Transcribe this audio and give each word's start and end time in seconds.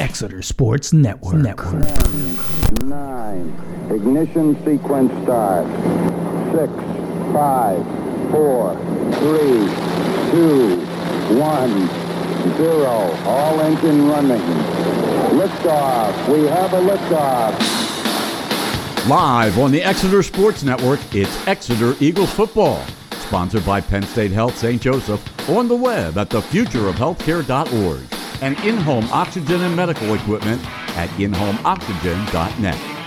Exeter 0.00 0.40
Sports 0.40 0.94
Network. 0.94 1.36
Network. 1.36 1.86
Ten, 1.86 2.88
nine. 2.88 3.90
Ignition 3.90 4.56
sequence 4.64 5.12
start. 5.22 5.66
Six, 6.54 6.72
five, 7.34 7.84
four, 8.30 8.74
three, 9.20 9.68
two, 10.32 10.80
one, 11.38 11.86
zero. 12.56 13.14
All 13.26 13.60
engine 13.60 14.08
running. 14.08 14.40
Liftoff. 15.38 16.32
We 16.32 16.46
have 16.46 16.72
a 16.72 16.80
liftoff. 16.80 17.58
Live 19.06 19.58
on 19.58 19.70
the 19.70 19.82
Exeter 19.82 20.22
Sports 20.22 20.62
Network, 20.62 21.00
it's 21.14 21.46
Exeter 21.46 21.94
Eagles 22.00 22.32
football. 22.32 22.82
Sponsored 23.12 23.66
by 23.66 23.82
Penn 23.82 24.02
State 24.04 24.30
Health 24.30 24.56
St. 24.56 24.80
Joseph 24.80 25.22
on 25.50 25.68
the 25.68 25.76
web 25.76 26.16
at 26.16 26.30
thefutureofhealthcare.org 26.30 28.19
and 28.40 28.58
in-home 28.60 29.06
oxygen 29.12 29.62
and 29.62 29.74
medical 29.74 30.14
equipment 30.14 30.62
at 30.96 31.08
inhomeoxygen.net. 31.10 33.00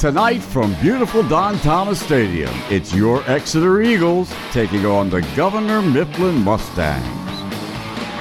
Tonight 0.00 0.40
from 0.40 0.74
beautiful 0.82 1.22
Don 1.22 1.58
Thomas 1.60 1.98
Stadium, 2.00 2.52
it's 2.68 2.92
your 2.94 3.22
Exeter 3.30 3.80
Eagles 3.80 4.34
taking 4.52 4.84
on 4.84 5.08
the 5.08 5.22
Governor 5.34 5.80
Mifflin 5.80 6.42
Mustangs. 6.42 7.04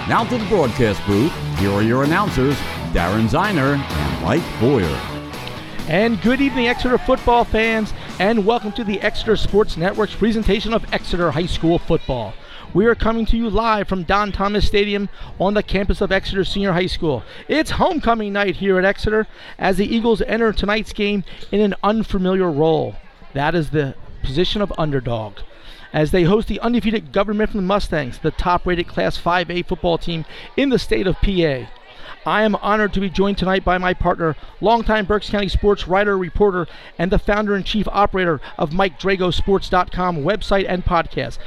Now 0.08 0.24
to 0.24 0.38
the 0.38 0.46
broadcast 0.46 1.06
booth. 1.06 1.34
Here 1.60 1.72
are 1.72 1.82
your 1.82 2.04
announcers, 2.04 2.56
Darren 2.92 3.28
Ziner 3.28 3.78
and 3.78 4.24
Mike 4.24 4.44
Boyer. 4.60 5.00
And 5.88 6.22
good 6.22 6.40
evening, 6.42 6.68
Exeter 6.68 6.98
football 6.98 7.44
fans, 7.44 7.94
and 8.20 8.46
welcome 8.46 8.72
to 8.74 8.84
the 8.84 9.02
Exeter 9.02 9.36
Sports 9.36 9.76
Network's 9.76 10.16
presentation 10.16 10.74
of 10.74 10.86
Exeter 10.94 11.32
High 11.32 11.46
School 11.46 11.80
football. 11.80 12.34
We 12.74 12.88
are 12.88 12.96
coming 12.96 13.28
to 13.28 13.38
you 13.38 13.52
live 13.52 13.88
from 13.88 14.02
Don 14.02 14.32
Thomas 14.32 14.66
Stadium 14.66 15.08
on 15.40 15.54
the 15.54 15.62
campus 15.62 16.02
of 16.02 16.12
Exeter 16.12 16.44
Senior 16.44 16.74
High 16.74 16.88
School. 16.88 17.24
It's 17.48 17.70
homecoming 17.70 18.34
night 18.34 18.56
here 18.56 18.80
at 18.80 18.86
Exeter 18.86 19.28
as 19.60 19.78
the 19.78 19.86
Eagles 19.86 20.24
enter 20.24 20.52
tonight's 20.52 20.92
game 20.92 21.24
in 21.52 21.62
an 21.62 21.76
unfamiliar 21.84 22.50
role. 22.52 22.96
That 23.34 23.54
is 23.54 23.70
the 23.70 23.94
position 24.24 24.60
of 24.60 24.74
underdog. 24.76 25.38
As 25.94 26.10
they 26.10 26.24
host 26.24 26.48
the 26.48 26.60
undefeated 26.62 27.12
Governor 27.12 27.38
Mifflin 27.38 27.68
Mustangs, 27.68 28.18
the 28.18 28.32
top 28.32 28.66
rated 28.66 28.88
Class 28.88 29.20
5A 29.20 29.68
football 29.68 30.00
team 30.00 30.26
in 30.58 30.70
the 30.70 30.80
state 30.80 31.06
of 31.06 31.22
PA. 31.22 31.68
I 32.26 32.44
am 32.44 32.56
honored 32.56 32.94
to 32.94 33.00
be 33.00 33.10
joined 33.10 33.38
tonight 33.38 33.64
by 33.64 33.78
my 33.78 33.94
partner, 33.94 34.36
longtime 34.62 35.06
Berks 35.06 35.30
County 35.30 35.50
sports 35.50 35.88
writer, 35.88 36.18
reporter, 36.18 36.68
and 36.98 37.12
the 37.12 37.20
founder 37.20 37.54
and 37.54 37.66
chief 37.66 37.88
operator 37.92 38.42
of 38.58 38.72
MikeDragosports.com 38.72 40.24
website 40.24 40.66
and 40.68 40.84
podcast 40.86 41.38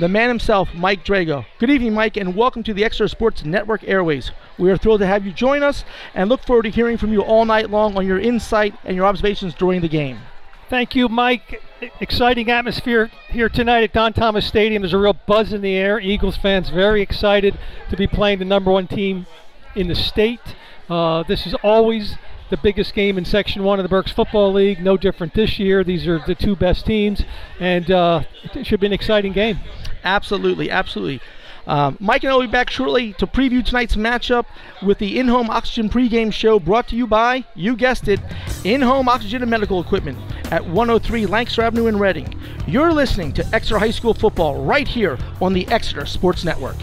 the 0.00 0.08
man 0.08 0.28
himself, 0.28 0.70
Mike 0.74 1.04
Drago. 1.04 1.44
Good 1.58 1.68
evening, 1.68 1.92
Mike, 1.92 2.16
and 2.16 2.34
welcome 2.34 2.62
to 2.62 2.72
the 2.72 2.86
Exeter 2.86 3.06
Sports 3.06 3.44
Network 3.44 3.84
Airways. 3.84 4.30
We 4.56 4.70
are 4.70 4.78
thrilled 4.78 5.00
to 5.00 5.06
have 5.06 5.26
you 5.26 5.32
join 5.32 5.62
us 5.62 5.84
and 6.14 6.30
look 6.30 6.40
forward 6.40 6.62
to 6.62 6.70
hearing 6.70 6.96
from 6.96 7.12
you 7.12 7.20
all 7.20 7.44
night 7.44 7.68
long 7.68 7.98
on 7.98 8.06
your 8.06 8.18
insight 8.18 8.74
and 8.86 8.96
your 8.96 9.04
observations 9.04 9.52
during 9.52 9.82
the 9.82 9.88
game. 9.88 10.18
Thank 10.70 10.94
you, 10.94 11.10
Mike. 11.10 11.62
Exciting 12.00 12.50
atmosphere 12.50 13.10
here 13.28 13.50
tonight 13.50 13.84
at 13.84 13.92
Don 13.92 14.14
Thomas 14.14 14.46
Stadium. 14.46 14.80
There's 14.80 14.94
a 14.94 14.98
real 14.98 15.12
buzz 15.12 15.52
in 15.52 15.60
the 15.60 15.74
air. 15.74 16.00
Eagles 16.00 16.38
fans 16.38 16.70
very 16.70 17.02
excited 17.02 17.58
to 17.90 17.96
be 17.96 18.06
playing 18.06 18.38
the 18.38 18.46
number 18.46 18.70
one 18.70 18.86
team 18.86 19.26
in 19.74 19.88
the 19.88 19.94
state. 19.94 20.40
Uh, 20.88 21.24
this 21.24 21.46
is 21.46 21.52
always 21.62 22.16
the 22.50 22.56
biggest 22.58 22.94
game 22.94 23.16
in 23.16 23.24
Section 23.24 23.62
1 23.62 23.78
of 23.78 23.82
the 23.84 23.88
Berks 23.88 24.12
Football 24.12 24.52
League. 24.52 24.82
No 24.82 24.96
different 24.96 25.34
this 25.34 25.58
year. 25.58 25.82
These 25.82 26.06
are 26.06 26.22
the 26.26 26.34
two 26.34 26.56
best 26.56 26.84
teams, 26.84 27.22
and 27.58 27.90
uh, 27.90 28.22
it 28.54 28.66
should 28.66 28.80
be 28.80 28.86
an 28.86 28.92
exciting 28.92 29.32
game. 29.32 29.58
Absolutely, 30.04 30.70
absolutely. 30.70 31.20
Um, 31.66 31.96
Mike 32.00 32.24
and 32.24 32.32
I 32.32 32.34
will 32.34 32.42
be 32.42 32.48
back 32.48 32.70
shortly 32.70 33.12
to 33.14 33.26
preview 33.26 33.64
tonight's 33.64 33.94
matchup 33.94 34.46
with 34.82 34.98
the 34.98 35.18
In 35.18 35.28
Home 35.28 35.50
Oxygen 35.50 35.88
pregame 35.88 36.32
show 36.32 36.58
brought 36.58 36.88
to 36.88 36.96
you 36.96 37.06
by, 37.06 37.44
you 37.54 37.76
guessed 37.76 38.08
it, 38.08 38.18
In 38.64 38.80
Home 38.80 39.08
Oxygen 39.08 39.42
and 39.42 39.50
Medical 39.50 39.80
Equipment 39.80 40.18
at 40.50 40.66
103 40.66 41.26
Lancaster 41.26 41.62
Avenue 41.62 41.86
in 41.86 41.98
Reading. 41.98 42.34
You're 42.66 42.92
listening 42.92 43.32
to 43.34 43.46
Exeter 43.54 43.78
High 43.78 43.90
School 43.92 44.14
football 44.14 44.64
right 44.64 44.88
here 44.88 45.18
on 45.40 45.52
the 45.52 45.68
Exeter 45.68 46.06
Sports 46.06 46.44
Network. 46.44 46.76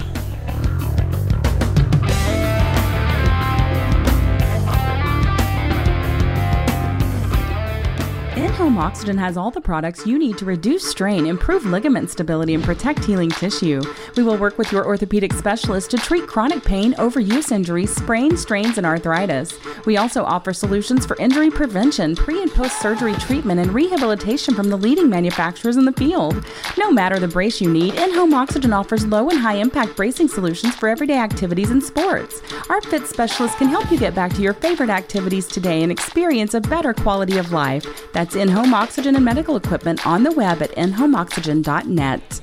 In-Home 8.57 8.79
Oxygen 8.79 9.19
has 9.19 9.38
all 9.38 9.51
the 9.51 9.62
products 9.62 10.07
you 10.07 10.18
need 10.18 10.35
to 10.40 10.45
reduce 10.45 10.84
strain, 10.84 11.28
improve 11.28 11.63
ligament 11.68 12.09
stability, 12.09 12.56
and 12.56 12.63
protect 12.63 13.06
healing 13.06 13.29
tissue. 13.29 13.84
We 14.16 14.23
will 14.23 14.35
work 14.35 14.57
with 14.57 14.72
your 14.72 14.84
orthopedic 14.84 15.31
specialist 15.34 15.91
to 15.91 15.97
treat 15.97 16.25
chronic 16.25 16.63
pain, 16.63 16.96
overuse 16.96 17.51
injuries, 17.51 17.96
sprains, 17.96 18.41
strains, 18.41 18.79
and 18.79 18.88
arthritis. 18.88 19.53
We 19.85 19.97
also 19.97 20.23
offer 20.23 20.53
solutions 20.53 21.06
for 21.06 21.16
injury 21.17 21.51
prevention, 21.51 22.16
pre 22.16 22.41
and 22.41 22.51
post 22.51 22.81
surgery 22.81 23.13
treatment, 23.17 23.59
and 23.59 23.72
rehabilitation 23.72 24.56
from 24.56 24.72
the 24.72 24.75
leading 24.75 25.07
manufacturers 25.07 25.78
in 25.78 25.85
the 25.85 25.94
field. 25.94 26.44
No 26.79 26.90
matter 26.90 27.19
the 27.19 27.28
brace 27.28 27.62
you 27.62 27.69
need, 27.69 27.94
In-Home 27.94 28.34
Oxygen 28.34 28.73
offers 28.73 29.06
low 29.06 29.29
and 29.29 29.38
high 29.38 29.57
impact 29.57 29.96
bracing 29.96 30.29
solutions 30.29 30.73
for 30.73 30.90
everyday 30.90 31.19
activities 31.19 31.69
and 31.69 31.84
sports. 31.84 32.41
Our 32.72 32.81
fit 32.81 33.06
specialist 33.06 33.59
can 33.59 33.67
help 33.67 33.91
you 33.91 34.00
get 34.00 34.16
back 34.16 34.34
to 34.34 34.41
your 34.41 34.53
favorite 34.53 34.90
activities 34.90 35.46
today 35.46 35.84
and 35.84 35.91
experience 35.91 36.56
a 36.56 36.62
better 36.62 36.96
quality 36.96 37.38
of 37.38 37.51
life. 37.51 37.85
That's 38.13 38.35
in-home 38.47 38.74
oxygen 38.74 39.16
and 39.18 39.25
medical 39.25 39.58
equipment 39.58 40.08
on 40.08 40.24
the 40.24 40.31
web 40.31 40.62
at 40.62 40.72
inhomeoxygen.net. 40.72 42.41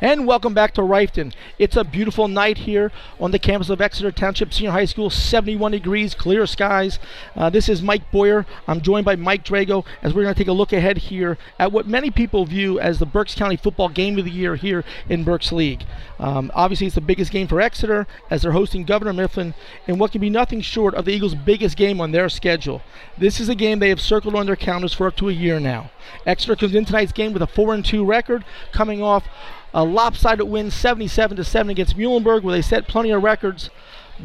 And 0.00 0.26
welcome 0.26 0.54
back 0.54 0.74
to 0.74 0.80
Reiffton. 0.80 1.32
It's 1.56 1.76
a 1.76 1.84
beautiful 1.84 2.26
night 2.26 2.58
here 2.58 2.90
on 3.20 3.30
the 3.30 3.38
campus 3.38 3.70
of 3.70 3.80
Exeter 3.80 4.10
Township 4.10 4.52
Senior 4.52 4.72
High 4.72 4.86
School, 4.86 5.08
71 5.08 5.70
degrees, 5.70 6.14
clear 6.14 6.46
skies. 6.46 6.98
Uh, 7.36 7.48
this 7.48 7.68
is 7.68 7.80
Mike 7.80 8.10
Boyer. 8.10 8.44
I'm 8.66 8.80
joined 8.80 9.04
by 9.04 9.14
Mike 9.14 9.44
Drago 9.44 9.84
as 10.02 10.12
we're 10.12 10.24
going 10.24 10.34
to 10.34 10.38
take 10.38 10.48
a 10.48 10.52
look 10.52 10.72
ahead 10.72 10.98
here 10.98 11.38
at 11.60 11.70
what 11.70 11.86
many 11.86 12.10
people 12.10 12.44
view 12.44 12.80
as 12.80 12.98
the 12.98 13.06
Berks 13.06 13.36
County 13.36 13.56
Football 13.56 13.88
Game 13.88 14.18
of 14.18 14.24
the 14.24 14.32
Year 14.32 14.56
here 14.56 14.84
in 15.08 15.22
Berks 15.22 15.52
League. 15.52 15.84
Um, 16.18 16.50
obviously, 16.54 16.86
it's 16.86 16.96
the 16.96 17.00
biggest 17.00 17.30
game 17.30 17.46
for 17.46 17.60
Exeter 17.60 18.06
as 18.30 18.42
they're 18.42 18.52
hosting 18.52 18.84
Governor 18.84 19.12
Mifflin 19.12 19.54
in 19.86 19.98
what 19.98 20.10
can 20.10 20.20
be 20.20 20.30
nothing 20.30 20.60
short 20.60 20.94
of 20.94 21.04
the 21.04 21.12
Eagles' 21.12 21.36
biggest 21.36 21.76
game 21.76 22.00
on 22.00 22.10
their 22.10 22.28
schedule. 22.28 22.82
This 23.16 23.38
is 23.38 23.48
a 23.48 23.54
game 23.54 23.78
they 23.78 23.90
have 23.90 24.00
circled 24.00 24.34
on 24.34 24.46
their 24.46 24.56
calendars 24.56 24.92
for 24.92 25.06
up 25.06 25.16
to 25.16 25.28
a 25.28 25.32
year 25.32 25.60
now. 25.60 25.90
Exeter 26.26 26.56
comes 26.56 26.74
in 26.74 26.84
tonight's 26.84 27.12
game 27.12 27.32
with 27.32 27.42
a 27.42 27.46
4 27.46 27.80
2 27.80 28.04
record, 28.04 28.44
coming 28.72 29.00
off 29.00 29.28
a 29.74 29.84
lopsided 29.84 30.48
win 30.48 30.70
77 30.70 31.36
to 31.36 31.44
7 31.44 31.68
against 31.68 31.98
Muhlenberg, 31.98 32.42
where 32.42 32.54
they 32.54 32.62
set 32.62 32.88
plenty 32.88 33.10
of 33.10 33.22
records. 33.22 33.68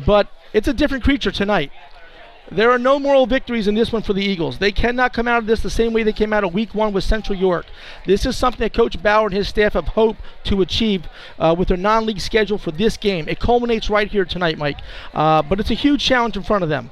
But 0.06 0.30
it's 0.54 0.68
a 0.68 0.74
different 0.74 1.04
creature 1.04 1.32
tonight. 1.32 1.72
There 2.52 2.72
are 2.72 2.80
no 2.80 2.98
moral 2.98 3.28
victories 3.28 3.68
in 3.68 3.76
this 3.76 3.92
one 3.92 4.02
for 4.02 4.14
the 4.14 4.24
Eagles. 4.24 4.58
They 4.58 4.72
cannot 4.72 5.14
come 5.14 5.28
out 5.28 5.40
of 5.40 5.46
this 5.46 5.62
the 5.62 5.70
same 5.70 5.94
way 5.94 6.02
they 6.02 6.14
came 6.14 6.34
out 6.34 6.44
of 6.44 6.54
week 6.54 6.74
one 6.74 6.94
with 6.94 7.04
Central 7.04 7.38
York. 7.38 7.68
This 8.08 8.26
is 8.26 8.38
something 8.38 8.60
that 8.60 8.74
Coach 8.74 9.02
Bauer 9.04 9.28
and 9.28 9.36
his 9.36 9.48
staff 9.48 9.74
have 9.74 9.90
hoped 9.90 10.22
to 10.46 10.62
achieve 10.62 11.08
uh, 11.38 11.56
with 11.58 11.68
their 11.68 11.78
non 11.78 12.08
league 12.08 12.20
schedule 12.20 12.58
for 12.58 12.72
this 12.72 12.98
game. 12.98 13.28
It 13.28 13.40
culminates 13.40 13.90
right 13.90 14.08
here 14.08 14.26
tonight, 14.26 14.58
Mike. 14.58 14.80
Uh, 15.14 15.44
but 15.44 15.60
it's 15.60 15.70
a 15.70 15.76
huge 15.76 16.04
challenge 16.04 16.38
in 16.38 16.44
front 16.44 16.64
of 16.64 16.70
them. 16.70 16.92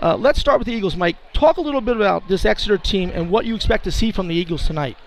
Uh, 0.00 0.14
let's 0.16 0.38
start 0.38 0.58
with 0.58 0.66
the 0.66 0.74
Eagles, 0.74 0.94
Mike. 0.94 1.16
Talk 1.32 1.56
a 1.56 1.62
little 1.62 1.80
bit 1.80 1.96
about 1.96 2.28
this 2.28 2.44
Exeter 2.44 2.76
team 2.76 3.10
and 3.14 3.30
what 3.30 3.46
you 3.46 3.54
expect 3.54 3.84
to 3.84 3.90
see 3.90 4.12
from 4.12 4.28
the 4.28 4.34
Eagles 4.34 4.66
tonight. 4.66 4.98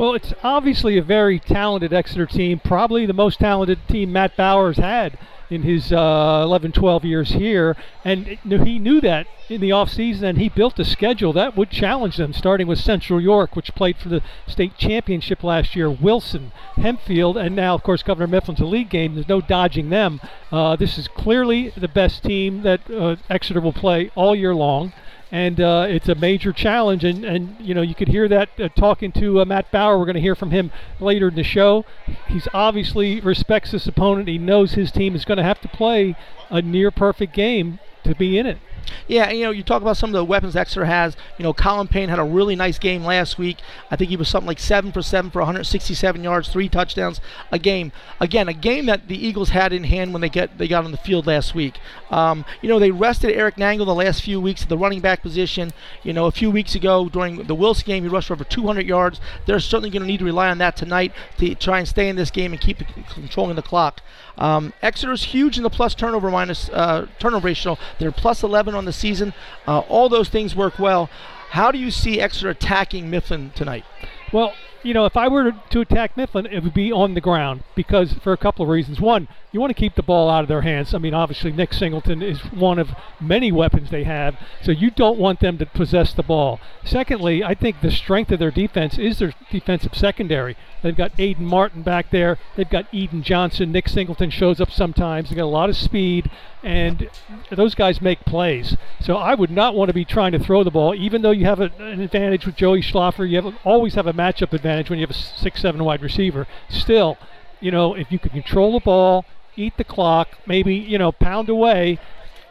Well, 0.00 0.14
it's 0.14 0.32
obviously 0.42 0.96
a 0.96 1.02
very 1.02 1.38
talented 1.38 1.92
Exeter 1.92 2.24
team, 2.24 2.58
probably 2.58 3.04
the 3.04 3.12
most 3.12 3.38
talented 3.38 3.86
team 3.86 4.10
Matt 4.10 4.34
Bauer's 4.34 4.78
had 4.78 5.18
in 5.50 5.60
his 5.60 5.92
uh, 5.92 6.40
11, 6.42 6.72
12 6.72 7.04
years 7.04 7.32
here. 7.32 7.76
And 8.02 8.26
he 8.26 8.78
knew 8.78 9.02
that 9.02 9.26
in 9.50 9.60
the 9.60 9.68
offseason, 9.68 10.22
and 10.22 10.38
he 10.38 10.48
built 10.48 10.78
a 10.78 10.86
schedule 10.86 11.34
that 11.34 11.54
would 11.54 11.68
challenge 11.68 12.16
them, 12.16 12.32
starting 12.32 12.66
with 12.66 12.78
Central 12.78 13.20
York, 13.20 13.54
which 13.54 13.74
played 13.74 13.98
for 13.98 14.08
the 14.08 14.22
state 14.46 14.74
championship 14.78 15.44
last 15.44 15.76
year, 15.76 15.90
Wilson, 15.90 16.52
Hempfield, 16.76 17.36
and 17.36 17.54
now, 17.54 17.74
of 17.74 17.82
course, 17.82 18.02
Governor 18.02 18.26
Mifflin's 18.26 18.60
a 18.60 18.64
league 18.64 18.88
game. 18.88 19.16
There's 19.16 19.28
no 19.28 19.42
dodging 19.42 19.90
them. 19.90 20.18
Uh, 20.50 20.76
this 20.76 20.96
is 20.96 21.08
clearly 21.08 21.74
the 21.76 21.88
best 21.88 22.22
team 22.22 22.62
that 22.62 22.90
uh, 22.90 23.16
Exeter 23.28 23.60
will 23.60 23.74
play 23.74 24.10
all 24.14 24.34
year 24.34 24.54
long 24.54 24.94
and 25.30 25.60
uh, 25.60 25.86
it's 25.88 26.08
a 26.08 26.14
major 26.14 26.52
challenge. 26.52 27.04
And, 27.04 27.24
and 27.24 27.56
you 27.60 27.74
know 27.74 27.82
you 27.82 27.94
could 27.94 28.08
hear 28.08 28.28
that 28.28 28.48
uh, 28.58 28.68
talking 28.70 29.12
to 29.12 29.40
uh, 29.40 29.44
Matt 29.44 29.70
Bauer. 29.70 29.98
We're 29.98 30.04
going 30.04 30.14
to 30.14 30.20
hear 30.20 30.34
from 30.34 30.50
him 30.50 30.70
later 30.98 31.28
in 31.28 31.34
the 31.34 31.42
show. 31.42 31.84
He's 32.28 32.48
obviously 32.52 33.20
respects 33.20 33.72
this 33.72 33.86
opponent. 33.86 34.28
He 34.28 34.38
knows 34.38 34.72
his 34.72 34.90
team 34.90 35.14
is 35.14 35.24
going 35.24 35.38
to 35.38 35.44
have 35.44 35.60
to 35.60 35.68
play 35.68 36.16
a 36.48 36.60
near 36.60 36.90
perfect 36.90 37.34
game 37.34 37.78
to 38.04 38.14
be 38.14 38.38
in 38.38 38.46
it. 38.46 38.58
Yeah, 39.06 39.30
you 39.30 39.44
know, 39.44 39.50
you 39.50 39.62
talk 39.62 39.82
about 39.82 39.96
some 39.96 40.10
of 40.10 40.14
the 40.14 40.24
weapons 40.24 40.56
Exeter 40.56 40.84
has. 40.84 41.16
You 41.38 41.42
know, 41.42 41.52
Colin 41.52 41.88
Payne 41.88 42.08
had 42.08 42.18
a 42.18 42.24
really 42.24 42.56
nice 42.56 42.78
game 42.78 43.04
last 43.04 43.38
week. 43.38 43.58
I 43.90 43.96
think 43.96 44.10
he 44.10 44.16
was 44.16 44.28
something 44.28 44.46
like 44.46 44.58
seven 44.58 44.92
for 44.92 45.02
seven 45.02 45.30
for 45.30 45.40
167 45.40 46.22
yards, 46.22 46.48
three 46.48 46.68
touchdowns 46.68 47.20
a 47.50 47.58
game. 47.58 47.92
Again, 48.20 48.48
a 48.48 48.52
game 48.52 48.86
that 48.86 49.08
the 49.08 49.26
Eagles 49.26 49.50
had 49.50 49.72
in 49.72 49.84
hand 49.84 50.12
when 50.12 50.22
they 50.22 50.28
get 50.28 50.58
they 50.58 50.68
got 50.68 50.84
on 50.84 50.92
the 50.92 50.98
field 50.98 51.26
last 51.26 51.54
week. 51.54 51.78
Um, 52.10 52.44
you 52.62 52.68
know, 52.68 52.78
they 52.78 52.90
rested 52.90 53.32
Eric 53.32 53.56
Nangle 53.56 53.86
the 53.86 53.94
last 53.94 54.22
few 54.22 54.40
weeks 54.40 54.62
at 54.62 54.68
the 54.68 54.78
running 54.78 55.00
back 55.00 55.22
position. 55.22 55.72
You 56.02 56.12
know, 56.12 56.26
a 56.26 56.32
few 56.32 56.50
weeks 56.50 56.74
ago 56.74 57.08
during 57.08 57.44
the 57.44 57.54
Wilson 57.54 57.86
game, 57.86 58.02
he 58.02 58.08
rushed 58.08 58.28
for 58.28 58.34
over 58.34 58.44
200 58.44 58.86
yards. 58.86 59.20
They're 59.46 59.60
certainly 59.60 59.90
going 59.90 60.02
to 60.02 60.08
need 60.08 60.18
to 60.18 60.24
rely 60.24 60.50
on 60.50 60.58
that 60.58 60.76
tonight 60.76 61.12
to 61.38 61.54
try 61.54 61.78
and 61.78 61.88
stay 61.88 62.08
in 62.08 62.16
this 62.16 62.30
game 62.30 62.52
and 62.52 62.60
keep 62.60 62.78
controlling 63.08 63.56
the 63.56 63.62
clock. 63.62 64.02
Um, 64.38 64.72
Exeter's 64.82 65.24
huge 65.24 65.58
in 65.58 65.62
the 65.62 65.70
plus 65.70 65.94
turnover 65.94 66.30
minus 66.30 66.70
uh, 66.70 67.06
turnover 67.18 67.46
ratio. 67.46 67.78
They're 67.98 68.10
plus 68.10 68.42
11 68.42 68.74
on 68.74 68.79
the 68.84 68.92
season. 68.92 69.34
Uh, 69.66 69.80
all 69.80 70.08
those 70.08 70.28
things 70.28 70.54
work 70.54 70.78
well. 70.78 71.10
How 71.50 71.72
do 71.72 71.78
you 71.78 71.90
see 71.90 72.20
Exeter 72.20 72.50
attacking 72.50 73.10
Mifflin 73.10 73.50
tonight? 73.54 73.84
Well, 74.32 74.54
you 74.82 74.94
know, 74.94 75.04
if 75.04 75.16
I 75.16 75.28
were 75.28 75.52
to 75.70 75.80
attack 75.80 76.16
Mifflin, 76.16 76.46
it 76.46 76.62
would 76.62 76.74
be 76.74 76.92
on 76.92 77.14
the 77.14 77.20
ground 77.20 77.64
because 77.74 78.14
for 78.14 78.32
a 78.32 78.36
couple 78.36 78.62
of 78.62 78.68
reasons. 78.68 79.00
One, 79.00 79.28
you 79.52 79.60
want 79.60 79.70
to 79.70 79.80
keep 79.80 79.96
the 79.96 80.02
ball 80.02 80.30
out 80.30 80.42
of 80.42 80.48
their 80.48 80.60
hands. 80.60 80.94
I 80.94 80.98
mean, 80.98 81.14
obviously, 81.14 81.50
Nick 81.50 81.72
Singleton 81.72 82.22
is 82.22 82.40
one 82.52 82.78
of 82.78 82.90
many 83.20 83.50
weapons 83.50 83.90
they 83.90 84.04
have, 84.04 84.36
so 84.62 84.70
you 84.70 84.90
don't 84.90 85.18
want 85.18 85.40
them 85.40 85.58
to 85.58 85.66
possess 85.66 86.12
the 86.12 86.22
ball. 86.22 86.60
Secondly, 86.84 87.42
I 87.42 87.54
think 87.54 87.80
the 87.80 87.90
strength 87.90 88.30
of 88.30 88.38
their 88.38 88.52
defense 88.52 88.96
is 88.96 89.18
their 89.18 89.34
defensive 89.50 89.94
secondary. 89.96 90.56
They've 90.82 90.96
got 90.96 91.16
Aiden 91.16 91.40
Martin 91.40 91.82
back 91.82 92.10
there. 92.10 92.38
They've 92.56 92.70
got 92.70 92.86
Eden 92.92 93.22
Johnson. 93.22 93.72
Nick 93.72 93.88
Singleton 93.88 94.30
shows 94.30 94.60
up 94.60 94.70
sometimes. 94.70 95.28
They've 95.28 95.36
got 95.36 95.44
a 95.44 95.46
lot 95.46 95.68
of 95.68 95.76
speed, 95.76 96.30
and 96.62 97.10
those 97.50 97.74
guys 97.74 98.00
make 98.00 98.20
plays. 98.20 98.76
So 99.00 99.16
I 99.16 99.34
would 99.34 99.50
not 99.50 99.74
want 99.74 99.88
to 99.88 99.94
be 99.94 100.04
trying 100.04 100.32
to 100.32 100.38
throw 100.38 100.62
the 100.62 100.70
ball, 100.70 100.94
even 100.94 101.22
though 101.22 101.32
you 101.32 101.46
have 101.46 101.60
a, 101.60 101.72
an 101.80 102.00
advantage 102.00 102.46
with 102.46 102.56
Joey 102.56 102.82
Schlaffer. 102.82 103.28
You 103.28 103.42
have, 103.42 103.54
always 103.64 103.94
have 103.94 104.06
a 104.06 104.12
matchup 104.12 104.52
advantage 104.52 104.90
when 104.90 105.00
you 105.00 105.06
have 105.06 105.14
a 105.14 105.18
six-seven 105.18 105.82
wide 105.82 106.02
receiver. 106.02 106.46
Still, 106.68 107.18
you 107.58 107.72
know, 107.72 107.94
if 107.94 108.12
you 108.12 108.18
can 108.18 108.30
control 108.30 108.72
the 108.74 108.80
ball, 108.80 109.24
eat 109.56 109.76
the 109.76 109.84
clock, 109.84 110.38
maybe 110.46 110.74
you 110.74 110.98
know 110.98 111.12
pound 111.12 111.48
away, 111.48 111.98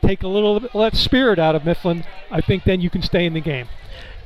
take 0.01 0.23
a 0.23 0.27
little 0.27 0.59
bit 0.59 0.75
let 0.75 0.95
spirit 0.95 1.39
out 1.39 1.55
of 1.55 1.65
Mifflin. 1.65 2.03
I 2.31 2.41
think 2.41 2.63
then 2.63 2.81
you 2.81 2.89
can 2.89 3.01
stay 3.01 3.25
in 3.25 3.33
the 3.33 3.41
game 3.41 3.67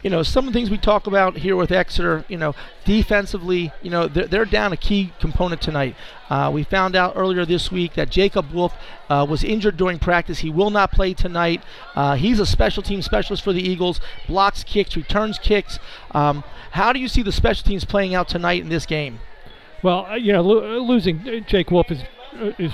you 0.03 0.09
know, 0.09 0.21
some 0.21 0.45
of 0.45 0.53
the 0.53 0.59
things 0.59 0.69
we 0.69 0.77
talk 0.77 1.07
about 1.07 1.37
here 1.37 1.55
with 1.55 1.71
Exeter, 1.71 2.25
you 2.27 2.37
know, 2.37 2.53
defensively, 2.83 3.71
you 3.81 3.89
know, 3.89 4.07
they're, 4.07 4.27
they're 4.27 4.45
down 4.45 4.73
a 4.73 4.77
key 4.77 5.13
component 5.19 5.61
tonight. 5.61 5.95
Uh, 6.29 6.51
we 6.53 6.63
found 6.63 6.93
out 6.95 7.13
earlier 7.15 7.45
this 7.45 7.71
week 7.71 7.93
that 7.93 8.09
Jacob 8.09 8.51
Wolf 8.51 8.73
uh, 9.09 9.25
was 9.27 9.45
injured 9.45 9.77
during 9.77 9.99
practice. 9.99 10.39
He 10.39 10.49
will 10.49 10.69
not 10.69 10.91
play 10.91 11.13
tonight. 11.13 11.63
Uh, 11.95 12.15
he's 12.15 12.39
a 12.39 12.45
special 12.45 12.83
team 12.83 13.01
specialist 13.01 13.43
for 13.43 13.53
the 13.53 13.61
Eagles, 13.61 14.01
blocks 14.27 14.63
kicks, 14.63 14.97
returns 14.97 15.39
kicks. 15.39 15.79
Um, 16.11 16.43
how 16.71 16.91
do 16.91 16.99
you 16.99 17.07
see 17.07 17.21
the 17.21 17.31
special 17.31 17.63
teams 17.63 17.85
playing 17.85 18.13
out 18.13 18.27
tonight 18.27 18.61
in 18.61 18.67
this 18.67 18.85
game? 18.85 19.19
Well, 19.81 20.05
uh, 20.05 20.15
you 20.15 20.33
know, 20.33 20.41
lo- 20.41 20.79
losing 20.79 21.45
Jake 21.47 21.71
Wolf 21.71 21.89
is 21.91 22.01
uh, 22.01 22.05
is 22.57 22.73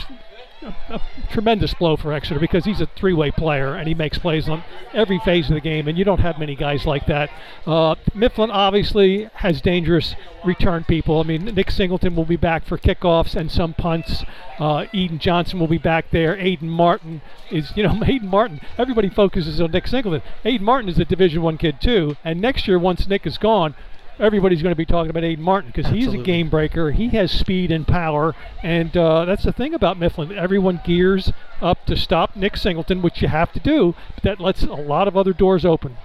a, 0.61 0.73
a, 0.89 1.01
tremendous 1.31 1.73
blow 1.73 1.95
for 1.95 2.11
Exeter 2.11 2.39
because 2.39 2.65
he's 2.65 2.81
a 2.81 2.85
three-way 2.85 3.31
player 3.31 3.75
and 3.75 3.87
he 3.87 3.93
makes 3.93 4.17
plays 4.17 4.49
on 4.49 4.63
every 4.93 5.19
phase 5.19 5.49
of 5.49 5.55
the 5.55 5.61
game, 5.61 5.87
and 5.87 5.97
you 5.97 6.03
don't 6.03 6.19
have 6.19 6.39
many 6.39 6.55
guys 6.55 6.85
like 6.85 7.05
that. 7.07 7.29
Uh, 7.65 7.95
Mifflin 8.13 8.51
obviously 8.51 9.29
has 9.35 9.61
dangerous 9.61 10.15
return 10.45 10.83
people. 10.83 11.19
I 11.19 11.23
mean, 11.23 11.45
Nick 11.45 11.71
Singleton 11.71 12.15
will 12.15 12.25
be 12.25 12.35
back 12.35 12.65
for 12.65 12.77
kickoffs 12.77 13.35
and 13.35 13.51
some 13.51 13.73
punts. 13.73 14.23
Uh, 14.59 14.85
Eden 14.91 15.19
Johnson 15.19 15.59
will 15.59 15.67
be 15.67 15.77
back 15.77 16.11
there. 16.11 16.35
Aiden 16.35 16.63
Martin 16.63 17.21
is, 17.51 17.71
you 17.75 17.83
know, 17.83 17.89
Aiden 18.01 18.23
Martin. 18.23 18.59
Everybody 18.77 19.09
focuses 19.09 19.61
on 19.61 19.71
Nick 19.71 19.87
Singleton. 19.87 20.21
Aiden 20.43 20.61
Martin 20.61 20.89
is 20.89 20.99
a 20.99 21.05
Division 21.05 21.41
One 21.41 21.57
kid 21.57 21.79
too, 21.81 22.15
and 22.23 22.41
next 22.41 22.67
year, 22.67 22.79
once 22.79 23.07
Nick 23.07 23.25
is 23.25 23.37
gone, 23.37 23.75
everybody's 24.19 24.61
going 24.61 24.71
to 24.71 24.77
be 24.77 24.85
talking 24.85 25.09
about 25.09 25.23
Aiden 25.23 25.39
Martin 25.39 25.71
because 25.73 25.91
he's 25.91 26.13
a 26.13 26.17
game 26.17 26.49
breaker. 26.49 26.91
He 26.91 27.09
has 27.09 27.31
speed 27.31 27.71
and 27.71 27.87
power, 27.87 28.35
and 28.61 28.95
uh, 28.95 29.25
that's 29.25 29.43
the 29.43 29.53
thing 29.53 29.73
about 29.73 29.97
Mifflin. 29.97 30.31
Everyone 30.31 30.81
gears 30.83 31.31
up 31.61 31.85
to 31.85 31.95
stop 31.95 32.35
Nick 32.35 32.57
Singleton, 32.57 33.01
which 33.01 33.21
you 33.21 33.27
have 33.27 33.51
to 33.53 33.59
do. 33.59 33.95
But 34.15 34.23
that 34.23 34.39
lets 34.39 34.63
a 34.63 34.73
lot 34.73 35.07
of 35.07 35.17
other 35.17 35.33
doors 35.33 35.65
open. 35.65 35.97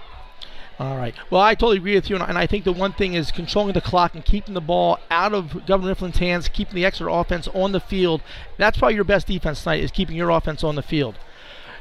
All 0.78 0.96
right. 0.96 1.14
Well, 1.30 1.40
I 1.40 1.54
totally 1.54 1.76
agree 1.76 1.94
with 1.94 2.10
you, 2.10 2.16
and 2.16 2.36
I 2.36 2.46
think 2.46 2.64
the 2.64 2.72
one 2.72 2.92
thing 2.92 3.14
is 3.14 3.30
controlling 3.30 3.74
the 3.74 3.80
clock 3.80 4.14
and 4.14 4.24
keeping 4.24 4.54
the 4.54 4.60
ball 4.60 4.98
out 5.08 5.32
of 5.32 5.66
Governor 5.66 5.90
Mifflin's 5.94 6.18
hands, 6.18 6.48
keeping 6.48 6.74
the 6.74 6.84
Exeter 6.84 7.08
offense 7.08 7.46
on 7.48 7.72
the 7.72 7.80
field. 7.80 8.22
That's 8.58 8.78
probably 8.78 8.96
your 8.96 9.04
best 9.04 9.28
defense 9.28 9.62
tonight 9.62 9.84
is 9.84 9.92
keeping 9.92 10.16
your 10.16 10.30
offense 10.30 10.64
on 10.64 10.74
the 10.74 10.82
field 10.82 11.16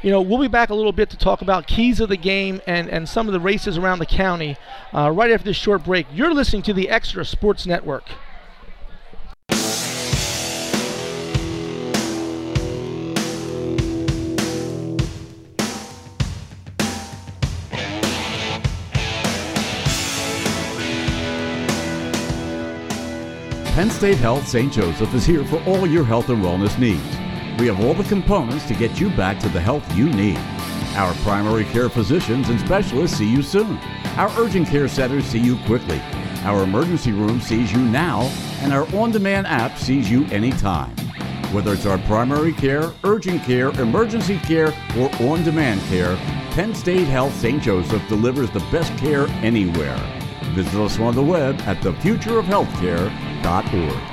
you 0.04 0.12
know, 0.12 0.22
we'll 0.22 0.40
be 0.40 0.50
back 0.50 0.70
a 0.70 0.76
little 0.76 0.92
bit 0.92 1.10
to 1.12 1.18
talk 1.18 1.42
about 1.42 1.66
keys 1.66 2.02
of 2.02 2.10
the 2.10 2.18
game 2.18 2.62
and, 2.68 2.90
and 2.90 3.08
some 3.08 3.28
of 3.28 3.34
the 3.34 3.40
races 3.40 3.78
around 3.78 4.00
the 4.00 4.06
county 4.06 4.58
uh, 4.94 5.10
right 5.10 5.32
after 5.32 5.46
this 5.46 5.58
short 5.58 5.86
break. 5.86 6.06
You're 6.14 6.34
listening 6.34 6.62
to 6.64 6.74
the 6.74 6.90
Exeter 6.90 7.24
Sports 7.24 7.66
Network. 7.66 8.04
Penn 23.74 23.90
State 23.90 24.18
Health 24.18 24.48
St. 24.48 24.72
Joseph 24.72 25.14
is 25.16 25.26
here 25.26 25.44
for 25.46 25.64
all 25.64 25.88
your 25.88 26.04
health 26.04 26.30
and 26.30 26.44
wellness 26.44 26.78
needs. 26.78 27.23
We 27.60 27.68
have 27.68 27.80
all 27.80 27.94
the 27.94 28.04
components 28.06 28.68
to 28.68 28.74
get 28.74 29.00
you 29.00 29.10
back 29.12 29.40
to 29.40 29.48
the 29.50 29.62
health 29.62 29.84
you 29.96 30.10
need. 30.10 30.40
Our 30.96 31.14
primary 31.16 31.66
care 31.66 31.90
physicians 31.90 32.48
and 32.50 32.60
specialists 32.60 33.18
see 33.18 33.30
you 33.30 33.42
soon. 33.42 33.78
Our 34.18 34.30
urgent 34.40 34.68
care 34.68 34.88
centers 34.88 35.26
see 35.26 35.40
you 35.40 35.58
quickly. 35.66 36.00
Our 36.44 36.64
emergency 36.64 37.12
room 37.12 37.40
sees 37.40 37.72
you 37.72 37.80
now, 37.80 38.24
and 38.62 38.74
our 38.74 38.88
on 38.96 39.12
demand 39.12 39.48
app 39.48 39.78
sees 39.78 40.12
you 40.12 40.26
anytime. 40.26 40.96
Whether 41.52 41.74
it's 41.74 41.86
our 41.86 42.00
primary 42.00 42.54
care, 42.54 42.92
urgent 43.04 43.44
care, 43.44 43.70
emergency 43.80 44.40
care, 44.40 44.74
or 44.98 45.12
on 45.22 45.44
demand 45.44 45.82
care, 45.82 46.16
Penn 46.52 46.74
State 46.76 47.08
Health 47.08 47.36
St. 47.36 47.62
Joseph 47.62 48.08
delivers 48.08 48.50
the 48.52 48.60
best 48.72 48.96
care 48.98 49.28
anywhere. 49.42 50.00
Visit 50.54 50.80
us 50.80 51.00
on 51.00 51.16
the 51.16 51.24
web 51.24 51.60
at 51.62 51.78
thefutureofhealthcare.org. 51.78 54.13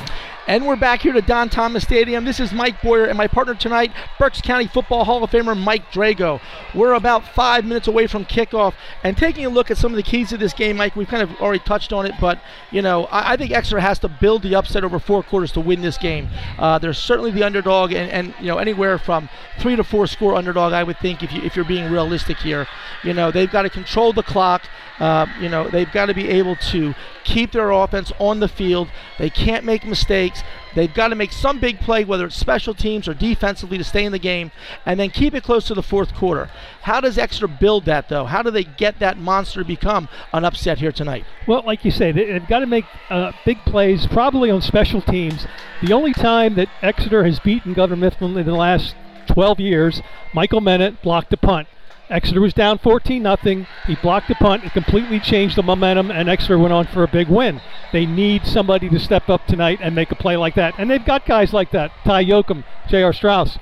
And 0.51 0.67
we're 0.67 0.75
back 0.75 1.03
here 1.03 1.13
to 1.13 1.23
Don 1.23 1.49
Thomas 1.49 1.85
Stadium. 1.85 2.25
This 2.25 2.41
is 2.41 2.53
Mike 2.53 2.83
Boyer 2.83 3.05
and 3.05 3.17
my 3.17 3.29
partner 3.29 3.55
tonight, 3.55 3.93
Berks 4.19 4.41
County 4.41 4.67
Football 4.67 5.05
Hall 5.05 5.23
of 5.23 5.31
Famer 5.31 5.57
Mike 5.57 5.93
Drago. 5.93 6.41
We're 6.75 6.95
about 6.95 7.25
five 7.37 7.65
minutes 7.65 7.87
away 7.87 8.09
from 8.09 8.25
kickoff 8.25 8.75
and 9.05 9.17
taking 9.17 9.47
a 9.47 9.49
look 9.49 9.71
at 9.71 9.79
some 9.79 9.93
of 9.93 9.97
the 9.97 10.03
keys 10.03 10.31
to 10.31 10.37
this 10.37 10.53
game, 10.53 10.77
Mike. 10.77 10.97
We've 10.97 11.07
kind 11.07 11.23
of 11.23 11.31
already 11.41 11.61
touched 11.61 11.93
on 11.93 12.05
it, 12.05 12.15
but 12.21 12.41
you 12.73 12.83
know, 12.83 13.05
I, 13.05 13.35
I 13.35 13.37
think 13.37 13.53
Exeter 13.53 13.79
has 13.79 14.01
to 14.01 14.09
build 14.09 14.43
the 14.43 14.57
upset 14.57 14.83
over 14.83 14.99
four 14.99 15.23
quarters 15.23 15.53
to 15.53 15.61
win 15.61 15.83
this 15.83 15.97
game. 15.97 16.29
Uh, 16.59 16.81
they're 16.81 16.95
certainly 16.95 17.31
the 17.31 17.45
underdog, 17.45 17.93
and, 17.93 18.11
and 18.11 18.35
you 18.41 18.49
know, 18.49 18.59
anywhere 18.59 18.99
from 18.99 19.29
three 19.61 19.77
to 19.77 19.85
four 19.85 20.09
score 20.09 20.35
underdog, 20.35 20.73
I 20.73 20.83
would 20.83 20.99
think, 20.99 21.23
if 21.23 21.33
you 21.33 21.43
if 21.43 21.55
you're 21.55 21.65
being 21.65 21.93
realistic 21.93 22.39
here. 22.39 22.67
You 23.05 23.15
know, 23.15 23.31
they've 23.31 23.49
got 23.49 23.63
to 23.63 23.71
control 23.71 24.13
the 24.13 24.25
clock. 24.25 24.65
Uh, 25.01 25.27
you 25.41 25.49
know, 25.49 25.69
they've 25.69 25.91
got 25.91 26.07
to 26.07 26.15
be 26.15 26.29
able 26.29 26.55
to 26.57 26.95
keep 27.25 27.53
their 27.53 27.71
offense 27.71 28.13
on 28.19 28.39
the 28.39 28.49
field. 28.49 28.89
They 29.19 29.31
can't 29.31 29.65
make 29.65 29.85
mistakes. 29.87 30.43
They've 30.75 30.93
got 30.93 31.09
to 31.09 31.15
make 31.15 31.33
some 31.33 31.59
big 31.59 31.81
play, 31.81 32.05
whether 32.05 32.27
it's 32.27 32.37
special 32.37 32.75
teams 32.75 33.09
or 33.09 33.15
defensively, 33.15 33.79
to 33.79 33.85
stay 33.85 34.05
in 34.05 34.13
the 34.13 34.19
game, 34.19 34.53
and 34.85 35.01
then 35.01 35.11
keep 35.11 35.35
it 35.35 35.43
close 35.43 35.67
to 35.69 35.75
the 35.75 35.83
fourth 35.83 36.15
quarter. 36.15 36.51
How 36.83 37.01
does 37.01 37.19
Exeter 37.19 37.49
build 37.49 37.87
that, 37.87 38.09
though? 38.09 38.27
How 38.27 38.43
do 38.43 38.51
they 38.51 38.65
get 38.65 38.99
that 39.01 39.19
monster 39.19 39.61
to 39.61 39.67
become 39.67 40.09
an 40.33 40.45
upset 40.45 40.79
here 40.79 40.93
tonight? 40.93 41.25
Well, 41.49 41.63
like 41.65 41.85
you 41.85 41.91
say, 41.91 42.13
they've 42.13 42.47
got 42.47 42.61
to 42.61 42.67
make 42.67 42.85
uh, 43.09 43.33
big 43.45 43.59
plays, 43.65 44.07
probably 44.07 44.51
on 44.51 44.61
special 44.61 45.01
teams. 45.01 45.47
The 45.83 45.95
only 45.95 46.13
time 46.13 46.55
that 46.57 46.69
Exeter 46.83 47.25
has 47.25 47.41
beaten 47.41 47.73
Governor 47.73 47.97
Mifflin 47.97 48.37
in 48.37 48.47
the 48.47 48.53
last 48.53 48.95
12 49.29 49.61
years, 49.61 50.03
Michael 50.35 50.61
Mennett 50.61 51.03
blocked 51.03 51.33
a 51.33 51.37
punt. 51.37 51.69
Exeter 52.11 52.41
was 52.41 52.53
down 52.53 52.79
14 52.79 53.23
nothing. 53.23 53.67
He 53.87 53.95
blocked 53.95 54.29
the 54.29 54.35
punt. 54.35 54.65
It 54.65 54.73
completely 54.73 55.21
changed 55.21 55.57
the 55.57 55.63
momentum, 55.63 56.11
and 56.11 56.29
Exeter 56.29 56.59
went 56.59 56.73
on 56.73 56.87
for 56.89 57.05
a 57.05 57.09
big 57.09 57.29
win. 57.29 57.61
They 57.93 58.05
need 58.05 58.45
somebody 58.45 58.89
to 58.89 58.99
step 58.99 59.29
up 59.29 59.47
tonight 59.47 59.79
and 59.81 59.95
make 59.95 60.11
a 60.11 60.17
play 60.17 60.37
like 60.37 60.57
that. 60.57 60.75
And 60.79 60.91
they've 60.91 61.05
got 61.05 61.25
guys 61.25 61.53
like 61.53 61.71
that 61.71 61.93
Ty 62.05 62.25
Yoakum, 62.25 62.65
J.R. 62.89 63.13
Strauss, 63.13 63.59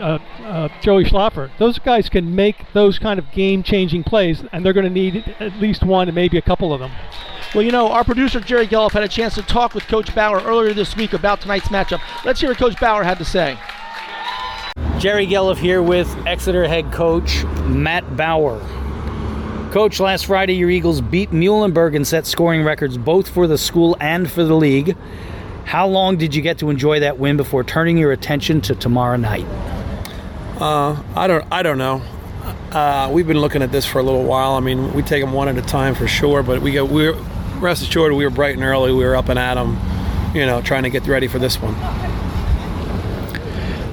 uh, 0.00 0.18
uh, 0.40 0.68
Joey 0.80 1.04
Schlaffer. 1.04 1.50
Those 1.58 1.78
guys 1.78 2.08
can 2.08 2.34
make 2.34 2.72
those 2.72 2.98
kind 2.98 3.18
of 3.18 3.30
game 3.30 3.62
changing 3.62 4.04
plays, 4.04 4.42
and 4.52 4.64
they're 4.64 4.72
going 4.72 4.86
to 4.86 4.90
need 4.90 5.36
at 5.38 5.54
least 5.58 5.84
one 5.84 6.08
and 6.08 6.14
maybe 6.14 6.38
a 6.38 6.42
couple 6.42 6.72
of 6.72 6.80
them. 6.80 6.92
Well, 7.54 7.62
you 7.62 7.72
know, 7.72 7.88
our 7.88 8.02
producer 8.02 8.40
Jerry 8.40 8.66
Gelliff 8.66 8.92
had 8.92 9.02
a 9.02 9.08
chance 9.08 9.34
to 9.34 9.42
talk 9.42 9.74
with 9.74 9.86
Coach 9.86 10.14
Bauer 10.14 10.40
earlier 10.40 10.72
this 10.72 10.96
week 10.96 11.12
about 11.12 11.42
tonight's 11.42 11.68
matchup. 11.68 12.00
Let's 12.24 12.40
hear 12.40 12.48
what 12.48 12.58
Coach 12.58 12.80
Bauer 12.80 13.02
had 13.02 13.18
to 13.18 13.26
say. 13.26 13.58
Jerry 15.02 15.26
Gelliff 15.26 15.56
here 15.56 15.82
with 15.82 16.08
Exeter 16.28 16.68
head 16.68 16.92
coach 16.92 17.42
Matt 17.64 18.16
Bauer. 18.16 18.60
Coach, 19.72 19.98
last 19.98 20.26
Friday 20.26 20.54
your 20.54 20.70
Eagles 20.70 21.00
beat 21.00 21.32
Muhlenberg 21.32 21.96
and 21.96 22.06
set 22.06 22.24
scoring 22.24 22.62
records 22.62 22.96
both 22.96 23.28
for 23.28 23.48
the 23.48 23.58
school 23.58 23.96
and 23.98 24.30
for 24.30 24.44
the 24.44 24.54
league. 24.54 24.96
How 25.64 25.88
long 25.88 26.18
did 26.18 26.36
you 26.36 26.40
get 26.40 26.58
to 26.58 26.70
enjoy 26.70 27.00
that 27.00 27.18
win 27.18 27.36
before 27.36 27.64
turning 27.64 27.98
your 27.98 28.12
attention 28.12 28.60
to 28.60 28.76
tomorrow 28.76 29.16
night? 29.16 29.44
Uh, 30.60 31.02
I 31.16 31.26
don't. 31.26 31.44
I 31.50 31.64
don't 31.64 31.78
know. 31.78 32.00
Uh, 32.70 33.10
we've 33.12 33.26
been 33.26 33.40
looking 33.40 33.62
at 33.62 33.72
this 33.72 33.84
for 33.84 33.98
a 33.98 34.04
little 34.04 34.22
while. 34.22 34.52
I 34.52 34.60
mean, 34.60 34.92
we 34.92 35.02
take 35.02 35.20
them 35.20 35.32
one 35.32 35.48
at 35.48 35.58
a 35.58 35.62
time 35.62 35.96
for 35.96 36.06
sure, 36.06 36.44
but 36.44 36.62
we 36.62 36.70
go. 36.70 36.84
We're 36.84 37.14
rest 37.58 37.82
assured, 37.82 38.12
we 38.12 38.22
were 38.22 38.30
bright 38.30 38.54
and 38.54 38.62
early. 38.62 38.92
We 38.92 39.04
were 39.04 39.16
up 39.16 39.28
and 39.28 39.36
at 39.36 39.54
them, 39.54 39.80
you 40.32 40.46
know, 40.46 40.62
trying 40.62 40.84
to 40.84 40.90
get 40.90 41.08
ready 41.08 41.26
for 41.26 41.40
this 41.40 41.60
one. 41.60 41.74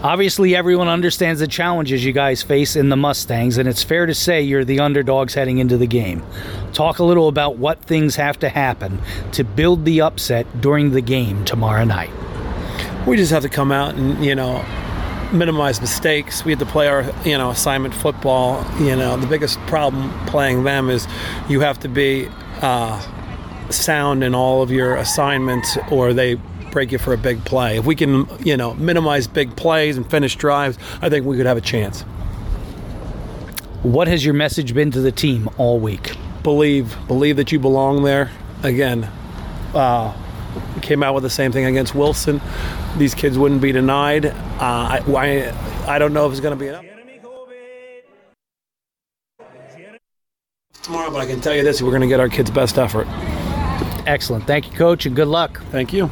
Obviously, 0.02 0.56
everyone 0.56 0.88
understands 0.88 1.42
the 1.42 1.48
challenges 1.48 2.06
you 2.06 2.14
guys 2.14 2.42
face 2.42 2.78
in 2.78 2.88
the 2.88 2.96
Mustangs, 2.96 3.58
and 3.58 3.68
it's 3.68 3.84
fair 3.84 4.06
to 4.06 4.16
say 4.16 4.42
you're 4.42 4.64
the 4.64 4.80
underdogs 4.80 5.34
heading 5.34 5.58
into 5.58 5.76
the 5.76 5.88
game. 5.88 6.24
Talk 6.72 7.00
a 7.00 7.04
little 7.04 7.28
about 7.28 7.58
what 7.58 7.82
things 7.82 8.16
have 8.16 8.40
to 8.40 8.48
happen 8.48 9.02
to 9.34 9.44
build 9.44 9.84
the 9.84 10.00
upset 10.00 10.62
during 10.62 10.92
the 10.92 11.02
game 11.02 11.44
tomorrow 11.44 11.84
night. 11.84 12.12
We 13.06 13.18
just 13.18 13.34
have 13.34 13.44
to 13.44 13.50
come 13.50 13.74
out 13.74 13.96
and, 13.96 14.24
you 14.24 14.36
know, 14.36 14.64
minimize 15.34 15.82
mistakes. 15.82 16.46
We 16.46 16.54
have 16.54 16.60
to 16.60 16.66
play 16.66 16.88
our, 16.88 17.04
you 17.26 17.38
know, 17.38 17.50
assignment 17.50 17.94
football. 17.94 18.66
You 18.80 18.96
know, 18.96 19.18
the 19.18 19.28
biggest 19.28 19.60
problem 19.68 20.12
playing 20.28 20.64
them 20.64 20.90
is 20.90 21.10
you 21.50 21.60
have 21.60 21.78
to 21.82 21.90
be 21.90 22.30
uh, 22.62 23.02
sound 23.70 24.24
in 24.24 24.34
all 24.34 24.62
of 24.62 24.72
your 24.72 24.96
assignments, 24.96 25.78
or 25.92 26.14
they 26.14 26.40
break 26.72 26.92
you 26.92 26.98
for 26.98 27.14
a 27.14 27.18
big 27.18 27.44
play. 27.46 27.78
If 27.78 27.86
we 27.86 27.96
can, 27.96 28.28
you 28.44 28.58
know, 28.58 28.74
minimize 28.76 29.28
big 29.28 29.56
plays 29.56 29.98
and 29.98 30.10
finish 30.10 30.36
drives, 30.36 30.78
I 31.02 31.10
think 31.10 31.26
we 31.26 31.38
could 31.38 31.46
have 31.46 31.58
a 31.58 31.62
chance. 31.62 32.02
What 33.84 34.08
has 34.08 34.26
your 34.26 34.34
message 34.34 34.74
been 34.74 34.92
to 34.92 35.02
the 35.02 35.12
team 35.12 35.50
all 35.58 35.80
week? 35.80 36.16
Believe, 36.44 36.96
believe 37.08 37.38
that 37.38 37.52
you 37.52 37.60
belong 37.60 38.04
there. 38.04 38.32
Again, 38.64 39.10
uh, 39.74 40.14
came 40.82 41.04
out 41.04 41.14
with 41.14 41.24
the 41.24 41.30
same 41.30 41.52
thing 41.52 41.66
against 41.66 41.96
Wilson. 41.96 42.42
These 42.98 43.14
kids 43.14 43.38
wouldn't 43.38 43.62
be 43.62 43.72
denied. 43.72 44.26
Uh, 44.26 44.34
I, 44.60 45.04
I, 45.08 45.96
I 45.96 46.00
don't 46.00 46.14
know 46.14 46.26
if 46.26 46.32
it's 46.32 46.42
going 46.42 46.58
to 46.58 46.60
be 46.60 46.68
enough. 46.68 46.86
Tomorrow, 50.82 51.12
but 51.12 51.20
I 51.20 51.26
can 51.26 51.40
tell 51.40 51.56
you 51.56 51.64
this: 51.64 51.82
we're 51.82 51.92
going 51.92 52.02
to 52.02 52.08
get 52.08 52.20
our 52.20 52.30
kids' 52.30 52.50
best 52.50 52.78
effort. 52.78 53.08
Excellent. 54.08 54.48
Thank 54.48 54.72
you, 54.72 54.78
Coach, 54.78 55.06
and 55.06 55.16
good 55.16 55.28
luck. 55.28 55.62
Thank 55.72 55.94
you. 55.94 56.10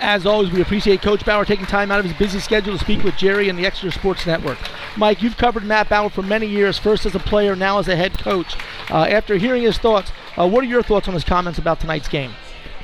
As 0.00 0.24
always, 0.24 0.50
we 0.50 0.62
appreciate 0.62 1.02
Coach 1.02 1.26
Bauer 1.26 1.44
taking 1.44 1.66
time 1.66 1.90
out 1.90 2.00
of 2.00 2.06
his 2.06 2.14
busy 2.14 2.40
schedule 2.40 2.72
to 2.72 2.82
speak 2.82 3.04
with 3.04 3.16
Jerry 3.16 3.50
and 3.50 3.58
the 3.58 3.66
Exeter 3.66 3.90
Sports 3.90 4.26
Network. 4.26 4.58
Mike, 4.96 5.22
you've 5.22 5.36
covered 5.36 5.62
Matt 5.62 5.90
Bauer 5.90 6.08
for 6.08 6.22
many 6.22 6.46
years, 6.46 6.78
first 6.78 7.04
as 7.04 7.14
a 7.14 7.18
player, 7.18 7.54
now 7.54 7.78
as 7.78 7.86
a 7.86 7.96
head 7.96 8.18
coach. 8.18 8.56
Uh, 8.90 9.04
after 9.04 9.36
hearing 9.36 9.62
his 9.62 9.76
thoughts, 9.76 10.10
uh, 10.38 10.48
what 10.48 10.64
are 10.64 10.68
your 10.68 10.82
thoughts 10.82 11.06
on 11.06 11.12
his 11.12 11.22
comments 11.22 11.58
about 11.58 11.80
tonight's 11.80 12.08
game? 12.08 12.32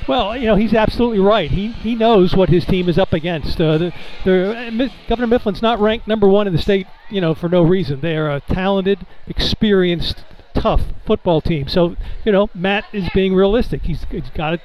Well, 0.07 0.37
you 0.37 0.45
know, 0.45 0.55
he's 0.55 0.73
absolutely 0.73 1.19
right. 1.19 1.51
He 1.51 1.73
he 1.73 1.95
knows 1.95 2.33
what 2.33 2.49
his 2.49 2.65
team 2.65 2.87
is 2.87 2.97
up 2.97 3.11
against. 3.11 3.59
Uh, 3.59 3.77
the, 3.77 3.93
the, 4.23 4.91
Governor 5.09 5.27
Mifflin's 5.27 5.61
not 5.61 5.79
ranked 5.79 6.07
number 6.07 6.27
one 6.27 6.47
in 6.47 6.53
the 6.53 6.61
state, 6.61 6.87
you 7.09 7.19
know, 7.19 7.33
for 7.33 7.49
no 7.49 7.61
reason. 7.63 7.99
They 7.99 8.15
are 8.15 8.29
a 8.29 8.39
talented, 8.39 9.05
experienced, 9.27 10.23
tough 10.53 10.81
football 11.05 11.41
team. 11.41 11.67
So, 11.67 11.97
you 12.23 12.31
know, 12.31 12.49
Matt 12.53 12.85
is 12.93 13.09
being 13.13 13.35
realistic. 13.35 13.83
He's, 13.83 14.05
he's 14.09 14.29
got 14.29 14.51
to 14.51 14.59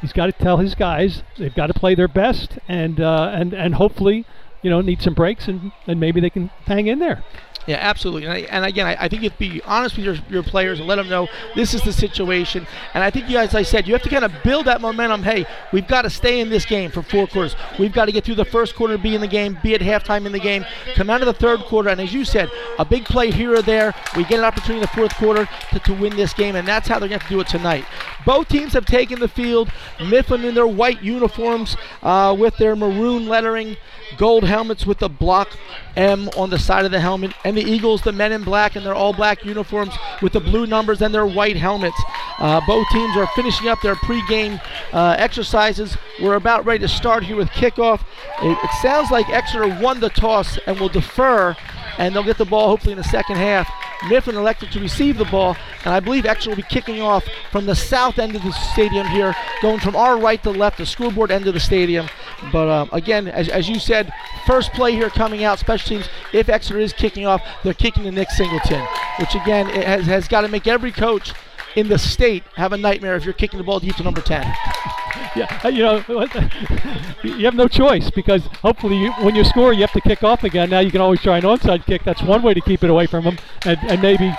he's 0.00 0.12
got 0.12 0.26
to 0.26 0.32
tell 0.32 0.58
his 0.58 0.74
guys 0.74 1.22
they've 1.38 1.54
got 1.54 1.68
to 1.68 1.74
play 1.74 1.94
their 1.94 2.08
best 2.08 2.58
and 2.68 3.00
uh, 3.00 3.30
and 3.32 3.52
and 3.52 3.74
hopefully, 3.74 4.24
you 4.62 4.70
know, 4.70 4.80
need 4.80 5.02
some 5.02 5.14
breaks 5.14 5.48
and 5.48 5.72
and 5.86 6.00
maybe 6.00 6.20
they 6.20 6.30
can 6.30 6.50
hang 6.66 6.86
in 6.86 6.98
there. 6.98 7.22
Yeah, 7.66 7.78
absolutely. 7.80 8.24
And, 8.24 8.32
I, 8.32 8.38
and 8.50 8.64
again, 8.64 8.86
I, 8.86 8.96
I, 9.04 9.08
think 9.08 9.22
you 9.22 9.28
have 9.28 9.38
to 9.38 9.50
be 9.50 9.60
honest 9.64 9.96
with 9.96 10.04
your, 10.04 10.16
your 10.30 10.42
players 10.44 10.78
and 10.78 10.86
let 10.86 10.96
them 10.96 11.08
know 11.08 11.28
this 11.56 11.74
is 11.74 11.82
the 11.82 11.92
situation. 11.92 12.66
And 12.94 13.02
I 13.02 13.10
think 13.10 13.28
you, 13.28 13.38
as 13.38 13.54
I 13.56 13.62
said, 13.62 13.88
you 13.88 13.94
have 13.94 14.02
to 14.02 14.08
kind 14.08 14.24
of 14.24 14.32
build 14.44 14.66
that 14.66 14.80
momentum. 14.80 15.24
Hey, 15.24 15.46
we've 15.72 15.86
got 15.88 16.02
to 16.02 16.10
stay 16.10 16.38
in 16.38 16.48
this 16.48 16.64
game 16.64 16.92
for 16.92 17.02
four 17.02 17.26
quarters. 17.26 17.56
We've 17.78 17.92
got 17.92 18.04
to 18.04 18.12
get 18.12 18.24
through 18.24 18.36
the 18.36 18.44
first 18.44 18.76
quarter, 18.76 18.96
be 18.96 19.16
in 19.16 19.20
the 19.20 19.26
game, 19.26 19.58
be 19.64 19.74
at 19.74 19.80
halftime 19.80 20.26
in 20.26 20.32
the 20.32 20.38
game, 20.38 20.64
come 20.94 21.10
out 21.10 21.22
of 21.22 21.26
the 21.26 21.32
third 21.32 21.60
quarter, 21.60 21.88
and 21.88 22.00
as 22.00 22.14
you 22.14 22.24
said, 22.24 22.50
a 22.78 22.84
big 22.84 23.04
play 23.04 23.32
here 23.32 23.54
or 23.54 23.62
there. 23.62 23.94
We 24.16 24.22
get 24.24 24.38
an 24.38 24.44
opportunity 24.44 24.76
in 24.76 24.80
the 24.82 24.88
fourth 24.88 25.14
quarter 25.16 25.48
to, 25.72 25.78
to 25.80 25.94
win 25.94 26.14
this 26.14 26.32
game, 26.34 26.54
and 26.54 26.66
that's 26.68 26.86
how 26.86 27.00
they're 27.00 27.08
going 27.08 27.20
to 27.20 27.28
do 27.28 27.40
it 27.40 27.48
tonight. 27.48 27.84
Both 28.26 28.48
teams 28.48 28.74
have 28.74 28.84
taken 28.84 29.20
the 29.20 29.28
field. 29.28 29.70
Mifflin 29.98 30.44
in 30.44 30.54
their 30.54 30.66
white 30.66 31.02
uniforms 31.02 31.76
uh, 32.02 32.36
with 32.38 32.56
their 32.58 32.76
maroon 32.76 33.26
lettering 33.26 33.78
gold 34.18 34.44
helmets 34.44 34.84
with 34.84 34.98
the 34.98 35.08
block 35.08 35.56
M 35.96 36.28
on 36.36 36.50
the 36.50 36.58
side 36.58 36.84
of 36.84 36.90
the 36.90 37.00
helmet, 37.00 37.32
and 37.44 37.56
the 37.56 37.62
Eagles, 37.62 38.02
the 38.02 38.12
men 38.12 38.32
in 38.32 38.44
black 38.44 38.76
in 38.76 38.84
their 38.84 38.94
all 38.94 39.12
black 39.12 39.44
uniforms 39.44 39.94
with 40.20 40.32
the 40.32 40.40
blue 40.40 40.66
numbers 40.66 41.00
and 41.00 41.14
their 41.14 41.26
white 41.26 41.56
helmets. 41.56 42.00
Uh, 42.38 42.60
both 42.66 42.86
teams 42.90 43.16
are 43.16 43.26
finishing 43.28 43.68
up 43.68 43.80
their 43.80 43.94
pregame 43.94 44.60
uh, 44.92 45.14
exercises. 45.18 45.96
We're 46.20 46.34
about 46.34 46.66
ready 46.66 46.80
to 46.80 46.88
start 46.88 47.24
here 47.24 47.36
with 47.36 47.48
kickoff. 47.48 48.02
It, 48.42 48.58
it 48.62 48.70
sounds 48.82 49.10
like 49.10 49.28
Exeter 49.30 49.68
won 49.80 50.00
the 50.00 50.10
toss 50.10 50.58
and 50.66 50.78
will 50.78 50.90
defer, 50.90 51.56
and 51.98 52.14
they'll 52.14 52.22
get 52.22 52.38
the 52.38 52.44
ball 52.44 52.68
hopefully 52.68 52.92
in 52.92 52.98
the 52.98 53.04
second 53.04 53.36
half. 53.36 53.68
Mifflin 54.08 54.36
elected 54.36 54.70
to 54.72 54.80
receive 54.80 55.16
the 55.16 55.24
ball, 55.26 55.56
and 55.84 55.94
I 55.94 56.00
believe 56.00 56.26
Exeter 56.26 56.50
will 56.50 56.56
be 56.56 56.62
kicking 56.62 57.00
off 57.00 57.24
from 57.50 57.66
the 57.66 57.74
south 57.74 58.18
end 58.18 58.36
of 58.36 58.42
the 58.42 58.52
stadium 58.52 59.06
here, 59.06 59.34
going 59.62 59.80
from 59.80 59.96
our 59.96 60.18
right 60.18 60.42
to 60.42 60.50
left, 60.50 60.78
the 60.78 60.86
scoreboard 60.86 61.30
end 61.30 61.46
of 61.46 61.54
the 61.54 61.60
stadium. 61.60 62.08
But 62.52 62.68
um, 62.68 62.90
again, 62.92 63.28
as, 63.28 63.48
as 63.48 63.68
you 63.68 63.78
said, 63.78 64.12
first 64.46 64.72
play 64.74 64.92
here 64.92 65.08
coming 65.08 65.44
out, 65.44 65.58
special 65.58 65.88
teams, 65.88 66.08
if 66.32 66.48
Exeter 66.48 66.78
is 66.78 66.92
kicking 66.92 67.26
off, 67.26 67.42
they're 67.64 67.74
kicking 67.74 68.02
to 68.04 68.10
Nick 68.10 68.30
Singleton, 68.30 68.86
which 69.18 69.34
again 69.34 69.66
has, 69.66 70.04
has 70.06 70.28
got 70.28 70.42
to 70.42 70.48
make 70.48 70.66
every 70.66 70.92
coach 70.92 71.32
in 71.76 71.88
the 71.88 71.98
state 71.98 72.42
have 72.56 72.72
a 72.72 72.76
nightmare 72.76 73.16
if 73.16 73.24
you're 73.24 73.34
kicking 73.34 73.58
the 73.58 73.64
ball 73.64 73.78
deep 73.78 73.94
to 73.96 74.02
number 74.02 74.20
10. 74.20 74.42
yeah, 75.36 75.60
uh, 75.64 75.68
you 75.68 75.82
know, 75.82 76.02
you 77.22 77.44
have 77.44 77.54
no 77.54 77.68
choice 77.68 78.10
because 78.10 78.46
hopefully 78.62 78.96
you, 78.96 79.12
when 79.20 79.34
you 79.34 79.44
score, 79.44 79.72
you 79.72 79.80
have 79.82 79.92
to 79.92 80.00
kick 80.00 80.22
off 80.22 80.44
again. 80.44 80.70
Now 80.70 80.80
you 80.80 80.90
can 80.90 81.00
always 81.00 81.20
try 81.20 81.38
an 81.38 81.44
onside 81.44 81.84
kick. 81.84 82.02
That's 82.04 82.22
one 82.22 82.42
way 82.42 82.54
to 82.54 82.60
keep 82.60 82.82
it 82.82 82.90
away 82.90 83.06
from 83.06 83.24
them. 83.24 83.38
And, 83.64 83.78
and 83.88 84.02
maybe 84.02 84.34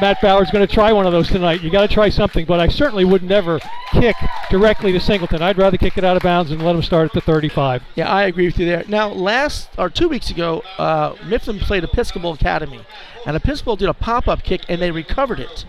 Matt 0.00 0.20
Bauer's 0.20 0.50
going 0.50 0.66
to 0.66 0.72
try 0.72 0.92
one 0.92 1.06
of 1.06 1.12
those 1.12 1.28
tonight. 1.28 1.62
You 1.62 1.70
got 1.70 1.88
to 1.88 1.92
try 1.92 2.08
something, 2.08 2.44
but 2.44 2.60
I 2.60 2.68
certainly 2.68 3.04
would 3.04 3.22
never 3.22 3.60
kick 3.92 4.16
directly 4.50 4.92
to 4.92 5.00
Singleton. 5.00 5.42
I'd 5.42 5.58
rather 5.58 5.76
kick 5.76 5.98
it 5.98 6.04
out 6.04 6.16
of 6.16 6.22
bounds 6.22 6.50
and 6.50 6.62
let 6.62 6.74
him 6.74 6.82
start 6.82 7.06
at 7.06 7.12
the 7.12 7.20
35. 7.20 7.82
Yeah, 7.94 8.10
I 8.10 8.24
agree 8.24 8.46
with 8.46 8.58
you 8.58 8.66
there. 8.66 8.84
Now, 8.88 9.08
last 9.08 9.70
or 9.78 9.90
two 9.90 10.08
weeks 10.08 10.30
ago, 10.30 10.62
uh, 10.78 11.14
Mifflin 11.26 11.58
played 11.58 11.84
Episcopal 11.84 12.32
Academy, 12.32 12.80
and 13.26 13.36
Episcopal 13.36 13.76
did 13.76 13.88
a 13.88 13.94
pop-up 13.94 14.42
kick, 14.42 14.62
and 14.68 14.80
they 14.80 14.90
recovered 14.90 15.40
it. 15.40 15.64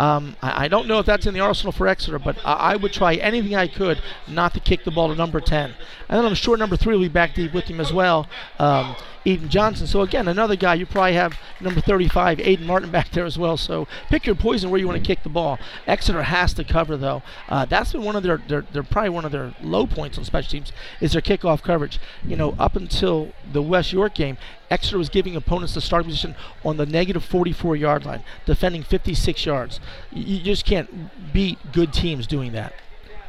Um, 0.00 0.34
I, 0.40 0.64
I, 0.64 0.68
don't 0.68 0.88
know 0.88 0.98
if 0.98 1.04
that's 1.04 1.26
in 1.26 1.34
the 1.34 1.40
arsenal 1.40 1.72
for 1.72 1.86
Exeter, 1.86 2.18
but 2.18 2.38
I, 2.42 2.72
I, 2.72 2.76
would 2.76 2.90
try 2.90 3.16
anything 3.16 3.54
I 3.54 3.66
could 3.66 4.00
not 4.26 4.54
to 4.54 4.60
kick 4.60 4.84
the 4.84 4.90
ball 4.90 5.08
to 5.08 5.14
number 5.14 5.42
10. 5.42 5.74
And 6.08 6.18
then 6.18 6.24
I'm 6.24 6.34
sure 6.34 6.56
number 6.56 6.74
three 6.74 6.94
will 6.94 7.02
be 7.02 7.08
back 7.08 7.34
deep 7.34 7.52
with 7.52 7.64
him 7.66 7.80
as 7.80 7.92
well. 7.92 8.26
Um, 8.58 8.96
Eden 9.24 9.48
Johnson. 9.48 9.86
So 9.86 10.00
again, 10.00 10.28
another 10.28 10.56
guy 10.56 10.74
you 10.74 10.86
probably 10.86 11.14
have 11.14 11.38
number 11.60 11.80
35, 11.80 12.38
Aiden 12.38 12.66
Martin 12.66 12.90
back 12.92 13.10
there 13.10 13.24
as 13.24 13.38
well. 13.38 13.56
So 13.56 13.86
pick 14.08 14.26
your 14.26 14.34
poison 14.34 14.70
where 14.70 14.80
you 14.80 14.86
want 14.86 15.02
to 15.02 15.06
kick 15.06 15.22
the 15.22 15.28
ball. 15.28 15.58
Exeter 15.86 16.22
has 16.22 16.54
to 16.54 16.64
cover 16.64 16.96
though. 16.96 17.22
Uh, 17.48 17.64
that's 17.64 17.92
been 17.92 18.02
one 18.02 18.16
of 18.16 18.22
their, 18.22 18.38
their, 18.48 18.62
their 18.62 18.82
probably 18.82 19.10
one 19.10 19.24
of 19.24 19.32
their 19.32 19.54
low 19.62 19.86
points 19.86 20.18
on 20.18 20.24
special 20.24 20.50
teams 20.50 20.72
is 21.00 21.12
their 21.12 21.22
kickoff 21.22 21.62
coverage. 21.62 21.98
You 22.24 22.36
know, 22.36 22.54
up 22.58 22.76
until 22.76 23.32
the 23.52 23.62
West 23.62 23.92
York 23.92 24.14
game, 24.14 24.38
Exeter 24.70 24.98
was 24.98 25.08
giving 25.08 25.34
opponents 25.34 25.74
the 25.74 25.80
starting 25.80 26.10
position 26.10 26.36
on 26.64 26.76
the 26.76 26.86
negative 26.86 27.24
44 27.24 27.76
yard 27.76 28.06
line, 28.06 28.22
defending 28.46 28.82
56 28.82 29.44
yards. 29.44 29.80
You 30.12 30.38
just 30.40 30.64
can't 30.64 31.32
beat 31.32 31.58
good 31.72 31.92
teams 31.92 32.26
doing 32.26 32.52
that. 32.52 32.72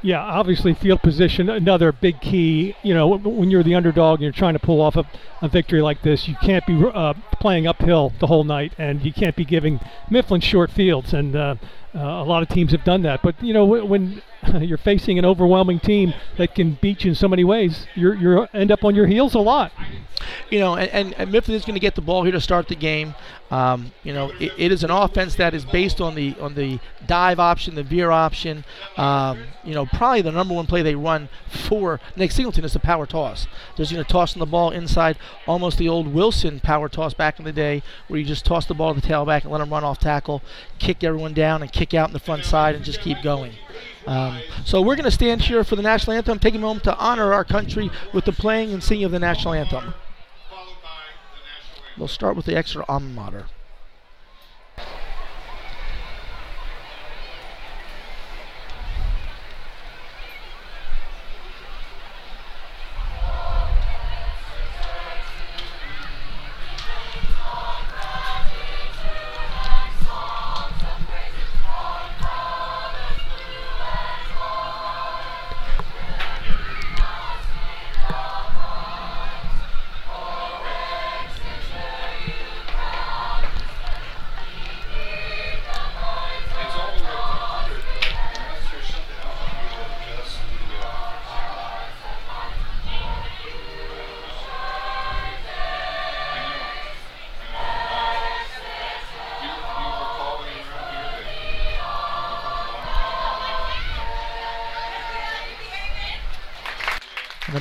Yeah, 0.03 0.19
obviously 0.19 0.73
field 0.73 1.01
position 1.03 1.47
another 1.47 1.91
big 1.91 2.21
key. 2.21 2.75
You 2.81 2.95
know, 2.95 3.17
when 3.17 3.51
you're 3.51 3.61
the 3.61 3.75
underdog 3.75 4.17
and 4.17 4.23
you're 4.23 4.31
trying 4.31 4.53
to 4.53 4.59
pull 4.59 4.81
off 4.81 4.95
a, 4.95 5.05
a 5.43 5.47
victory 5.47 5.81
like 5.81 6.01
this, 6.01 6.27
you 6.27 6.35
can't 6.41 6.65
be 6.65 6.83
uh, 6.91 7.13
playing 7.39 7.67
uphill 7.67 8.11
the 8.19 8.25
whole 8.25 8.43
night, 8.43 8.73
and 8.79 9.05
you 9.05 9.13
can't 9.13 9.35
be 9.35 9.45
giving 9.45 9.79
Mifflin 10.09 10.41
short 10.41 10.71
fields. 10.71 11.13
And 11.13 11.35
uh, 11.35 11.55
uh, 11.93 11.99
a 11.99 12.23
lot 12.23 12.41
of 12.41 12.49
teams 12.49 12.71
have 12.71 12.83
done 12.83 13.01
that. 13.03 13.21
But 13.21 13.41
you 13.43 13.53
know, 13.53 13.65
when 13.65 14.21
you're 14.61 14.77
facing 14.77 15.19
an 15.19 15.25
overwhelming 15.25 15.79
team 15.79 16.13
that 16.37 16.55
can 16.55 16.77
beat 16.81 17.03
you 17.03 17.09
in 17.09 17.15
so 17.15 17.27
many 17.27 17.43
ways, 17.43 17.85
you're 17.95 18.15
you 18.15 18.47
end 18.53 18.71
up 18.71 18.83
on 18.83 18.95
your 18.95 19.07
heels 19.07 19.33
a 19.35 19.39
lot. 19.39 19.71
You 20.51 20.59
know, 20.59 20.75
and, 20.75 21.15
and 21.15 21.31
Mifflin 21.31 21.55
is 21.55 21.65
going 21.65 21.73
to 21.73 21.79
get 21.79 21.95
the 21.95 22.01
ball 22.01 22.23
here 22.23 22.31
to 22.31 22.41
start 22.41 22.67
the 22.67 22.75
game. 22.75 23.15
Um, 23.49 23.91
you 24.03 24.13
know, 24.13 24.29
it, 24.39 24.53
it 24.57 24.71
is 24.71 24.83
an 24.83 24.91
offense 24.91 25.35
that 25.35 25.53
is 25.53 25.65
based 25.65 25.99
on 25.99 26.15
the 26.15 26.35
on 26.39 26.55
the 26.55 26.79
dive 27.05 27.39
option, 27.39 27.75
the 27.75 27.83
veer 27.83 28.11
option. 28.11 28.63
Um, 28.97 29.43
you 29.63 29.73
know, 29.73 29.85
probably 29.85 30.21
the 30.21 30.31
number 30.31 30.53
one 30.53 30.67
play 30.67 30.81
they 30.81 30.95
run 30.95 31.27
for 31.49 31.99
Nick 32.15 32.31
Singleton 32.31 32.63
is 32.63 32.73
the 32.73 32.79
power 32.79 33.05
toss. 33.05 33.47
There's 33.75 33.91
going 33.91 34.03
to 34.03 34.09
tossing 34.09 34.39
the 34.39 34.45
ball 34.45 34.71
inside, 34.71 35.17
almost 35.47 35.77
the 35.77 35.89
old 35.89 36.13
Wilson 36.13 36.59
power 36.61 36.87
toss 36.87 37.13
back 37.13 37.39
in 37.39 37.45
the 37.45 37.51
day, 37.51 37.83
where 38.07 38.19
you 38.19 38.25
just 38.25 38.45
toss 38.45 38.65
the 38.65 38.73
ball 38.73 38.93
to 38.93 39.01
the 39.01 39.07
tailback 39.07 39.43
and 39.43 39.51
let 39.51 39.59
him 39.59 39.69
run 39.69 39.83
off 39.83 39.99
tackle, 39.99 40.41
kick 40.79 41.03
everyone 41.03 41.33
down, 41.33 41.61
and 41.61 41.73
kick 41.73 41.80
out 41.93 42.09
in 42.09 42.13
the 42.13 42.19
front 42.19 42.45
side, 42.45 42.75
and 42.75 42.85
just 42.85 43.01
keep 43.01 43.21
going. 43.21 43.53
Um, 44.07 44.41
so 44.65 44.81
we're 44.81 44.95
going 44.95 45.05
to 45.05 45.11
stand 45.11 45.41
here 45.41 45.63
for 45.63 45.75
the 45.75 45.81
national 45.81 46.15
anthem, 46.15 46.39
take 46.39 46.55
a 46.55 46.59
moment 46.59 46.83
to 46.85 46.97
honor 46.97 47.33
our 47.33 47.43
country 47.43 47.89
with 48.13 48.25
the 48.25 48.31
playing 48.31 48.73
and 48.73 48.83
singing 48.83 49.05
of 49.05 49.11
the 49.11 49.19
national 49.19 49.53
anthem. 49.53 49.93
We'll 51.97 52.07
start 52.07 52.35
with 52.35 52.45
the 52.45 52.55
Exeter 52.55 52.83
alma 52.89 53.09
mater. 53.09 53.45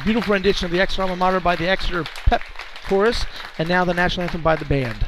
Beautiful 0.01 0.33
rendition 0.33 0.67
of 0.67 0.71
the 0.71 0.81
Exeter 0.81 1.03
alma 1.03 1.17
mater 1.17 1.41
by 1.41 1.57
the 1.57 1.69
Exeter 1.69 2.05
Pep 2.05 2.43
Chorus, 2.87 3.25
and 3.59 3.69
now 3.69 3.85
the 3.85 3.95
national 3.95 4.25
anthem 4.25 4.43
by 4.43 4.57
the 4.57 4.65
band. 4.65 5.07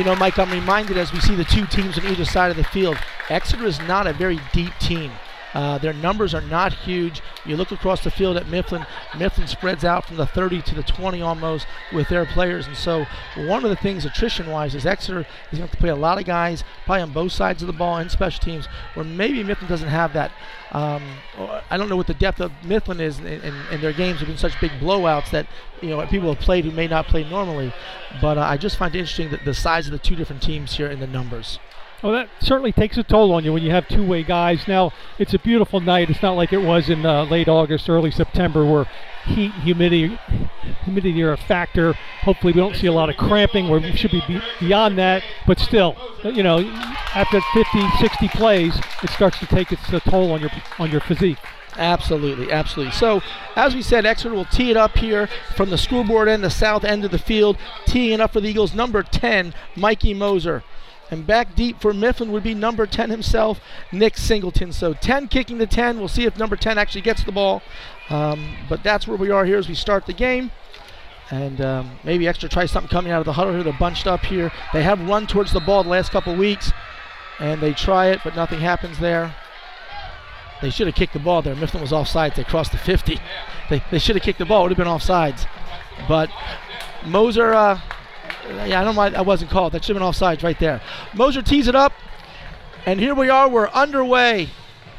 You 0.00 0.06
know, 0.06 0.16
Mike, 0.16 0.38
I'm 0.38 0.50
reminded 0.50 0.96
as 0.96 1.12
we 1.12 1.20
see 1.20 1.34
the 1.34 1.44
two 1.44 1.66
teams 1.66 1.98
on 1.98 2.06
either 2.06 2.24
side 2.24 2.50
of 2.50 2.56
the 2.56 2.64
field, 2.64 2.96
Exeter 3.28 3.66
is 3.66 3.78
not 3.80 4.06
a 4.06 4.14
very 4.14 4.40
deep 4.50 4.72
team. 4.78 5.12
Uh, 5.54 5.78
their 5.78 5.92
numbers 5.92 6.34
are 6.34 6.40
not 6.42 6.72
huge. 6.72 7.20
You 7.44 7.56
look 7.56 7.72
across 7.72 8.04
the 8.04 8.10
field 8.10 8.36
at 8.36 8.48
Mifflin. 8.48 8.86
Mifflin 9.18 9.46
spreads 9.46 9.84
out 9.84 10.06
from 10.06 10.16
the 10.16 10.26
30 10.26 10.62
to 10.62 10.74
the 10.74 10.82
20 10.82 11.20
almost 11.22 11.66
with 11.92 12.08
their 12.08 12.26
players. 12.26 12.66
And 12.66 12.76
so, 12.76 13.06
one 13.36 13.64
of 13.64 13.70
the 13.70 13.76
things 13.76 14.04
attrition-wise 14.04 14.74
is 14.74 14.86
Exeter 14.86 15.26
is 15.50 15.58
going 15.58 15.70
to 15.70 15.76
play 15.76 15.90
a 15.90 15.96
lot 15.96 16.18
of 16.18 16.24
guys 16.24 16.62
probably 16.84 17.02
on 17.02 17.12
both 17.12 17.32
sides 17.32 17.62
of 17.62 17.66
the 17.66 17.72
ball 17.72 17.96
and 17.96 18.10
special 18.10 18.42
teams, 18.42 18.66
where 18.94 19.04
maybe 19.04 19.42
Mifflin 19.42 19.68
doesn't 19.68 19.88
have 19.88 20.12
that. 20.12 20.30
Um, 20.72 21.02
I 21.68 21.76
don't 21.76 21.88
know 21.88 21.96
what 21.96 22.06
the 22.06 22.14
depth 22.14 22.40
of 22.40 22.52
Mifflin 22.64 23.00
is, 23.00 23.18
and 23.18 23.82
their 23.82 23.92
games 23.92 24.20
have 24.20 24.28
been 24.28 24.38
such 24.38 24.60
big 24.60 24.70
blowouts 24.72 25.30
that 25.30 25.46
you 25.80 25.90
know 25.90 26.06
people 26.06 26.32
have 26.32 26.42
played 26.42 26.64
who 26.64 26.70
may 26.70 26.86
not 26.86 27.06
play 27.06 27.28
normally. 27.28 27.72
But 28.20 28.38
uh, 28.38 28.42
I 28.42 28.56
just 28.56 28.76
find 28.76 28.94
it 28.94 28.98
interesting 28.98 29.30
that 29.30 29.44
the 29.44 29.54
size 29.54 29.86
of 29.86 29.92
the 29.92 29.98
two 29.98 30.14
different 30.14 30.42
teams 30.42 30.76
here 30.76 30.88
in 30.88 31.00
the 31.00 31.06
numbers. 31.06 31.58
Well, 32.02 32.12
that 32.12 32.30
certainly 32.40 32.72
takes 32.72 32.96
a 32.96 33.02
toll 33.02 33.32
on 33.32 33.44
you 33.44 33.52
when 33.52 33.62
you 33.62 33.70
have 33.72 33.86
two-way 33.86 34.22
guys. 34.22 34.66
Now, 34.66 34.92
it's 35.18 35.34
a 35.34 35.38
beautiful 35.38 35.80
night. 35.80 36.08
It's 36.08 36.22
not 36.22 36.32
like 36.32 36.50
it 36.52 36.62
was 36.62 36.88
in 36.88 37.04
uh, 37.04 37.24
late 37.24 37.46
August, 37.46 37.90
early 37.90 38.10
September, 38.10 38.64
where 38.64 38.86
heat, 39.26 39.52
humidity, 39.52 40.18
humidity 40.84 41.22
are 41.22 41.32
a 41.32 41.36
factor. 41.36 41.92
Hopefully, 42.22 42.54
we 42.54 42.60
don't 42.60 42.74
see 42.74 42.86
a 42.86 42.92
lot 42.92 43.10
of 43.10 43.16
cramping. 43.18 43.68
Where 43.68 43.80
we 43.80 43.94
should 43.96 44.12
be 44.12 44.22
beyond 44.58 44.96
that, 44.96 45.22
but 45.46 45.58
still, 45.58 45.94
you 46.24 46.42
know, 46.42 46.60
after 47.14 47.40
50, 47.52 47.90
60 47.98 48.28
plays, 48.28 48.80
it 49.02 49.10
starts 49.10 49.38
to 49.40 49.46
take 49.46 49.70
its 49.70 49.92
uh, 49.92 50.00
toll 50.00 50.32
on 50.32 50.40
your 50.40 50.50
on 50.78 50.90
your 50.90 51.00
physique. 51.00 51.38
Absolutely, 51.76 52.50
absolutely. 52.50 52.92
So, 52.92 53.20
as 53.56 53.74
we 53.74 53.82
said, 53.82 54.06
Exeter 54.06 54.34
will 54.34 54.44
tee 54.46 54.70
it 54.70 54.76
up 54.76 54.96
here 54.96 55.28
from 55.54 55.70
the 55.70 55.78
scoreboard 55.78 56.28
end, 56.28 56.42
the 56.42 56.50
south 56.50 56.82
end 56.82 57.04
of 57.04 57.10
the 57.10 57.18
field, 57.18 57.58
teeing 57.86 58.14
it 58.14 58.20
up 58.20 58.32
for 58.32 58.40
the 58.40 58.48
Eagles. 58.48 58.74
Number 58.74 59.02
10, 59.02 59.54
Mikey 59.76 60.14
Moser. 60.14 60.64
And 61.10 61.26
back 61.26 61.54
deep 61.56 61.80
for 61.80 61.92
Mifflin 61.92 62.30
would 62.30 62.44
be 62.44 62.54
number 62.54 62.86
10 62.86 63.10
himself, 63.10 63.60
Nick 63.90 64.16
Singleton. 64.16 64.72
So 64.72 64.92
10 64.92 65.28
kicking 65.28 65.58
the 65.58 65.66
10. 65.66 65.98
We'll 65.98 66.08
see 66.08 66.24
if 66.24 66.38
number 66.38 66.56
10 66.56 66.78
actually 66.78 67.00
gets 67.00 67.24
the 67.24 67.32
ball. 67.32 67.62
Um, 68.08 68.56
but 68.68 68.82
that's 68.82 69.08
where 69.08 69.16
we 69.16 69.30
are 69.30 69.44
here 69.44 69.58
as 69.58 69.68
we 69.68 69.74
start 69.74 70.06
the 70.06 70.12
game. 70.12 70.52
And 71.30 71.60
um, 71.60 71.98
maybe 72.04 72.26
Exeter 72.26 72.48
try 72.48 72.66
something 72.66 72.90
coming 72.90 73.12
out 73.12 73.20
of 73.20 73.26
the 73.26 73.32
huddle 73.32 73.52
here. 73.52 73.62
They're 73.62 73.72
bunched 73.72 74.06
up 74.06 74.24
here. 74.24 74.52
They 74.72 74.82
have 74.82 75.00
run 75.08 75.26
towards 75.26 75.52
the 75.52 75.60
ball 75.60 75.82
the 75.82 75.90
last 75.90 76.10
couple 76.10 76.34
weeks. 76.34 76.72
And 77.38 77.60
they 77.60 77.72
try 77.72 78.08
it, 78.08 78.20
but 78.22 78.36
nothing 78.36 78.60
happens 78.60 78.98
there. 78.98 79.34
They 80.60 80.70
should 80.70 80.86
have 80.86 80.96
kicked 80.96 81.14
the 81.14 81.20
ball 81.20 81.40
there. 81.42 81.56
Mifflin 81.56 81.80
was 81.80 81.92
offsides. 81.92 82.34
They 82.34 82.44
crossed 82.44 82.72
the 82.72 82.78
50. 82.78 83.18
They, 83.70 83.82
they 83.90 83.98
should 83.98 84.16
have 84.16 84.22
kicked 84.22 84.38
the 84.38 84.44
ball. 84.44 84.60
It 84.60 84.68
would 84.68 84.78
have 84.78 84.84
been 84.84 84.92
offsides. 84.92 85.46
But 86.06 86.30
Moser 87.06 87.54
uh, 87.54 87.80
yeah, 88.48 88.80
I 88.80 88.84
don't 88.84 88.94
mind. 88.94 89.16
I 89.16 89.22
wasn't 89.22 89.50
called. 89.50 89.72
That 89.72 89.84
should 89.84 89.96
have 89.96 90.02
been 90.02 90.10
offsides 90.10 90.42
right 90.42 90.58
there. 90.58 90.80
Moser 91.14 91.42
tees 91.42 91.68
it 91.68 91.74
up, 91.74 91.92
and 92.86 93.00
here 93.00 93.14
we 93.14 93.28
are. 93.28 93.48
We're 93.48 93.68
underway. 93.68 94.50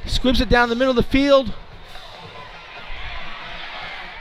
Squibs 0.05 0.41
it 0.41 0.49
down 0.49 0.69
the 0.69 0.75
middle 0.75 0.91
of 0.91 0.95
the 0.95 1.03
field. 1.03 1.53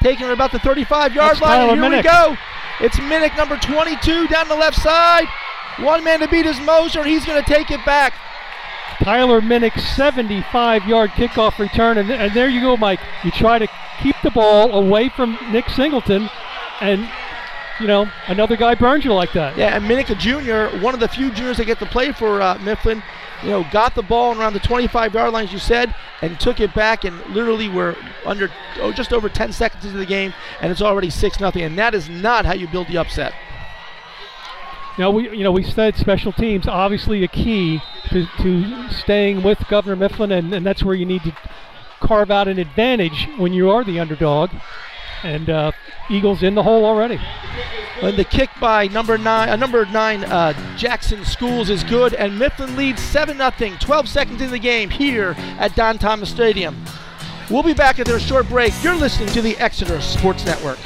Taking 0.03 0.27
it 0.27 0.33
about 0.33 0.53
the 0.53 0.59
35 0.59 1.15
yard 1.15 1.41
line. 1.41 1.71
And 1.71 1.81
here 1.81 1.91
we 1.91 2.03
go. 2.03 2.37
It's 2.81 2.97
Minnick, 2.97 3.37
number 3.37 3.59
22, 3.59 4.29
down 4.29 4.49
the 4.49 4.57
left 4.57 4.79
side. 4.79 5.27
One 5.79 6.03
man 6.03 6.21
to 6.21 6.29
beat 6.29 6.47
is 6.47 6.59
Moser. 6.61 7.05
He's 7.05 7.27
going 7.27 7.43
to 7.43 7.51
take 7.51 7.71
it 7.71 7.85
back. 7.85 8.15
Tyler 9.03 9.41
Minnick, 9.41 9.79
75 9.79 10.87
yard 10.87 11.11
kickoff 11.11 11.59
return. 11.59 11.99
And, 11.99 12.11
and 12.11 12.35
there 12.35 12.49
you 12.49 12.61
go, 12.61 12.77
Mike. 12.77 13.01
You 13.25 13.31
try 13.31 13.59
to 13.59 13.69
keep 14.03 14.17
the 14.23 14.31
ball 14.31 14.73
away 14.73 15.09
from 15.09 15.39
Nick 15.51 15.69
Singleton, 15.71 16.31
and 16.81 17.09
you 17.81 17.87
know, 17.87 18.11
another 18.29 18.57
guy 18.57 18.75
burns 18.75 19.05
you 19.05 19.13
like 19.13 19.33
that. 19.33 19.57
Yeah, 19.57 19.77
and 19.77 19.89
Minica 19.89 20.15
Jr., 20.15 20.77
one 20.83 20.95
of 20.95 21.01
the 21.01 21.09
few 21.09 21.31
juniors 21.31 21.57
that 21.57 21.65
get 21.65 21.79
to 21.79 21.87
play 21.87 22.13
for 22.13 22.43
uh, 22.43 22.59
Mifflin, 22.59 23.03
you 23.43 23.51
know, 23.51 23.65
got 23.73 23.95
the 23.95 24.03
ball 24.03 24.39
around 24.39 24.53
the 24.53 24.61
25 24.61 25.15
yard 25.15 25.33
line, 25.33 25.45
as 25.45 25.53
you 25.53 25.59
said, 25.59 25.95
and 26.21 26.39
took 26.39 26.61
it 26.61 26.75
back. 26.75 27.05
And 27.05 27.19
literally, 27.27 27.69
we're 27.69 27.97
under, 28.27 28.51
oh, 28.77 28.93
just 28.93 29.13
over 29.13 29.29
10 29.29 29.53
seconds 29.53 29.85
into 29.85 29.97
the 29.97 30.07
game, 30.07 30.35
and 30.61 30.71
it's 30.71 30.83
already 30.83 31.11
6 31.11 31.41
nothing. 31.41 31.63
And 31.63 31.79
that 31.79 31.95
is 31.95 32.09
not 32.09 32.45
how 32.45 32.53
you 32.53 32.69
build 32.69 32.89
the 32.89 32.99
upset. 32.99 33.33
Now 34.99 35.11
we 35.11 35.35
you 35.35 35.45
know 35.45 35.53
we 35.53 35.63
said 35.63 35.97
special 35.97 36.31
teams 36.33 36.67
obviously 36.67 37.25
a 37.25 37.29
key 37.29 37.81
to, 38.11 38.27
to 38.41 38.91
staying 38.91 39.43
with 39.43 39.67
Governor 39.69 39.97
Mifflin, 39.97 40.31
and, 40.31 40.53
and 40.53 40.67
that's 40.67 40.83
where 40.83 40.95
you 40.95 41.07
need 41.07 41.23
to 41.23 41.35
carve 42.01 42.31
out 42.31 42.49
an 42.49 42.59
advantage 42.59 43.29
when 43.39 43.53
you 43.55 43.71
are 43.71 43.85
the 43.85 44.01
underdog 44.01 44.51
and 45.23 45.49
uh, 45.49 45.73
Eagles 46.11 46.43
in 46.43 46.55
the 46.55 46.63
hole 46.63 46.85
already. 46.85 47.21
And 48.03 48.17
the 48.17 48.25
kick 48.25 48.51
by 48.61 48.87
number 48.89 49.19
nine, 49.19 49.51
uh, 49.51 49.57
number 49.57 49.85
nine, 49.87 50.25
uh, 50.25 50.55
Jackson 50.77 51.25
Schools 51.25 51.69
is 51.69 51.85
good, 51.85 52.15
and 52.15 52.39
Mifflin 52.39 52.77
leads 52.77 53.03
seven 53.03 53.37
0 53.37 53.77
12 53.79 54.09
seconds 54.09 54.41
in 54.41 54.51
the 54.51 54.59
game 54.59 54.89
here 54.89 55.35
at 55.59 55.77
Don 55.77 55.99
Thomas 55.99 56.31
Stadium. 56.31 56.83
We'll 57.51 57.63
be 57.63 57.75
back 57.75 57.99
after 57.99 58.17
a 58.17 58.21
short 58.21 58.49
break. 58.49 58.73
You're 58.83 58.95
listening 58.95 59.29
to 59.31 59.43
the 59.43 59.57
Exeter 59.59 60.01
Sports 60.01 60.47
Network. 60.47 60.79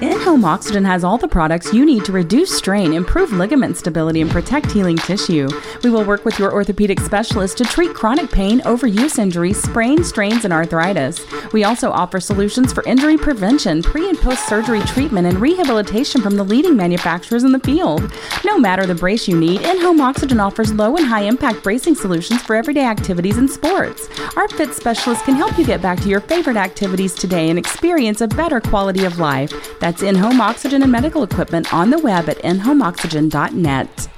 In-Home 0.00 0.44
Oxygen 0.44 0.84
has 0.84 1.04
all 1.04 1.16
the 1.16 1.28
products 1.28 1.72
you 1.72 1.86
need 1.86 2.04
to 2.04 2.10
reduce 2.10 2.50
strain, 2.54 2.92
improve 2.94 3.32
ligament 3.32 3.76
stability, 3.76 4.20
and 4.20 4.30
protect 4.30 4.72
healing 4.72 4.96
tissue. 4.96 5.48
We 5.84 5.90
will 5.90 6.04
work 6.04 6.24
with 6.24 6.36
your 6.36 6.52
orthopedic 6.52 6.98
specialist 6.98 7.58
to 7.58 7.64
treat 7.64 7.94
chronic 7.94 8.28
pain, 8.30 8.60
overuse 8.62 9.20
injuries, 9.20 9.62
sprains, 9.62 10.08
strains, 10.08 10.44
and 10.44 10.52
arthritis. 10.52 11.24
We 11.52 11.62
also 11.62 11.92
offer 11.92 12.18
solutions 12.18 12.72
for 12.72 12.82
injury 12.84 13.16
prevention, 13.16 13.82
pre 13.82 14.08
and 14.08 14.18
post 14.18 14.48
surgery 14.48 14.80
treatment, 14.80 15.28
and 15.28 15.40
rehabilitation 15.40 16.20
from 16.20 16.36
the 16.36 16.44
leading 16.44 16.76
manufacturers 16.76 17.44
in 17.44 17.52
the 17.52 17.60
field. 17.60 18.10
No 18.44 18.58
matter 18.58 18.86
the 18.86 18.96
brace 18.96 19.28
you 19.28 19.38
need, 19.38 19.62
In-Home 19.62 20.00
Oxygen 20.00 20.40
offers 20.40 20.74
low 20.74 20.96
and 20.96 21.06
high 21.06 21.22
impact 21.22 21.62
bracing 21.62 21.94
solutions 21.94 22.42
for 22.42 22.56
everyday 22.56 22.84
activities 22.84 23.38
and 23.38 23.48
sports. 23.48 24.08
Our 24.36 24.48
fit 24.48 24.74
specialist 24.74 25.24
can 25.24 25.36
help 25.36 25.56
you 25.56 25.64
get 25.64 25.80
back 25.80 26.00
to 26.00 26.08
your 26.08 26.20
favorite 26.20 26.56
activities 26.56 27.14
today 27.14 27.48
and 27.48 27.58
experience 27.58 28.20
a 28.20 28.26
better 28.28 28.60
quality 28.60 29.04
of 29.04 29.18
life. 29.18 29.52
That's 29.84 30.00
that's 30.00 30.16
in-home 30.16 30.40
oxygen 30.40 30.82
and 30.82 30.90
medical 30.90 31.22
equipment 31.22 31.74
on 31.74 31.90
the 31.90 31.98
web 31.98 32.26
at 32.30 32.38
inhomeoxygen.net. 32.38 34.08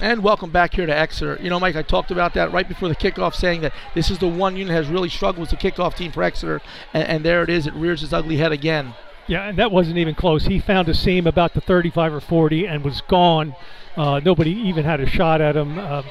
And 0.00 0.20
welcome 0.24 0.50
back 0.50 0.74
here 0.74 0.84
to 0.84 0.92
Exeter. 0.92 1.38
You 1.40 1.48
know, 1.48 1.60
Mike, 1.60 1.76
I 1.76 1.82
talked 1.82 2.10
about 2.10 2.34
that 2.34 2.50
right 2.50 2.66
before 2.66 2.88
the 2.88 2.96
kickoff, 2.96 3.32
saying 3.32 3.60
that 3.60 3.72
this 3.94 4.10
is 4.10 4.18
the 4.18 4.26
one 4.26 4.56
unit 4.56 4.74
has 4.74 4.88
really 4.88 5.08
struggled 5.08 5.48
with 5.48 5.50
the 5.50 5.56
kickoff 5.56 5.94
team 5.94 6.10
for 6.10 6.24
Exeter, 6.24 6.60
and, 6.92 7.06
and 7.06 7.24
there 7.24 7.44
it 7.44 7.50
is. 7.50 7.68
It 7.68 7.74
rears 7.74 8.02
its 8.02 8.12
ugly 8.12 8.38
head 8.38 8.50
again. 8.50 8.96
Yeah, 9.28 9.48
and 9.48 9.56
that 9.58 9.70
wasn't 9.70 9.98
even 9.98 10.16
close. 10.16 10.46
He 10.46 10.58
found 10.58 10.88
a 10.88 10.94
seam 10.94 11.28
about 11.28 11.54
the 11.54 11.60
35 11.60 12.14
or 12.14 12.20
40 12.20 12.66
and 12.66 12.82
was 12.82 13.00
gone. 13.02 13.54
Uh, 13.96 14.20
nobody 14.24 14.50
even 14.50 14.84
had 14.84 14.98
a 14.98 15.06
shot 15.06 15.40
at 15.40 15.56
him. 15.56 15.78
Uh, 15.78 16.02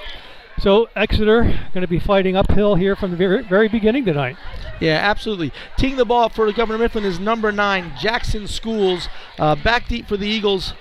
So 0.61 0.89
Exeter 0.95 1.41
going 1.73 1.81
to 1.81 1.87
be 1.87 1.97
fighting 1.97 2.35
uphill 2.35 2.75
here 2.75 2.95
from 2.95 3.09
the 3.09 3.17
very, 3.17 3.41
very 3.41 3.67
beginning 3.67 4.05
tonight. 4.05 4.37
Yeah, 4.79 4.97
absolutely. 5.01 5.51
Teeing 5.75 5.95
the 5.95 6.05
ball 6.05 6.29
for 6.29 6.51
Governor 6.51 6.77
Mifflin 6.77 7.03
is 7.03 7.19
number 7.19 7.51
nine, 7.51 7.93
Jackson 7.99 8.47
Schools. 8.47 9.09
Uh, 9.39 9.55
back 9.55 9.87
deep 9.87 10.07
for 10.07 10.17
the 10.17 10.27
Eagles. 10.27 10.75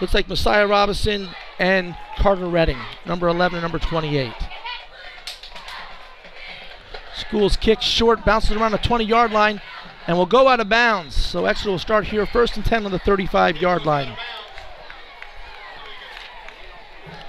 Looks 0.00 0.14
like 0.14 0.26
Messiah 0.26 0.66
Robinson 0.66 1.28
and 1.58 1.94
Carter 2.16 2.48
Redding, 2.48 2.78
number 3.04 3.28
11 3.28 3.58
and 3.58 3.62
number 3.62 3.78
28. 3.78 4.32
Schools 7.14 7.58
kick 7.58 7.82
short, 7.82 8.24
bounces 8.24 8.52
around 8.52 8.72
the 8.72 8.78
20 8.78 9.04
yard 9.04 9.32
line, 9.32 9.60
and 10.06 10.16
will 10.16 10.24
go 10.24 10.48
out 10.48 10.60
of 10.60 10.70
bounds. 10.70 11.14
So 11.14 11.44
Exeter 11.44 11.72
will 11.72 11.78
start 11.78 12.06
here 12.06 12.24
first 12.24 12.56
and 12.56 12.64
10 12.64 12.86
on 12.86 12.90
the 12.90 12.98
35 12.98 13.58
yard 13.58 13.84
line. 13.84 14.16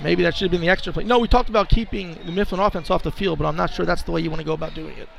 Maybe 0.01 0.23
that 0.23 0.35
should 0.35 0.45
have 0.45 0.51
been 0.51 0.62
the 0.62 0.69
extra 0.69 0.93
play. 0.93 1.03
No, 1.03 1.19
we 1.19 1.27
talked 1.27 1.49
about 1.49 1.69
keeping 1.69 2.17
the 2.25 2.31
Mifflin 2.31 2.59
offense 2.59 2.89
off 2.89 3.03
the 3.03 3.12
field, 3.12 3.38
but 3.39 3.45
I'm 3.45 3.55
not 3.55 3.71
sure 3.71 3.85
that's 3.85 4.03
the 4.03 4.12
way 4.12 4.21
you 4.21 4.29
want 4.29 4.39
to 4.39 4.45
go 4.45 4.53
about 4.53 4.73
doing 4.73 4.95
it. 4.97 5.09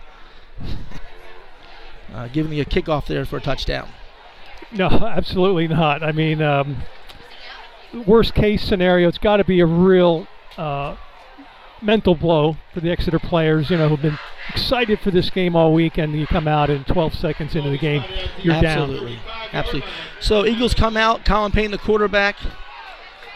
uh, 2.14 2.29
giving 2.29 2.51
me 2.51 2.61
a 2.61 2.64
kickoff 2.64 3.07
there 3.07 3.25
for 3.25 3.37
a 3.37 3.40
touchdown. 3.40 3.88
No, 4.73 4.87
absolutely 4.88 5.69
not. 5.69 6.03
I 6.03 6.12
mean, 6.12 6.40
um, 6.40 6.83
worst 8.07 8.35
case 8.35 8.62
scenario, 8.62 9.09
it's 9.09 9.19
got 9.19 9.37
to 9.37 9.45
be 9.45 9.61
a 9.61 9.66
real 9.66 10.27
uh, 10.57 10.97
mental 11.83 12.14
blow 12.14 12.57
for 12.73 12.81
the 12.81 12.90
Exeter 12.90 13.19
players, 13.19 13.71
you 13.71 13.77
know, 13.77 13.88
who've 13.88 14.03
been 14.03 14.19
excited 14.49 15.01
for 15.01 15.11
this 15.11 15.31
game 15.31 15.55
all 15.57 15.75
week, 15.75 15.99
and 15.99 16.12
you 16.19 16.27
come 16.27 16.49
out 16.49 16.71
in 16.71 16.85
12 16.85 17.14
seconds 17.14 17.55
into 17.55 17.71
the 17.71 17.79
game, 17.79 18.05
you're 18.38 18.55
Absolutely. 18.55 19.16
down. 19.16 19.23
Absolutely. 19.53 19.90
So 20.21 20.47
Eagles 20.47 20.75
come 20.75 20.97
out. 20.97 21.25
Colin 21.25 21.53
Payne, 21.53 21.71
the 21.71 21.79
quarterback. 21.79 22.37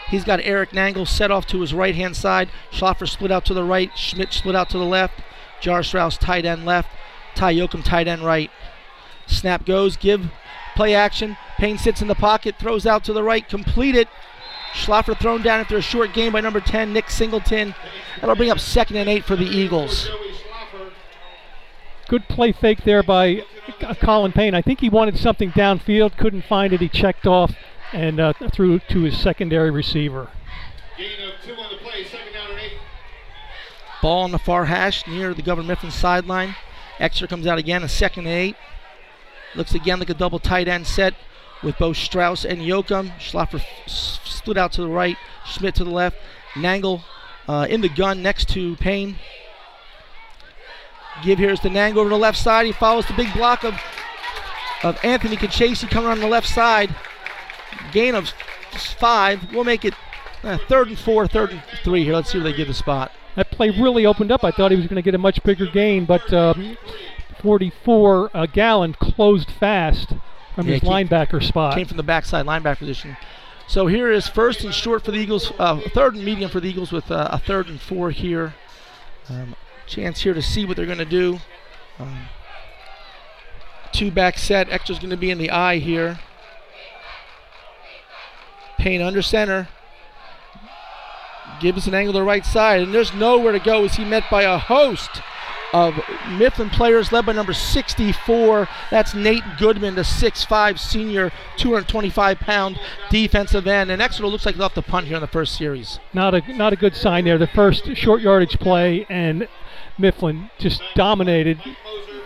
He's 0.09 0.23
got 0.23 0.39
Eric 0.43 0.71
Nangle 0.71 1.07
set 1.07 1.31
off 1.31 1.47
to 1.47 1.61
his 1.61 1.73
right 1.73 1.95
hand 1.95 2.15
side. 2.15 2.49
Schlaffer 2.71 3.07
split 3.07 3.31
out 3.31 3.45
to 3.45 3.53
the 3.53 3.63
right. 3.63 3.91
Schmidt 3.97 4.33
split 4.33 4.55
out 4.55 4.69
to 4.69 4.77
the 4.77 4.85
left. 4.85 5.21
J.R. 5.61 5.83
Strauss 5.83 6.17
tight 6.17 6.45
end 6.45 6.65
left. 6.65 6.89
Ty 7.33 7.55
Yoakum 7.55 7.83
tight 7.83 8.07
end 8.07 8.23
right. 8.23 8.51
Snap 9.25 9.65
goes. 9.65 9.97
Give 9.97 10.31
play 10.75 10.93
action. 10.93 11.37
Payne 11.57 11.77
sits 11.77 12.01
in 12.01 12.07
the 12.07 12.15
pocket. 12.15 12.55
Throws 12.59 12.85
out 12.85 13.03
to 13.05 13.13
the 13.13 13.23
right. 13.23 13.47
Completed. 13.47 14.07
Schlaffer 14.73 15.17
thrown 15.17 15.41
down 15.41 15.61
after 15.61 15.77
a 15.77 15.81
short 15.81 16.13
game 16.13 16.33
by 16.33 16.41
number 16.41 16.59
10, 16.59 16.91
Nick 16.91 17.09
Singleton. 17.09 17.73
That'll 18.19 18.35
bring 18.35 18.51
up 18.51 18.59
second 18.59 18.97
and 18.97 19.09
eight 19.09 19.23
for 19.23 19.37
the 19.37 19.45
Eagles. 19.45 20.09
Good 22.07 22.27
play 22.27 22.51
fake 22.51 22.83
there 22.83 23.01
by 23.01 23.43
Colin 24.01 24.33
Payne. 24.33 24.53
I 24.53 24.61
think 24.61 24.81
he 24.81 24.89
wanted 24.89 25.17
something 25.17 25.51
downfield, 25.51 26.17
couldn't 26.17 26.43
find 26.43 26.73
it. 26.73 26.81
He 26.81 26.89
checked 26.89 27.25
off 27.25 27.55
and 27.93 28.19
uh, 28.19 28.33
threw 28.51 28.79
to 28.79 29.01
his 29.01 29.17
secondary 29.17 29.71
receiver. 29.71 30.29
Ball 34.01 34.23
on 34.23 34.31
the 34.31 34.39
far 34.39 34.65
hash 34.65 35.07
near 35.07 35.33
the 35.33 35.41
Governor 35.41 35.69
Mifflin 35.69 35.91
sideline. 35.91 36.55
Exeter 36.99 37.27
comes 37.27 37.47
out 37.47 37.57
again, 37.57 37.83
a 37.83 37.89
second 37.89 38.27
and 38.27 38.35
eight. 38.35 38.55
Looks 39.55 39.73
again 39.73 39.99
like 39.99 40.09
a 40.09 40.13
double 40.13 40.39
tight 40.39 40.67
end 40.67 40.85
set 40.87 41.13
with 41.63 41.77
both 41.77 41.97
Strauss 41.97 42.45
and 42.45 42.61
Yoakum. 42.61 43.17
Schlaffer 43.19 43.61
s- 43.85 44.19
split 44.23 44.57
out 44.57 44.71
to 44.73 44.81
the 44.81 44.87
right, 44.87 45.17
Schmidt 45.45 45.75
to 45.75 45.83
the 45.83 45.89
left. 45.89 46.17
Nangle 46.53 47.03
uh, 47.47 47.67
in 47.69 47.81
the 47.81 47.89
gun 47.89 48.21
next 48.21 48.49
to 48.49 48.75
Payne. 48.77 49.17
Give 51.23 51.39
here's 51.39 51.61
to 51.61 51.69
Nangle 51.69 51.97
over 51.97 52.09
the 52.09 52.17
left 52.17 52.37
side. 52.37 52.65
He 52.65 52.73
follows 52.73 53.05
the 53.07 53.13
big 53.13 53.33
block 53.33 53.63
of 53.63 53.79
of 54.83 54.99
Anthony 55.03 55.37
Kachase 55.37 55.89
coming 55.89 56.11
on 56.11 56.19
the 56.19 56.27
left 56.27 56.47
side. 56.47 56.93
Gain 57.95 58.13
of 58.13 58.29
five. 58.99 59.51
We'll 59.53 59.63
make 59.63 59.85
it 59.85 59.93
uh, 60.43 60.57
third 60.67 60.89
and 60.89 60.99
four, 60.99 61.27
third 61.27 61.51
and 61.51 61.63
three 61.83 62.03
here. 62.03 62.13
Let's 62.13 62.29
see 62.31 62.37
where 62.39 62.51
they 62.51 62.57
give 62.57 62.67
the 62.67 62.73
spot. 62.73 63.11
That 63.37 63.51
play 63.51 63.69
really 63.69 64.05
opened 64.05 64.31
up. 64.31 64.43
I 64.43 64.51
thought 64.51 64.71
he 64.71 64.77
was 64.77 64.85
going 64.87 64.97
to 64.97 65.01
get 65.01 65.15
a 65.15 65.17
much 65.17 65.41
bigger 65.43 65.65
gain, 65.65 66.05
but 66.05 66.31
um, 66.33 66.77
44 67.41 68.31
uh, 68.33 68.45
Gallon 68.47 68.93
closed 68.93 69.49
fast 69.49 70.09
from 70.55 70.67
Yeah, 70.67 70.73
his 70.73 70.81
came- 70.81 71.07
linebacker 71.07 71.41
spot. 71.43 71.75
Came 71.75 71.87
from 71.87 71.97
the 71.97 72.03
backside 72.03 72.45
linebacker 72.45 72.79
position. 72.79 73.15
So 73.67 73.87
here 73.87 74.11
is 74.11 74.27
first 74.27 74.63
and 74.63 74.73
short 74.73 75.03
for 75.03 75.11
the 75.11 75.17
Eagles, 75.17 75.51
uh, 75.57 75.79
third 75.93 76.15
and 76.15 76.23
medium 76.23 76.49
for 76.51 76.59
the 76.59 76.69
Eagles 76.69 76.91
with 76.91 77.09
uh, 77.09 77.29
a 77.31 77.39
third 77.39 77.67
and 77.67 77.81
four 77.81 78.11
here. 78.11 78.53
Um, 79.29 79.55
chance 79.87 80.21
here 80.21 80.33
to 80.33 80.41
see 80.41 80.65
what 80.65 80.77
they're 80.77 80.85
going 80.85 80.97
to 80.99 81.05
do. 81.05 81.39
Um, 81.97 82.25
two 83.91 84.11
back 84.11 84.37
set. 84.37 84.69
Exeter's 84.69 84.99
going 84.99 85.09
to 85.09 85.17
be 85.17 85.31
in 85.31 85.37
the 85.39 85.49
I 85.49 85.77
here. 85.77 86.19
Payne 88.85 89.01
under 89.01 89.23
center. 89.23 89.67
Gives 91.59 91.87
Nangle 91.87 92.07
to 92.07 92.11
the 92.11 92.21
right 92.21 92.45
side, 92.45 92.83
and 92.83 92.93
there's 92.93 93.15
nowhere 93.15 93.51
to 93.51 93.59
go 93.59 93.83
as 93.83 93.95
he 93.95 94.05
met 94.05 94.25
by 94.29 94.43
a 94.43 94.59
host 94.59 95.23
of 95.73 95.95
Mifflin 96.29 96.69
players 96.69 97.11
led 97.11 97.25
by 97.25 97.31
number 97.31 97.51
64. 97.51 98.69
That's 98.91 99.15
Nate 99.15 99.41
Goodman, 99.57 99.95
the 99.95 100.03
6'5 100.03 100.77
senior, 100.77 101.31
225 101.57 102.37
pound 102.37 102.79
defensive 103.09 103.65
end. 103.65 103.89
And 103.89 104.03
Exeter 104.03 104.27
looks 104.27 104.45
like 104.45 104.53
they'll 104.53 104.69
have 104.69 104.75
to 104.75 104.83
punt 104.83 105.07
here 105.07 105.15
in 105.15 105.21
the 105.21 105.27
first 105.27 105.57
series. 105.57 105.99
Not 106.13 106.35
a 106.35 106.53
not 106.53 106.71
a 106.71 106.75
good 106.75 106.95
sign 106.95 107.25
there. 107.25 107.39
The 107.39 107.47
first 107.47 107.95
short 107.95 108.21
yardage 108.21 108.59
play, 108.59 109.07
and 109.09 109.47
Mifflin 109.97 110.51
just 110.59 110.83
dominated 110.93 111.59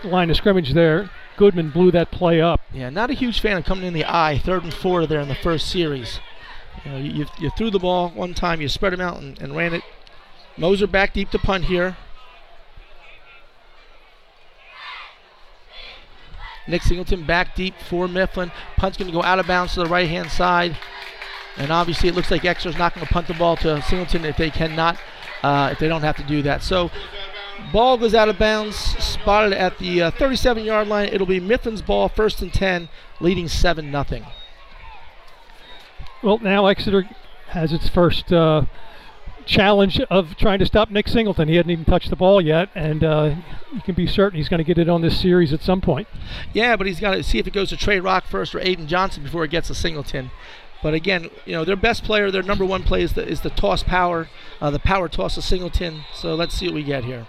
the 0.02 0.08
line 0.08 0.28
of 0.28 0.36
scrimmage 0.36 0.74
there. 0.74 1.08
Goodman 1.38 1.70
blew 1.70 1.90
that 1.92 2.10
play 2.10 2.42
up. 2.42 2.60
Yeah, 2.70 2.90
not 2.90 3.08
a 3.08 3.14
huge 3.14 3.40
fan 3.40 3.56
of 3.56 3.64
coming 3.64 3.86
in 3.86 3.94
the 3.94 4.04
I, 4.04 4.36
third 4.36 4.62
and 4.62 4.74
four 4.74 5.06
there 5.06 5.20
in 5.20 5.28
the 5.28 5.34
first 5.34 5.70
series. 5.70 6.20
You, 6.84 6.90
know, 6.90 6.98
you, 6.98 7.26
you, 7.38 7.50
threw 7.50 7.70
the 7.70 7.78
ball 7.78 8.10
one 8.10 8.34
time, 8.34 8.60
you 8.60 8.68
spread 8.68 8.92
them 8.92 9.00
out 9.00 9.20
and, 9.20 9.40
and 9.40 9.54
ran 9.54 9.74
it. 9.74 9.82
Moser 10.56 10.86
back 10.86 11.12
deep 11.12 11.30
to 11.30 11.38
punt 11.38 11.64
here. 11.64 11.96
Nick 16.68 16.82
Singleton 16.82 17.24
back 17.24 17.54
deep 17.54 17.74
for 17.88 18.06
Mifflin. 18.06 18.52
Punt's 18.76 18.96
going 18.96 19.10
to 19.10 19.16
go 19.16 19.22
out 19.22 19.38
of 19.38 19.46
bounds 19.46 19.74
to 19.74 19.80
the 19.80 19.88
right 19.88 20.08
hand 20.08 20.30
side. 20.30 20.76
And 21.56 21.70
obviously, 21.70 22.08
it 22.08 22.14
looks 22.14 22.30
like 22.30 22.44
Exeter's 22.44 22.78
not 22.78 22.94
going 22.94 23.06
to 23.06 23.12
punt 23.12 23.26
the 23.26 23.34
ball 23.34 23.56
to 23.58 23.82
Singleton 23.82 24.24
if 24.24 24.36
they 24.36 24.50
cannot, 24.50 24.98
uh, 25.42 25.70
if 25.72 25.78
they 25.78 25.88
don't 25.88 26.02
have 26.02 26.16
to 26.16 26.22
do 26.22 26.42
that. 26.42 26.62
So, 26.62 26.90
ball 27.72 27.98
goes 27.98 28.14
out 28.14 28.28
of 28.28 28.38
bounds, 28.38 28.76
spotted 28.76 29.52
at 29.52 29.78
the 29.78 30.02
uh, 30.02 30.10
37 30.12 30.64
yard 30.64 30.88
line. 30.88 31.08
It'll 31.08 31.26
be 31.26 31.40
Mifflin's 31.40 31.82
ball, 31.82 32.08
first 32.08 32.40
and 32.40 32.52
10, 32.52 32.88
leading 33.20 33.48
7 33.48 33.90
nothing. 33.90 34.26
Well, 36.22 36.38
now 36.38 36.66
Exeter 36.66 37.08
has 37.48 37.72
its 37.72 37.88
first 37.88 38.30
uh, 38.32 38.66
challenge 39.46 40.00
of 40.10 40.36
trying 40.36 40.58
to 40.58 40.66
stop 40.66 40.90
Nick 40.90 41.08
Singleton. 41.08 41.48
He 41.48 41.56
hadn't 41.56 41.70
even 41.70 41.84
touched 41.84 42.10
the 42.10 42.16
ball 42.16 42.40
yet, 42.42 42.68
and 42.74 43.02
uh, 43.02 43.34
you 43.72 43.80
can 43.80 43.94
be 43.94 44.06
certain 44.06 44.36
he's 44.36 44.48
going 44.48 44.58
to 44.58 44.64
get 44.64 44.78
it 44.78 44.88
on 44.88 45.00
this 45.00 45.18
series 45.18 45.52
at 45.52 45.62
some 45.62 45.80
point. 45.80 46.08
Yeah, 46.52 46.76
but 46.76 46.86
he's 46.86 47.00
got 47.00 47.14
to 47.14 47.22
see 47.22 47.38
if 47.38 47.46
it 47.46 47.54
goes 47.54 47.70
to 47.70 47.76
Trey 47.76 48.00
Rock 48.00 48.26
first 48.26 48.54
or 48.54 48.60
Aiden 48.60 48.86
Johnson 48.86 49.22
before 49.22 49.44
it 49.44 49.50
gets 49.50 49.68
to 49.68 49.74
Singleton. 49.74 50.30
But 50.82 50.94
again, 50.94 51.30
you 51.44 51.52
know, 51.52 51.64
their 51.64 51.76
best 51.76 52.04
player, 52.04 52.30
their 52.30 52.42
number 52.42 52.64
one 52.64 52.82
play 52.82 53.02
is 53.02 53.14
the, 53.14 53.26
is 53.26 53.40
the 53.40 53.50
toss 53.50 53.82
power, 53.82 54.28
uh, 54.60 54.70
the 54.70 54.78
power 54.78 55.08
toss 55.08 55.36
of 55.36 55.44
Singleton. 55.44 56.04
So 56.14 56.34
let's 56.34 56.54
see 56.54 56.66
what 56.66 56.74
we 56.74 56.82
get 56.82 57.04
here. 57.04 57.26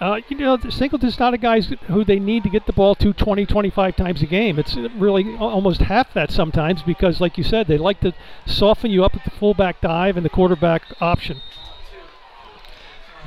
Uh, 0.00 0.20
you 0.28 0.36
know, 0.36 0.56
Singleton's 0.56 1.18
not 1.18 1.34
a 1.34 1.38
guy 1.38 1.60
who 1.60 2.04
they 2.04 2.20
need 2.20 2.44
to 2.44 2.48
get 2.48 2.66
the 2.66 2.72
ball 2.72 2.94
to 2.94 3.12
20, 3.12 3.46
25 3.46 3.96
times 3.96 4.22
a 4.22 4.26
game. 4.26 4.58
It's 4.58 4.76
really 4.76 5.36
almost 5.36 5.80
half 5.80 6.14
that 6.14 6.30
sometimes 6.30 6.82
because, 6.82 7.20
like 7.20 7.36
you 7.36 7.42
said, 7.42 7.66
they 7.66 7.78
like 7.78 8.00
to 8.00 8.12
soften 8.46 8.92
you 8.92 9.04
up 9.04 9.16
at 9.16 9.24
the 9.24 9.30
fullback 9.30 9.80
dive 9.80 10.16
and 10.16 10.24
the 10.24 10.30
quarterback 10.30 10.82
option. 11.00 11.40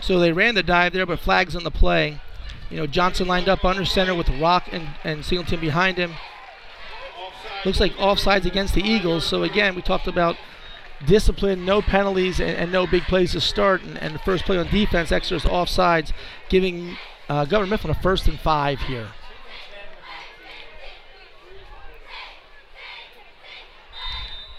So 0.02 0.18
they 0.18 0.32
ran 0.32 0.56
the 0.56 0.64
dive 0.64 0.94
there, 0.94 1.06
but 1.06 1.20
flags 1.20 1.56
on 1.58 1.64
the 1.66 1.72
play. 1.72 2.22
You 2.70 2.78
know, 2.78 2.88
Johnson 2.88 3.28
lined 3.28 3.50
up 3.50 3.66
under 3.66 3.84
center 3.84 4.16
with 4.16 4.30
Rock 4.30 4.70
and, 4.72 4.88
and 5.04 5.26
Singleton 5.26 5.60
behind 5.60 5.98
him. 5.98 6.14
Looks 7.66 7.82
like 7.82 7.92
offsides 7.94 8.46
against 8.46 8.74
the 8.76 8.82
Eagles. 8.82 9.26
So 9.26 9.44
again, 9.44 9.76
we 9.76 9.82
talked 9.82 10.08
about 10.08 10.38
discipline, 11.06 11.66
no 11.66 11.82
penalties, 11.82 12.40
and, 12.40 12.52
and 12.52 12.72
no 12.72 12.88
big 12.88 13.04
plays 13.04 13.32
to 13.34 13.42
start. 13.42 13.82
And, 13.84 13.98
and, 13.98 14.16
the 14.16 14.20
first 14.20 14.46
play 14.46 14.58
on 14.58 14.68
defense, 14.68 15.12
Exeter's 15.12 15.44
offsides, 15.44 16.12
giving 16.50 16.98
uh, 17.30 17.46
Governor 17.46 17.70
Mifflin 17.70 17.92
a 17.92 18.02
first 18.02 18.28
and 18.28 18.40
five 18.40 18.80
here. 18.82 19.10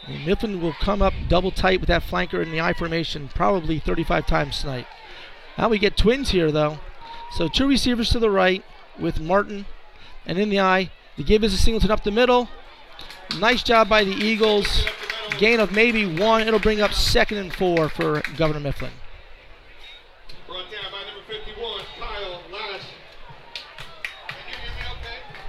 And 0.06 0.26
Mifflin 0.26 0.60
will 0.60 0.72
come 0.72 1.00
up 1.00 1.14
double 1.28 1.50
tight 1.50 1.80
with 1.80 1.88
that 1.88 2.02
flanker 2.02 2.42
in 2.42 2.50
the 2.50 2.60
I 2.60 2.72
formation 2.72 3.28
probably 3.28 3.78
35 3.78 4.26
times 4.26 4.60
tonight. 4.60 4.86
Now 5.56 5.68
we 5.68 5.78
get 5.78 5.96
twins 5.96 6.30
here, 6.30 6.50
though. 6.50 6.80
So 7.32 7.48
two 7.48 7.66
receivers 7.66 8.10
to 8.10 8.18
the 8.18 8.30
right 8.30 8.64
with 8.98 9.20
Martin, 9.20 9.66
and 10.26 10.38
in 10.38 10.50
the 10.50 10.60
I, 10.60 10.90
the 11.16 11.24
give 11.24 11.44
is 11.44 11.54
a 11.54 11.56
Singleton 11.56 11.90
up 11.90 12.04
the 12.04 12.10
middle. 12.10 12.48
Nice 13.38 13.62
job 13.62 13.88
by 13.88 14.04
the 14.04 14.12
Eagles. 14.12 14.86
Gain 15.38 15.60
of 15.60 15.72
maybe 15.72 16.06
one. 16.06 16.42
It'll 16.42 16.60
bring 16.60 16.80
up 16.80 16.92
second 16.92 17.38
and 17.38 17.52
four 17.52 17.88
for 17.88 18.22
Governor 18.36 18.60
Mifflin. 18.60 18.92
Brought 20.46 20.70
down 20.70 20.92
by 20.92 21.04
number 21.06 21.22
51, 21.26 21.80
Kyle 21.98 22.42
Lash. 22.52 22.82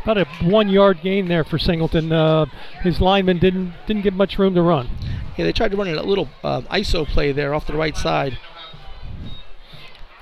About 0.04 0.18
a 0.18 0.26
one-yard 0.50 1.00
gain 1.02 1.28
there 1.28 1.44
for 1.44 1.58
Singleton. 1.58 2.12
Uh, 2.12 2.46
his 2.82 3.00
lineman 3.00 3.40
didn't 3.40 3.74
didn't 3.86 4.04
give 4.04 4.14
much 4.14 4.38
room 4.38 4.56
to 4.56 4.62
run. 4.62 4.90
Yeah, 5.38 5.46
they 5.46 5.54
tried 5.54 5.72
to 5.72 5.78
run 5.78 5.88
a 5.88 6.04
little 6.04 6.30
uh, 6.44 6.62
ISO 6.62 7.08
play 7.08 7.32
there 7.32 7.54
off 7.54 7.66
the 7.66 7.74
right 7.74 7.98
side. 7.98 8.38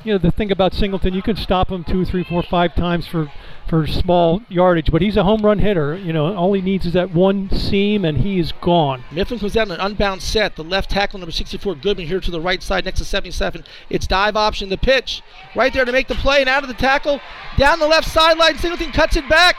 You 0.04 0.14
know, 0.14 0.18
the 0.18 0.32
thing 0.32 0.52
about 0.52 0.74
Singleton, 0.74 1.14
you 1.14 1.22
can 1.22 1.36
stop 1.36 1.70
him 1.70 1.84
two, 1.84 2.06
three, 2.06 2.24
four, 2.24 2.42
five 2.42 2.74
times 2.74 3.06
for, 3.06 3.32
for 3.72 3.88
small 3.88 4.42
yardage, 4.50 4.92
but 4.92 5.02
he's 5.02 5.16
a 5.16 5.24
home 5.24 5.46
run 5.46 5.58
hitter. 5.58 5.96
You 5.96 6.12
know, 6.12 6.36
all 6.36 6.52
he 6.52 6.62
needs 6.62 6.86
is 6.86 6.92
that 6.92 7.14
one 7.14 7.50
seam, 7.52 8.04
and 8.04 8.18
he 8.18 8.38
is 8.38 8.52
gone. 8.52 9.06
Mifflin 9.14 9.40
comes 9.40 9.56
out 9.56 9.70
down 9.70 9.80
an 9.80 9.80
unbound 9.80 10.22
set. 10.22 10.58
The 10.58 10.64
left 10.64 10.90
tackle, 10.90 11.20
number 11.20 11.32
64, 11.32 11.76
Goodman, 11.76 12.06
here 12.06 12.20
to 12.20 12.32
the 12.32 12.42
right 12.42 12.62
side 12.62 12.84
next 12.84 13.00
to 13.00 13.06
77. 13.06 13.64
It's 13.90 14.06
dive 14.06 14.36
option, 14.36 14.68
the 14.68 14.78
pitch. 14.78 15.22
Right 15.56 15.72
there 15.72 15.86
to 15.86 15.92
make 15.94 16.10
the 16.10 16.16
play, 16.16 16.42
and 16.42 16.50
out 16.50 16.64
of 16.64 16.68
the 16.68 16.76
tackle. 16.76 17.22
Down 17.58 17.80
the 17.80 17.88
left 17.88 18.10
sideline, 18.10 18.58
Singleton 18.58 18.92
cuts 18.92 19.16
it 19.16 19.30
back. 19.30 19.56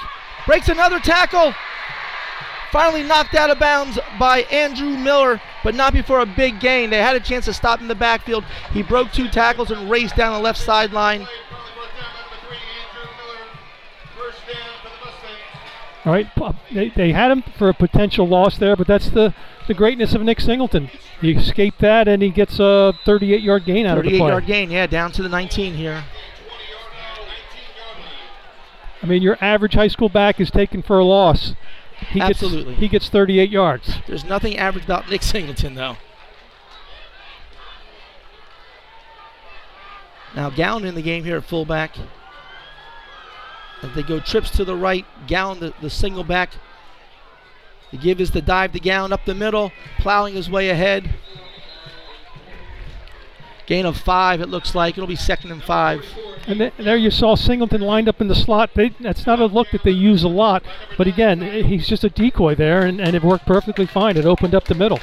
Breaks 0.47 0.69
another 0.69 1.01
tackle. 1.01 1.55
Finally 2.71 3.05
knocked 3.05 3.35
out 3.35 3.49
of 3.49 3.59
bounds 3.59 3.99
by 4.19 4.41
Andrew 4.51 4.91
Miller, 4.91 5.41
but 5.65 5.75
not 5.75 5.95
before 5.95 6.21
a 6.21 6.27
big 6.27 6.61
gain. 6.61 6.91
They 6.91 6.99
had 6.99 7.17
a 7.17 7.21
chance 7.21 7.47
to 7.47 7.55
stop 7.55 7.81
in 7.81 7.89
the 7.89 7.95
backfield. 7.95 8.45
He 8.73 8.83
broke 8.83 9.11
two 9.11 9.31
tackles 9.31 9.71
and 9.71 9.91
raced 9.91 10.17
down 10.17 10.35
the 10.35 10.39
left 10.39 10.61
sideline. 10.61 11.27
All 16.05 16.13
right, 16.13 16.27
they, 16.73 16.89
they 16.89 17.13
had 17.13 17.31
him 17.31 17.43
for 17.57 17.69
a 17.69 17.75
potential 17.75 18.27
loss 18.27 18.59
there, 18.59 18.75
but 18.75 18.89
that's 18.89 19.09
the, 19.09 19.35
the 19.69 19.75
greatness 19.75 20.15
of 20.15 20.23
Nick 20.23 20.41
Singleton. 20.41 20.91
He 21.21 21.31
escaped 21.31 21.79
that, 21.79 22.09
and 22.09 22.23
he 22.23 22.31
gets 22.31 22.59
a 22.59 22.93
38-yard 23.07 23.65
gain 23.65 23.87
out 23.87 23.99
of 23.99 24.05
the 24.05 24.11
38 24.11 24.19
play. 24.19 24.29
yard 24.29 24.47
gain, 24.47 24.71
yeah, 24.73 24.87
down 24.89 25.13
to 25.13 25.23
the 25.23 25.29
19 25.29 25.75
here. 25.75 26.05
I 29.01 29.07
mean, 29.07 29.23
your 29.23 29.39
average 29.41 29.75
high 29.75 29.89
school 29.89 30.09
back 30.09 30.41
is 30.41 30.51
taken 30.51 30.83
for 30.83 30.99
a 30.99 31.05
loss. 31.05 31.55
He 32.11 32.21
Absolutely. 32.21 32.73
Gets, 32.73 32.81
he 32.81 32.89
gets 32.89 33.09
38 33.09 33.51
yards. 33.51 33.99
There's 34.09 34.25
nothing 34.25 34.57
average 34.59 34.85
about 34.85 35.09
Nick 35.09 35.23
Singleton, 35.23 35.75
though. 35.75 35.97
Now 40.35 40.51
Gowan 40.51 40.85
in 40.85 40.95
the 40.95 41.03
game 41.03 41.25
here 41.25 41.37
at 41.37 41.45
fullback. 41.45 41.97
As 43.83 43.95
they 43.95 44.03
go 44.03 44.21
trips 44.21 44.51
to 44.51 44.65
the 44.65 44.77
right, 44.77 45.05
Gowan 45.27 45.61
the, 45.61 45.75
the 45.81 45.91
single 45.91 46.25
back. 46.25 46.51
The 47.91 47.99
give 47.99 48.21
is 48.21 48.31
the 48.31 48.41
dive 48.41 48.73
to 48.73 48.81
Gowan 48.81 49.13
up 49.13 49.25
the 49.25 49.35
middle, 49.35 49.73
plowing 49.99 50.35
his 50.35 50.49
way 50.49 50.71
ahead. 50.71 51.15
Gain 53.67 53.87
of 53.87 53.97
five, 53.97 54.41
it 54.41 54.49
looks 54.49 54.75
like. 54.75 54.97
It'll 54.97 55.07
be 55.07 55.17
second 55.17 55.53
and 55.53 55.63
five. 55.63 56.05
And 56.47 56.59
th- 56.59 56.73
there 56.79 56.97
you 56.97 57.11
saw 57.11 57.35
Singleton 57.35 57.81
lined 57.81 58.09
up 58.09 58.21
in 58.21 58.29
the 58.29 58.35
slot. 58.35 58.71
They, 58.75 58.91
that's 59.01 59.27
not 59.27 59.41
a 59.41 59.47
look 59.47 59.71
that 59.71 59.85
they 59.85 59.93
use 59.93 60.25
a 60.25 60.29
lot, 60.29 60.65
but 60.99 61.07
again, 61.07 61.41
he's 61.41 61.87
just 61.87 62.03
a 62.03 62.11
decoy 62.11 62.55
there, 62.55 62.85
and, 62.85 63.01
and 63.01 63.15
it 63.15 63.23
worked 63.23 63.47
perfectly 63.47 63.87
fine. 63.87 64.17
It 64.17 64.27
opened 64.27 64.55
up 64.55 64.65
the 64.65 64.75
middle. 64.75 65.01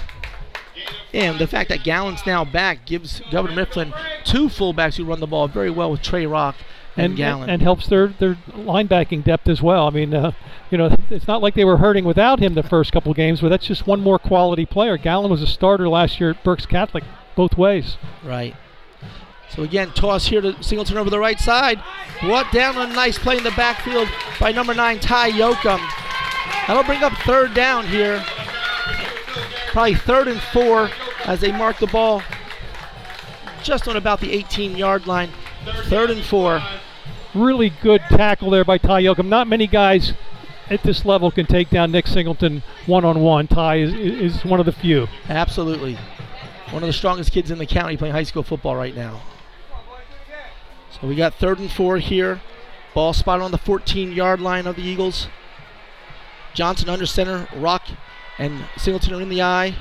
And 1.14 1.40
the 1.40 1.48
fact 1.48 1.70
that 1.70 1.84
Gallon's 1.84 2.26
now 2.26 2.46
back 2.46 2.86
gives 2.86 3.22
Governor 3.32 3.56
Mifflin 3.56 3.94
two 4.24 4.48
fullbacks 4.48 4.98
who 4.98 5.06
run 5.06 5.20
the 5.20 5.28
ball 5.28 5.48
very 5.48 5.72
well 5.72 5.92
with 5.92 6.02
Trey 6.02 6.26
Rock 6.26 6.56
and, 7.00 7.18
Gowan. 7.18 7.50
and 7.50 7.62
helps 7.62 7.88
their 7.88 8.08
their 8.08 8.36
linebacking 8.52 9.24
depth 9.24 9.48
as 9.48 9.62
well. 9.62 9.88
I 9.88 9.92
mean, 9.92 10.14
uh, 10.14 10.32
you 10.70 10.78
know, 10.78 10.96
it's 11.10 11.28
not 11.28 11.42
like 11.42 11.56
they 11.56 11.66
were 11.66 11.78
hurting 11.78 12.06
without 12.06 12.40
him 12.40 12.54
the 12.54 12.64
first 12.64 12.92
couple 12.92 13.14
games, 13.14 13.42
but 13.42 13.50
that's 13.50 13.66
just 13.66 13.88
one 13.88 14.02
more 14.02 14.20
quality 14.20 14.66
player. 14.66 14.98
Gallen 14.98 15.32
was 15.32 15.42
a 15.42 15.48
starter 15.48 15.90
last 15.90 16.20
year 16.20 16.32
at 16.32 16.44
Berks 16.44 16.66
Catholic, 16.66 17.04
both 17.36 17.58
ways. 17.58 17.98
Right. 18.24 18.56
So 19.50 19.64
again, 19.64 19.92
toss 19.94 20.28
here 20.28 20.42
to 20.42 20.62
Singleton 20.62 20.98
over 20.98 21.10
the 21.10 21.20
right 21.20 21.40
side. 21.40 21.82
Brought 22.22 22.52
down 22.52 22.78
on 22.78 22.92
a 22.92 22.94
nice 22.94 23.18
play 23.18 23.38
in 23.38 23.44
the 23.44 23.52
backfield 23.52 24.08
by 24.40 24.52
number 24.52 24.74
nine, 24.74 25.00
Ty 25.00 25.32
Yoakum. 25.32 25.80
That'll 26.68 26.84
bring 26.84 27.04
up 27.04 27.14
third 27.24 27.54
down 27.56 27.88
here. 27.88 28.24
Probably 29.72 29.96
third 29.96 30.28
and 30.28 30.40
four 30.40 30.92
as 31.26 31.42
they 31.42 31.52
mark 31.52 31.80
the 31.80 31.88
ball 31.88 32.22
just 33.64 33.88
on 33.88 33.96
about 33.96 34.20
the 34.20 34.32
18 34.32 34.76
yard 34.78 35.08
line. 35.08 35.30
Third 35.86 36.12
and 36.12 36.24
four. 36.24 36.62
Really 37.36 37.70
good 37.70 38.02
tackle 38.10 38.50
there 38.50 38.66
by 38.66 38.78
Ty 38.78 39.04
Yoakum. 39.04 39.28
Not 39.28 39.48
many 39.48 39.68
guys 39.68 40.14
at 40.70 40.84
this 40.84 41.06
level 41.06 41.30
can 41.32 41.46
take 41.46 41.70
down 41.70 41.92
Nick 41.92 42.08
Singleton 42.08 42.64
one 42.86 43.06
on 43.06 43.22
one. 43.22 43.48
Ty 43.48 43.78
is, 43.78 43.94
is 43.94 44.46
one 44.46 44.60
of 44.60 44.66
the 44.66 44.72
few. 44.72 45.08
Absolutely. 45.28 45.98
One 46.72 46.84
of 46.84 46.88
the 46.88 46.94
strongest 46.94 47.32
kids 47.32 47.52
in 47.52 47.58
the 47.58 47.66
county 47.66 47.98
playing 47.98 48.14
high 48.14 48.24
school 48.24 48.44
football 48.44 48.76
right 48.76 48.96
now. 48.96 49.22
So 50.92 51.08
we 51.08 51.16
got 51.16 51.36
third 51.36 51.60
and 51.60 51.72
four 51.72 51.98
here. 51.98 52.42
Ball 52.94 53.14
spotted 53.14 53.44
on 53.44 53.52
the 53.52 53.58
14 53.58 54.12
yard 54.12 54.42
line 54.42 54.68
of 54.68 54.76
the 54.76 54.82
Eagles. 54.82 55.28
Johnson 56.54 56.90
under 56.90 57.06
center. 57.06 57.48
Rock 57.56 57.84
and 58.38 58.66
Singleton 58.78 59.14
are 59.14 59.22
in 59.22 59.30
the 59.30 59.42
I. 59.42 59.76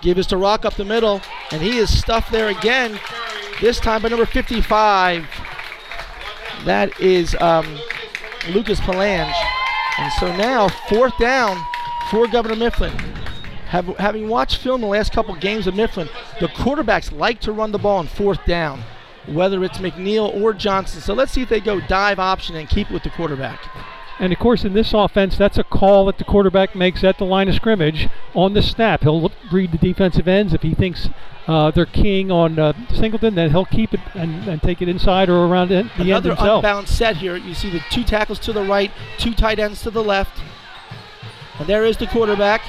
Give 0.00 0.18
us 0.18 0.26
to 0.26 0.36
Rock 0.36 0.64
up 0.64 0.74
the 0.74 0.84
middle. 0.84 1.20
And 1.50 1.62
he 1.62 1.78
is 1.78 1.96
stuffed 1.96 2.30
there 2.30 2.48
again. 2.48 3.00
This 3.60 3.80
time 3.80 4.02
by 4.02 4.08
number 4.08 4.24
55. 4.24 5.26
That 6.64 7.00
is 7.00 7.34
um, 7.40 7.66
Lucas 8.50 8.78
Palange. 8.78 9.34
And 9.98 10.12
so 10.12 10.34
now, 10.36 10.68
fourth 10.88 11.16
down 11.18 11.58
for 12.08 12.28
Governor 12.28 12.54
Mifflin. 12.54 12.96
Have, 13.66 13.86
having 13.98 14.28
watched 14.28 14.62
film 14.62 14.80
the 14.80 14.86
last 14.86 15.12
couple 15.12 15.34
games 15.34 15.66
of 15.66 15.74
Mifflin, 15.74 16.08
the 16.38 16.46
quarterbacks 16.46 17.10
like 17.10 17.40
to 17.40 17.52
run 17.52 17.72
the 17.72 17.78
ball 17.78 17.98
on 17.98 18.06
fourth 18.06 18.44
down, 18.46 18.80
whether 19.26 19.64
it's 19.64 19.78
McNeil 19.78 20.40
or 20.40 20.54
Johnson. 20.54 21.00
So 21.00 21.12
let's 21.12 21.32
see 21.32 21.42
if 21.42 21.48
they 21.48 21.60
go 21.60 21.80
dive 21.80 22.20
option 22.20 22.54
and 22.54 22.68
keep 22.68 22.92
with 22.92 23.02
the 23.02 23.10
quarterback. 23.10 23.60
And 24.20 24.32
of 24.32 24.38
course, 24.40 24.64
in 24.64 24.72
this 24.72 24.92
offense, 24.92 25.38
that's 25.38 25.58
a 25.58 25.64
call 25.64 26.06
that 26.06 26.18
the 26.18 26.24
quarterback 26.24 26.74
makes 26.74 27.04
at 27.04 27.18
the 27.18 27.24
line 27.24 27.48
of 27.48 27.54
scrimmage 27.54 28.08
on 28.34 28.52
the 28.52 28.62
snap. 28.62 29.02
He'll 29.02 29.20
look, 29.22 29.32
read 29.52 29.70
the 29.70 29.78
defensive 29.78 30.26
ends. 30.26 30.52
If 30.52 30.62
he 30.62 30.74
thinks 30.74 31.08
uh, 31.46 31.70
they're 31.70 31.86
keying 31.86 32.30
on 32.32 32.58
uh, 32.58 32.72
Singleton, 32.92 33.36
then 33.36 33.50
he'll 33.50 33.64
keep 33.64 33.94
it 33.94 34.00
and, 34.14 34.48
and 34.48 34.60
take 34.60 34.82
it 34.82 34.88
inside 34.88 35.28
or 35.28 35.46
around 35.46 35.68
the, 35.68 35.84
the 35.96 36.00
end 36.00 36.08
Another 36.08 36.30
himself. 36.30 36.64
unbound 36.64 36.88
set 36.88 37.18
here. 37.18 37.36
You 37.36 37.54
see 37.54 37.70
the 37.70 37.80
two 37.90 38.02
tackles 38.02 38.40
to 38.40 38.52
the 38.52 38.64
right, 38.64 38.90
two 39.18 39.34
tight 39.34 39.60
ends 39.60 39.82
to 39.82 39.90
the 39.90 40.02
left. 40.02 40.42
And 41.60 41.68
there 41.68 41.84
is 41.84 41.96
the 41.96 42.08
quarterback. 42.08 42.62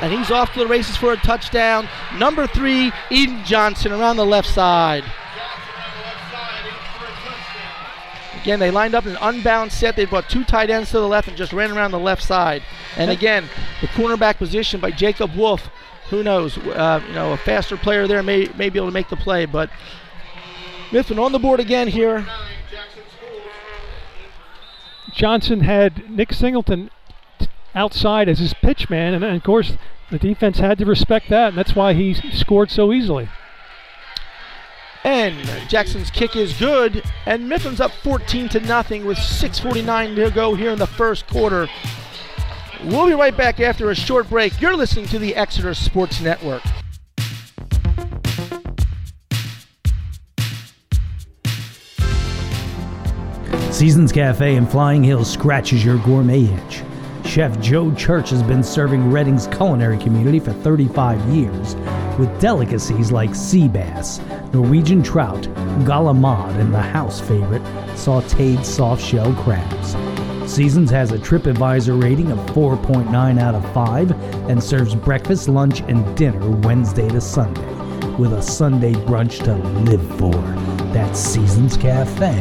And 0.00 0.12
he's 0.12 0.30
off 0.30 0.52
to 0.54 0.60
the 0.60 0.66
races 0.66 0.96
for 0.96 1.12
a 1.12 1.16
touchdown. 1.16 1.88
Number 2.16 2.46
three, 2.46 2.90
Eden 3.10 3.44
Johnson 3.44 3.92
around 3.92 4.16
the 4.16 4.24
left 4.24 4.48
side. 4.48 5.04
Again, 8.42 8.58
they 8.58 8.70
lined 8.70 8.94
up 8.94 9.04
in 9.04 9.12
an 9.12 9.18
unbound 9.20 9.70
set. 9.70 9.96
They 9.96 10.06
brought 10.06 10.30
two 10.30 10.44
tight 10.44 10.70
ends 10.70 10.90
to 10.90 10.98
the 10.98 11.06
left 11.06 11.28
and 11.28 11.36
just 11.36 11.52
ran 11.52 11.72
around 11.72 11.90
the 11.90 11.98
left 11.98 12.22
side. 12.22 12.62
And 12.96 13.10
again, 13.10 13.48
the 13.82 13.86
cornerback 13.88 14.38
position 14.38 14.80
by 14.80 14.92
Jacob 14.92 15.34
Wolf. 15.36 15.68
Who 16.08 16.22
knows? 16.22 16.56
Uh, 16.56 17.02
you 17.06 17.12
know, 17.12 17.32
a 17.32 17.36
faster 17.36 17.76
player 17.76 18.06
there 18.06 18.22
may, 18.22 18.48
may 18.56 18.70
be 18.70 18.78
able 18.78 18.88
to 18.88 18.94
make 18.94 19.10
the 19.10 19.16
play. 19.16 19.44
But 19.44 19.70
Mifflin 20.90 21.18
on 21.18 21.32
the 21.32 21.38
board 21.38 21.60
again 21.60 21.88
here. 21.88 22.26
Johnson 25.12 25.60
had 25.60 26.10
Nick 26.10 26.32
Singleton 26.32 26.90
outside 27.74 28.28
as 28.28 28.38
his 28.38 28.54
pitch 28.54 28.88
man, 28.88 29.12
and, 29.12 29.22
and 29.22 29.36
of 29.36 29.42
course, 29.42 29.76
the 30.10 30.18
defense 30.18 30.58
had 30.58 30.78
to 30.78 30.86
respect 30.86 31.28
that, 31.28 31.50
and 31.50 31.58
that's 31.58 31.74
why 31.74 31.92
he 31.94 32.14
scored 32.14 32.70
so 32.70 32.92
easily. 32.92 33.28
And 35.02 35.36
Jackson's 35.68 36.10
kick 36.10 36.36
is 36.36 36.52
good, 36.58 37.02
and 37.26 37.48
Mifflin's 37.48 37.80
up 37.80 37.90
14 38.02 38.48
to 38.50 38.60
nothing 38.60 39.06
with 39.06 39.18
6:49 39.18 40.14
to 40.16 40.30
go 40.30 40.54
here 40.54 40.70
in 40.70 40.78
the 40.78 40.86
first 40.86 41.26
quarter. 41.26 41.68
We'll 42.84 43.06
be 43.06 43.14
right 43.14 43.36
back 43.36 43.60
after 43.60 43.90
a 43.90 43.94
short 43.94 44.28
break. 44.28 44.60
You're 44.60 44.76
listening 44.76 45.06
to 45.06 45.18
the 45.18 45.34
Exeter 45.34 45.74
Sports 45.74 46.20
Network. 46.20 46.62
Seasons 53.70 54.12
Cafe 54.12 54.56
in 54.56 54.66
Flying 54.66 55.02
Hills 55.02 55.30
scratches 55.30 55.82
your 55.82 55.96
gourmet 55.98 56.44
itch. 56.44 56.82
Chef 57.30 57.60
Joe 57.60 57.94
Church 57.94 58.30
has 58.30 58.42
been 58.42 58.64
serving 58.64 59.08
Reading's 59.08 59.46
culinary 59.46 59.98
community 59.98 60.40
for 60.40 60.52
35 60.52 61.20
years 61.28 61.76
with 62.18 62.40
delicacies 62.40 63.12
like 63.12 63.36
sea 63.36 63.68
bass, 63.68 64.18
Norwegian 64.52 65.00
trout, 65.00 65.42
galamad, 65.84 66.58
and 66.58 66.74
the 66.74 66.82
house 66.82 67.20
favorite, 67.20 67.62
sauteed 67.94 68.64
soft 68.64 69.00
shell 69.00 69.32
crabs. 69.44 69.92
Seasons 70.52 70.90
has 70.90 71.12
a 71.12 71.18
TripAdvisor 71.18 72.02
rating 72.02 72.32
of 72.32 72.38
4.9 72.46 73.40
out 73.40 73.54
of 73.54 73.72
5 73.72 74.10
and 74.50 74.60
serves 74.60 74.96
breakfast, 74.96 75.48
lunch, 75.48 75.82
and 75.82 76.16
dinner 76.16 76.50
Wednesday 76.62 77.08
to 77.10 77.20
Sunday 77.20 77.62
with 78.16 78.32
a 78.32 78.42
Sunday 78.42 78.94
brunch 78.94 79.40
to 79.44 79.54
live 79.88 80.04
for. 80.18 80.34
That's 80.92 81.20
Seasons 81.20 81.76
Cafe 81.76 82.36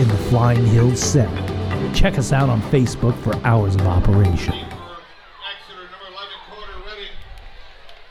in 0.00 0.06
the 0.06 0.18
Flying 0.28 0.66
Hills 0.66 1.00
Center. 1.00 1.49
Check 1.94 2.18
us 2.18 2.32
out 2.32 2.48
on 2.48 2.62
Facebook 2.62 3.16
for 3.22 3.34
hours 3.44 3.74
of 3.74 3.82
operation. 3.82 4.54
Exeter, 4.54 4.70
number 5.90 6.06
11, 6.12 6.28
quarter 6.50 6.72
ready. 6.86 7.08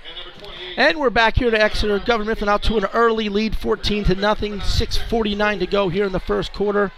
And 0.08 0.18
number 0.18 0.32
28. 0.40 0.78
And 0.78 1.00
we're 1.00 1.10
back 1.10 1.38
here 1.38 1.50
to 1.50 1.62
Exeter. 1.62 2.00
Governor 2.00 2.32
Mifflin 2.32 2.50
out 2.50 2.62
to 2.64 2.78
an 2.78 2.86
early 2.94 3.30
lead, 3.30 3.56
14 3.56 4.04
to 4.06 4.16
nothing. 4.16 4.60
6:49 4.60 5.60
to 5.60 5.66
go 5.66 5.90
here 5.90 6.06
in 6.06 6.12
the 6.12 6.20
first 6.20 6.54
quarter. 6.54 6.92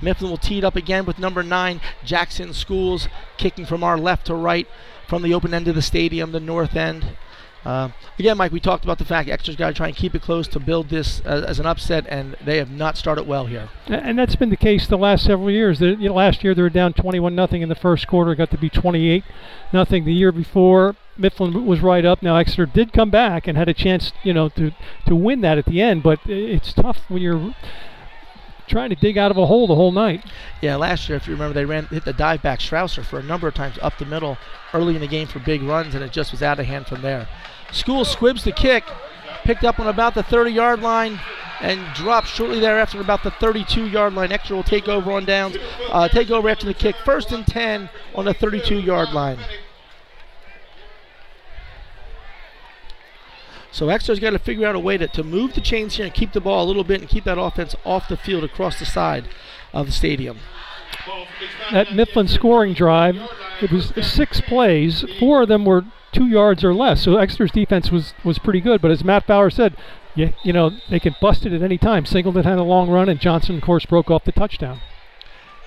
Mifflin 0.00 0.30
will 0.30 0.38
tee 0.38 0.58
it 0.58 0.64
up 0.64 0.76
again 0.76 1.04
with 1.04 1.18
number 1.18 1.42
nine, 1.42 1.80
Jackson 2.04 2.52
Schools, 2.52 3.08
kicking 3.36 3.66
from 3.66 3.82
our 3.82 3.98
left 3.98 4.26
to 4.26 4.34
right. 4.34 4.68
from 5.08 5.22
the 5.22 5.32
open 5.34 5.54
end 5.54 5.66
of 5.66 5.74
the 5.74 5.82
stadium, 5.82 6.32
the 6.32 6.40
north 6.40 6.76
end. 6.76 7.16
Uh, 7.64 7.90
again, 8.18 8.36
Mike, 8.36 8.52
we 8.52 8.60
talked 8.60 8.84
about 8.84 8.98
the 8.98 9.04
fact 9.04 9.28
Exeter's 9.28 9.56
got 9.56 9.68
to 9.68 9.74
try 9.74 9.88
and 9.88 9.96
keep 9.96 10.14
it 10.14 10.22
close 10.22 10.48
to 10.48 10.60
build 10.60 10.88
this 10.88 11.20
uh, 11.24 11.44
as 11.46 11.58
an 11.58 11.66
upset, 11.66 12.06
and 12.08 12.36
they 12.44 12.58
have 12.58 12.70
not 12.70 12.96
started 12.96 13.26
well 13.26 13.46
here. 13.46 13.68
And 13.86 14.18
that's 14.18 14.36
been 14.36 14.50
the 14.50 14.56
case 14.56 14.86
the 14.86 14.96
last 14.98 15.24
several 15.24 15.50
years. 15.50 15.78
The, 15.78 15.96
you 15.96 16.08
know, 16.08 16.14
last 16.14 16.44
year 16.44 16.54
they 16.54 16.62
were 16.62 16.70
down 16.70 16.92
21 16.92 17.34
nothing 17.34 17.62
in 17.62 17.68
the 17.68 17.74
first 17.74 18.06
quarter, 18.06 18.34
got 18.34 18.50
to 18.50 18.58
be 18.58 18.70
28 18.70 19.24
nothing 19.72 20.04
the 20.04 20.14
year 20.14 20.32
before. 20.32 20.96
Mifflin 21.16 21.66
was 21.66 21.80
right 21.80 22.04
up. 22.04 22.22
Now 22.22 22.36
Exeter 22.36 22.66
did 22.66 22.92
come 22.92 23.10
back 23.10 23.48
and 23.48 23.58
had 23.58 23.68
a 23.68 23.74
chance, 23.74 24.12
you 24.22 24.32
know, 24.32 24.48
to 24.50 24.72
to 25.06 25.16
win 25.16 25.40
that 25.40 25.58
at 25.58 25.64
the 25.66 25.82
end. 25.82 26.04
But 26.04 26.20
it's 26.26 26.72
tough 26.72 27.00
when 27.08 27.20
you're 27.20 27.54
trying 28.68 28.90
to 28.90 28.96
dig 28.96 29.18
out 29.18 29.30
of 29.30 29.38
a 29.38 29.46
hole 29.46 29.66
the 29.66 29.74
whole 29.74 29.92
night. 29.92 30.24
Yeah, 30.60 30.76
last 30.76 31.08
year, 31.08 31.16
if 31.16 31.26
you 31.26 31.32
remember, 31.32 31.54
they 31.54 31.64
ran 31.64 31.86
hit 31.86 32.04
the 32.04 32.12
dive 32.12 32.42
back 32.42 32.60
Strausser 32.60 33.04
for 33.04 33.18
a 33.18 33.22
number 33.22 33.48
of 33.48 33.54
times 33.54 33.78
up 33.82 33.98
the 33.98 34.04
middle 34.04 34.38
early 34.72 34.94
in 34.94 35.00
the 35.00 35.08
game 35.08 35.26
for 35.26 35.40
big 35.40 35.62
runs, 35.62 35.94
and 35.94 36.04
it 36.04 36.12
just 36.12 36.30
was 36.32 36.42
out 36.42 36.60
of 36.60 36.66
hand 36.66 36.86
from 36.86 37.02
there. 37.02 37.28
School 37.72 38.04
squibs 38.04 38.44
the 38.44 38.52
kick, 38.52 38.84
picked 39.44 39.64
up 39.64 39.80
on 39.80 39.88
about 39.88 40.14
the 40.14 40.22
30 40.22 40.50
yard 40.52 40.80
line, 40.80 41.20
and 41.60 41.84
dropped 41.94 42.28
shortly 42.28 42.60
thereafter 42.60 43.00
about 43.00 43.22
the 43.22 43.30
32 43.32 43.88
yard 43.88 44.14
line. 44.14 44.32
Exeter 44.32 44.54
will 44.54 44.62
take 44.62 44.88
over 44.88 45.12
on 45.12 45.24
downs, 45.24 45.56
uh, 45.90 46.08
take 46.08 46.30
over 46.30 46.48
after 46.48 46.66
the 46.66 46.74
kick. 46.74 46.96
First 47.04 47.32
and 47.32 47.46
10 47.46 47.90
on 48.14 48.24
the 48.24 48.34
32 48.34 48.80
yard 48.80 49.12
line. 49.12 49.38
So 53.78 53.90
Exeter's 53.90 54.18
got 54.18 54.30
to 54.30 54.40
figure 54.40 54.66
out 54.66 54.74
a 54.74 54.80
way 54.80 54.98
to, 54.98 55.06
to 55.06 55.22
move 55.22 55.54
the 55.54 55.60
chains 55.60 55.94
here 55.94 56.04
and 56.04 56.12
keep 56.12 56.32
the 56.32 56.40
ball 56.40 56.64
a 56.64 56.66
little 56.66 56.82
bit 56.82 57.00
and 57.00 57.08
keep 57.08 57.22
that 57.22 57.38
offense 57.38 57.76
off 57.84 58.08
the 58.08 58.16
field 58.16 58.42
across 58.42 58.80
the 58.80 58.84
side 58.84 59.28
of 59.72 59.86
the 59.86 59.92
stadium. 59.92 60.38
That 61.70 61.94
Mifflin 61.94 62.26
scoring 62.26 62.74
drive, 62.74 63.14
it 63.62 63.70
was 63.70 63.92
six 64.04 64.40
plays. 64.40 65.04
Four 65.20 65.42
of 65.42 65.48
them 65.48 65.64
were 65.64 65.84
two 66.10 66.26
yards 66.26 66.64
or 66.64 66.74
less. 66.74 67.04
So 67.04 67.18
Exeter's 67.18 67.52
defense 67.52 67.92
was, 67.92 68.14
was 68.24 68.40
pretty 68.40 68.60
good. 68.60 68.82
But 68.82 68.90
as 68.90 69.04
Matt 69.04 69.28
Bauer 69.28 69.48
said, 69.48 69.76
you, 70.16 70.32
you 70.42 70.52
know, 70.52 70.72
they 70.90 70.98
can 70.98 71.14
bust 71.20 71.46
it 71.46 71.52
at 71.52 71.62
any 71.62 71.78
time. 71.78 72.04
Singleton 72.04 72.42
had 72.42 72.58
a 72.58 72.64
long 72.64 72.90
run, 72.90 73.08
and 73.08 73.20
Johnson, 73.20 73.58
of 73.58 73.62
course, 73.62 73.86
broke 73.86 74.10
off 74.10 74.24
the 74.24 74.32
touchdown. 74.32 74.80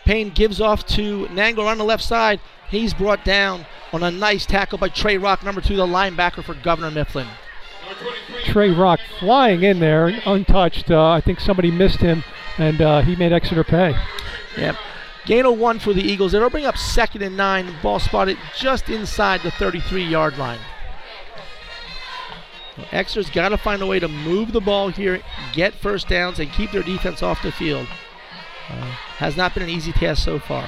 Payne 0.04 0.32
gives 0.32 0.60
off 0.60 0.86
to 0.88 1.28
Nangle 1.28 1.66
on 1.66 1.78
the 1.78 1.86
left 1.86 2.04
side. 2.04 2.42
He's 2.70 2.94
brought 2.94 3.24
down 3.24 3.66
on 3.94 4.04
a 4.04 4.12
nice 4.12 4.46
tackle 4.46 4.80
by 4.80 4.90
Trey 4.90 5.18
Rock, 5.18 5.46
number 5.46 5.62
two, 5.62 5.78
the 5.78 5.88
linebacker 5.88 6.44
for 6.44 6.56
Governor 6.56 6.92
Mifflin. 6.92 7.28
Trey 8.46 8.72
Rock 8.72 9.00
flying 9.20 9.64
in 9.64 9.80
there, 9.80 10.08
untouched. 10.26 10.90
Uh, 10.92 11.10
I 11.10 11.22
think 11.22 11.40
somebody 11.40 11.72
missed 11.72 12.00
him, 12.00 12.24
and 12.58 12.82
uh, 12.82 13.02
he 13.02 13.16
made 13.16 13.32
Exeter 13.32 13.64
pay. 13.64 13.96
Yep. 14.58 14.76
Gain 15.26 15.46
of 15.46 15.58
one 15.58 15.80
for 15.80 15.94
the 15.94 16.02
Eagles. 16.02 16.34
It'll 16.34 16.50
bring 16.50 16.66
up 16.66 16.78
second 16.78 17.22
and 17.22 17.38
nine. 17.38 17.76
Ball 17.82 18.00
spotted 18.00 18.38
just 18.58 18.90
inside 18.90 19.42
the 19.42 19.52
33 19.52 20.04
yard 20.04 20.38
line. 20.38 20.60
Exeter's 22.92 23.30
got 23.30 23.50
to 23.50 23.58
find 23.58 23.82
a 23.82 23.88
way 23.88 24.00
to 24.00 24.08
move 24.08 24.54
the 24.54 24.62
ball 24.62 24.90
here, 24.90 25.22
get 25.54 25.74
first 25.74 26.08
downs, 26.08 26.40
and 26.40 26.52
keep 26.52 26.72
their 26.72 26.84
defense 26.84 27.22
off 27.22 27.44
the 27.44 27.52
field. 27.52 27.88
Uh, 28.70 28.96
has 29.18 29.38
not 29.38 29.54
been 29.54 29.64
an 29.64 29.70
easy 29.70 29.92
task 29.92 30.24
so 30.24 30.40
far. 30.40 30.68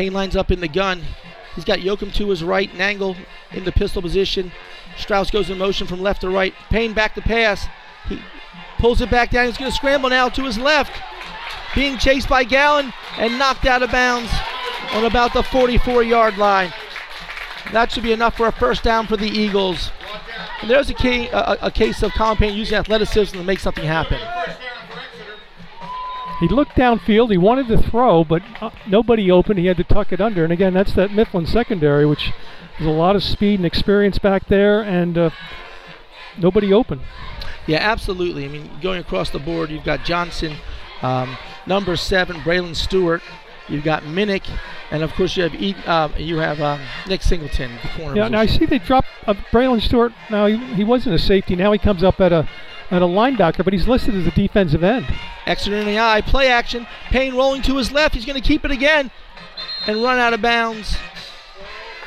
Payne 0.00 0.14
lines 0.14 0.34
up 0.34 0.50
in 0.50 0.60
the 0.60 0.68
gun. 0.68 1.02
He's 1.54 1.66
got 1.66 1.80
Yoakum 1.80 2.10
to 2.14 2.30
his 2.30 2.42
right, 2.42 2.72
Nangle 2.72 3.18
in 3.52 3.66
the 3.66 3.72
pistol 3.72 4.00
position. 4.00 4.50
Strauss 4.96 5.30
goes 5.30 5.50
in 5.50 5.58
motion 5.58 5.86
from 5.86 6.00
left 6.00 6.22
to 6.22 6.30
right. 6.30 6.54
Payne 6.70 6.94
back 6.94 7.14
to 7.16 7.20
pass. 7.20 7.66
He 8.08 8.18
pulls 8.78 9.02
it 9.02 9.10
back 9.10 9.30
down. 9.30 9.44
He's 9.44 9.58
going 9.58 9.70
to 9.70 9.76
scramble 9.76 10.08
now 10.08 10.30
to 10.30 10.44
his 10.44 10.56
left. 10.56 10.90
Being 11.74 11.98
chased 11.98 12.30
by 12.30 12.44
Gallen 12.44 12.94
and 13.18 13.38
knocked 13.38 13.66
out 13.66 13.82
of 13.82 13.90
bounds 13.90 14.32
on 14.92 15.04
about 15.04 15.34
the 15.34 15.42
44 15.42 16.02
yard 16.02 16.38
line. 16.38 16.72
That 17.70 17.92
should 17.92 18.02
be 18.02 18.12
enough 18.12 18.38
for 18.38 18.46
a 18.46 18.52
first 18.52 18.82
down 18.82 19.06
for 19.06 19.18
the 19.18 19.28
Eagles. 19.28 19.90
And 20.62 20.70
there's 20.70 20.88
a, 20.88 20.94
key, 20.94 21.28
a, 21.28 21.58
a 21.60 21.70
case 21.70 22.02
of 22.02 22.12
Colin 22.12 22.38
Payne 22.38 22.56
using 22.56 22.78
athleticism 22.78 23.36
to 23.36 23.44
make 23.44 23.60
something 23.60 23.84
happen. 23.84 24.18
He 26.40 26.48
looked 26.48 26.72
downfield. 26.72 27.30
He 27.30 27.36
wanted 27.36 27.68
to 27.68 27.76
throw, 27.76 28.24
but 28.24 28.42
uh, 28.60 28.70
nobody 28.86 29.30
open. 29.30 29.58
He 29.58 29.66
had 29.66 29.76
to 29.76 29.84
tuck 29.84 30.10
it 30.10 30.20
under. 30.20 30.42
And 30.42 30.52
again, 30.52 30.72
that's 30.72 30.94
that 30.94 31.12
Mifflin 31.12 31.46
secondary, 31.46 32.06
which 32.06 32.32
is 32.78 32.86
a 32.86 32.90
lot 32.90 33.14
of 33.14 33.22
speed 33.22 33.60
and 33.60 33.66
experience 33.66 34.18
back 34.18 34.48
there, 34.48 34.80
and 34.80 35.18
uh, 35.18 35.30
nobody 36.38 36.72
open. 36.72 37.02
Yeah, 37.66 37.78
absolutely. 37.78 38.46
I 38.46 38.48
mean, 38.48 38.70
going 38.80 39.00
across 39.00 39.28
the 39.28 39.38
board, 39.38 39.70
you've 39.70 39.84
got 39.84 40.04
Johnson, 40.04 40.56
um, 41.02 41.36
number 41.66 41.94
seven, 41.94 42.36
Braylon 42.36 42.74
Stewart. 42.74 43.22
You've 43.68 43.84
got 43.84 44.02
Minnick, 44.02 44.50
and 44.90 45.04
of 45.04 45.12
course 45.12 45.36
you 45.36 45.44
have 45.44 45.54
e- 45.54 45.76
uh, 45.86 46.08
you 46.16 46.38
have 46.38 46.60
um, 46.60 46.80
Nick 47.06 47.22
Singleton, 47.22 47.70
the 47.82 47.88
corner. 47.90 48.16
Yeah, 48.16 48.28
now 48.28 48.40
I 48.40 48.46
see 48.46 48.66
they 48.66 48.78
dropped 48.78 49.06
uh, 49.26 49.34
Braylon 49.52 49.80
Stewart. 49.80 50.12
Now 50.28 50.46
he, 50.46 50.56
he 50.74 50.82
wasn't 50.82 51.14
a 51.14 51.18
safety. 51.20 51.54
Now 51.54 51.70
he 51.70 51.78
comes 51.78 52.02
up 52.02 52.20
at 52.20 52.32
a 52.32 52.48
at 52.90 53.02
a 53.02 53.06
linebacker, 53.06 53.64
but 53.64 53.72
he's 53.72 53.86
listed 53.86 54.14
as 54.14 54.26
a 54.26 54.30
defensive 54.32 54.82
end. 54.82 55.06
Exeter 55.46 55.76
in 55.76 55.86
the 55.86 55.98
eye, 55.98 56.20
play 56.20 56.48
action. 56.48 56.86
Payne 57.10 57.34
rolling 57.34 57.62
to 57.62 57.76
his 57.76 57.92
left. 57.92 58.14
He's 58.14 58.26
going 58.26 58.40
to 58.40 58.46
keep 58.46 58.64
it 58.64 58.70
again 58.70 59.10
and 59.86 60.02
run 60.02 60.18
out 60.18 60.34
of 60.34 60.42
bounds. 60.42 60.96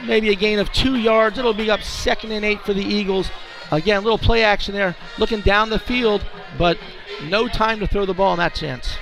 Maybe 0.04 0.30
a 0.30 0.36
gain 0.36 0.60
of 0.60 0.72
two 0.74 0.96
yards. 0.96 1.38
It'll 1.38 1.54
be 1.54 1.72
up 1.72 1.82
second 1.82 2.32
and 2.32 2.44
eight 2.44 2.62
for 2.62 2.74
the 2.74 2.84
Eagles. 2.84 3.30
Again, 3.72 4.04
little 4.04 4.18
play 4.18 4.44
action 4.44 4.74
there, 4.74 4.96
looking 5.18 5.42
down 5.42 5.70
the 5.70 5.80
field, 5.80 6.26
but 6.58 6.78
no 7.24 7.48
time 7.48 7.80
to 7.80 7.88
throw 7.88 8.06
the 8.06 8.14
ball 8.14 8.34
in 8.34 8.40
that 8.40 8.54
chance. 8.54 8.98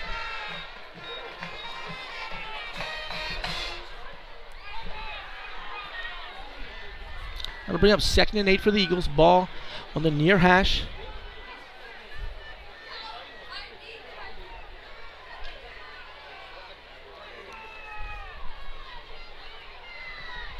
That'll 7.66 7.80
bring 7.80 7.92
up 7.92 8.02
second 8.02 8.38
and 8.38 8.50
eight 8.50 8.62
for 8.62 8.70
the 8.70 8.82
Eagles. 8.82 9.08
Ball 9.08 9.50
on 9.96 10.04
the 10.04 10.12
near 10.12 10.38
hash. 10.38 10.84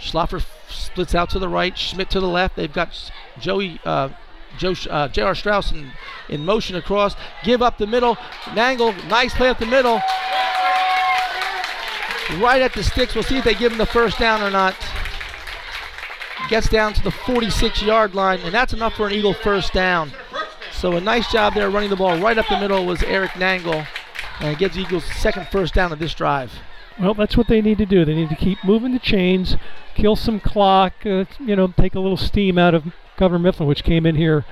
Schlaffer 0.02 0.44
splits 0.68 1.14
out 1.14 1.30
to 1.30 1.40
the 1.40 1.48
right, 1.48 1.78
Schmidt 1.78 2.10
to 2.10 2.20
the 2.20 2.28
left. 2.28 2.56
They've 2.56 2.74
got 2.74 2.90
Joey, 3.40 3.80
uh, 3.86 4.10
Joe, 4.58 4.74
uh, 4.90 5.08
J.R. 5.08 5.36
Strauss 5.36 5.72
in, 5.72 5.92
in 6.28 6.44
motion 6.44 6.76
across. 6.76 7.16
Give 7.44 7.62
up 7.62 7.78
the 7.78 7.88
middle. 7.88 8.16
Nangle, 8.56 8.96
nice 9.08 9.34
play 9.34 9.50
up 9.50 9.60
the 9.60 9.66
middle. 9.68 10.02
Right 12.40 12.62
at 12.62 12.74
the 12.74 12.84
sticks. 12.84 13.14
We'll 13.14 13.24
see 13.24 13.38
if 13.38 13.44
they 13.44 13.54
give 13.54 13.72
him 13.72 13.78
the 13.78 13.86
first 13.86 14.18
down 14.18 14.42
or 14.42 14.50
not. 14.50 14.76
Gets 16.50 16.70
down 16.70 16.94
to 16.94 17.04
the 17.04 17.12
46 17.12 17.84
yard 17.84 18.16
line, 18.16 18.40
and 18.40 18.54
that's 18.54 18.74
enough 18.74 18.96
for 18.96 19.08
an 19.08 19.14
Eagle 19.14 19.34
first 19.34 19.72
down. 19.74 20.12
So 20.72 20.94
a 20.94 21.02
nice 21.02 21.32
job 21.32 21.54
there 21.54 21.70
running 21.70 21.92
the 21.92 21.96
ball 21.96 22.18
right 22.20 22.38
up 22.38 22.48
the 22.50 22.60
middle 22.60 22.86
was 22.86 23.04
Eric 23.04 23.32
Nangle, 23.32 23.86
and 24.40 24.50
it 24.50 24.58
gives 24.58 24.78
Eagles 24.78 25.06
second 25.06 25.48
first 25.50 25.76
down 25.76 25.92
of 25.92 26.00
this 26.00 26.16
drive. 26.16 26.52
Well, 27.02 27.16
that's 27.16 27.36
what 27.36 27.48
they 27.48 27.62
need 27.62 27.80
to 27.80 27.86
do. 27.86 28.06
They 28.06 28.14
need 28.14 28.30
to 28.30 28.36
keep 28.36 28.64
moving 28.64 28.94
the 28.94 29.00
chains, 29.00 29.56
kill 29.96 30.16
some 30.16 30.40
clock, 30.40 30.94
uh, 31.06 31.26
you 31.40 31.56
know, 31.56 31.68
take 31.68 31.96
a 31.96 32.00
little 32.00 32.18
steam 32.18 32.58
out 32.58 32.76
of 32.76 32.94
Governor 33.18 33.40
Mifflin, 33.40 33.68
which 33.68 33.84
came 33.84 34.06
in 34.06 34.16
here 34.16 34.46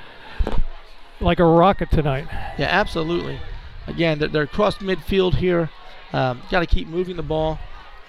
like 1.19 1.39
a 1.39 1.45
rocket 1.45 1.91
tonight. 1.91 2.27
Yeah, 2.57 2.67
absolutely. 2.69 3.39
Again, 3.85 4.19
they're, 4.19 4.27
they're 4.29 4.43
across 4.43 4.77
midfield 4.77 5.35
here. 5.35 5.69
Um, 6.12 6.41
Got 6.50 6.62
to 6.62 6.65
keep 6.65 6.87
moving 6.87 7.17
the 7.17 7.23
ball. 7.23 7.60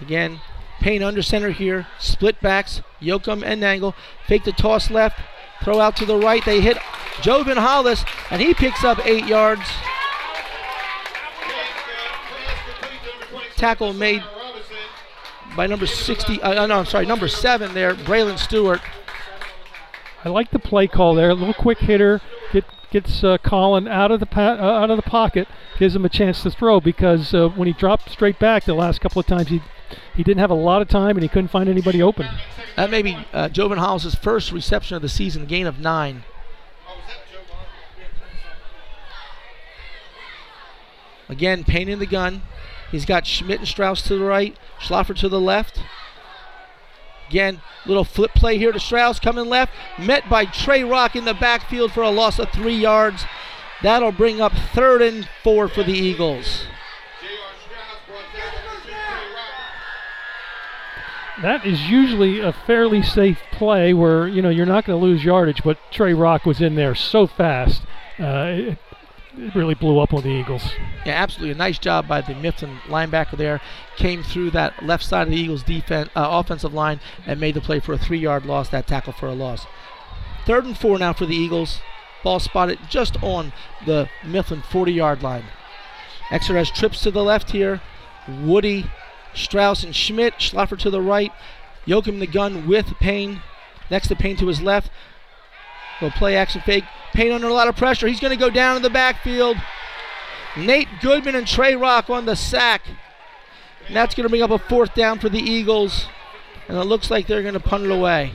Again, 0.01 0.41
Payne 0.80 1.03
under 1.03 1.20
center 1.20 1.51
here. 1.51 1.86
Split 1.99 2.41
backs, 2.41 2.80
Yoakum 3.03 3.43
and 3.45 3.62
Nangle. 3.62 3.95
Fake 4.26 4.45
the 4.45 4.53
toss 4.53 4.91
left. 4.91 5.20
Throw 5.62 5.80
out 5.80 5.97
to 5.97 6.07
the 6.07 6.16
right. 6.16 6.43
They 6.43 6.62
hit 6.62 6.78
Jovan 7.20 7.59
Hollis, 7.59 8.05
and 8.30 8.41
he 8.41 8.55
picks 8.55 8.82
up 8.82 9.05
eight 9.07 9.26
yards. 9.26 9.68
Tackle 13.61 13.92
made 13.92 14.24
by 15.54 15.66
number 15.66 15.84
60. 15.84 16.40
Uh, 16.40 16.66
no, 16.66 16.78
I'm 16.78 16.86
sorry, 16.86 17.04
number 17.04 17.28
seven 17.28 17.74
there, 17.74 17.94
Braylon 17.94 18.38
Stewart. 18.38 18.80
I 20.24 20.30
like 20.30 20.50
the 20.50 20.58
play 20.58 20.86
call 20.86 21.14
there. 21.14 21.28
A 21.28 21.34
little 21.34 21.52
quick 21.52 21.76
hitter 21.80 22.22
get, 22.54 22.64
gets 22.90 23.22
uh, 23.22 23.36
Colin 23.36 23.86
out 23.86 24.11
of 24.11 24.18
the 24.18 24.24
pa- 24.24 24.56
uh, 24.58 24.80
out 24.82 24.90
of 24.90 24.96
the 24.96 25.02
pocket, 25.02 25.46
gives 25.78 25.94
him 25.94 26.06
a 26.06 26.08
chance 26.08 26.42
to 26.42 26.50
throw 26.50 26.80
because 26.80 27.34
uh, 27.34 27.48
when 27.48 27.66
he 27.66 27.74
dropped 27.74 28.11
straight 28.11 28.38
back 28.38 28.64
the 28.64 28.72
last 28.72 29.02
couple 29.02 29.20
of 29.20 29.26
times 29.26 29.48
he 29.48 29.61
he 30.14 30.22
didn't 30.22 30.40
have 30.40 30.50
a 30.50 30.54
lot 30.54 30.80
of 30.80 30.88
time 30.88 31.16
and 31.18 31.22
he 31.22 31.28
couldn't 31.28 31.48
find 31.48 31.68
anybody 31.68 32.00
open. 32.00 32.28
That 32.76 32.90
may 32.90 33.02
be 33.02 33.18
uh, 33.34 33.50
Jovan 33.50 33.76
Hollis' 33.76 34.14
first 34.14 34.52
reception 34.52 34.96
of 34.96 35.02
the 35.02 35.08
season, 35.11 35.44
gain 35.44 35.66
of 35.66 35.78
nine. 35.78 36.24
Again, 41.28 41.62
Payne 41.62 41.90
in 41.90 41.98
the 41.98 42.06
gun. 42.06 42.40
He's 42.91 43.05
got 43.05 43.26
Schmidt 43.26 43.61
and 43.61 43.68
Strauss 43.68 44.03
to 44.03 44.16
the 44.16 44.24
right, 44.24 44.57
Schlaffer 44.80 45.16
to 45.16 45.28
the 45.28 45.41
left. 45.41 45.82
Again, 47.28 47.61
little 47.86 48.05
flip 48.05 48.34
play 48.34 48.59
here 48.59 48.72
to 48.72 48.80
Strauss 48.80 49.20
coming 49.20 49.47
left, 49.47 49.72
met 49.99 50.28
by 50.28 50.45
Trey 50.47 50.82
Rock 50.82 51.14
in 51.14 51.24
the 51.24 51.34
backfield 51.34 51.93
for 51.93 52.03
a 52.03 52.11
loss 52.11 52.38
of 52.38 52.51
three 52.51 52.74
yards. 52.74 53.24
That'll 53.82 54.12
bring 54.12 54.41
up 54.41 54.53
third 54.74 55.01
and 55.01 55.28
four 55.45 55.68
for 55.68 55.82
the 55.82 55.93
Eagles. 55.93 56.64
That 61.43 61.64
is 61.64 61.88
usually 61.88 62.41
a 62.41 62.53
fairly 62.53 63.03
safe 63.03 63.38
play 63.51 63.95
where 63.95 64.28
you 64.28 64.43
know 64.43 64.51
you're 64.51 64.66
not 64.66 64.84
going 64.84 64.99
to 64.99 65.03
lose 65.03 65.24
yardage, 65.24 65.62
but 65.64 65.78
Trey 65.91 66.12
Rock 66.12 66.45
was 66.45 66.61
in 66.61 66.74
there 66.74 66.95
so 66.95 67.26
fast, 67.26 67.82
uh, 68.18 68.74
it, 69.37 69.55
really 69.55 69.74
blew 69.74 69.99
up 69.99 70.12
on 70.12 70.22
the 70.22 70.28
Eagles. 70.28 70.64
Yeah, 71.05 71.12
absolutely. 71.12 71.53
A 71.53 71.59
nice 71.59 71.78
job 71.78 72.07
by 72.07 72.20
the 72.20 72.35
Mifflin 72.35 72.78
linebacker 72.87 73.37
there. 73.37 73.61
Came 73.97 74.22
through 74.22 74.51
that 74.53 74.85
left 74.85 75.05
side 75.05 75.28
of 75.28 75.31
the 75.31 75.41
Eagles' 75.41 75.62
defense, 75.62 76.11
uh, 76.16 76.28
offensive 76.31 76.74
line 76.74 77.01
and 77.26 77.41
made 77.41 77.55
the 77.55 77.61
play 77.61 77.81
for 77.81 77.93
a 77.93 77.99
three-yard 77.99 78.47
loss. 78.47 78.68
That 78.68 78.87
tackle 78.87 79.12
for 79.12 79.26
a 79.28 79.35
loss. 79.35 79.66
Third 80.47 80.64
and 80.64 80.76
four 80.76 80.99
now 80.99 81.12
for 81.12 81.26
the 81.26 81.37
Eagles. 81.37 81.81
Ball 82.22 82.41
spotted 82.41 82.78
just 82.89 83.22
on 83.22 83.53
the 83.87 84.09
Mifflin 84.24 84.62
40-yard 84.62 85.22
line. 85.22 85.45
Exeter 86.31 86.59
has 86.59 86.70
trips 86.70 87.03
to 87.03 87.11
the 87.11 87.24
left 87.24 87.51
here. 87.51 87.81
Woody, 88.28 88.87
Strauss, 89.35 89.83
and 89.83 89.95
Schmidt. 89.95 90.35
Schlaffer 90.35 90.78
to 90.78 90.91
the 90.91 91.01
right. 91.01 91.33
Yoakum 91.87 92.18
the 92.18 92.26
gun 92.26 92.66
with 92.66 92.87
Payne. 93.01 93.43
Next 93.91 94.09
to 94.09 94.16
Payne 94.16 94.37
to 94.37 94.47
his 94.47 94.62
left. 94.62 94.91
Will 96.01 96.11
play 96.11 96.36
action 96.36 96.62
fake. 96.62 96.84
Payne 97.12 97.32
under 97.32 97.48
a 97.48 97.53
lot 97.53 97.68
of 97.68 97.76
pressure. 97.76 98.07
He's 98.07 98.20
going 98.20 98.36
to 98.36 98.36
go 98.36 98.51
down 98.51 98.76
in 98.76 98.82
the 98.82 98.90
backfield. 98.90 99.57
Nate 100.57 100.88
Goodman 101.01 101.34
and 101.34 101.46
Trey 101.46 101.76
Rock 101.76 102.11
on 102.11 102.26
the 102.26 102.36
sack. 102.36 102.82
And 103.86 103.96
that's 103.96 104.14
going 104.14 104.24
to 104.24 104.28
bring 104.28 104.42
up 104.42 104.51
a 104.51 104.59
fourth 104.59 104.94
down 104.94 105.18
for 105.18 105.28
the 105.28 105.38
Eagles. 105.38 106.07
And 106.68 106.78
it 106.78 106.84
looks 106.84 107.11
like 107.11 107.26
they're 107.26 107.42
going 107.42 107.55
to 107.55 107.61
punt 107.61 107.84
it 107.84 107.90
away. 107.90 108.32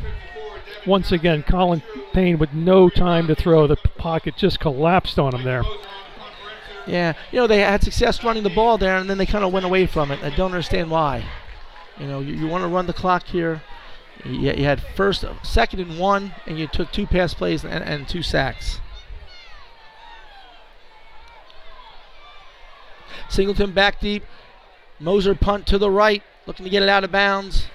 Once 0.86 1.12
again, 1.12 1.44
Colin 1.44 1.82
Payne 2.14 2.38
with 2.38 2.54
no 2.54 2.90
time 2.90 3.28
to 3.28 3.36
throw. 3.36 3.66
The 3.66 3.76
pocket 3.76 4.36
just 4.38 4.60
collapsed 4.60 5.18
on 5.18 5.34
him 5.34 5.44
there. 5.44 5.64
Yeah, 6.86 7.14
you 7.32 7.40
know, 7.40 7.48
they 7.48 7.62
had 7.62 7.84
success 7.84 8.24
running 8.24 8.44
the 8.44 8.50
ball 8.52 8.78
there, 8.78 8.98
and 8.98 9.10
then 9.10 9.18
they 9.18 9.26
kind 9.26 9.44
of 9.44 9.52
went 9.52 9.66
away 9.66 9.88
from 9.88 10.12
it. 10.12 10.24
I 10.24 10.30
don't 10.30 10.52
understand 10.52 10.92
why. 10.92 11.26
You 11.98 12.08
know, 12.08 12.20
you, 12.20 12.36
you 12.36 12.48
want 12.48 12.64
to 12.64 12.68
run 12.68 12.86
the 12.86 12.94
clock 12.94 13.24
here. 13.26 13.64
You, 14.26 14.54
you 14.54 14.64
had 14.64 14.82
first, 14.96 15.24
second, 15.44 15.80
and 15.80 16.00
one, 16.00 16.34
and 16.46 16.58
you 16.58 16.68
took 16.68 16.92
two 16.92 17.06
pass 17.06 17.34
plays 17.34 17.64
and, 17.64 17.84
and 17.84 18.08
two 18.08 18.24
sacks. 18.24 18.80
Singleton 23.30 23.72
back 23.72 24.00
deep. 24.00 24.24
Moser 25.00 25.36
punt 25.36 25.68
to 25.68 25.78
the 25.78 25.92
right, 25.92 26.24
looking 26.46 26.64
to 26.64 26.70
get 26.70 26.82
it 26.82 26.90
out 26.90 27.04
of 27.04 27.12
bounds. 27.12 27.68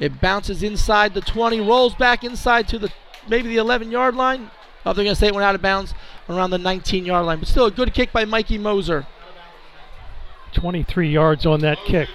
It 0.00 0.20
bounces 0.20 0.62
inside 0.62 1.14
the 1.14 1.20
20, 1.20 1.60
rolls 1.60 1.94
back 1.94 2.24
inside 2.24 2.66
to 2.68 2.78
the 2.78 2.90
maybe 3.28 3.48
the 3.48 3.58
11 3.58 3.90
yard 3.90 4.16
line. 4.16 4.50
Oh, 4.84 4.92
they're 4.92 5.04
going 5.04 5.14
to 5.14 5.20
say 5.20 5.28
it 5.28 5.34
went 5.34 5.44
out 5.44 5.54
of 5.54 5.62
bounds 5.62 5.94
around 6.28 6.50
the 6.50 6.58
19 6.58 7.04
yard 7.04 7.26
line. 7.26 7.38
But 7.38 7.48
still 7.48 7.66
a 7.66 7.70
good 7.70 7.92
kick 7.92 8.12
by 8.12 8.24
Mikey 8.24 8.58
Moser. 8.58 9.06
23 10.52 11.10
yards 11.10 11.46
on 11.46 11.60
that 11.60 11.78
kick. 11.84 12.08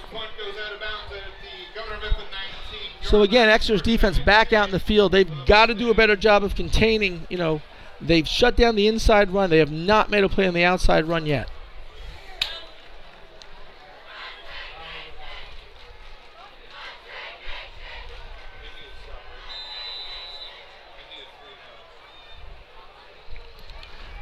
So 3.06 3.22
again, 3.22 3.50
Exeter's 3.50 3.84
defense 3.84 4.18
back 4.18 4.52
out 4.52 4.68
in 4.68 4.72
the 4.72 4.80
field. 4.80 5.12
They've 5.12 5.32
got 5.46 5.68
to 5.68 5.76
do 5.76 5.92
a 5.92 5.94
better 5.94 6.16
job 6.16 6.44
of 6.44 6.56
containing, 6.56 7.28
you 7.30 7.38
know, 7.38 7.62
they've 8.02 8.28
shut 8.28 8.56
down 8.56 8.76
the 8.76 8.88
inside 8.88 9.30
run. 9.30 9.52
They 9.52 9.60
have 9.60 9.72
not 9.72 10.10
made 10.10 10.24
a 10.24 10.30
play 10.30 10.48
on 10.48 10.56
the 10.56 10.64
outside 10.64 11.06
run 11.06 11.28
yet. 11.28 11.48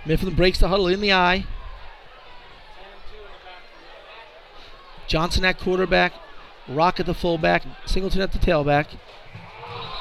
Mifflin 0.06 0.36
breaks 0.36 0.60
the 0.60 0.68
huddle 0.68 0.88
in 0.88 1.00
the 1.00 1.14
eye. 1.14 1.46
Johnson 5.08 5.46
at 5.46 5.58
quarterback, 5.58 6.12
Rock 6.68 7.00
at 7.00 7.06
the 7.06 7.14
fullback, 7.14 7.64
Singleton 7.86 8.22
at 8.22 8.32
the 8.32 8.40
tailback. 8.40 8.88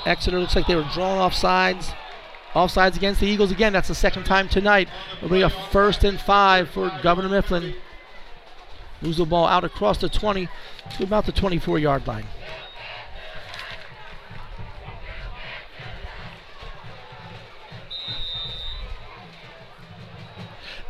Exeter 0.06 0.38
looks 0.38 0.56
like 0.56 0.66
they 0.66 0.76
were 0.76 0.88
drawn 0.92 1.18
off 1.18 1.34
sides. 1.34 1.92
Off 2.54 2.70
sides 2.70 2.96
against 2.96 3.20
the 3.20 3.26
Eagles 3.26 3.50
again. 3.50 3.72
That's 3.72 3.88
the 3.88 3.94
second 3.94 4.24
time 4.24 4.48
tonight. 4.48 4.88
It'll 5.16 5.30
be 5.30 5.42
a 5.42 5.50
first 5.50 6.04
and 6.04 6.20
five 6.20 6.68
for 6.68 6.92
Governor 7.02 7.28
Mifflin. 7.28 7.74
Moves 9.00 9.16
the 9.16 9.24
ball 9.24 9.46
out 9.46 9.64
across 9.64 9.98
the 9.98 10.08
20 10.08 10.48
to 10.96 11.02
about 11.02 11.26
the 11.26 11.32
24 11.32 11.78
yard 11.78 12.06
line. 12.06 12.26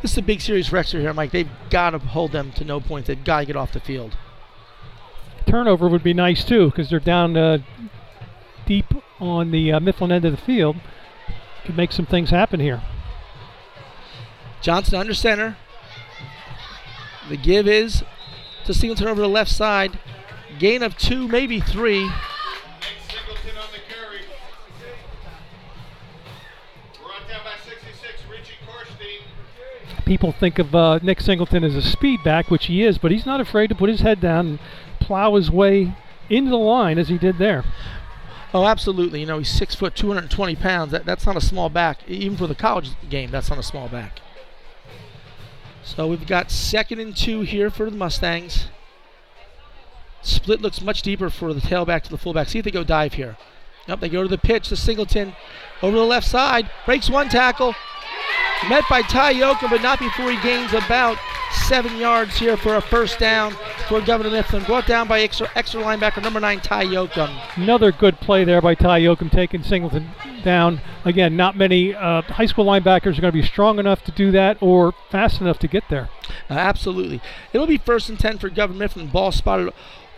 This 0.01 0.11
is 0.11 0.17
a 0.17 0.21
big 0.21 0.41
series 0.41 0.67
for 0.67 0.75
Exeter 0.75 0.99
here, 0.99 1.13
Mike. 1.13 1.31
They've 1.31 1.49
got 1.69 1.91
to 1.91 1.99
hold 1.99 2.33
them 2.33 2.51
to 2.53 2.65
no 2.65 2.81
points. 2.81 3.07
They've 3.07 3.23
got 3.23 3.39
to 3.39 3.45
get 3.45 3.55
off 3.55 3.71
the 3.71 3.79
field. 3.79 4.17
Turnover 5.45 5.87
would 5.87 6.03
be 6.03 6.13
nice 6.13 6.43
too 6.43 6.67
because 6.67 6.89
they're 6.89 6.99
down 6.99 7.37
uh, 7.37 7.59
deep 8.65 8.85
on 9.19 9.51
the 9.51 9.71
uh, 9.71 9.79
Mifflin 9.79 10.11
end 10.11 10.25
of 10.25 10.31
the 10.31 10.41
field. 10.41 10.77
Could 11.65 11.77
make 11.77 11.91
some 11.91 12.05
things 12.05 12.29
happen 12.29 12.59
here. 12.59 12.81
Johnson 14.61 14.95
under 14.99 15.13
center. 15.13 15.57
The 17.29 17.37
give 17.37 17.67
is 17.67 18.03
to 18.65 18.73
Singleton 18.73 19.07
over 19.07 19.21
the 19.21 19.29
left 19.29 19.51
side. 19.51 19.99
Gain 20.59 20.83
of 20.83 20.97
two, 20.97 21.27
maybe 21.27 21.59
three. 21.59 22.09
People 30.05 30.33
think 30.33 30.59
of 30.59 30.75
uh, 30.75 30.99
Nick 31.01 31.21
Singleton 31.21 31.63
as 31.63 31.75
a 31.75 31.81
speed 31.81 32.23
back, 32.25 32.51
which 32.51 32.65
he 32.65 32.83
is, 32.83 32.97
but 32.97 33.09
he's 33.09 33.25
not 33.25 33.39
afraid 33.39 33.67
to 33.67 33.75
put 33.75 33.89
his 33.89 34.01
head 34.01 34.19
down 34.19 34.47
and 34.47 34.59
plow 35.03 35.35
his 35.35 35.51
way 35.51 35.95
into 36.29 36.49
the 36.49 36.57
line 36.57 36.97
as 36.97 37.09
he 37.09 37.17
did 37.17 37.37
there. 37.37 37.63
Oh, 38.53 38.65
absolutely. 38.65 39.19
You 39.21 39.25
know, 39.25 39.39
he's 39.39 39.49
six 39.49 39.73
foot, 39.75 39.95
220 39.95 40.55
pounds. 40.55 40.91
That, 40.91 41.05
that's 41.05 41.25
not 41.25 41.35
a 41.35 41.41
small 41.41 41.69
back. 41.69 42.07
Even 42.07 42.37
for 42.37 42.47
the 42.47 42.55
college 42.55 42.91
game, 43.09 43.31
that's 43.31 43.49
not 43.49 43.57
a 43.57 43.63
small 43.63 43.89
back. 43.89 44.21
So 45.83 46.07
we've 46.07 46.25
got 46.25 46.51
second 46.51 46.99
and 46.99 47.15
two 47.15 47.41
here 47.41 47.69
for 47.69 47.89
the 47.89 47.97
Mustangs. 47.97 48.67
Split 50.21 50.61
looks 50.61 50.81
much 50.81 51.01
deeper 51.01 51.29
for 51.29 51.53
the 51.53 51.59
tailback 51.59 52.03
to 52.03 52.09
the 52.09 52.17
fullback. 52.17 52.47
See 52.47 52.59
if 52.59 52.65
they 52.65 52.71
go 52.71 52.83
dive 52.83 53.13
here. 53.13 53.37
Yep, 53.87 53.99
they 53.99 54.09
go 54.09 54.23
to 54.23 54.29
the 54.29 54.37
pitch 54.37 54.69
to 54.69 54.77
Singleton 54.77 55.35
over 55.81 55.97
the 55.97 56.05
left 56.05 56.27
side. 56.27 56.69
Breaks 56.85 57.09
one 57.09 57.27
tackle. 57.27 57.75
Met 58.69 58.83
by 58.89 59.01
Ty 59.01 59.33
Yoakum, 59.33 59.69
but 59.69 59.81
not 59.81 59.99
before 59.99 60.31
he 60.31 60.41
gains 60.41 60.73
about 60.73 61.17
seven 61.51 61.97
yards 61.97 62.37
here 62.37 62.57
for 62.57 62.75
a 62.75 62.81
first 62.81 63.19
down 63.19 63.53
for 63.87 64.01
Governor 64.01 64.29
Mifflin. 64.29 64.63
Brought 64.63 64.87
down 64.87 65.07
by 65.07 65.21
Exeter, 65.21 65.51
Exeter 65.55 65.83
linebacker 65.83 66.21
number 66.21 66.39
nine, 66.39 66.59
Ty 66.59 66.85
Yoakum. 66.85 67.29
Another 67.55 67.91
good 67.91 68.19
play 68.19 68.43
there 68.43 68.61
by 68.61 68.75
Ty 68.75 69.01
Yoakum, 69.01 69.31
taking 69.31 69.63
Singleton 69.63 70.09
down. 70.43 70.81
Again, 71.05 71.35
not 71.35 71.57
many 71.57 71.93
uh, 71.93 72.21
high 72.23 72.45
school 72.45 72.65
linebackers 72.65 73.17
are 73.17 73.21
going 73.21 73.31
to 73.33 73.41
be 73.41 73.43
strong 73.43 73.79
enough 73.79 74.03
to 74.03 74.11
do 74.11 74.31
that 74.31 74.57
or 74.61 74.93
fast 75.09 75.41
enough 75.41 75.59
to 75.59 75.67
get 75.67 75.83
there. 75.89 76.09
Uh, 76.49 76.53
absolutely. 76.53 77.21
It'll 77.51 77.67
be 77.67 77.77
first 77.77 78.09
and 78.09 78.19
10 78.19 78.37
for 78.37 78.49
Governor 78.49 78.79
Mifflin. 78.79 79.07
Ball 79.07 79.31
spotted 79.31 79.73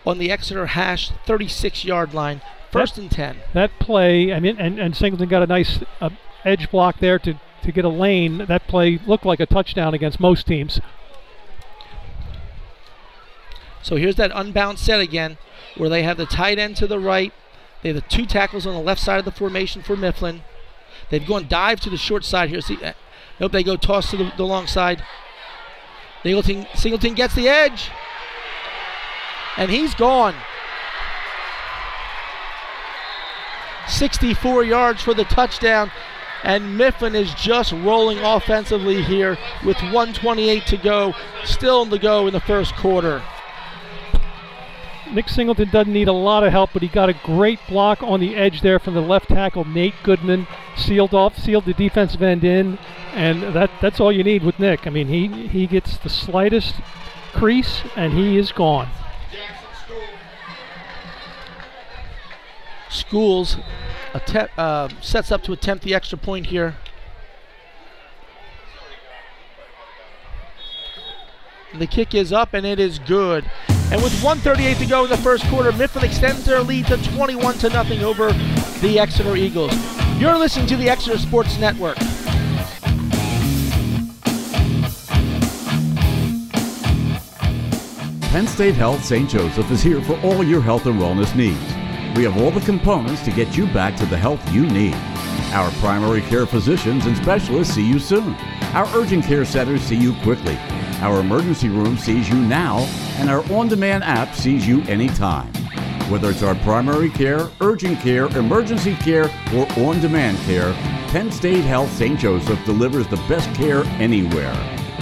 on 0.06 0.18
the 0.18 0.32
Exeter 0.32 0.68
hash 0.68 1.12
36 1.26 1.84
yard 1.86 2.14
line. 2.14 2.42
First 2.72 2.96
that, 2.96 3.02
and 3.02 3.12
10. 3.12 3.38
That 3.54 3.72
play, 3.80 4.34
I 4.34 4.40
mean, 4.40 4.58
and, 4.60 4.80
and 4.80 4.96
Singleton 4.96 5.30
got 5.30 5.42
a 5.42 5.48
nice 5.48 5.80
uh, 6.02 6.10
edge 6.44 6.70
block 6.70 7.00
there 7.00 7.18
to, 7.20 7.40
to 7.66 7.72
get 7.72 7.86
a 7.86 7.90
lane. 7.90 8.38
That 8.38 8.68
play 8.68 9.00
looked 9.06 9.26
like 9.26 9.40
a 9.40 9.46
touchdown 9.46 9.94
against 9.94 10.20
most 10.20 10.48
teams. 10.48 10.80
So 13.82 13.98
here's 13.98 14.16
that 14.16 14.32
unbound 14.34 14.80
set 14.80 15.00
again, 15.00 15.38
where 15.78 15.90
they 15.90 16.04
have 16.04 16.18
the 16.18 16.26
tight 16.26 16.58
end 16.58 16.76
to 16.78 16.88
the 16.88 17.00
right. 17.00 17.34
They 17.82 17.90
have 17.90 17.96
the 17.96 18.10
two 18.10 18.26
tackles 18.26 18.66
on 18.66 18.74
the 18.74 18.80
left 18.80 19.02
side 19.02 19.20
of 19.20 19.26
the 19.26 19.32
formation 19.32 19.84
for 19.84 19.96
Mifflin. 19.96 20.42
They've 21.10 21.26
gone 21.26 21.48
dive 21.48 21.80
to 21.82 21.90
the 21.90 21.98
short 21.98 22.26
side 22.26 22.50
here. 22.50 22.62
See, 22.62 22.84
uh, 22.84 22.94
nope, 23.40 23.52
they 23.52 23.64
go 23.64 23.76
toss 23.76 24.10
to 24.12 24.18
the, 24.18 24.34
the 24.38 24.46
long 24.46 24.66
side. 24.66 25.04
Singleton, 26.24 26.66
Singleton 26.74 27.14
gets 27.14 27.36
the 27.36 27.48
edge, 27.48 27.92
and 29.58 29.70
he's 29.70 29.94
gone. 29.94 30.34
64 33.88 34.64
yards 34.64 35.04
for 35.04 35.14
the 35.14 35.26
touchdown. 35.26 35.92
And 36.46 36.78
Mifflin 36.78 37.16
is 37.16 37.34
just 37.34 37.72
rolling 37.72 38.20
offensively 38.20 39.02
here 39.02 39.36
with 39.66 39.78
128 39.82 40.66
to 40.68 40.78
go, 40.78 41.14
still 41.44 41.82
in 41.82 41.90
the 41.90 41.98
go 41.98 42.28
in 42.28 42.34
the 42.34 42.40
first 42.40 42.76
quarter. 42.76 43.24
Nick 45.12 45.28
Singleton 45.28 45.70
doesn't 45.72 45.92
need 45.92 46.08
a 46.08 46.14
lot 46.14 46.44
of 46.44 46.52
help, 46.52 46.72
but 46.74 46.84
he 46.84 46.88
got 46.88 47.10
a 47.10 47.14
great 47.14 47.60
block 47.68 48.04
on 48.04 48.20
the 48.20 48.36
edge 48.36 48.62
there 48.62 48.78
from 48.78 48.94
the 48.94 49.02
left 49.02 49.30
tackle, 49.30 49.66
Nate 49.66 49.96
Goodman, 50.04 50.48
sealed 50.76 51.16
off, 51.16 51.38
sealed 51.38 51.66
the 51.66 51.74
defensive 51.74 52.22
end 52.22 52.44
in, 52.44 52.78
and 53.14 53.42
that 53.56 53.72
that's 53.82 54.00
all 54.00 54.12
you 54.12 54.24
need 54.24 54.44
with 54.44 54.60
Nick. 54.60 54.86
I 54.86 54.90
mean, 54.92 55.08
he 55.08 55.48
he 55.48 55.68
gets 55.68 55.98
the 55.98 56.10
slightest 56.10 56.76
crease, 57.34 57.82
and 57.96 58.14
he 58.14 58.38
is 58.38 58.52
gone. 58.52 58.90
Schools 62.96 63.58
attempt, 64.14 64.58
uh, 64.58 64.90
sets 65.02 65.32
up 65.32 65.44
to 65.44 65.54
attempt 65.54 65.84
the 65.84 65.94
extra 65.94 66.18
point 66.18 66.48
here. 66.48 66.76
And 71.72 71.82
the 71.82 71.88
kick 71.88 72.16
is 72.16 72.32
up 72.32 72.54
and 72.54 72.66
it 72.66 72.80
is 72.80 73.00
good. 73.00 73.44
And 73.92 74.02
with 74.02 74.24
138 74.24 74.78
to 74.78 74.86
go 74.86 75.04
in 75.04 75.10
the 75.10 75.18
first 75.18 75.46
quarter, 75.48 75.72
Mifflin 75.72 76.06
extends 76.06 76.46
their 76.46 76.62
lead 76.62 76.88
to 76.88 76.98
21 77.16 77.58
to 77.60 77.70
nothing 77.70 78.04
over 78.04 78.32
the 78.80 78.98
Exeter 78.98 79.36
Eagles. 79.36 79.74
You're 80.18 80.38
listening 80.38 80.68
to 80.68 80.78
the 80.78 80.90
Exeter 80.90 81.18
Sports 81.18 81.60
Network. 81.60 81.98
Penn 88.36 88.48
State 88.48 88.76
Health 88.76 89.04
St. 89.04 89.30
Joseph 89.30 89.70
is 89.70 89.84
here 89.84 90.02
for 90.02 90.20
all 90.22 90.44
your 90.44 90.62
health 90.62 90.86
and 90.88 91.00
wellness 91.00 91.36
needs. 91.36 91.75
We 92.16 92.24
have 92.24 92.42
all 92.42 92.52
the 92.52 92.62
components 92.62 93.22
to 93.26 93.32
get 93.32 93.58
you 93.58 93.68
back 93.68 93.98
to 93.98 94.06
the 94.06 94.18
health 94.18 94.50
you 94.54 94.66
need. 94.66 94.96
Our 95.52 95.70
primary 95.82 96.22
care 96.22 96.46
physicians 96.46 97.08
and 97.08 97.18
specialists 97.18 97.76
see 97.76 97.86
you 97.86 98.00
soon. 98.00 98.36
Our 98.74 98.88
urgent 98.96 99.26
care 99.26 99.44
centers 99.44 99.82
see 99.82 99.98
you 99.98 100.14
quickly. 100.22 100.58
Our 101.02 101.20
emergency 101.20 101.68
room 101.68 101.98
sees 101.98 102.30
you 102.30 102.36
now, 102.36 102.88
and 103.18 103.30
our 103.30 103.44
on 103.52 103.68
demand 103.68 104.06
app 104.06 104.34
sees 104.34 104.66
you 104.66 104.82
anytime. 104.84 105.54
Whether 106.10 106.30
it's 106.30 106.42
our 106.42 106.56
primary 106.56 107.10
care, 107.10 107.50
urgent 107.60 108.00
care, 108.00 108.28
emergency 108.38 108.96
care, 108.96 109.26
or 109.54 109.68
on 109.80 110.00
demand 110.00 110.38
care, 110.40 110.72
Penn 111.10 111.30
State 111.32 111.66
Health 111.66 111.92
St. 111.92 112.18
Joseph 112.18 112.64
delivers 112.66 113.08
the 113.08 113.18
best 113.28 113.54
care 113.56 113.84
anywhere. 114.00 114.56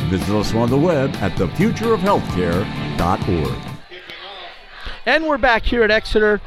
Visit 0.10 0.36
us 0.36 0.52
on 0.56 0.72
the 0.72 0.78
web 0.78 1.16
at 1.18 1.34
thefutureofhealthcare.org. 1.34 3.70
And 5.06 5.28
we're 5.28 5.38
back 5.38 5.64
here 5.64 5.84
at 5.84 5.92
Exeter. 5.92 6.40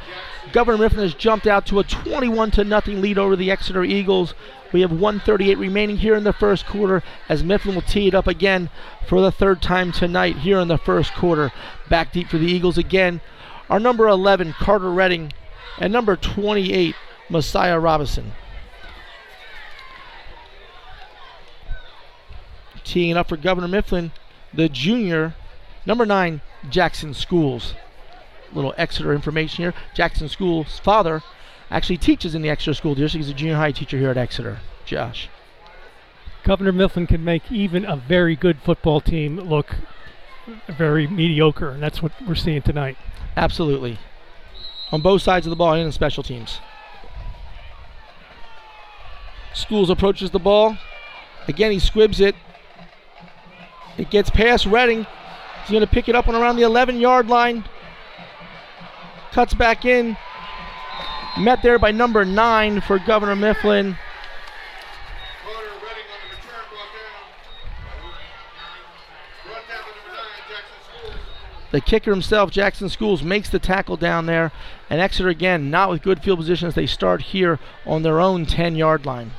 Governor 0.51 0.77
Mifflin 0.77 1.03
has 1.03 1.13
jumped 1.13 1.47
out 1.47 1.65
to 1.67 1.79
a 1.79 1.83
21 1.83 2.51
to 2.51 2.63
nothing 2.63 3.01
lead 3.01 3.17
over 3.17 3.35
the 3.35 3.51
Exeter 3.51 3.83
Eagles. 3.83 4.33
We 4.71 4.81
have 4.81 4.91
138 4.91 5.57
remaining 5.57 5.97
here 5.97 6.15
in 6.15 6.23
the 6.23 6.33
first 6.33 6.65
quarter 6.65 7.03
as 7.29 7.43
Mifflin 7.43 7.75
will 7.75 7.81
tee 7.81 8.07
it 8.07 8.15
up 8.15 8.27
again 8.27 8.69
for 9.07 9.21
the 9.21 9.31
third 9.31 9.61
time 9.61 9.91
tonight 9.91 10.37
here 10.37 10.59
in 10.59 10.67
the 10.67 10.77
first 10.77 11.13
quarter. 11.13 11.51
Back 11.89 12.13
deep 12.13 12.27
for 12.27 12.37
the 12.37 12.51
Eagles 12.51 12.77
again. 12.77 13.21
Our 13.69 13.79
number 13.79 14.07
11, 14.07 14.53
Carter 14.53 14.91
Redding, 14.91 15.33
and 15.77 15.91
number 15.91 16.15
28, 16.15 16.95
Messiah 17.29 17.79
Robinson. 17.79 18.31
Teeing 22.83 23.17
up 23.17 23.27
for 23.27 23.37
Governor 23.37 23.67
Mifflin, 23.67 24.11
the 24.53 24.69
junior, 24.69 25.35
number 25.85 26.05
9, 26.05 26.41
Jackson 26.69 27.13
Schools. 27.13 27.73
Little 28.53 28.73
Exeter 28.77 29.13
information 29.13 29.63
here. 29.63 29.73
Jackson 29.93 30.29
Schools' 30.29 30.79
father 30.79 31.21
actually 31.69 31.97
teaches 31.97 32.35
in 32.35 32.41
the 32.41 32.49
Exeter 32.49 32.73
School 32.73 32.95
District. 32.95 33.25
He's 33.25 33.33
a 33.33 33.37
junior 33.37 33.55
high 33.55 33.71
teacher 33.71 33.97
here 33.97 34.09
at 34.09 34.17
Exeter. 34.17 34.59
Josh. 34.85 35.29
Governor 36.43 36.71
Mifflin 36.71 37.07
can 37.07 37.23
make 37.25 37.51
even 37.51 37.83
a 37.83 37.97
very 37.97 38.35
good 38.35 38.59
football 38.63 39.01
team 39.01 39.37
look 39.37 39.75
very 40.69 41.07
mediocre, 41.07 41.69
and 41.71 41.83
that's 41.83 42.01
what 42.01 42.11
we're 42.25 42.35
seeing 42.35 42.61
tonight. 42.61 42.97
Absolutely. 43.35 43.99
On 44.91 45.01
both 45.01 45.21
sides 45.21 45.45
of 45.45 45.49
the 45.49 45.55
ball 45.55 45.73
and 45.73 45.85
in 45.85 45.91
special 45.91 46.23
teams. 46.23 46.59
Schools 49.53 49.89
approaches 49.89 50.31
the 50.31 50.39
ball. 50.39 50.77
Again, 51.47 51.71
he 51.71 51.79
squibs 51.79 52.19
it. 52.19 52.35
It 53.97 54.09
gets 54.09 54.29
past 54.29 54.65
Redding. 54.65 55.05
He's 55.61 55.71
going 55.71 55.81
to 55.81 55.87
pick 55.87 56.07
it 56.07 56.15
up 56.15 56.27
on 56.27 56.35
around 56.35 56.55
the 56.55 56.61
11 56.61 56.99
yard 56.99 57.27
line. 57.27 57.65
Cuts 59.37 59.53
back 59.53 59.85
in. 59.85 60.17
Met 61.37 61.61
there 61.61 61.77
by 61.77 61.91
number 61.91 62.25
nine 62.25 62.81
for 62.81 62.97
Governor 62.97 63.35
Mifflin. 63.35 63.95
The 71.69 71.81
kicker 71.81 72.09
himself, 72.09 72.49
Jackson 72.49 72.89
Schools, 72.89 73.21
makes 73.21 73.47
the 73.47 73.59
tackle 73.59 73.95
down 73.95 74.25
there. 74.25 74.51
And 74.89 74.99
Exeter 74.99 75.29
again, 75.29 75.69
not 75.69 75.91
with 75.91 76.01
good 76.01 76.23
field 76.23 76.39
position 76.39 76.67
as 76.67 76.73
they 76.73 76.87
start 76.87 77.21
here 77.21 77.59
on 77.85 78.01
their 78.01 78.19
own 78.19 78.47
10 78.47 78.75
yard 78.75 79.05
line. 79.05 79.33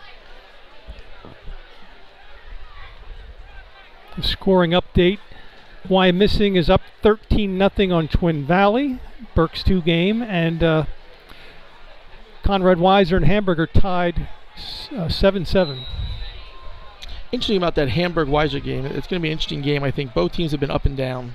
The 4.14 4.22
scoring 4.22 4.70
update. 4.70 5.18
Wyomissing 5.87 6.57
is 6.57 6.68
up 6.68 6.83
13 7.03 7.57
nothing 7.57 7.93
on 7.93 8.09
Twin 8.09 8.47
Valley. 8.47 9.01
Burke's 9.35 9.62
two 9.62 9.81
game 9.81 10.22
and 10.22 10.62
uh, 10.62 10.85
Conrad 12.43 12.79
Weiser 12.79 13.16
and 13.16 13.26
Hamburger 13.26 13.66
tied 13.66 14.29
uh, 14.97 15.09
7 15.09 15.45
7. 15.45 15.85
Interesting 17.31 17.59
about 17.59 17.74
that 17.74 17.91
Hamburg 17.91 18.29
Weiser 18.29 18.62
game. 18.62 18.87
It's 18.87 19.07
going 19.07 19.20
to 19.20 19.22
be 19.22 19.29
an 19.29 19.33
interesting 19.33 19.61
game, 19.61 19.85
I 19.85 19.91
think. 19.91 20.14
Both 20.14 20.33
teams 20.33 20.53
have 20.53 20.61
been 20.61 20.70
up 20.70 20.87
and 20.87 20.97
down. 20.97 21.35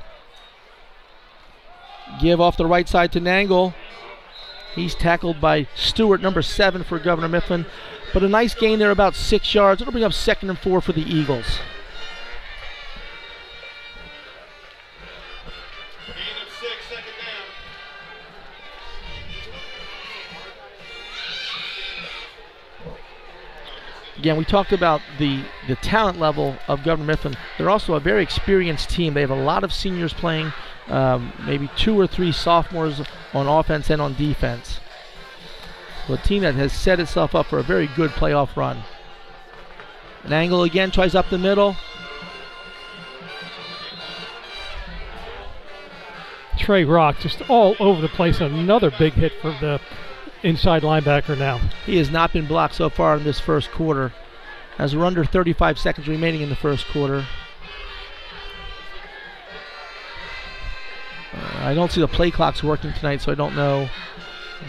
Give 2.20 2.42
off 2.42 2.58
the 2.58 2.66
right 2.66 2.90
side 2.90 3.12
to 3.14 3.22
Nangle. 3.22 3.74
He's 4.76 4.96
tackled 4.96 5.40
by 5.40 5.68
Stewart, 5.76 6.20
number 6.20 6.42
seven 6.42 6.84
for 6.84 6.98
Governor 6.98 7.30
Mifflin. 7.30 7.68
But 8.12 8.24
a 8.24 8.30
nice 8.30 8.56
gain 8.56 8.80
there, 8.80 8.92
about 8.92 9.16
six 9.16 9.54
yards. 9.54 9.82
It'll 9.82 9.92
bring 9.92 10.04
up 10.04 10.14
second 10.14 10.50
and 10.50 10.58
four 10.58 10.82
for 10.82 10.94
the 10.94 11.02
Eagles. 11.02 11.60
Again, 24.24 24.38
we 24.38 24.46
talked 24.46 24.72
about 24.72 25.02
the 25.20 25.44
the 25.68 25.76
talent 25.76 26.18
level 26.18 26.56
of 26.70 26.82
Governor 26.86 27.08
Mifflin. 27.08 27.36
They're 27.58 27.70
also 27.70 27.96
a 27.96 28.00
very 28.00 28.24
experienced 28.24 28.90
team. 28.90 29.14
They 29.14 29.20
have 29.20 29.32
a 29.32 29.36
lot 29.36 29.66
of 29.66 29.74
seniors 29.74 30.14
playing, 30.14 30.54
um, 30.88 31.34
maybe 31.46 31.70
two 31.76 32.00
or 32.00 32.08
three 32.08 32.32
sophomores 32.32 33.02
on 33.34 33.48
offense 33.48 33.90
and 33.90 34.02
on 34.02 34.14
defense. 34.14 34.80
So 36.08 36.14
a 36.14 36.18
team 36.18 36.44
that 36.44 36.56
has 36.56 36.72
set 36.72 37.02
itself 37.02 37.36
up 37.36 37.48
for 37.48 37.60
a 37.60 37.64
very 37.64 37.88
good 37.98 38.12
playoff 38.12 38.56
run. 38.56 38.84
Nangle 40.24 40.66
again, 40.66 40.90
tries 40.90 41.16
up 41.16 41.30
the 41.30 41.38
middle. 41.38 41.76
Trey 46.58 46.86
Rock 46.86 47.20
just 47.20 47.42
all 47.50 47.76
over 47.78 48.00
the 48.00 48.08
place. 48.08 48.40
Another 48.40 48.90
big 48.90 49.16
hit 49.16 49.34
for 49.42 49.52
the 49.60 49.82
inside 50.44 50.84
linebacker 50.84 51.38
now. 51.38 51.60
He 51.86 51.98
has 51.98 52.10
not 52.10 52.34
been 52.34 52.46
blocked 52.46 52.76
so 52.76 52.90
far 52.90 53.18
in 53.18 53.24
this 53.24 53.40
first 53.40 53.72
quarter. 53.72 54.14
As 54.78 54.96
we're 54.96 55.06
under 55.06 55.24
35 55.24 55.78
seconds 55.78 56.08
remaining 56.08 56.42
in 56.42 56.50
the 56.50 56.56
first 56.56 56.88
quarter. 56.88 57.26
Uh, 61.34 61.60
I 61.60 61.74
don't 61.74 61.92
see 61.92 62.02
the 62.02 62.08
play 62.08 62.32
clocks 62.32 62.64
working 62.64 62.94
tonight, 62.94 63.22
so 63.22 63.32
I 63.32 63.36
don't 63.36 63.56
know. 63.56 63.90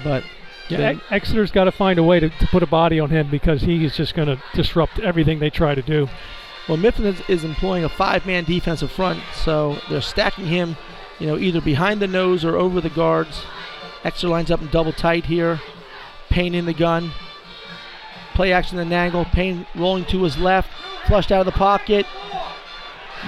But 0.03 0.25
Yeah, 0.69 0.99
Exeter's 1.11 1.51
got 1.51 1.65
to 1.65 1.73
find 1.73 1.99
a 1.99 2.03
way 2.03 2.21
to, 2.21 2.29
to 2.29 2.47
put 2.47 2.63
a 2.63 2.67
body 2.67 3.01
on 3.01 3.11
him 3.11 3.31
because 3.31 3.63
he 3.63 3.85
is 3.85 3.97
just 3.97 4.15
going 4.15 4.29
to 4.29 4.43
disrupt 4.55 4.99
everything 4.99 5.39
they 5.39 5.51
try 5.51 5.75
to 5.75 5.83
do. 5.83 6.09
well, 6.69 6.79
Mifflin 6.79 7.07
is, 7.07 7.23
is 7.29 7.45
employing 7.45 7.85
a 7.85 7.89
five-man 7.89 8.45
defensive 8.45 8.91
front, 8.91 9.23
so 9.35 9.79
they're 9.91 10.01
stacking 10.01 10.47
him, 10.47 10.77
you 11.19 11.27
know, 11.27 11.39
either 11.39 11.61
behind 11.61 12.01
the 12.01 12.07
nose 12.07 12.45
or 12.45 12.57
over 12.57 12.81
the 12.81 12.91
guards. 12.91 13.43
Exeter 14.05 14.29
lines 14.29 14.51
up 14.51 14.61
in 14.61 14.69
double 14.69 14.93
tight 14.93 15.25
here. 15.25 15.61
Payne 16.29 16.55
in 16.55 16.67
the 16.67 16.75
gun. 16.75 17.13
Play 18.35 18.53
action 18.53 18.79
to 18.79 18.85
Nangle. 18.85 19.31
Payne 19.33 19.67
rolling 19.75 20.05
to 20.07 20.23
his 20.23 20.37
left. 20.37 20.71
Flushed 21.07 21.33
out 21.33 21.41
of 21.41 21.47
the 21.47 21.53
pocket. 21.53 22.07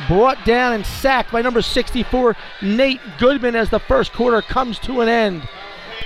Brought 0.08 0.44
down 0.44 0.74
and 0.74 0.84
sacked 0.84 1.32
by 1.32 1.40
number 1.40 1.62
64, 1.62 2.36
Nate 2.60 3.00
Goodman, 3.18 3.56
as 3.56 3.70
the 3.70 3.80
first 3.80 4.12
quarter 4.12 4.42
comes 4.42 4.78
to 4.80 5.00
an 5.00 5.08
end. 5.08 5.48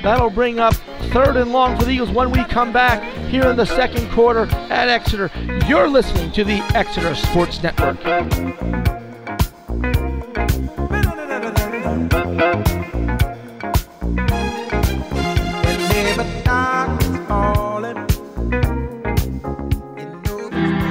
That'll 0.02 0.30
bring 0.30 0.60
up 0.60 0.74
third 1.12 1.36
and 1.36 1.52
long 1.52 1.76
for 1.76 1.84
the 1.84 1.90
Eagles 1.90 2.10
when 2.10 2.30
we 2.30 2.44
come 2.44 2.72
back 2.72 3.02
here 3.28 3.46
in 3.48 3.56
the 3.56 3.66
second 3.66 4.08
quarter 4.12 4.42
at 4.70 4.88
Exeter. 4.88 5.30
You're 5.66 5.88
listening 5.88 6.30
to 6.32 6.44
the 6.44 6.60
Exeter 6.74 7.14
Sports 7.16 7.62
Network. 7.62 8.99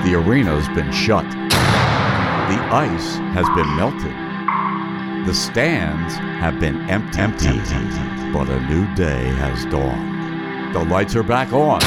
The 0.10 0.16
arena's 0.16 0.68
been 0.70 0.92
shut. 0.92 1.24
The 1.30 2.60
ice 2.74 3.18
has 3.36 3.48
been 3.50 3.76
melted. 3.76 5.28
The 5.28 5.36
stands 5.36 6.16
have 6.16 6.60
been 6.60 6.90
empty, 6.90 7.22
emptied. 7.22 8.34
But 8.34 8.50
a 8.50 8.60
new 8.62 8.92
day 8.96 9.26
has 9.36 9.66
dawned. 9.66 10.74
The 10.74 10.84
lights 10.84 11.16
are 11.16 11.22
back 11.22 11.54
on. 11.54 11.80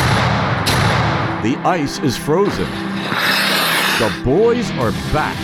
The 1.42 1.56
ice 1.64 1.98
is 1.98 2.16
frozen. 2.16 2.70
The 3.98 4.22
boys 4.24 4.70
are 4.78 4.92
back. 5.12 5.36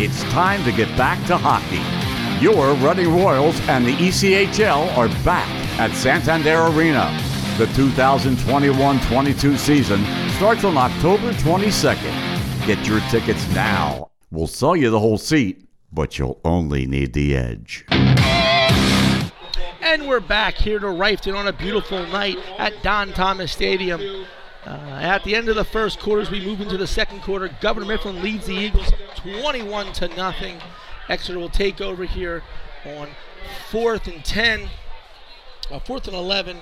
It's 0.00 0.22
time 0.32 0.64
to 0.64 0.72
get 0.72 0.88
back 0.96 1.22
to 1.26 1.36
hockey. 1.36 1.82
Your 2.42 2.72
Reading 2.76 3.14
Royals 3.14 3.60
and 3.68 3.84
the 3.84 3.92
ECHL 3.96 4.96
are 4.96 5.08
back 5.22 5.50
at 5.78 5.94
Santander 5.94 6.62
Arena. 6.68 7.14
The 7.58 7.66
2021-22 7.66 9.58
season 9.58 10.02
starts 10.42 10.64
on 10.64 10.76
October 10.76 11.30
22nd. 11.34 12.66
Get 12.66 12.84
your 12.84 12.98
tickets 13.10 13.48
now. 13.54 14.10
We'll 14.32 14.48
sell 14.48 14.74
you 14.74 14.90
the 14.90 14.98
whole 14.98 15.16
seat. 15.16 15.68
but 15.92 16.18
you'll 16.18 16.40
only 16.44 16.84
need 16.84 17.12
the 17.12 17.36
edge. 17.36 17.84
And 19.80 20.08
we're 20.08 20.18
back 20.18 20.54
here 20.54 20.80
to 20.80 20.86
Reiffton 20.86 21.36
on 21.36 21.46
a 21.46 21.52
beautiful 21.52 22.04
night 22.06 22.38
at 22.58 22.72
Don 22.82 23.12
Thomas 23.12 23.52
Stadium. 23.52 24.26
Uh, 24.66 24.70
at 24.70 25.22
the 25.22 25.36
end 25.36 25.48
of 25.48 25.54
the 25.54 25.64
first 25.64 26.00
quarters, 26.00 26.28
we 26.28 26.44
move 26.44 26.60
into 26.60 26.76
the 26.76 26.88
second 26.88 27.22
quarter. 27.22 27.48
Governor 27.60 27.86
Mifflin 27.86 28.20
leads 28.20 28.46
the 28.46 28.56
Eagles 28.56 28.92
21 29.18 29.92
to 29.92 30.08
nothing. 30.08 30.58
Exeter 31.08 31.38
will 31.38 31.50
take 31.50 31.80
over 31.80 32.04
here 32.04 32.42
on 32.84 33.10
fourth 33.70 34.08
and 34.08 34.24
10, 34.24 34.68
uh, 35.70 35.78
fourth 35.78 36.08
and 36.08 36.16
11. 36.16 36.56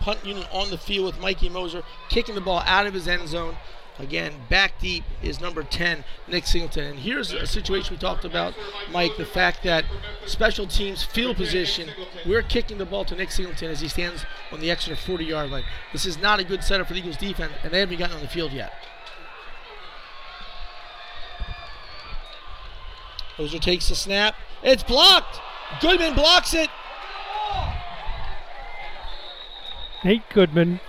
Punt 0.00 0.24
unit 0.24 0.46
on 0.52 0.70
the 0.70 0.78
field 0.78 1.06
with 1.06 1.20
Mikey 1.20 1.48
Moser 1.48 1.82
kicking 2.08 2.34
the 2.34 2.40
ball 2.40 2.62
out 2.66 2.86
of 2.86 2.94
his 2.94 3.06
end 3.06 3.28
zone. 3.28 3.56
Again, 3.98 4.32
back 4.48 4.78
deep 4.80 5.04
is 5.22 5.42
number 5.42 5.62
10, 5.62 6.04
Nick 6.26 6.46
Singleton. 6.46 6.84
And 6.84 6.98
here's 7.00 7.32
a 7.32 7.46
situation 7.46 7.94
we 7.94 7.98
talked 7.98 8.24
about, 8.24 8.54
Mike, 8.90 9.18
the 9.18 9.26
fact 9.26 9.62
that 9.64 9.84
special 10.24 10.66
teams 10.66 11.02
field 11.02 11.36
position, 11.36 11.90
we're 12.26 12.40
kicking 12.40 12.78
the 12.78 12.86
ball 12.86 13.04
to 13.04 13.14
Nick 13.14 13.30
Singleton 13.30 13.70
as 13.70 13.80
he 13.80 13.88
stands 13.88 14.24
on 14.50 14.60
the 14.60 14.70
Exeter 14.70 14.96
40 14.96 15.26
yard 15.26 15.50
line. 15.50 15.64
This 15.92 16.06
is 16.06 16.16
not 16.16 16.40
a 16.40 16.44
good 16.44 16.64
setup 16.64 16.86
for 16.86 16.94
the 16.94 17.00
Eagles 17.00 17.18
defense, 17.18 17.52
and 17.62 17.72
they 17.72 17.80
haven't 17.80 17.98
gotten 17.98 18.16
on 18.16 18.22
the 18.22 18.28
field 18.28 18.52
yet. 18.52 18.72
Moser 23.38 23.58
takes 23.58 23.90
the 23.90 23.94
snap. 23.94 24.34
It's 24.62 24.82
blocked. 24.82 25.40
Goodman 25.80 26.14
blocks 26.14 26.54
it. 26.54 26.70
Nate 30.04 30.28
Goodman 30.30 30.80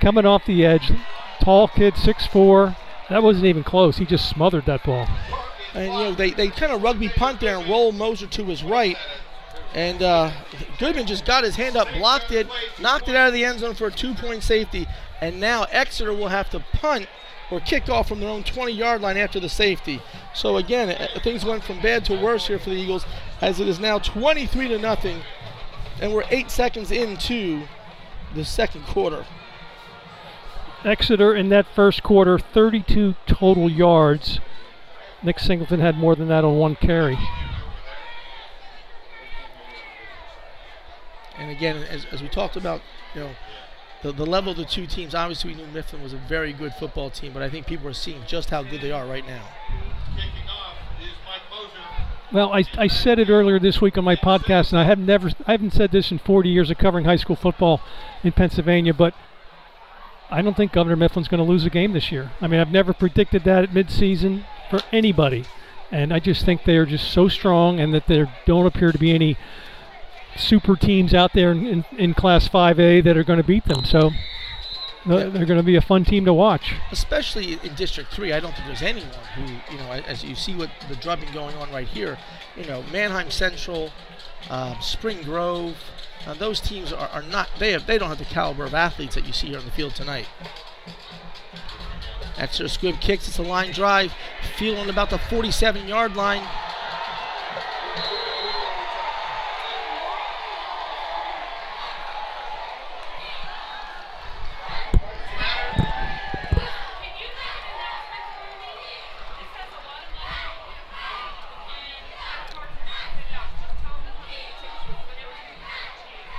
coming 0.00 0.26
off 0.26 0.44
the 0.44 0.64
edge. 0.64 0.92
Tall 1.40 1.68
kid, 1.68 1.94
6'4. 1.94 2.76
That 3.08 3.22
wasn't 3.22 3.46
even 3.46 3.64
close. 3.64 3.96
He 3.96 4.04
just 4.04 4.28
smothered 4.28 4.66
that 4.66 4.84
ball. 4.84 5.08
And 5.74 5.86
you 5.86 5.98
know 5.98 6.14
they, 6.14 6.30
they 6.30 6.48
kind 6.48 6.72
of 6.72 6.82
rugby 6.82 7.08
punt 7.08 7.40
there 7.40 7.56
and 7.56 7.68
roll 7.68 7.92
Moser 7.92 8.26
to 8.26 8.44
his 8.44 8.62
right. 8.62 8.96
And 9.74 10.02
uh, 10.02 10.32
Goodman 10.78 11.06
just 11.06 11.24
got 11.24 11.44
his 11.44 11.56
hand 11.56 11.76
up, 11.76 11.88
blocked 11.94 12.32
it, 12.32 12.46
knocked 12.80 13.08
it 13.08 13.16
out 13.16 13.28
of 13.28 13.34
the 13.34 13.44
end 13.44 13.60
zone 13.60 13.74
for 13.74 13.86
a 13.86 13.92
two-point 13.92 14.42
safety. 14.42 14.86
And 15.20 15.40
now 15.40 15.64
Exeter 15.70 16.12
will 16.12 16.28
have 16.28 16.48
to 16.50 16.60
punt 16.72 17.06
or 17.50 17.60
kick 17.60 17.88
off 17.88 18.08
from 18.08 18.20
their 18.20 18.28
own 18.28 18.44
20-yard 18.44 19.00
line 19.00 19.16
after 19.16 19.40
the 19.40 19.48
safety. 19.48 20.02
So 20.34 20.56
again, 20.56 20.90
uh, 20.90 21.20
things 21.22 21.44
went 21.44 21.64
from 21.64 21.80
bad 21.80 22.04
to 22.06 22.20
worse 22.20 22.46
here 22.46 22.58
for 22.58 22.70
the 22.70 22.76
Eagles, 22.76 23.06
as 23.40 23.60
it 23.60 23.68
is 23.68 23.80
now 23.80 23.98
23 23.98 24.68
to 24.68 24.78
nothing, 24.78 25.22
and 26.00 26.12
we're 26.12 26.24
eight 26.30 26.50
seconds 26.50 26.90
into 26.90 27.62
the 28.34 28.44
second 28.44 28.84
quarter. 28.86 29.26
Exeter 30.84 31.34
in 31.34 31.48
that 31.48 31.66
first 31.74 32.02
quarter, 32.02 32.38
32 32.38 33.14
total 33.26 33.70
yards. 33.70 34.40
Nick 35.22 35.40
Singleton 35.40 35.80
had 35.80 35.96
more 35.96 36.14
than 36.14 36.28
that 36.28 36.44
on 36.44 36.56
one 36.56 36.76
carry. 36.76 37.18
And 41.36 41.50
again, 41.50 41.76
as, 41.76 42.04
as 42.12 42.22
we 42.22 42.28
talked 42.28 42.56
about, 42.56 42.80
you 43.14 43.22
know, 43.22 43.30
the, 44.02 44.12
the 44.12 44.26
level 44.26 44.52
of 44.52 44.58
the 44.58 44.64
two 44.64 44.86
teams, 44.86 45.14
obviously 45.14 45.54
we 45.54 45.60
knew 45.60 45.66
Mifflin 45.68 46.02
was 46.02 46.12
a 46.12 46.16
very 46.16 46.52
good 46.52 46.72
football 46.74 47.10
team, 47.10 47.32
but 47.32 47.42
I 47.42 47.50
think 47.50 47.66
people 47.66 47.88
are 47.88 47.92
seeing 47.92 48.22
just 48.26 48.50
how 48.50 48.62
good 48.62 48.80
they 48.80 48.92
are 48.92 49.06
right 49.06 49.26
now. 49.26 49.44
Kicking 50.14 50.48
off 50.48 50.76
is 51.00 51.08
Mike 51.26 51.42
Moser. 51.50 52.17
Well, 52.30 52.52
I, 52.52 52.64
I 52.76 52.88
said 52.88 53.18
it 53.18 53.30
earlier 53.30 53.58
this 53.58 53.80
week 53.80 53.96
on 53.96 54.04
my 54.04 54.14
podcast, 54.14 54.70
and 54.70 54.78
I 54.78 54.84
have 54.84 54.98
never 54.98 55.30
I 55.46 55.52
haven't 55.52 55.72
said 55.72 55.92
this 55.92 56.10
in 56.10 56.18
40 56.18 56.50
years 56.50 56.70
of 56.70 56.76
covering 56.76 57.06
high 57.06 57.16
school 57.16 57.36
football 57.36 57.80
in 58.22 58.32
Pennsylvania, 58.32 58.92
but 58.92 59.14
I 60.30 60.42
don't 60.42 60.54
think 60.54 60.72
Governor 60.72 60.96
Mifflin's 60.96 61.28
going 61.28 61.42
to 61.42 61.50
lose 61.50 61.64
a 61.64 61.70
game 61.70 61.94
this 61.94 62.12
year. 62.12 62.30
I 62.42 62.46
mean, 62.46 62.60
I've 62.60 62.70
never 62.70 62.92
predicted 62.92 63.44
that 63.44 63.64
at 63.64 63.70
midseason 63.70 64.44
for 64.68 64.80
anybody, 64.92 65.46
and 65.90 66.12
I 66.12 66.18
just 66.18 66.44
think 66.44 66.64
they 66.64 66.76
are 66.76 66.84
just 66.84 67.10
so 67.10 67.28
strong, 67.28 67.80
and 67.80 67.94
that 67.94 68.06
there 68.08 68.30
don't 68.44 68.66
appear 68.66 68.92
to 68.92 68.98
be 68.98 69.14
any 69.14 69.38
super 70.36 70.76
teams 70.76 71.14
out 71.14 71.32
there 71.32 71.50
in, 71.50 71.66
in, 71.66 71.84
in 71.96 72.12
Class 72.12 72.46
5A 72.46 73.04
that 73.04 73.16
are 73.16 73.24
going 73.24 73.38
to 73.38 73.44
beat 73.44 73.64
them. 73.64 73.86
So 73.86 74.10
they're 75.08 75.30
they're 75.30 75.46
going 75.46 75.58
to 75.58 75.64
be 75.64 75.76
a 75.76 75.80
fun 75.80 76.04
team 76.04 76.24
to 76.24 76.32
watch. 76.32 76.74
especially 76.92 77.54
in 77.62 77.74
District 77.74 78.12
3, 78.12 78.32
I 78.32 78.40
don't 78.40 78.54
think 78.54 78.66
there's 78.66 78.82
anyone 78.82 79.10
who, 79.34 79.42
you 79.72 79.78
know, 79.78 79.90
as 79.92 80.24
you 80.24 80.34
see 80.34 80.54
what 80.54 80.70
the 80.88 80.96
drubbing 80.96 81.32
going 81.32 81.56
on 81.56 81.70
right 81.70 81.88
here, 81.88 82.18
you 82.56 82.64
know, 82.64 82.82
Manheim 82.92 83.30
Central, 83.30 83.90
um, 84.50 84.76
Spring 84.80 85.22
Grove, 85.22 85.76
uh, 86.26 86.34
those 86.34 86.60
teams 86.60 86.92
are, 86.92 87.08
are 87.08 87.22
not, 87.22 87.48
they 87.58 87.72
have, 87.72 87.86
they 87.86 87.98
don't 87.98 88.08
have 88.08 88.18
the 88.18 88.24
caliber 88.24 88.64
of 88.64 88.74
athletes 88.74 89.14
that 89.14 89.26
you 89.26 89.32
see 89.32 89.48
here 89.48 89.58
on 89.58 89.64
the 89.64 89.70
field 89.70 89.94
tonight. 89.94 90.26
Exeter 92.36 92.68
Squib 92.68 93.00
kicks, 93.00 93.26
it's 93.26 93.38
a 93.38 93.42
line 93.42 93.72
drive, 93.72 94.12
on 94.60 94.90
about 94.90 95.10
the 95.10 95.18
47 95.18 95.88
yard 95.88 96.14
line. 96.16 96.46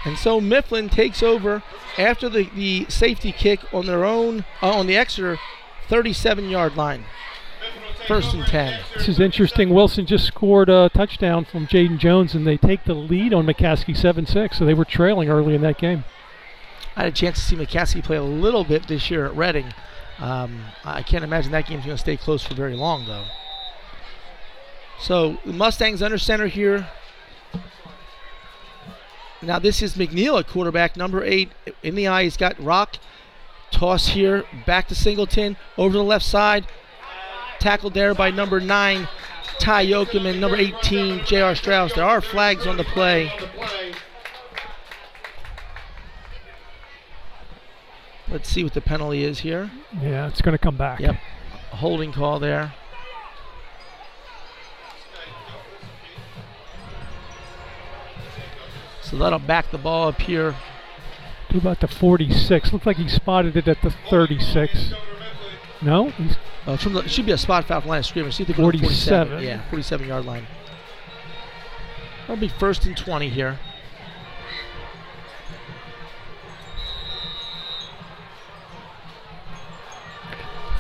And 0.10 0.18
so 0.18 0.42
Mifflin 0.42 0.90
takes 0.90 1.22
over 1.22 1.62
after 1.96 2.30
the, 2.30 2.50
the 2.56 2.88
safety 2.90 3.32
kick 3.32 3.60
on 3.72 3.86
their 3.86 4.04
own, 4.04 4.44
uh, 4.60 4.72
on 4.72 4.88
the 4.88 4.98
Exeter 4.98 5.38
37 5.88 6.50
yard 6.50 6.76
line. 6.76 7.06
First 8.08 8.34
and 8.34 8.44
10. 8.44 8.82
This 8.96 9.08
is 9.08 9.20
interesting. 9.20 9.70
Wilson 9.70 10.08
just 10.08 10.26
scored 10.26 10.68
a 10.68 10.90
touchdown 10.96 11.46
from 11.46 11.68
Jaden 11.68 12.00
Jones, 12.00 12.34
and 12.34 12.48
they 12.48 12.58
take 12.58 12.86
the 12.86 12.96
lead 12.96 13.36
on 13.36 13.46
McCaskey 13.46 13.96
7 13.96 14.26
6. 14.26 14.58
So 14.58 14.66
they 14.66 14.74
were 14.74 14.84
trailing 14.84 15.30
early 15.30 15.54
in 15.54 15.62
that 15.62 15.78
game. 15.78 16.04
I 16.96 17.02
had 17.04 17.14
a 17.14 17.16
chance 17.16 17.38
to 17.38 17.46
see 17.46 17.56
McCaskey 17.56 18.04
play 18.04 18.18
a 18.18 18.24
little 18.24 18.64
bit 18.64 18.88
this 18.88 19.12
year 19.12 19.28
at 19.28 19.36
Reading. 19.36 19.76
Um, 20.18 20.64
I 20.84 21.04
can't 21.04 21.24
imagine 21.24 21.52
that 21.52 21.68
game's 21.68 21.86
going 21.86 21.96
to 21.96 22.02
stay 22.02 22.18
close 22.18 22.44
for 22.44 22.56
very 22.56 22.76
long, 22.76 23.06
though. 23.06 23.26
So 25.00 25.38
the 25.46 25.54
Mustangs 25.54 26.02
under 26.02 26.18
center 26.18 26.48
here. 26.48 26.88
Now 29.42 29.60
this 29.60 29.82
is 29.82 29.94
McNeil 29.96 30.40
at 30.40 30.48
quarterback, 30.48 30.98
number 30.98 31.24
eight 31.24 31.50
in 31.82 31.96
the 31.96 32.08
eye. 32.08 32.24
He's 32.24 32.38
got 32.38 32.62
Rock. 32.62 32.98
Toss 33.72 34.08
here, 34.08 34.44
back 34.66 34.88
to 34.88 34.96
Singleton, 34.96 35.56
over 35.78 35.96
the 35.96 36.04
left 36.04 36.26
side. 36.26 36.66
Tackled 37.60 37.94
there 37.94 38.14
by 38.16 38.32
number 38.32 38.60
nine, 38.60 39.08
Ty 39.60 39.86
Yoakum, 39.86 40.26
and 40.26 40.42
number 40.42 40.58
18, 40.58 41.26
J.R. 41.26 41.54
Strauss. 41.54 41.94
There 41.94 42.06
are 42.06 42.22
flags 42.22 42.66
on 42.66 42.78
the 42.78 42.84
play. 42.86 43.32
Let's 48.32 48.48
see 48.48 48.64
what 48.64 48.74
the 48.74 48.82
penalty 48.82 49.24
is 49.24 49.40
here. 49.40 49.70
Yeah, 50.02 50.28
it's 50.28 50.42
going 50.42 50.54
to 50.54 50.64
come 50.64 50.78
back. 50.78 51.00
Yep. 51.00 51.16
A 51.72 51.76
holding 51.76 52.12
call 52.12 52.40
there. 52.40 52.74
So 59.10 59.18
that'll 59.18 59.40
back 59.40 59.72
the 59.72 59.78
ball 59.78 60.10
up 60.10 60.22
here. 60.22 60.56
To 61.50 61.58
about 61.58 61.80
the 61.80 61.88
46. 61.88 62.72
Looks 62.72 62.86
like 62.86 62.98
he 62.98 63.10
spotted 63.10 63.58
it 63.58 63.68
at 63.68 63.82
the 63.82 63.90
36. 64.10 64.94
No? 65.82 66.10
He's 66.10 66.38
Uh, 66.68 66.78
from 66.78 66.94
the, 66.94 67.00
it 67.00 67.10
should 67.10 67.26
be 67.26 67.32
a 67.32 67.38
spot 67.38 67.66
foul 67.66 67.82
line 67.86 68.00
of 68.00 68.06
scrimmage. 68.06 68.36
See 68.36 68.44
if 68.44 68.48
they 68.48 68.54
go 68.54 68.72
the 68.72 68.78
47. 68.78 69.30
47. 69.30 69.44
Yeah, 69.44 69.70
47 69.70 70.08
yard 70.08 70.26
line. 70.26 70.46
That'll 72.28 72.40
be 72.40 72.50
first 72.50 72.86
and 72.86 72.96
20 72.96 73.30
here. 73.30 73.58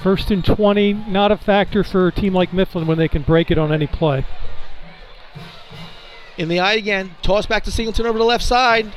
first 0.01 0.31
and 0.31 0.43
20. 0.43 0.93
Not 0.93 1.31
a 1.31 1.37
factor 1.37 1.83
for 1.83 2.07
a 2.07 2.11
team 2.11 2.33
like 2.33 2.53
Mifflin 2.53 2.87
when 2.87 2.97
they 2.97 3.07
can 3.07 3.21
break 3.21 3.51
it 3.51 3.57
on 3.57 3.71
any 3.71 3.87
play. 3.87 4.25
In 6.39 6.47
the 6.47 6.61
eye 6.61 6.75
again. 6.75 7.11
Toss 7.21 7.45
back 7.45 7.65
to 7.65 7.71
Singleton 7.71 8.05
over 8.05 8.17
the 8.17 8.23
left 8.23 8.45
side. 8.45 8.89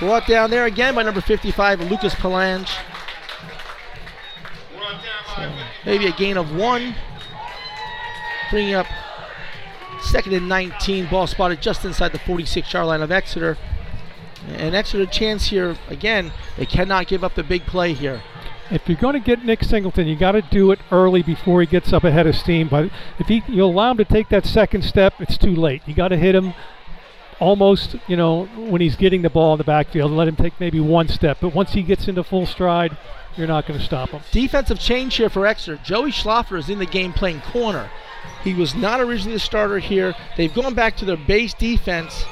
Brought 0.00 0.26
down 0.26 0.50
there 0.50 0.66
again 0.66 0.96
by 0.96 1.04
number 1.04 1.20
55, 1.20 1.80
Lucas 1.88 2.12
Palange. 2.16 2.68
Maybe 5.86 6.06
a 6.08 6.12
gain 6.12 6.36
of 6.36 6.56
one. 6.56 6.96
Bringing 8.50 8.74
up 8.74 8.86
second 10.02 10.32
and 10.32 10.48
19. 10.48 11.06
Ball 11.06 11.28
spotted 11.28 11.62
just 11.62 11.84
inside 11.84 12.10
the 12.10 12.18
46 12.18 12.72
yard 12.72 12.88
line 12.88 13.00
of 13.00 13.12
Exeter. 13.12 13.56
And 14.48 14.74
Exeter 14.74 15.06
chance 15.06 15.46
here 15.46 15.76
again. 15.86 16.32
They 16.56 16.66
cannot 16.66 17.06
give 17.06 17.22
up 17.22 17.36
the 17.36 17.44
big 17.44 17.64
play 17.64 17.92
here. 17.92 18.24
If 18.70 18.88
you're 18.88 18.98
going 18.98 19.12
to 19.14 19.20
get 19.20 19.44
Nick 19.44 19.62
Singleton, 19.62 20.06
you 20.06 20.16
got 20.16 20.32
to 20.32 20.42
do 20.42 20.70
it 20.72 20.78
early 20.90 21.22
before 21.22 21.60
he 21.60 21.66
gets 21.66 21.92
up 21.92 22.04
ahead 22.04 22.26
of 22.26 22.34
steam. 22.34 22.68
But 22.68 22.90
if 23.18 23.26
he, 23.26 23.42
you 23.46 23.64
allow 23.64 23.90
him 23.90 23.98
to 23.98 24.04
take 24.04 24.28
that 24.30 24.46
second 24.46 24.84
step, 24.84 25.14
it's 25.20 25.36
too 25.36 25.54
late. 25.54 25.82
You 25.86 25.94
got 25.94 26.08
to 26.08 26.16
hit 26.16 26.34
him 26.34 26.54
almost, 27.40 27.96
you 28.06 28.16
know, 28.16 28.46
when 28.56 28.80
he's 28.80 28.96
getting 28.96 29.22
the 29.22 29.30
ball 29.30 29.54
in 29.54 29.58
the 29.58 29.64
backfield, 29.64 30.10
let 30.12 30.28
him 30.28 30.36
take 30.36 30.58
maybe 30.58 30.80
one 30.80 31.08
step. 31.08 31.38
But 31.40 31.54
once 31.54 31.72
he 31.72 31.82
gets 31.82 32.08
into 32.08 32.24
full 32.24 32.46
stride, 32.46 32.96
you're 33.36 33.46
not 33.46 33.66
going 33.66 33.78
to 33.78 33.84
stop 33.84 34.10
him. 34.10 34.22
Defensive 34.30 34.78
change 34.78 35.16
here 35.16 35.28
for 35.28 35.46
Exeter. 35.46 35.78
Joey 35.84 36.10
Schlaffer 36.10 36.58
is 36.58 36.70
in 36.70 36.78
the 36.78 36.86
game 36.86 37.12
playing 37.12 37.42
corner. 37.42 37.90
He 38.42 38.54
was 38.54 38.74
not 38.74 39.00
originally 39.00 39.34
the 39.34 39.40
starter 39.40 39.78
here. 39.78 40.14
They've 40.36 40.52
gone 40.54 40.74
back 40.74 40.96
to 40.98 41.04
their 41.04 41.16
base 41.16 41.52
defense. 41.54 42.24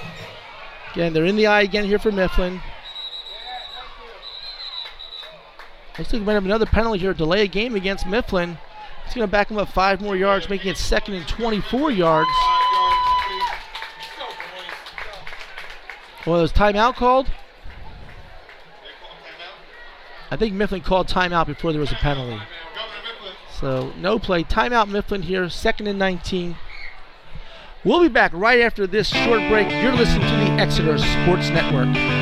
Again, 0.92 1.12
they're 1.12 1.24
in 1.24 1.36
the 1.36 1.46
eye 1.46 1.62
again 1.62 1.84
here 1.84 1.98
for 1.98 2.12
Mifflin. 2.12 2.60
Looks 5.98 6.12
like 6.12 6.20
we 6.20 6.26
might 6.26 6.32
have 6.34 6.44
another 6.44 6.66
penalty 6.66 7.00
here, 7.00 7.12
delay 7.12 7.42
a 7.42 7.46
game 7.46 7.74
against 7.74 8.06
Mifflin. 8.06 8.56
It's 9.04 9.14
going 9.14 9.26
to 9.26 9.30
back 9.30 9.50
him 9.50 9.58
up 9.58 9.68
five 9.68 10.00
more 10.00 10.16
yards, 10.16 10.48
making 10.48 10.70
it 10.70 10.78
second 10.78 11.14
and 11.14 11.28
24 11.28 11.90
yards. 11.90 12.30
Well, 16.26 16.38
there's 16.38 16.52
timeout 16.52 16.94
called. 16.94 17.28
I 20.30 20.36
think 20.36 20.54
Mifflin 20.54 20.80
called 20.80 21.08
timeout 21.08 21.46
before 21.46 21.72
there 21.72 21.80
was 21.80 21.92
a 21.92 21.96
penalty. 21.96 22.40
So 23.60 23.92
no 23.98 24.18
play. 24.18 24.44
Timeout 24.44 24.88
Mifflin 24.88 25.22
here, 25.22 25.48
second 25.50 25.88
and 25.88 25.98
19. 25.98 26.56
We'll 27.84 28.00
be 28.00 28.08
back 28.08 28.32
right 28.32 28.60
after 28.60 28.86
this 28.86 29.08
short 29.08 29.46
break. 29.50 29.70
You're 29.70 29.92
listening 29.92 30.26
to 30.28 30.36
the 30.36 30.52
Exeter 30.60 30.96
Sports 30.96 31.50
Network. 31.50 32.21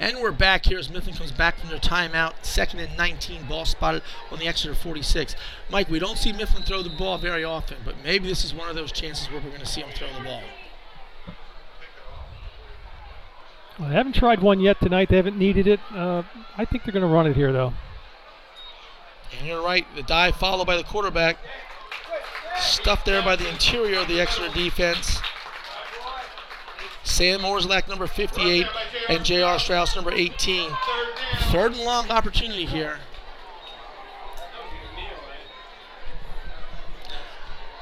And 0.00 0.18
we're 0.18 0.30
back 0.30 0.66
here 0.66 0.78
as 0.78 0.88
Mifflin 0.88 1.16
comes 1.16 1.32
back 1.32 1.58
from 1.58 1.70
their 1.70 1.80
timeout. 1.80 2.34
Second 2.42 2.78
and 2.80 2.96
19, 2.96 3.46
ball 3.48 3.64
spotted 3.64 4.02
on 4.30 4.38
the 4.38 4.46
Exeter 4.46 4.74
46. 4.74 5.34
Mike, 5.70 5.90
we 5.90 5.98
don't 5.98 6.16
see 6.16 6.32
Mifflin 6.32 6.62
throw 6.62 6.82
the 6.82 6.90
ball 6.90 7.18
very 7.18 7.42
often, 7.42 7.78
but 7.84 7.96
maybe 8.04 8.28
this 8.28 8.44
is 8.44 8.54
one 8.54 8.68
of 8.68 8.76
those 8.76 8.92
chances 8.92 9.28
where 9.28 9.40
we're 9.40 9.48
going 9.48 9.60
to 9.60 9.66
see 9.66 9.80
him 9.80 9.90
throw 9.92 10.06
the 10.16 10.22
ball. 10.22 10.42
Well, 13.78 13.88
they 13.88 13.94
haven't 13.94 14.14
tried 14.14 14.40
one 14.40 14.60
yet 14.60 14.80
tonight. 14.80 15.08
They 15.08 15.16
haven't 15.16 15.38
needed 15.38 15.66
it. 15.66 15.80
Uh, 15.92 16.22
I 16.56 16.64
think 16.64 16.84
they're 16.84 16.92
going 16.92 17.06
to 17.06 17.12
run 17.12 17.26
it 17.26 17.34
here, 17.34 17.52
though. 17.52 17.72
And 19.36 19.46
you're 19.46 19.62
right, 19.62 19.84
the 19.96 20.02
dive 20.02 20.36
followed 20.36 20.66
by 20.66 20.76
the 20.76 20.84
quarterback. 20.84 21.38
Stuffed 22.56 23.06
there 23.06 23.22
by 23.22 23.36
the 23.36 23.48
interior 23.48 24.00
of 24.00 24.08
the 24.08 24.20
Exeter 24.20 24.52
defense. 24.52 25.20
Sam 27.08 27.40
Orslak, 27.40 27.88
number 27.88 28.06
58, 28.06 28.66
and 29.08 29.24
J.R. 29.24 29.58
Strauss, 29.58 29.96
number 29.96 30.12
18. 30.12 30.70
Third 31.50 31.72
and 31.72 31.80
long 31.80 32.10
opportunity 32.10 32.66
here. 32.66 32.98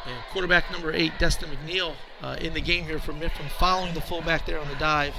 And 0.06 0.16
quarterback 0.30 0.70
number 0.70 0.92
8, 0.92 1.12
Destin 1.18 1.50
McNeil, 1.50 1.94
uh, 2.22 2.36
in 2.40 2.54
the 2.54 2.60
game 2.60 2.84
here 2.84 3.00
for 3.00 3.12
Mifflin, 3.12 3.48
following 3.58 3.92
the 3.94 4.00
fullback 4.00 4.46
there 4.46 4.60
on 4.60 4.68
the 4.68 4.76
dive. 4.76 5.14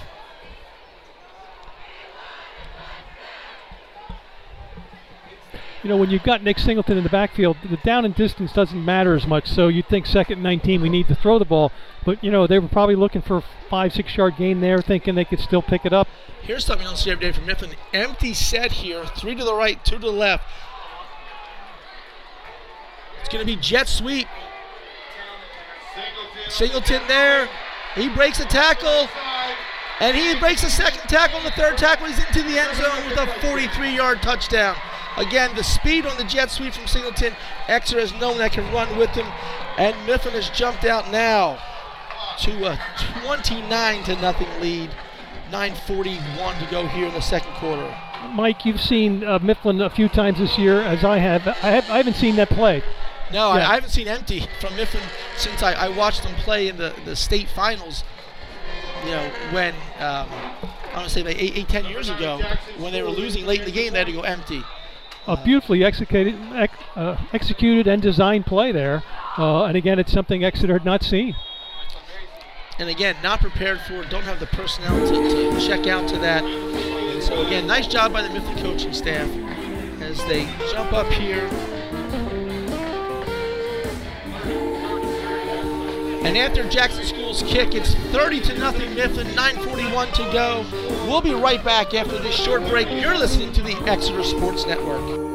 You 5.84 5.90
know, 5.90 5.98
when 5.98 6.10
you've 6.10 6.24
got 6.24 6.44
Nick 6.44 6.58
Singleton 6.58 6.98
in 6.98 7.04
the 7.04 7.10
backfield, 7.10 7.56
the 7.70 7.78
down 7.78 8.04
and 8.04 8.16
distance 8.16 8.52
doesn't 8.52 8.84
matter 8.84 9.14
as 9.14 9.28
much. 9.28 9.48
So 9.48 9.68
you'd 9.68 9.88
think 9.88 10.06
second 10.08 10.42
19, 10.42 10.82
we 10.82 10.90
need 10.90 11.08
to 11.08 11.16
throw 11.16 11.38
the 11.38 11.46
ball. 11.46 11.72
But, 12.04 12.24
you 12.24 12.32
know, 12.32 12.48
they 12.48 12.58
were 12.58 12.68
probably 12.68 12.96
looking 12.96 13.22
for 13.22 13.38
a 13.38 13.44
five, 13.70 13.94
six 13.94 14.16
yard 14.18 14.36
gain 14.38 14.60
there, 14.62 14.82
thinking 14.82 15.16
they 15.16 15.26
could 15.26 15.40
still 15.40 15.62
pick 15.62 15.86
it 15.86 15.94
up. 15.94 16.08
Here's 16.42 16.66
something 16.66 16.84
you 16.84 16.90
don't 16.90 16.98
see 16.98 17.12
every 17.12 17.28
day 17.28 17.32
from 17.32 17.46
Mifflin. 17.46 17.72
Empty 17.94 18.34
set 18.34 18.72
here, 18.72 19.06
three 19.06 19.36
to 19.36 19.44
the 19.44 19.54
right, 19.54 19.84
two 19.86 19.96
to 19.96 20.02
the 20.02 20.12
left. 20.12 20.44
It's 23.20 23.30
going 23.30 23.46
to 23.46 23.56
be 23.56 23.60
jet 23.62 23.88
sweep. 23.88 24.28
Singleton 26.50 27.02
there. 27.08 27.50
He 27.96 28.10
breaks 28.10 28.40
a 28.40 28.46
tackle. 28.46 29.10
And 30.00 30.16
he 30.16 30.40
breaks 30.40 30.64
a 30.64 30.70
second 30.70 31.02
tackle 31.10 31.40
and 31.40 31.48
the 31.48 31.52
third 31.52 31.78
tackle. 31.78 32.08
He's 32.08 32.20
into 32.20 32.44
the 32.44 32.60
end 32.60 32.76
zone 32.78 33.10
with 33.10 33.18
a 33.18 33.28
43 33.42 33.96
yard 33.96 34.22
touchdown. 34.22 34.76
Again, 35.18 35.56
the 35.56 35.64
speed 35.64 36.06
on 36.06 36.16
the 36.18 36.24
jet 36.24 36.52
sweep 36.52 36.74
from 36.74 36.88
Singleton. 36.88 37.34
Exeter 37.68 38.00
has 38.00 38.14
no 38.14 38.30
one 38.30 38.38
that 38.38 38.52
can 38.52 38.72
run 38.72 38.98
with 38.98 39.10
him. 39.10 39.26
And 39.78 39.96
Mifflin 40.06 40.34
has 40.34 40.50
jumped 40.50 40.86
out 40.86 41.12
now 41.12 41.60
to 42.42 42.72
a 42.72 42.80
29 43.24 44.04
to 44.04 44.16
nothing 44.22 44.48
lead. 44.62 44.92
9:41 45.52 46.60
to 46.60 46.66
go 46.70 46.88
here 46.88 47.08
in 47.08 47.14
the 47.14 47.22
second 47.22 47.54
quarter. 47.54 47.96
Mike, 48.34 48.66
you've 48.66 48.82
seen 48.82 49.24
uh, 49.24 49.40
Mifflin 49.40 49.82
a 49.82 49.90
few 49.90 50.10
times 50.10 50.40
this 50.40 50.58
year, 50.58 50.82
as 50.82 51.04
I 51.04 51.18
have. 51.18 51.48
I, 51.48 51.54
have, 51.54 51.90
I 51.90 51.98
haven't 51.98 52.16
seen 52.16 52.36
that 52.36 52.50
play. 52.50 52.84
No, 53.32 53.54
Yeah. 53.54 53.68
I, 53.68 53.72
I 53.72 53.76
haven't 53.76 53.92
seen 53.92 54.08
empty 54.08 54.46
from 54.60 54.76
Mifflin 54.76 55.04
since 55.38 55.64
I, 55.64 55.74
I 55.74 55.90
watched 55.90 56.24
them 56.24 56.34
play 56.36 56.68
in 56.68 56.78
the, 56.78 56.94
the 57.06 57.16
state 57.16 57.48
finals. 57.48 58.04
You 59.06 59.12
know, 59.12 59.32
when 59.52 59.74
um, 60.00 60.28
I 60.30 60.94
want 60.94 61.08
to 61.08 61.10
say 61.10 61.24
like 61.24 61.42
eight, 61.42 61.56
eight, 61.56 61.70
ten 61.70 61.86
years 61.86 62.10
ago, 62.10 62.42
when 62.78 62.92
they 62.92 63.02
were 63.02 63.10
losing 63.10 63.46
late 63.46 63.60
in 63.60 63.66
the 63.66 63.72
game, 63.72 63.94
they 63.94 64.00
had 64.00 64.08
to 64.08 64.14
go 64.14 64.22
empty. 64.22 64.64
A 65.28 65.36
beautifully 65.36 65.84
executed, 65.84 66.36
ex, 66.54 66.74
uh, 66.96 67.18
executed 67.34 67.86
and 67.88 68.02
designed 68.02 68.46
play 68.46 68.72
there. 68.72 69.04
Uh, 69.38 69.66
and 69.66 69.76
again, 69.76 70.00
it's 70.00 70.12
something 70.12 70.44
Exeter 70.44 70.74
had 70.74 70.86
not 70.86 71.04
seen. 71.04 71.36
And 72.80 72.90
again, 72.90 73.16
not 73.22 73.42
prepared 73.42 73.82
for 73.82 74.04
don't 74.06 74.24
have 74.24 74.40
the 74.40 74.46
personnel 74.48 74.98
to, 75.08 75.60
to 75.60 75.68
check 75.68 75.88
out 75.88 76.08
to 76.10 76.18
that. 76.20 76.44
And 76.44 77.22
so 77.22 77.46
again, 77.46 77.68
nice 77.68 77.88
job 77.88 78.14
by 78.14 78.22
the 78.22 78.30
Mifflin 78.30 78.58
coaching 78.60 78.94
staff 78.94 79.30
as 80.02 80.24
they 80.26 80.46
jump 80.72 80.94
up 80.94 81.12
here. 81.12 81.50
And 86.28 86.38
after 86.38 86.68
Jackson 86.68 87.06
Schools' 87.06 87.42
kick, 87.44 87.74
it's 87.74 87.94
30 88.12 88.42
to 88.42 88.58
nothing 88.60 88.94
Mifflin, 88.96 89.28
9:41 89.28 90.12
to 90.12 90.24
go. 90.34 90.66
We'll 91.08 91.22
be 91.22 91.34
right 91.34 91.64
back 91.64 91.94
after 91.94 92.20
this 92.20 92.36
short 92.36 92.68
break. 92.68 92.90
You're 92.92 93.18
listening 93.18 93.54
to 93.54 93.62
the 93.62 93.78
Exeter 93.90 94.24
Sports 94.24 94.66
Network. 94.66 95.27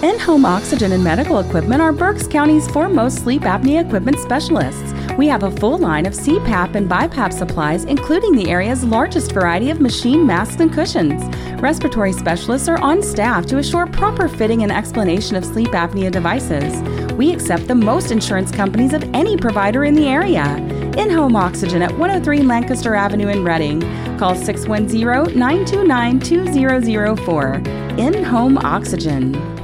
In 0.00 0.16
home 0.20 0.44
oxygen 0.44 0.92
and 0.92 1.02
medical 1.02 1.40
equipment 1.40 1.82
are 1.82 1.92
Berks 1.92 2.28
County's 2.28 2.68
foremost 2.70 3.18
sleep 3.24 3.42
apnea 3.42 3.84
equipment 3.84 4.20
specialists. 4.20 4.92
We 5.18 5.26
have 5.26 5.42
a 5.42 5.50
full 5.50 5.76
line 5.76 6.06
of 6.06 6.12
CPAP 6.12 6.76
and 6.76 6.88
BiPAP 6.88 7.32
supplies, 7.32 7.82
including 7.82 8.36
the 8.36 8.48
area's 8.48 8.84
largest 8.84 9.32
variety 9.32 9.70
of 9.70 9.80
machine 9.80 10.24
masks 10.24 10.60
and 10.60 10.72
cushions. 10.72 11.20
Respiratory 11.60 12.12
specialists 12.12 12.68
are 12.68 12.80
on 12.80 13.02
staff 13.02 13.44
to 13.46 13.58
assure 13.58 13.88
proper 13.88 14.28
fitting 14.28 14.62
and 14.62 14.70
explanation 14.70 15.34
of 15.34 15.44
sleep 15.44 15.70
apnea 15.70 16.12
devices. 16.12 16.80
We 17.14 17.32
accept 17.32 17.66
the 17.66 17.74
most 17.74 18.12
insurance 18.12 18.52
companies 18.52 18.92
of 18.92 19.02
any 19.12 19.36
provider 19.36 19.82
in 19.82 19.94
the 19.94 20.06
area. 20.06 20.58
In 20.96 21.10
home 21.10 21.34
oxygen 21.34 21.82
at 21.82 21.90
103 21.90 22.42
Lancaster 22.42 22.94
Avenue 22.94 23.30
in 23.30 23.42
Reading. 23.42 23.80
Call 24.16 24.36
610 24.36 25.36
929 25.36 26.20
2004. 26.20 27.54
In 27.98 28.22
home 28.22 28.58
oxygen. 28.58 29.57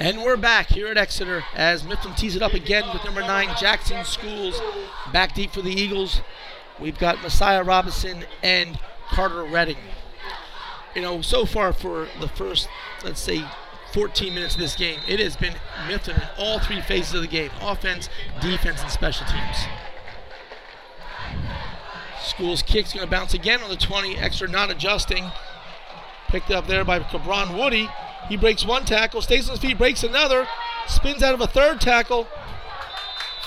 And 0.00 0.22
we're 0.22 0.38
back 0.38 0.68
here 0.68 0.86
at 0.86 0.96
Exeter 0.96 1.44
as 1.54 1.84
Mifflin 1.84 2.14
tees 2.14 2.34
it 2.34 2.40
up 2.40 2.54
again 2.54 2.84
with 2.90 3.04
number 3.04 3.20
nine, 3.20 3.54
Jackson 3.60 4.02
Schools. 4.06 4.58
Back 5.12 5.34
deep 5.34 5.50
for 5.50 5.60
the 5.60 5.70
Eagles. 5.70 6.22
We've 6.80 6.98
got 6.98 7.20
Messiah 7.20 7.62
Robinson 7.62 8.24
and 8.42 8.78
Carter 9.08 9.44
Redding. 9.44 9.76
You 10.94 11.02
know, 11.02 11.20
so 11.20 11.44
far 11.44 11.74
for 11.74 12.08
the 12.18 12.28
first, 12.28 12.66
let's 13.04 13.20
say, 13.20 13.44
14 13.92 14.34
minutes 14.34 14.54
of 14.54 14.60
this 14.60 14.74
game, 14.74 15.00
it 15.06 15.20
has 15.20 15.36
been 15.36 15.52
Mifflin 15.86 16.16
in 16.16 16.22
all 16.38 16.60
three 16.60 16.80
phases 16.80 17.12
of 17.12 17.20
the 17.20 17.28
game 17.28 17.50
offense, 17.60 18.08
defense, 18.40 18.80
and 18.80 18.90
special 18.90 19.26
teams. 19.26 19.66
Schools 22.22 22.62
kick's 22.62 22.94
going 22.94 23.04
to 23.04 23.10
bounce 23.10 23.34
again 23.34 23.60
on 23.60 23.68
the 23.68 23.76
20. 23.76 24.16
Exeter 24.16 24.48
not 24.48 24.70
adjusting. 24.70 25.30
Picked 26.28 26.50
up 26.50 26.66
there 26.66 26.86
by 26.86 27.00
Cabron 27.00 27.58
Woody. 27.58 27.90
He 28.30 28.36
breaks 28.36 28.64
one 28.64 28.86
tackle, 28.86 29.20
stays 29.20 29.48
on 29.48 29.56
his 29.56 29.60
feet, 29.60 29.76
breaks 29.76 30.04
another, 30.04 30.46
spins 30.86 31.22
out 31.22 31.34
of 31.34 31.40
a 31.42 31.48
third 31.48 31.80
tackle. 31.80 32.26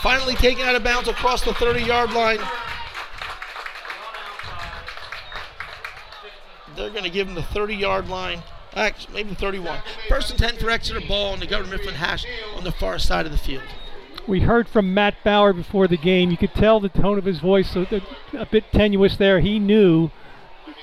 Finally 0.01 0.35
taken 0.35 0.63
out 0.65 0.75
of 0.75 0.83
bounds 0.83 1.07
across 1.07 1.41
the 1.41 1.53
30 1.53 1.81
yard 1.83 2.11
line. 2.11 2.39
they're 6.75 6.89
going 6.89 7.03
to 7.03 7.09
give 7.09 7.27
him 7.27 7.35
the 7.35 7.43
30 7.43 7.75
yard 7.75 8.09
line. 8.09 8.43
Actually, 8.75 9.23
maybe 9.23 9.35
31. 9.35 9.79
First 10.09 10.31
and 10.31 10.39
10 10.39 10.57
for 10.57 10.69
Exeter 10.69 10.99
ball 11.07 11.31
on 11.31 11.39
the 11.39 11.47
Governor 11.47 11.77
Mifflin 11.77 11.95
hash 11.95 12.25
on 12.55 12.63
the 12.63 12.71
far 12.71 12.97
side 12.99 13.25
of 13.25 13.31
the 13.31 13.37
field. 13.37 13.63
We 14.27 14.41
heard 14.41 14.67
from 14.67 14.93
Matt 14.93 15.15
Bauer 15.23 15.53
before 15.53 15.87
the 15.87 15.97
game. 15.97 16.31
You 16.31 16.37
could 16.37 16.53
tell 16.53 16.79
the 16.79 16.89
tone 16.89 17.17
of 17.17 17.25
his 17.25 17.39
voice 17.39 17.75
a, 17.75 18.01
a 18.33 18.45
bit 18.45 18.71
tenuous 18.71 19.15
there. 19.17 19.39
He 19.41 19.59
knew 19.59 20.09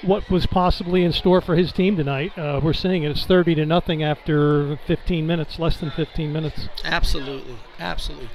what 0.03 0.28
was 0.30 0.46
possibly 0.46 1.05
in 1.05 1.12
store 1.12 1.40
for 1.40 1.57
his 1.57 1.72
team 1.72 1.96
tonight. 1.96 2.36
Uh, 2.36 2.61
we're 2.62 2.72
seeing 2.72 3.03
it. 3.03 3.11
It's 3.11 3.26
30 3.26 3.57
to 3.57 3.66
nothing 3.66 4.03
after 4.03 4.78
15 4.86 5.26
minutes, 5.26 5.59
less 5.59 5.78
than 5.78 5.90
15 5.90 6.32
minutes. 6.32 6.68
Absolutely, 6.84 7.57
absolutely. 7.78 8.30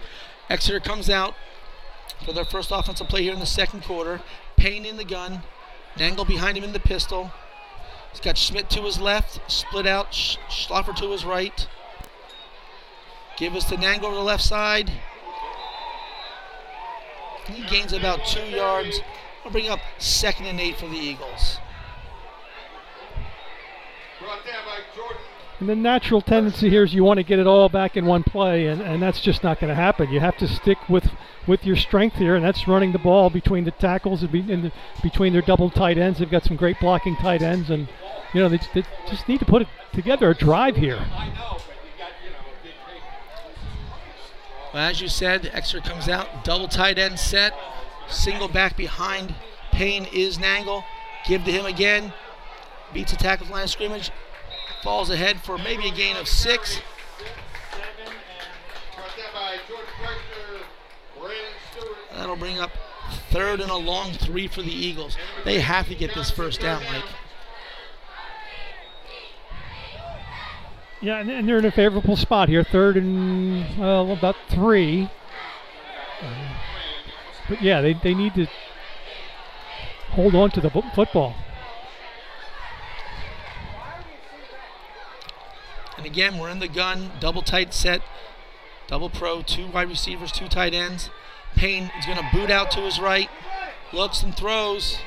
Exeter 0.49 0.79
comes 0.79 1.09
out 1.09 1.33
for 2.23 2.33
their 2.33 2.45
first 2.45 2.71
offensive 2.71 3.07
play 3.07 3.23
here 3.23 3.33
in 3.33 3.39
the 3.39 3.45
second 3.45 3.83
quarter. 3.83 4.21
Payne 4.57 4.85
in 4.85 4.97
the 4.97 5.03
gun, 5.03 5.43
Nangle 5.95 6.27
behind 6.27 6.57
him 6.57 6.63
in 6.63 6.73
the 6.73 6.79
pistol. 6.79 7.31
He's 8.11 8.21
got 8.21 8.37
Schmidt 8.37 8.69
to 8.71 8.83
his 8.83 8.99
left, 8.99 9.39
split 9.51 9.85
out, 9.85 10.13
Sch- 10.13 10.37
Schlaffer 10.49 10.95
to 10.97 11.11
his 11.11 11.25
right. 11.25 11.67
Give 13.37 13.55
us 13.55 13.65
to 13.65 13.75
Nangle 13.75 14.09
to 14.09 14.15
the 14.15 14.21
left 14.21 14.43
side. 14.43 14.91
He 17.47 17.63
gains 17.63 17.93
about 17.93 18.25
two 18.25 18.45
yards. 18.45 19.01
We'll 19.45 19.51
bring 19.51 19.69
up 19.69 19.79
second 19.99 20.47
and 20.47 20.59
eight 20.59 20.75
for 20.77 20.87
the 20.87 20.97
Eagles. 20.97 21.59
Brought 24.19 24.43
down 24.43 24.65
by 24.65 24.79
Jordan. 24.95 25.21
And 25.59 25.69
the 25.69 25.75
natural 25.75 26.19
tendency 26.19 26.67
here 26.67 26.83
is 26.83 26.95
you 26.95 27.03
want 27.03 27.19
to 27.19 27.23
get 27.23 27.37
it 27.37 27.45
all 27.45 27.69
back 27.69 27.95
in 27.95 28.07
one 28.07 28.23
play, 28.23 28.65
and, 28.65 28.81
and 28.81 29.01
that's 29.03 29.21
just 29.21 29.43
not 29.43 29.59
going 29.59 29.69
to 29.69 29.75
happen. 29.75 30.09
You 30.09 30.19
have 30.19 30.35
to 30.37 30.47
stick 30.47 30.89
with, 30.89 31.11
with 31.45 31.63
your 31.63 31.75
strength 31.75 32.15
here, 32.15 32.35
and 32.35 32.43
that's 32.43 32.67
running 32.67 32.91
the 32.91 32.97
ball 32.97 33.29
between 33.29 33.65
the 33.65 33.71
tackles 33.71 34.23
and, 34.23 34.31
be, 34.31 34.39
and 34.51 34.63
the, 34.63 34.71
between 35.03 35.31
their 35.31 35.43
double 35.43 35.69
tight 35.69 35.99
ends. 35.99 36.17
They've 36.17 36.29
got 36.29 36.43
some 36.43 36.57
great 36.57 36.79
blocking 36.79 37.15
tight 37.15 37.43
ends, 37.43 37.69
and 37.69 37.87
you 38.33 38.41
know 38.41 38.49
they, 38.49 38.59
they 38.73 38.83
just 39.07 39.29
need 39.29 39.39
to 39.39 39.45
put 39.45 39.61
it 39.61 39.67
together 39.93 40.31
a 40.31 40.35
drive 40.35 40.75
here. 40.75 41.05
Well, 44.73 44.89
as 44.89 44.99
you 44.99 45.07
said, 45.07 45.51
Exeter 45.53 45.87
comes 45.87 46.09
out, 46.09 46.43
double 46.43 46.67
tight 46.67 46.97
end 46.97 47.19
set, 47.19 47.53
single 48.09 48.47
back 48.47 48.77
behind. 48.77 49.33
Payne 49.71 50.05
is 50.13 50.37
Nangle. 50.37 50.83
Give 51.27 51.43
to 51.43 51.51
him 51.51 51.65
again. 51.65 52.13
Beats 52.93 53.11
the 53.11 53.17
tackle 53.17 53.47
line 53.47 53.63
of 53.63 53.69
scrimmage. 53.69 54.11
Falls 54.83 55.09
ahead 55.09 55.41
for 55.41 55.57
maybe 55.57 55.87
a 55.87 55.91
gain 55.91 56.15
of 56.15 56.27
six. 56.27 56.81
That'll 62.15 62.35
bring 62.35 62.59
up 62.59 62.71
third 63.29 63.59
and 63.59 63.69
a 63.69 63.75
long 63.75 64.13
three 64.13 64.47
for 64.47 64.61
the 64.61 64.71
Eagles. 64.71 65.17
They 65.43 65.59
have 65.59 65.87
to 65.89 65.95
get 65.95 66.15
this 66.15 66.31
first 66.31 66.61
down, 66.61 66.83
Mike. 66.91 67.03
Yeah, 71.01 71.19
and, 71.19 71.47
they're 71.47 71.59
in 71.59 71.65
a 71.65 71.71
favorable 71.71 72.15
spot 72.15 72.49
here, 72.49 72.63
third 72.63 72.97
and 72.97 73.77
well 73.77 74.11
about 74.11 74.35
three. 74.49 75.09
Uh, 76.21 76.54
but 77.47 77.61
yeah, 77.61 77.81
they, 77.81 77.93
they 77.93 78.13
need 78.13 78.33
to 78.35 78.47
hold 80.11 80.35
on 80.35 80.51
to 80.51 80.61
the 80.61 80.69
fo- 80.69 80.83
football. 80.93 81.35
And 85.97 86.05
again, 86.05 86.37
we're 86.37 86.49
in 86.49 86.59
the 86.59 86.67
gun, 86.67 87.11
double 87.19 87.41
tight 87.41 87.73
set, 87.73 88.01
double 88.87 89.09
pro, 89.09 89.41
two 89.41 89.67
wide 89.67 89.89
receivers, 89.89 90.31
two 90.31 90.47
tight 90.47 90.73
ends. 90.73 91.09
Payne 91.55 91.89
is 91.97 92.05
going 92.05 92.17
to 92.17 92.29
boot 92.33 92.49
out 92.49 92.69
to 92.71 92.81
his 92.81 92.99
right, 92.99 93.29
looks 93.93 94.21
and 94.23 94.35
throws. 94.35 94.97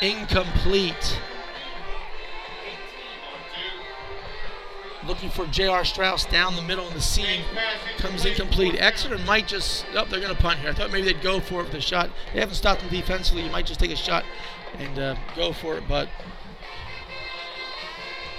Incomplete. 0.00 1.20
Looking 5.06 5.28
for 5.28 5.46
J.R. 5.46 5.84
Strauss 5.84 6.24
down 6.24 6.56
the 6.56 6.62
middle 6.62 6.86
in 6.88 6.94
the 6.94 7.00
seam. 7.00 7.42
Comes 7.98 8.24
incomplete. 8.24 8.76
Exeter 8.78 9.18
might 9.18 9.46
just. 9.46 9.84
Oh, 9.94 10.04
they're 10.06 10.20
going 10.20 10.34
to 10.34 10.40
punt 10.40 10.60
here. 10.60 10.70
I 10.70 10.72
thought 10.72 10.90
maybe 10.90 11.12
they'd 11.12 11.22
go 11.22 11.40
for 11.40 11.60
it 11.60 11.64
with 11.64 11.74
a 11.74 11.80
shot. 11.80 12.10
They 12.32 12.40
haven't 12.40 12.54
stopped 12.54 12.80
them 12.80 12.90
defensively. 12.90 13.42
You 13.42 13.50
might 13.50 13.66
just 13.66 13.80
take 13.80 13.90
a 13.90 13.96
shot 13.96 14.24
and 14.78 14.98
uh, 14.98 15.16
go 15.36 15.52
for 15.52 15.76
it. 15.76 15.84
But 15.86 16.08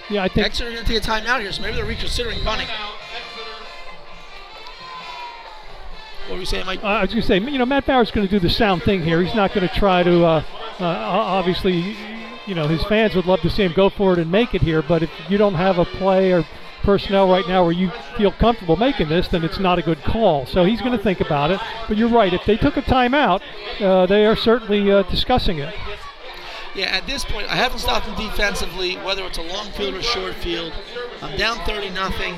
Yeah, 0.09 0.23
I 0.23 0.27
think 0.27 0.45
Exeter 0.45 0.71
going 0.71 0.85
to 0.85 0.91
take 0.91 1.03
a 1.03 1.05
timeout 1.05 1.41
here, 1.41 1.51
so 1.51 1.61
maybe 1.61 1.75
they're 1.75 1.85
reconsidering 1.85 2.41
punting. 2.41 2.67
What 6.27 6.33
were 6.33 6.39
you 6.39 6.45
saying, 6.45 6.65
Mike? 6.65 6.83
Uh, 6.83 6.87
I 6.87 7.01
was 7.01 7.11
going 7.11 7.21
to 7.21 7.27
say, 7.27 7.37
you 7.37 7.59
know, 7.59 7.67
Matt 7.67 7.85
Bauer's 7.85 8.09
going 8.09 8.27
to 8.27 8.31
do 8.31 8.39
the 8.39 8.49
sound 8.49 8.81
thing 8.81 9.03
here. 9.03 9.21
He's 9.21 9.35
not 9.35 9.53
going 9.53 9.67
to 9.67 9.73
try 9.75 10.01
to, 10.01 10.25
uh, 10.25 10.43
uh, 10.79 10.83
obviously, 10.83 11.95
you 12.47 12.55
know, 12.55 12.67
his 12.67 12.83
fans 12.85 13.15
would 13.15 13.25
love 13.25 13.41
to 13.41 13.49
see 13.49 13.63
him 13.63 13.73
go 13.73 13.89
for 13.89 14.13
it 14.13 14.19
and 14.19 14.31
make 14.31 14.53
it 14.53 14.61
here, 14.61 14.81
but 14.81 15.03
if 15.03 15.09
you 15.29 15.37
don't 15.37 15.55
have 15.55 15.77
a 15.77 15.85
play 15.85 16.31
or 16.31 16.45
personnel 16.83 17.27
right 17.27 17.47
now 17.47 17.63
where 17.63 17.71
you 17.71 17.91
feel 18.15 18.31
comfortable 18.31 18.75
making 18.75 19.09
this, 19.09 19.27
then 19.27 19.43
it's 19.43 19.59
not 19.59 19.79
a 19.79 19.81
good 19.81 20.01
call. 20.03 20.45
So 20.45 20.63
he's 20.63 20.79
going 20.79 20.95
to 20.95 21.03
think 21.03 21.19
about 21.19 21.51
it. 21.51 21.59
But 21.87 21.97
you're 21.97 22.09
right. 22.09 22.31
If 22.31 22.45
they 22.45 22.57
took 22.57 22.77
a 22.77 22.81
timeout, 22.81 23.41
uh, 23.81 24.05
they 24.05 24.25
are 24.25 24.35
certainly 24.35 24.91
uh, 24.91 25.03
discussing 25.03 25.57
it. 25.57 25.73
Yeah, 26.75 26.87
at 26.87 27.07
this 27.07 27.23
point, 27.23 27.49
I 27.49 27.55
haven't 27.55 27.79
stopped 27.79 28.05
him 28.05 28.15
defensively, 28.15 28.95
whether 28.97 29.23
it's 29.23 29.37
a 29.37 29.41
long 29.41 29.71
field 29.71 29.95
or 29.95 30.01
short 30.01 30.35
field. 30.35 30.73
I'm 31.21 31.37
down 31.37 31.57
30 31.65 31.89
nothing. 31.91 32.35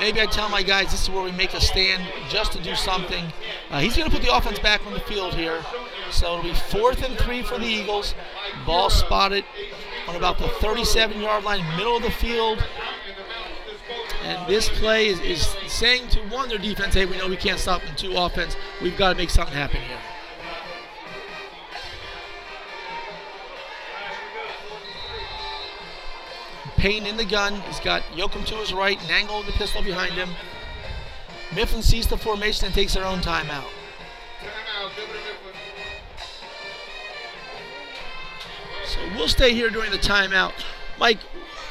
Maybe 0.00 0.18
I 0.18 0.24
tell 0.24 0.48
my 0.48 0.62
guys 0.62 0.90
this 0.90 1.02
is 1.02 1.10
where 1.10 1.22
we 1.22 1.30
make 1.32 1.52
a 1.52 1.60
stand 1.60 2.02
just 2.30 2.52
to 2.52 2.62
do 2.62 2.74
something. 2.74 3.30
Uh, 3.70 3.80
he's 3.80 3.94
going 3.94 4.08
to 4.08 4.16
put 4.16 4.24
the 4.24 4.34
offense 4.34 4.58
back 4.58 4.84
on 4.86 4.94
the 4.94 5.00
field 5.00 5.34
here. 5.34 5.62
So 6.10 6.38
it'll 6.38 6.50
be 6.50 6.54
fourth 6.54 7.04
and 7.04 7.18
three 7.18 7.42
for 7.42 7.58
the 7.58 7.66
Eagles. 7.66 8.14
Ball 8.64 8.88
spotted 8.88 9.44
on 10.08 10.16
about 10.16 10.38
the 10.38 10.48
37 10.48 11.20
yard 11.20 11.44
line, 11.44 11.60
middle 11.76 11.98
of 11.98 12.02
the 12.02 12.10
field. 12.10 12.64
And 14.22 14.48
this 14.48 14.70
play 14.70 15.08
is, 15.08 15.20
is 15.20 15.54
saying 15.70 16.08
to 16.08 16.20
one, 16.28 16.48
their 16.48 16.56
defense, 16.56 16.94
hey, 16.94 17.04
we 17.04 17.18
know 17.18 17.28
we 17.28 17.36
can't 17.36 17.60
stop 17.60 17.82
them. 17.82 17.94
Two, 17.94 18.16
offense, 18.16 18.56
we've 18.80 18.96
got 18.96 19.12
to 19.12 19.18
make 19.18 19.28
something 19.28 19.54
happen 19.54 19.82
here. 19.82 19.98
Payne 26.80 27.04
in 27.06 27.18
the 27.18 27.26
gun. 27.26 27.60
He's 27.62 27.78
got 27.78 28.00
Yoakum 28.14 28.46
to 28.46 28.54
his 28.54 28.72
right, 28.72 28.98
Nangle 29.00 29.44
with 29.44 29.48
the 29.48 29.52
pistol 29.52 29.82
behind 29.82 30.14
him. 30.14 30.30
Mifflin 31.54 31.82
sees 31.82 32.06
the 32.06 32.16
formation 32.16 32.64
and 32.64 32.74
takes 32.74 32.94
their 32.94 33.04
own 33.04 33.20
timeout. 33.20 33.66
Timeout, 34.40 34.90
So 38.86 38.98
we'll 39.14 39.28
stay 39.28 39.52
here 39.52 39.68
during 39.68 39.90
the 39.90 39.98
timeout. 39.98 40.54
Mike, 40.98 41.18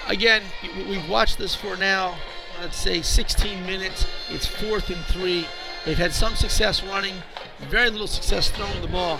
again, 0.07 0.43
we- 0.76 0.84
we've 0.84 1.10
watched 1.10 1.39
this 1.39 1.55
for 1.55 1.76
now, 1.76 2.16
let's 2.62 2.78
say 2.78 3.01
16 3.01 3.66
minutes. 3.66 4.05
It's 4.30 4.45
fourth 4.45 4.91
and 4.91 5.03
three. 5.07 5.47
They've 5.86 5.97
had 5.97 6.14
some 6.14 6.36
success 6.36 6.84
running, 6.84 7.24
very 7.62 7.89
little 7.89 8.05
success 8.07 8.49
throwing 8.49 8.82
the 8.82 8.88
ball. 8.88 9.20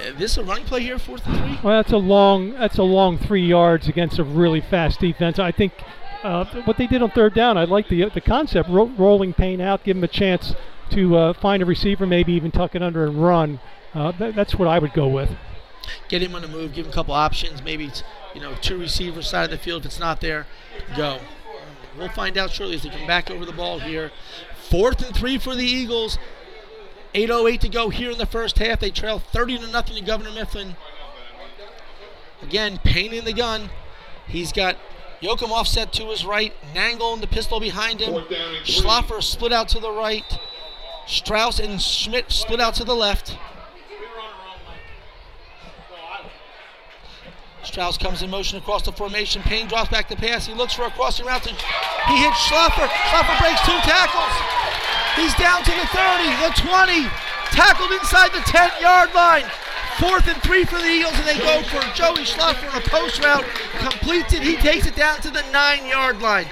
Uh, 0.00 0.12
this 0.18 0.36
a 0.36 0.44
running 0.44 0.64
play 0.64 0.82
here, 0.82 0.98
fourth 0.98 1.26
and 1.26 1.36
three? 1.36 1.58
Well, 1.62 1.82
that's 1.82 1.92
a 1.92 1.98
long 1.98 2.52
that's 2.52 2.78
a 2.78 2.82
long 2.82 3.18
three 3.18 3.46
yards 3.46 3.88
against 3.88 4.18
a 4.18 4.24
really 4.24 4.60
fast 4.60 5.00
defense. 5.00 5.38
I 5.38 5.52
think 5.52 5.72
uh, 6.22 6.44
what 6.64 6.76
they 6.76 6.86
did 6.86 7.02
on 7.02 7.10
third 7.10 7.34
down, 7.34 7.58
I 7.58 7.64
like 7.64 7.88
the 7.88 8.08
the 8.08 8.20
concept, 8.20 8.68
ro- 8.68 8.92
rolling 8.96 9.32
Payne 9.32 9.60
out, 9.60 9.84
give 9.84 9.96
him 9.96 10.04
a 10.04 10.08
chance 10.08 10.54
to 10.90 11.16
uh, 11.16 11.32
find 11.34 11.62
a 11.62 11.66
receiver, 11.66 12.06
maybe 12.06 12.32
even 12.32 12.50
tuck 12.50 12.74
it 12.74 12.82
under 12.82 13.06
and 13.06 13.22
run. 13.22 13.60
Uh, 13.94 14.12
that, 14.12 14.34
that's 14.34 14.54
what 14.54 14.68
I 14.68 14.78
would 14.78 14.92
go 14.92 15.08
with. 15.08 15.30
Get 16.08 16.22
him 16.22 16.34
on 16.34 16.42
the 16.42 16.48
move, 16.48 16.74
give 16.74 16.86
him 16.86 16.92
a 16.92 16.94
couple 16.94 17.14
options. 17.14 17.62
Maybe 17.62 17.86
it's, 17.86 18.02
you 18.34 18.40
know, 18.40 18.54
two 18.60 18.78
receivers 18.78 19.28
side 19.28 19.44
of 19.44 19.50
the 19.50 19.58
field. 19.58 19.82
If 19.82 19.86
it's 19.86 20.00
not 20.00 20.20
there, 20.20 20.46
go. 20.96 21.18
We'll 21.98 22.08
find 22.08 22.38
out 22.38 22.50
shortly 22.50 22.76
as 22.76 22.82
they 22.82 22.90
come 22.90 23.06
back 23.06 23.30
over 23.30 23.44
the 23.44 23.52
ball 23.52 23.80
here. 23.80 24.12
Fourth 24.68 25.04
and 25.04 25.14
three 25.14 25.38
for 25.38 25.54
the 25.54 25.64
Eagles. 25.64 26.18
8.08 27.14 27.60
to 27.60 27.68
go 27.68 27.88
here 27.88 28.10
in 28.10 28.18
the 28.18 28.26
first 28.26 28.58
half. 28.58 28.80
They 28.80 28.90
trail 28.90 29.18
30 29.18 29.58
to 29.58 29.66
nothing 29.68 29.96
to 29.96 30.02
Governor 30.02 30.30
Mifflin. 30.30 30.76
Again, 32.42 32.78
Payne 32.84 33.12
in 33.12 33.24
the 33.24 33.32
gun. 33.32 33.70
He's 34.26 34.52
got 34.52 34.76
Yoakum 35.20 35.50
offset 35.50 35.92
to 35.94 36.06
his 36.06 36.24
right, 36.24 36.54
Nangle 36.74 37.12
and 37.12 37.22
the 37.22 37.26
pistol 37.26 37.60
behind 37.60 38.00
him. 38.00 38.12
Fourth 38.12 38.30
down 38.30 38.54
and 38.54 38.64
three. 38.64 38.74
Schlaffer 38.74 39.22
split 39.22 39.52
out 39.52 39.68
to 39.68 39.80
the 39.80 39.90
right. 39.90 40.38
Strauss 41.06 41.58
and 41.58 41.80
Schmidt 41.80 42.30
split 42.30 42.60
out 42.60 42.74
to 42.74 42.84
the 42.84 42.94
left. 42.94 43.36
Strauss 47.62 47.98
comes 47.98 48.22
in 48.22 48.30
motion 48.30 48.58
across 48.58 48.82
the 48.82 48.92
formation. 48.92 49.42
Payne 49.42 49.68
drops 49.68 49.90
back 49.90 50.08
the 50.08 50.16
pass. 50.16 50.46
He 50.46 50.54
looks 50.54 50.72
for 50.74 50.84
a 50.84 50.90
crossing 50.90 51.26
route. 51.26 51.42
To, 51.44 51.50
he 51.50 52.16
hits 52.16 52.38
Schlaffer. 52.48 52.88
Schlaffer 52.88 53.38
breaks 53.40 53.60
two 53.62 53.78
tackles. 53.84 54.32
He's 55.16 55.34
down 55.34 55.62
to 55.64 55.70
the 55.70 55.86
30, 55.92 56.24
the 56.40 56.52
20. 56.68 57.08
Tackled 57.52 57.90
inside 57.92 58.32
the 58.32 58.40
10 58.46 58.70
yard 58.80 59.12
line. 59.14 59.44
Fourth 59.98 60.26
and 60.28 60.40
three 60.42 60.64
for 60.64 60.78
the 60.78 60.86
Eagles, 60.86 61.12
and 61.14 61.26
they 61.26 61.36
go 61.38 61.62
for 61.64 61.80
Joey 61.94 62.24
Schlaffer 62.24 62.72
on 62.74 62.80
a 62.80 62.84
post 62.86 63.22
route. 63.22 63.44
Completes 63.78 64.32
it. 64.32 64.42
He 64.42 64.56
takes 64.56 64.86
it 64.86 64.96
down 64.96 65.20
to 65.20 65.30
the 65.30 65.42
nine 65.52 65.86
yard 65.86 66.20
line. 66.20 66.46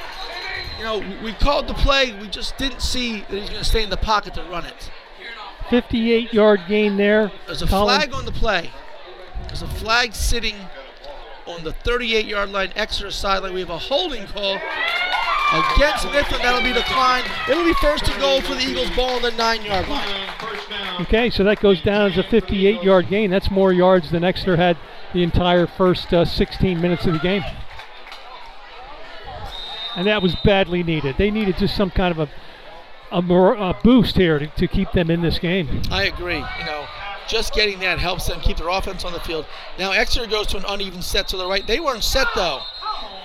You 0.76 0.84
know, 0.84 0.98
we 1.24 1.32
called 1.32 1.66
the 1.66 1.74
play. 1.74 2.12
We 2.20 2.28
just 2.28 2.58
didn't 2.58 2.82
see 2.82 3.20
that 3.22 3.30
he's 3.30 3.48
going 3.48 3.62
to 3.62 3.64
stay 3.64 3.82
in 3.82 3.90
the 3.90 3.96
pocket 3.96 4.34
to 4.34 4.42
run 4.44 4.66
it. 4.66 4.90
58 5.70 6.32
yard 6.32 6.60
gain 6.68 6.96
there. 6.96 7.32
There's 7.46 7.62
a 7.62 7.66
Colin- 7.66 7.96
flag 8.00 8.14
on 8.14 8.24
the 8.26 8.32
play. 8.32 8.70
There's 9.46 9.62
a 9.62 9.66
flag 9.68 10.14
sitting 10.14 10.54
on 11.48 11.64
the 11.64 11.72
38 11.72 12.26
yard 12.26 12.50
line, 12.50 12.72
Exeter 12.76 13.10
sideline. 13.10 13.54
We 13.54 13.60
have 13.60 13.70
a 13.70 13.78
holding 13.78 14.26
call 14.26 14.54
against 14.54 16.04
Mifflin. 16.12 16.40
That'll 16.42 16.62
be 16.62 16.72
declined. 16.72 17.26
It'll 17.48 17.64
be 17.64 17.74
first 17.74 18.08
and 18.08 18.20
goal 18.20 18.40
for 18.40 18.54
the 18.54 18.62
Eagles 18.62 18.90
ball 18.90 19.16
on 19.16 19.22
the 19.22 19.30
nine 19.32 19.62
yard 19.64 19.88
line. 19.88 20.28
Okay, 21.00 21.30
so 21.30 21.44
that 21.44 21.60
goes 21.60 21.80
down 21.82 22.10
as 22.10 22.18
a 22.18 22.22
58 22.22 22.82
yard 22.82 23.08
gain. 23.08 23.30
That's 23.30 23.50
more 23.50 23.72
yards 23.72 24.10
than 24.10 24.24
Exeter 24.24 24.56
had 24.56 24.76
the 25.14 25.22
entire 25.22 25.66
first 25.66 26.12
uh, 26.12 26.24
16 26.24 26.80
minutes 26.80 27.06
of 27.06 27.14
the 27.14 27.18
game. 27.18 27.42
And 29.96 30.06
that 30.06 30.22
was 30.22 30.36
badly 30.44 30.82
needed. 30.82 31.16
They 31.18 31.30
needed 31.30 31.56
just 31.56 31.74
some 31.76 31.90
kind 31.90 32.12
of 32.12 32.18
a 32.18 32.30
a, 33.10 33.22
more, 33.22 33.54
a 33.54 33.74
boost 33.82 34.16
here 34.16 34.38
to, 34.38 34.46
to 34.46 34.66
keep 34.66 34.92
them 34.92 35.10
in 35.10 35.22
this 35.22 35.38
game. 35.38 35.82
I 35.90 36.04
agree. 36.04 36.36
You 36.36 36.64
know, 36.64 36.86
just 37.28 37.54
getting 37.54 37.80
that 37.80 37.98
helps 37.98 38.26
them 38.26 38.40
keep 38.40 38.56
their 38.56 38.68
offense 38.68 39.04
on 39.04 39.12
the 39.12 39.20
field. 39.20 39.46
Now 39.78 39.92
Exeter 39.92 40.26
goes 40.26 40.46
to 40.48 40.56
an 40.58 40.64
uneven 40.66 41.02
set 41.02 41.28
to 41.28 41.36
the 41.36 41.46
right. 41.46 41.66
They 41.66 41.80
weren't 41.80 42.04
set 42.04 42.28
though. 42.34 42.60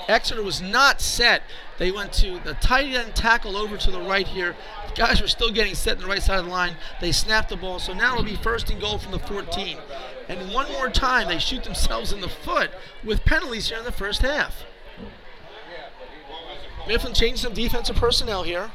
Exeter 0.07 0.43
was 0.43 0.61
not 0.61 1.01
set. 1.01 1.43
They 1.77 1.91
went 1.91 2.13
to 2.13 2.39
the 2.39 2.53
tight 2.55 2.93
end 2.93 3.15
tackle 3.15 3.57
over 3.57 3.77
to 3.77 3.91
the 3.91 4.01
right 4.01 4.27
here. 4.27 4.55
The 4.89 4.93
guys 4.93 5.21
were 5.21 5.27
still 5.27 5.51
getting 5.51 5.75
set 5.75 5.95
in 5.95 6.03
the 6.03 6.07
right 6.07 6.21
side 6.21 6.39
of 6.39 6.45
the 6.45 6.51
line. 6.51 6.75
They 7.01 7.11
snapped 7.11 7.49
the 7.49 7.55
ball, 7.55 7.79
so 7.79 7.93
now 7.93 8.13
it'll 8.13 8.25
be 8.25 8.35
first 8.35 8.69
and 8.69 8.79
goal 8.79 8.97
from 8.97 9.11
the 9.11 9.19
14. 9.19 9.77
And 10.27 10.53
one 10.53 10.71
more 10.71 10.89
time, 10.89 11.27
they 11.27 11.39
shoot 11.39 11.63
themselves 11.63 12.13
in 12.13 12.21
the 12.21 12.29
foot 12.29 12.71
with 13.03 13.25
penalties 13.25 13.69
here 13.69 13.79
in 13.79 13.85
the 13.85 13.91
first 13.91 14.21
half. 14.21 14.63
Mifflin 16.87 17.13
changed 17.13 17.41
some 17.41 17.53
defensive 17.53 17.95
personnel 17.95 18.43
here. 18.43 18.71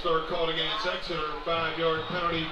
Start 0.00 0.28
called 0.28 0.48
against 0.48 0.86
Exeter, 0.86 1.20
five 1.44 1.78
yard 1.78 2.00
penalty. 2.08 2.46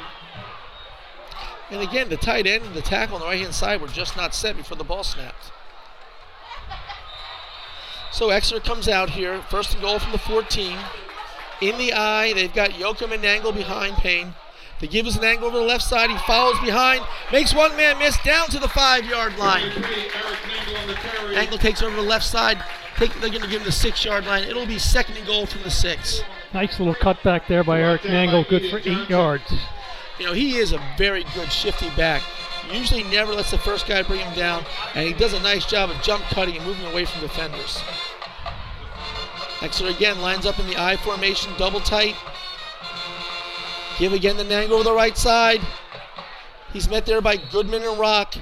And 1.71 1.81
again, 1.81 2.11
the 2.11 2.19
tight 2.19 2.47
end 2.47 2.65
and 2.65 2.75
the 2.75 2.83
tackle 2.83 3.15
on 3.15 3.21
the 3.23 3.27
right 3.27 3.41
hand 3.41 3.55
side 3.55 3.81
were 3.81 3.89
just 3.89 4.19
not 4.19 4.35
set 4.35 4.55
before 4.55 4.77
the 4.77 4.85
ball 4.85 5.03
snapped. 5.03 5.51
So 8.13 8.29
Exeter 8.29 8.61
comes 8.61 8.87
out 8.87 9.11
here, 9.11 9.41
first 9.49 9.73
and 9.73 9.81
goal 9.81 9.99
from 9.99 10.13
the 10.13 10.19
14. 10.19 10.77
In 11.63 11.79
the 11.79 11.95
eye, 11.95 12.35
they've 12.35 12.53
got 12.53 12.71
Yoakum 12.73 13.13
and 13.13 13.25
Nangle 13.25 13.55
behind 13.55 13.97
Payne. 13.97 14.35
They 14.81 14.87
give 14.87 15.07
us 15.07 15.17
an 15.17 15.25
angle 15.25 15.49
over 15.49 15.59
the 15.59 15.65
left 15.65 15.85
side. 15.85 16.11
He 16.11 16.19
follows 16.19 16.59
behind, 16.61 17.03
makes 17.33 17.55
one 17.55 17.75
man 17.79 17.99
miss 17.99 18.19
down 18.25 18.49
to 18.49 18.59
the 18.59 18.69
five 18.69 19.07
yard 19.07 19.39
line. 19.39 19.71
Nangle 21.31 21.59
takes 21.59 21.83
over 21.83 21.97
the 21.97 22.03
left 22.03 22.27
side. 22.27 22.63
They're 22.99 23.09
going 23.09 23.33
to 23.33 23.49
give 23.49 23.61
him 23.61 23.65
the 23.65 23.73
six 23.73 24.05
yard 24.05 24.27
line. 24.27 24.45
It'll 24.45 24.67
be 24.67 24.79
second 24.79 25.17
and 25.17 25.27
goal 25.27 25.47
from 25.47 25.63
the 25.63 25.71
six. 25.71 26.23
Nice 26.55 26.79
little 26.79 26.95
cutback 26.95 27.47
there 27.47 27.63
by 27.63 27.81
Eric 27.81 28.03
Nangle, 28.03 28.49
good 28.49 28.71
for 28.71 28.79
eight 28.79 29.09
yards. 29.11 29.53
You 30.19 30.27
know, 30.27 30.33
he 30.33 30.57
is 30.57 30.73
a 30.73 30.81
very 30.97 31.25
good 31.35 31.53
shifty 31.53 31.91
back. 31.91 32.23
Usually 32.73 33.05
never 33.05 33.33
lets 33.33 33.51
the 33.51 33.59
first 33.59 33.87
guy 33.87 34.03
bring 34.03 34.21
him 34.21 34.35
down, 34.35 34.65
and 34.95 35.07
he 35.07 35.15
does 35.15 35.33
a 35.33 35.41
nice 35.41 35.67
job 35.67 35.91
of 35.91 36.01
jump 36.03 36.23
cutting 36.25 36.57
and 36.57 36.65
moving 36.67 36.87
away 36.87 37.05
from 37.05 37.21
defenders. 37.21 37.83
Exeter 39.61 39.91
again 39.91 40.21
lines 40.21 40.47
up 40.47 40.59
in 40.59 40.67
the 40.67 40.77
I 40.77 40.97
formation, 40.97 41.53
double 41.59 41.81
tight. 41.81 42.15
Give 43.99 44.13
again 44.13 44.37
the 44.37 44.45
Nangle 44.45 44.73
over 44.73 44.85
the 44.85 44.93
right 44.93 45.17
side. 45.17 45.61
He's 46.73 46.89
met 46.89 47.07
there 47.07 47.21
by 47.21 47.37
Goodman 47.37 47.83
and 47.83 47.99
Rock. 47.99 48.35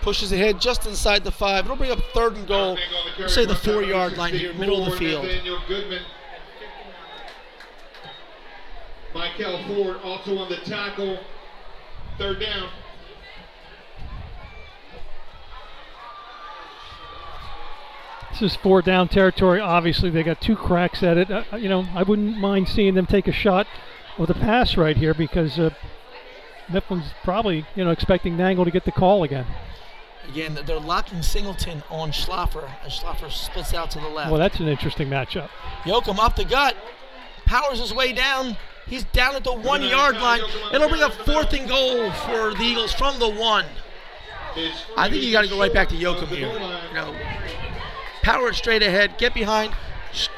Pushes 0.00 0.32
ahead 0.32 0.60
just 0.60 0.86
inside 0.86 1.24
the 1.24 1.30
five. 1.30 1.64
It'll 1.64 1.76
bring 1.76 1.90
up 1.92 2.00
third 2.12 2.36
and 2.36 2.46
goal. 2.46 2.78
Say 3.26 3.44
the 3.44 3.54
four 3.54 3.82
yard 3.82 4.16
line 4.16 4.34
here, 4.34 4.52
middle 4.54 4.84
of 4.84 4.92
the 4.92 4.96
field. 4.96 5.26
Nathaniel 9.14 9.58
Goodman. 9.58 9.66
Michael 9.66 9.84
Ford 9.84 9.96
also 10.02 10.38
on 10.38 10.48
the 10.48 10.58
tackle. 10.58 11.18
Third 12.18 12.40
down. 12.40 12.68
This 18.32 18.42
is 18.52 18.56
four 18.56 18.80
down 18.80 19.08
territory. 19.08 19.60
Obviously, 19.60 20.08
they 20.08 20.22
got 20.22 20.40
two 20.40 20.56
cracks 20.56 21.02
at 21.02 21.18
it. 21.18 21.30
Uh, 21.30 21.44
you 21.56 21.68
know, 21.68 21.86
I 21.94 22.02
wouldn't 22.02 22.38
mind 22.38 22.68
seeing 22.68 22.94
them 22.94 23.06
take 23.06 23.28
a 23.28 23.32
shot 23.32 23.66
with 24.18 24.30
a 24.30 24.34
pass 24.34 24.76
right 24.76 24.96
here 24.96 25.12
because 25.12 25.58
uh, 25.58 25.70
Mifflin's 26.68 27.12
probably 27.24 27.66
you 27.74 27.84
know 27.84 27.90
expecting 27.90 28.36
Nangle 28.36 28.64
to 28.64 28.70
get 28.70 28.84
the 28.84 28.92
call 28.92 29.22
again. 29.22 29.46
Again, 30.28 30.58
they're 30.64 30.80
locking 30.80 31.20
Singleton 31.20 31.82
on 31.90 32.10
Schlaffer 32.10 32.70
as 32.84 33.00
Schlaffer 33.00 33.30
splits 33.30 33.74
out 33.74 33.90
to 33.90 33.98
the 33.98 34.08
left. 34.08 34.30
Well, 34.30 34.40
that's 34.40 34.60
an 34.60 34.68
interesting 34.68 35.08
matchup. 35.08 35.48
Yoakum 35.82 36.16
off 36.18 36.36
the 36.36 36.44
gut, 36.44 36.76
powers 37.44 37.80
his 37.80 37.92
way 37.92 38.12
down. 38.12 38.56
He's 38.86 39.04
down 39.04 39.34
at 39.36 39.44
the 39.44 39.52
one 39.52 39.82
yard 39.82 40.16
line. 40.16 40.40
It'll 40.72 40.88
bring 40.88 41.02
up 41.02 41.12
fourth 41.12 41.52
and 41.52 41.68
goal 41.68 42.10
for 42.12 42.54
the 42.54 42.62
Eagles 42.62 42.92
from 42.92 43.18
the 43.18 43.28
one. 43.28 43.64
I 44.96 45.08
think 45.08 45.22
you 45.22 45.32
got 45.32 45.42
to 45.42 45.48
go 45.48 45.58
right 45.58 45.72
back 45.72 45.88
to 45.90 45.94
Yoakum 45.94 46.28
here. 46.28 46.48
You 46.48 46.94
know, 46.94 47.16
power 48.22 48.48
it 48.48 48.54
straight 48.54 48.82
ahead, 48.82 49.16
get 49.18 49.32
behind, 49.32 49.72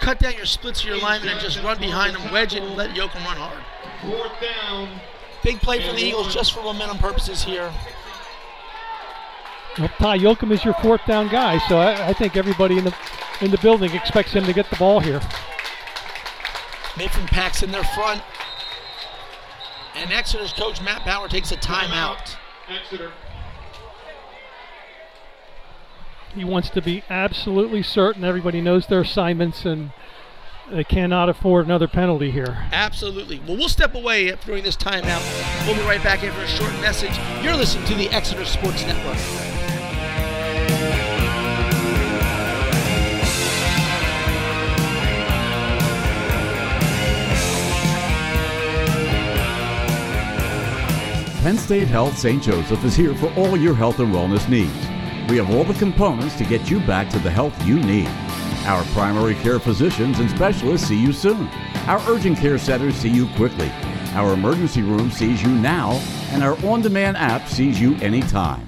cut 0.01 0.21
down 0.21 0.35
your 0.35 0.47
splits 0.47 0.83
of 0.83 0.89
your 0.89 0.99
lineman, 0.99 1.31
and 1.31 1.41
just 1.41 1.61
run 1.63 1.79
behind 1.79 2.17
him, 2.17 2.33
wedge 2.33 2.55
it, 2.55 2.63
and 2.63 2.77
let 2.77 2.91
Yoakum 2.91 3.25
run 3.25 3.37
hard. 3.37 3.63
Fourth 4.03 4.41
down. 4.41 4.89
Big 5.43 5.61
play 5.61 5.87
for 5.87 5.93
the 5.93 6.01
Eagles 6.01 6.33
just 6.33 6.53
for 6.53 6.63
momentum 6.63 6.99
purposes 6.99 7.43
here. 7.43 7.73
Well, 9.79 9.89
Ty 9.99 10.19
Yoakum 10.19 10.53
is 10.53 10.65
your 10.65 10.75
fourth 10.75 11.05
down 11.07 11.29
guy, 11.29 11.59
so 11.69 11.79
I, 11.79 12.09
I 12.09 12.13
think 12.13 12.37
everybody 12.37 12.79
in 12.79 12.85
the 12.85 12.95
in 13.41 13.51
the 13.51 13.59
building 13.59 13.91
expects 13.93 14.33
him 14.33 14.45
to 14.45 14.53
get 14.53 14.71
the 14.71 14.77
ball 14.77 15.01
here. 15.01 15.21
Mifflin 16.97 17.27
packs 17.27 17.63
in 17.63 17.71
their 17.71 17.85
front. 17.85 18.23
And 19.95 20.13
Exeter's 20.13 20.53
coach 20.53 20.81
Matt 20.83 21.05
Bauer 21.05 21.29
takes 21.29 21.53
a 21.53 21.57
timeout. 21.57 22.37
Exeter. 22.69 23.13
He 26.35 26.45
wants 26.45 26.69
to 26.71 26.83
be 26.83 27.05
absolutely 27.09 27.83
certain 27.83 28.25
everybody 28.25 28.61
knows 28.61 28.89
their 28.89 29.03
assignments 29.03 29.65
and 29.65 29.93
they 30.71 30.83
cannot 30.83 31.29
afford 31.29 31.67
another 31.67 31.87
penalty 31.87 32.31
here. 32.31 32.67
Absolutely. 32.73 33.39
Well, 33.47 33.57
we'll 33.57 33.69
step 33.69 33.95
away 33.95 34.35
during 34.45 34.65
this 34.65 34.77
timeout. 34.77 35.67
We'll 35.67 35.77
be 35.77 35.83
right 35.83 36.03
back 36.03 36.25
after 36.25 36.43
a 36.43 36.49
short 36.49 36.73
message. 36.81 37.17
You're 37.45 37.57
listening 37.57 37.87
to 37.87 37.95
the 37.95 38.09
Exeter 38.09 38.45
Sports 38.45 38.85
Network. 38.85 39.64
Penn 51.45 51.59
State 51.59 51.89
Health 51.89 52.17
St. 52.17 52.43
Joseph 52.43 52.83
is 52.87 52.97
here 52.97 53.15
for 53.15 53.31
all 53.35 53.55
your 53.55 53.75
health 53.75 53.99
and 53.99 54.15
wellness 54.15 54.49
needs. 54.49 54.73
We 55.31 55.37
have 55.37 55.55
all 55.55 55.63
the 55.63 55.79
components 55.79 56.39
to 56.39 56.45
get 56.45 56.71
you 56.71 56.81
back 56.87 57.11
to 57.11 57.19
the 57.19 57.31
health 57.31 57.55
you 57.67 57.79
need. 57.81 58.09
Our 58.65 58.83
primary 58.95 59.35
care 59.35 59.59
physicians 59.59 60.21
and 60.21 60.31
specialists 60.31 60.89
see 60.89 60.99
you 60.99 61.13
soon. 61.13 61.47
Our 61.87 62.01
urgent 62.09 62.39
care 62.39 62.57
centers 62.57 62.95
see 62.95 63.11
you 63.11 63.29
quickly. 63.37 63.71
Our 64.15 64.33
emergency 64.33 64.81
room 64.81 65.11
sees 65.11 65.43
you 65.43 65.51
now, 65.51 66.01
and 66.31 66.43
our 66.43 66.57
on 66.65 66.81
demand 66.81 67.19
app 67.19 67.47
sees 67.47 67.79
you 67.79 67.95
anytime. 67.97 68.67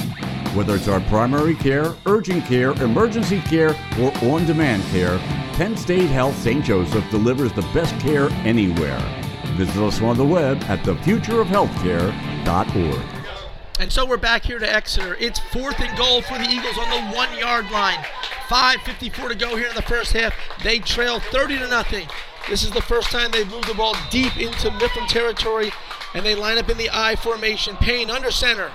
Whether 0.54 0.74
it's 0.74 0.86
our 0.86 1.00
primary 1.00 1.54
care, 1.54 1.94
urgent 2.04 2.44
care, 2.44 2.72
emergency 2.82 3.40
care, 3.40 3.70
or 3.98 4.12
on 4.18 4.44
demand 4.44 4.82
care, 4.90 5.16
Penn 5.54 5.78
State 5.78 6.10
Health 6.10 6.36
St. 6.42 6.62
Joseph 6.62 7.10
delivers 7.10 7.54
the 7.54 7.62
best 7.72 7.98
care 8.00 8.28
anywhere. 8.44 9.25
Visit 9.57 9.82
us 9.82 10.00
on 10.02 10.18
the 10.18 10.24
web 10.24 10.62
at 10.64 10.80
thefutureofhealthcare.org. 10.80 13.02
And 13.80 13.90
so 13.90 14.04
we're 14.04 14.18
back 14.18 14.44
here 14.44 14.59
to 14.59 14.70
Exeter. 14.70 15.14
It's 15.14 15.38
fourth 15.38 15.80
and 15.80 15.96
goal 15.96 16.20
for 16.20 16.36
the 16.36 16.44
Eagles 16.44 16.76
on 16.76 16.90
the 16.90 17.00
one 17.16 17.34
yard 17.38 17.70
line. 17.70 18.04
5.54 18.48 19.30
to 19.30 19.34
go 19.34 19.57
here 19.57 19.68
in 19.68 19.74
the 19.74 19.80
first 19.80 20.12
half. 20.12 20.34
They 20.62 20.78
trail 20.78 21.20
30 21.20 21.57
to 21.59 21.68
nothing. 21.68 22.07
This 22.50 22.64
is 22.64 22.70
the 22.70 22.82
first 22.82 23.11
time 23.11 23.30
they've 23.30 23.50
moved 23.50 23.68
the 23.68 23.74
ball 23.74 23.96
deep 24.11 24.36
into 24.36 24.70
Mifflin 24.72 25.09
territory, 25.09 25.72
and 26.14 26.22
they 26.24 26.34
line 26.34 26.59
up 26.59 26.68
in 26.68 26.76
the 26.76 26.90
I 26.92 27.16
formation. 27.16 27.76
Payne 27.76 28.11
under 28.11 28.30
center. 28.30 28.70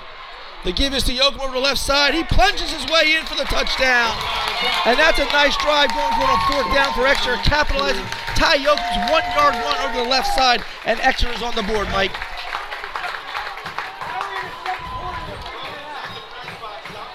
The 0.64 0.72
give 0.72 0.94
is 0.94 1.04
to 1.06 1.14
Yoakum 1.14 1.40
over 1.40 1.54
the 1.54 1.60
left 1.60 1.80
side. 1.80 2.14
He 2.14 2.24
plunges 2.24 2.72
his 2.72 2.86
way 2.86 3.16
in 3.18 3.26
for 3.26 3.36
the 3.36 3.46
touchdown. 3.46 4.14
And 4.86 4.98
that's 4.98 5.18
a 5.18 5.26
nice 5.26 5.58
drive 5.58 5.90
going 5.90 6.14
for 6.14 6.30
a 6.30 6.38
fourth 6.52 6.76
down 6.76 6.94
for 6.94 7.08
Exeter, 7.08 7.36
capitalizing 7.44 8.06
Ty 8.36 8.58
Yoakum's 8.58 9.12
one 9.12 9.24
yard 9.36 9.56
run 9.56 9.90
over 9.90 10.04
the 10.04 10.10
left 10.10 10.28
side, 10.36 10.64
and 10.86 11.00
Exeter 11.00 11.34
is 11.34 11.42
on 11.42 11.56
the 11.56 11.64
board, 11.64 11.88
Mike. 11.90 12.12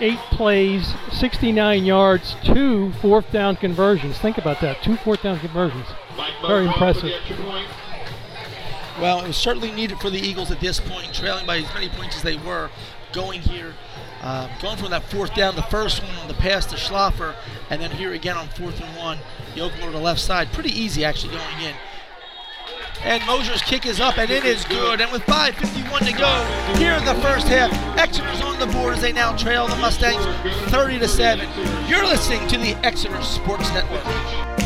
Eight 0.00 0.18
plays, 0.30 0.94
69 1.12 1.84
yards, 1.84 2.36
two 2.44 2.92
fourth 2.94 3.30
down 3.32 3.56
conversions. 3.56 4.18
Think 4.18 4.38
about 4.38 4.60
that. 4.60 4.82
Two 4.82 4.96
fourth 4.96 5.22
down 5.22 5.38
conversions. 5.38 5.86
Very 6.46 6.66
impressive. 6.66 7.12
Well, 9.00 9.24
it 9.24 9.28
was 9.28 9.36
certainly 9.36 9.72
needed 9.72 9.98
for 9.98 10.10
the 10.10 10.18
Eagles 10.18 10.50
at 10.50 10.60
this 10.60 10.80
point, 10.80 11.12
trailing 11.12 11.46
by 11.46 11.58
as 11.58 11.74
many 11.74 11.88
points 11.88 12.16
as 12.16 12.22
they 12.22 12.36
were, 12.36 12.70
going 13.16 13.40
here 13.40 13.74
Um, 14.22 14.48
going 14.60 14.76
from 14.76 14.90
that 14.90 15.04
fourth 15.04 15.34
down, 15.34 15.54
the 15.56 15.62
first 15.62 16.02
one 16.02 16.16
on 16.16 16.26
the 16.26 16.34
pass 16.34 16.66
to 16.66 16.76
Schlaffer, 16.76 17.34
and 17.70 17.80
then 17.80 17.90
here 17.90 18.12
again 18.12 18.36
on 18.36 18.48
fourth 18.48 18.80
and 18.80 18.96
one, 18.96 19.18
open 19.60 19.80
over 19.82 19.92
the 19.92 20.00
left 20.00 20.20
side. 20.20 20.52
Pretty 20.52 20.70
easy 20.70 21.04
actually 21.04 21.34
going 21.34 21.60
in. 21.62 21.74
And 23.04 23.22
Moser's 23.22 23.62
kick 23.62 23.86
is 23.86 24.00
up, 24.00 24.18
and 24.18 24.30
it 24.30 24.44
is 24.44 24.64
good. 24.64 25.00
And 25.00 25.12
with 25.12 25.22
5:51 25.26 26.06
to 26.06 26.12
go 26.12 26.44
here 26.76 26.94
in 26.94 27.04
the 27.04 27.14
first 27.16 27.46
half, 27.46 27.70
Exeter's 27.96 28.40
on 28.40 28.58
the 28.58 28.66
board 28.66 28.94
as 28.94 29.00
they 29.00 29.12
now 29.12 29.36
trail 29.36 29.68
the 29.68 29.76
Mustangs 29.76 30.24
30 30.70 30.98
to 30.98 31.08
seven. 31.08 31.48
You're 31.86 32.04
listening 32.04 32.48
to 32.48 32.58
the 32.58 32.74
Exeter 32.84 33.22
Sports 33.22 33.70
Network. 33.72 34.65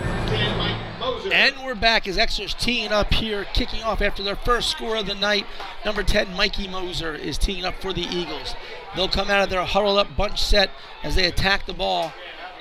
And 1.29 1.55
we're 1.63 1.75
back 1.75 2.07
as 2.07 2.17
Exeter's 2.17 2.53
teeing 2.53 2.91
up 2.91 3.13
here, 3.13 3.45
kicking 3.53 3.83
off 3.83 4.01
after 4.01 4.23
their 4.23 4.35
first 4.35 4.69
score 4.69 4.95
of 4.95 5.05
the 5.05 5.13
night. 5.13 5.45
Number 5.85 6.03
10, 6.03 6.33
Mikey 6.35 6.67
Moser, 6.67 7.13
is 7.13 7.37
teeing 7.37 7.63
up 7.63 7.75
for 7.75 7.93
the 7.93 8.01
Eagles. 8.01 8.55
They'll 8.95 9.07
come 9.07 9.29
out 9.29 9.43
of 9.43 9.49
their 9.49 9.63
huddled 9.63 9.99
up 9.99 10.15
bunch 10.15 10.41
set 10.41 10.71
as 11.03 11.15
they 11.15 11.25
attack 11.25 11.65
the 11.65 11.73
ball 11.73 12.11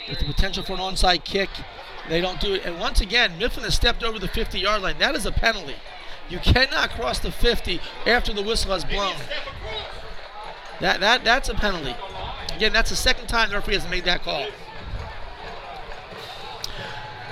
with 0.08 0.18
the 0.18 0.26
potential 0.26 0.62
for 0.62 0.74
an 0.74 0.78
onside 0.78 1.24
kick. 1.24 1.48
They 2.08 2.20
don't 2.20 2.40
do 2.40 2.54
it. 2.54 2.66
And 2.66 2.78
once 2.78 3.00
again, 3.00 3.38
Mifflin 3.38 3.64
has 3.64 3.74
stepped 3.74 4.02
over 4.02 4.18
the 4.18 4.28
50 4.28 4.58
yard 4.58 4.82
line. 4.82 4.98
That 4.98 5.14
is 5.14 5.24
a 5.24 5.32
penalty. 5.32 5.76
You 6.28 6.38
cannot 6.38 6.90
cross 6.90 7.18
the 7.18 7.32
50 7.32 7.80
after 8.06 8.32
the 8.32 8.42
whistle 8.42 8.72
has 8.72 8.84
blown. 8.84 9.14
That, 10.80 11.00
that, 11.00 11.24
that's 11.24 11.48
a 11.48 11.54
penalty. 11.54 11.94
Again, 12.54 12.72
that's 12.72 12.90
the 12.90 12.96
second 12.96 13.26
time 13.26 13.48
the 13.48 13.56
referee 13.56 13.74
has 13.74 13.88
made 13.88 14.04
that 14.04 14.22
call. 14.22 14.46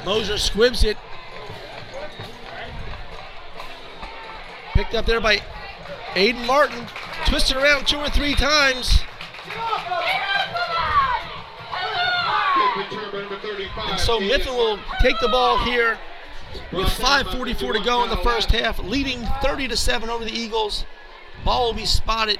Moser 0.04 0.38
squibs 0.38 0.84
it. 0.84 0.96
Picked 4.78 4.94
up 4.94 5.06
there 5.06 5.20
by 5.20 5.42
Aiden 6.14 6.46
Martin. 6.46 6.86
Twisted 7.26 7.56
around 7.56 7.88
two 7.88 7.96
or 7.96 8.08
three 8.10 8.36
times. 8.36 9.00
And 13.88 13.98
so 13.98 14.20
Mifflin 14.20 14.54
will 14.54 14.78
take 15.00 15.18
the 15.20 15.26
ball 15.26 15.58
here 15.64 15.98
with 16.72 16.86
5.44 16.86 17.72
to 17.72 17.84
go 17.84 18.04
in 18.04 18.10
the 18.10 18.18
first 18.18 18.52
half, 18.52 18.78
leading 18.78 19.26
30 19.42 19.66
to 19.66 19.76
7 19.76 20.08
over 20.08 20.24
the 20.24 20.30
Eagles. 20.30 20.86
Ball 21.44 21.66
will 21.66 21.74
be 21.74 21.84
spotted 21.84 22.38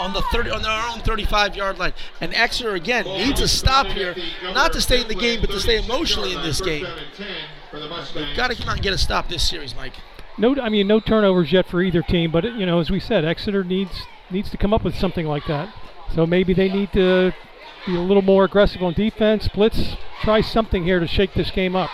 on 0.00 0.12
the 0.12 0.22
30 0.32 0.50
on 0.50 0.62
their 0.62 0.90
own 0.90 0.98
35 1.02 1.54
yard 1.54 1.78
line. 1.78 1.92
And 2.20 2.34
Exeter 2.34 2.74
again 2.74 3.04
needs 3.04 3.40
a 3.40 3.46
stop 3.46 3.86
here, 3.86 4.16
not 4.42 4.72
to 4.72 4.80
stay 4.80 5.00
in 5.00 5.06
the 5.06 5.14
game, 5.14 5.40
but 5.40 5.50
to 5.50 5.60
stay 5.60 5.78
emotionally 5.78 6.34
in 6.34 6.42
this 6.42 6.60
game. 6.60 6.88
They've 7.72 8.36
got 8.36 8.50
to 8.50 8.56
come 8.56 8.68
out 8.68 8.76
and 8.76 8.82
get 8.82 8.92
a 8.92 8.98
stop 8.98 9.28
this 9.28 9.48
series, 9.48 9.74
Mike. 9.74 9.94
No, 10.38 10.56
I 10.60 10.68
mean 10.68 10.86
no 10.86 11.00
turnovers 11.00 11.52
yet 11.52 11.66
for 11.66 11.82
either 11.82 12.02
team, 12.02 12.30
but 12.30 12.44
you 12.44 12.66
know, 12.66 12.80
as 12.80 12.90
we 12.90 12.98
said, 13.00 13.24
Exeter 13.24 13.62
needs 13.62 14.06
needs 14.30 14.50
to 14.50 14.56
come 14.56 14.72
up 14.72 14.82
with 14.84 14.94
something 14.94 15.26
like 15.26 15.46
that. 15.46 15.72
So 16.14 16.26
maybe 16.26 16.54
they 16.54 16.68
need 16.68 16.92
to 16.92 17.32
be 17.86 17.96
a 17.96 18.00
little 18.00 18.22
more 18.22 18.44
aggressive 18.44 18.82
on 18.82 18.94
defense, 18.94 19.48
blitz, 19.48 19.96
try 20.22 20.40
something 20.40 20.84
here 20.84 21.00
to 21.00 21.06
shake 21.06 21.34
this 21.34 21.50
game 21.50 21.76
up. 21.76 21.90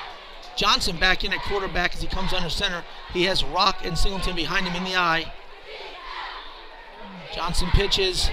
Johnson 0.56 0.96
back 0.96 1.22
in 1.22 1.32
at 1.32 1.40
quarterback 1.42 1.94
as 1.94 2.00
he 2.00 2.08
comes 2.08 2.32
under 2.32 2.48
center. 2.48 2.82
He 3.12 3.24
has 3.24 3.44
Rock 3.44 3.84
and 3.84 3.96
Singleton 3.96 4.34
behind 4.34 4.66
him 4.66 4.74
in 4.74 4.84
the 4.84 4.96
eye. 4.96 5.32
Johnson 7.34 7.68
pitches. 7.72 8.30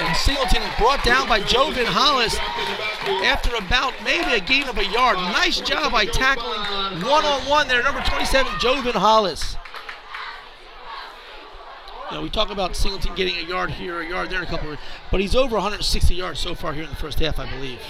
And 0.00 0.16
Singleton 0.16 0.62
brought 0.78 1.04
down 1.04 1.28
by 1.28 1.40
Jovan 1.40 1.84
Hollis 1.86 2.36
after 3.24 3.54
about 3.54 3.92
maybe 4.02 4.32
a 4.32 4.40
gain 4.40 4.66
of 4.66 4.78
a 4.78 4.86
yard. 4.86 5.16
Nice 5.16 5.60
job 5.60 5.92
by 5.92 6.06
tackling 6.06 7.02
one 7.02 7.24
on 7.24 7.46
one 7.46 7.68
there, 7.68 7.82
number 7.82 8.00
27, 8.00 8.50
Jovan 8.60 8.94
Hollis. 8.94 9.56
Know, 12.10 12.22
we 12.22 12.30
talk 12.30 12.50
about 12.50 12.74
Singleton 12.74 13.14
getting 13.14 13.36
a 13.36 13.42
yard 13.42 13.70
here, 13.70 14.00
a 14.00 14.08
yard 14.08 14.30
there, 14.30 14.42
a 14.42 14.46
couple, 14.46 14.72
of, 14.72 14.80
but 15.12 15.20
he's 15.20 15.36
over 15.36 15.54
160 15.54 16.12
yards 16.12 16.40
so 16.40 16.56
far 16.56 16.72
here 16.72 16.82
in 16.82 16.90
the 16.90 16.96
first 16.96 17.20
half, 17.20 17.38
I 17.38 17.48
believe. 17.48 17.80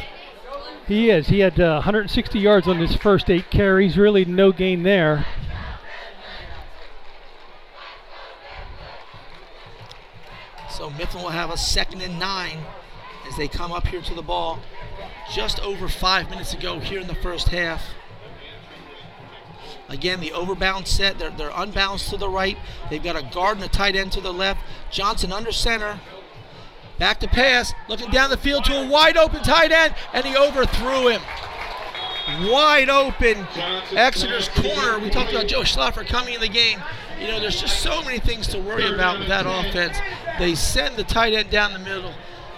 He 0.87 1.09
is. 1.09 1.29
He 1.29 1.39
had 1.39 1.59
uh, 1.59 1.75
160 1.75 2.39
yards 2.39 2.69
on 2.69 2.79
his 2.79 2.97
first 2.97 3.31
eight 3.31 3.51
carries. 3.51 3.97
Really, 3.97 4.25
no 4.27 4.53
gain 4.53 4.83
there. 4.83 5.25
So 10.71 10.91
Mifflin 10.91 11.23
will 11.23 11.31
have 11.31 11.51
a 11.51 11.57
second 11.57 12.01
and 12.03 12.19
nine 12.19 12.59
as 13.29 13.37
they 13.37 13.49
come 13.49 13.73
up 13.73 13.87
here 13.87 14.01
to 14.03 14.15
the 14.15 14.23
ball. 14.23 14.59
Just 15.33 15.61
over 15.61 15.89
five 15.89 16.31
minutes 16.31 16.55
ago 16.55 16.79
here 16.79 17.01
in 17.01 17.07
the 17.07 17.15
first 17.15 17.49
half. 17.49 17.83
Again, 19.89 20.21
the 20.21 20.31
overbound 20.31 20.87
set. 20.87 21.19
They're, 21.19 21.31
they're 21.31 21.53
unbalanced 21.55 22.11
to 22.11 22.17
the 22.17 22.29
right. 22.29 22.57
They've 22.89 23.03
got 23.03 23.17
a 23.17 23.29
guard 23.35 23.57
and 23.57 23.67
a 23.67 23.69
tight 23.69 23.97
end 23.97 24.13
to 24.13 24.21
the 24.21 24.33
left. 24.33 24.61
Johnson 24.91 25.33
under 25.33 25.51
center. 25.51 26.01
Back 26.99 27.19
to 27.21 27.29
pass. 27.29 27.73
Looking 27.89 28.11
down 28.11 28.31
the 28.31 28.37
field 28.37 28.65
to 28.67 28.83
a 28.83 28.89
wide 28.89 29.17
open 29.17 29.43
tight 29.43 29.73
end, 29.73 29.95
and 30.13 30.25
he 30.25 30.37
overthrew 30.37 31.09
him. 31.09 31.23
Wide 32.43 32.89
open. 32.89 33.47
Exeter's 33.97 34.49
corner. 34.51 35.01
We 35.01 35.11
talked 35.11 35.31
about 35.31 35.49
Joe 35.49 35.63
Schlaffer 35.63 36.07
coming 36.07 36.35
in 36.35 36.41
the 36.41 36.49
game. 36.49 36.81
You 37.21 37.29
know, 37.29 37.39
there's 37.39 37.61
just 37.61 37.83
so 37.83 38.03
many 38.03 38.19
things 38.19 38.47
to 38.49 38.59
worry 38.59 38.93
about 38.93 39.19
with 39.19 39.29
that 39.29 39.45
offense. 39.47 39.99
They 40.39 40.55
send 40.55 40.97
the 40.97 41.05
tight 41.05 41.35
end 41.35 41.51
down 41.51 41.73
the 41.75 41.79
middle, 41.79 42.15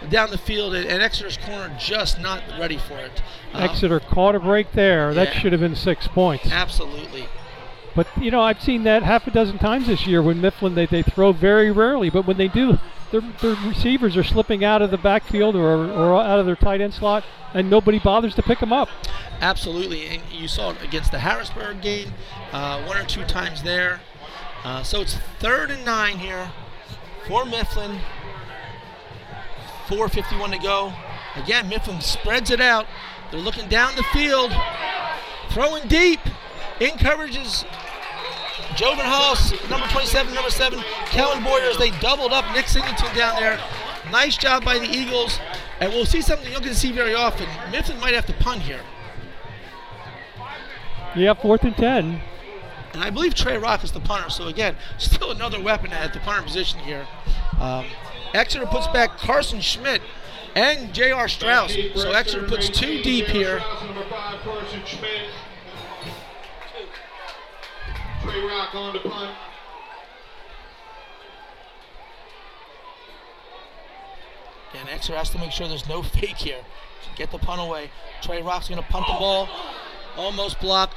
down 0.09 0.30
the 0.30 0.39
field, 0.39 0.74
and, 0.74 0.86
and 0.86 1.02
Exeter's 1.02 1.36
corner 1.36 1.74
just 1.80 2.20
not 2.20 2.43
ready 2.60 2.78
for 2.78 2.97
it. 2.98 3.22
Um, 3.52 3.62
Exeter 3.64 3.98
caught 3.98 4.36
a 4.36 4.40
break 4.40 4.70
there. 4.72 5.12
That 5.14 5.34
yeah. 5.34 5.40
should 5.40 5.52
have 5.52 5.60
been 5.60 5.74
six 5.74 6.06
points. 6.06 6.51
Absolutely. 6.52 7.26
But 7.94 8.06
you 8.20 8.30
know, 8.30 8.40
I've 8.40 8.62
seen 8.62 8.84
that 8.84 9.02
half 9.02 9.26
a 9.26 9.30
dozen 9.30 9.59
times 9.59 9.86
this 9.86 10.06
year 10.06 10.22
when 10.22 10.40
Mifflin 10.40 10.74
they, 10.74 10.86
they 10.86 11.02
throw 11.02 11.32
very 11.32 11.70
rarely, 11.70 12.09
but 12.09 12.26
when 12.26 12.36
they 12.39 12.48
do, 12.48 12.78
their, 13.10 13.20
their 13.43 13.55
receivers 13.66 14.16
are 14.16 14.24
slipping 14.24 14.64
out 14.64 14.80
of 14.80 14.90
the 14.90 14.97
backfield 14.97 15.55
or, 15.55 15.90
or 15.90 16.20
out 16.20 16.39
of 16.39 16.47
their 16.47 16.56
tight 16.56 16.80
end 16.80 16.94
slot, 16.94 17.24
and 17.52 17.68
nobody 17.68 17.98
bothers 17.98 18.34
to 18.36 18.43
pick 18.43 18.60
them 18.60 18.72
up. 18.72 18.89
Absolutely, 19.40 20.06
and 20.06 20.22
you 20.30 20.48
saw 20.48 20.70
it 20.70 20.82
against 20.82 21.12
the 21.12 21.18
Harrisburg 21.18 21.82
game, 21.82 22.12
uh, 22.52 22.82
one 22.84 22.97
or 22.97 23.05
two 23.05 23.24
times 23.24 23.62
there. 23.62 24.01
Uh, 24.64 24.82
so 24.82 25.01
it's 25.01 25.16
third 25.39 25.70
and 25.70 25.84
nine 25.84 26.18
here 26.18 26.51
for 27.26 27.44
Mifflin. 27.44 27.98
4.51 29.86 30.52
to 30.52 30.59
go. 30.59 30.93
Again, 31.36 31.68
Mifflin 31.68 32.01
spreads 32.01 32.51
it 32.51 32.60
out. 32.60 32.86
They're 33.30 33.40
looking 33.40 33.68
down 33.68 33.97
the 33.97 34.02
field, 34.05 34.52
throwing 35.51 35.89
deep. 35.89 36.20
In 36.80 36.90
coverage 36.98 37.36
is 37.36 37.64
Jovan 38.76 39.05
Hollis, 39.05 39.52
number 39.68 39.86
27, 39.89 40.34
number 40.34 40.51
7, 40.51 40.80
Kellen 41.06 41.43
Boyer 41.43 41.70
as 41.70 41.78
they 41.78 41.90
doubled 42.01 42.32
up 42.32 42.44
Nick 42.55 42.68
Singleton 42.68 43.14
down 43.16 43.40
there. 43.40 43.60
Nice 44.10 44.36
job 44.36 44.64
by 44.64 44.78
the 44.78 44.90
Eagles. 44.90 45.39
And 45.80 45.93
we'll 45.93 46.06
see 46.06 46.22
something 46.22 46.47
you 46.47 46.52
don't 46.52 46.62
get 46.62 46.70
to 46.70 46.78
see 46.78 46.93
very 46.93 47.14
often. 47.14 47.48
Mifflin 47.70 47.98
might 48.01 48.14
have 48.14 48.26
to 48.26 48.32
punt 48.34 48.62
here. 48.62 48.80
Yeah, 51.16 51.34
fourth 51.34 51.64
and 51.64 51.76
10. 51.76 52.20
And 52.93 53.02
I 53.02 53.10
believe 53.10 53.35
Trey 53.35 53.56
Rock 53.56 53.85
is 53.85 53.93
the 53.93 54.01
punter. 54.01 54.31
So 54.31 54.48
again, 54.48 54.77
still 54.98 55.31
another 55.31 55.60
weapon 55.60 55.93
at 55.93 56.12
the 56.12 56.20
punter 56.20 56.43
position 56.43 56.81
here. 56.81 57.06
Um, 57.59 57.86
Exeter 58.35 58.66
puts 58.66 58.86
back 58.89 59.19
Carson 59.19 59.60
Schmidt 59.60 60.02
and 60.55 60.93
J.R. 60.94 61.28
Strauss. 61.28 61.74
So 61.94 62.12
Exeter 62.12 62.47
puts 62.47 62.69
two 62.69 63.02
deep 63.02 63.27
here. 63.27 63.60
Trey 68.23 68.44
Rock 68.44 68.74
on 68.74 68.93
the 68.93 69.01
punt. 69.01 69.36
And 74.78 74.89
Exeter 74.89 75.19
has 75.19 75.31
to 75.31 75.39
make 75.39 75.52
sure 75.52 75.69
there's 75.69 75.89
no 75.89 76.02
fake 76.02 76.36
here. 76.39 76.60
Get 77.16 77.31
the 77.31 77.39
punt 77.39 77.60
away. 77.60 77.90
Trey 78.23 78.43
Rock's 78.43 78.69
going 78.69 78.81
to 78.81 78.89
punt 78.89 79.06
the 79.06 79.12
ball. 79.12 79.48
Almost 80.16 80.60
blocked. 80.60 80.94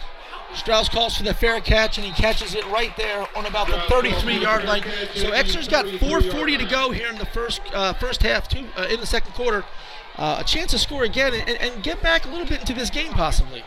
Strauss 0.56 0.90
calls 0.90 1.18
for 1.18 1.24
the 1.24 1.34
fair 1.34 1.60
catch, 1.60 1.98
and 1.98 2.06
he 2.06 2.14
catches 2.14 2.56
it 2.56 2.66
right 2.68 2.96
there 2.98 3.28
on 3.36 3.46
about 3.46 3.68
the 3.68 3.74
33-yard 3.74 4.66
line. 4.66 4.84
So 5.14 5.32
Exeter's 5.32 5.68
got 5.68 5.86
4:40 5.86 6.58
to 6.60 6.66
go 6.66 6.92
here 6.92 7.08
in 7.10 7.18
the 7.18 7.26
first 7.26 7.62
uh, 7.74 7.94
first 7.94 8.24
half, 8.24 8.48
two 8.48 8.66
uh, 8.78 8.88
in 8.90 9.00
the 9.00 9.06
second 9.06 9.34
quarter. 9.34 9.64
Uh, 10.18 10.38
a 10.40 10.44
chance 10.46 10.72
to 10.72 10.80
score 10.80 11.04
again 11.04 11.34
and, 11.34 11.50
and, 11.50 11.84
get 11.84 12.02
back 12.02 12.24
a 12.24 12.30
little 12.30 12.46
bit 12.46 12.62
into 12.62 12.74
this 12.74 12.90
game, 12.90 13.12
possibly. 13.12 13.66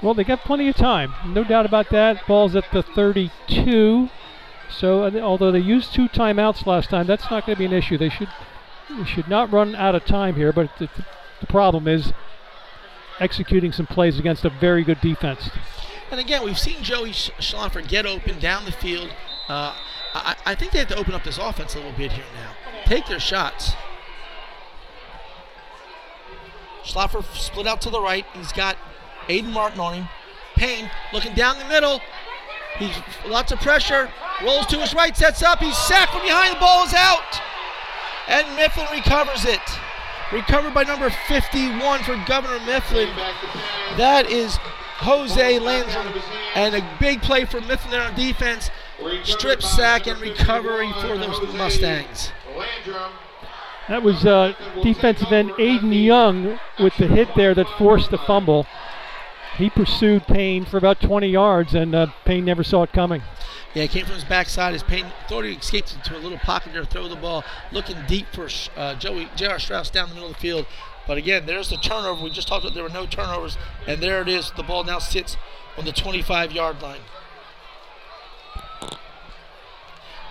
Well, 0.00 0.14
they 0.14 0.22
got 0.22 0.44
plenty 0.44 0.68
of 0.68 0.76
time, 0.76 1.12
no 1.26 1.42
doubt 1.42 1.66
about 1.66 1.90
that. 1.90 2.24
Ball's 2.28 2.54
at 2.54 2.70
the 2.72 2.80
32. 2.80 4.08
So, 4.70 5.02
uh, 5.02 5.18
although 5.18 5.50
they 5.50 5.58
used 5.58 5.92
two 5.92 6.08
timeouts 6.08 6.64
last 6.64 6.90
time, 6.90 7.08
that's 7.08 7.28
not 7.28 7.44
going 7.44 7.56
to 7.56 7.58
be 7.58 7.64
an 7.64 7.72
issue. 7.72 7.98
They 7.98 8.08
should 8.08 8.28
they 8.88 9.04
should 9.04 9.28
not 9.28 9.52
run 9.52 9.74
out 9.74 9.94
of 9.96 10.04
time 10.04 10.36
here. 10.36 10.52
But 10.52 10.70
the, 10.78 10.88
the 11.40 11.46
problem 11.46 11.88
is 11.88 12.12
executing 13.20 13.72
some 13.72 13.86
plays 13.86 14.18
against 14.18 14.44
a 14.44 14.50
very 14.50 14.84
good 14.84 15.00
defense. 15.00 15.50
And 16.14 16.20
again, 16.20 16.44
we've 16.44 16.56
seen 16.56 16.80
Joey 16.84 17.10
Sch- 17.10 17.32
Schlaffer 17.40 17.84
get 17.88 18.06
open 18.06 18.38
down 18.38 18.64
the 18.64 18.70
field. 18.70 19.08
Uh, 19.48 19.74
I, 20.14 20.36
I 20.46 20.54
think 20.54 20.70
they 20.70 20.78
have 20.78 20.86
to 20.86 20.96
open 20.96 21.12
up 21.12 21.24
this 21.24 21.38
offense 21.38 21.74
a 21.74 21.78
little 21.78 21.90
bit 21.90 22.12
here 22.12 22.22
now. 22.36 22.52
Take 22.84 23.08
their 23.08 23.18
shots. 23.18 23.72
Schlaffer 26.84 27.24
split 27.36 27.66
out 27.66 27.80
to 27.80 27.90
the 27.90 28.00
right. 28.00 28.24
He's 28.34 28.52
got 28.52 28.76
Aiden 29.26 29.50
Martin 29.50 29.80
on 29.80 29.94
him. 29.94 30.08
Payne 30.54 30.88
looking 31.12 31.34
down 31.34 31.58
the 31.58 31.64
middle. 31.64 32.00
He's 32.78 32.96
lots 33.26 33.50
of 33.50 33.58
pressure. 33.58 34.08
Rolls 34.40 34.66
to 34.66 34.78
his 34.78 34.94
right, 34.94 35.16
sets 35.16 35.42
up. 35.42 35.58
He's 35.58 35.76
sacked 35.76 36.12
from 36.12 36.22
behind. 36.22 36.54
The 36.54 36.60
ball 36.60 36.86
is 36.86 36.94
out. 36.94 37.40
And 38.28 38.46
Mifflin 38.54 38.86
recovers 38.92 39.44
it. 39.44 39.58
Recovered 40.32 40.74
by 40.74 40.84
number 40.84 41.10
51 41.26 42.04
for 42.04 42.14
Governor 42.24 42.64
Mifflin. 42.64 43.08
That 43.96 44.30
is 44.30 44.60
Jose 45.04 45.58
Landrum. 45.58 46.22
And 46.54 46.74
a 46.74 46.96
big 46.98 47.22
play 47.22 47.44
for 47.44 47.60
Mifflin 47.60 48.00
on 48.00 48.14
defense. 48.14 48.70
Strip 49.24 49.62
sack 49.62 50.06
and 50.06 50.20
recovery 50.20 50.92
for 51.00 51.18
the 51.18 51.52
Mustangs. 51.56 52.32
That 53.88 54.02
was 54.02 54.24
uh, 54.24 54.54
defensive 54.82 55.30
end 55.30 55.50
Aiden 55.52 56.04
Young 56.04 56.58
with 56.78 56.96
the 56.96 57.06
hit 57.06 57.28
there 57.36 57.54
that 57.54 57.68
forced 57.76 58.10
the 58.10 58.18
fumble. 58.18 58.66
He 59.58 59.68
pursued 59.68 60.26
Payne 60.26 60.64
for 60.64 60.78
about 60.78 61.00
20 61.00 61.28
yards, 61.28 61.74
and 61.74 61.94
uh, 61.94 62.06
Payne 62.24 62.44
never 62.44 62.64
saw 62.64 62.82
it 62.82 62.92
coming. 62.92 63.22
Yeah, 63.74 63.84
it 63.84 63.90
came 63.90 64.06
from 64.06 64.14
his 64.14 64.24
backside. 64.24 64.72
His 64.72 64.82
Payne 64.82 65.06
thought 65.28 65.44
he 65.44 65.52
escaped 65.52 65.94
into 65.94 66.16
a 66.16 66.18
little 66.18 66.38
pocket 66.38 66.72
there, 66.72 66.84
throw 66.84 67.08
the 67.08 67.16
ball, 67.16 67.44
looking 67.72 67.96
deep 68.08 68.26
for 68.32 68.48
uh, 68.76 68.94
Joey 68.94 69.28
J.R. 69.36 69.58
Strauss 69.58 69.90
down 69.90 70.08
the 70.08 70.14
middle 70.14 70.30
of 70.30 70.34
the 70.34 70.40
field. 70.40 70.66
But 71.06 71.18
again, 71.18 71.46
there's 71.46 71.68
the 71.68 71.76
turnover. 71.76 72.22
We 72.22 72.30
just 72.30 72.48
talked 72.48 72.64
about 72.64 72.74
there 72.74 72.82
were 72.82 72.88
no 72.88 73.06
turnovers, 73.06 73.58
and 73.86 74.02
there 74.02 74.22
it 74.22 74.28
is. 74.28 74.50
The 74.56 74.62
ball 74.62 74.84
now 74.84 74.98
sits 74.98 75.36
on 75.76 75.84
the 75.84 75.92
25 75.92 76.52
yard 76.52 76.80
line. 76.80 77.00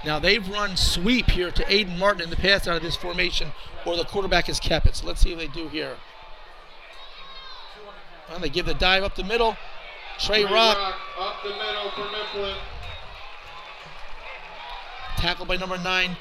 Now 0.06 0.20
they've 0.20 0.48
run 0.50 0.76
sweep 0.76 1.30
here 1.32 1.52
to 1.52 1.64
Aiden 1.66 1.98
Martin 1.98 2.24
in 2.24 2.30
the 2.30 2.36
pass 2.36 2.68
out 2.68 2.76
of 2.76 2.82
this 2.82 2.96
formation, 2.96 3.52
or 3.86 3.96
the 3.96 4.04
quarterback 4.04 4.48
has 4.48 4.60
kept 4.60 4.86
it. 4.86 4.96
So 4.96 5.08
let's 5.08 5.22
see 5.22 5.30
what 5.30 5.40
they 5.40 5.48
do 5.48 5.68
here. 5.70 5.96
Well, 8.30 8.40
they 8.40 8.50
give 8.50 8.66
the 8.66 8.74
dive 8.74 9.04
up 9.04 9.16
the 9.16 9.24
middle. 9.24 9.56
Trey 10.20 10.44
Rock 10.44 10.78
up 11.20 11.44
the 11.44 11.50
middle 11.50 11.92
for 11.92 12.10
Mifflin. 12.12 12.56
tackled 15.18 15.48
by 15.48 15.56
number 15.56 15.78
nine, 15.78 16.18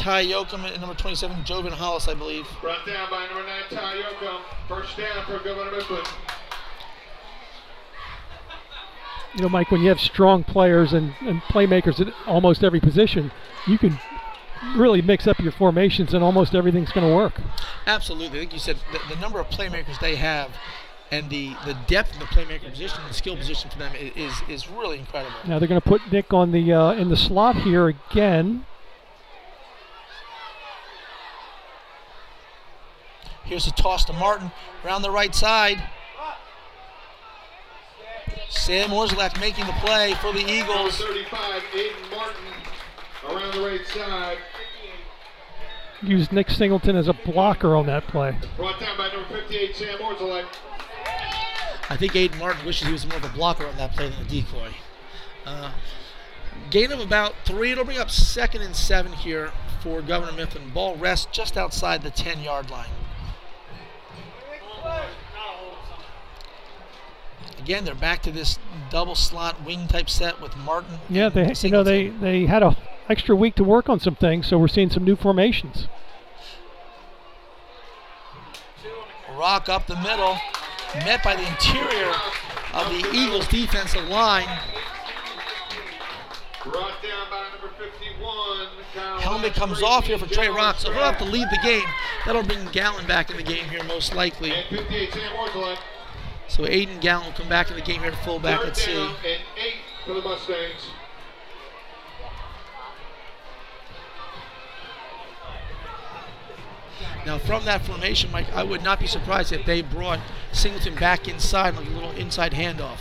Ty 0.00 0.24
Yoakum, 0.24 0.64
and 0.64 0.80
number 0.80 0.94
27, 0.94 1.44
Jovan 1.44 1.72
Hollis, 1.72 2.08
I 2.08 2.14
believe. 2.14 2.46
Brought 2.62 2.86
down 2.86 3.10
by 3.10 3.26
number 3.26 3.46
nine, 3.46 3.64
Ty 3.68 3.96
Yoakum. 3.96 4.40
First 4.66 4.96
down 4.96 5.26
for 5.26 5.38
Governor 5.44 5.72
Mifflin. 5.72 6.02
You 9.34 9.42
know, 9.42 9.50
Mike, 9.50 9.70
when 9.70 9.82
you 9.82 9.90
have 9.90 10.00
strong 10.00 10.42
players 10.42 10.94
and, 10.94 11.12
and 11.20 11.42
playmakers 11.42 12.00
at 12.00 12.14
almost 12.26 12.64
every 12.64 12.80
position, 12.80 13.30
you 13.66 13.76
can 13.76 14.00
really 14.74 15.02
mix 15.02 15.26
up 15.26 15.38
your 15.38 15.52
formations 15.52 16.14
and 16.14 16.24
almost 16.24 16.54
everything's 16.54 16.92
going 16.92 17.06
to 17.06 17.14
work. 17.14 17.38
Absolutely. 17.86 18.38
I 18.38 18.40
think 18.40 18.54
you 18.54 18.58
said 18.58 18.78
the, 18.92 19.14
the 19.14 19.20
number 19.20 19.38
of 19.38 19.48
playmakers 19.50 20.00
they 20.00 20.16
have 20.16 20.56
and 21.10 21.28
the, 21.28 21.54
the 21.66 21.76
depth 21.86 22.14
in 22.14 22.20
the 22.20 22.24
playmaker 22.24 22.70
position 22.70 23.00
and 23.04 23.14
skill 23.14 23.36
position 23.36 23.68
for 23.68 23.78
them 23.78 23.92
is, 23.94 24.32
is 24.48 24.66
really 24.70 24.98
incredible. 24.98 25.36
Now 25.46 25.58
they're 25.58 25.68
going 25.68 25.80
to 25.80 25.86
put 25.86 26.10
Nick 26.10 26.32
on 26.32 26.52
the 26.52 26.72
uh, 26.72 26.92
in 26.92 27.10
the 27.10 27.16
slot 27.18 27.56
here 27.56 27.88
again. 27.88 28.64
Here's 33.50 33.66
a 33.66 33.72
toss 33.72 34.04
to 34.04 34.12
Martin 34.12 34.52
around 34.84 35.02
the 35.02 35.10
right 35.10 35.34
side. 35.34 35.82
Sam 38.48 38.90
Orzelak 38.90 39.40
making 39.40 39.66
the 39.66 39.72
play 39.72 40.14
for 40.22 40.32
the 40.32 40.38
Eagles. 40.38 40.96
35, 40.98 41.62
Aiden 41.72 42.10
Martin. 42.12 42.44
Around 43.28 43.54
the 43.54 43.66
right 43.68 43.84
side. 43.88 44.38
Used 46.00 46.30
Nick 46.30 46.48
Singleton 46.48 46.94
as 46.94 47.08
a 47.08 47.12
blocker 47.12 47.74
on 47.74 47.86
that 47.86 48.06
play. 48.06 48.38
Brought 48.56 48.78
down 48.78 48.96
by 48.96 49.08
number 49.08 49.28
58, 49.28 49.74
Sam 49.74 49.98
Orzelek. 49.98 50.46
I 51.88 51.96
think 51.96 52.12
Aiden 52.12 52.38
Martin 52.38 52.64
wishes 52.64 52.86
he 52.86 52.92
was 52.92 53.04
more 53.04 53.16
of 53.16 53.24
a 53.24 53.30
blocker 53.30 53.66
on 53.66 53.76
that 53.78 53.96
play 53.96 54.10
than 54.10 54.20
a 54.20 54.28
decoy. 54.28 54.70
Uh, 55.44 55.72
gain 56.70 56.92
of 56.92 57.00
about 57.00 57.34
three. 57.44 57.72
It'll 57.72 57.84
bring 57.84 57.98
up 57.98 58.12
second 58.12 58.62
and 58.62 58.76
seven 58.76 59.12
here 59.12 59.50
for 59.82 60.02
Governor 60.02 60.36
Mifflin. 60.36 60.70
Ball 60.70 60.94
rests 60.94 61.26
just 61.32 61.56
outside 61.56 62.04
the 62.04 62.10
10 62.10 62.42
yard 62.42 62.70
line. 62.70 62.86
Again, 67.58 67.84
they're 67.84 67.94
back 67.94 68.22
to 68.22 68.30
this 68.30 68.58
double 68.90 69.14
slot 69.14 69.64
wing 69.64 69.86
type 69.86 70.08
set 70.10 70.40
with 70.40 70.56
Martin. 70.56 70.98
Yeah, 71.08 71.26
and 71.26 71.34
they 71.34 71.54
you 71.68 71.70
know 71.70 71.82
they 71.82 72.08
they 72.08 72.46
had 72.46 72.62
a 72.62 72.76
extra 73.08 73.36
week 73.36 73.54
to 73.56 73.64
work 73.64 73.88
on 73.88 74.00
some 74.00 74.14
things, 74.14 74.46
so 74.46 74.58
we're 74.58 74.68
seeing 74.68 74.90
some 74.90 75.04
new 75.04 75.16
formations. 75.16 75.86
Rock 79.36 79.68
up 79.68 79.86
the 79.86 79.96
middle, 79.96 80.36
met 81.04 81.22
by 81.22 81.36
the 81.36 81.46
interior 81.46 82.12
of 82.74 82.88
the 82.90 83.10
Eagles 83.14 83.46
defensive 83.48 84.08
line. 84.08 84.48
Brought 86.64 87.02
down 87.02 87.30
by 87.30 87.39
number 87.39 87.39
51, 87.39 87.39
Kyle 87.39 87.39
Helmet 89.20 89.54
comes 89.54 89.82
off 89.82 90.06
here 90.06 90.18
for 90.18 90.26
Trey 90.26 90.48
Rock, 90.48 90.76
so 90.78 90.92
he'll 90.92 91.02
have 91.02 91.18
to 91.18 91.24
leave 91.24 91.48
the 91.50 91.58
game. 91.62 91.86
That'll 92.26 92.42
bring 92.42 92.64
Gallon 92.72 93.06
back 93.06 93.30
in 93.30 93.36
the 93.36 93.42
game 93.42 93.64
here, 93.66 93.82
most 93.84 94.14
likely. 94.14 94.52
And 94.52 94.66
58, 94.68 95.12
Sam 95.12 95.32
Orzelek. 95.36 95.78
So 96.48 96.64
Aiden 96.64 97.00
Gallon 97.00 97.26
will 97.26 97.32
come 97.32 97.48
back 97.48 97.70
in 97.70 97.76
the 97.76 97.82
game 97.82 98.00
here 98.00 98.10
at 98.10 98.24
fullback. 98.24 98.58
Third 98.58 98.66
Let's 98.66 98.84
see. 98.84 98.92
and 98.92 99.14
eight 99.56 99.74
for 100.04 100.14
the 100.14 100.22
Mustangs. 100.22 100.90
Now, 107.26 107.38
from 107.38 107.64
that 107.66 107.84
formation, 107.84 108.30
Mike, 108.32 108.50
I 108.52 108.62
would 108.62 108.82
not 108.82 108.98
be 108.98 109.06
surprised 109.06 109.52
if 109.52 109.66
they 109.66 109.82
brought 109.82 110.20
Singleton 110.52 110.94
back 110.94 111.28
inside, 111.28 111.76
like 111.76 111.86
a 111.86 111.90
little 111.90 112.12
inside 112.12 112.52
handoff. 112.52 112.98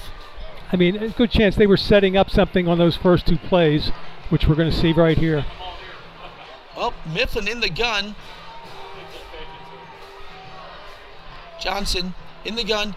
I 0.72 0.76
mean, 0.78 0.98
a 0.98 1.10
good 1.10 1.32
chance 1.32 1.56
they 1.56 1.66
were 1.66 1.78
setting 1.78 2.16
up 2.16 2.30
something 2.30 2.68
on 2.68 2.78
those 2.78 2.96
first 2.96 3.26
two 3.26 3.38
plays, 3.38 3.90
which 4.30 4.48
we're 4.48 4.56
going 4.56 4.70
to 4.70 4.76
see 4.76 4.92
right 4.92 5.18
here. 5.18 5.46
Well, 6.80 6.94
Mifflin 7.14 7.50
in 7.50 7.60
the 7.60 7.70
gun. 7.70 8.16
Johnson 11.60 12.14
in 12.46 12.56
the 12.56 12.64
gun. 12.64 12.96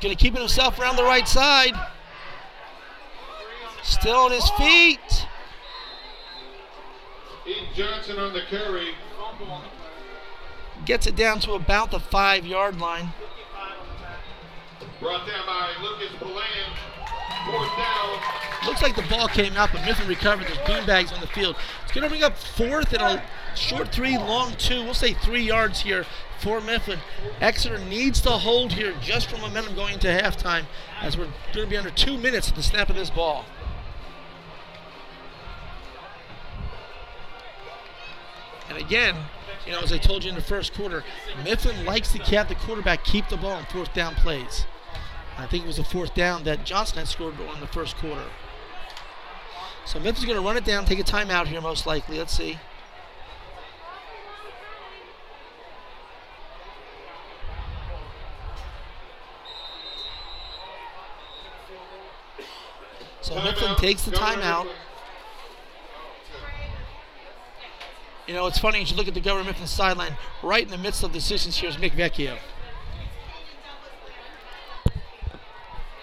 Going 0.00 0.16
to 0.16 0.20
keep 0.20 0.34
it 0.34 0.40
himself 0.40 0.80
around 0.80 0.96
the 0.96 1.04
right 1.04 1.28
side. 1.28 1.74
Still 3.84 4.16
on 4.16 4.32
his 4.32 4.50
feet. 4.58 5.28
Eden 7.46 7.68
Johnson 7.72 8.18
on 8.18 8.32
the 8.32 8.42
carry. 8.50 8.94
Gets 10.84 11.06
it 11.06 11.14
down 11.14 11.38
to 11.40 11.52
about 11.52 11.92
the 11.92 12.00
five 12.00 12.44
yard 12.44 12.80
line. 12.80 13.12
Brought 14.98 15.24
down 15.28 15.46
by 15.46 15.70
Lucas 15.80 16.16
Palan. 16.18 16.89
Looks 18.66 18.82
like 18.82 18.94
the 18.94 19.06
ball 19.08 19.28
came 19.28 19.56
out, 19.56 19.70
but 19.72 19.84
Mifflin 19.84 20.08
recovered. 20.08 20.46
There's 20.46 20.58
beanbags 20.58 21.12
on 21.12 21.20
the 21.20 21.26
field. 21.28 21.56
It's 21.82 21.92
going 21.92 22.04
to 22.04 22.10
bring 22.10 22.22
up 22.22 22.36
fourth 22.36 22.92
and 22.92 23.02
a 23.02 23.22
short 23.56 23.88
three, 23.92 24.16
long 24.18 24.54
two. 24.56 24.84
We'll 24.84 24.94
say 24.94 25.14
three 25.14 25.42
yards 25.42 25.80
here 25.80 26.04
for 26.40 26.60
Mifflin. 26.60 26.98
Exeter 27.40 27.78
needs 27.78 28.20
to 28.22 28.30
hold 28.30 28.72
here 28.72 28.94
just 29.00 29.30
for 29.30 29.38
momentum 29.38 29.74
going 29.74 29.94
into 29.94 30.08
halftime, 30.08 30.64
as 31.00 31.16
we're 31.16 31.28
going 31.52 31.66
to 31.66 31.66
be 31.66 31.76
under 31.76 31.90
two 31.90 32.16
minutes 32.18 32.48
at 32.48 32.54
the 32.54 32.62
snap 32.62 32.90
of 32.90 32.96
this 32.96 33.10
ball. 33.10 33.44
And 38.68 38.78
again, 38.78 39.16
you 39.66 39.72
know, 39.72 39.80
as 39.80 39.92
I 39.92 39.98
told 39.98 40.22
you 40.22 40.30
in 40.30 40.36
the 40.36 40.42
first 40.42 40.74
quarter, 40.74 41.02
Mifflin 41.44 41.84
likes 41.84 42.12
to 42.12 42.18
have 42.18 42.48
the 42.48 42.54
quarterback 42.54 43.04
keep 43.04 43.28
the 43.28 43.36
ball 43.36 43.52
on 43.52 43.66
fourth 43.66 43.92
down 43.92 44.14
plays. 44.14 44.66
I 45.40 45.46
think 45.46 45.64
it 45.64 45.66
was 45.66 45.78
a 45.78 45.84
fourth 45.84 46.14
down 46.14 46.44
that 46.44 46.64
Johnson 46.64 46.98
had 46.98 47.08
scored 47.08 47.34
on 47.40 47.54
in 47.54 47.60
the 47.60 47.66
first 47.66 47.96
quarter. 47.96 48.26
So 49.86 49.98
Mifflin's 49.98 50.24
going 50.26 50.36
to 50.36 50.44
run 50.44 50.56
it 50.56 50.64
down, 50.64 50.84
take 50.84 51.00
a 51.00 51.04
timeout 51.04 51.46
here, 51.46 51.60
most 51.60 51.86
likely. 51.86 52.18
Let's 52.18 52.36
see. 52.36 52.58
So 63.22 63.34
Mifflin 63.42 63.76
takes 63.76 64.02
the 64.02 64.10
timeout. 64.10 64.68
You 68.26 68.34
know, 68.34 68.46
it's 68.46 68.58
funny, 68.58 68.82
as 68.82 68.90
you 68.90 68.96
look 68.96 69.08
at 69.08 69.14
the 69.14 69.20
Governor 69.20 69.46
Mifflin 69.48 69.66
sideline, 69.66 70.16
right 70.42 70.62
in 70.62 70.70
the 70.70 70.78
midst 70.78 71.02
of 71.02 71.12
decisions 71.12 71.56
here 71.56 71.68
is 71.68 71.76
Mick 71.76 71.92
Vecchio. 71.92 72.38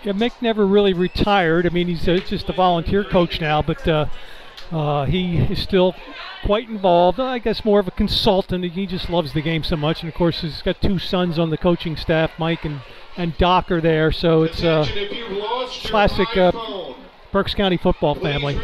Yeah, 0.03 0.13
Mick 0.13 0.33
never 0.41 0.65
really 0.65 0.93
retired. 0.93 1.65
I 1.65 1.69
mean, 1.69 1.87
he's 1.87 2.07
uh, 2.07 2.19
just 2.25 2.49
a 2.49 2.53
volunteer 2.53 3.03
coach 3.03 3.41
now, 3.41 3.61
but 3.61 3.87
uh, 3.87 4.05
uh, 4.71 5.05
he 5.05 5.37
is 5.37 5.61
still 5.61 5.95
quite 6.43 6.69
involved. 6.69 7.19
I 7.19 7.39
guess 7.39 7.65
more 7.65 7.79
of 7.79 7.87
a 7.87 7.91
consultant. 7.91 8.63
He 8.63 8.85
just 8.85 9.09
loves 9.09 9.33
the 9.33 9.41
game 9.41 9.63
so 9.63 9.75
much, 9.75 10.01
and 10.01 10.09
of 10.09 10.15
course, 10.15 10.41
he's 10.41 10.61
got 10.61 10.81
two 10.81 10.99
sons 10.99 11.39
on 11.39 11.49
the 11.49 11.57
coaching 11.57 11.97
staff, 11.97 12.31
Mike 12.37 12.63
and 12.65 12.81
and 13.17 13.35
Doc 13.37 13.71
are 13.71 13.81
there. 13.81 14.11
So 14.11 14.43
it's 14.43 14.61
a 14.61 14.85
classic 15.85 16.37
uh, 16.37 16.93
Berks 17.31 17.55
County 17.55 17.77
football 17.77 18.15
family. 18.15 18.61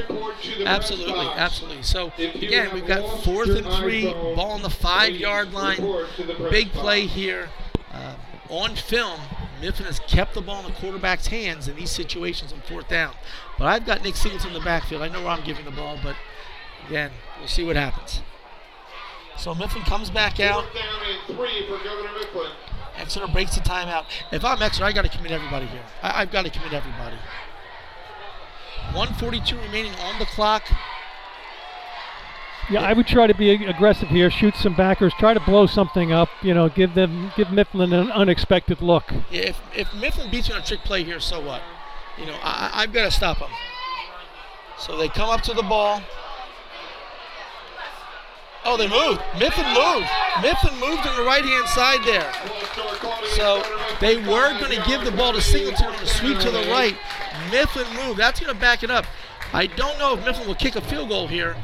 Absolutely, 0.66 1.26
absolutely. 1.36 1.82
So 1.84 2.12
again, 2.18 2.74
we've 2.74 2.86
got 2.86 3.24
fourth 3.24 3.50
and 3.50 3.66
three, 3.66 4.06
ball 4.06 4.52
on 4.52 4.62
the 4.62 4.70
five-yard 4.70 5.52
line. 5.52 5.78
Big 6.52 6.72
play 6.72 7.08
here. 7.08 7.50
Uh, 7.92 8.16
on 8.50 8.76
film, 8.76 9.20
Mifflin 9.64 9.85
has 9.85 9.99
kept 10.02 10.34
the 10.34 10.41
ball 10.41 10.60
in 10.60 10.65
the 10.65 10.77
quarterback's 10.77 11.27
hands 11.27 11.69
in 11.69 11.77
these 11.77 11.90
situations 11.90 12.52
on 12.52 12.60
fourth 12.68 12.90
down. 12.90 13.14
But 13.57 13.68
I've 13.68 13.85
got 13.85 14.03
Nick 14.03 14.18
Singleton 14.18 14.49
in 14.49 14.53
the 14.56 14.60
backfield. 14.60 15.02
I 15.02 15.07
know 15.07 15.22
where 15.22 15.30
I'm 15.30 15.44
giving 15.45 15.64
the 15.64 15.72
ball, 15.72 15.98
but 16.03 16.18
again, 16.85 17.11
we'll 17.40 17.48
see 17.48 17.64
what 17.64 17.77
happens. 17.77 18.22
So 19.38 19.56
Mifflin 19.56 19.84
comes 19.84 20.10
back 20.10 20.41
out. 20.41 20.65
Fourth 20.65 20.76
down 20.76 20.99
and 21.07 21.38
three 21.38 21.65
for 21.65 21.81
Governor 21.81 22.11
Mifflin. 22.19 22.52
Exeter 22.98 23.27
breaks 23.27 23.56
the 23.56 23.61
timeout. 23.61 24.03
If 24.34 24.44
I'm 24.44 24.61
Exeter, 24.61 24.84
I 24.84 24.91
got 24.91 25.03
to 25.03 25.10
commit 25.10 25.31
everybody 25.31 25.65
here. 25.68 25.84
I, 26.02 26.22
I've 26.22 26.31
got 26.31 26.44
to 26.44 26.52
commit 26.52 26.73
everybody. 26.73 27.15
142 28.91 29.57
remaining 29.60 29.95
on 29.95 30.19
the 30.19 30.26
clock. 30.26 30.64
Yeah, 32.69 32.81
I 32.81 32.94
would 32.94 33.07
try 33.07 33.27
to 33.27 33.34
be 33.34 33.52
aggressive 33.65 34.07
here, 34.07 34.31
shoot 34.31 34.56
some 34.56 34.73
backers, 34.73 35.14
try 35.19 35.34
to 35.34 35.40
blow 35.41 35.65
something 35.65 36.11
up. 36.11 36.30
You 36.41 36.53
know, 36.53 36.69
give 36.69 36.94
them 36.94 37.31
give 37.35 37.52
Mifflin 37.52 37.91
an 37.94 38.11
unexpected 38.11 38.81
look. 38.81 39.11
Yeah, 39.30 39.41
if, 39.41 39.61
if 39.76 39.94
Mifflin 39.94 40.31
beats 40.31 40.48
you 40.48 40.56
on 40.56 40.61
a 40.61 40.65
trick 40.65 40.80
play 40.81 41.03
here, 41.03 41.19
so 41.19 41.41
what? 41.41 41.61
You 42.18 42.26
know, 42.26 42.38
I, 42.41 42.72
I've 42.73 42.94
got 42.94 43.06
to 43.06 43.11
stop 43.11 43.40
them. 43.40 43.49
So 44.80 44.98
they 44.98 45.10
come 45.10 45.30
up 45.30 45.41
to 45.41 45.53
the 45.53 45.64
ball. 45.64 46.02
Oh, 48.65 48.77
they 48.77 48.88
moved. 48.88 49.22
Mifflin 49.38 49.68
moved. 49.73 50.07
Mifflin 50.41 50.73
moved 50.80 51.06
on 51.06 51.18
the 51.18 51.23
right 51.23 51.44
hand 51.44 51.68
side 51.68 51.99
there. 52.06 52.31
So 53.35 53.61
they 53.99 54.18
were 54.18 54.57
going 54.60 54.72
to 54.72 54.84
give 54.88 55.03
the 55.03 55.11
ball 55.11 55.34
to 55.34 55.41
Singleton 55.41 55.88
on 55.88 55.99
the 55.99 56.07
sweep 56.07 56.40
to 56.40 56.49
the 56.49 56.65
right. 56.72 56.95
Mifflin 57.52 57.85
moved. 57.95 58.19
That's 58.19 58.40
going 58.40 58.53
to 58.53 58.60
back 58.60 58.84
it 58.84 58.90
up. 58.90 59.06
I 59.52 59.68
don't 59.68 59.99
know 59.99 60.14
if 60.14 60.26
Mifflin 60.26 60.48
will 60.48 60.56
kick 60.56 60.77
a 60.77 60.81
field 60.81 61.10
goal 61.10 61.27
here. 61.27 61.57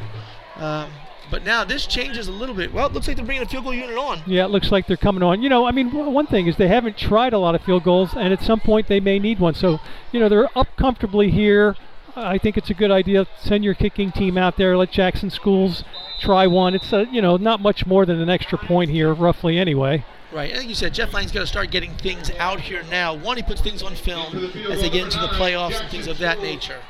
Um, 0.59 0.91
but 1.31 1.43
now 1.43 1.63
this 1.63 1.85
changes 1.85 2.27
a 2.27 2.31
little 2.31 2.55
bit. 2.55 2.73
Well, 2.73 2.87
it 2.87 2.93
looks 2.93 3.07
like 3.07 3.17
they're 3.17 3.25
bringing 3.25 3.43
a 3.43 3.49
field 3.49 3.63
goal 3.63 3.73
unit 3.73 3.97
on. 3.97 4.21
Yeah, 4.25 4.45
it 4.45 4.49
looks 4.49 4.71
like 4.71 4.87
they're 4.87 4.97
coming 4.97 5.21
on. 5.21 5.41
You 5.41 5.49
know, 5.49 5.65
I 5.65 5.71
mean, 5.71 5.91
one 5.91 6.25
thing 6.25 6.47
is 6.47 6.57
they 6.57 6.67
haven't 6.67 6.97
tried 6.97 7.33
a 7.33 7.37
lot 7.37 7.55
of 7.55 7.61
field 7.61 7.83
goals, 7.83 8.13
and 8.15 8.33
at 8.33 8.41
some 8.41 8.59
point 8.59 8.87
they 8.87 8.99
may 8.99 9.19
need 9.19 9.39
one. 9.39 9.53
So, 9.53 9.79
you 10.11 10.19
know, 10.19 10.27
they're 10.27 10.49
up 10.57 10.75
comfortably 10.75 11.29
here. 11.29 11.75
I 12.15 12.37
think 12.37 12.57
it's 12.57 12.69
a 12.69 12.73
good 12.73 12.91
idea. 12.91 13.27
Send 13.39 13.63
your 13.63 13.73
kicking 13.73 14.11
team 14.11 14.37
out 14.37 14.57
there. 14.57 14.75
Let 14.75 14.91
Jackson 14.91 15.29
Schools 15.29 15.83
try 16.19 16.47
one. 16.47 16.73
It's 16.73 16.91
a, 16.91 17.07
you 17.11 17.21
know 17.21 17.37
not 17.37 17.61
much 17.61 17.85
more 17.85 18.05
than 18.05 18.19
an 18.19 18.29
extra 18.29 18.57
point 18.57 18.91
here, 18.91 19.13
roughly 19.13 19.57
anyway. 19.57 20.03
Right. 20.31 20.51
Think 20.51 20.69
you 20.69 20.75
said 20.75 20.93
Jeff 20.93 21.13
Lang's 21.13 21.31
got 21.31 21.39
to 21.39 21.47
start 21.47 21.71
getting 21.71 21.95
things 21.95 22.29
out 22.37 22.59
here 22.59 22.83
now. 22.91 23.15
One, 23.15 23.37
he 23.37 23.43
puts 23.43 23.61
things 23.61 23.81
on 23.81 23.95
film 23.95 24.35
as 24.69 24.81
they 24.81 24.89
get 24.89 25.05
into 25.05 25.19
the 25.19 25.27
playoffs 25.29 25.79
and 25.81 25.89
things 25.89 26.07
of 26.07 26.19
that 26.19 26.39
nature. 26.39 26.81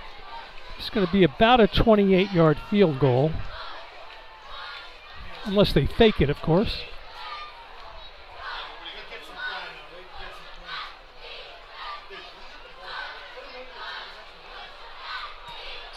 It's 0.78 0.90
going 0.90 1.06
to 1.06 1.12
be 1.12 1.24
about 1.24 1.60
a 1.62 1.68
28-yard 1.68 2.58
field 2.70 3.00
goal, 3.00 3.32
unless 5.50 5.74
they 5.74 5.88
fake 5.88 6.22
it, 6.22 6.30
of 6.30 6.42
course. 6.42 6.84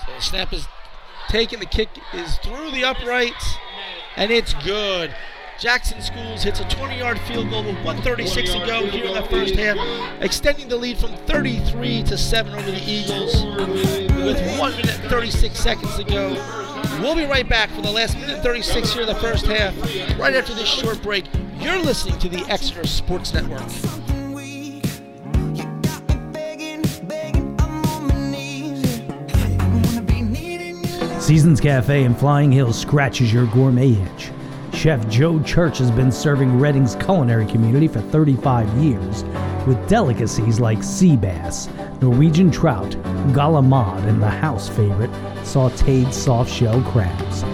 So 0.07 0.19
snap 0.21 0.53
is 0.53 0.67
taken. 1.29 1.61
The 1.61 1.67
kick 1.67 1.91
is 2.15 2.39
through 2.39 2.71
the 2.73 2.85
uprights, 2.85 3.57
and 4.17 4.31
it's 4.33 4.55
good. 4.65 5.15
Jackson 5.63 6.03
Schools 6.03 6.43
hits 6.43 6.59
a 6.59 6.65
20-yard 6.65 7.21
field 7.21 7.49
goal 7.49 7.63
with 7.63 7.77
136 7.85 8.53
to 8.53 8.67
go 8.67 8.85
here 8.85 9.05
in 9.05 9.15
the 9.15 9.23
first 9.23 9.55
half, 9.55 9.77
extending 10.21 10.67
the 10.67 10.77
lead 10.77 10.99
from 10.99 11.13
33 11.19 12.03
to 12.03 12.19
7 12.19 12.53
over 12.53 12.69
the 12.69 12.83
Eagles 12.85 13.45
with 14.25 14.59
1 14.59 14.71
minute 14.73 14.97
36 15.09 15.57
seconds 15.57 15.97
to 15.99 16.03
go. 16.03 16.31
We'll 17.01 17.15
be 17.15 17.27
right 17.27 17.49
back 17.49 17.71
for 17.71 17.81
the 17.81 17.93
last 17.93 18.19
minute 18.19 18.43
36 18.43 18.93
here 18.93 19.03
in 19.03 19.07
the 19.07 19.15
first 19.15 19.47
half, 19.47 19.73
right 20.19 20.35
after 20.35 20.53
this 20.53 20.69
short 20.69 21.01
break. 21.01 21.27
You're 21.61 21.79
listening 21.79 22.19
to 22.19 22.29
the 22.29 22.45
Exeter 22.51 22.85
Sports 22.85 23.33
Network. 23.33 23.63
Seasons 31.21 31.61
Cafe 31.61 32.03
in 32.03 32.17
Flying 32.17 32.51
Hills 32.51 32.77
scratches 32.77 33.33
your 33.33 33.47
gourmet 33.47 33.93
itch. 33.93 34.32
Chef 34.83 35.09
Joe 35.09 35.41
Church 35.45 35.79
has 35.79 35.93
been 35.93 36.11
serving 36.11 36.59
Reading's 36.59 36.97
culinary 36.97 37.47
community 37.47 37.87
for 37.87 38.01
35 38.01 38.69
years 38.83 39.23
with 39.65 39.89
delicacies 39.89 40.59
like 40.59 40.83
sea 40.83 41.17
bass, 41.17 41.69
Norwegian 42.01 42.51
trout, 42.51 42.91
galamad, 43.33 44.03
and 44.09 44.21
the 44.21 44.29
house 44.29 44.69
favorite, 44.69 45.13
sauteed 45.45 46.13
soft 46.13 46.53
shell 46.53 46.83
crabs. 46.91 47.45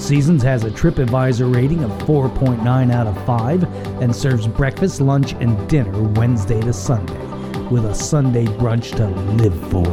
Seasons 0.00 0.44
has 0.44 0.62
a 0.62 0.70
TripAdvisor 0.70 1.52
rating 1.52 1.82
of 1.82 1.90
4.9 2.02 2.92
out 2.92 3.08
of 3.08 3.26
5 3.26 3.64
and 4.00 4.14
serves 4.14 4.46
breakfast, 4.46 5.00
lunch, 5.00 5.32
and 5.40 5.68
dinner 5.68 6.00
Wednesday 6.10 6.60
to 6.60 6.72
Sunday 6.72 7.18
with 7.68 7.84
a 7.84 7.94
Sunday 7.96 8.44
brunch 8.44 8.94
to 8.94 9.08
live 9.32 9.60
for. 9.72 9.92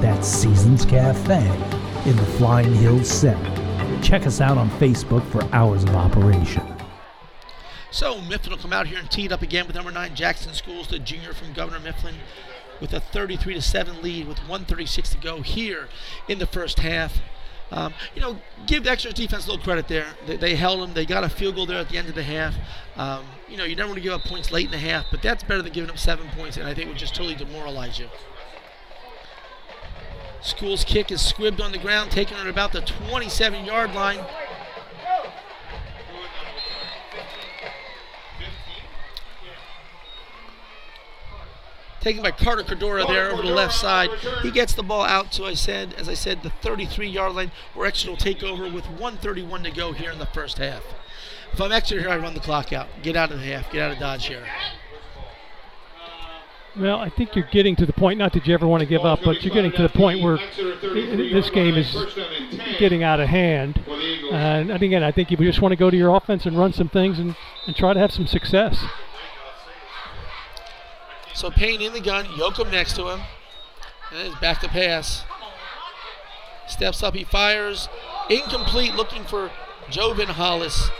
That's 0.00 0.26
Seasons 0.26 0.84
Cafe 0.84 1.46
in 2.04 2.16
the 2.16 2.26
Flying 2.36 2.74
Hills 2.74 3.08
Center. 3.08 3.61
Check 4.02 4.26
us 4.26 4.40
out 4.40 4.58
on 4.58 4.68
Facebook 4.72 5.24
for 5.30 5.42
hours 5.54 5.84
of 5.84 5.90
operation. 5.90 6.62
So 7.92 8.20
Mifflin 8.22 8.50
will 8.50 8.58
come 8.58 8.72
out 8.72 8.86
here 8.86 8.98
and 8.98 9.10
tee 9.10 9.26
it 9.26 9.32
up 9.32 9.42
again 9.42 9.66
with 9.66 9.76
number 9.76 9.92
nine 9.92 10.14
Jackson 10.14 10.52
Schools, 10.54 10.88
the 10.88 10.98
junior 10.98 11.32
from 11.32 11.52
Governor 11.52 11.78
Mifflin, 11.78 12.16
with 12.80 12.92
a 12.92 13.00
33 13.00 13.54
to 13.54 13.62
seven 13.62 14.02
lead 14.02 14.26
with 14.26 14.38
136 14.38 15.10
to 15.10 15.18
go 15.18 15.40
here 15.42 15.88
in 16.28 16.38
the 16.38 16.46
first 16.46 16.80
half. 16.80 17.18
Um, 17.70 17.94
you 18.14 18.20
know, 18.20 18.38
give 18.66 18.84
the 18.84 18.90
Exeter 18.90 19.14
defense 19.14 19.46
a 19.46 19.50
little 19.50 19.64
credit 19.64 19.88
there. 19.88 20.06
They, 20.26 20.36
they 20.36 20.56
held 20.56 20.82
them. 20.82 20.94
They 20.94 21.06
got 21.06 21.24
a 21.24 21.28
field 21.28 21.54
goal 21.54 21.64
there 21.64 21.78
at 21.78 21.88
the 21.88 21.96
end 21.96 22.08
of 22.08 22.14
the 22.14 22.22
half. 22.22 22.54
Um, 22.96 23.24
you 23.48 23.56
know, 23.56 23.64
you 23.64 23.76
never 23.76 23.88
want 23.88 23.98
to 23.98 24.02
give 24.02 24.12
up 24.12 24.22
points 24.22 24.50
late 24.50 24.66
in 24.66 24.72
the 24.72 24.78
half, 24.78 25.06
but 25.10 25.22
that's 25.22 25.42
better 25.42 25.62
than 25.62 25.72
giving 25.72 25.88
up 25.88 25.98
seven 25.98 26.28
points, 26.36 26.58
and 26.58 26.66
I 26.66 26.74
think 26.74 26.86
it 26.86 26.88
would 26.90 26.98
just 26.98 27.14
totally 27.14 27.34
demoralize 27.34 27.98
you. 27.98 28.08
School's 30.42 30.84
kick 30.84 31.12
is 31.12 31.20
squibbed 31.20 31.60
on 31.60 31.70
the 31.70 31.78
ground, 31.78 32.10
taken 32.10 32.36
at 32.36 32.48
about 32.48 32.72
the 32.72 32.80
27 32.80 33.64
yard 33.64 33.94
line. 33.94 34.24
Taken 42.00 42.20
by 42.20 42.32
Carter 42.32 42.64
Cordora 42.64 43.06
there 43.06 43.30
over 43.30 43.42
the 43.42 43.52
left 43.52 43.74
side. 43.74 44.10
He 44.42 44.50
gets 44.50 44.74
the 44.74 44.82
ball 44.82 45.04
out 45.04 45.30
to, 45.32 45.44
I 45.44 45.54
said, 45.54 45.94
as 45.94 46.08
I 46.08 46.14
said, 46.14 46.42
the 46.42 46.50
33 46.50 47.06
yard 47.06 47.36
line 47.36 47.52
where 47.74 47.86
Exeter 47.86 48.10
will 48.10 48.16
take 48.16 48.42
over 48.42 48.64
with 48.64 48.86
131 48.86 49.62
to 49.62 49.70
go 49.70 49.92
here 49.92 50.10
in 50.10 50.18
the 50.18 50.26
first 50.26 50.58
half. 50.58 50.82
If 51.52 51.60
I'm 51.60 51.70
Exeter 51.70 52.00
here, 52.00 52.10
I 52.10 52.16
run 52.16 52.34
the 52.34 52.40
clock 52.40 52.72
out. 52.72 52.88
Get 53.02 53.14
out 53.14 53.30
of 53.30 53.38
the 53.38 53.44
half. 53.44 53.70
Get 53.70 53.82
out 53.82 53.92
of 53.92 53.98
Dodge 54.00 54.26
here. 54.26 54.44
Well, 56.74 56.98
I 56.98 57.10
think 57.10 57.36
you're 57.36 57.48
getting 57.52 57.76
to 57.76 57.86
the 57.86 57.92
point. 57.92 58.18
Not 58.18 58.32
that 58.32 58.46
you 58.46 58.54
ever 58.54 58.66
want 58.66 58.80
to 58.80 58.86
give 58.86 59.04
up, 59.04 59.20
but 59.22 59.42
you're 59.42 59.52
getting 59.54 59.72
to 59.72 59.82
the 59.82 59.90
point 59.90 60.22
where 60.22 60.38
this 60.38 61.50
game 61.50 61.74
is 61.74 61.94
getting 62.78 63.02
out 63.02 63.20
of 63.20 63.28
hand. 63.28 63.82
And 64.32 64.70
again, 64.70 65.02
I 65.02 65.12
think 65.12 65.30
you 65.30 65.36
just 65.36 65.60
want 65.60 65.72
to 65.72 65.76
go 65.76 65.90
to 65.90 65.96
your 65.96 66.16
offense 66.16 66.46
and 66.46 66.58
run 66.58 66.72
some 66.72 66.88
things 66.88 67.18
and, 67.18 67.36
and 67.66 67.76
try 67.76 67.92
to 67.92 68.00
have 68.00 68.10
some 68.10 68.26
success. 68.26 68.82
So 71.34 71.50
Payne 71.50 71.82
in 71.82 71.92
the 71.92 72.00
gun, 72.00 72.24
Yoakum 72.24 72.70
next 72.70 72.96
to 72.96 73.08
him. 73.08 73.20
And 74.10 74.28
he's 74.28 74.38
back 74.38 74.60
to 74.60 74.68
pass. 74.68 75.24
Steps 76.68 77.02
up, 77.02 77.14
he 77.14 77.24
fires. 77.24 77.88
Incomplete, 78.30 78.94
looking 78.94 79.24
for 79.24 79.50
Jovan 79.90 80.28
Hollis 80.28 80.90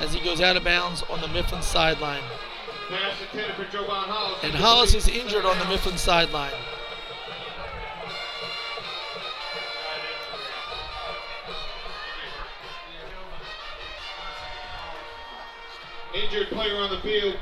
as 0.00 0.12
he 0.12 0.20
goes 0.20 0.40
out 0.40 0.56
of 0.56 0.64
bounds 0.64 1.02
on 1.08 1.20
the 1.20 1.28
Mifflin 1.28 1.62
sideline. 1.62 2.22
Pass 2.92 3.22
intended 3.22 3.54
for 3.56 3.64
Jovan 3.72 3.88
Hollis. 3.88 4.44
And 4.44 4.52
Hollis 4.54 4.94
is 4.94 5.08
injured 5.08 5.46
on 5.46 5.58
the 5.58 5.64
Mifflin 5.64 5.96
sideline. 5.96 6.52
Injured 16.14 16.48
player 16.48 16.76
on 16.76 16.90
the 16.90 17.00
field. 17.00 17.36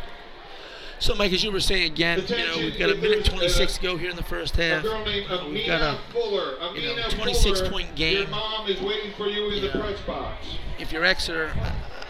So, 1.00 1.14
Mike, 1.14 1.32
as 1.32 1.42
you 1.42 1.50
were 1.50 1.60
saying 1.60 1.92
again, 1.92 2.22
you 2.28 2.36
know, 2.36 2.58
we've 2.58 2.78
got 2.78 2.90
a 2.90 2.94
minute 2.94 3.24
26 3.24 3.76
to 3.76 3.82
go 3.82 3.96
here 3.96 4.10
in 4.10 4.16
the 4.16 4.22
first 4.22 4.54
half. 4.54 4.84
We've 4.84 4.92
got 5.26 5.48
a, 5.48 5.48
you 5.54 5.66
know, 5.66 6.56
Amina 6.60 7.08
26 7.10 7.60
Fuller, 7.60 7.70
point 7.70 7.86
Your 7.98 8.22
game. 8.24 8.30
mom 8.30 8.68
is 8.68 8.80
waiting 8.82 9.12
for 9.16 9.26
you 9.26 9.48
in 9.50 9.62
the 9.62 9.68
Yeah. 9.68 9.80
press 9.80 9.98
box. 10.02 10.46
If 10.78 10.92
you're 10.92 11.04
Exeter, 11.04 11.52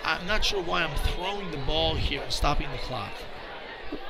I'm 0.04 0.26
not 0.26 0.44
sure 0.44 0.60
why 0.60 0.82
I'm 0.82 0.94
throwing 1.14 1.50
the 1.52 1.56
ball 1.58 1.94
here 1.94 2.20
and 2.22 2.32
stopping 2.32 2.70
the 2.72 2.78
clock. 2.78 3.12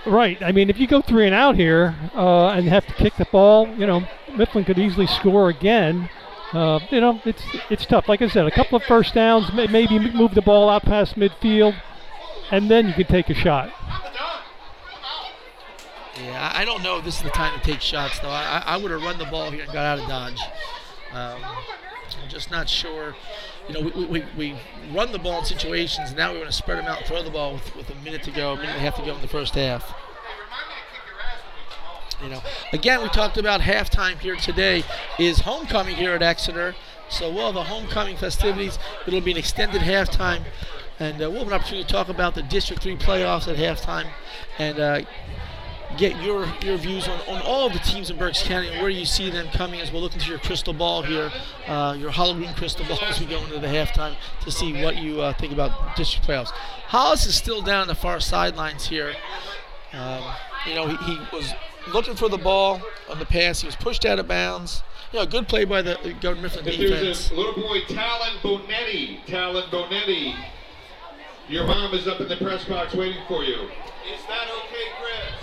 Right. 0.07 0.43
I 0.43 0.53
mean, 0.53 0.71
if 0.71 0.79
you 0.79 0.87
go 0.87 1.03
three 1.03 1.27
and 1.27 1.35
out 1.35 1.57
here 1.57 1.95
uh, 2.15 2.49
and 2.49 2.67
have 2.69 2.87
to 2.87 2.95
kick 2.95 3.17
the 3.17 3.27
ball, 3.27 3.69
you 3.77 3.87
know, 3.87 4.07
Mifflin 4.37 4.65
could 4.65 4.79
easily 4.79 5.07
score 5.07 5.49
again. 5.51 6.09
Uh, 6.53 6.81
you 6.91 7.01
know, 7.01 7.21
it's 7.25 7.43
it's 7.69 7.87
tough. 7.87 8.09
Like 8.09 8.23
I 8.23 8.29
said, 8.29 8.47
a 8.47 8.51
couple 8.51 8.77
of 8.77 8.83
first 8.85 9.15
downs, 9.15 9.53
may- 9.53 9.69
maybe 9.69 9.99
move 9.99 10.35
the 10.35 10.43
ball 10.43 10.69
out 10.69 10.83
past 10.83 11.15
midfield, 11.15 11.81
and 12.51 12.71
then 12.71 12.89
you 12.89 12.95
could 12.95 13.09
take 13.09 13.31
a 13.31 13.35
shot. 13.35 13.73
Yeah, 16.17 16.53
I 16.55 16.63
I 16.63 16.65
don't 16.65 16.83
know 16.83 16.99
if 16.99 17.05
this 17.05 17.19
is 17.19 17.23
the 17.23 17.31
time 17.31 17.59
to 17.59 17.65
take 17.65 17.81
shots, 17.81 18.19
though. 18.19 18.29
I, 18.29 18.63
I 18.67 18.77
would 18.77 18.91
have 18.91 19.03
run 19.03 19.19
the 19.19 19.27
ball 19.27 19.51
here 19.51 19.63
and 19.63 19.73
got 19.73 19.87
out 19.87 19.99
of 20.01 20.09
Dodge. 20.09 20.41
Um, 21.13 21.41
I'm 22.23 22.29
just 22.29 22.51
not 22.51 22.69
sure. 22.69 23.15
You 23.71 23.81
know, 23.81 23.93
we, 23.95 24.05
we, 24.07 24.25
we 24.37 24.57
run 24.93 25.13
the 25.13 25.19
ball 25.21 25.39
in 25.39 25.45
situations, 25.45 26.13
now 26.13 26.33
we 26.33 26.39
want 26.39 26.51
to 26.51 26.57
spread 26.57 26.79
them 26.79 26.87
out 26.87 26.99
and 26.99 27.07
throw 27.07 27.23
the 27.23 27.31
ball 27.31 27.55
with, 27.55 27.77
with 27.77 27.91
a 27.91 27.95
minute 28.03 28.25
to 28.25 28.33
go, 28.33 28.55
a 28.55 28.57
minute 28.57 28.71
and 28.71 28.79
a 28.79 28.81
half 28.81 28.97
to 28.97 29.03
go 29.03 29.15
in 29.15 29.23
the 29.23 29.29
first 29.29 29.55
half. 29.55 29.95
You 32.21 32.31
know, 32.31 32.43
again, 32.73 33.01
we 33.01 33.09
talked 33.11 33.39
about 33.39 33.61
halftime 33.61 34.19
here 34.19 34.35
today 34.35 34.83
is 35.21 35.39
homecoming 35.39 35.95
here 35.95 36.15
at 36.15 36.23
Exeter. 36.23 36.75
So 37.09 37.33
we'll 37.33 37.47
have 37.47 37.57
a 37.57 37.63
homecoming 37.63 38.17
festivities. 38.17 38.77
It'll 39.07 39.21
be 39.21 39.31
an 39.31 39.37
extended 39.37 39.83
halftime, 39.83 40.43
and 40.99 41.23
uh, 41.23 41.31
we'll 41.31 41.41
have 41.41 41.49
an 41.49 41.53
opportunity 41.53 41.85
to 41.85 41.93
talk 41.93 42.09
about 42.09 42.35
the 42.35 42.43
District 42.43 42.83
3 42.83 42.97
playoffs 42.97 43.47
at 43.47 43.57
halftime, 43.57 44.11
and 44.59 44.81
uh, 44.81 45.01
get 46.01 46.21
your 46.23 46.47
your 46.63 46.79
views 46.79 47.07
on, 47.07 47.21
on 47.29 47.43
all 47.43 47.67
of 47.67 47.75
the 47.75 47.79
teams 47.81 48.09
in 48.09 48.17
Berks 48.17 48.43
County 48.43 48.69
and 48.69 48.81
where 48.81 48.89
you 48.89 49.05
see 49.05 49.29
them 49.31 49.47
coming 49.53 49.81
as 49.81 49.93
we'll 49.93 50.01
look 50.01 50.15
into 50.15 50.31
your 50.31 50.39
crystal 50.39 50.73
ball 50.73 51.03
here, 51.03 51.31
uh, 51.67 51.95
your 51.99 52.11
Halloween 52.11 52.53
crystal 52.55 52.85
ball 52.89 52.99
as 53.03 53.21
we 53.21 53.27
go 53.27 53.39
into 53.45 53.59
the 53.59 53.67
halftime 53.67 54.17
to 54.41 54.51
see 54.51 54.83
what 54.83 54.97
you 54.97 55.21
uh, 55.21 55.35
think 55.35 55.53
about 55.53 55.95
district 55.97 56.27
playoffs. 56.27 56.51
Hollis 56.89 57.27
is 57.27 57.35
still 57.35 57.61
down 57.61 57.87
the 57.87 57.95
far 57.95 58.19
sidelines 58.19 58.89
here. 58.89 59.15
Um, 59.93 60.25
you 60.67 60.75
know, 60.75 60.89
he, 60.89 60.97
he 61.05 61.19
was 61.33 61.53
looking 61.93 62.15
for 62.15 62.29
the 62.29 62.39
ball 62.39 62.81
on 63.11 63.19
the 63.19 63.27
pass. 63.27 63.61
He 63.61 63.67
was 63.67 63.77
pushed 63.77 64.07
out 64.07 64.19
of 64.19 64.27
bounds. 64.27 64.83
You 65.13 65.19
know, 65.19 65.27
good 65.27 65.49
play 65.49 65.65
by 65.65 65.83
the 65.83 65.99
uh, 65.99 66.13
Governor 66.21 66.43
Mifflin 66.43 66.67
If 66.67 66.77
defense. 66.79 67.01
there's 67.01 67.31
a 67.31 67.35
little 67.35 67.55
boy, 67.61 67.81
Talon 67.89 68.39
Bonetti, 68.43 69.25
Talon 69.27 69.69
Bonetti, 69.71 70.35
your 71.49 71.67
mom 71.67 71.93
is 71.95 72.07
up 72.07 72.21
in 72.21 72.29
the 72.29 72.37
press 72.37 72.65
box 72.65 72.95
waiting 72.95 73.21
for 73.27 73.43
you. 73.43 73.55
Is 73.55 74.25
that 74.29 74.49
okay, 74.49 74.87
Chris? 75.01 75.40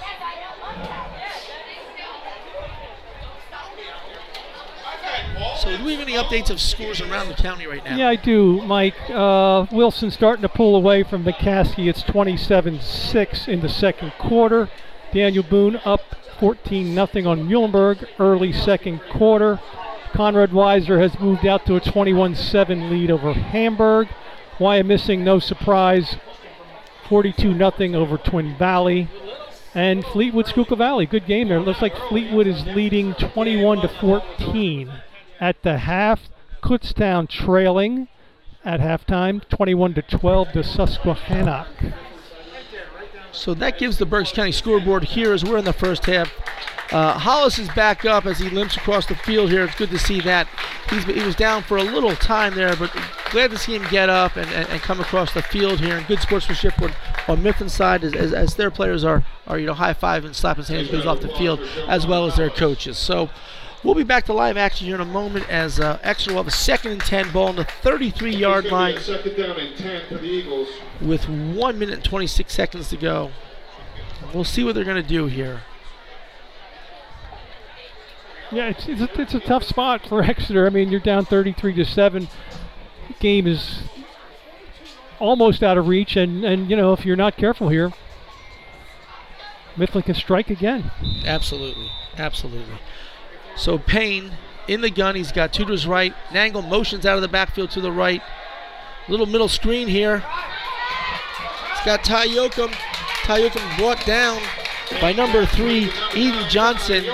So, 5.57 5.76
do 5.76 5.84
we 5.84 5.93
have 5.93 6.01
any 6.01 6.14
updates 6.14 6.49
of 6.49 6.59
scores 6.59 7.01
around 7.01 7.30
the 7.30 7.35
county 7.35 7.68
right 7.68 7.84
now? 7.84 7.95
Yeah, 7.95 8.09
I 8.09 8.15
do, 8.15 8.61
Mike. 8.61 8.95
Uh, 9.09 9.65
Wilson 9.72 10.11
starting 10.11 10.41
to 10.41 10.49
pull 10.49 10.76
away 10.76 11.03
from 11.03 11.23
McCaskey. 11.23 11.89
It's 11.89 12.03
27-6 12.03 13.47
in 13.47 13.61
the 13.61 13.69
second 13.69 14.14
quarter. 14.18 14.69
Daniel 15.11 15.43
Boone 15.43 15.77
up 15.85 16.01
14 16.39 16.93
0 16.93 17.07
on 17.30 17.47
Muhlenberg 17.47 18.07
early 18.19 18.51
second 18.51 19.01
quarter. 19.11 19.59
Conrad 20.14 20.51
Weiser 20.51 20.99
has 20.99 21.19
moved 21.19 21.45
out 21.45 21.65
to 21.65 21.76
a 21.76 21.81
21-7 21.81 22.89
lead 22.89 23.11
over 23.11 23.34
Hamburg. 23.34 24.07
Wyomissing, 24.57 25.19
no 25.19 25.39
surprise, 25.39 26.18
42 27.09 27.57
0 27.57 27.72
over 27.93 28.18
Twin 28.18 28.57
Valley. 28.57 29.07
And 29.76 30.03
Fleetwood 30.03 30.47
Schuylkill 30.47 30.77
Valley, 30.77 31.05
good 31.05 31.27
game 31.27 31.49
there. 31.49 31.59
Looks 31.59 31.81
like 31.81 31.95
Fleetwood 32.09 32.47
is 32.47 32.65
leading 32.65 33.14
21 33.14 33.81
to 33.81 33.88
14 33.88 34.91
at 35.39 35.64
the 35.64 35.80
half. 35.80 36.30
Kutztown 36.61 37.30
trailing 37.30 38.07
at 38.65 38.80
halftime, 38.80 39.47
21 39.47 39.93
to 39.93 40.01
12 40.01 40.51
to 40.53 40.64
Susquehannock. 40.64 41.68
So 43.31 43.53
that 43.53 43.77
gives 43.77 43.97
the 43.97 44.05
Berks 44.05 44.31
County 44.31 44.51
scoreboard 44.51 45.03
here 45.03 45.31
as 45.31 45.45
we're 45.45 45.57
in 45.57 45.65
the 45.65 45.73
first 45.73 46.05
half. 46.05 46.31
Uh, 46.91 47.18
Hollis 47.18 47.59
is 47.59 47.69
back 47.69 48.05
up 48.05 48.26
as 48.26 48.39
he 48.39 48.49
limps 48.49 48.77
across 48.77 49.05
the 49.05 49.15
field 49.15 49.51
here. 49.51 49.65
It's 49.65 49.76
good 49.76 49.89
to 49.89 49.99
see 49.99 50.22
that. 50.22 50.47
He's, 50.89 51.03
he 51.03 51.22
was 51.22 51.35
down 51.35 51.64
for 51.64 51.77
a 51.77 51.84
little 51.84 52.15
time 52.15 52.55
there, 52.55 52.76
but 52.77 52.95
glad 53.30 53.51
to 53.51 53.57
see 53.57 53.76
him 53.76 53.85
get 53.89 54.09
up 54.09 54.38
and, 54.38 54.49
and, 54.51 54.69
and 54.69 54.81
come 54.81 55.01
across 55.01 55.34
the 55.34 55.41
field 55.41 55.81
here. 55.81 55.97
And 55.97 56.07
good 56.07 56.19
sportsmanship 56.19 56.81
on, 56.81 56.93
on 57.27 57.43
Mifflin's 57.43 57.73
side 57.73 58.05
as, 58.05 58.14
as, 58.14 58.34
as 58.34 58.55
their 58.55 58.72
players 58.72 59.03
are, 59.03 59.23
are 59.47 59.59
you 59.59 59.65
know 59.65 59.73
high 59.73 59.93
five 59.93 60.23
and 60.23 60.34
slapping 60.34 60.64
his 60.64 60.69
hands 60.69 60.89
goes 60.89 61.05
off 61.05 61.19
the 61.19 61.27
field, 61.30 61.59
as 61.88 62.07
well 62.07 62.26
as 62.26 62.38
their 62.38 62.49
coaches. 62.49 62.97
So 62.97 63.30
we'll 63.84 63.95
be 63.95 64.04
back 64.04 64.26
to 64.26 64.34
live 64.34 64.58
action 64.58 64.86
here 64.88 64.95
in 64.95 65.02
a 65.02 65.06
moment 65.06 65.49
as 65.49 65.80
uh, 65.80 65.99
Exeter 66.04 66.32
will 66.32 66.44
have 66.44 66.48
a 66.48 66.52
second 66.52 66.91
and 66.94 67.02
10 67.02 67.32
ball 67.32 67.48
on 67.48 67.56
the 67.56 67.64
33 67.66 68.36
yard 68.36 68.66
It's 68.66 68.72
gonna 68.72 68.88
be 68.88 68.94
line 68.94 69.04
Second 69.04 69.36
down 69.38 69.60
and 69.60 69.78
10 69.78 70.02
for 70.10 70.16
the 70.16 70.24
Eagles. 70.28 70.70
with 71.02 71.28
1 71.30 71.80
minute 71.80 71.95
and 71.95 72.04
26 72.04 72.54
seconds 72.54 72.90
to 72.90 72.98
go. 72.98 73.32
We'll 74.34 74.44
see 74.44 74.64
what 74.64 74.76
they're 74.76 74.84
going 74.84 75.02
to 75.02 75.08
do 75.08 75.28
here. 75.28 75.62
Yeah, 78.52 78.70
it's, 78.70 78.88
it's, 78.88 79.02
a, 79.02 79.22
it's 79.22 79.34
a 79.34 79.40
tough 79.40 79.64
spot 79.64 80.06
for 80.08 80.22
Exeter. 80.24 80.66
I 80.66 80.70
mean, 80.70 80.90
you're 80.90 80.99
down 80.99 81.26
33 81.26 81.74
to 81.76 81.86
7. 81.86 82.28
Game 83.20 83.45
is 83.48 83.82
almost 85.20 85.64
out 85.64 85.78
of 85.78 85.88
reach, 85.88 86.16
and, 86.16 86.44
and 86.45 86.70
you 86.70 86.76
know, 86.76 86.94
if 86.94 87.06
you're 87.06 87.16
not 87.16 87.38
careful 87.38 87.70
here, 87.70 87.91
Mifflin 89.76 90.04
can 90.04 90.16
strike 90.16 90.49
again. 90.49 90.91
Absolutely. 91.26 91.90
Absolutely. 92.18 92.80
So 93.58 93.78
Payne 93.78 94.32
in 94.68 94.82
the 94.82 94.90
gun. 94.90 95.16
He's 95.16 95.32
got 95.32 95.54
two 95.54 95.66
to 95.66 95.72
his 95.72 95.88
right. 95.88 96.14
Nangle 96.30 96.68
motions 96.68 97.06
out 97.06 97.16
of 97.16 97.22
the 97.22 97.28
backfield 97.28 97.72
to 97.72 97.82
the 97.82 97.92
right. 97.92 98.22
Little 99.08 99.26
middle 99.26 99.48
screen 99.48 99.88
here. 99.88 100.20
He's 100.20 101.86
got 101.86 102.04
Ty 102.04 102.28
Yoakum. 102.28 102.72
Ty 103.24 103.42
Yoakum 103.42 103.78
brought 103.78 104.06
down 104.06 104.42
by 105.02 105.14
number 105.14 105.46
three, 105.46 105.92
Eden 106.16 106.50
Johnson. 106.50 107.06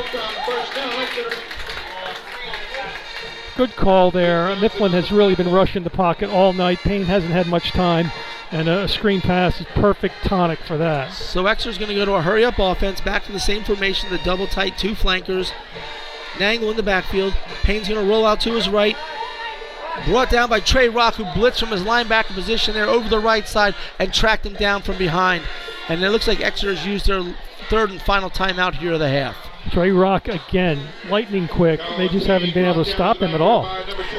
Good 3.56 3.76
call 3.76 4.10
there. 4.10 4.56
Mifflin 4.56 4.92
has 4.92 5.12
really 5.12 5.36
been 5.36 5.52
rushing 5.52 5.84
the 5.84 5.90
pocket 5.92 6.30
all 6.30 6.54
night. 6.54 6.80
Payne 6.80 7.04
hasn't 7.04 7.32
had 7.32 7.48
much 7.48 7.72
time, 7.72 8.12
and 8.52 8.68
a 8.68 8.88
screen 8.88 9.22
pass 9.22 9.62
is 9.62 9.68
perfect 9.76 10.16
tonic 10.24 10.60
for 10.60 10.78
that. 10.78 11.14
So 11.14 11.46
Exeter's 11.46 11.78
going 11.78 11.90
to 11.90 11.96
go 11.96 12.06
to 12.06 12.14
a 12.14 12.22
hurry 12.22 12.44
up 12.44 12.58
offense, 12.58 13.00
back 13.00 13.24
to 13.26 13.32
the 13.32 13.40
same 13.40 13.64
formation, 13.64 14.10
the 14.10 14.18
double 14.20 14.48
tight, 14.48 14.78
two 14.80 14.96
flankers. 14.96 15.52
Nangle 16.38 16.72
in 16.72 16.78
the 16.78 16.84
backfield. 16.84 17.34
Payne's 17.64 17.88
going 17.88 18.02
to 18.02 18.10
roll 18.10 18.26
out 18.26 18.40
to 18.42 18.54
his 18.54 18.70
right. 18.70 18.96
Brought 20.06 20.30
down 20.30 20.50
by 20.50 20.60
Trey 20.60 20.90
Rock, 20.90 21.16
who 21.16 21.24
blitzed 21.24 21.60
from 21.60 21.70
his 21.70 21.84
linebacker 21.84 22.34
position 22.34 22.74
there 22.74 22.88
over 22.88 23.08
the 23.08 23.20
right 23.20 23.48
side 23.48 23.76
and 24.00 24.14
tracked 24.14 24.46
him 24.46 24.54
down 24.54 24.82
from 24.82 24.98
behind. 24.98 25.44
And 25.88 26.04
it 26.04 26.10
looks 26.10 26.28
like 26.28 26.42
Exeter's 26.42 26.86
used 26.86 27.08
their 27.08 27.24
third 27.70 27.92
and 27.92 28.02
final 28.02 28.30
timeout 28.30 28.76
here 28.76 28.94
of 28.94 29.00
the 29.00 29.10
half. 29.10 29.36
Trey 29.72 29.92
Rock 29.92 30.28
again, 30.28 30.88
lightning 31.10 31.48
quick. 31.48 31.80
They 31.98 32.10
just 32.10 32.28
haven't 32.28 32.54
been 32.54 32.66
able 32.66 32.84
to 32.84 32.92
stop 32.92 33.18
him 33.18 33.32
at 33.32 33.42
all. 33.42 33.70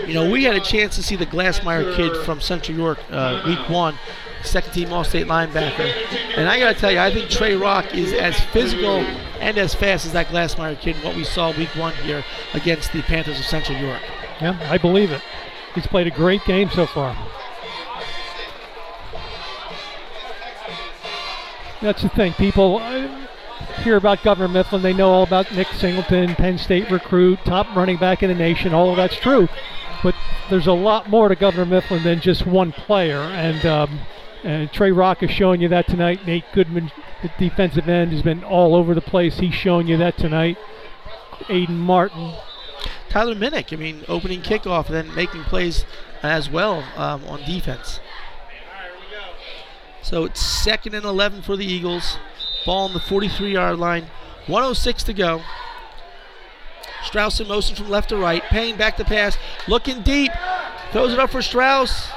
You 0.07 0.15
know, 0.15 0.31
we 0.31 0.45
had 0.45 0.57
a 0.57 0.61
chance 0.61 0.97
to 0.97 1.03
see 1.03 1.17
the 1.17 1.27
Glassmeyer 1.27 1.95
kid 1.97 2.17
from 2.25 2.41
Central 2.41 2.77
York 2.79 2.99
uh, 3.11 3.43
week 3.47 3.69
one, 3.69 3.99
second 4.45 4.73
team 4.73 4.93
All 4.93 5.05
State 5.05 5.27
linebacker. 5.27 5.93
And 6.37 6.49
I 6.49 6.59
got 6.59 6.75
to 6.75 6.81
tell 6.81 6.91
you, 6.91 6.99
I 6.99 7.13
think 7.13 7.31
Trey 7.31 7.55
Rock 7.55 7.95
is 7.95 8.13
as 8.13 8.39
physical 8.47 9.05
and 9.41 9.59
as 9.59 9.75
fast 9.75 10.07
as 10.07 10.13
that 10.13 10.29
Glassmeyer 10.29 10.79
kid, 10.79 10.97
what 11.05 11.17
we 11.17 11.25
saw 11.25 11.57
week 11.57 11.75
one 11.77 11.95
here 11.97 12.25
against 12.55 12.93
the 12.93 13.03
Panthers 13.03 13.39
of 13.39 13.45
Central 13.45 13.79
York. 13.79 14.01
Yeah, 14.41 14.59
I 14.71 14.79
believe 14.79 15.11
it. 15.11 15.23
He's 15.75 15.87
played 15.87 16.07
a 16.07 16.11
great 16.11 16.45
game 16.45 16.71
so 16.71 16.87
far. 16.87 17.17
That's 21.83 22.01
the 22.03 22.09
thing. 22.09 22.33
People 22.33 22.79
uh, 22.79 23.27
hear 23.83 23.97
about 23.97 24.23
Governor 24.23 24.49
Mifflin. 24.49 24.81
They 24.81 24.95
know 24.95 25.11
all 25.11 25.23
about 25.23 25.53
Nick 25.53 25.67
Singleton, 25.69 26.35
Penn 26.35 26.57
State 26.57 26.91
recruit, 26.91 27.39
top 27.45 27.67
running 27.77 27.99
back 27.99 28.23
in 28.23 28.31
the 28.31 28.35
nation. 28.35 28.73
All 28.73 28.91
of 28.91 28.97
that's 28.97 29.17
true. 29.17 29.49
But 30.03 30.15
there's 30.49 30.67
a 30.67 30.73
lot 30.73 31.11
more 31.11 31.29
to 31.29 31.35
Governor 31.35 31.67
Mifflin 31.67 32.03
than 32.03 32.21
just 32.21 32.47
one 32.47 32.73
player. 32.73 33.19
And, 33.19 33.67
um, 33.67 34.01
and 34.45 34.71
Trey 34.73 34.93
Rock 34.93 35.23
is 35.23 35.31
showing 35.31 35.61
you 35.61 35.69
that 35.69 35.87
tonight. 35.87 36.27
Nate 36.27 36.45
Goodman, 36.53 36.93
the 37.23 37.31
defensive 37.39 37.89
end, 37.89 38.13
has 38.13 38.23
been 38.23 38.45
all 38.45 38.77
over 38.77 38.95
the 38.95 39.01
place. 39.01 39.39
He's 39.39 39.55
showing 39.55 39.89
you 39.89 39.97
that 39.97 40.19
tonight. 40.19 40.59
Aiden 41.49 41.71
Martin, 41.71 42.35
Tyler 43.09 43.35
Minnick, 43.35 43.73
I 43.73 43.77
mean, 43.77 44.05
opening 44.07 44.43
kickoff 44.43 44.89
then 44.89 45.15
making 45.15 45.43
plays 45.45 45.85
as 46.23 46.51
well 46.51 46.85
um, 46.97 47.25
on 47.25 47.41
defense. 47.45 48.01
So 50.03 50.25
it's 50.25 50.41
second 50.41 50.95
and 50.95 51.05
11 51.05 51.43
for 51.43 51.57
the 51.57 51.65
Eagles. 51.65 52.19
Ball 52.67 52.87
on 52.87 52.93
the 52.93 53.01
43 53.01 53.53
yard 53.53 53.79
line. 53.79 54.05
106 54.47 55.03
to 55.05 55.15
go. 55.15 55.43
Strauss 57.05 57.41
in 57.41 57.49
motion 57.49 57.75
from 57.75 57.89
left 57.89 58.11
to 58.11 58.17
right. 58.17 58.43
Payne 58.45 58.77
back 58.77 58.97
to 58.99 59.05
pass. 59.05 59.39
Looking 59.67 60.03
deep. 60.03 60.31
Throws 60.93 61.13
it 61.13 61.19
up 61.19 61.31
for 61.31 61.41
Strauss. 61.41 62.09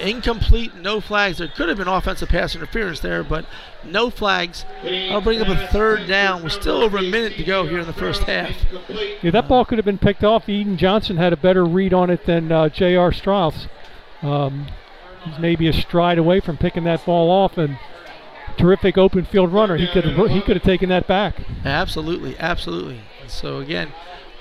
Incomplete, 0.00 0.74
no 0.74 1.00
flags. 1.00 1.38
There 1.38 1.48
could 1.48 1.68
have 1.68 1.78
been 1.78 1.88
offensive 1.88 2.28
pass 2.28 2.54
interference 2.54 3.00
there, 3.00 3.22
but 3.22 3.46
no 3.84 4.10
flags. 4.10 4.64
I'll 4.82 5.20
bring 5.20 5.40
up 5.40 5.48
a 5.48 5.66
third 5.68 6.06
down. 6.06 6.42
We're 6.42 6.48
still 6.48 6.82
over 6.82 6.98
a 6.98 7.02
minute 7.02 7.36
to 7.36 7.44
go 7.44 7.66
here 7.66 7.80
in 7.80 7.86
the 7.86 7.92
first 7.92 8.22
half. 8.24 8.54
Yeah, 9.22 9.30
that 9.30 9.48
ball 9.48 9.64
could 9.64 9.78
have 9.78 9.84
been 9.84 9.98
picked 9.98 10.24
off. 10.24 10.48
Eden 10.48 10.76
Johnson 10.76 11.16
had 11.16 11.32
a 11.32 11.36
better 11.36 11.64
read 11.64 11.92
on 11.92 12.10
it 12.10 12.26
than 12.26 12.52
uh, 12.52 12.68
J.R. 12.68 13.12
Strauss. 13.12 13.66
Um, 14.22 14.66
he's 15.24 15.38
maybe 15.38 15.68
a 15.68 15.72
stride 15.72 16.18
away 16.18 16.40
from 16.40 16.56
picking 16.56 16.84
that 16.84 17.04
ball 17.04 17.30
off, 17.30 17.58
and 17.58 17.78
terrific 18.56 18.96
open 18.98 19.24
field 19.24 19.52
runner. 19.52 19.76
He 19.76 19.86
could 19.86 20.04
have 20.04 20.30
he 20.30 20.40
could 20.40 20.56
have 20.56 20.62
taken 20.64 20.88
that 20.88 21.06
back. 21.06 21.36
Absolutely, 21.64 22.38
absolutely. 22.38 23.02
So 23.26 23.58
again, 23.58 23.92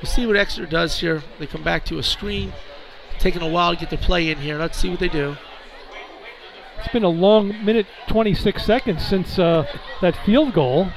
we'll 0.02 0.11
see 0.11 0.26
what 0.26 0.36
Exeter 0.36 0.65
does 0.65 0.99
here. 0.99 1.23
They 1.40 1.48
come 1.48 1.64
back 1.64 1.86
to 1.86 1.98
a 1.98 2.03
screen. 2.03 2.53
Taking 3.20 3.42
a 3.42 3.48
while 3.48 3.74
to 3.74 3.80
get 3.80 3.90
the 3.90 3.98
play 3.98 4.30
in 4.30 4.38
here. 4.38 4.58
Let's 4.58 4.78
see 4.78 4.90
what 4.90 5.00
they 5.00 5.10
do. 5.10 5.38
It's 6.86 6.94
been 6.94 7.04
a 7.04 7.10
long 7.10 7.66
minute 7.66 7.88
26 8.10 8.64
seconds 8.64 9.04
since 9.04 9.40
uh, 9.40 9.66
that 10.02 10.16
field 10.26 10.54
goal. 10.54 10.90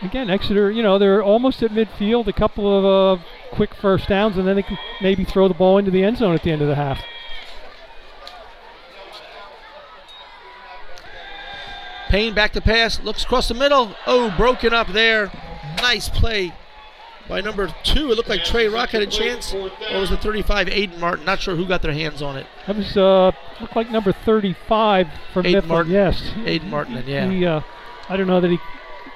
Again, 0.00 0.30
Exeter, 0.30 0.70
you 0.70 0.82
know, 0.82 0.98
they're 0.98 1.22
almost 1.22 1.62
at 1.62 1.72
midfield, 1.72 2.26
a 2.26 2.32
couple 2.32 2.66
of 2.66 3.18
uh, 3.18 3.22
quick 3.52 3.74
first 3.74 4.08
downs, 4.08 4.38
and 4.38 4.48
then 4.48 4.56
they 4.56 4.62
can 4.62 4.78
maybe 5.00 5.24
throw 5.24 5.46
the 5.46 5.54
ball 5.54 5.78
into 5.78 5.90
the 5.90 6.02
end 6.02 6.16
zone 6.16 6.34
at 6.34 6.42
the 6.42 6.50
end 6.50 6.62
of 6.62 6.68
the 6.68 6.74
half. 6.74 7.00
Payne 12.08 12.34
back 12.34 12.52
to 12.52 12.60
pass, 12.60 12.98
looks 13.00 13.24
across 13.24 13.48
the 13.48 13.54
middle. 13.54 13.94
Oh, 14.06 14.34
broken 14.36 14.72
up 14.72 14.88
there. 14.88 15.30
Nice 15.82 16.08
play 16.08 16.52
by 17.32 17.40
number 17.40 17.74
two. 17.82 18.12
It 18.12 18.16
looked 18.16 18.28
like 18.28 18.44
Trey 18.44 18.68
Rock 18.68 18.90
had 18.90 19.00
a 19.00 19.06
chance, 19.06 19.54
or 19.54 19.70
was 19.94 20.10
it 20.10 20.20
35? 20.20 20.66
Aiden 20.66 20.98
Martin. 20.98 21.24
Not 21.24 21.40
sure 21.40 21.56
who 21.56 21.66
got 21.66 21.80
their 21.80 21.94
hands 21.94 22.20
on 22.20 22.36
it. 22.36 22.46
That 22.66 22.76
was 22.76 22.94
uh, 22.94 23.32
looked 23.58 23.74
like 23.74 23.90
number 23.90 24.12
35 24.12 25.08
from 25.32 25.46
Aiden 25.46 25.52
Mifflin. 25.52 25.68
Martin. 25.68 25.92
Yes, 25.92 26.20
Aiden 26.44 26.68
Martin. 26.68 27.02
Yeah. 27.06 27.30
He, 27.30 27.46
uh, 27.46 27.62
I 28.10 28.18
don't 28.18 28.26
know 28.26 28.40
that 28.40 28.50
he 28.50 28.58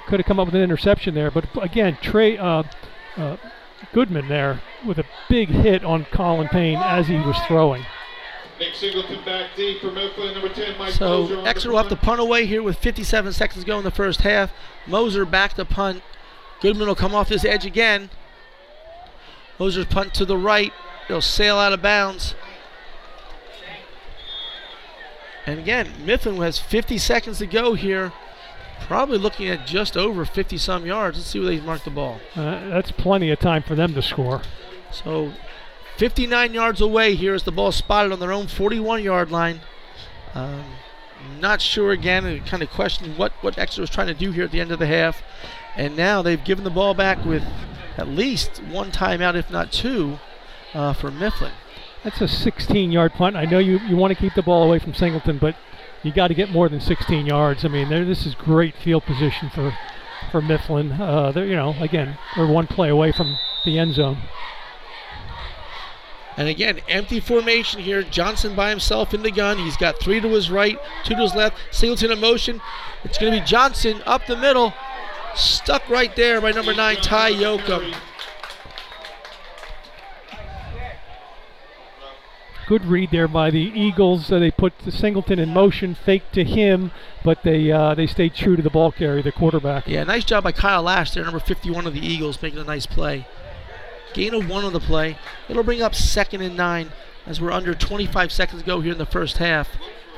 could 0.07 0.19
have 0.19 0.25
come 0.25 0.39
up 0.39 0.47
with 0.47 0.55
an 0.55 0.61
interception 0.61 1.13
there, 1.13 1.29
but 1.29 1.45
again, 1.61 1.99
Trey 2.01 2.39
uh, 2.39 2.63
uh, 3.17 3.37
Goodman 3.93 4.27
there 4.29 4.61
with 4.83 4.97
a 4.97 5.05
big 5.29 5.49
hit 5.49 5.85
on 5.85 6.05
Colin 6.05 6.47
Payne 6.47 6.79
as 6.79 7.07
he 7.07 7.17
was 7.17 7.37
throwing. 7.47 7.85
Nick 8.59 8.73
Singleton 8.73 9.23
back 9.23 9.51
deep 9.55 9.79
for 9.79 9.91
Mifflin, 9.91 10.33
number 10.33 10.49
10, 10.49 10.79
Mike 10.79 10.93
So 10.93 11.21
Moser 11.21 11.47
Exeter 11.47 11.69
will 11.69 11.77
have 11.77 11.89
to 11.89 11.95
punt 11.95 12.19
away 12.19 12.47
here 12.47 12.63
with 12.63 12.79
57 12.79 13.31
seconds 13.33 13.63
to 13.63 13.67
go 13.67 13.77
in 13.77 13.83
the 13.83 13.91
first 13.91 14.21
half. 14.21 14.51
Moser 14.87 15.23
back 15.23 15.53
to 15.53 15.65
punt. 15.65 16.01
Goodman 16.61 16.87
will 16.87 16.95
come 16.95 17.13
off 17.13 17.29
his 17.29 17.45
edge 17.45 17.65
again. 17.65 18.09
Moser's 19.59 19.85
punt 19.85 20.13
to 20.15 20.25
the 20.25 20.37
right. 20.37 20.73
They'll 21.07 21.21
sail 21.21 21.57
out 21.57 21.73
of 21.73 21.81
bounds. 21.81 22.35
And 25.45 25.59
again, 25.59 25.93
Mifflin 26.05 26.35
has 26.37 26.59
50 26.59 26.97
seconds 26.97 27.37
to 27.37 27.47
go 27.47 27.73
here. 27.73 28.11
Probably 28.81 29.17
looking 29.17 29.47
at 29.47 29.65
just 29.65 29.97
over 29.97 30.25
50 30.25 30.57
some 30.57 30.85
yards. 30.85 31.17
Let's 31.17 31.29
see 31.29 31.39
where 31.39 31.47
they 31.47 31.61
mark 31.61 31.83
the 31.83 31.89
ball. 31.89 32.19
Uh, 32.35 32.69
that's 32.69 32.91
plenty 32.91 33.31
of 33.31 33.39
time 33.39 33.63
for 33.63 33.73
them 33.73 33.93
to 33.93 34.01
score. 34.01 34.41
So 34.91 35.33
59 35.97 36.53
yards 36.53 36.81
away 36.81 37.15
here 37.15 37.33
as 37.33 37.43
the 37.43 37.51
ball 37.51 37.71
spotted 37.71 38.11
on 38.11 38.19
their 38.19 38.31
own 38.31 38.47
41 38.47 39.03
yard 39.03 39.31
line. 39.31 39.61
Um, 40.33 40.63
not 41.39 41.61
sure 41.61 41.91
again, 41.91 42.25
and 42.25 42.45
kind 42.45 42.61
of 42.61 42.69
questioning 42.69 43.17
what, 43.17 43.31
what 43.41 43.57
Exeter 43.57 43.81
was 43.81 43.89
trying 43.89 44.07
to 44.07 44.13
do 44.13 44.31
here 44.31 44.43
at 44.43 44.51
the 44.51 44.61
end 44.61 44.71
of 44.71 44.79
the 44.79 44.85
half. 44.85 45.23
And 45.77 45.95
now 45.95 46.21
they've 46.21 46.43
given 46.43 46.63
the 46.63 46.69
ball 46.69 46.93
back 46.93 47.23
with 47.23 47.43
at 47.97 48.07
least 48.07 48.57
one 48.63 48.91
timeout, 48.91 49.35
if 49.35 49.49
not 49.49 49.71
two, 49.71 50.19
uh, 50.73 50.93
for 50.93 51.11
Mifflin. 51.11 51.53
That's 52.03 52.21
a 52.21 52.27
16 52.27 52.91
yard 52.91 53.13
punt. 53.13 53.35
I 53.35 53.45
know 53.45 53.59
you, 53.59 53.79
you 53.79 53.95
want 53.95 54.13
to 54.13 54.19
keep 54.19 54.33
the 54.33 54.41
ball 54.41 54.63
away 54.63 54.79
from 54.79 54.93
Singleton, 54.93 55.37
but 55.37 55.55
you 56.03 56.11
got 56.11 56.27
to 56.27 56.33
get 56.33 56.49
more 56.49 56.69
than 56.69 56.79
16 56.79 57.25
yards. 57.25 57.63
I 57.65 57.67
mean, 57.67 57.89
this 57.89 58.25
is 58.25 58.35
great 58.35 58.75
field 58.75 59.03
position 59.03 59.49
for 59.49 59.77
for 60.31 60.41
Mifflin. 60.41 60.91
Uh, 60.91 61.31
they're, 61.31 61.45
you 61.45 61.55
know, 61.55 61.75
again, 61.79 62.17
they're 62.35 62.47
one 62.47 62.67
play 62.67 62.89
away 62.89 63.11
from 63.11 63.37
the 63.65 63.79
end 63.79 63.93
zone. 63.93 64.17
And 66.35 66.47
again, 66.47 66.81
empty 66.87 67.19
formation 67.19 67.81
here. 67.81 68.03
Johnson 68.03 68.55
by 68.55 68.69
himself 68.69 69.13
in 69.13 69.23
the 69.23 69.31
gun. 69.31 69.57
He's 69.57 69.77
got 69.77 69.99
three 69.99 70.19
to 70.19 70.27
his 70.27 70.51
right, 70.51 70.77
two 71.03 71.15
to 71.15 71.21
his 71.21 71.33
left. 71.33 71.57
Singleton 71.71 72.11
in 72.11 72.19
motion. 72.19 72.61
It's 73.03 73.17
going 73.17 73.33
to 73.33 73.39
be 73.39 73.45
Johnson 73.45 74.03
up 74.05 74.27
the 74.27 74.37
middle. 74.37 74.73
Stuck 75.37 75.87
right 75.87 76.15
there 76.15 76.41
by 76.41 76.51
number 76.51 76.73
nine, 76.73 76.97
Ty 76.97 77.33
Yoakum. 77.33 77.95
Good 82.67 82.85
read 82.85 83.11
there 83.11 83.27
by 83.27 83.51
the 83.51 83.59
Eagles. 83.59 84.31
Uh, 84.31 84.39
they 84.39 84.49
put 84.49 84.77
the 84.79 84.91
Singleton 84.91 85.37
in 85.39 85.53
motion, 85.53 85.95
fake 85.95 86.23
to 86.33 86.43
him, 86.43 86.91
but 87.23 87.43
they 87.43 87.71
uh, 87.71 87.93
they 87.93 88.07
stayed 88.07 88.33
true 88.33 88.55
to 88.55 88.61
the 88.63 88.69
ball 88.71 88.91
carrier, 88.91 89.21
the 89.21 89.31
quarterback. 89.31 89.87
Yeah, 89.87 90.03
nice 90.03 90.25
job 90.25 90.43
by 90.43 90.51
Kyle 90.51 90.83
Lash 90.83 91.11
there, 91.11 91.23
number 91.23 91.39
51 91.39 91.85
of 91.85 91.93
the 91.93 92.05
Eagles, 92.05 92.41
making 92.41 92.59
a 92.59 92.63
nice 92.63 92.85
play. 92.85 93.27
Gain 94.13 94.33
of 94.33 94.49
one 94.49 94.65
on 94.65 94.73
the 94.73 94.79
play. 94.79 95.17
It'll 95.47 95.63
bring 95.63 95.83
up 95.83 95.93
second 95.93 96.41
and 96.41 96.57
nine 96.57 96.91
as 97.27 97.39
we're 97.39 97.51
under 97.51 97.75
25 97.75 98.31
seconds 98.31 98.63
to 98.63 98.65
go 98.65 98.81
here 98.81 98.93
in 98.93 98.97
the 98.97 99.05
first 99.05 99.37
half. 99.37 99.69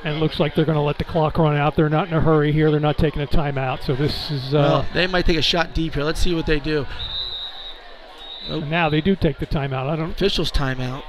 And 0.02 0.16
it 0.16 0.20
looks 0.20 0.40
like 0.40 0.54
they're 0.54 0.64
going 0.64 0.76
to 0.76 0.82
let 0.82 0.96
the 0.98 1.04
clock 1.04 1.36
run 1.36 1.56
out. 1.56 1.76
They're 1.76 1.90
not 1.90 2.08
in 2.08 2.14
a 2.14 2.20
hurry 2.20 2.52
here. 2.52 2.70
They're 2.70 2.80
not 2.80 2.96
taking 2.96 3.20
a 3.20 3.26
timeout. 3.26 3.82
So 3.82 3.94
this 3.94 4.30
is. 4.30 4.54
Uh, 4.54 4.58
Well, 4.58 4.86
they 4.94 5.06
might 5.06 5.26
take 5.26 5.36
a 5.36 5.42
shot 5.42 5.74
deep 5.74 5.94
here. 5.94 6.04
Let's 6.04 6.20
see 6.20 6.34
what 6.34 6.46
they 6.46 6.58
do. 6.58 6.86
now 8.48 8.88
they 8.88 9.00
do 9.02 9.14
take 9.14 9.38
the 9.38 9.46
timeout. 9.46 9.88
I 9.88 9.96
don't. 9.96 10.12
Officials 10.12 10.50
timeout. 10.50 11.02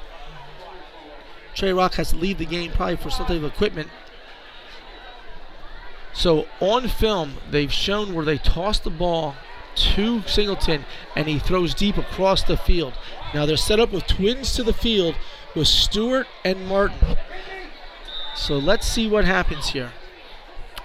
Trey 1.56 1.72
Rock 1.74 1.94
has 1.96 2.12
to 2.12 2.18
leave 2.18 2.38
the 2.38 2.46
game 2.46 2.72
probably 2.72 2.98
for 2.98 3.10
some 3.10 3.26
type 3.26 3.38
of 3.38 3.46
equipment. 3.46 3.90
So 6.14 6.46
on 6.60 6.88
film, 6.90 7.36
they've 7.50 7.72
shown 7.72 8.14
where 8.14 8.26
they 8.26 8.38
toss 8.38 8.80
the 8.80 8.90
ball 8.90 9.36
to 9.76 10.22
Singleton 10.24 10.84
and 11.16 11.28
he 11.28 11.40
throws 11.40 11.74
deep 11.74 11.98
across 11.98 12.44
the 12.44 12.58
field. 12.58 12.94
Now 13.34 13.46
they're 13.46 13.56
set 13.58 13.80
up 13.80 13.92
with 13.94 14.06
twins 14.08 14.54
to 14.56 14.64
the 14.64 14.74
field 14.74 15.16
with 15.56 15.68
Stewart 15.68 16.28
and 16.44 16.68
Martin. 16.68 17.18
So 18.36 18.58
let's 18.58 18.88
see 18.88 19.08
what 19.08 19.26
happens 19.26 19.70
here. 19.70 19.92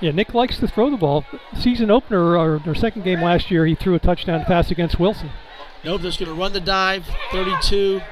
Yeah, 0.01 0.11
Nick 0.11 0.35
likes 0.35 0.59
to 0.59 0.69
throw 0.69 0.91
the 0.91 0.97
ball. 0.97 1.25
Season 1.59 1.91
opener 1.91 2.37
or 2.37 2.59
their 2.59 2.75
second 2.75 3.03
game 3.03 3.23
last 3.23 3.51
year, 3.51 3.65
he 3.65 3.75
threw 3.75 3.95
a 3.95 3.99
touchdown 3.99 4.45
pass 4.45 4.71
against 4.71 5.01
Wilson. 5.01 5.31
Nope, 5.85 6.03
they're 6.03 6.11
just 6.11 6.19
going 6.21 6.35
to 6.35 6.39
run 6.39 6.53
the 6.53 6.61
dive. 6.61 7.07
32. 7.33 8.03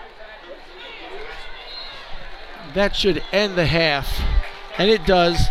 That 2.72 2.96
should 2.96 3.22
end 3.32 3.56
the 3.56 3.66
half. 3.66 4.20
And 4.78 4.90
it 4.90 5.04
does. 5.04 5.48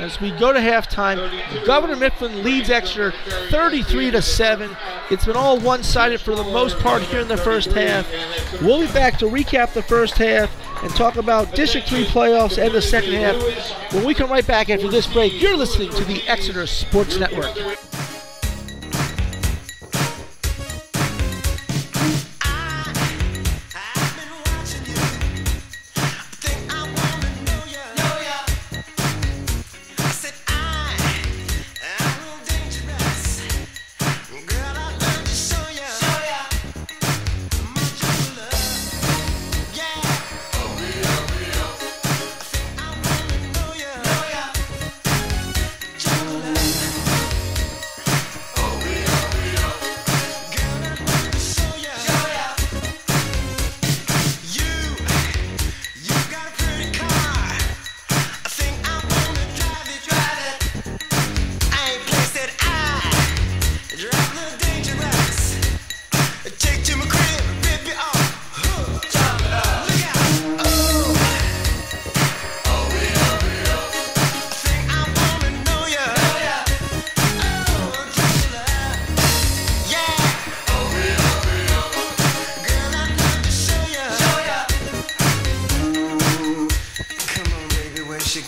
As 0.00 0.18
we 0.18 0.30
go 0.30 0.50
to 0.50 0.58
halftime, 0.58 1.20
Governor 1.66 1.94
Mifflin 1.94 2.42
leads 2.42 2.70
Exeter 2.70 3.12
33 3.50 4.12
to 4.12 4.22
7. 4.22 4.74
It's 5.10 5.26
been 5.26 5.36
all 5.36 5.60
one-sided 5.60 6.22
for 6.22 6.34
the 6.34 6.42
most 6.42 6.78
part 6.78 7.02
here 7.02 7.20
in 7.20 7.28
the 7.28 7.36
first 7.36 7.70
half. 7.72 8.10
We'll 8.62 8.80
be 8.80 8.90
back 8.94 9.18
to 9.18 9.26
recap 9.26 9.74
the 9.74 9.82
first 9.82 10.14
half 10.14 10.50
and 10.82 10.90
talk 10.96 11.16
about 11.16 11.54
District 11.54 11.86
3 11.86 12.06
playoffs 12.06 12.56
and 12.56 12.74
the 12.74 12.80
second 12.80 13.12
half 13.12 13.92
when 13.92 14.06
we 14.06 14.14
come 14.14 14.30
right 14.30 14.46
back 14.46 14.70
after 14.70 14.88
this 14.88 15.06
break. 15.06 15.38
You're 15.38 15.56
listening 15.56 15.90
to 15.90 16.04
the 16.04 16.26
Exeter 16.26 16.66
Sports 16.66 17.18
Network. 17.18 17.54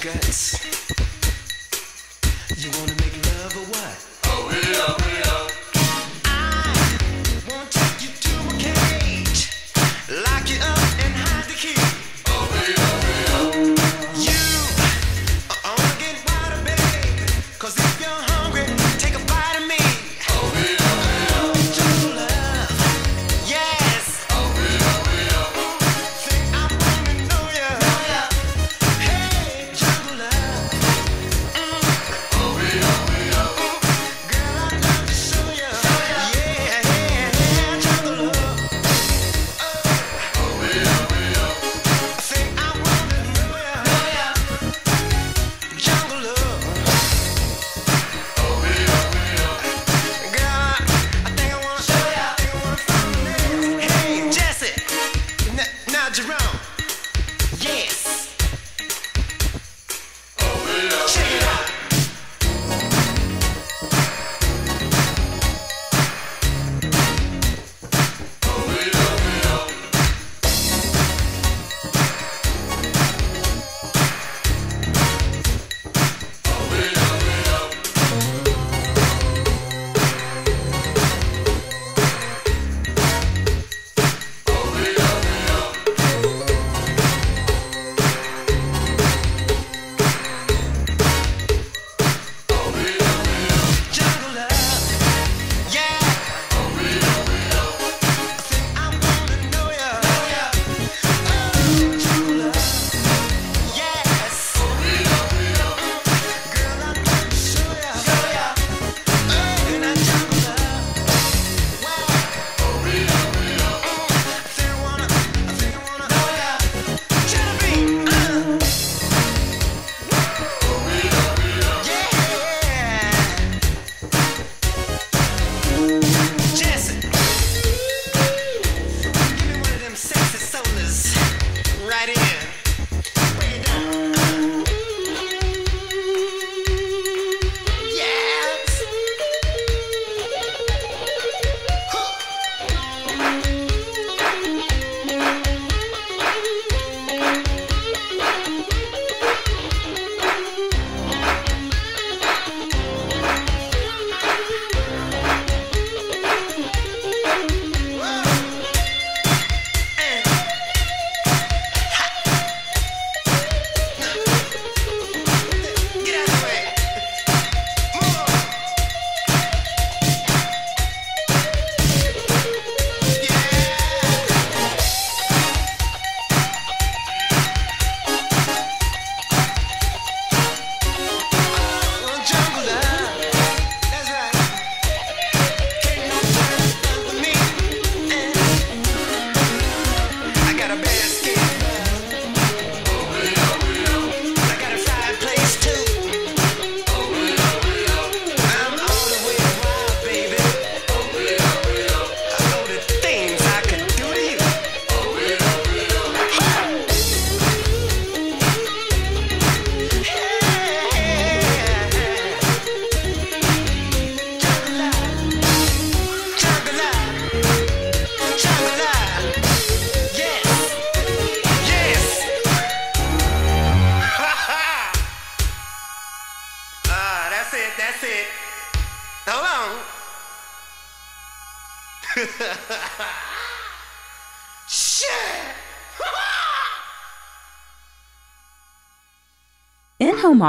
Guts? 0.03 0.59
You 2.57 2.70
wanna 2.81 2.91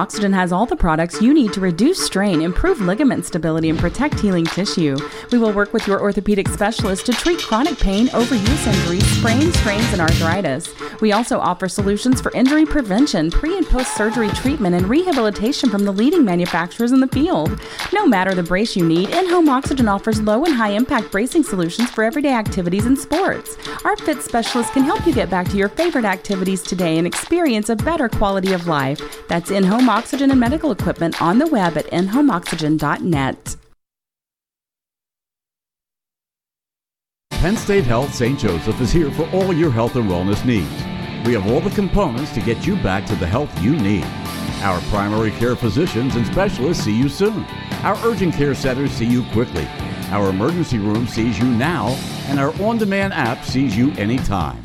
Oxygen 0.03 0.33
has 0.33 0.51
all 0.51 0.65
the 0.65 0.75
products 0.75 1.21
you 1.21 1.33
need 1.33 1.53
to 1.53 1.61
reduce 1.61 2.05
strain, 2.05 2.41
improve 2.41 2.81
ligament 2.81 3.23
stability, 3.23 3.69
and 3.69 3.79
protect 3.79 4.19
healing 4.19 4.43
tissue. 4.43 4.97
We 5.31 5.37
will 5.37 5.53
work 5.53 5.71
with 5.71 5.87
your 5.87 6.01
orthopedic 6.01 6.49
specialist 6.49 7.05
to 7.05 7.13
treat 7.13 7.39
chronic 7.39 7.79
pain, 7.79 8.07
overuse 8.07 8.67
injuries, 8.67 9.07
sprains, 9.17 9.57
strains, 9.59 9.93
and 9.93 10.01
arthritis. 10.01 10.67
We 10.99 11.13
also 11.13 11.39
offer 11.39 11.69
solutions 11.69 12.19
for 12.19 12.33
injury 12.33 12.65
prevention, 12.65 13.31
pre 13.31 13.57
and 13.57 13.65
post 13.65 13.95
surgery 13.95 14.27
treatment, 14.31 14.75
and 14.75 14.89
rehabilitation 14.89 15.69
from 15.69 15.85
the 15.85 15.93
leading 15.93 16.25
manufacturers 16.25 16.91
in 16.91 16.99
the 16.99 17.07
field. 17.07 17.57
No 17.93 18.05
matter 18.05 18.35
the 18.35 18.43
brace 18.43 18.75
you 18.75 18.85
need, 18.85 19.09
In 19.09 19.29
Home 19.29 19.47
Oxygen 19.47 19.87
offers 19.87 20.21
low 20.21 20.43
and 20.43 20.53
high 20.53 20.71
impact 20.71 21.13
bracing 21.13 21.43
solutions 21.43 21.89
for 21.91 22.03
everyday 22.03 22.33
activities 22.33 22.85
and 22.85 22.99
sports. 22.99 23.55
Our 23.83 23.97
fit 23.97 24.21
specialist 24.21 24.71
can 24.71 24.83
help 24.83 25.05
you 25.05 25.13
get 25.13 25.29
back 25.29 25.49
to 25.49 25.57
your 25.57 25.67
favorite 25.67 26.05
activities 26.05 26.61
today 26.61 26.97
and 26.97 27.05
experience 27.05 27.69
a 27.69 27.75
better 27.75 28.07
quality 28.07 28.53
of 28.53 28.65
life. 28.65 29.01
That's 29.27 29.51
In 29.51 29.65
Home 29.65 29.89
Oxygen 29.89 30.31
and 30.31 30.39
Medical 30.39 30.71
Equipment 30.71 31.21
on 31.21 31.37
the 31.37 31.47
web 31.47 31.77
at 31.77 31.87
inhomeoxygen.net. 31.87 33.57
Penn 37.31 37.57
State 37.57 37.83
Health 37.83 38.13
St. 38.13 38.39
Joseph 38.39 38.79
is 38.79 38.93
here 38.93 39.11
for 39.11 39.29
all 39.31 39.51
your 39.51 39.69
health 39.69 39.97
and 39.97 40.09
wellness 40.09 40.45
needs. 40.45 40.71
We 41.27 41.33
have 41.33 41.51
all 41.51 41.59
the 41.59 41.75
components 41.75 42.31
to 42.35 42.41
get 42.41 42.65
you 42.65 42.77
back 42.77 43.05
to 43.07 43.15
the 43.15 43.27
health 43.27 43.51
you 43.61 43.75
need. 43.75 44.05
Our 44.61 44.79
primary 44.83 45.31
care 45.31 45.57
physicians 45.57 46.15
and 46.15 46.25
specialists 46.25 46.85
see 46.85 46.97
you 46.97 47.09
soon. 47.09 47.43
Our 47.83 47.97
urgent 48.05 48.33
care 48.33 48.55
centers 48.55 48.91
see 48.91 49.05
you 49.05 49.23
quickly. 49.33 49.67
Our 50.11 50.29
emergency 50.29 50.79
room 50.79 51.07
sees 51.07 51.39
you 51.39 51.45
now, 51.45 51.87
and 52.27 52.39
our 52.39 52.53
on 52.61 52.77
demand 52.77 53.13
app 53.13 53.43
sees 53.43 53.75
you 53.75 53.91
anytime. 53.93 54.61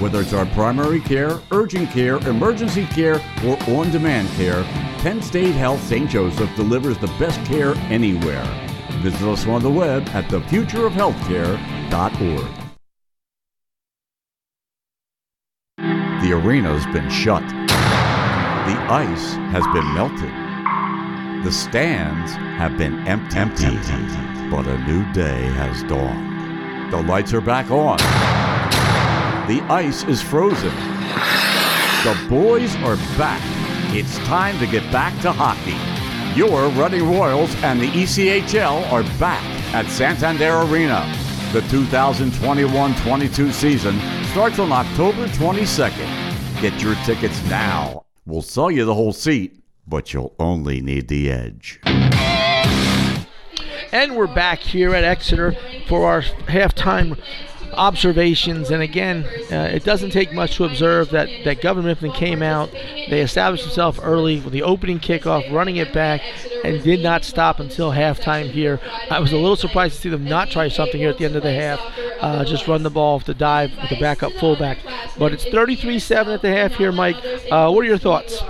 Whether 0.00 0.20
it's 0.20 0.32
our 0.32 0.46
primary 0.46 1.00
care, 1.00 1.40
urgent 1.52 1.90
care, 1.90 2.16
emergency 2.28 2.86
care, 2.86 3.20
or 3.44 3.56
on 3.68 3.90
demand 3.90 4.28
care, 4.30 4.62
Penn 4.98 5.20
State 5.22 5.54
Health 5.54 5.80
St. 5.84 6.10
Joseph 6.10 6.50
delivers 6.56 6.98
the 6.98 7.06
best 7.18 7.44
care 7.44 7.74
anywhere. 7.90 8.44
Visit 9.02 9.28
us 9.28 9.46
on 9.46 9.62
the 9.62 9.70
web 9.70 10.08
at 10.10 10.24
thefutureofhealthcare.org. 10.30 12.48
The 16.22 16.32
arena's 16.32 16.86
been 16.86 17.10
shut. 17.10 17.46
The 17.46 18.76
ice 18.90 19.34
has 19.52 19.64
been 19.74 19.92
melted. 19.92 20.32
The 21.44 21.52
stands 21.52 22.32
have 22.32 22.78
been 22.78 23.06
empty. 23.06 23.36
empty. 23.36 24.33
But 24.50 24.66
a 24.66 24.78
new 24.86 25.10
day 25.12 25.42
has 25.54 25.82
dawned. 25.84 26.92
The 26.92 27.02
lights 27.02 27.32
are 27.32 27.40
back 27.40 27.70
on. 27.70 27.96
The 29.48 29.60
ice 29.70 30.04
is 30.04 30.22
frozen. 30.22 30.74
The 32.04 32.26
boys 32.28 32.74
are 32.76 32.96
back. 33.16 33.40
It's 33.94 34.16
time 34.26 34.58
to 34.58 34.66
get 34.66 34.82
back 34.92 35.18
to 35.22 35.32
hockey. 35.32 35.78
Your 36.38 36.68
Reading 36.70 37.10
Royals 37.10 37.54
and 37.62 37.80
the 37.80 37.88
ECHL 37.88 38.90
are 38.92 39.02
back 39.18 39.42
at 39.74 39.86
Santander 39.86 40.60
Arena. 40.62 41.10
The 41.52 41.62
2021 41.62 42.94
22 42.96 43.52
season 43.52 43.98
starts 44.32 44.58
on 44.58 44.72
October 44.72 45.26
22nd. 45.28 46.60
Get 46.60 46.82
your 46.82 46.94
tickets 47.06 47.42
now. 47.44 48.04
We'll 48.26 48.42
sell 48.42 48.70
you 48.70 48.84
the 48.84 48.94
whole 48.94 49.12
seat, 49.12 49.62
but 49.86 50.12
you'll 50.12 50.34
only 50.38 50.80
need 50.80 51.08
the 51.08 51.30
edge. 51.30 51.80
And 53.94 54.16
we're 54.16 54.26
back 54.26 54.58
here 54.58 54.92
at 54.92 55.04
Exeter 55.04 55.56
for 55.86 56.04
our 56.10 56.22
halftime 56.22 57.16
observations. 57.74 58.72
And 58.72 58.82
again, 58.82 59.24
uh, 59.52 59.70
it 59.72 59.84
doesn't 59.84 60.10
take 60.10 60.32
much 60.32 60.56
to 60.56 60.64
observe 60.64 61.10
that, 61.10 61.28
that 61.44 61.60
Governor 61.60 61.86
Mifflin 61.86 62.10
came 62.10 62.42
out. 62.42 62.72
They 62.72 63.20
established 63.20 63.62
themselves 63.62 64.00
early 64.00 64.40
with 64.40 64.52
the 64.52 64.64
opening 64.64 64.98
kickoff, 64.98 65.48
running 65.52 65.76
it 65.76 65.92
back, 65.92 66.22
and 66.64 66.82
did 66.82 67.04
not 67.04 67.24
stop 67.24 67.60
until 67.60 67.92
halftime 67.92 68.50
here. 68.50 68.80
I 69.12 69.20
was 69.20 69.30
a 69.30 69.36
little 69.36 69.54
surprised 69.54 69.94
to 69.94 70.00
see 70.00 70.08
them 70.08 70.24
not 70.24 70.50
try 70.50 70.66
something 70.66 71.00
here 71.00 71.10
at 71.10 71.18
the 71.18 71.24
end 71.24 71.36
of 71.36 71.44
the 71.44 71.52
half, 71.52 71.80
uh, 72.20 72.44
just 72.44 72.66
run 72.66 72.82
the 72.82 72.90
ball 72.90 73.14
off 73.14 73.26
the 73.26 73.32
dive 73.32 73.70
with 73.80 73.90
the 73.90 74.00
backup 74.00 74.32
fullback. 74.32 74.78
But 75.16 75.32
it's 75.32 75.44
33 75.44 76.00
7 76.00 76.34
at 76.34 76.42
the 76.42 76.50
half 76.50 76.74
here, 76.74 76.90
Mike. 76.90 77.16
Uh, 77.48 77.70
what 77.70 77.82
are 77.82 77.88
your 77.88 77.98
thoughts? 77.98 78.42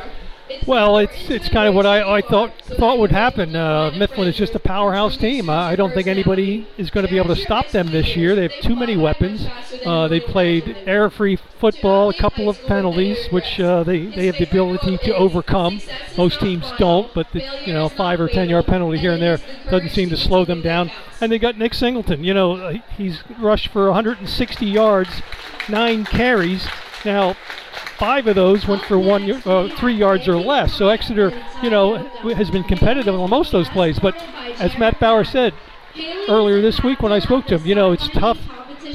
Well, 0.67 0.99
it's 0.99 1.31
it's 1.31 1.49
kind 1.49 1.69
of 1.69 1.75
what 1.75 1.87
I, 1.87 2.17
I 2.17 2.21
thought 2.23 2.53
thought 2.63 2.99
would 2.99 3.11
happen. 3.11 3.55
Uh, 3.55 3.91
Mifflin 3.97 4.29
is 4.29 4.37
just 4.37 4.55
a 4.55 4.59
powerhouse 4.59 5.17
team. 5.17 5.51
I, 5.51 5.73
I 5.73 5.77
don't 5.77 5.93
think 5.93 6.07
anybody 6.07 6.67
is 6.79 6.91
going 6.91 7.05
to 7.07 7.11
be 7.11 7.19
able 7.19 7.35
to 7.35 7.41
stop 7.41 7.69
them 7.69 7.89
this 7.89 8.17
year. 8.17 8.35
They 8.35 8.43
have 8.43 8.61
too 8.63 8.75
many 8.75 8.97
weapons. 8.97 9.47
Uh, 9.85 10.09
they 10.09 10.21
played 10.21 10.77
air-free 10.87 11.37
football, 11.37 12.09
a 12.09 12.15
couple 12.15 12.49
of 12.49 12.59
penalties, 12.63 13.27
which 13.31 13.61
uh, 13.61 13.85
they, 13.85 14.07
they 14.07 14.27
have 14.27 14.37
the 14.37 14.49
ability 14.49 14.99
to 14.99 15.15
overcome. 15.15 15.81
Most 16.17 16.41
teams 16.41 16.71
don't, 16.79 17.13
but 17.15 17.31
the, 17.33 17.43
you 17.67 17.73
know, 17.73 17.89
five 17.89 18.21
or 18.21 18.29
ten-yard 18.29 18.67
penalty 18.67 18.99
here 18.99 19.13
and 19.13 19.23
there 19.23 19.39
doesn't 19.71 19.91
seem 19.91 20.09
to 20.11 20.17
slow 20.17 20.45
them 20.45 20.63
down. 20.63 20.91
And 21.21 21.31
they 21.31 21.39
got 21.39 21.59
Nick 21.59 21.75
Singleton. 21.75 22.25
You 22.25 22.35
know, 22.35 22.57
uh, 22.57 22.73
he's 22.97 23.23
rushed 23.39 23.69
for 23.69 23.87
160 23.87 24.67
yards, 24.67 25.23
nine 25.69 26.05
carries. 26.05 26.67
Now, 27.05 27.37
five 27.99 28.27
of 28.27 28.35
those 28.35 28.67
went 28.67 28.83
for 28.83 28.99
one, 28.99 29.31
uh, 29.31 29.69
three 29.77 29.95
yards 29.95 30.29
or 30.29 30.37
less. 30.37 30.75
So 30.75 30.89
Exeter, 30.89 31.33
you 31.63 31.71
know, 31.71 31.97
has 32.35 32.51
been 32.51 32.65
competitive 32.65 33.15
on 33.15 33.31
most 33.31 33.49
of 33.49 33.53
those 33.53 33.69
plays. 33.69 33.99
But 33.99 34.17
as 34.59 34.77
Matt 34.79 35.01
Bauer 35.01 35.25
said 35.25 35.55
earlier 36.29 36.61
this 36.61 36.83
week 36.83 37.03
when 37.03 37.13
I 37.13 37.19
spoke 37.19 37.47
to 37.47 37.59
him, 37.59 37.67
you 37.67 37.75
know, 37.75 37.93
it's 37.93 38.09
tough 38.09 38.39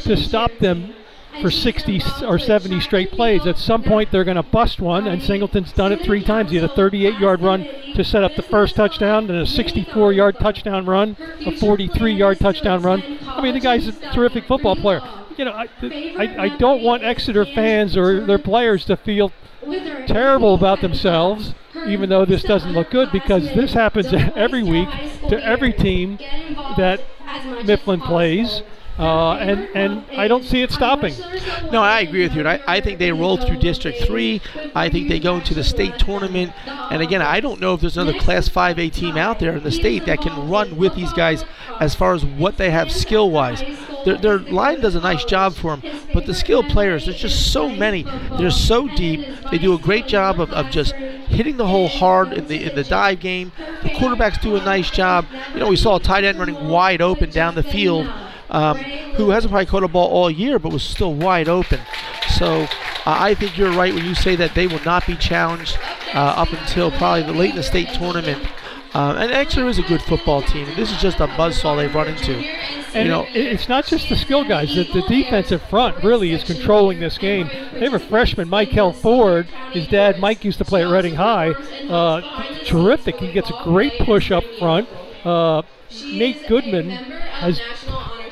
to 0.03 0.17
stop 0.17 0.51
them 0.59 0.93
for 1.41 1.51
60 1.51 2.01
or 2.25 2.37
70 2.39 2.79
straight 2.81 3.11
plays. 3.11 3.45
At 3.45 3.57
some 3.57 3.83
point, 3.83 4.11
they're 4.11 4.23
going 4.23 4.35
to 4.35 4.43
bust 4.43 4.79
one, 4.79 5.07
and 5.07 5.21
Singleton's 5.21 5.71
done 5.71 5.91
it 5.91 6.01
three 6.01 6.23
times. 6.23 6.51
He 6.51 6.57
had 6.57 6.69
a 6.69 6.73
38-yard 6.73 7.41
run 7.41 7.65
to 7.95 8.03
set 8.03 8.23
up 8.23 8.35
the 8.35 8.41
first 8.41 8.75
touchdown, 8.75 9.27
then 9.27 9.37
a 9.37 9.43
64-yard 9.43 10.39
touchdown 10.39 10.85
run, 10.85 11.15
a 11.45 11.51
43-yard 11.51 12.39
touchdown 12.39 12.81
run. 12.81 13.03
I 13.25 13.41
mean, 13.41 13.53
the 13.53 13.59
guy's 13.59 13.87
a 13.87 13.93
terrific 14.11 14.45
football 14.45 14.75
player. 14.75 15.01
You 15.39 15.45
know, 15.45 15.53
I, 15.53 15.69
I, 15.81 16.43
I 16.43 16.57
don't 16.57 16.83
want 16.83 17.03
Exeter 17.03 17.45
fans 17.45 17.95
or 17.95 18.25
their 18.25 18.37
players 18.37 18.83
to 18.85 18.97
feel 18.97 19.31
terrible 20.05 20.53
about 20.53 20.81
themselves, 20.81 21.55
even 21.87 22.09
though 22.09 22.25
this 22.25 22.43
doesn't 22.43 22.73
look 22.73 22.91
good, 22.91 23.09
because 23.13 23.45
this 23.53 23.71
happens 23.71 24.07
every 24.35 24.63
week 24.63 24.89
to 25.29 25.41
every 25.41 25.71
team 25.71 26.17
that 26.75 27.01
Mifflin 27.63 28.01
plays. 28.01 28.63
Uh, 28.99 29.35
and 29.35 29.69
and 29.75 30.03
I 30.17 30.27
don't 30.27 30.43
see 30.43 30.61
it 30.61 30.71
stopping. 30.71 31.13
No, 31.71 31.81
I 31.81 32.01
agree 32.01 32.23
with 32.23 32.35
you. 32.35 32.45
I, 32.45 32.59
I 32.67 32.81
think 32.81 32.99
they 32.99 33.13
roll 33.13 33.37
through 33.37 33.59
District 33.59 33.97
3. 34.03 34.41
I 34.75 34.89
think 34.89 35.07
they 35.07 35.21
go 35.21 35.37
into 35.37 35.53
the 35.53 35.63
state 35.63 35.97
tournament. 35.97 36.51
And 36.67 37.01
again, 37.01 37.21
I 37.21 37.39
don't 37.39 37.61
know 37.61 37.75
if 37.75 37.79
there's 37.79 37.95
another 37.95 38.19
Class 38.19 38.49
5A 38.49 38.91
team 38.91 39.15
out 39.15 39.39
there 39.39 39.55
in 39.55 39.63
the 39.63 39.71
state 39.71 40.05
that 40.05 40.19
can 40.19 40.49
run 40.49 40.75
with 40.75 40.95
these 40.95 41.13
guys 41.13 41.45
as 41.79 41.95
far 41.95 42.13
as 42.13 42.25
what 42.25 42.57
they 42.57 42.71
have 42.71 42.91
skill 42.91 43.31
wise. 43.31 43.63
Their, 44.05 44.17
their 44.17 44.39
line 44.39 44.81
does 44.81 44.95
a 44.95 45.01
nice 45.01 45.25
job 45.25 45.53
for 45.53 45.75
them, 45.75 45.99
but 46.13 46.25
the 46.25 46.33
skilled 46.33 46.67
players, 46.69 47.05
there's 47.05 47.19
just 47.19 47.51
so 47.51 47.69
many. 47.69 48.03
They're 48.37 48.51
so 48.51 48.87
deep. 48.87 49.25
They 49.51 49.57
do 49.57 49.73
a 49.73 49.79
great 49.79 50.07
job 50.07 50.39
of, 50.39 50.51
of 50.51 50.69
just 50.69 50.93
hitting 50.93 51.57
the 51.57 51.67
hole 51.67 51.87
hard 51.87 52.33
in 52.33 52.47
the 52.47 52.63
in 52.69 52.75
the 52.75 52.83
dive 52.83 53.19
game. 53.19 53.51
The 53.83 53.89
quarterbacks 53.89 54.41
do 54.41 54.55
a 54.55 54.63
nice 54.63 54.89
job. 54.89 55.25
You 55.53 55.59
know, 55.59 55.69
we 55.69 55.75
saw 55.75 55.97
a 55.97 55.99
tight 55.99 56.23
end 56.23 56.39
running 56.39 56.67
wide 56.67 57.01
open 57.01 57.29
down 57.29 57.55
the 57.55 57.63
field 57.63 58.07
um, 58.49 58.77
who 58.77 59.29
hasn't 59.29 59.51
probably 59.51 59.65
caught 59.65 59.83
a 59.83 59.87
ball 59.87 60.09
all 60.09 60.29
year, 60.29 60.59
but 60.59 60.73
was 60.73 60.83
still 60.83 61.13
wide 61.13 61.47
open. 61.47 61.79
So 62.29 62.63
uh, 62.63 62.67
I 63.05 63.35
think 63.35 63.57
you're 63.57 63.71
right 63.71 63.93
when 63.93 64.05
you 64.05 64.15
say 64.15 64.35
that 64.35 64.55
they 64.55 64.67
will 64.67 64.83
not 64.83 65.05
be 65.05 65.15
challenged 65.15 65.77
uh, 66.13 66.19
up 66.37 66.51
until 66.51 66.91
probably 66.91 67.23
the 67.23 67.33
late 67.33 67.51
in 67.51 67.55
the 67.55 67.63
state 67.63 67.89
tournament. 67.89 68.47
Uh, 68.93 69.15
and 69.19 69.31
Exeter 69.31 69.67
is 69.67 69.77
a 69.77 69.83
good 69.83 70.01
football 70.01 70.41
team. 70.41 70.65
This 70.75 70.91
is 70.91 70.97
just 70.97 71.19
a 71.19 71.27
buzzsaw 71.27 71.77
they've 71.77 71.93
run 71.93 72.07
into. 72.07 72.33
And 72.95 73.05
you 73.05 73.11
know, 73.11 73.23
it- 73.25 73.45
it's 73.53 73.69
not 73.69 73.85
just 73.85 74.09
the 74.09 74.15
skill 74.15 74.43
guys. 74.43 74.73
The, 74.75 74.83
the 74.83 75.03
defensive 75.07 75.61
front 75.63 76.03
really 76.03 76.31
is 76.31 76.43
controlling 76.43 76.99
this 76.99 77.17
game. 77.19 77.47
They 77.73 77.81
have 77.81 77.93
a 77.93 77.99
freshman, 77.99 78.49
Michael 78.49 78.91
Ford. 78.93 79.45
His 79.73 79.87
dad, 79.87 80.19
Mike, 80.19 80.43
used 80.43 80.57
to 80.57 80.65
play 80.65 80.83
at 80.83 80.89
Reading 80.89 81.15
High. 81.15 81.49
Uh, 81.87 82.21
terrific. 82.65 83.17
He 83.17 83.31
gets 83.31 83.49
a 83.51 83.61
great 83.63 83.93
push 83.99 84.31
up 84.31 84.43
front. 84.57 84.89
Uh, 85.23 85.61
Nate 86.05 86.47
Goodman 86.47 86.89
has 86.89 87.59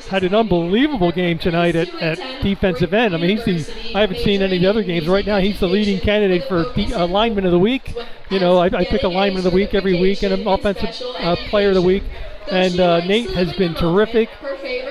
had 0.08 0.24
an 0.24 0.34
unbelievable 0.34 1.12
game 1.12 1.38
tonight 1.38 1.76
at, 1.76 1.88
at 2.02 2.42
defensive 2.42 2.92
end. 2.94 3.14
I 3.14 3.18
mean, 3.18 3.38
he's 3.38 3.66
the 3.66 3.94
I 3.94 4.00
haven't 4.00 4.18
seen 4.18 4.42
any 4.42 4.56
of 4.56 4.62
the 4.62 4.68
other 4.68 4.82
games 4.82 5.06
right 5.08 5.24
now. 5.26 5.38
He's 5.38 5.60
the 5.60 5.68
leading 5.68 6.00
candidate 6.00 6.48
for 6.48 6.72
de- 6.74 6.92
uh, 6.92 7.06
lineman 7.06 7.44
of 7.46 7.52
the 7.52 7.58
week. 7.58 7.94
You 8.30 8.40
know, 8.40 8.58
I, 8.58 8.66
I 8.66 8.84
pick 8.84 9.02
a 9.02 9.08
lineman 9.08 9.38
of 9.38 9.44
the 9.44 9.50
week 9.50 9.74
every 9.74 10.00
week 10.00 10.22
and 10.22 10.32
an 10.32 10.46
offensive 10.46 10.94
uh, 11.18 11.36
player 11.48 11.68
of 11.68 11.74
the 11.74 11.82
week. 11.82 12.04
And 12.50 12.80
uh, 12.80 13.04
Nate 13.04 13.30
has 13.30 13.52
been 13.54 13.74
terrific. 13.74 14.28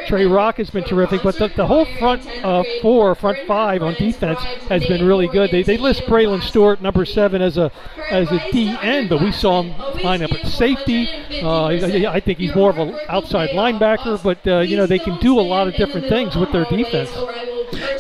Trey 0.08 0.26
Rock 0.26 0.58
has 0.58 0.70
been 0.70 0.86
terrific, 0.86 1.22
but 1.22 1.38
the, 1.38 1.50
the 1.50 1.68
whole 1.68 1.86
front 2.00 2.26
uh, 2.44 2.64
four, 2.82 3.14
front 3.16 3.38
five 3.46 3.84
on 3.84 3.94
defense 3.96 4.40
has 4.70 4.86
been 4.86 5.06
really 5.06 5.28
good. 5.28 5.52
They, 5.52 5.64
they 5.64 5.78
list 5.78 6.04
Braylon 6.04 6.42
Stewart, 6.42 6.82
number 6.82 7.04
seven, 7.04 7.42
as 7.42 7.58
a 7.58 7.72
as 8.10 8.32
a 8.32 8.40
D 8.52 8.76
end, 8.82 9.10
but 9.10 9.22
we 9.22 9.32
saw 9.34 9.64
him 9.64 9.78
line 10.04 10.24
up 10.24 10.32
at 10.32 10.48
safety. 10.48 11.10
Uh, 11.42 11.66
I, 11.66 12.20
think 12.22 12.40
he's 12.40 12.56
more 12.56 12.70
of 12.70 12.78
an 12.78 12.98
outside 13.10 13.50
linebacker, 13.50 14.22
but 14.24 14.48
uh, 14.48 14.60
you 14.60 14.78
know 14.78 14.86
they 14.86 15.00
can 15.00 15.20
do 15.20 15.40
a 15.40 15.42
lot 15.42 15.68
of 15.68 15.76
different 15.76 16.08
things 16.08 16.36
with 16.38 16.52
their 16.54 16.66
defense. 16.66 17.12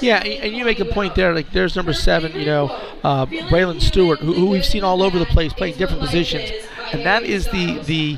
Yeah, 0.01 0.17
and 0.19 0.47
and 0.47 0.53
you 0.53 0.63
make 0.63 0.79
a 0.79 0.85
point 0.85 1.15
there. 1.15 1.33
Like, 1.35 1.51
there's 1.51 1.75
number 1.75 1.93
seven, 1.93 2.39
you 2.39 2.45
know, 2.45 2.67
uh, 3.03 3.25
Braylon 3.25 3.81
Stewart, 3.81 4.19
who, 4.19 4.33
who 4.33 4.45
we've 4.47 4.65
seen 4.65 4.83
all 4.83 5.03
over 5.03 5.19
the 5.19 5.25
place 5.25 5.51
playing 5.51 5.77
different 5.77 6.01
positions, 6.01 6.51
and 6.93 7.05
that 7.05 7.23
is 7.23 7.45
the 7.47 7.79
the 7.79 8.17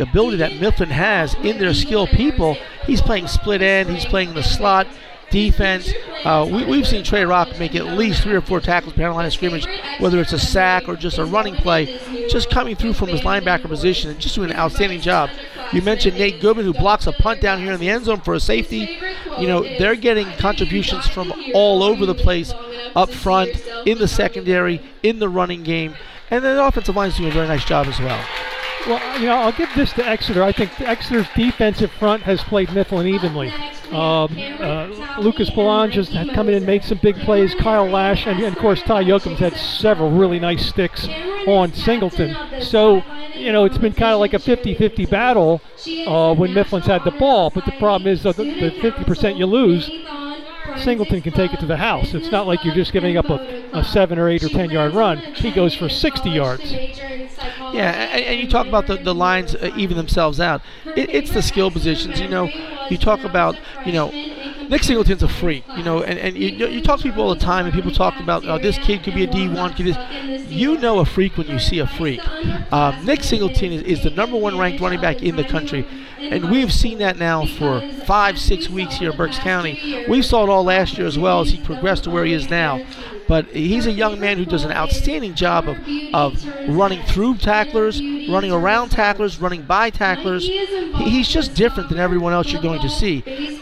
ability 0.00 0.38
that 0.38 0.60
Mifflin 0.60 0.90
has 0.90 1.34
in 1.36 1.58
their 1.58 1.74
skilled 1.74 2.10
people. 2.10 2.56
He's 2.86 3.02
playing 3.02 3.26
split 3.28 3.62
end. 3.62 3.90
He's 3.90 4.04
playing 4.04 4.34
the 4.34 4.42
slot. 4.42 4.86
Defense. 5.30 5.90
Uh, 6.24 6.46
we, 6.50 6.64
we've 6.66 6.86
seen 6.86 7.02
Trey 7.02 7.24
Rock 7.24 7.58
make 7.58 7.74
at 7.74 7.86
least 7.86 8.22
three 8.22 8.34
or 8.34 8.42
four 8.42 8.60
tackles 8.60 8.92
behind 8.92 9.12
the 9.12 9.16
line 9.16 9.26
of 9.26 9.32
scrimmage, 9.32 9.66
whether 9.98 10.20
it's 10.20 10.34
a 10.34 10.38
sack 10.38 10.88
or 10.88 10.94
just 10.94 11.16
a 11.16 11.24
running 11.24 11.54
play, 11.54 11.98
just 12.28 12.50
coming 12.50 12.76
through 12.76 12.92
from 12.92 13.08
his 13.08 13.22
linebacker 13.22 13.66
position 13.66 14.10
and 14.10 14.20
just 14.20 14.34
doing 14.34 14.50
an 14.50 14.56
outstanding 14.58 15.00
job. 15.00 15.30
You 15.72 15.80
mentioned 15.80 16.18
Nate 16.18 16.42
Goodman, 16.42 16.66
who 16.66 16.74
blocks 16.74 17.06
a 17.06 17.12
punt 17.12 17.40
down 17.40 17.60
here 17.60 17.72
in 17.72 17.80
the 17.80 17.88
end 17.88 18.04
zone 18.04 18.20
for 18.20 18.34
a 18.34 18.40
safety. 18.40 18.98
You 19.38 19.46
know, 19.46 19.62
they're 19.62 19.96
getting 19.96 20.30
contributions 20.32 21.08
from 21.08 21.32
all 21.54 21.82
over 21.82 22.04
the 22.04 22.14
place, 22.14 22.52
up 22.94 23.10
front, 23.10 23.50
in 23.86 23.96
the 23.96 24.08
secondary, 24.08 24.82
in 25.02 25.18
the 25.18 25.30
running 25.30 25.62
game, 25.62 25.94
and 26.30 26.44
the 26.44 26.62
offensive 26.62 26.94
line 26.94 27.08
is 27.08 27.16
doing 27.16 27.30
a 27.30 27.32
very 27.32 27.48
nice 27.48 27.64
job 27.64 27.86
as 27.86 27.98
well. 27.98 28.22
Well, 28.86 29.20
you 29.20 29.26
know, 29.26 29.36
I'll 29.36 29.52
give 29.52 29.68
this 29.76 29.92
to 29.92 30.04
Exeter. 30.04 30.42
I 30.42 30.50
think 30.50 30.80
Exeter's 30.80 31.28
defensive 31.36 31.92
front 31.92 32.24
has 32.24 32.42
played 32.42 32.72
Mifflin 32.72 33.06
evenly. 33.06 33.50
Um, 33.92 34.36
uh, 34.58 35.18
Lucas 35.20 35.50
Belange 35.50 35.94
has 35.94 36.08
come 36.34 36.48
in 36.48 36.54
and 36.54 36.66
made 36.66 36.82
some 36.82 36.98
big 36.98 37.14
plays. 37.16 37.54
Kyle 37.54 37.86
Lash 37.86 38.26
and, 38.26 38.40
and 38.40 38.56
of 38.56 38.60
course 38.60 38.82
Ty 38.82 39.04
Yoakum's 39.04 39.38
had 39.38 39.54
several 39.54 40.10
really 40.10 40.40
nice 40.40 40.66
sticks 40.66 41.06
on 41.46 41.72
Singleton. 41.74 42.34
So, 42.60 43.02
you 43.34 43.52
know, 43.52 43.64
it's 43.64 43.78
been 43.78 43.92
kind 43.92 44.14
of 44.14 44.20
like 44.20 44.34
a 44.34 44.38
50-50 44.38 45.08
battle 45.08 45.60
uh, 46.06 46.34
when 46.34 46.52
Mifflin's 46.52 46.86
had 46.86 47.04
the 47.04 47.10
ball. 47.12 47.50
But 47.50 47.64
the 47.66 47.72
problem 47.72 48.10
is 48.10 48.24
uh, 48.26 48.32
the 48.32 48.44
50% 48.44 49.38
you 49.38 49.46
lose, 49.46 49.88
Singleton 50.78 51.22
can 51.22 51.32
take 51.32 51.52
it 51.52 51.60
to 51.60 51.66
the 51.66 51.76
house. 51.76 52.14
It's 52.14 52.30
not 52.30 52.46
like 52.46 52.64
you're 52.64 52.74
just 52.74 52.92
giving 52.92 53.16
up 53.16 53.28
a, 53.28 53.68
a 53.72 53.84
seven 53.84 54.18
or 54.18 54.28
eight 54.28 54.42
or 54.42 54.48
ten 54.48 54.70
yard 54.70 54.94
run. 54.94 55.18
He 55.18 55.50
goes 55.50 55.74
for 55.74 55.88
60 55.88 56.30
yards. 56.30 56.72
Yeah, 56.72 57.92
and, 57.92 58.24
and 58.24 58.40
you 58.40 58.48
talk 58.48 58.66
about 58.66 58.86
the, 58.86 58.96
the 58.96 59.14
lines 59.14 59.54
uh, 59.54 59.72
even 59.76 59.96
themselves 59.96 60.40
out. 60.40 60.62
It, 60.96 61.10
it's 61.10 61.32
the 61.32 61.42
skill 61.42 61.70
positions. 61.70 62.20
You 62.20 62.28
know, 62.28 62.50
you 62.90 62.98
talk 62.98 63.24
about, 63.24 63.56
you 63.86 63.92
know, 63.92 64.10
Nick 64.72 64.84
Singleton's 64.84 65.22
a 65.22 65.28
freak, 65.28 65.64
you 65.76 65.82
know, 65.82 66.02
and, 66.02 66.18
and 66.18 66.34
you, 66.34 66.66
you 66.66 66.80
talk 66.80 66.96
to 67.00 67.02
people 67.02 67.24
all 67.24 67.34
the 67.34 67.40
time, 67.40 67.66
and 67.66 67.74
people 67.74 67.90
talk 67.90 68.18
about, 68.18 68.46
oh, 68.46 68.56
this 68.56 68.78
kid 68.78 69.02
could 69.02 69.14
be 69.14 69.24
a 69.24 69.26
D1, 69.26 69.76
kid 69.76 69.88
is. 69.88 70.50
You 70.50 70.78
know 70.78 71.00
a 71.00 71.04
freak 71.04 71.36
when 71.36 71.46
you 71.46 71.58
see 71.58 71.78
a 71.80 71.86
freak. 71.86 72.20
Um, 72.72 73.04
Nick 73.04 73.22
Singleton 73.22 73.70
is, 73.70 73.82
is 73.82 74.02
the 74.02 74.08
number 74.08 74.38
one 74.38 74.56
ranked 74.56 74.80
running 74.80 74.98
back 74.98 75.22
in 75.22 75.36
the 75.36 75.44
country, 75.44 75.86
and 76.18 76.50
we've 76.50 76.72
seen 76.72 76.96
that 76.98 77.18
now 77.18 77.44
for 77.44 77.86
five, 78.06 78.38
six 78.38 78.70
weeks 78.70 78.94
here 78.94 79.10
in 79.10 79.16
Berks 79.18 79.38
County. 79.38 80.06
We 80.08 80.22
saw 80.22 80.44
it 80.44 80.48
all 80.48 80.64
last 80.64 80.96
year 80.96 81.06
as 81.06 81.18
well 81.18 81.42
as 81.42 81.50
he 81.50 81.60
progressed 81.60 82.04
to 82.04 82.10
where 82.10 82.24
he 82.24 82.32
is 82.32 82.48
now. 82.48 82.82
But 83.28 83.46
he's 83.46 83.86
a 83.86 83.92
young 83.92 84.20
man 84.20 84.36
who 84.36 84.44
does 84.44 84.64
an 84.64 84.72
outstanding 84.72 85.34
job 85.34 85.68
of, 85.68 85.78
of 86.12 86.68
running 86.68 87.02
through 87.04 87.36
tacklers, 87.36 88.00
running 88.28 88.52
around 88.52 88.90
tacklers, 88.90 89.40
running 89.40 89.62
by 89.62 89.90
tacklers. 89.90 90.46
He's 90.46 91.28
just 91.28 91.54
different 91.54 91.88
than 91.88 91.98
everyone 91.98 92.32
else 92.32 92.52
you're 92.52 92.62
going 92.62 92.80
to 92.82 92.90
see. 92.90 93.20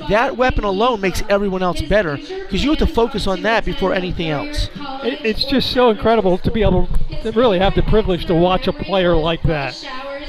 That 0.09 0.37
weapon 0.37 0.65
alone 0.65 1.01
makes 1.01 1.23
everyone 1.29 1.63
else 1.63 1.81
better 1.83 2.17
because 2.17 2.65
you 2.65 2.71
have 2.71 2.79
to 2.81 2.87
focus 2.87 3.27
on 3.27 3.43
that 3.43 3.65
before 3.65 3.93
anything 3.95 4.31
else. 4.31 4.69
It, 5.05 5.25
it's 5.25 5.45
just 5.45 5.71
so 5.71 5.91
incredible 5.91 6.39
to 6.39 6.51
be 6.51 6.63
able 6.63 6.89
to 7.23 7.33
really 7.33 7.59
have 7.59 7.75
the 7.75 7.83
privilege 7.83 8.27
to 8.27 8.35
watch 8.35 8.67
a 8.67 8.73
player 8.73 9.15
like 9.15 9.43
that. 9.45 9.75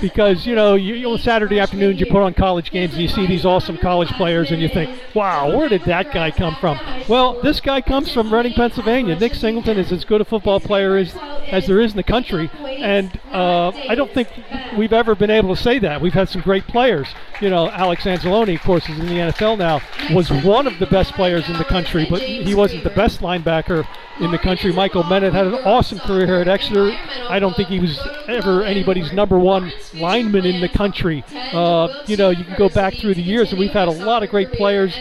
Because 0.01 0.45
you 0.45 0.55
know, 0.55 0.75
you, 0.75 0.95
you 0.95 1.17
Saturday 1.17 1.59
afternoons 1.59 1.99
you 1.99 2.07
put 2.07 2.21
on 2.21 2.33
college 2.33 2.71
games 2.71 2.93
and 2.93 3.01
you 3.01 3.07
see 3.07 3.27
these 3.27 3.45
awesome 3.45 3.77
college 3.77 4.09
players 4.09 4.51
and 4.51 4.61
you 4.61 4.67
think, 4.67 4.89
"Wow, 5.13 5.55
where 5.55 5.69
did 5.69 5.83
that 5.83 6.11
guy 6.11 6.31
come 6.31 6.55
from?" 6.55 6.79
Well, 7.07 7.39
this 7.41 7.61
guy 7.61 7.81
comes 7.81 8.11
from 8.11 8.33
Reading, 8.33 8.53
Pennsylvania. 8.53 9.17
Nick 9.17 9.35
Singleton 9.35 9.77
is 9.77 9.91
as 9.91 10.03
good 10.03 10.21
a 10.21 10.25
football 10.25 10.59
player 10.59 10.97
as 10.97 11.15
as 11.47 11.67
there 11.67 11.79
is 11.79 11.91
in 11.91 11.97
the 11.97 12.03
country, 12.03 12.49
and 12.65 13.19
uh, 13.31 13.71
I 13.89 13.95
don't 13.95 14.11
think 14.11 14.29
we've 14.77 14.93
ever 14.93 15.15
been 15.15 15.29
able 15.29 15.55
to 15.55 15.61
say 15.61 15.79
that. 15.79 16.01
We've 16.01 16.13
had 16.13 16.29
some 16.29 16.41
great 16.41 16.65
players. 16.67 17.07
You 17.41 17.49
know, 17.49 17.69
Alex 17.69 18.03
Anzalone, 18.03 18.55
of 18.55 18.61
course, 18.61 18.87
is 18.87 18.99
in 18.99 19.07
the 19.07 19.13
NFL 19.13 19.57
now. 19.57 19.81
Was 20.13 20.31
one 20.31 20.67
of 20.67 20.79
the 20.79 20.85
best 20.85 21.13
players 21.13 21.47
in 21.49 21.57
the 21.57 21.65
country, 21.65 22.07
but 22.09 22.21
he 22.21 22.55
wasn't 22.55 22.83
the 22.83 22.89
best 22.91 23.21
linebacker 23.21 23.85
in 24.19 24.31
the 24.31 24.37
country. 24.37 24.71
Michael 24.71 25.03
Bennett 25.03 25.33
had 25.33 25.47
an 25.47 25.55
awesome 25.55 25.99
career 25.99 26.25
here 26.25 26.35
at 26.35 26.47
Exeter. 26.47 26.91
I 27.27 27.39
don't 27.39 27.55
think 27.55 27.69
he 27.69 27.79
was 27.79 27.99
ever 28.27 28.63
anybody's 28.63 29.11
number 29.11 29.39
one 29.39 29.71
lineman 29.93 30.45
in 30.45 30.61
the 30.61 30.69
country. 30.69 31.23
Uh, 31.33 32.03
you 32.07 32.17
know, 32.17 32.29
you 32.29 32.43
can 32.43 32.57
go 32.57 32.69
back 32.69 32.95
through 32.95 33.15
the 33.15 33.21
years, 33.21 33.51
and 33.51 33.59
we've 33.59 33.71
had 33.71 33.87
a 33.87 33.91
lot 33.91 34.23
of 34.23 34.29
great 34.29 34.51
players. 34.51 34.95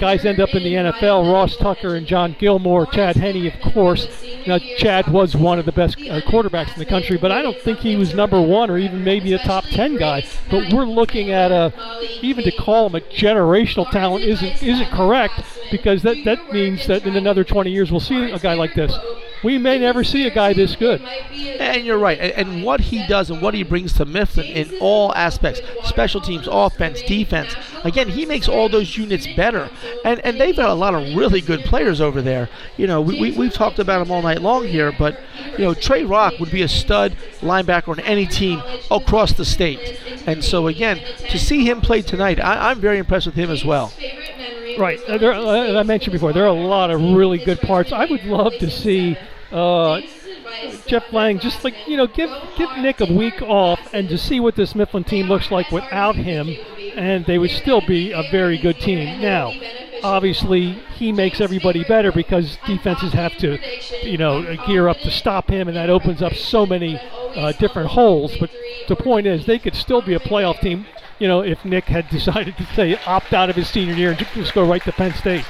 Guys 0.00 0.24
end 0.24 0.40
up 0.40 0.54
in 0.54 0.62
the 0.62 0.74
NFL. 0.74 1.32
Ross 1.32 1.56
Tucker 1.56 1.94
and 1.96 2.06
John 2.06 2.36
Gilmore, 2.38 2.86
Chad 2.86 3.16
Henne, 3.16 3.46
of 3.46 3.72
course. 3.72 4.08
Now, 4.46 4.58
Chad 4.58 5.08
was 5.08 5.36
one 5.36 5.58
of 5.58 5.64
the 5.64 5.72
best 5.72 5.96
uh, 5.98 6.20
quarterbacks 6.20 6.72
in 6.72 6.78
the 6.78 6.86
country, 6.86 7.16
but 7.16 7.32
I 7.32 7.42
don't 7.42 7.58
think 7.58 7.80
he 7.80 7.96
was 7.96 8.14
number 8.14 8.40
one 8.40 8.70
or 8.70 8.78
even 8.78 9.02
maybe 9.02 9.32
a 9.32 9.38
top 9.38 9.64
ten 9.64 9.96
guy. 9.96 10.24
But 10.50 10.72
we're 10.72 10.84
looking 10.84 11.32
at 11.32 11.50
a 11.50 11.72
even 12.22 12.44
to 12.44 12.52
call 12.52 12.86
him 12.86 12.94
a 12.94 13.00
generational 13.00 13.90
talent 13.90 14.24
isn't 14.24 14.62
isn't 14.62 14.90
correct 14.90 15.42
because 15.70 16.02
that 16.02 16.16
that 16.24 16.52
means 16.52 16.86
that 16.86 17.04
in 17.06 17.16
another 17.16 17.44
20 17.44 17.70
years 17.70 17.90
we'll 17.90 18.00
see 18.00 18.30
a 18.30 18.38
guy 18.38 18.54
like 18.54 18.74
this. 18.74 18.96
We 19.44 19.58
may 19.58 19.78
never 19.78 20.04
see 20.04 20.26
a 20.26 20.30
guy 20.30 20.52
this 20.52 20.76
good. 20.76 21.00
And 21.02 21.84
you're 21.84 21.98
right. 21.98 22.18
And, 22.18 22.32
and 22.32 22.64
what 22.64 22.80
he 22.80 23.06
does 23.06 23.30
and 23.30 23.40
what 23.42 23.54
he 23.54 23.62
brings 23.62 23.92
to 23.94 24.04
Mifflin 24.04 24.46
in 24.46 24.78
all 24.80 25.14
aspects 25.14 25.60
special 25.84 26.20
teams, 26.20 26.48
offense, 26.50 27.02
defense 27.02 27.54
again, 27.86 28.08
he 28.08 28.26
makes 28.26 28.48
all 28.48 28.68
those 28.68 28.96
units 28.96 29.26
better. 29.34 29.70
And 30.04 30.20
and 30.20 30.40
they've 30.40 30.56
got 30.56 30.70
a 30.70 30.74
lot 30.74 30.94
of 30.94 31.16
really 31.16 31.40
good 31.40 31.60
players 31.60 32.00
over 32.00 32.20
there. 32.20 32.48
You 32.76 32.86
know, 32.86 33.00
we, 33.00 33.20
we, 33.20 33.30
we've 33.32 33.52
talked 33.52 33.78
about 33.78 34.00
them 34.00 34.10
all 34.10 34.22
night 34.22 34.42
long 34.42 34.66
here, 34.66 34.92
but, 34.92 35.18
you 35.52 35.64
know, 35.64 35.74
Trey 35.74 36.04
Rock 36.04 36.34
would 36.40 36.50
be 36.50 36.62
a 36.62 36.68
stud 36.68 37.16
linebacker 37.40 37.88
on 37.88 38.00
any 38.00 38.26
team 38.26 38.62
across 38.90 39.32
the 39.32 39.44
state. 39.44 40.00
And 40.26 40.44
so, 40.44 40.66
again, 40.66 41.00
to 41.30 41.38
see 41.38 41.64
him 41.64 41.80
play 41.80 42.02
tonight, 42.02 42.40
I, 42.40 42.70
I'm 42.70 42.80
very 42.80 42.98
impressed 42.98 43.26
with 43.26 43.36
him 43.36 43.50
as 43.50 43.64
well. 43.64 43.92
Right. 44.78 45.00
Uh, 45.08 45.18
there, 45.18 45.32
uh, 45.32 45.62
as 45.62 45.76
I 45.76 45.82
mentioned 45.82 46.12
before, 46.12 46.32
there 46.32 46.44
are 46.44 46.48
a 46.48 46.52
lot 46.52 46.90
of 46.90 47.00
really 47.00 47.38
good 47.38 47.60
parts. 47.60 47.92
I 47.92 48.04
would 48.04 48.24
love 48.24 48.52
to 48.58 48.70
see 48.70 49.16
uh, 49.50 50.00
Jeff 50.86 51.12
Lang 51.12 51.38
just 51.38 51.64
like 51.64 51.74
you 51.86 51.96
know 51.96 52.06
give 52.06 52.30
give 52.56 52.70
Nick 52.78 53.00
a 53.00 53.12
week 53.12 53.40
off 53.42 53.80
and 53.92 54.08
to 54.08 54.18
see 54.18 54.40
what 54.40 54.56
this 54.56 54.74
Mifflin 54.74 55.04
team 55.04 55.26
looks 55.28 55.50
like 55.50 55.70
without 55.70 56.16
him, 56.16 56.54
and 56.96 57.24
they 57.26 57.38
would 57.38 57.50
still 57.50 57.80
be 57.80 58.12
a 58.12 58.22
very 58.30 58.58
good 58.58 58.78
team. 58.78 59.20
Now, 59.20 59.52
obviously, 60.02 60.72
he 60.96 61.12
makes 61.12 61.40
everybody 61.40 61.84
better 61.84 62.12
because 62.12 62.58
defenses 62.66 63.12
have 63.12 63.36
to 63.38 63.58
you 64.02 64.18
know 64.18 64.56
gear 64.66 64.88
up 64.88 64.98
to 64.98 65.10
stop 65.10 65.50
him, 65.50 65.68
and 65.68 65.76
that 65.76 65.90
opens 65.90 66.22
up 66.22 66.34
so 66.34 66.66
many 66.66 66.98
uh, 67.34 67.52
different 67.52 67.90
holes. 67.90 68.36
But 68.38 68.50
the 68.88 68.96
point 68.96 69.26
is, 69.26 69.46
they 69.46 69.58
could 69.58 69.74
still 69.74 70.02
be 70.02 70.14
a 70.14 70.20
playoff 70.20 70.60
team 70.60 70.86
you 71.18 71.28
know, 71.28 71.40
if 71.40 71.64
Nick 71.64 71.84
had 71.84 72.08
decided 72.10 72.56
to 72.56 72.66
say 72.74 72.98
opt 73.06 73.32
out 73.32 73.50
of 73.50 73.56
his 73.56 73.68
senior 73.68 73.94
year 73.94 74.10
and 74.10 74.18
just 74.34 74.54
go 74.54 74.68
right 74.68 74.82
to 74.84 74.92
Penn 74.92 75.14
State. 75.14 75.44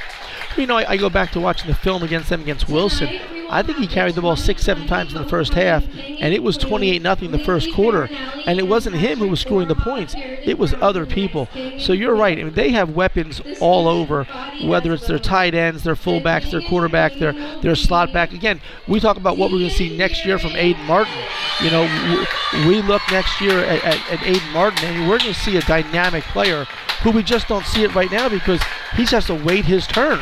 You 0.57 0.67
know, 0.67 0.77
I, 0.77 0.91
I, 0.91 0.97
go 0.97 1.11
back 1.11 1.33
to 1.33 1.41
watching 1.41 1.69
the 1.69 1.75
film 1.75 2.03
against 2.03 2.31
them 2.31 2.41
against 2.41 2.69
Wilson. 2.69 3.09
I 3.49 3.63
think 3.63 3.79
he 3.79 3.87
carried 3.87 4.15
the 4.15 4.23
ball 4.23 4.37
six, 4.37 4.63
seven 4.63 4.87
times 4.87 5.15
in 5.15 5.23
the 5.23 5.29
first 5.29 5.55
half, 5.55 5.85
and 5.95 6.35
it 6.35 6.43
was 6.43 6.57
28 6.57 7.03
nothing 7.03 7.31
the 7.31 7.39
first 7.39 7.73
quarter. 7.73 8.09
And 8.47 8.59
it 8.59 8.67
wasn't 8.69 8.97
him 8.97 9.19
who 9.19 9.29
was 9.29 9.41
scoring 9.41 9.69
the 9.69 9.75
points; 9.75 10.15
it 10.17 10.59
was 10.59 10.75
other 10.75 11.07
people. 11.07 11.49
So 11.79 11.93
you're 11.93 12.15
right. 12.15 12.39
I 12.39 12.45
mean, 12.45 12.55
they 12.55 12.71
have 12.71 12.91
weapons 12.91 13.41
all 13.61 13.89
over, 13.89 14.25
whether 14.65 14.93
it's 14.93 15.07
their 15.07 15.19
tight 15.19 15.55
ends, 15.55 15.85
their 15.85 15.95
fullbacks, 15.95 16.51
their 16.51 16.63
quarterback, 16.63 17.15
their 17.15 17.33
their 17.61 17.75
slot 17.75 18.13
back. 18.13 18.33
Again, 18.33 18.61
we 18.89 19.01
talk 19.01 19.17
about 19.17 19.37
what 19.37 19.51
we're 19.51 19.59
going 19.59 19.71
to 19.71 19.77
see 19.77 19.97
next 19.97 20.25
year 20.25 20.39
from 20.39 20.51
Aiden 20.51 20.85
Martin. 20.87 21.15
You 21.63 21.71
know, 21.71 22.27
we 22.67 22.83
look 22.83 23.03
next 23.11 23.41
year 23.41 23.61
at, 23.61 23.85
at, 23.85 24.13
at 24.13 24.19
Aiden 24.21 24.53
Martin, 24.53 24.85
and 24.85 25.09
we're 25.09 25.19
going 25.19 25.33
to 25.33 25.41
see 25.41 25.57
a 25.57 25.63
dynamic 25.63 26.25
player 26.25 26.65
who 27.03 27.11
we 27.11 27.23
just 27.23 27.49
don't 27.49 27.67
see 27.67 27.85
it 27.85 27.95
right 27.95 28.11
now 28.11 28.29
because 28.29 28.63
he 28.95 29.03
just 29.03 29.13
has 29.13 29.27
to 29.27 29.35
wait 29.35 29.65
his 29.65 29.87
turn. 29.87 30.21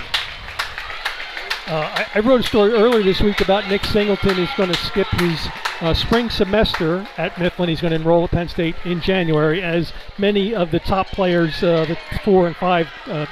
Uh, 1.67 2.05
I, 2.05 2.07
I, 2.17 2.21
wrote 2.21 2.41
a 2.41 2.45
story 2.45 2.73
earlier 2.73 3.03
this 3.03 3.23
week 3.23 3.41
about 3.41 3.67
Nick 3.71 3.87
Singleton. 3.87 4.37
He's 4.37 4.53
going 4.55 4.71
to 4.71 4.77
skip 4.77 5.07
his 5.13 5.49
uh, 5.81 5.95
spring 5.95 6.29
semester 6.29 7.09
at 7.17 7.39
Mifflin. 7.39 7.71
He's 7.71 7.81
going 7.81 7.93
to 7.93 7.97
enroll 7.97 8.25
at 8.25 8.33
Penn 8.33 8.49
State 8.49 8.77
in 8.85 9.01
January, 9.01 9.63
as 9.63 9.91
many 10.19 10.55
of 10.55 10.71
the 10.71 10.79
top 10.79 11.07
players, 11.07 11.63
uh, 11.63 11.87
the 11.87 11.97
four 12.23 12.47
and 12.47 12.55
five 12.55 12.89
uh, 13.07 13.25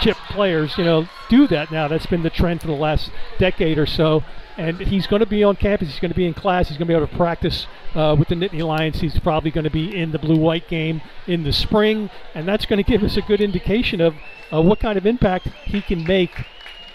chip 0.00 0.16
players, 0.30 0.78
you 0.78 0.84
know, 0.84 1.06
do 1.28 1.46
that 1.48 1.70
now. 1.70 1.88
That's 1.88 2.06
been 2.06 2.22
the 2.22 2.30
trend 2.30 2.62
for 2.62 2.68
the 2.68 2.72
last 2.72 3.10
decade 3.38 3.76
or 3.76 3.86
so. 3.86 4.24
And 4.56 4.80
he's 4.80 5.06
going 5.06 5.20
to 5.20 5.26
be 5.26 5.44
on 5.44 5.56
campus. 5.56 5.88
He's 5.88 6.00
going 6.00 6.10
to 6.10 6.16
be 6.16 6.26
in 6.26 6.32
class. 6.32 6.68
He's 6.68 6.78
going 6.78 6.88
to 6.88 6.92
be 6.92 6.96
able 6.96 7.06
to 7.06 7.16
practice 7.16 7.66
uh, 7.94 8.16
with 8.18 8.28
the 8.28 8.34
Nittany 8.34 8.66
Lions. 8.66 9.00
He's 9.00 9.18
probably 9.20 9.50
going 9.50 9.64
to 9.64 9.70
be 9.70 9.94
in 9.94 10.10
the 10.10 10.18
blue-white 10.18 10.68
game 10.68 11.02
in 11.26 11.42
the 11.44 11.52
spring, 11.52 12.08
and 12.34 12.48
that's 12.48 12.64
going 12.64 12.82
to 12.82 12.90
give 12.90 13.02
us 13.02 13.18
a 13.18 13.22
good 13.22 13.42
indication 13.42 14.00
of 14.00 14.14
uh, 14.50 14.62
what 14.62 14.80
kind 14.80 14.96
of 14.96 15.04
impact 15.04 15.48
he 15.64 15.82
can 15.82 16.04
make 16.04 16.46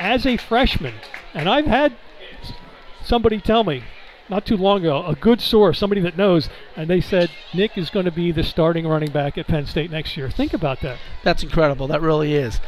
as 0.03 0.25
a 0.25 0.35
freshman, 0.35 0.93
and 1.33 1.47
I've 1.47 1.65
had 1.65 1.93
somebody 3.05 3.39
tell 3.39 3.63
me 3.63 3.85
not 4.29 4.45
too 4.45 4.57
long 4.57 4.81
ago, 4.81 5.05
a 5.05 5.15
good 5.15 5.39
source, 5.39 5.79
somebody 5.79 6.01
that 6.01 6.17
knows, 6.17 6.49
and 6.75 6.89
they 6.89 6.99
said 6.99 7.31
Nick 7.53 7.77
is 7.77 7.89
going 7.89 8.03
to 8.05 8.11
be 8.11 8.31
the 8.33 8.43
starting 8.43 8.85
running 8.85 9.11
back 9.11 9.37
at 9.37 9.47
Penn 9.47 9.65
State 9.65 9.91
next 9.91 10.17
year. 10.17 10.29
Think 10.29 10.53
about 10.53 10.81
that. 10.81 10.97
That's 11.23 11.41
incredible. 11.41 11.87
That 11.87 12.01
really 12.01 12.35
is. 12.35 12.59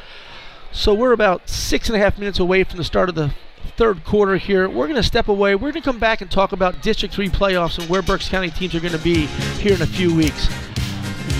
So 0.71 0.93
we're 0.93 1.11
about 1.11 1.49
six 1.49 1.89
and 1.89 1.97
a 1.97 1.99
half 1.99 2.17
minutes 2.17 2.39
away 2.39 2.63
from 2.63 2.77
the 2.77 2.83
start 2.85 3.09
of 3.09 3.15
the 3.15 3.33
third 3.75 4.05
quarter 4.05 4.37
here. 4.37 4.69
We're 4.69 4.87
going 4.87 4.95
to 4.95 5.03
step 5.03 5.27
away. 5.27 5.55
We're 5.55 5.71
going 5.71 5.81
to 5.81 5.81
come 5.81 5.99
back 5.99 6.21
and 6.21 6.31
talk 6.31 6.53
about 6.53 6.81
District 6.81 7.13
3 7.13 7.27
playoffs 7.29 7.77
and 7.77 7.89
where 7.89 8.01
Berks 8.01 8.29
County 8.29 8.49
teams 8.49 8.73
are 8.75 8.79
going 8.79 8.93
to 8.93 8.99
be 8.99 9.25
here 9.59 9.73
in 9.73 9.81
a 9.81 9.87
few 9.87 10.15
weeks. 10.15 10.47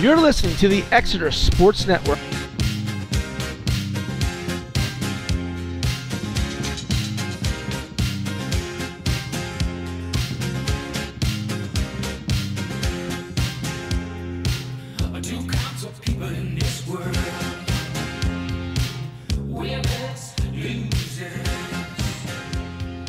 You're 0.02 0.18
listening 0.18 0.58
to 0.58 0.68
the 0.68 0.84
Exeter 0.92 1.32
Sports 1.32 1.88
Network. 1.88 2.20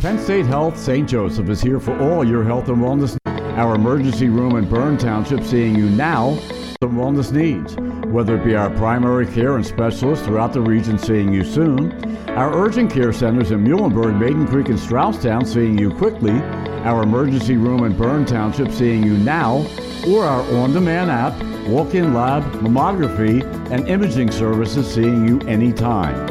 Penn 0.07 0.21
State 0.21 0.47
Health 0.47 0.79
St. 0.79 1.09
Joseph 1.09 1.49
is 1.49 1.61
here 1.61 1.81
for 1.81 1.99
all 1.99 2.25
your 2.25 2.45
health 2.45 2.69
and 2.69 2.77
wellness. 2.77 3.19
Our 3.59 3.75
emergency 3.75 4.29
room 4.29 4.55
in 4.55 4.69
Bern 4.69 4.97
Township 4.97 5.43
seeing 5.43 5.75
you 5.75 5.91
now 5.91 6.39
some 6.81 6.95
wellness 6.95 7.33
needs. 7.33 7.75
Whether 8.13 8.37
it 8.37 8.45
be 8.45 8.55
our 8.55 8.71
primary 8.71 9.27
care 9.27 9.57
and 9.57 9.67
specialists 9.67 10.25
throughout 10.25 10.53
the 10.53 10.61
region 10.61 10.97
seeing 10.97 11.33
you 11.33 11.43
soon, 11.43 11.91
our 12.29 12.55
urgent 12.55 12.93
care 12.93 13.13
centers 13.13 13.51
in 13.51 13.65
Muhlenberg, 13.65 14.17
Maiden 14.17 14.47
Creek, 14.47 14.69
and 14.69 14.79
Strausstown 14.79 15.45
seeing 15.45 15.77
you 15.77 15.91
quickly, 15.93 16.41
our 16.85 17.03
emergency 17.03 17.57
room 17.57 17.83
in 17.83 17.99
Bern 17.99 18.25
Township 18.25 18.71
seeing 18.71 19.03
you 19.03 19.19
now, 19.19 19.67
or 20.07 20.23
our 20.23 20.43
on-demand 20.55 21.11
app, 21.11 21.33
walk-in 21.67 22.15
lab, 22.15 22.45
mammography, 22.63 23.43
and 23.73 23.89
imaging 23.89 24.31
services 24.31 24.87
seeing 24.87 25.27
you 25.27 25.41
anytime. 25.49 26.29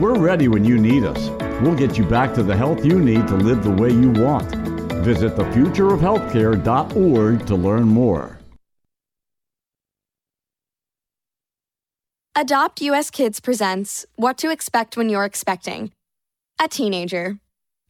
We're 0.00 0.20
ready 0.20 0.46
when 0.46 0.64
you 0.64 0.78
need 0.78 1.02
us. 1.02 1.47
We'll 1.60 1.74
get 1.74 1.98
you 1.98 2.04
back 2.04 2.34
to 2.34 2.44
the 2.44 2.56
health 2.56 2.84
you 2.84 3.00
need 3.00 3.26
to 3.28 3.34
live 3.34 3.64
the 3.64 3.70
way 3.70 3.90
you 3.90 4.10
want. 4.10 4.54
Visit 5.04 5.34
thefutureofhealthcare.org 5.34 7.46
to 7.46 7.56
learn 7.56 7.84
more. 7.84 8.38
Adopt 12.36 12.82
US 12.82 13.10
Kids 13.10 13.40
presents 13.40 14.06
What 14.14 14.38
to 14.38 14.52
Expect 14.52 14.96
When 14.96 15.08
You're 15.08 15.24
Expecting. 15.24 15.90
A 16.62 16.68
teenager. 16.68 17.38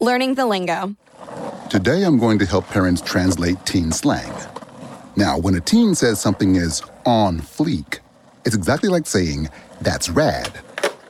Learning 0.01 0.35
the 0.35 0.47
lingo. 0.47 0.97
Today 1.69 2.05
I'm 2.05 2.19
going 2.19 2.39
to 2.39 2.47
help 2.47 2.67
parents 2.69 3.03
translate 3.03 3.67
teen 3.67 3.93
slang. 3.93 4.33
Now, 5.17 5.37
when 5.37 5.55
a 5.55 5.61
teen 5.61 5.95
says 5.95 6.19
something 6.19 6.57
is 6.57 6.83
on 7.05 7.41
fleek, 7.41 7.99
it's 8.47 8.55
exactly 8.55 8.89
like 8.89 9.07
saying, 9.07 9.51
that's 9.83 10.09
rad 10.09 10.63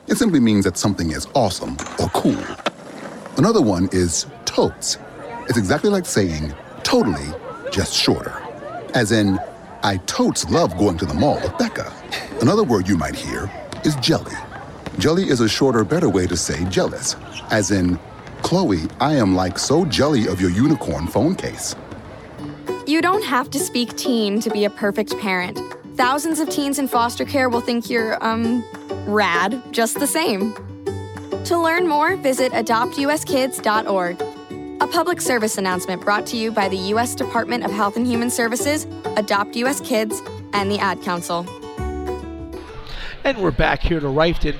it 0.09 0.17
simply 0.17 0.39
means 0.39 0.65
that 0.65 0.77
something 0.77 1.11
is 1.11 1.27
awesome 1.35 1.77
or 1.99 2.09
cool. 2.09 2.43
Another 3.37 3.61
one 3.61 3.87
is 3.91 4.25
totes. 4.45 4.97
It's 5.47 5.57
exactly 5.57 5.89
like 5.89 6.05
saying 6.05 6.53
totally, 6.83 7.27
just 7.71 7.93
shorter. 7.93 8.41
As 8.95 9.11
in, 9.11 9.39
I 9.83 9.97
totes 10.07 10.49
love 10.49 10.77
going 10.77 10.97
to 10.97 11.05
the 11.05 11.13
mall 11.13 11.35
with 11.35 11.57
Becca. 11.57 11.93
Another 12.41 12.63
word 12.63 12.87
you 12.87 12.97
might 12.97 13.15
hear 13.15 13.49
is 13.85 13.95
jelly. 13.97 14.35
Jelly 14.97 15.29
is 15.29 15.39
a 15.39 15.47
shorter, 15.47 15.83
better 15.83 16.09
way 16.09 16.27
to 16.27 16.35
say 16.35 16.65
jealous. 16.65 17.15
As 17.51 17.71
in, 17.71 17.99
Chloe, 18.41 18.87
I 18.99 19.15
am 19.15 19.35
like 19.35 19.59
so 19.59 19.85
jelly 19.85 20.27
of 20.27 20.41
your 20.41 20.49
unicorn 20.49 21.07
phone 21.07 21.35
case. 21.35 21.75
You 22.87 23.01
don't 23.01 23.23
have 23.23 23.49
to 23.51 23.59
speak 23.59 23.95
teen 23.95 24.39
to 24.41 24.49
be 24.49 24.65
a 24.65 24.69
perfect 24.69 25.17
parent. 25.19 25.59
Thousands 25.95 26.39
of 26.39 26.49
teens 26.49 26.79
in 26.79 26.87
foster 26.87 27.25
care 27.25 27.49
will 27.49 27.61
think 27.61 27.89
you're, 27.89 28.21
um, 28.25 28.63
rad 29.07 29.61
just 29.71 29.99
the 29.99 30.07
same. 30.07 30.53
To 31.45 31.57
learn 31.57 31.87
more, 31.87 32.15
visit 32.17 32.51
adoptuskids.org. 32.51 34.21
A 34.81 34.87
public 34.87 35.19
service 35.19 35.57
announcement 35.57 36.01
brought 36.01 36.25
to 36.27 36.37
you 36.37 36.51
by 36.51 36.69
the 36.69 36.77
U.S. 36.77 37.15
Department 37.15 37.63
of 37.65 37.71
Health 37.71 37.97
and 37.97 38.07
Human 38.07 38.29
Services, 38.29 38.85
Adopt 39.17 39.55
U.S. 39.57 39.81
Kids, 39.81 40.21
and 40.53 40.71
the 40.71 40.79
Ad 40.79 41.01
Council. 41.01 41.45
And 43.23 43.37
we're 43.39 43.51
back 43.51 43.81
here 43.81 43.99
to 43.99 44.07
Reiffton. 44.07 44.57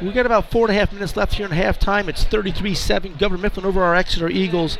We've 0.00 0.12
got 0.12 0.26
about 0.26 0.50
four 0.50 0.66
and 0.66 0.76
a 0.76 0.78
half 0.78 0.92
minutes 0.92 1.16
left 1.16 1.34
here 1.34 1.46
in 1.46 1.52
halftime. 1.52 2.08
It's 2.08 2.24
33-7, 2.24 3.18
Governor 3.18 3.42
Mifflin 3.42 3.64
over 3.64 3.82
our 3.82 3.94
Exeter 3.94 4.28
Eagles. 4.28 4.78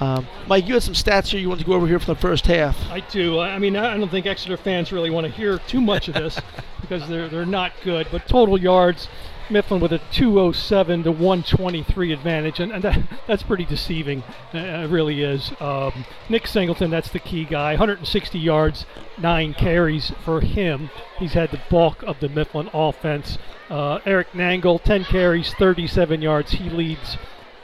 Um, 0.00 0.26
Mike, 0.46 0.66
you 0.66 0.74
had 0.74 0.82
some 0.82 0.94
stats 0.94 1.28
here 1.28 1.40
you 1.40 1.48
want 1.48 1.60
to 1.60 1.66
go 1.66 1.72
over 1.72 1.86
here 1.86 1.98
for 1.98 2.06
the 2.06 2.20
first 2.20 2.46
half. 2.46 2.78
I 2.90 3.00
do. 3.00 3.40
I 3.40 3.58
mean, 3.58 3.76
I 3.76 3.96
don't 3.96 4.10
think 4.10 4.26
Exeter 4.26 4.56
fans 4.56 4.92
really 4.92 5.10
want 5.10 5.26
to 5.26 5.32
hear 5.32 5.58
too 5.58 5.80
much 5.80 6.08
of 6.08 6.14
this 6.14 6.38
because 6.80 7.08
they're 7.08 7.28
they're 7.28 7.46
not 7.46 7.72
good. 7.82 8.06
But 8.10 8.28
total 8.28 8.60
yards, 8.60 9.08
Mifflin 9.48 9.80
with 9.80 9.92
a 9.92 10.00
207 10.12 11.04
to 11.04 11.12
123 11.12 12.12
advantage, 12.12 12.60
and, 12.60 12.72
and 12.72 12.82
that, 12.82 12.98
that's 13.26 13.42
pretty 13.42 13.64
deceiving. 13.64 14.22
Uh, 14.52 14.58
it 14.58 14.90
really 14.90 15.22
is. 15.22 15.52
Um, 15.60 16.04
Nick 16.28 16.46
Singleton, 16.46 16.90
that's 16.90 17.10
the 17.10 17.18
key 17.18 17.44
guy. 17.44 17.72
160 17.72 18.38
yards, 18.38 18.86
nine 19.18 19.54
carries 19.54 20.12
for 20.24 20.40
him. 20.40 20.90
He's 21.18 21.34
had 21.34 21.50
the 21.50 21.60
bulk 21.70 22.02
of 22.02 22.20
the 22.20 22.28
Mifflin 22.28 22.68
offense. 22.74 23.38
Uh, 23.70 24.00
Eric 24.04 24.32
Nangle, 24.32 24.82
10 24.82 25.04
carries, 25.04 25.54
37 25.54 26.22
yards. 26.22 26.52
He 26.52 26.68
leads 26.68 27.16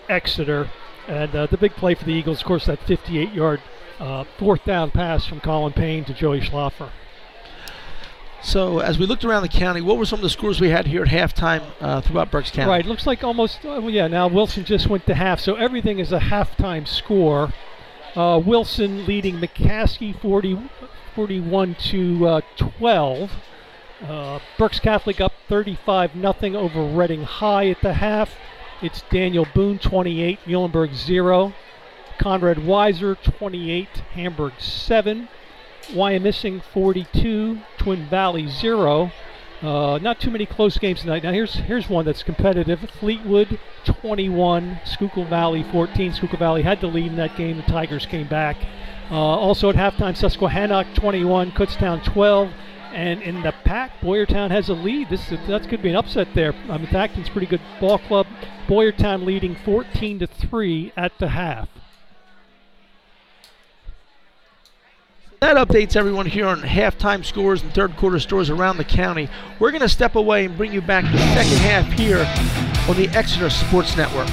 Exeter. 0.08 0.70
And 1.12 1.36
uh, 1.36 1.46
the 1.46 1.58
big 1.58 1.72
play 1.72 1.94
for 1.94 2.06
the 2.06 2.14
Eagles, 2.14 2.40
of 2.40 2.46
course, 2.46 2.64
that 2.64 2.78
58 2.86 3.34
yard 3.34 3.60
uh, 4.00 4.24
fourth 4.38 4.64
down 4.64 4.90
pass 4.90 5.26
from 5.26 5.40
Colin 5.40 5.74
Payne 5.74 6.06
to 6.06 6.14
Joey 6.14 6.40
Schlaffer. 6.40 6.88
So, 8.42 8.78
as 8.78 8.98
we 8.98 9.04
looked 9.04 9.22
around 9.22 9.42
the 9.42 9.50
county, 9.50 9.82
what 9.82 9.98
were 9.98 10.06
some 10.06 10.20
of 10.20 10.22
the 10.22 10.30
scores 10.30 10.58
we 10.58 10.70
had 10.70 10.86
here 10.86 11.02
at 11.02 11.08
halftime 11.08 11.64
uh, 11.82 12.00
throughout 12.00 12.30
Berks 12.30 12.50
County? 12.50 12.70
Right, 12.70 12.86
looks 12.86 13.06
like 13.06 13.22
almost, 13.22 13.58
uh, 13.58 13.78
well, 13.82 13.90
yeah, 13.90 14.08
now 14.08 14.26
Wilson 14.26 14.64
just 14.64 14.88
went 14.88 15.04
to 15.06 15.14
half, 15.14 15.38
so 15.38 15.54
everything 15.56 15.98
is 15.98 16.12
a 16.12 16.18
halftime 16.18 16.88
score. 16.88 17.52
Uh, 18.16 18.40
Wilson 18.42 19.04
leading 19.04 19.36
McCaskey 19.36 20.18
40, 20.18 20.58
41 21.14 21.74
to 21.74 22.26
uh, 22.26 22.40
12. 22.56 23.32
Uh, 24.02 24.38
Berks 24.56 24.80
Catholic 24.80 25.20
up 25.20 25.34
35 25.48 26.16
nothing 26.16 26.56
over 26.56 26.82
Reading 26.82 27.24
High 27.24 27.68
at 27.68 27.82
the 27.82 27.92
half. 27.92 28.34
It's 28.82 29.02
Daniel 29.10 29.46
Boone 29.54 29.78
28, 29.78 30.40
Muhlenberg 30.44 30.92
0. 30.92 31.54
Conrad 32.18 32.56
Weiser 32.56 33.16
28, 33.22 33.88
Hamburg 34.14 34.54
7. 34.58 35.28
Wyomissing 35.92 36.62
42, 36.72 37.60
Twin 37.78 38.08
Valley 38.08 38.48
0. 38.48 39.12
Uh, 39.62 39.98
not 40.02 40.18
too 40.18 40.32
many 40.32 40.46
close 40.46 40.78
games 40.78 41.02
tonight. 41.02 41.22
Now 41.22 41.30
here's 41.30 41.54
here's 41.54 41.88
one 41.88 42.04
that's 42.04 42.24
competitive. 42.24 42.80
Fleetwood 42.98 43.60
21, 43.84 44.80
Schuylkill 44.84 45.26
Valley 45.26 45.62
14. 45.62 46.14
Schuylkill 46.14 46.40
Valley 46.40 46.62
had 46.62 46.80
the 46.80 46.88
lead 46.88 47.06
in 47.06 47.16
that 47.16 47.36
game. 47.36 47.58
The 47.58 47.62
Tigers 47.62 48.04
came 48.04 48.26
back. 48.26 48.56
Uh, 49.12 49.14
also 49.14 49.70
at 49.70 49.76
halftime, 49.76 50.16
Susquehannock 50.16 50.92
21, 50.94 51.52
Kutztown 51.52 52.02
12. 52.02 52.50
And 52.92 53.22
in 53.22 53.42
the 53.42 53.52
PAC, 53.64 54.00
Boyertown 54.00 54.50
has 54.50 54.68
a 54.68 54.74
lead. 54.74 55.08
This 55.08 55.30
going 55.66 55.78
to 55.78 55.78
be 55.78 55.88
an 55.88 55.96
upset 55.96 56.28
there. 56.34 56.54
I 56.68 56.76
mean, 56.76 56.94
Acton's 56.94 57.28
pretty 57.28 57.46
good 57.46 57.60
ball 57.80 57.98
club. 57.98 58.26
Boyertown 58.66 59.24
leading 59.24 59.54
14 59.54 60.18
to 60.18 60.26
3 60.26 60.92
at 60.96 61.18
the 61.18 61.28
half. 61.28 61.68
That 65.40 65.56
updates 65.56 65.96
everyone 65.96 66.26
here 66.26 66.46
on 66.46 66.60
halftime 66.60 67.24
scores 67.24 67.62
and 67.62 67.74
third 67.74 67.96
quarter 67.96 68.20
scores 68.20 68.48
around 68.48 68.76
the 68.76 68.84
county. 68.84 69.28
We're 69.58 69.72
going 69.72 69.80
to 69.80 69.88
step 69.88 70.14
away 70.14 70.44
and 70.44 70.56
bring 70.56 70.72
you 70.72 70.80
back 70.80 71.04
the 71.10 71.18
second 71.18 71.58
half 71.58 71.86
here 71.98 72.20
on 72.88 72.96
the 72.96 73.08
Exeter 73.16 73.50
Sports 73.50 73.96
Network. 73.96 74.28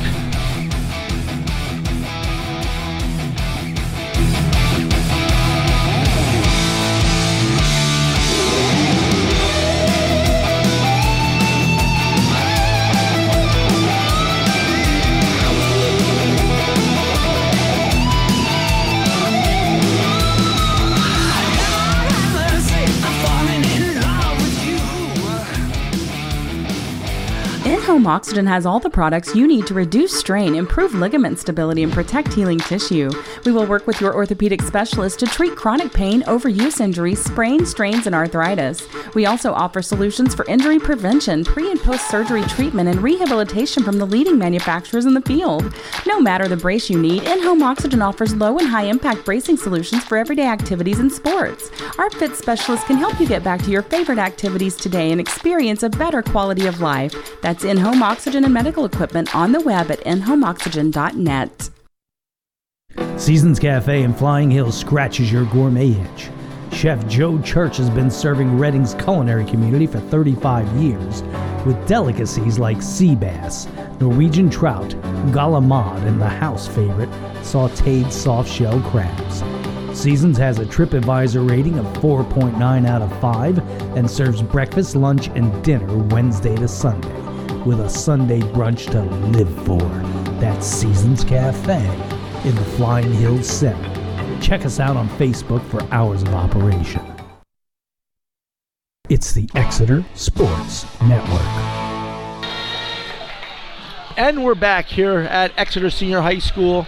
Oxygen 28.07 28.45
has 28.47 28.65
all 28.65 28.79
the 28.79 28.89
products 28.89 29.35
you 29.35 29.47
need 29.47 29.67
to 29.67 29.73
reduce 29.73 30.17
strain, 30.17 30.55
improve 30.55 30.93
ligament 30.93 31.39
stability, 31.39 31.83
and 31.83 31.91
protect 31.91 32.33
healing 32.33 32.59
tissue. 32.59 33.09
We 33.45 33.51
will 33.51 33.65
work 33.65 33.87
with 33.87 33.99
your 33.99 34.13
orthopedic 34.13 34.61
specialist 34.61 35.19
to 35.19 35.25
treat 35.25 35.55
chronic 35.55 35.93
pain, 35.93 36.23
overuse 36.23 36.79
injuries, 36.79 37.23
sprains, 37.23 37.69
strains, 37.69 38.05
and 38.05 38.15
arthritis. 38.15 38.87
We 39.15 39.25
also 39.25 39.53
offer 39.53 39.81
solutions 39.81 40.35
for 40.35 40.45
injury 40.45 40.79
prevention, 40.79 41.43
pre 41.43 41.71
and 41.71 41.79
post 41.79 42.09
surgery 42.09 42.43
treatment, 42.43 42.89
and 42.89 43.01
rehabilitation 43.01 43.83
from 43.83 43.97
the 43.97 44.05
leading 44.05 44.37
manufacturers 44.37 45.05
in 45.05 45.13
the 45.13 45.21
field. 45.21 45.73
No 46.05 46.19
matter 46.19 46.47
the 46.47 46.57
brace 46.57 46.89
you 46.89 46.99
need, 46.99 47.23
in-home 47.23 47.63
oxygen 47.63 48.01
offers 48.01 48.35
low 48.35 48.57
and 48.57 48.67
high 48.67 48.85
impact 48.85 49.25
bracing 49.25 49.57
solutions 49.57 50.03
for 50.03 50.17
everyday 50.17 50.47
activities 50.47 50.99
and 50.99 51.11
sports. 51.11 51.71
Our 51.97 52.09
fit 52.11 52.35
specialist 52.35 52.85
can 52.85 52.97
help 52.97 53.19
you 53.19 53.27
get 53.27 53.43
back 53.43 53.61
to 53.63 53.71
your 53.71 53.83
favorite 53.83 54.19
activities 54.19 54.75
today 54.75 55.11
and 55.11 55.19
experience 55.19 55.83
a 55.83 55.89
better 55.89 56.21
quality 56.21 56.67
of 56.67 56.81
life. 56.81 57.13
That's 57.41 57.63
in-home 57.89 58.03
oxygen 58.03 58.43
and 58.43 58.53
medical 58.53 58.85
equipment 58.85 59.35
on 59.35 59.51
the 59.51 59.59
web 59.61 59.89
at 59.89 59.99
inhomeoxygen.net. 60.01 61.69
Seasons 63.19 63.59
Cafe 63.59 64.03
in 64.03 64.13
Flying 64.13 64.51
Hill 64.51 64.71
scratches 64.71 65.31
your 65.31 65.45
gourmet 65.45 65.89
itch. 65.89 66.29
Chef 66.71 67.05
Joe 67.07 67.41
Church 67.41 67.77
has 67.77 67.89
been 67.89 68.11
serving 68.11 68.59
Reading's 68.59 68.93
culinary 68.93 69.43
community 69.43 69.87
for 69.87 69.99
35 69.99 70.67
years 70.77 71.23
with 71.65 71.87
delicacies 71.87 72.59
like 72.59 72.79
sea 72.81 73.15
bass, 73.15 73.67
Norwegian 73.99 74.51
trout, 74.51 74.89
galamad, 75.31 76.05
and 76.05 76.21
the 76.21 76.29
house 76.29 76.67
favorite, 76.67 77.09
sauteed 77.41 78.11
soft 78.11 78.51
shell 78.51 78.79
crabs. 78.91 79.43
Seasons 79.99 80.37
has 80.37 80.59
a 80.59 80.65
TripAdvisor 80.65 81.49
rating 81.49 81.79
of 81.79 81.87
4.9 81.97 82.87
out 82.87 83.01
of 83.01 83.19
5 83.19 83.57
and 83.97 84.09
serves 84.09 84.43
breakfast, 84.43 84.95
lunch, 84.95 85.27
and 85.29 85.63
dinner 85.63 85.97
Wednesday 85.97 86.55
to 86.55 86.67
Sunday 86.67 87.28
with 87.65 87.79
a 87.81 87.89
Sunday 87.89 88.39
brunch 88.39 88.89
to 88.91 89.01
live 89.27 89.53
for. 89.65 89.79
That's 90.39 90.65
Seasons 90.65 91.23
Cafe 91.23 91.85
in 92.47 92.55
the 92.55 92.65
Flying 92.77 93.11
Hills 93.13 93.47
Center. 93.47 94.39
Check 94.41 94.65
us 94.65 94.79
out 94.79 94.95
on 94.95 95.09
Facebook 95.09 95.63
for 95.65 95.81
hours 95.93 96.21
of 96.21 96.33
operation. 96.33 97.01
It's 99.09 99.33
the 99.33 99.49
Exeter 99.55 100.05
Sports 100.13 100.85
Network. 101.01 101.41
And 104.17 104.43
we're 104.43 104.55
back 104.55 104.85
here 104.85 105.19
at 105.21 105.51
Exeter 105.57 105.89
Senior 105.89 106.21
High 106.21 106.39
School. 106.39 106.85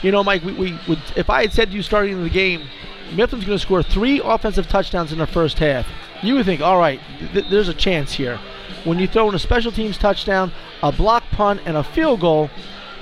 You 0.00 0.12
know, 0.12 0.24
Mike, 0.24 0.42
we, 0.42 0.52
we 0.54 0.78
would 0.88 1.00
if 1.14 1.28
I 1.28 1.42
had 1.42 1.52
said 1.52 1.70
to 1.70 1.76
you 1.76 1.82
starting 1.82 2.22
the 2.22 2.30
game, 2.30 2.66
Mifflin's 3.12 3.44
going 3.44 3.58
to 3.58 3.62
score 3.62 3.82
three 3.82 4.20
offensive 4.22 4.68
touchdowns 4.68 5.12
in 5.12 5.18
the 5.18 5.26
first 5.26 5.58
half, 5.58 5.86
you 6.22 6.34
would 6.34 6.46
think, 6.46 6.60
all 6.60 6.78
right, 6.78 7.00
th- 7.32 7.46
there's 7.48 7.68
a 7.68 7.74
chance 7.74 8.12
here. 8.12 8.38
When 8.84 8.98
you 8.98 9.06
throw 9.06 9.28
in 9.28 9.34
a 9.34 9.38
special 9.38 9.70
teams 9.70 9.98
touchdown, 9.98 10.52
a 10.82 10.90
block 10.90 11.24
punt, 11.30 11.60
and 11.66 11.76
a 11.76 11.84
field 11.84 12.20
goal, 12.20 12.50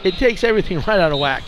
it 0.05 0.15
takes 0.15 0.45
everything 0.45 0.79
right 0.87 1.01
out 1.01 1.13
of 1.13 1.19
whack. 1.19 1.43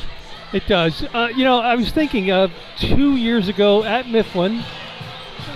It 0.52 0.66
does. 0.66 1.02
Uh, 1.14 1.30
you 1.34 1.44
know, 1.44 1.60
I 1.60 1.74
was 1.74 1.90
thinking 1.90 2.30
uh, 2.30 2.48
two 2.78 3.16
years 3.16 3.48
ago 3.48 3.84
at 3.84 4.06
Mifflin, 4.06 4.62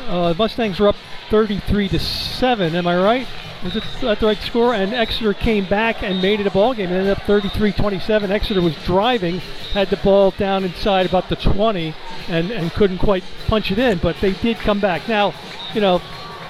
uh, 0.08 0.34
Mustangs 0.38 0.80
were 0.80 0.88
up 0.88 0.96
33 1.30 1.88
to 1.90 1.98
seven. 1.98 2.74
Am 2.74 2.86
I 2.86 2.96
right? 3.02 3.26
Was 3.74 4.00
that 4.00 4.20
the 4.20 4.26
right 4.26 4.38
score? 4.38 4.74
And 4.74 4.94
Exeter 4.94 5.34
came 5.34 5.66
back 5.66 6.02
and 6.02 6.22
made 6.22 6.40
it 6.40 6.46
a 6.46 6.50
ball 6.50 6.74
game. 6.74 6.90
It 6.90 6.96
ended 6.96 7.16
up 7.16 7.24
33-27. 7.24 8.30
Exeter 8.30 8.62
was 8.62 8.74
driving, 8.84 9.38
had 9.72 9.90
the 9.90 9.96
ball 9.98 10.30
down 10.32 10.64
inside 10.64 11.06
about 11.06 11.28
the 11.28 11.36
20, 11.36 11.94
and, 12.28 12.50
and 12.50 12.70
couldn't 12.72 12.98
quite 12.98 13.24
punch 13.46 13.70
it 13.70 13.78
in. 13.78 13.98
But 13.98 14.16
they 14.20 14.32
did 14.32 14.56
come 14.58 14.80
back. 14.80 15.08
Now, 15.08 15.34
you 15.74 15.80
know, 15.80 16.00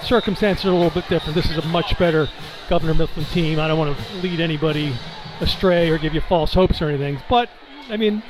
circumstances 0.02 0.66
are 0.66 0.70
a 0.70 0.74
little 0.74 0.90
bit 0.90 1.08
different. 1.08 1.34
This 1.34 1.50
is 1.50 1.56
a 1.56 1.66
much 1.66 1.98
better 1.98 2.28
Governor 2.68 2.94
Mifflin 2.94 3.26
team. 3.26 3.58
I 3.58 3.68
don't 3.68 3.78
want 3.78 3.96
to 3.96 4.16
lead 4.16 4.40
anybody 4.40 4.94
astray 5.40 5.88
or 5.90 5.98
give 5.98 6.14
you 6.14 6.20
false 6.20 6.54
hopes 6.54 6.82
or 6.82 6.88
anything. 6.88 7.20
But 7.28 7.48
I 7.88 7.96
mean, 7.96 8.22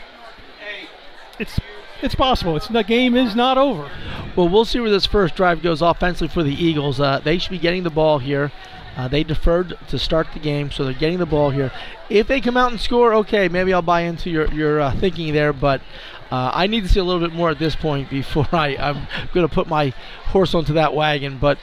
it's 1.39 1.59
it's 2.03 2.15
possible. 2.15 2.57
It's 2.57 2.69
the 2.69 2.83
game 2.83 3.17
is 3.17 3.35
not 3.35 3.59
over. 3.59 3.91
Well, 4.35 4.49
we'll 4.49 4.65
see 4.65 4.81
where 4.81 4.91
this 4.91 5.07
first 5.07 5.35
drive 5.35 5.63
goes 5.63 5.81
offensively 5.81 6.29
for 6.29 6.43
the 6.43 6.53
Eagles. 6.53 7.01
Uh, 7.01 7.21
they 7.21 7.39
should 7.39 7.51
be 7.51 7.59
getting 7.59 7.83
the 7.83 7.91
ball 7.91 8.19
here. 8.19 8.53
Uh, 8.97 9.09
they 9.09 9.23
deferred 9.23 9.77
to 9.89 9.98
start 9.98 10.27
the 10.32 10.39
game, 10.39 10.70
so 10.70 10.85
they're 10.85 10.94
getting 10.94 11.18
the 11.18 11.27
ball 11.27 11.51
here. 11.51 11.70
If 12.09 12.28
they 12.28 12.40
come 12.40 12.56
out 12.56 12.70
and 12.70 12.81
score, 12.81 13.12
okay, 13.14 13.48
maybe 13.48 13.74
I'll 13.74 13.82
buy 13.82 14.02
into 14.02 14.31
your 14.31 14.51
your 14.52 14.81
uh, 14.81 14.93
thinking 14.93 15.35
there. 15.35 15.52
But 15.52 15.82
uh, 16.31 16.51
I 16.55 16.66
need 16.66 16.82
to 16.85 16.89
see 16.89 17.01
a 17.01 17.05
little 17.05 17.20
bit 17.20 17.35
more 17.35 17.51
at 17.51 17.59
this 17.59 17.77
point 17.77 18.09
before 18.10 18.48
I, 18.52 18.77
I'm 18.77 19.06
going 19.32 19.47
to 19.47 19.55
put 19.55 19.68
my 19.68 19.90
horse 20.27 20.55
onto 20.55 20.74
that 20.74 20.94
wagon. 20.94 21.39
But 21.39 21.59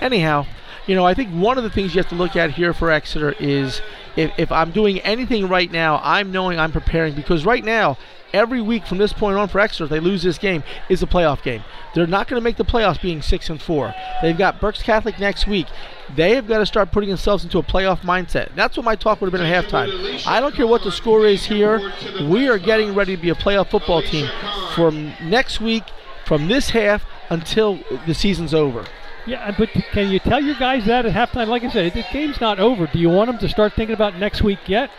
anyhow, 0.00 0.46
you 0.86 0.94
know, 0.94 1.04
I 1.04 1.14
think 1.14 1.30
one 1.30 1.58
of 1.58 1.64
the 1.64 1.70
things 1.70 1.94
you 1.94 2.00
have 2.00 2.08
to 2.08 2.14
look 2.14 2.34
at 2.34 2.52
here 2.52 2.72
for 2.72 2.90
Exeter 2.90 3.32
is 3.38 3.82
if, 4.16 4.32
if 4.38 4.50
I'm 4.50 4.70
doing 4.70 5.00
anything 5.00 5.48
right 5.48 5.70
now, 5.70 6.00
I'm 6.02 6.32
knowing 6.32 6.58
I'm 6.58 6.72
preparing 6.72 7.14
because 7.14 7.44
right 7.44 7.64
now, 7.64 7.98
every 8.32 8.60
week 8.60 8.86
from 8.86 8.98
this 8.98 9.12
point 9.12 9.36
on 9.36 9.48
for 9.48 9.60
Exeter, 9.60 9.84
if 9.84 9.90
they 9.90 10.00
lose 10.00 10.22
this 10.22 10.38
game, 10.38 10.62
is 10.88 11.02
a 11.02 11.06
playoff 11.06 11.42
game. 11.42 11.62
They're 11.94 12.06
not 12.06 12.28
going 12.28 12.40
to 12.40 12.44
make 12.44 12.56
the 12.56 12.64
playoffs 12.64 13.00
being 13.00 13.22
six 13.22 13.50
and 13.50 13.60
four. 13.60 13.94
They've 14.22 14.36
got 14.36 14.60
Berks 14.60 14.82
Catholic 14.82 15.18
next 15.18 15.46
week. 15.46 15.66
They 16.14 16.34
have 16.34 16.46
got 16.46 16.58
to 16.58 16.66
start 16.66 16.92
putting 16.92 17.08
themselves 17.08 17.44
into 17.44 17.58
a 17.58 17.62
playoff 17.62 18.00
mindset. 18.00 18.54
That's 18.54 18.76
what 18.76 18.84
my 18.84 18.96
talk 18.96 19.20
would 19.20 19.32
have 19.32 19.40
been 19.40 19.50
at 19.50 19.64
halftime. 19.64 20.26
I 20.26 20.40
don't 20.40 20.54
care 20.54 20.66
what 20.66 20.82
the 20.84 20.92
score 20.92 21.26
is 21.26 21.44
here. 21.44 21.92
We 22.22 22.48
are 22.48 22.58
getting 22.58 22.94
ready 22.94 23.16
to 23.16 23.20
be 23.22 23.30
a 23.30 23.34
playoff 23.34 23.70
football 23.70 24.02
team 24.02 24.28
from 24.74 25.12
next 25.22 25.60
week, 25.60 25.84
from 26.24 26.48
this 26.48 26.70
half 26.70 27.04
until 27.30 27.78
the 28.06 28.14
season's 28.14 28.54
over. 28.54 28.84
Yeah, 29.26 29.54
but 29.58 29.68
can 29.92 30.10
you 30.10 30.18
tell 30.20 30.42
your 30.42 30.54
guys 30.54 30.86
that 30.86 31.04
at 31.04 31.12
halftime? 31.12 31.48
Like 31.48 31.62
I 31.62 31.70
said, 31.70 31.92
the 31.92 32.04
game's 32.10 32.40
not 32.40 32.58
over. 32.58 32.86
Do 32.86 32.98
you 32.98 33.10
want 33.10 33.30
them 33.30 33.38
to 33.38 33.48
start 33.48 33.74
thinking 33.74 33.94
about 33.94 34.16
next 34.16 34.42
week 34.42 34.60
yet? 34.66 34.90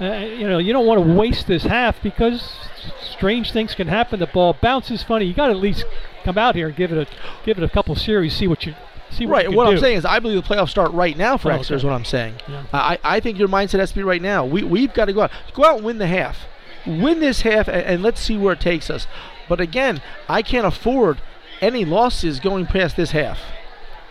Uh, 0.00 0.04
you 0.26 0.48
know, 0.48 0.58
you 0.58 0.72
don't 0.72 0.86
want 0.86 1.04
to 1.04 1.14
waste 1.14 1.46
this 1.46 1.62
half 1.64 2.02
because 2.02 2.52
strange 3.00 3.52
things 3.52 3.74
can 3.74 3.88
happen. 3.88 4.18
The 4.20 4.26
ball 4.26 4.56
bounces 4.60 5.02
funny. 5.02 5.24
You 5.26 5.34
got 5.34 5.46
to 5.46 5.52
at 5.52 5.58
least 5.58 5.84
come 6.24 6.36
out 6.38 6.54
here 6.54 6.68
and 6.68 6.76
give 6.76 6.90
it 6.92 6.98
a 7.08 7.44
give 7.44 7.58
it 7.58 7.64
a 7.64 7.68
couple 7.68 7.94
series, 7.94 8.34
see 8.34 8.48
what 8.48 8.66
you 8.66 8.74
see. 9.10 9.26
What 9.26 9.32
Right. 9.32 9.50
you 9.50 9.56
What 9.56 9.68
I'm 9.68 9.74
do. 9.74 9.80
saying 9.80 9.98
is, 9.98 10.04
I 10.04 10.18
believe 10.18 10.42
the 10.42 10.54
playoffs 10.54 10.70
start 10.70 10.90
right 10.92 11.16
now 11.16 11.36
for 11.36 11.52
Oh, 11.52 11.54
Exeter. 11.56 11.76
Is 11.76 11.84
what 11.84 11.92
I'm 11.92 12.04
saying. 12.04 12.34
Yeah. 12.48 12.64
I, 12.72 12.98
I 13.04 13.20
think 13.20 13.38
your 13.38 13.48
mindset 13.48 13.78
has 13.78 13.90
to 13.90 13.96
be 13.96 14.02
right 14.02 14.22
now. 14.22 14.44
We 14.44 14.64
we've 14.64 14.92
got 14.92 15.04
to 15.04 15.12
go 15.12 15.22
out, 15.22 15.30
go 15.52 15.64
out 15.64 15.76
and 15.76 15.84
win 15.84 15.98
the 15.98 16.06
half, 16.08 16.38
win 16.86 17.20
this 17.20 17.42
half, 17.42 17.68
and, 17.68 17.82
and 17.82 18.02
let's 18.02 18.20
see 18.20 18.36
where 18.36 18.54
it 18.54 18.60
takes 18.60 18.90
us. 18.90 19.06
But 19.48 19.60
again, 19.60 20.00
I 20.28 20.42
can't 20.42 20.66
afford 20.66 21.20
any 21.60 21.84
losses 21.84 22.40
going 22.40 22.66
past 22.66 22.96
this 22.96 23.12
half. 23.12 23.38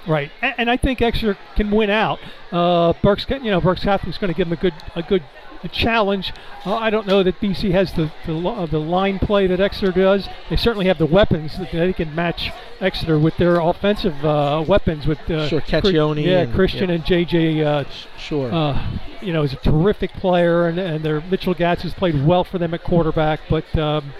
Right, 0.07 0.31
and, 0.41 0.53
and 0.57 0.69
I 0.69 0.77
think 0.77 1.01
Exeter 1.01 1.37
can 1.55 1.71
win 1.71 1.89
out. 1.89 2.19
Uh, 2.51 2.93
Berks, 3.01 3.25
you 3.29 3.49
know, 3.51 3.61
Berks 3.61 3.83
Catholic's 3.83 4.17
going 4.17 4.31
to 4.33 4.37
give 4.37 4.49
them 4.49 4.57
a 4.57 4.61
good 4.61 4.73
a 4.95 5.01
good 5.01 5.23
a 5.63 5.67
challenge. 5.69 6.33
Uh, 6.65 6.75
I 6.75 6.89
don't 6.89 7.07
know 7.07 7.23
that 7.23 7.39
BC 7.39 7.71
has 7.71 7.93
the 7.93 8.11
the, 8.25 8.35
uh, 8.37 8.65
the 8.65 8.79
line 8.79 9.19
play 9.19 9.47
that 9.47 9.59
Exeter 9.59 9.91
does. 9.91 10.27
They 10.49 10.55
certainly 10.55 10.87
have 10.87 10.97
the 10.97 11.05
weapons 11.05 11.57
that 11.57 11.71
they 11.71 11.93
can 11.93 12.13
match 12.13 12.51
Exeter 12.79 13.17
with 13.17 13.37
their 13.37 13.59
offensive 13.59 14.23
uh, 14.25 14.63
weapons. 14.67 15.07
With 15.07 15.19
uh, 15.29 15.47
Sure, 15.47 15.61
Caccione 15.61 16.23
yeah, 16.23 16.39
and- 16.41 16.53
Christian 16.53 16.89
yeah. 16.89 16.95
and 16.95 17.03
JJ. 17.03 17.65
Uh, 17.65 17.89
sure. 18.17 18.51
Uh, 18.51 18.99
you 19.21 19.31
know, 19.31 19.43
is 19.43 19.53
a 19.53 19.57
terrific 19.57 20.11
player, 20.13 20.67
and, 20.67 20.77
and 20.77 21.03
their 21.03 21.21
Mitchell 21.21 21.55
Gatz 21.55 21.81
has 21.81 21.93
played 21.93 22.25
well 22.25 22.43
for 22.43 22.57
them 22.57 22.73
at 22.73 22.83
quarterback, 22.83 23.39
but. 23.49 23.77
Um, 23.77 24.13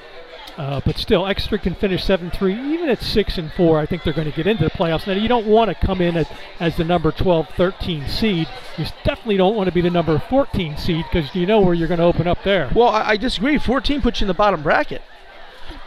uh, 0.58 0.82
but 0.86 0.98
still, 0.98 1.26
Exeter 1.26 1.58
can 1.58 1.76
finish 1.76 2.06
7-3, 2.06 2.74
even 2.74 2.90
at 2.90 3.02
6 3.02 3.38
and 3.38 3.52
4. 3.54 3.80
I 3.80 3.86
think 3.86 4.04
they're 4.04 4.14
going 4.14 4.30
to 4.30 4.36
get 4.36 4.48
into 4.48 4.64
the 4.64 4.70
playoffs. 4.70 5.08
Now, 5.08 5.14
you 5.14 5.28
don't 5.28 5.48
want 5.48 5.70
to 5.70 5.86
come 5.86 6.02
in 6.02 6.16
at, 6.16 6.32
as 6.60 6.78
the 6.78 6.84
number 6.84 7.12
12, 7.12 7.50
13 7.50 8.08
seed. 8.08 8.48
You 8.78 8.86
definitely 9.04 9.38
don't 9.38 9.56
want 9.56 9.68
to 9.68 9.74
be 9.74 9.82
the 9.82 9.90
number 9.90 10.20
14 10.20 10.78
seed 10.78 11.06
because 11.12 11.34
you 11.34 11.46
know 11.46 11.62
where 11.62 11.74
you're 11.74 11.88
going 11.88 12.00
to 12.00 12.06
open 12.06 12.28
up 12.28 12.44
there. 12.44 12.72
Well, 12.76 12.90
I, 12.90 13.10
I 13.10 13.18
disagree. 13.18 13.58
14 13.58 14.02
puts 14.02 14.20
you 14.20 14.26
in 14.26 14.28
the 14.28 14.34
bottom 14.34 14.62
bracket. 14.62 15.02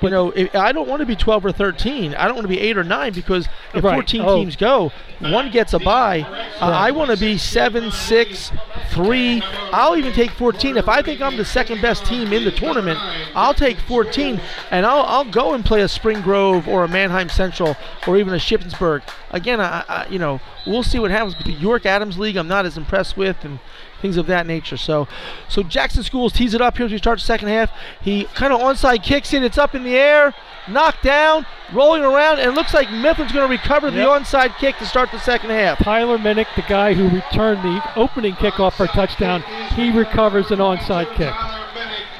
You 0.02 0.10
know, 0.10 0.31
if, 0.31 0.55
I 0.55 0.73
don't 0.73 0.89
want 0.89 1.01
to 1.01 1.06
be 1.06 1.16
12 1.16 1.47
or 1.47 1.52
13. 1.52 2.14
I 2.14 2.27
don't 2.27 2.35
want 2.35 2.44
to 2.44 2.48
be 2.48 2.60
8 2.60 2.77
or 2.77 2.85
9 2.85 3.12
because 3.14 3.48
if 3.73 3.82
Right. 3.82 3.94
14 3.94 4.20
Oh. 4.23 4.36
teams 4.36 4.55
go, 4.56 4.93
one 5.20 5.51
gets 5.51 5.73
a 5.73 5.78
bye. 5.78 6.20
Uh, 6.60 6.66
I 6.66 6.90
want 6.90 7.10
to 7.10 7.16
be 7.16 7.39
7, 7.39 7.90
6, 7.90 8.52
3. 8.90 9.43
I'll 9.73 9.97
even 9.97 10.12
take 10.12 10.31
14. 10.32 10.77
If 10.77 10.86
I 10.89 11.01
think 11.01 11.23
I'm 11.23 11.36
the 11.39 11.44
second 11.47 11.81
best 11.81 12.05
team 12.05 12.32
in 12.35 12.44
the 12.44 12.51
tournament, 12.51 12.98
I'll 13.35 13.55
take 13.55 13.78
14 13.81 14.39
and 14.70 14.85
I'll, 14.85 15.02
I'll 15.02 15.24
go 15.31 15.55
and 15.55 15.64
play 15.64 15.81
a 15.81 15.89
Spring 15.89 16.20
Grove 16.20 16.68
or 16.68 16.85
a 16.85 16.89
Manheim 16.89 17.31
Central 17.31 17.74
or 18.06 18.18
even 18.18 18.35
a 18.35 18.39
Shippensburg. 18.39 19.02
Again, 19.31 19.60
I, 19.62 19.82
I, 19.89 20.06
you 20.10 20.18
know, 20.18 20.40
we'll 20.66 20.82
see 20.82 20.98
what 20.98 21.10
happens. 21.10 21.35
But 21.35 21.47
the 21.47 21.52
York 21.52 21.86
Adams 21.86 22.18
League, 22.18 22.36
I'm 22.36 22.48
not 22.48 22.66
as 22.66 22.77
impressed 22.77 23.16
with, 23.16 23.44
and 23.44 23.59
things 24.01 24.16
of 24.16 24.27
that 24.27 24.47
nature. 24.47 24.77
So, 24.77 25.09
so 25.48 25.62
Jackson 25.62 26.02
Schools 26.02 26.32
tees 26.32 26.55
it 26.55 26.60
up 26.60 26.77
here 26.77 26.86
as 26.86 26.93
we 26.93 26.98
start 26.98 27.18
the 27.18 27.24
second 27.24 27.48
half. 27.48 27.70
He 28.01 28.24
kind 28.35 28.52
of 28.52 28.60
onside 28.60 29.02
kicks 29.02 29.32
it. 29.32 29.43
It's 29.43 29.59
up 29.59 29.74
in 29.74 29.82
the 29.85 29.97
air, 29.97 30.35
knocked 30.68 31.02
down, 31.02 31.47
rolling 31.73 32.02
around, 32.02 32.39
and 32.39 32.51
it 32.51 32.55
looks 32.55 32.74
like 32.74 32.89
Mifflin's 32.89 33.32
going 33.32 33.48
to 33.48 33.51
recover 33.52 33.90
the 33.90 33.98
Yep. 33.98 34.09
onside 34.09 34.56
kick 34.59 34.77
to 34.78 34.86
start 34.86 35.10
the 35.12 35.18
second 35.20 35.51
half. 35.51 35.78
Tyler 35.78 36.18
Minnick, 36.18 36.47
the 36.56 36.62
guy 36.62 36.94
who 36.94 37.09
returned 37.09 37.62
the 37.62 37.82
opening 37.97 38.35
kickoff 38.35 38.74
for 38.74 38.85
a 38.85 38.89
touchdown, 38.89 39.43
he 39.74 39.90
recovers 39.90 40.51
an 40.51 40.59
onside 40.59 41.12
kick. 41.14 41.35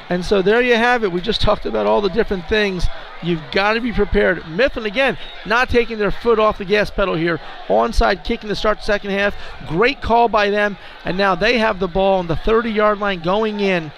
And 0.08 0.24
so 0.24 0.40
there 0.40 0.62
you 0.62 0.76
have 0.76 1.02
it. 1.02 1.10
We 1.10 1.20
just 1.20 1.40
talked 1.40 1.66
about 1.66 1.86
all 1.86 2.00
the 2.00 2.08
different 2.08 2.48
things. 2.48 2.86
You've 3.22 3.42
got 3.50 3.72
to 3.72 3.80
be 3.80 3.92
prepared. 3.92 4.46
Mifflin, 4.48 4.86
again, 4.86 5.18
not 5.44 5.68
taking 5.68 5.98
their 5.98 6.12
foot 6.12 6.38
off 6.38 6.58
the 6.58 6.64
gas 6.64 6.90
pedal 6.90 7.16
here. 7.16 7.40
Onside 7.66 8.24
kicking 8.24 8.48
to 8.48 8.54
start 8.54 8.84
second 8.84 9.10
half. 9.10 9.34
Great 9.66 10.00
call 10.00 10.28
by 10.28 10.50
them. 10.50 10.78
And 11.04 11.18
now 11.18 11.34
they 11.34 11.58
have 11.58 11.80
the 11.80 11.88
ball 11.88 12.20
on 12.20 12.28
the 12.28 12.36
30 12.36 12.70
yard 12.70 13.00
line 13.00 13.20
going 13.20 13.60
in. 13.60 13.90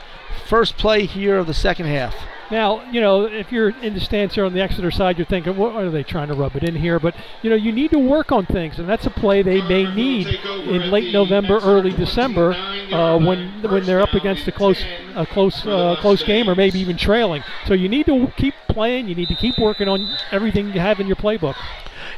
First 0.46 0.78
play 0.78 1.04
here 1.04 1.38
of 1.38 1.46
the 1.46 1.54
second 1.54 1.86
half. 1.86 2.14
Now, 2.50 2.90
you 2.90 3.00
know, 3.00 3.24
if 3.24 3.52
you're 3.52 3.68
in 3.68 3.92
the 3.92 4.00
stance 4.00 4.34
here 4.34 4.44
on 4.44 4.54
the 4.54 4.62
Exeter 4.62 4.90
side, 4.90 5.18
you're 5.18 5.26
thinking, 5.26 5.56
what 5.56 5.74
are 5.74 5.90
they 5.90 6.02
trying 6.02 6.28
to 6.28 6.34
rub 6.34 6.56
it 6.56 6.62
in 6.62 6.76
here? 6.76 6.98
But, 6.98 7.14
you 7.42 7.50
know, 7.50 7.56
you 7.56 7.72
need 7.72 7.90
to 7.90 7.98
work 7.98 8.32
on 8.32 8.46
things, 8.46 8.78
and 8.78 8.88
that's 8.88 9.04
a 9.04 9.10
play 9.10 9.42
they 9.42 9.60
may 9.60 9.92
need 9.94 10.26
in 10.26 10.90
late 10.90 11.12
November, 11.12 11.58
early 11.58 11.92
December, 11.92 12.52
uh, 12.52 13.18
when 13.18 13.62
when 13.62 13.84
they're 13.84 14.00
up 14.00 14.14
against 14.14 14.48
a 14.48 14.52
close 14.52 14.82
a 15.14 15.26
close 15.26 15.66
uh, 15.66 15.96
close 16.00 16.22
game 16.22 16.48
or 16.48 16.54
maybe 16.54 16.78
even 16.78 16.96
trailing. 16.96 17.42
So 17.66 17.74
you 17.74 17.88
need 17.88 18.06
to 18.06 18.32
keep 18.36 18.54
playing. 18.68 19.08
You 19.08 19.14
need 19.14 19.28
to 19.28 19.34
keep 19.34 19.58
working 19.58 19.88
on 19.88 20.08
everything 20.30 20.68
you 20.68 20.80
have 20.80 21.00
in 21.00 21.06
your 21.06 21.16
playbook. 21.16 21.56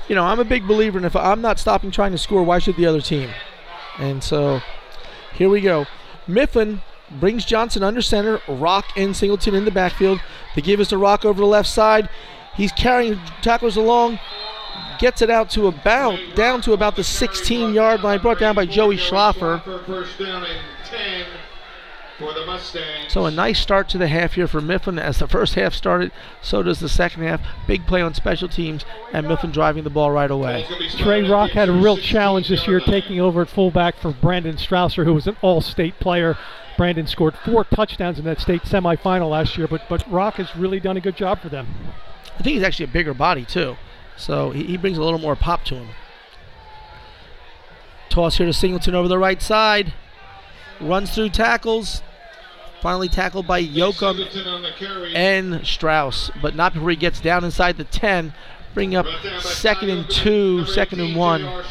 you 0.09 0.15
know, 0.15 0.25
I'm 0.25 0.41
a 0.41 0.45
big 0.45 0.67
believer 0.67 0.99
and 0.99 1.07
if 1.07 1.17
I'm 1.17 1.41
not 1.41 1.59
stopping 1.59 1.91
trying 1.91 2.13
to 2.13 2.19
score, 2.19 2.43
why 2.43 2.59
should 2.59 2.77
the 2.77 2.87
other 2.87 3.01
team? 3.01 3.31
And 3.99 4.23
so 4.23 4.61
here 5.35 5.49
we 5.49 5.61
go. 5.61 5.87
Mifflin 6.27 6.83
brings 7.19 7.45
Johnson 7.45 7.83
under 7.83 8.03
center, 8.03 8.41
Rock 8.47 8.87
and 8.97 9.17
Singleton 9.17 9.55
in 9.55 9.65
the 9.65 9.71
backfield. 9.71 10.21
They 10.55 10.63
give 10.63 10.81
us 10.81 10.93
a 10.93 10.99
Rock 10.99 11.25
over 11.25 11.41
the 11.41 11.47
left 11.47 11.69
side. 11.69 12.09
He's 12.55 12.73
carrying 12.73 13.19
tacklers 13.43 13.77
along, 13.77 14.19
gets 14.99 15.23
it 15.23 15.31
out 15.31 15.51
to 15.51 15.67
about 15.67 16.19
down 16.35 16.61
to 16.63 16.73
about 16.73 16.97
the 16.97 17.05
16 17.05 17.75
yard 17.75 18.03
line, 18.03 18.21
brought 18.21 18.39
down 18.39 18.55
by 18.55 18.67
Joey 18.67 18.97
Schlaffer. 18.97 19.63
For 19.65 19.79
first 19.85 20.19
down 20.19 20.45
and 20.45 20.61
10 20.85 21.27
for 22.21 22.35
the 22.35 22.45
Mustangs. 22.45 23.13
So 23.13 23.25
a 23.25 23.31
nice 23.31 23.59
start 23.59 23.89
to 23.91 23.99
the 23.99 24.07
half 24.07 24.35
here 24.35 24.47
for 24.47 24.61
Mifflin. 24.61 24.99
As 24.99 25.19
the 25.19 25.27
first 25.27 25.55
half 25.55 25.75
started, 25.75 26.13
so 26.43 26.63
does 26.63 26.79
the 26.79 26.89
second 26.89 27.23
half. 27.23 27.41
Big 27.67 27.87
play 27.87 28.03
on 28.03 28.15
special 28.15 28.49
teams, 28.49 28.85
and 29.13 29.27
Mifflin 29.27 29.51
driving 29.51 29.85
the 29.85 29.91
ball 29.91 30.11
right 30.11 30.31
away. 30.31 30.67
Trey 30.99 31.29
Rock 31.29 31.53
had 31.53 31.69
a 31.69 31.73
real 31.73 31.97
challenge 31.97 32.49
this 32.49 32.69
year 32.69 32.81
taking 32.81 33.21
over 33.21 33.43
at 33.43 33.49
fullback 33.49 33.97
for 33.97 34.13
Brandon 34.13 34.57
Strausser, 34.57 35.05
who 35.05 35.15
was 35.15 35.27
an 35.27 35.37
all-state 35.41 35.99
player. 35.99 36.37
Brandon 36.81 37.07
scored 37.07 37.35
four 37.45 37.65
touchdowns 37.65 38.19
in 38.19 38.25
that 38.25 38.41
state 38.41 38.63
semifinal 38.63 39.29
last 39.29 39.59
year, 39.59 39.69
but 39.69 39.87
but 39.91 40.11
Rock 40.11 40.37
has 40.37 40.57
really 40.57 40.81
done 40.81 40.97
a 40.97 41.01
good 41.03 41.15
job 41.15 41.39
for 41.43 41.51
them. 41.51 41.67
I 42.39 42.43
think 42.43 42.55
he's 42.55 42.63
actually 42.63 42.87
a 42.87 42.89
bigger 42.89 43.13
body 43.13 43.45
too, 43.45 43.77
so 44.17 44.51
he, 44.53 44.65
he 44.65 44.77
brings 44.79 44.97
a 44.97 45.03
little 45.03 45.19
more 45.19 45.37
pop 45.37 45.63
to 45.65 45.75
him. 45.75 45.89
Toss 48.09 48.39
here 48.39 48.47
to 48.47 48.55
Singleton 48.55 48.95
over 48.95 49.09
the 49.09 49.19
right 49.19 49.43
side, 49.43 49.93
runs 50.81 51.15
through 51.15 51.29
tackles, 51.29 52.01
finally 52.81 53.09
tackled 53.11 53.47
by 53.47 53.59
carry. 54.79 55.15
and 55.15 55.67
Strauss, 55.67 56.31
but 56.41 56.55
not 56.55 56.73
before 56.73 56.89
he 56.89 56.97
gets 56.97 57.21
down 57.21 57.45
inside 57.45 57.77
the 57.77 57.85
10, 57.85 58.33
bring 58.73 58.95
up 58.95 59.05
second 59.41 59.91
and 59.91 60.09
two, 60.09 60.65
second 60.65 61.01
and 61.01 61.15
one 61.15 61.63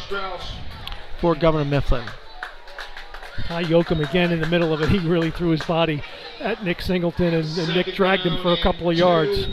for 1.20 1.34
Governor 1.34 1.64
Mifflin. 1.64 2.04
Ty 3.42 3.64
Yoakum 3.64 4.06
again 4.08 4.32
in 4.32 4.40
the 4.40 4.46
middle 4.46 4.72
of 4.72 4.82
it. 4.82 4.88
He 4.88 4.98
really 4.98 5.30
threw 5.30 5.50
his 5.50 5.62
body 5.62 6.02
at 6.40 6.64
Nick 6.64 6.80
Singleton, 6.80 7.34
and, 7.34 7.58
and 7.58 7.74
Nick 7.74 7.94
dragged 7.94 8.22
him 8.22 8.40
for 8.42 8.52
a 8.52 8.60
couple 8.62 8.90
of 8.90 8.96
yards. 8.96 9.48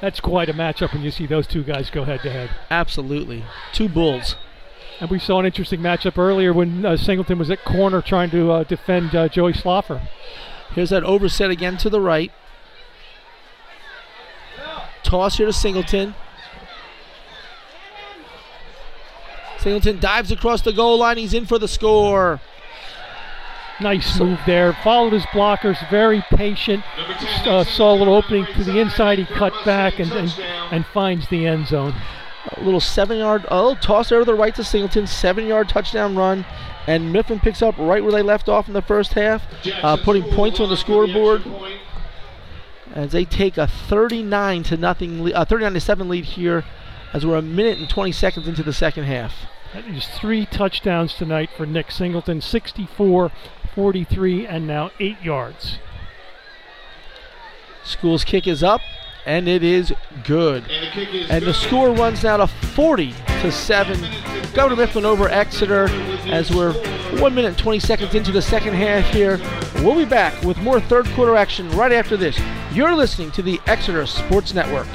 That's 0.00 0.20
quite 0.20 0.48
a 0.48 0.54
matchup 0.54 0.92
when 0.92 1.02
you 1.02 1.10
see 1.10 1.26
those 1.26 1.46
two 1.46 1.64
guys 1.64 1.90
go 1.90 2.04
head 2.04 2.20
to 2.22 2.30
head. 2.30 2.50
Absolutely, 2.70 3.44
two 3.72 3.88
bulls. 3.88 4.36
And 5.00 5.10
we 5.10 5.18
saw 5.18 5.38
an 5.38 5.46
interesting 5.46 5.80
matchup 5.80 6.18
earlier 6.18 6.52
when 6.52 6.84
uh, 6.84 6.96
Singleton 6.96 7.38
was 7.38 7.50
at 7.50 7.64
corner 7.64 8.02
trying 8.02 8.30
to 8.30 8.50
uh, 8.50 8.64
defend 8.64 9.14
uh, 9.14 9.28
Joey 9.28 9.52
Schlaffer. 9.52 10.08
Here's 10.72 10.90
that 10.90 11.04
overset 11.04 11.50
again 11.50 11.76
to 11.78 11.90
the 11.90 12.00
right. 12.00 12.32
Toss 15.02 15.38
here 15.38 15.46
to 15.46 15.52
Singleton. 15.52 16.14
Singleton 19.60 19.98
dives 19.98 20.30
across 20.30 20.62
the 20.62 20.72
goal 20.72 20.98
line. 20.98 21.18
He's 21.18 21.34
in 21.34 21.46
for 21.46 21.58
the 21.58 21.68
score. 21.68 22.40
Nice 23.80 24.18
move 24.18 24.40
there. 24.46 24.72
Followed 24.82 25.12
his 25.12 25.24
blockers, 25.26 25.78
very 25.88 26.24
patient. 26.30 26.82
Uh, 27.46 27.62
saw 27.64 27.94
a 27.94 27.96
little 27.96 28.14
opening 28.14 28.44
to 28.56 28.64
the 28.64 28.78
inside. 28.80 29.18
He 29.18 29.24
cut 29.24 29.52
back 29.64 30.00
and, 30.00 30.10
and, 30.12 30.34
and 30.72 30.84
finds 30.86 31.28
the 31.28 31.46
end 31.46 31.68
zone. 31.68 31.94
A 32.56 32.60
little 32.62 32.80
seven 32.80 33.18
yard, 33.18 33.44
a 33.48 33.56
little 33.56 33.76
toss 33.76 34.08
there 34.08 34.18
to 34.18 34.24
the 34.24 34.34
right 34.34 34.54
to 34.56 34.64
Singleton. 34.64 35.06
Seven 35.06 35.46
yard 35.46 35.68
touchdown 35.68 36.16
run. 36.16 36.44
And 36.88 37.12
Mifflin 37.12 37.38
picks 37.38 37.62
up 37.62 37.76
right 37.78 38.02
where 38.02 38.12
they 38.12 38.22
left 38.22 38.48
off 38.48 38.66
in 38.66 38.74
the 38.74 38.82
first 38.82 39.12
half, 39.12 39.42
uh, 39.82 39.98
putting 39.98 40.22
points 40.22 40.58
on 40.58 40.70
the 40.70 40.76
scoreboard 40.76 41.44
as 42.94 43.12
they 43.12 43.24
take 43.24 43.58
a 43.58 43.66
39 43.66 44.62
to 44.64 44.76
nothing, 44.76 45.22
le- 45.22 45.32
uh, 45.32 45.44
39 45.44 45.74
to 45.74 45.80
seven 45.80 46.08
lead 46.08 46.24
here, 46.24 46.64
as 47.12 47.24
we're 47.26 47.36
a 47.36 47.42
minute 47.42 47.78
and 47.78 47.88
20 47.88 48.12
seconds 48.12 48.46
into 48.48 48.62
the 48.62 48.72
second 48.72 49.04
half. 49.04 49.34
That 49.74 49.84
is 49.86 50.06
three 50.06 50.46
touchdowns 50.46 51.14
tonight 51.14 51.50
for 51.56 51.66
Nick 51.66 51.90
Singleton 51.90 52.40
64, 52.40 53.30
43, 53.74 54.46
and 54.46 54.66
now 54.66 54.90
eight 54.98 55.20
yards. 55.22 55.78
Schools' 57.84 58.24
kick 58.24 58.46
is 58.46 58.62
up, 58.62 58.80
and 59.26 59.48
it 59.48 59.62
is 59.62 59.92
good. 60.24 60.64
And 60.70 60.86
the 60.86 60.90
kick 60.90 61.14
is 61.14 61.30
And 61.30 61.42
the 61.42 61.46
good. 61.46 61.54
score 61.54 61.90
runs 61.92 62.22
now 62.22 62.38
to 62.38 62.46
40 62.46 63.12
to 63.42 63.52
7. 63.52 63.98
Governor 64.54 64.76
Mifflin 64.76 65.04
over 65.04 65.28
Exeter 65.28 65.88
as 66.30 66.50
we're 66.50 66.72
1 67.20 67.34
minute 67.34 67.48
and 67.48 67.58
20 67.58 67.78
seconds 67.78 68.14
into 68.14 68.32
the 68.32 68.42
second 68.42 68.74
half 68.74 69.04
here. 69.12 69.38
We'll 69.84 69.94
be 69.96 70.04
back 70.04 70.42
with 70.42 70.56
more 70.58 70.80
third 70.80 71.06
quarter 71.08 71.36
action 71.36 71.68
right 71.70 71.92
after 71.92 72.16
this. 72.16 72.38
You're 72.72 72.94
listening 72.94 73.30
to 73.32 73.42
the 73.42 73.60
Exeter 73.66 74.04
Sports 74.06 74.52
Network. 74.54 74.86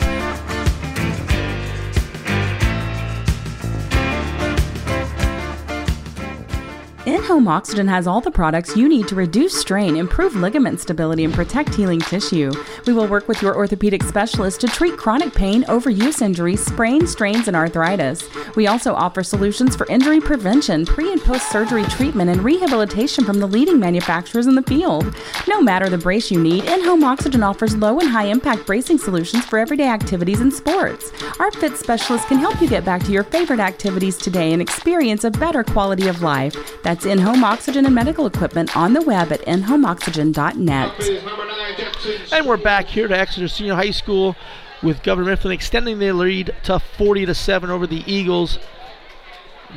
In-Home 7.05 7.49
Oxygen 7.49 7.85
has 7.89 8.07
all 8.07 8.21
the 8.21 8.31
products 8.31 8.77
you 8.77 8.87
need 8.87 9.09
to 9.09 9.15
reduce 9.15 9.59
strain, 9.59 9.97
improve 9.97 10.37
ligament 10.37 10.79
stability, 10.79 11.25
and 11.25 11.33
protect 11.33 11.75
healing 11.75 11.99
tissue. 11.99 12.49
We 12.87 12.93
will 12.93 13.07
work 13.07 13.27
with 13.27 13.41
your 13.41 13.57
orthopedic 13.57 14.03
specialist 14.03 14.61
to 14.61 14.67
treat 14.67 14.95
chronic 14.95 15.33
pain, 15.33 15.65
overuse 15.65 16.21
injuries, 16.21 16.65
sprains, 16.65 17.11
strains, 17.11 17.49
and 17.49 17.57
arthritis. 17.57 18.23
We 18.55 18.67
also 18.67 18.93
offer 18.93 19.21
solutions 19.21 19.75
for 19.75 19.85
injury 19.87 20.21
prevention, 20.21 20.85
pre 20.85 21.11
and 21.11 21.21
post 21.21 21.51
surgery 21.51 21.83
treatment, 21.87 22.29
and 22.29 22.41
rehabilitation 22.41 23.25
from 23.25 23.39
the 23.41 23.47
leading 23.47 23.81
manufacturers 23.81 24.47
in 24.47 24.55
the 24.55 24.63
field. 24.63 25.13
No 25.45 25.61
matter 25.61 25.89
the 25.89 25.97
brace 25.97 26.31
you 26.31 26.39
need, 26.39 26.63
In-Home 26.63 27.03
Oxygen 27.03 27.43
offers 27.43 27.75
low 27.75 27.99
and 27.99 28.07
high 28.07 28.27
impact 28.27 28.65
bracing 28.65 28.97
solutions 28.97 29.43
for 29.43 29.59
everyday 29.59 29.89
activities 29.89 30.39
and 30.39 30.53
sports. 30.53 31.11
Our 31.41 31.51
fit 31.51 31.75
specialist 31.75 32.29
can 32.29 32.37
help 32.37 32.61
you 32.61 32.69
get 32.69 32.85
back 32.85 33.03
to 33.03 33.11
your 33.11 33.25
favorite 33.25 33.59
activities 33.59 34.17
today 34.17 34.53
and 34.53 34.61
experience 34.61 35.25
a 35.25 35.31
better 35.31 35.65
quality 35.65 36.07
of 36.07 36.21
life. 36.21 36.55
That's 36.81 36.92
In 36.93 37.09
in-home 37.09 37.43
oxygen 37.43 37.87
and 37.87 37.95
medical 37.95 38.27
equipment 38.27 38.77
on 38.77 38.93
the 38.93 39.01
web 39.01 39.31
at 39.31 39.41
inhomeoxygen.net. 39.41 42.31
And 42.31 42.45
we're 42.45 42.55
back 42.55 42.85
here 42.85 43.07
to 43.07 43.17
Exeter 43.17 43.47
Senior 43.47 43.73
High 43.73 43.89
School 43.89 44.35
with 44.83 45.01
Governor 45.01 45.31
Mifflin 45.31 45.53
extending 45.53 45.97
their 45.97 46.13
lead 46.13 46.55
to 46.65 46.77
40 46.77 47.25
to 47.25 47.33
7 47.33 47.71
over 47.71 47.87
the 47.87 48.03
Eagles. 48.05 48.59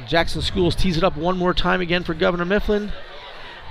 Jackson 0.07 0.43
Schools 0.43 0.77
tease 0.77 0.99
it 0.99 1.05
up 1.05 1.17
one 1.17 1.39
more 1.39 1.55
time 1.55 1.81
again 1.81 2.05
for 2.05 2.13
Governor 2.13 2.45
Mifflin. 2.45 2.93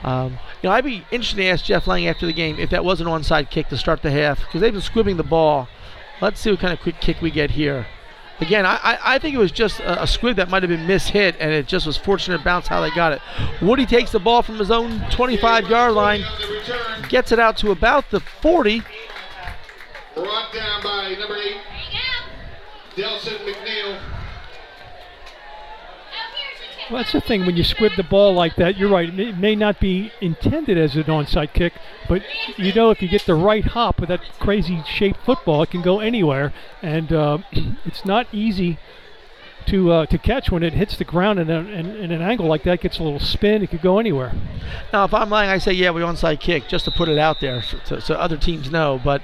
Um, 0.04 0.40
you 0.64 0.70
know, 0.70 0.72
I'd 0.72 0.84
be 0.84 1.06
interested 1.12 1.38
to 1.38 1.46
ask 1.46 1.64
Jeff 1.64 1.86
Lang 1.86 2.08
after 2.08 2.26
the 2.26 2.34
game 2.34 2.58
if 2.58 2.72
that 2.72 2.84
was 2.84 3.00
an 3.00 3.06
onside 3.06 3.52
kick 3.52 3.70
to 3.70 3.78
start 3.78 4.02
the 4.02 4.10
half 4.10 4.40
because 4.40 4.60
they've 4.60 4.74
been 4.74 4.82
squibbing 4.82 5.18
the 5.18 5.24
ball. 5.24 5.68
Let's 6.20 6.42
see 6.42 6.50
what 6.50 6.62
kind 6.62 6.74
of 6.74 6.80
quick 6.80 7.00
kick 7.00 7.22
we 7.22 7.30
get 7.30 7.52
here. 7.52 7.86
Again, 8.42 8.66
I, 8.66 8.98
I, 9.02 9.20
think 9.20 9.34
it 9.34 9.38
was 9.38 9.52
just 9.52 9.80
a, 9.80 10.04
a 10.04 10.34
that 10.34 10.50
might 10.50 10.62
have 10.62 10.70
been 10.70 10.86
mishit, 10.86 11.36
and 11.40 11.54
it 11.54 11.68
just 11.68 11.86
was 11.88 11.96
fortunate 11.96 12.44
bounce 12.44 12.68
how 12.68 12.82
they 12.82 12.92
got 12.92 13.14
it. 13.14 13.22
Woody 13.62 13.86
takes 13.86 14.12
the 14.12 14.20
ball 14.20 14.42
from 14.42 14.58
his 14.58 14.70
own 14.72 15.00
25-yard 15.12 15.94
line, 15.94 16.22
gets 17.08 17.32
it 17.32 17.40
out 17.40 17.56
to 17.58 17.72
about 17.72 18.10
the 18.12 18.20
40. 18.20 18.82
Brought 20.16 20.54
down 20.54 20.84
by 20.84 21.16
number 21.18 21.38
eight, 21.38 21.58
Delson 22.98 23.38
McNeil. 23.46 24.15
Well, 26.90 27.00
that's 27.00 27.14
the 27.14 27.22
thing. 27.22 27.46
When 27.46 27.58
you 27.58 27.64
squib 27.64 27.94
the 27.98 28.04
ball 28.04 28.34
like 28.34 28.58
that, 28.58 28.78
you're 28.78 28.90
right. 28.90 29.08
It 29.18 29.38
may, 29.38 29.56
not 29.56 29.80
be 29.80 30.12
intended 30.22 30.78
as 30.78 30.96
an 30.96 31.04
onside 31.06 31.54
kick, 31.54 31.74
but 32.08 32.22
you 32.58 32.74
know 32.74 32.92
if 32.92 33.02
you 33.02 33.08
get 33.08 33.26
the 33.26 33.34
right 33.34 33.66
hop 33.66 34.00
with 34.00 34.10
that 34.10 34.22
crazy 34.40 34.84
shaped 34.86 35.20
football, 35.26 35.64
it 35.64 35.72
can 35.72 35.82
go 35.82 36.00
anywhere, 36.00 36.54
and 36.84 37.12
uh, 37.12 37.40
it's 37.86 38.06
not 38.06 38.28
easy 38.32 38.78
to 39.68 39.92
uh, 39.92 40.06
to 40.06 40.20
catch 40.20 40.52
when 40.52 40.62
it 40.62 40.74
hits 40.74 40.96
the 40.98 41.04
ground 41.04 41.40
in, 41.40 41.50
a, 41.50 41.60
in, 41.60 41.88
in 41.88 42.12
an 42.12 42.22
angle 42.22 42.46
like 42.46 42.64
that. 42.64 42.82
Gets 42.82 43.00
a 43.00 43.04
little 43.04 43.20
spin. 43.20 43.64
It 43.64 43.72
could 43.72 43.82
go 43.82 43.98
anywhere. 43.98 44.34
Now, 44.94 45.06
if 45.06 45.14
I'm 45.14 45.32
lying, 45.32 45.50
I 45.50 45.58
say 45.58 45.72
yeah, 45.74 45.90
we 45.90 46.02
onside 46.02 46.40
kick 46.40 46.68
just 46.68 46.86
to 46.86 46.92
put 46.92 47.10
it 47.10 47.18
out 47.18 47.40
there 47.40 47.64
so, 47.64 48.00
so, 48.00 48.14
other 48.14 48.38
teams 48.38 48.70
know. 48.70 49.02
But 49.04 49.24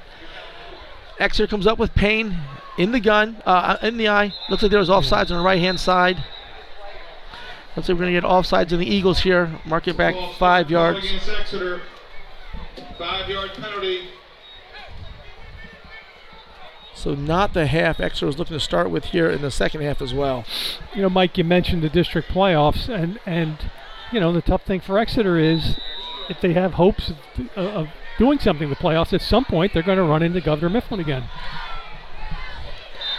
Exeter 1.20 1.46
comes 1.46 1.68
up 1.68 1.78
with 1.78 1.94
Payne 1.94 2.38
in 2.76 2.90
the 2.90 3.00
gun, 3.00 3.40
uh, 3.46 3.76
in 3.82 3.98
the 3.98 4.08
I. 4.08 4.32
Looks 4.50 4.62
like 4.62 4.70
there 4.70 4.80
was 4.80 4.88
offsides 4.88 5.30
on 5.30 5.38
the 5.38 5.44
right 5.44 5.60
hand 5.60 5.78
side. 5.78 6.24
Looks 7.76 7.88
like 7.88 7.96
we're 7.96 8.04
going 8.04 8.14
to 8.14 8.20
get 8.20 8.28
offsides 8.28 8.72
in 8.72 8.78
the 8.78 8.86
Eagles 8.86 9.20
here. 9.20 9.58
Mark 9.64 9.88
it 9.88 9.96
back 9.96 10.14
Ball 10.14 10.32
five 10.34 10.70
yards. 10.70 11.06
Five-yard 12.98 13.50
penalty. 13.54 14.08
So 16.94 17.14
not 17.14 17.54
the 17.54 17.66
half 17.66 17.98
Exeter 17.98 18.26
was 18.26 18.38
looking 18.38 18.54
to 18.54 18.60
start 18.60 18.90
with 18.90 19.06
here 19.06 19.28
in 19.28 19.42
the 19.42 19.50
second 19.50 19.80
half 19.80 20.00
as 20.00 20.14
well. 20.14 20.44
You 20.94 21.02
know, 21.02 21.10
Mike, 21.10 21.36
you 21.36 21.44
mentioned 21.44 21.82
the 21.82 21.88
district 21.88 22.28
playoffs, 22.28 22.88
and 22.88 23.18
and 23.26 23.70
you 24.12 24.20
know 24.20 24.32
the 24.32 24.42
tough 24.42 24.62
thing 24.62 24.80
for 24.80 24.98
Exeter 24.98 25.36
is 25.36 25.80
if 26.28 26.40
they 26.40 26.52
have 26.52 26.74
hopes 26.74 27.10
of, 27.10 27.48
of 27.56 27.88
doing 28.18 28.38
something 28.38 28.64
in 28.64 28.70
the 28.70 28.76
playoffs, 28.76 29.12
at 29.12 29.22
some 29.22 29.44
point 29.44 29.72
they're 29.72 29.82
going 29.82 29.98
to 29.98 30.04
run 30.04 30.22
into 30.22 30.40
Governor 30.40 30.68
Mifflin 30.68 31.00
again. 31.00 31.24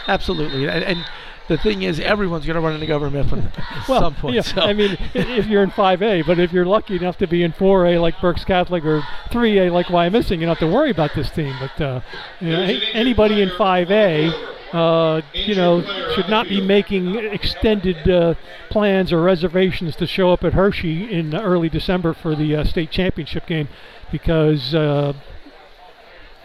Absolutely. 0.06 0.66
And, 0.66 0.84
and 0.84 1.04
the 1.48 1.58
thing 1.58 1.82
is, 1.82 2.00
everyone's 2.00 2.46
going 2.46 2.54
to 2.54 2.60
run 2.60 2.80
into 2.80 3.10
Mifflin 3.10 3.52
at 3.56 3.88
well, 3.88 4.00
some 4.00 4.14
point. 4.14 4.34
yeah, 4.34 4.40
so. 4.40 4.62
I 4.62 4.72
mean, 4.72 4.96
if 5.14 5.46
you're 5.46 5.62
in 5.62 5.70
5A, 5.70 6.26
but 6.26 6.38
if 6.38 6.52
you're 6.52 6.64
lucky 6.64 6.96
enough 6.96 7.18
to 7.18 7.26
be 7.26 7.42
in 7.42 7.52
4A 7.52 8.00
like 8.00 8.20
Berks 8.20 8.44
Catholic 8.44 8.84
or 8.84 9.00
3A 9.30 9.70
like 9.70 9.86
Wyomissing, 9.86 10.40
you 10.40 10.46
don't 10.46 10.56
have 10.56 10.58
to 10.58 10.66
worry 10.66 10.90
about 10.90 11.14
this 11.14 11.30
team. 11.30 11.54
But 11.60 11.84
uh, 11.84 12.00
you 12.40 12.50
know, 12.50 12.62
anybody 12.92 13.42
in 13.42 13.50
5A, 13.50 14.54
uh, 14.72 15.22
you 15.34 15.54
know, 15.54 15.82
should 16.14 16.28
not 16.28 16.48
be 16.48 16.60
making 16.60 17.14
extended 17.16 18.08
uh, 18.08 18.34
plans 18.70 19.12
or 19.12 19.20
reservations 19.20 19.96
to 19.96 20.06
show 20.06 20.32
up 20.32 20.44
at 20.44 20.54
Hershey 20.54 21.12
in 21.12 21.34
early 21.34 21.68
December 21.68 22.14
for 22.14 22.34
the 22.34 22.56
uh, 22.56 22.64
state 22.64 22.90
championship 22.90 23.46
game, 23.46 23.68
because 24.10 24.74
uh, 24.74 25.12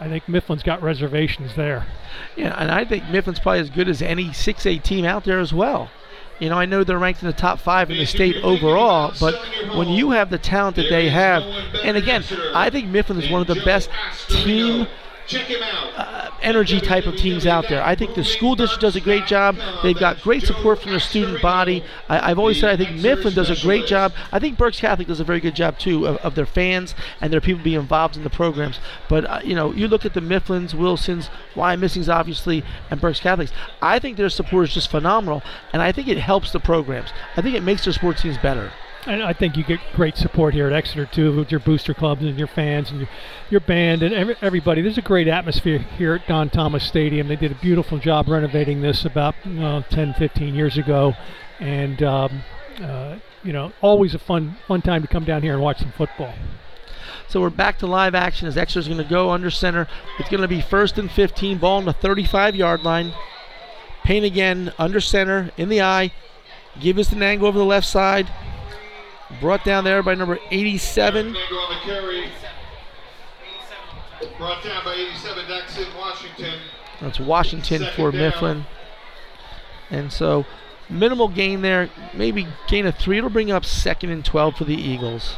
I 0.00 0.08
think 0.08 0.26
Mifflin's 0.26 0.62
got 0.62 0.82
reservations 0.82 1.54
there. 1.54 1.86
Yeah, 2.34 2.54
and 2.58 2.70
I 2.70 2.86
think 2.86 3.04
Mifflin's 3.04 3.38
probably 3.38 3.60
as 3.60 3.70
good 3.70 3.88
as 3.88 4.00
any 4.00 4.28
6A 4.28 4.82
team 4.82 5.04
out 5.04 5.24
there 5.24 5.38
as 5.38 5.52
well. 5.52 5.90
You 6.38 6.48
know, 6.48 6.56
I 6.56 6.64
know 6.64 6.82
they're 6.84 6.98
ranked 6.98 7.22
in 7.22 7.26
the 7.26 7.34
top 7.34 7.58
five 7.58 7.90
in 7.90 7.98
the 7.98 8.06
state 8.06 8.36
overall, 8.42 9.12
but 9.20 9.34
when 9.76 9.88
you 9.88 10.12
have 10.12 10.30
the 10.30 10.38
talent 10.38 10.76
that 10.76 10.88
they 10.88 11.10
have, 11.10 11.42
and 11.84 11.98
again, 11.98 12.24
I 12.54 12.70
think 12.70 12.88
Mifflin 12.88 13.20
is 13.20 13.30
one 13.30 13.42
of 13.42 13.46
the 13.46 13.62
best 13.62 13.90
team 14.28 14.86
uh, 15.34 16.30
energy 16.42 16.80
type 16.80 17.06
of 17.06 17.16
teams 17.16 17.46
out 17.46 17.68
there. 17.68 17.82
I 17.82 17.94
think 17.94 18.14
the 18.14 18.24
school 18.24 18.54
district 18.54 18.80
does 18.80 18.96
a 18.96 19.00
great 19.00 19.26
job. 19.26 19.56
They've 19.82 19.98
got 19.98 20.20
great 20.20 20.42
support 20.42 20.80
from 20.80 20.92
the 20.92 21.00
student 21.00 21.42
body. 21.42 21.84
I, 22.08 22.30
I've 22.30 22.38
always 22.38 22.58
said 22.58 22.70
I 22.70 22.84
think 22.84 23.00
Mifflin 23.00 23.34
does 23.34 23.50
a 23.50 23.60
great 23.62 23.86
job. 23.86 24.12
I 24.32 24.38
think 24.38 24.58
Berks 24.58 24.80
Catholic 24.80 25.08
does 25.08 25.20
a 25.20 25.24
very 25.24 25.40
good 25.40 25.54
job 25.54 25.78
too 25.78 26.06
of, 26.06 26.16
of 26.18 26.34
their 26.34 26.46
fans 26.46 26.94
and 27.20 27.32
their 27.32 27.40
people 27.40 27.62
being 27.62 27.80
involved 27.80 28.16
in 28.16 28.24
the 28.24 28.30
programs. 28.30 28.80
But 29.08 29.24
uh, 29.24 29.40
you 29.44 29.54
know, 29.54 29.72
you 29.72 29.88
look 29.88 30.04
at 30.04 30.14
the 30.14 30.20
Mifflins, 30.20 30.74
Wilsons, 30.74 31.30
Wyomissings, 31.54 32.12
obviously, 32.12 32.64
and 32.90 33.00
Berks 33.00 33.20
Catholics. 33.20 33.52
I 33.82 33.98
think 33.98 34.16
their 34.16 34.28
support 34.28 34.68
is 34.68 34.74
just 34.74 34.90
phenomenal, 34.90 35.42
and 35.72 35.82
I 35.82 35.92
think 35.92 36.08
it 36.08 36.18
helps 36.18 36.52
the 36.52 36.60
programs. 36.60 37.10
I 37.36 37.42
think 37.42 37.54
it 37.54 37.62
makes 37.62 37.84
their 37.84 37.92
sports 37.92 38.22
teams 38.22 38.38
better. 38.38 38.72
And 39.06 39.22
I 39.22 39.32
think 39.32 39.56
you 39.56 39.64
get 39.64 39.80
great 39.94 40.16
support 40.16 40.52
here 40.52 40.66
at 40.66 40.74
Exeter 40.74 41.06
too, 41.06 41.34
with 41.34 41.50
your 41.50 41.60
booster 41.60 41.94
clubs 41.94 42.22
and 42.22 42.38
your 42.38 42.46
fans 42.46 42.90
and 42.90 43.00
your, 43.00 43.08
your 43.48 43.60
band 43.60 44.02
and 44.02 44.14
every, 44.14 44.36
everybody. 44.42 44.82
There's 44.82 44.98
a 44.98 45.02
great 45.02 45.26
atmosphere 45.26 45.78
here 45.78 46.14
at 46.14 46.26
Don 46.28 46.50
Thomas 46.50 46.84
Stadium. 46.84 47.28
They 47.28 47.36
did 47.36 47.50
a 47.50 47.54
beautiful 47.54 47.98
job 47.98 48.28
renovating 48.28 48.82
this 48.82 49.06
about 49.06 49.34
uh, 49.58 49.82
10, 49.88 50.14
15 50.14 50.54
years 50.54 50.76
ago, 50.76 51.14
and 51.60 52.02
um, 52.02 52.42
uh, 52.82 53.16
you 53.42 53.54
know, 53.54 53.72
always 53.80 54.14
a 54.14 54.18
fun, 54.18 54.56
fun 54.68 54.82
time 54.82 55.00
to 55.00 55.08
come 55.08 55.24
down 55.24 55.42
here 55.42 55.54
and 55.54 55.62
watch 55.62 55.78
some 55.78 55.92
football. 55.92 56.34
So 57.26 57.40
we're 57.40 57.50
back 57.50 57.78
to 57.78 57.86
live 57.86 58.14
action 58.14 58.48
as 58.48 58.58
Exeter's 58.58 58.88
going 58.88 59.02
to 59.02 59.08
go 59.08 59.30
under 59.30 59.50
center. 59.50 59.88
It's 60.18 60.28
going 60.28 60.42
to 60.42 60.48
be 60.48 60.60
first 60.60 60.98
and 60.98 61.10
15, 61.10 61.58
ball 61.58 61.78
on 61.78 61.84
the 61.84 61.92
35 61.92 62.54
yard 62.54 62.82
line. 62.82 63.14
Payne 64.04 64.24
again, 64.24 64.72
under 64.78 65.00
center, 65.00 65.50
in 65.56 65.68
the 65.68 65.80
I. 65.80 66.12
Give 66.80 66.98
us 66.98 67.12
an 67.12 67.22
angle 67.22 67.48
over 67.48 67.58
the 67.58 67.64
left 67.64 67.86
side. 67.86 68.30
Brought 69.38 69.64
down 69.64 69.84
there 69.84 70.02
by 70.02 70.14
number 70.14 70.38
87. 70.50 71.32
Nangle 71.32 71.34
on 71.34 71.74
the 71.74 71.80
carry. 71.84 72.24
Brought 74.36 74.64
down 74.64 74.84
by 74.84 74.94
87, 74.94 75.44
Daxon 75.44 75.98
Washington. 75.98 76.58
That's 77.00 77.20
Washington 77.20 77.80
Second 77.80 77.94
for 77.94 78.10
down. 78.10 78.20
Mifflin. 78.20 78.66
And 79.90 80.12
so 80.12 80.46
minimal 80.88 81.28
gain 81.28 81.62
there, 81.62 81.88
maybe 82.14 82.46
gain 82.68 82.86
of 82.86 82.96
three. 82.96 83.18
It'll 83.18 83.30
bring 83.30 83.50
up 83.50 83.64
second 83.64 84.10
and 84.10 84.24
12 84.24 84.56
for 84.56 84.64
the 84.64 84.74
Eagles. 84.74 85.36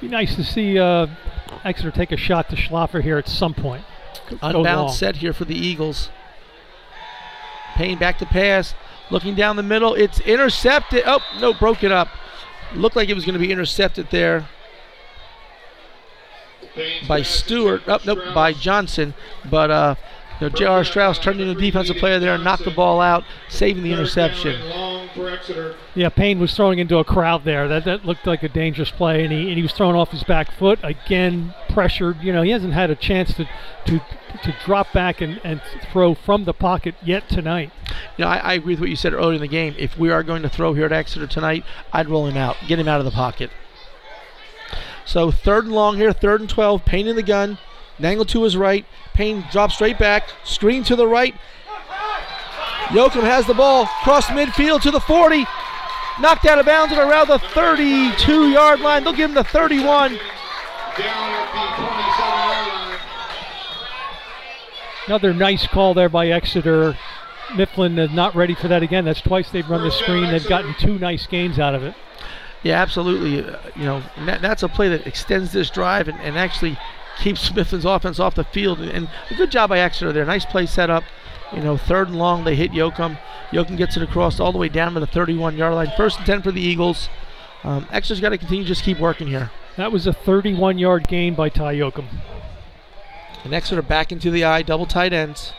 Be 0.00 0.08
nice 0.08 0.34
to 0.34 0.42
see 0.42 0.80
uh, 0.80 1.06
Exeter 1.64 1.90
take 1.90 2.12
a 2.12 2.16
shot 2.16 2.48
to 2.50 2.56
Schlaffer 2.56 3.02
here 3.02 3.18
at 3.18 3.28
some 3.28 3.54
point. 3.54 3.84
Go-. 4.28 4.38
Unbalanced 4.42 4.98
set 4.98 5.16
here 5.16 5.32
for 5.32 5.44
the 5.44 5.54
Eagles. 5.54 6.10
Payne 7.74 7.98
back 7.98 8.18
to 8.18 8.26
pass. 8.26 8.74
Looking 9.10 9.34
down 9.34 9.56
the 9.56 9.62
middle. 9.62 9.94
It's 9.94 10.20
intercepted. 10.20 11.02
Oh, 11.06 11.20
no, 11.40 11.52
broke 11.52 11.84
it 11.84 11.92
up. 11.92 12.08
Looked 12.74 12.96
like 12.96 13.08
it 13.08 13.14
was 13.14 13.24
going 13.24 13.34
to 13.34 13.38
be 13.38 13.52
intercepted 13.52 14.08
there 14.10 14.48
by 17.06 17.22
Stewart. 17.22 17.82
Oh, 17.86 17.98
nope, 18.06 18.34
by 18.34 18.52
Johnson. 18.52 19.14
But 19.48 19.70
uh, 19.70 19.94
you 20.40 20.48
know, 20.48 20.54
J.R. 20.54 20.84
Strauss 20.84 21.18
turned 21.18 21.40
into 21.40 21.58
a 21.58 21.60
defensive 21.60 21.96
player 21.96 22.18
there 22.18 22.34
and 22.34 22.44
knocked 22.44 22.64
the 22.64 22.70
ball 22.70 23.00
out, 23.00 23.24
saving 23.48 23.82
the 23.82 23.92
interception. 23.92 24.68
Long 24.68 25.08
for 25.14 25.28
Exeter. 25.28 25.76
Yeah, 25.94 26.08
Payne 26.08 26.38
was 26.38 26.54
throwing 26.54 26.78
into 26.78 26.98
a 26.98 27.04
crowd 27.04 27.44
there. 27.44 27.68
That 27.68 27.84
that 27.84 28.04
looked 28.04 28.26
like 28.26 28.42
a 28.42 28.48
dangerous 28.48 28.90
play, 28.90 29.22
and 29.22 29.32
he 29.32 29.48
and 29.48 29.56
he 29.56 29.62
was 29.62 29.72
thrown 29.72 29.94
off 29.94 30.10
his 30.10 30.24
back 30.24 30.50
foot 30.52 30.78
again, 30.82 31.54
pressured. 31.68 32.22
You 32.22 32.32
know, 32.32 32.42
he 32.42 32.50
hasn't 32.50 32.72
had 32.72 32.90
a 32.90 32.96
chance 32.96 33.34
to 33.34 33.48
to 33.86 34.00
to 34.42 34.56
drop 34.64 34.92
back 34.92 35.20
and, 35.20 35.40
and 35.44 35.60
throw 35.92 36.14
from 36.14 36.44
the 36.44 36.54
pocket 36.54 36.94
yet 37.02 37.28
tonight. 37.28 37.70
You 38.16 38.24
know, 38.24 38.30
I, 38.30 38.36
I 38.38 38.52
agree 38.54 38.74
with 38.74 38.80
what 38.80 38.88
you 38.88 38.96
said 38.96 39.12
earlier 39.12 39.34
in 39.34 39.40
the 39.40 39.48
game. 39.48 39.74
If 39.78 39.98
we 39.98 40.10
are 40.10 40.22
going 40.22 40.42
to 40.42 40.48
throw 40.48 40.72
here 40.72 40.86
at 40.86 40.92
Exeter 40.92 41.26
tonight, 41.26 41.64
I'd 41.92 42.08
roll 42.08 42.26
him 42.26 42.36
out, 42.36 42.56
get 42.66 42.78
him 42.78 42.88
out 42.88 42.98
of 42.98 43.04
the 43.04 43.10
pocket. 43.10 43.50
So 45.04 45.30
third 45.30 45.64
and 45.64 45.74
long 45.74 45.96
here, 45.96 46.12
third 46.12 46.40
and 46.40 46.48
12. 46.48 46.84
Payne 46.84 47.06
in 47.06 47.16
the 47.16 47.22
gun. 47.22 47.58
Nangle 48.02 48.26
to 48.28 48.42
his 48.42 48.56
right. 48.56 48.84
Payne 49.14 49.44
drops 49.50 49.74
straight 49.74 49.98
back. 49.98 50.28
Screen 50.44 50.82
to 50.84 50.96
the 50.96 51.06
right. 51.06 51.34
Yoakum 52.88 53.22
has 53.22 53.46
the 53.46 53.54
ball. 53.54 53.86
Cross 54.02 54.26
midfield 54.26 54.82
to 54.82 54.90
the 54.90 55.00
40. 55.00 55.46
Knocked 56.20 56.44
out 56.44 56.58
of 56.58 56.66
bounds 56.66 56.92
at 56.92 56.98
around 56.98 57.28
the 57.28 57.38
32 57.38 58.50
yard 58.50 58.80
line. 58.80 59.04
They'll 59.04 59.14
give 59.14 59.30
him 59.30 59.34
the 59.34 59.44
31. 59.44 60.12
Down 60.12 60.18
at 60.18 61.52
the 61.52 61.82
27-yard. 61.82 63.00
Another 65.06 65.32
nice 65.32 65.66
call 65.66 65.94
there 65.94 66.10
by 66.10 66.28
Exeter. 66.28 66.96
Mifflin 67.54 67.98
is 67.98 68.10
not 68.10 68.34
ready 68.34 68.54
for 68.54 68.68
that 68.68 68.82
again. 68.82 69.04
That's 69.04 69.20
twice 69.20 69.50
they've 69.50 69.68
run 69.68 69.82
the 69.82 69.90
screen. 69.90 70.30
They've 70.30 70.46
gotten 70.46 70.74
two 70.74 70.98
nice 70.98 71.26
gains 71.26 71.58
out 71.58 71.74
of 71.74 71.82
it. 71.82 71.94
Yeah, 72.62 72.80
absolutely. 72.80 73.44
Uh, 73.44 73.58
you 73.74 73.84
know, 73.84 74.02
that, 74.26 74.42
that's 74.42 74.62
a 74.62 74.68
play 74.68 74.88
that 74.90 75.06
extends 75.06 75.52
this 75.52 75.70
drive 75.70 76.08
and, 76.08 76.20
and 76.20 76.38
actually 76.38 76.78
keeps 77.18 77.50
Mifflin's 77.50 77.84
offense 77.84 78.18
off 78.18 78.34
the 78.34 78.44
field. 78.44 78.80
And 78.80 79.08
a 79.30 79.34
good 79.34 79.50
job 79.50 79.70
by 79.70 79.78
Exeter 79.78 80.12
there. 80.12 80.24
Nice 80.24 80.44
play 80.44 80.66
set 80.66 80.90
up. 80.90 81.04
You 81.52 81.60
know, 81.60 81.76
third 81.76 82.08
and 82.08 82.18
long, 82.18 82.44
they 82.44 82.56
hit 82.56 82.72
Yoakum. 82.72 83.18
Yoakum 83.50 83.76
gets 83.76 83.96
it 83.96 84.02
across 84.02 84.40
all 84.40 84.52
the 84.52 84.58
way 84.58 84.68
down 84.68 84.94
to 84.94 85.00
the 85.00 85.06
31 85.06 85.56
yard 85.56 85.74
line. 85.74 85.92
First 85.96 86.18
and 86.18 86.26
10 86.26 86.42
for 86.42 86.52
the 86.52 86.60
Eagles. 86.60 87.08
Um, 87.64 87.86
Exeter's 87.92 88.20
got 88.20 88.30
to 88.30 88.38
continue 88.38 88.64
just 88.64 88.82
keep 88.82 88.98
working 88.98 89.28
here. 89.28 89.50
That 89.76 89.92
was 89.92 90.06
a 90.06 90.12
31 90.12 90.78
yard 90.78 91.08
gain 91.08 91.34
by 91.34 91.48
Ty 91.48 91.76
Yoakum. 91.76 92.06
And 93.44 93.52
Exeter 93.52 93.82
back 93.82 94.12
into 94.12 94.30
the 94.30 94.44
I, 94.44 94.62
double 94.62 94.86
tight 94.86 95.12
ends. 95.12 95.52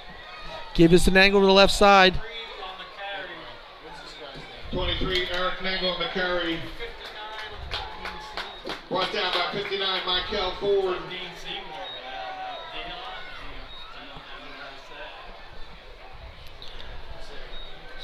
Give 0.74 0.92
us 0.94 1.08
an 1.08 1.18
angle 1.18 1.42
to 1.42 1.46
the 1.46 1.54
left 1.54 1.74
side. 1.74 2.20
23, 4.72 5.28
Eric 5.32 5.54
Nangle 5.60 5.94
on 5.94 6.00
the 6.00 6.08
carry. 6.08 6.58
Brought 8.90 9.14
down 9.14 9.32
by 9.34 9.52
59, 9.54 10.02
Michael 10.06 10.52
Ford. 10.60 10.98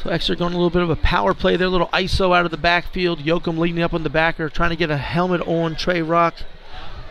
So 0.01 0.09
Exeter 0.09 0.35
going 0.35 0.53
a 0.53 0.55
little 0.55 0.69
bit 0.69 0.81
of 0.81 0.89
a 0.89 0.95
power 0.95 1.33
play 1.33 1.57
there, 1.57 1.67
a 1.67 1.69
little 1.69 1.87
ISO 1.87 2.33
out 2.33 2.45
of 2.45 2.51
the 2.51 2.57
backfield. 2.57 3.19
Yoakum 3.19 3.57
leading 3.57 3.81
up 3.81 3.93
on 3.93 4.03
the 4.03 4.09
backer, 4.09 4.47
trying 4.47 4.69
to 4.69 4.77
get 4.77 4.89
a 4.89 4.95
helmet 4.95 5.41
on 5.41 5.75
Trey 5.75 6.01
Rock. 6.01 6.35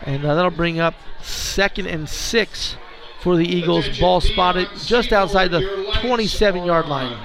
And 0.01 0.25
uh, 0.25 0.33
that'll 0.33 0.49
bring 0.49 0.79
up 0.79 0.95
second 1.21 1.85
and 1.85 2.09
six 2.09 2.77
for 3.21 3.37
the 3.37 3.45
Eagles. 3.45 3.99
Ball 3.99 4.21
spotted 4.21 4.69
just 4.75 5.13
outside 5.13 5.51
the 5.51 5.61
27 6.01 6.65
yard 6.65 6.87
line. 6.87 7.15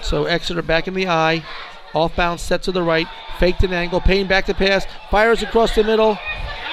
So 0.00 0.24
Exeter 0.24 0.62
back 0.62 0.88
in 0.88 0.94
the 0.94 1.06
I. 1.06 1.44
Off 1.94 2.16
bounds, 2.16 2.42
set 2.42 2.62
to 2.62 2.72
the 2.72 2.82
right. 2.82 3.06
Faked 3.38 3.62
an 3.64 3.72
angle. 3.72 4.00
Payne 4.00 4.26
back 4.26 4.46
to 4.46 4.54
pass. 4.54 4.86
Fires 5.10 5.42
across 5.42 5.74
the 5.74 5.84
middle. 5.84 6.18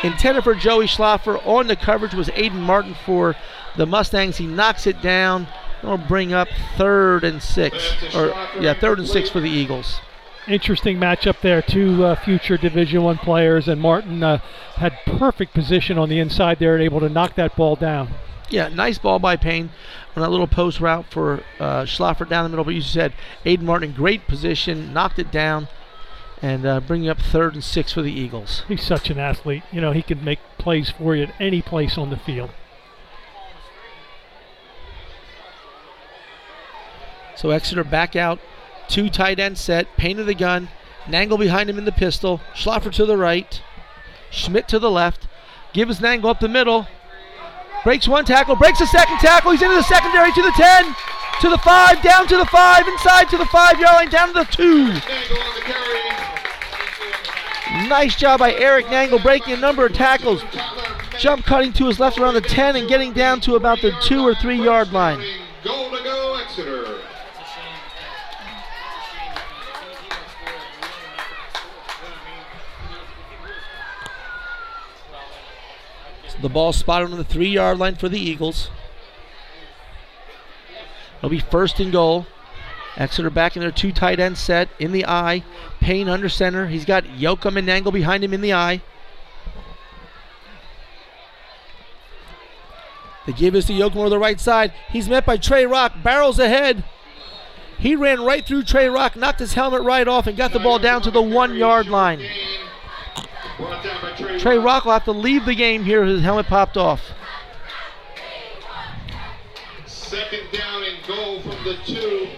Intended 0.03 0.43
for 0.43 0.55
Joey 0.55 0.85
Schlaffer. 0.85 1.45
On 1.45 1.67
the 1.67 1.75
coverage 1.75 2.13
was 2.13 2.29
Aiden 2.29 2.61
Martin 2.61 2.95
for 3.05 3.35
the 3.75 3.85
Mustangs. 3.85 4.37
He 4.37 4.47
knocks 4.47 4.87
it 4.87 5.01
down. 5.01 5.47
That'll 5.81 5.97
bring 5.97 6.33
up 6.33 6.47
third 6.77 7.23
and 7.23 7.41
six. 7.41 7.75
Or 8.15 8.27
yeah, 8.59 8.73
third 8.73 8.99
and 8.99 9.07
six 9.07 9.29
for 9.29 9.39
the 9.39 9.49
Eagles. 9.49 9.99
Interesting 10.47 10.97
matchup 10.97 11.41
there. 11.41 11.61
Two 11.61 12.03
uh, 12.03 12.15
future 12.15 12.57
Division 12.57 13.03
One 13.03 13.17
players, 13.17 13.67
and 13.67 13.79
Martin 13.79 14.23
uh, 14.23 14.39
had 14.75 14.93
perfect 15.05 15.53
position 15.53 15.97
on 15.97 16.09
the 16.09 16.19
inside 16.19 16.59
there 16.59 16.75
and 16.75 16.83
able 16.83 16.99
to 17.01 17.09
knock 17.09 17.35
that 17.35 17.55
ball 17.55 17.75
down. 17.75 18.09
Yeah, 18.49 18.69
nice 18.69 18.97
ball 18.97 19.19
by 19.19 19.35
Payne 19.35 19.69
on 20.15 20.21
that 20.21 20.29
little 20.29 20.47
post 20.47 20.79
route 20.79 21.05
for 21.11 21.43
uh, 21.59 21.83
Schlaffer 21.83 22.27
down 22.27 22.43
the 22.43 22.49
middle. 22.49 22.65
But 22.65 22.75
you 22.75 22.81
said 22.81 23.13
Aiden 23.45 23.63
Martin, 23.63 23.93
great 23.93 24.27
position, 24.27 24.93
knocked 24.93 25.19
it 25.19 25.31
down, 25.31 25.67
and 26.41 26.65
uh, 26.65 26.79
bringing 26.79 27.09
up 27.09 27.19
third 27.19 27.53
and 27.53 27.63
six 27.63 27.93
for 27.93 28.01
the 28.01 28.11
Eagles. 28.11 28.63
He's 28.67 28.83
such 28.83 29.09
an 29.09 29.19
athlete. 29.19 29.63
You 29.71 29.81
know, 29.81 29.91
he 29.91 30.01
can 30.01 30.23
make 30.23 30.39
plays 30.57 30.89
for 30.89 31.15
you 31.15 31.23
at 31.23 31.35
any 31.39 31.61
place 31.61 31.97
on 31.97 32.09
the 32.09 32.17
field. 32.17 32.51
So 37.35 37.51
Exeter 37.51 37.85
back 37.85 38.17
out, 38.17 38.39
two 38.89 39.09
tight 39.09 39.39
end 39.39 39.57
set, 39.57 39.95
Payne 39.95 40.19
of 40.19 40.25
the 40.25 40.33
gun, 40.33 40.67
Nangle 41.05 41.39
behind 41.39 41.69
him 41.69 41.77
in 41.77 41.85
the 41.85 41.91
pistol, 41.93 42.41
Schlaffer 42.53 42.91
to 42.91 43.05
the 43.05 43.15
right, 43.15 43.61
Schmidt 44.29 44.67
to 44.67 44.77
the 44.77 44.91
left, 44.91 45.27
gives 45.71 46.01
Nangle 46.01 46.29
up 46.29 46.41
the 46.41 46.49
middle, 46.49 46.87
breaks 47.89 48.07
one 48.07 48.23
tackle, 48.23 48.55
breaks 48.55 48.79
a 48.81 48.85
second 48.85 49.17
tackle, 49.17 49.49
he's 49.49 49.63
into 49.63 49.73
the 49.73 49.81
secondary 49.81 50.31
to 50.31 50.43
the 50.43 50.51
10, 50.51 50.85
to 51.41 51.49
the 51.49 51.57
5, 51.57 52.03
down 52.03 52.27
to 52.27 52.37
the 52.37 52.45
5, 52.45 52.87
inside 52.87 53.27
to 53.27 53.35
the 53.35 53.47
5 53.47 53.79
yard 53.79 53.95
line, 53.95 54.11
down 54.11 54.27
to 54.27 54.33
the 54.35 54.45
2. 54.45 54.93
Nice 57.89 58.15
job 58.15 58.41
by 58.41 58.53
Eric 58.53 58.85
Nangle 58.85 59.19
breaking 59.23 59.55
a 59.55 59.57
number 59.57 59.87
of 59.87 59.93
tackles, 59.93 60.43
jump 61.17 61.45
cutting 61.45 61.73
to 61.73 61.87
his 61.87 61.99
left 61.99 62.19
around 62.19 62.35
the 62.35 62.41
10 62.41 62.75
and 62.75 62.87
getting 62.87 63.11
down 63.11 63.41
to 63.41 63.55
about 63.55 63.81
the 63.81 63.91
2 64.03 64.21
or 64.21 64.35
3 64.35 64.63
yard 64.63 64.93
line. 64.93 65.19
Goal 65.63 65.89
to 65.89 66.03
go, 66.03 66.39
Exeter. 66.45 66.99
The 76.41 76.49
ball 76.49 76.71
spotted 76.71 77.11
on 77.11 77.17
the 77.17 77.23
three 77.23 77.49
yard 77.49 77.79
line 77.79 77.95
for 77.95 78.09
the 78.09 78.19
Eagles. 78.19 78.69
It'll 81.17 81.29
be 81.29 81.39
first 81.39 81.79
and 81.79 81.91
goal. 81.91 82.27
Exeter 82.95 83.29
back 83.29 83.55
in 83.55 83.61
their 83.61 83.71
two 83.71 83.91
tight 83.91 84.19
end 84.19 84.37
set 84.37 84.69
in 84.79 84.91
the 84.91 85.05
I. 85.05 85.43
Payne 85.79 86.07
under 86.09 86.29
center. 86.29 86.67
He's 86.67 86.85
got 86.85 87.03
Yoakum 87.05 87.57
and 87.57 87.67
Nangle 87.67 87.93
behind 87.93 88.23
him 88.23 88.33
in 88.33 88.41
the 88.41 88.53
I. 88.53 88.81
They 93.25 93.33
give 93.33 93.53
us 93.53 93.65
to 93.65 93.73
Yoakum 93.73 93.97
over 93.97 94.09
the 94.09 94.17
right 94.17 94.39
side. 94.39 94.73
He's 94.89 95.09
met 95.09 95.25
by 95.25 95.37
Trey 95.37 95.65
Rock. 95.65 95.93
Barrels 96.03 96.39
ahead. 96.39 96.83
He 97.77 97.95
ran 97.95 98.21
right 98.21 98.45
through 98.45 98.63
Trey 98.63 98.89
Rock, 98.89 99.15
knocked 99.15 99.39
his 99.39 99.53
helmet 99.53 99.83
right 99.83 100.07
off, 100.07 100.27
and 100.27 100.35
got 100.35 100.51
the 100.51 100.59
ball 100.59 100.79
down 100.79 101.01
to 101.03 101.11
the 101.11 101.21
one 101.21 101.55
yard 101.55 101.87
line. 101.87 102.21
Trey 104.39 104.57
Rock 104.57 104.85
will 104.85 104.93
have 104.93 105.05
to 105.05 105.11
leave 105.11 105.45
the 105.45 105.55
game 105.55 105.83
here. 105.83 106.05
His 106.05 106.21
helmet 106.21 106.47
popped 106.47 106.77
off. 106.77 107.01
Second 109.85 110.43
down 110.51 110.83
and 110.83 110.97
goal 111.07 111.41
from 111.41 111.63
the 111.63 111.77
two. 111.85 112.29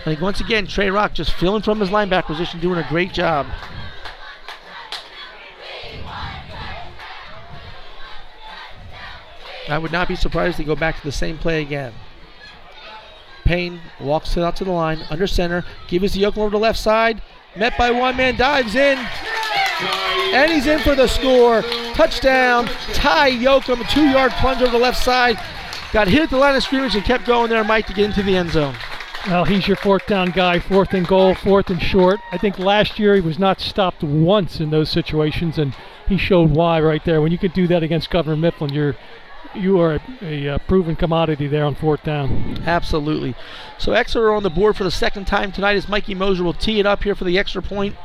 I 0.00 0.10
think 0.10 0.20
once 0.20 0.40
again, 0.40 0.66
Trey 0.66 0.90
Rock 0.90 1.14
just 1.14 1.32
filling 1.32 1.62
from 1.62 1.80
his 1.80 1.88
linebacker 1.88 2.26
position, 2.26 2.60
doing 2.60 2.78
a 2.78 2.88
great 2.88 3.12
job. 3.12 3.46
I 9.68 9.78
would 9.78 9.90
not 9.90 10.06
be 10.06 10.14
surprised 10.14 10.58
to 10.58 10.64
go 10.64 10.76
back 10.76 10.96
to 10.98 11.02
the 11.02 11.10
same 11.10 11.38
play 11.38 11.60
again. 11.60 11.92
Payne 13.44 13.80
walks 14.00 14.36
it 14.36 14.42
out 14.42 14.54
to 14.56 14.64
the 14.64 14.70
line, 14.70 15.00
under 15.10 15.26
center, 15.26 15.64
gives 15.88 16.12
the 16.12 16.22
Yoakum 16.22 16.38
over 16.38 16.50
to 16.50 16.56
the 16.56 16.58
left 16.58 16.78
side, 16.78 17.20
met 17.56 17.76
by 17.76 17.90
one 17.90 18.16
man, 18.16 18.36
dives 18.36 18.74
in, 18.74 18.98
and 19.80 20.50
he's 20.50 20.66
in 20.66 20.78
for 20.80 20.94
the 20.94 21.06
score. 21.06 21.62
Touchdown, 21.94 22.66
Ty 22.92 23.32
Yoakum, 23.32 23.88
two 23.90 24.08
yard 24.08 24.32
plunge 24.32 24.62
over 24.62 24.72
the 24.72 24.78
left 24.78 25.02
side. 25.02 25.38
Got 25.92 26.08
hit 26.08 26.22
at 26.22 26.30
the 26.30 26.36
line 26.36 26.56
of 26.56 26.62
scrimmage 26.62 26.94
and 26.94 27.04
kept 27.04 27.26
going 27.26 27.48
there, 27.48 27.64
Mike, 27.64 27.86
to 27.86 27.92
get 27.92 28.06
into 28.06 28.22
the 28.22 28.36
end 28.36 28.50
zone. 28.50 28.74
Well, 29.26 29.44
he's 29.44 29.66
your 29.66 29.76
fourth 29.76 30.06
down 30.06 30.30
guy, 30.30 30.60
fourth 30.60 30.94
and 30.94 31.06
goal, 31.06 31.34
fourth 31.34 31.70
and 31.70 31.82
short. 31.82 32.20
I 32.30 32.38
think 32.38 32.58
last 32.58 32.98
year 32.98 33.14
he 33.14 33.20
was 33.20 33.38
not 33.38 33.60
stopped 33.60 34.02
once 34.02 34.60
in 34.60 34.70
those 34.70 34.88
situations, 34.88 35.58
and 35.58 35.74
he 36.06 36.16
showed 36.16 36.50
why 36.50 36.80
right 36.80 37.04
there. 37.04 37.20
When 37.20 37.32
you 37.32 37.38
can 37.38 37.50
do 37.50 37.66
that 37.66 37.82
against 37.82 38.10
Governor 38.10 38.36
Mifflin, 38.36 38.72
you're 38.72 38.96
you 39.54 39.80
are 39.80 39.94
a, 39.94 40.00
a, 40.22 40.48
uh, 40.48 40.58
proven 40.58 40.96
commodity 40.96 41.46
there 41.46 41.64
on 41.64 41.74
fourth 41.74 42.02
down. 42.04 42.62
Absolutely. 42.66 43.34
So 43.78 43.92
Exeter 43.92 44.32
on 44.32 44.42
the 44.42 44.50
board 44.50 44.76
for 44.76 44.84
the 44.84 44.90
second 44.90 45.26
time 45.26 45.50
tonight 45.50 45.76
as 45.76 45.88
Mikey 45.88 46.14
Moser 46.14 46.44
will 46.44 46.52
tee 46.52 46.78
it 46.78 46.86
up 46.86 47.02
here 47.04 47.14
for 47.14 47.24
the 47.24 47.38
extra 47.38 47.62
point. 47.62 47.96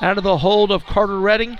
Out 0.00 0.16
of 0.16 0.24
the 0.24 0.38
hold 0.38 0.70
of 0.70 0.86
Carter 0.86 1.18
Redding. 1.18 1.58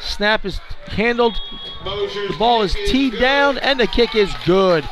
Snap 0.00 0.44
is 0.44 0.58
handled. 0.86 1.40
The 1.84 2.36
ball 2.38 2.62
is 2.62 2.74
teed 2.86 3.18
down 3.18 3.58
and 3.58 3.78
the 3.78 3.86
kick 3.86 4.14
is 4.14 4.32
good. 4.44 4.88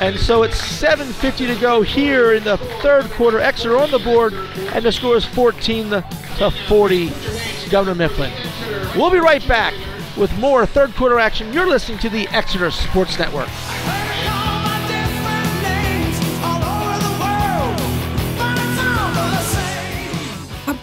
And 0.00 0.18
so 0.18 0.42
it's 0.42 0.60
7.50 0.60 1.54
to 1.54 1.60
go 1.60 1.82
here 1.82 2.32
in 2.32 2.44
the 2.44 2.56
third 2.80 3.10
quarter. 3.12 3.40
Exeter 3.40 3.76
on 3.76 3.90
the 3.90 3.98
board 3.98 4.32
and 4.32 4.84
the 4.84 4.92
score 4.92 5.16
is 5.16 5.24
14 5.24 5.90
to 5.90 6.50
40 6.68 7.10
Governor 7.70 7.94
Mifflin. 7.94 8.32
We'll 8.96 9.10
be 9.10 9.18
right 9.18 9.46
back 9.48 9.74
with 10.16 10.36
more 10.38 10.64
third 10.64 10.94
quarter 10.94 11.18
action. 11.18 11.52
You're 11.52 11.68
listening 11.68 11.98
to 11.98 12.08
the 12.08 12.26
Exeter 12.28 12.70
Sports 12.70 13.18
Network. 13.18 13.48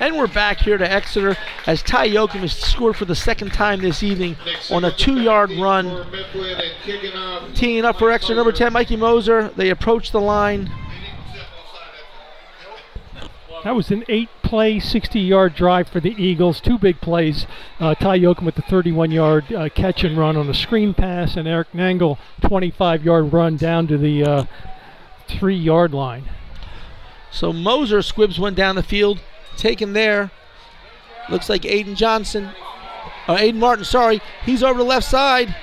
And 0.00 0.16
we're 0.16 0.28
back 0.28 0.60
here 0.60 0.78
to 0.78 0.90
Exeter 0.90 1.36
as 1.66 1.82
Ty 1.82 2.08
Yoakum 2.08 2.40
has 2.40 2.56
scored 2.56 2.96
for 2.96 3.04
the 3.04 3.14
second 3.14 3.52
time 3.52 3.82
this 3.82 4.02
evening 4.02 4.34
on 4.70 4.82
a 4.82 4.90
run. 4.96 5.86
And 5.88 6.72
kicking 6.82 7.12
off. 7.12 7.54
Teeing 7.54 7.84
up 7.84 7.98
for 7.98 8.10
Exeter, 8.10 8.34
number 8.34 8.50
10, 8.50 8.72
Mikey 8.72 8.96
Moser. 8.96 9.50
They 9.50 9.68
approach 9.68 10.10
the 10.10 10.20
line. 10.20 10.72
That 13.62 13.76
was 13.76 13.90
an 13.90 14.04
eight-play, 14.08 14.76
60-yard 14.78 15.54
drive 15.54 15.86
for 15.88 16.00
the 16.00 16.14
Eagles. 16.16 16.62
Two 16.62 16.78
big 16.78 17.02
plays. 17.02 17.46
Uh, 17.78 17.94
Ty 17.94 18.20
Yoakum 18.20 18.44
with 18.44 18.54
the 18.54 18.62
31-yard 18.62 19.52
uh, 19.52 19.68
catch 19.68 20.02
and 20.02 20.16
run 20.16 20.34
on 20.34 20.48
a 20.48 20.54
screen 20.54 20.94
pass, 20.94 21.36
and 21.36 21.46
Eric 21.46 21.72
Nangle 21.72 22.16
25-yard 22.40 23.34
run 23.34 23.58
down 23.58 23.86
to 23.88 23.98
the 23.98 24.24
uh, 24.24 24.44
three-yard 25.28 25.92
line. 25.92 26.24
So 27.30 27.52
Moser 27.52 28.00
squibs 28.00 28.40
one 28.40 28.54
down 28.54 28.76
the 28.76 28.82
field, 28.82 29.20
taken 29.60 29.92
there. 29.92 30.30
Looks 31.28 31.48
like 31.48 31.62
Aiden 31.62 31.94
Johnson, 31.94 32.50
uh, 33.28 33.36
Aiden 33.36 33.56
Martin, 33.56 33.84
sorry. 33.84 34.20
He's 34.44 34.62
over 34.62 34.78
the 34.78 34.84
left 34.84 35.06
side. 35.06 35.54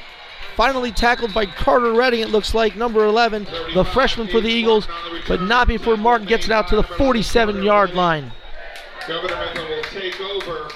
Finally 0.56 0.92
tackled 0.92 1.34
by 1.34 1.46
Carter 1.46 1.94
Redding, 1.94 2.22
it 2.22 2.30
looks 2.30 2.54
like, 2.56 2.76
number 2.76 3.06
11, 3.06 3.46
the 3.76 3.84
freshman 3.84 4.28
for 4.28 4.42
the 4.42 4.50
Eagles, 4.50 4.88
but 5.28 5.42
not 5.42 5.68
before 5.68 5.98
Martin 5.98 6.26
gets 6.26 6.46
it 6.46 6.52
out 6.52 6.68
to 6.70 6.76
the 6.76 6.82
47 6.82 7.62
yard 7.62 7.94
line. 7.94 8.32
Governor 9.08 9.54
will 9.56 9.84
take 9.84 10.20
over. 10.20 10.70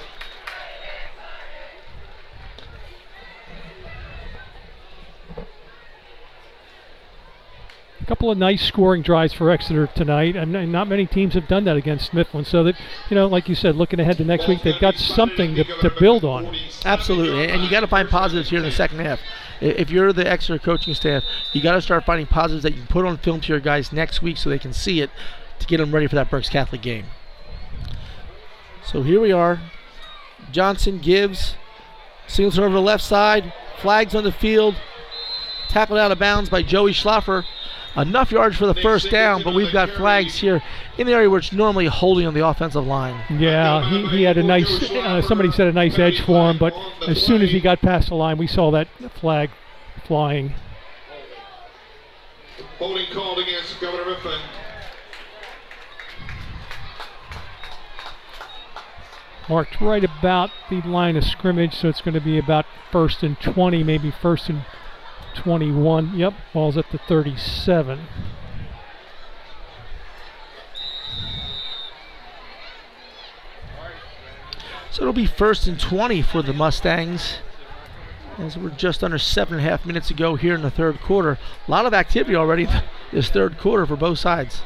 Couple 8.11 8.29
of 8.29 8.38
nice 8.38 8.61
scoring 8.61 9.01
drives 9.01 9.31
for 9.31 9.49
Exeter 9.49 9.88
tonight, 9.88 10.35
and, 10.35 10.53
and 10.53 10.69
not 10.69 10.85
many 10.85 11.05
teams 11.05 11.33
have 11.33 11.47
done 11.47 11.63
that 11.63 11.77
against 11.77 12.13
Mifflin. 12.13 12.43
So 12.43 12.61
that 12.65 12.75
you 13.09 13.15
know, 13.15 13.25
like 13.25 13.47
you 13.47 13.55
said, 13.55 13.77
looking 13.77 14.01
ahead 14.01 14.17
to 14.17 14.25
next 14.25 14.49
week, 14.49 14.63
they've 14.63 14.81
got 14.81 14.95
something 14.95 15.55
to, 15.55 15.63
to 15.63 15.89
build 15.97 16.25
on. 16.25 16.53
Absolutely, 16.83 17.47
and 17.47 17.63
you 17.63 17.69
got 17.69 17.79
to 17.79 17.88
find 17.88 18.09
positives 18.09 18.49
here 18.49 18.59
in 18.59 18.65
the 18.65 18.71
second 18.71 18.99
half. 18.99 19.21
If 19.61 19.89
you're 19.89 20.11
the 20.11 20.29
Exeter 20.29 20.59
coaching 20.59 20.93
staff, 20.93 21.23
you 21.53 21.63
got 21.63 21.75
to 21.75 21.81
start 21.81 22.03
finding 22.03 22.27
positives 22.27 22.63
that 22.63 22.73
you 22.73 22.79
can 22.79 22.88
put 22.88 23.05
on 23.05 23.17
film 23.17 23.39
to 23.39 23.47
your 23.47 23.61
guys 23.61 23.93
next 23.93 24.21
week 24.21 24.35
so 24.35 24.49
they 24.49 24.59
can 24.59 24.73
see 24.73 24.99
it 24.99 25.09
to 25.59 25.65
get 25.65 25.77
them 25.77 25.93
ready 25.93 26.07
for 26.07 26.15
that 26.15 26.29
Berks 26.29 26.49
Catholic 26.49 26.81
game. 26.81 27.05
So 28.83 29.03
here 29.03 29.21
we 29.21 29.31
are. 29.31 29.61
Johnson 30.51 30.97
gives, 30.97 31.55
Singleton 32.27 32.65
over 32.65 32.73
the 32.73 32.81
left 32.81 33.05
side, 33.05 33.53
flags 33.81 34.13
on 34.13 34.25
the 34.25 34.33
field, 34.33 34.75
tackled 35.69 35.97
out 35.97 36.11
of 36.11 36.19
bounds 36.19 36.49
by 36.49 36.61
Joey 36.61 36.91
Schlaffer. 36.91 37.45
Enough 37.97 38.31
yards 38.31 38.55
for 38.55 38.68
the 38.68 38.76
first 38.76 39.11
down, 39.11 39.43
but 39.43 39.53
we've 39.53 39.73
got 39.73 39.89
flags 39.91 40.35
here 40.35 40.63
in 40.97 41.07
the 41.07 41.13
area 41.13 41.30
where 41.30 41.39
it's 41.39 41.51
normally 41.51 41.88
holding 41.88 42.26
on 42.26 42.34
the 42.34 42.45
offensive 42.45 42.85
line. 42.85 43.22
Yeah, 43.38 43.89
he, 43.89 44.07
he 44.07 44.23
had 44.23 44.38
a 44.38 44.43
nice. 44.43 44.89
Uh, 44.89 45.22
somebody 45.22 45.51
said 45.51 45.68
a 45.68 45.73
nice 45.73 45.99
edge 45.99 46.22
for 46.22 46.49
him, 46.49 46.57
but 46.57 46.73
as 47.07 47.22
soon 47.22 47.41
as 47.41 47.51
he 47.51 47.59
got 47.59 47.81
past 47.81 48.07
the 48.07 48.15
line, 48.15 48.38
we 48.38 48.47
saw 48.47 48.72
that 48.72 48.88
flag 49.15 49.49
flying. 50.05 50.53
Holding 52.77 53.07
called 53.13 53.39
against 53.39 53.80
Governor 53.81 54.11
Mifflin. 54.11 54.39
Marked 59.49 59.81
right 59.81 60.03
about 60.03 60.49
the 60.69 60.81
line 60.81 61.18
of 61.18 61.26
scrimmage, 61.26 61.76
so 61.76 61.89
it's 61.89 61.99
going 61.99 62.13
to 62.13 62.22
be 62.22 62.38
about 62.38 62.65
first 62.89 63.22
and 63.22 63.38
20, 63.41 63.84
maybe 63.84 64.11
first 64.11 64.47
and 64.47 64.63
21. 65.36 66.16
Yep, 66.16 66.34
ball's 66.53 66.78
at 66.78 66.90
the 66.91 66.98
37. 66.98 67.99
So 74.91 75.03
it'll 75.03 75.14
be 75.14 75.26
first 75.26 75.68
and 75.68 75.80
20 75.80 76.22
for 76.22 76.41
the 76.41 76.53
Mustangs. 76.53 77.38
As 78.38 78.58
we're 78.58 78.70
just 78.70 79.03
under 79.03 79.18
seven 79.18 79.56
and 79.56 79.66
a 79.66 79.70
half 79.70 79.86
minutes 79.86 80.10
ago 80.10 80.36
here 80.36 80.53
in 80.53 80.62
the 80.62 80.72
third 80.72 80.99
quarter. 80.99 81.38
A 81.68 81.72
lot 81.72 81.86
of 81.86 81.94
activity 81.94 82.36
already 82.36 82.68
this 83.12 83.30
third 83.30 83.58
quarter 83.58 83.86
for 83.86 83.95
both 83.95 84.20
sides. 84.20 84.62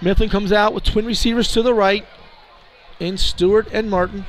Mifflin 0.00 0.28
comes 0.28 0.52
out 0.52 0.74
with 0.74 0.84
twin 0.84 1.06
receivers 1.06 1.50
to 1.52 1.62
the 1.62 1.74
right 1.74 2.06
in 3.00 3.16
Stewart 3.16 3.68
and 3.72 3.90
Martin. 3.90 4.26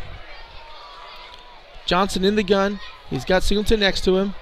Johnson 1.85 2.23
in 2.23 2.35
the 2.35 2.43
gun. 2.43 2.79
He's 3.09 3.25
got 3.25 3.43
Singleton 3.43 3.79
next 3.79 4.01
to 4.01 4.17
him. 4.17 4.35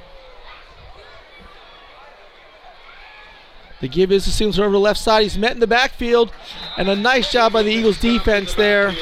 The 3.81 3.87
give 3.87 4.11
is 4.11 4.23
to 4.23 4.31
Singleton 4.31 4.63
over 4.63 4.71
the 4.71 4.79
left 4.79 4.99
side. 4.99 5.23
He's 5.23 5.37
met 5.37 5.51
in 5.51 5.59
the 5.59 5.67
backfield. 5.67 6.31
And 6.77 6.89
a 6.89 6.95
nice 6.95 7.31
job 7.31 7.53
by 7.53 7.63
the 7.63 7.71
Eagles 7.71 7.99
defense 7.99 8.53
there. 8.53 8.93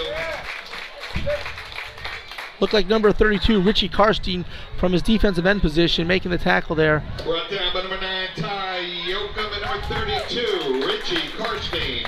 Looked 2.60 2.73
like 2.73 2.88
number 2.88 3.11
32, 3.11 3.61
Richie 3.61 3.90
Karstein, 3.90 4.45
from 4.77 4.94
his 4.94 5.02
defensive 5.02 5.45
end 5.45 5.61
position, 5.61 6.07
making 6.07 6.31
the 6.31 6.38
tackle 6.38 6.76
there. 6.76 7.03
Brought 7.23 7.49
down 7.49 7.73
by 7.73 7.81
number 7.81 7.99
9, 7.99 8.30
Ty 8.38 8.85
Yoakum, 9.06 9.53
and 9.53 9.61
number 9.61 9.85
32, 9.88 10.85
Richie 10.85 11.27
Karstein. 11.38 12.07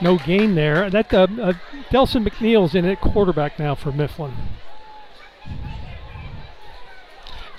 No 0.00 0.18
gain 0.18 0.54
there. 0.54 0.90
That 0.90 1.12
uh, 1.12 1.26
uh, 1.40 1.52
Delson 1.90 2.26
McNeil's 2.26 2.74
in 2.74 2.84
at 2.84 3.00
quarterback 3.00 3.58
now 3.58 3.74
for 3.74 3.92
Mifflin. 3.92 4.34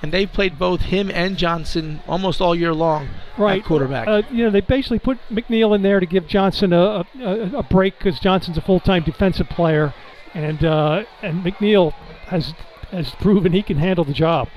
And 0.05 0.11
they've 0.11 0.31
played 0.31 0.59
both 0.59 0.81
him 0.81 1.09
and 1.09 1.35
Johnson 1.35 1.99
almost 2.07 2.39
all 2.39 2.53
year 2.53 2.75
long 2.75 3.09
Right, 3.39 3.61
at 3.63 3.65
quarterback. 3.65 4.07
Uh, 4.07 4.21
you 4.29 4.43
know, 4.43 4.51
they 4.51 4.61
basically 4.61 4.99
put 4.99 5.17
McNeil 5.31 5.73
in 5.73 5.81
there 5.81 5.99
to 5.99 6.05
give 6.05 6.27
Johnson 6.27 6.73
a, 6.73 7.03
a, 7.19 7.57
a 7.57 7.63
break 7.63 7.97
because 7.97 8.19
Johnson's 8.19 8.55
a 8.55 8.61
full-time 8.61 9.01
defensive 9.01 9.49
player, 9.49 9.95
and 10.35 10.63
uh, 10.63 11.05
and 11.23 11.43
McNeil 11.43 11.93
has 12.27 12.53
has 12.91 13.15
proven 13.15 13.51
he 13.51 13.63
can 13.63 13.77
handle 13.77 14.05
the 14.05 14.13
job. 14.13 14.47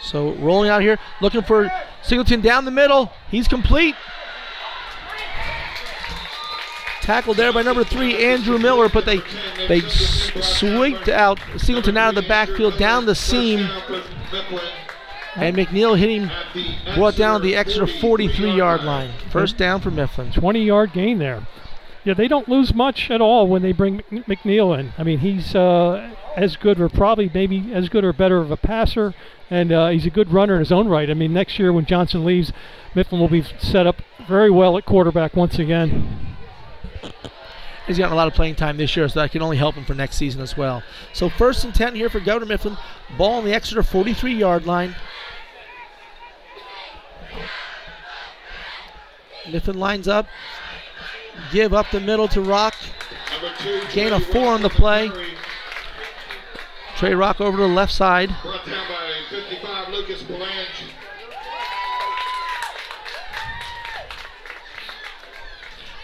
So 0.00 0.32
rolling 0.36 0.70
out 0.70 0.80
here, 0.80 0.98
looking 1.20 1.42
for 1.42 1.70
Singleton 2.02 2.40
down 2.40 2.64
the 2.64 2.70
middle. 2.70 3.12
He's 3.30 3.48
complete. 3.48 3.96
Tackled 7.06 7.36
there 7.36 7.52
by 7.52 7.62
number 7.62 7.84
three, 7.84 8.24
Andrew 8.24 8.58
Miller, 8.58 8.88
but 8.88 9.06
they 9.06 9.20
they 9.68 9.78
swept 9.80 11.08
out 11.08 11.38
Singleton 11.56 11.96
out 11.96 12.08
of 12.08 12.16
the 12.16 12.28
backfield 12.28 12.78
down 12.78 13.06
the 13.06 13.14
seam, 13.14 13.60
and 15.36 15.56
McNeil 15.56 15.96
hit 15.96 16.10
him, 16.10 16.96
brought 16.96 17.14
down 17.14 17.42
the 17.42 17.54
extra 17.54 17.86
43-yard 17.86 18.82
line. 18.82 19.12
First 19.30 19.56
down 19.56 19.80
for 19.82 19.92
Mifflin. 19.92 20.32
20-yard 20.32 20.92
gain 20.92 21.18
there. 21.18 21.46
Yeah, 22.02 22.14
they 22.14 22.26
don't 22.26 22.48
lose 22.48 22.74
much 22.74 23.08
at 23.08 23.20
all 23.20 23.46
when 23.46 23.62
they 23.62 23.70
bring 23.70 24.00
McNeil 24.10 24.76
in. 24.76 24.92
I 24.98 25.04
mean, 25.04 25.20
he's 25.20 25.54
uh, 25.54 26.12
as 26.34 26.56
good, 26.56 26.80
or 26.80 26.88
probably 26.88 27.30
maybe 27.32 27.72
as 27.72 27.88
good 27.88 28.04
or 28.04 28.12
better 28.12 28.38
of 28.38 28.50
a 28.50 28.56
passer, 28.56 29.14
and 29.48 29.70
uh, 29.70 29.90
he's 29.90 30.06
a 30.06 30.10
good 30.10 30.32
runner 30.32 30.54
in 30.54 30.58
his 30.58 30.72
own 30.72 30.88
right. 30.88 31.08
I 31.08 31.14
mean, 31.14 31.32
next 31.32 31.56
year 31.60 31.72
when 31.72 31.86
Johnson 31.86 32.24
leaves, 32.24 32.52
Mifflin 32.96 33.20
will 33.20 33.28
be 33.28 33.44
set 33.60 33.86
up 33.86 34.02
very 34.26 34.50
well 34.50 34.76
at 34.76 34.84
quarterback 34.84 35.36
once 35.36 35.60
again. 35.60 36.35
He's 37.86 37.98
gotten 37.98 38.12
a 38.12 38.16
lot 38.16 38.26
of 38.26 38.34
playing 38.34 38.56
time 38.56 38.76
this 38.76 38.96
year, 38.96 39.08
so 39.08 39.20
that 39.20 39.30
can 39.30 39.42
only 39.42 39.56
help 39.56 39.76
him 39.76 39.84
for 39.84 39.94
next 39.94 40.16
season 40.16 40.40
as 40.40 40.56
well. 40.56 40.82
So 41.12 41.28
first 41.28 41.64
and 41.64 41.72
10 41.72 41.94
here 41.94 42.10
for 42.10 42.18
Governor 42.18 42.46
Mifflin. 42.46 42.76
Ball 43.16 43.34
on 43.34 43.44
the 43.44 43.54
Exeter 43.54 43.82
43-yard 43.82 44.66
line. 44.66 44.96
Mifflin 49.50 49.78
lines 49.78 50.08
up. 50.08 50.26
Give 51.52 51.72
up 51.72 51.90
the 51.92 52.00
middle 52.00 52.26
to 52.28 52.40
Rock. 52.40 52.74
2, 53.62 53.82
Gain 53.92 54.12
of 54.12 54.24
four 54.26 54.48
on 54.48 54.62
the 54.62 54.70
play. 54.70 55.10
Trey 56.96 57.14
Rock 57.14 57.40
over 57.40 57.58
to 57.58 57.62
the 57.62 57.68
left 57.68 57.92
side. 57.92 58.30
Brought 58.42 58.64
down 58.66 58.88
by 58.88 59.12
55, 59.30 59.88
Lucas 59.90 60.22
Blanche. 60.22 60.84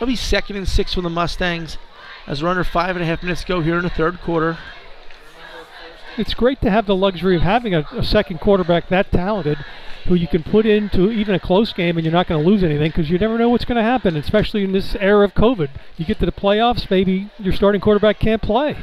It'll 0.03 0.11
be 0.11 0.17
second 0.17 0.57
and 0.57 0.69
six 0.69 0.95
for 0.95 1.01
the 1.01 1.09
Mustangs 1.09 1.79
as 2.27 2.43
we're 2.43 2.49
under 2.49 2.65
five 2.65 2.97
and 2.97 3.05
a 3.05 3.07
half 3.07 3.23
minutes 3.23 3.43
to 3.43 3.47
go 3.47 3.61
here 3.61 3.77
in 3.77 3.85
the 3.85 3.89
third 3.89 4.21
quarter. 4.21 4.59
It's 6.19 6.35
great 6.35 6.61
to 6.63 6.71
have 6.73 6.87
the 6.87 6.97
luxury 6.97 7.37
of 7.37 7.43
having 7.43 7.73
a, 7.73 7.87
a 7.93 8.03
second 8.03 8.41
quarterback 8.41 8.89
that 8.89 9.13
talented 9.13 9.59
who 10.07 10.17
you 10.17 10.27
can 10.27 10.43
put 10.43 10.67
into 10.67 11.13
even 11.13 11.37
a 11.37 11.39
close 11.39 11.73
game 11.73 11.97
and 11.97 12.05
you're 12.05 12.13
not 12.13 12.27
going 12.27 12.43
to 12.43 12.51
lose 12.51 12.65
anything 12.65 12.91
because 12.91 13.11
you 13.11 13.17
never 13.17 13.39
know 13.39 13.49
what's 13.49 13.65
going 13.65 13.77
to 13.77 13.83
happen, 13.85 14.17
especially 14.17 14.65
in 14.65 14.73
this 14.73 14.97
era 14.97 15.25
of 15.25 15.35
COVID. 15.35 15.71
You 15.97 16.05
get 16.05 16.19
to 16.19 16.27
the 16.27 16.33
playoffs, 16.33 16.91
maybe 16.91 17.31
your 17.39 17.53
starting 17.53 17.81
quarterback 17.81 18.19
can't 18.19 18.43
play. 18.43 18.77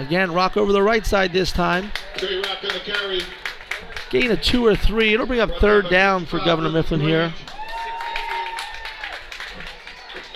Again, 0.00 0.32
Rock 0.32 0.56
over 0.56 0.72
the 0.72 0.82
right 0.82 1.06
side 1.06 1.32
this 1.32 1.52
time. 1.52 1.92
Trey 2.16 2.38
Rock 2.38 2.58
on 2.64 2.70
the 2.70 2.80
carry. 2.80 3.20
Gain 4.10 4.32
of 4.32 4.42
two 4.42 4.66
or 4.66 4.74
three. 4.74 5.14
It'll 5.14 5.26
bring 5.26 5.38
up 5.38 5.52
third 5.60 5.88
down 5.88 6.26
for 6.26 6.40
Governor 6.40 6.70
Mifflin 6.70 6.98
here. 6.98 7.32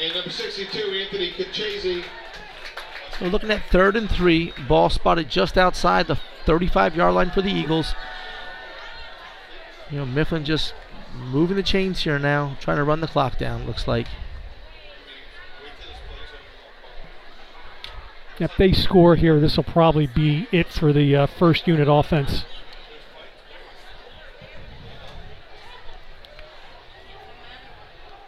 And 0.00 0.14
number 0.14 0.30
62, 0.30 0.78
Anthony 0.78 1.32
Cachese. 1.32 2.04
So 3.18 3.24
looking 3.24 3.50
at 3.50 3.64
third 3.64 3.96
and 3.96 4.08
three, 4.08 4.52
ball 4.68 4.90
spotted 4.90 5.28
just 5.28 5.58
outside 5.58 6.06
the 6.06 6.20
35-yard 6.46 7.14
line 7.14 7.30
for 7.30 7.42
the 7.42 7.50
Eagles. 7.50 7.94
You 9.90 9.98
know, 9.98 10.06
Mifflin 10.06 10.44
just 10.44 10.72
moving 11.16 11.56
the 11.56 11.62
chains 11.64 12.04
here 12.04 12.18
now, 12.18 12.56
trying 12.60 12.76
to 12.76 12.84
run 12.84 13.00
the 13.00 13.08
clock 13.08 13.38
down, 13.38 13.66
looks 13.66 13.88
like. 13.88 14.06
If 18.38 18.56
they 18.56 18.72
score 18.72 19.16
here, 19.16 19.40
this 19.40 19.56
will 19.56 19.64
probably 19.64 20.06
be 20.06 20.46
it 20.52 20.68
for 20.68 20.92
the 20.92 21.16
uh, 21.16 21.26
first 21.26 21.66
unit 21.66 21.88
offense. 21.90 22.44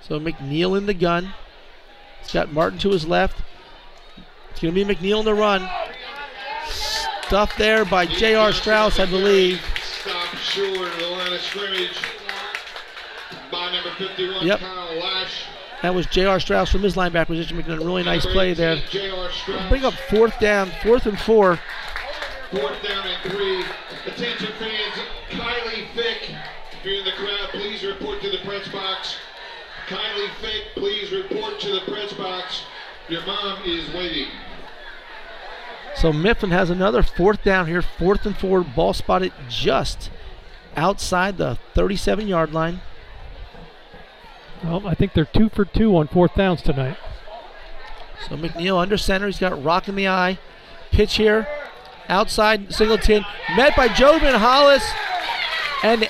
So 0.00 0.18
McNeil 0.18 0.76
in 0.76 0.86
the 0.86 0.94
gun. 0.94 1.32
He's 2.22 2.32
got 2.32 2.52
Martin 2.52 2.78
to 2.80 2.90
his 2.90 3.06
left. 3.06 3.40
It's 4.50 4.60
going 4.60 4.74
to 4.74 4.84
be 4.84 4.94
McNeil 4.94 5.20
in 5.20 5.24
the 5.24 5.34
run. 5.34 5.68
Stuff 6.66 7.56
there 7.56 7.84
by 7.84 8.06
J.R. 8.06 8.52
Strauss, 8.52 8.98
I 8.98 9.06
believe. 9.06 9.60
Stop 9.82 10.34
short 10.36 10.88
of 10.88 10.98
the 10.98 11.06
line 11.06 11.32
of 11.32 11.40
scrimmage 11.40 11.96
by 13.52 13.72
number 13.72 13.90
51, 13.90 14.46
Yep. 14.46 14.58
Kyle 14.60 14.98
Lash. 14.98 15.44
That 15.82 15.94
was 15.94 16.06
J.R. 16.06 16.40
Strauss 16.40 16.70
from 16.70 16.82
his 16.82 16.94
linebacker 16.94 17.26
position 17.28 17.56
making 17.56 17.72
a 17.72 17.76
really 17.76 18.02
nice 18.02 18.26
play 18.26 18.52
there. 18.52 18.82
Bring 19.68 19.84
up 19.84 19.94
fourth 19.94 20.38
down, 20.40 20.70
fourth 20.82 21.06
and 21.06 21.18
four. 21.18 21.58
Fourth 22.50 22.82
down 22.82 23.06
and 23.06 23.32
three. 23.32 23.64
Attention 24.06 24.48
fans, 24.58 24.94
please 30.80 31.12
report 31.12 31.60
to 31.60 31.70
the 31.70 31.80
press 31.80 32.12
box. 32.14 32.62
Your 33.08 33.24
mom 33.26 33.62
is 33.64 33.92
waiting. 33.94 34.28
So 35.94 36.12
Mifflin 36.12 36.50
has 36.50 36.70
another 36.70 37.02
fourth 37.02 37.44
down 37.44 37.66
here, 37.66 37.82
fourth 37.82 38.24
and 38.24 38.36
four, 38.36 38.62
ball 38.62 38.94
spotted 38.94 39.32
just 39.48 40.10
outside 40.76 41.36
the 41.36 41.58
37 41.74 42.26
yard 42.26 42.54
line. 42.54 42.80
Well, 44.64 44.86
I 44.86 44.94
think 44.94 45.12
they're 45.12 45.24
two 45.24 45.50
for 45.50 45.64
two 45.64 45.96
on 45.96 46.08
fourth 46.08 46.34
downs 46.34 46.62
tonight. 46.62 46.96
So 48.28 48.36
McNeil 48.36 48.80
under 48.80 48.96
center. 48.96 49.26
He's 49.26 49.38
got 49.38 49.62
Rock 49.62 49.88
in 49.88 49.96
the 49.96 50.08
I. 50.08 50.38
Pitch 50.90 51.16
here. 51.16 51.46
Outside 52.08 52.72
Singleton. 52.72 53.24
Met 53.56 53.76
by 53.76 53.88
Jovan 53.88 54.34
Hollis 54.34 54.84
and 55.82 56.08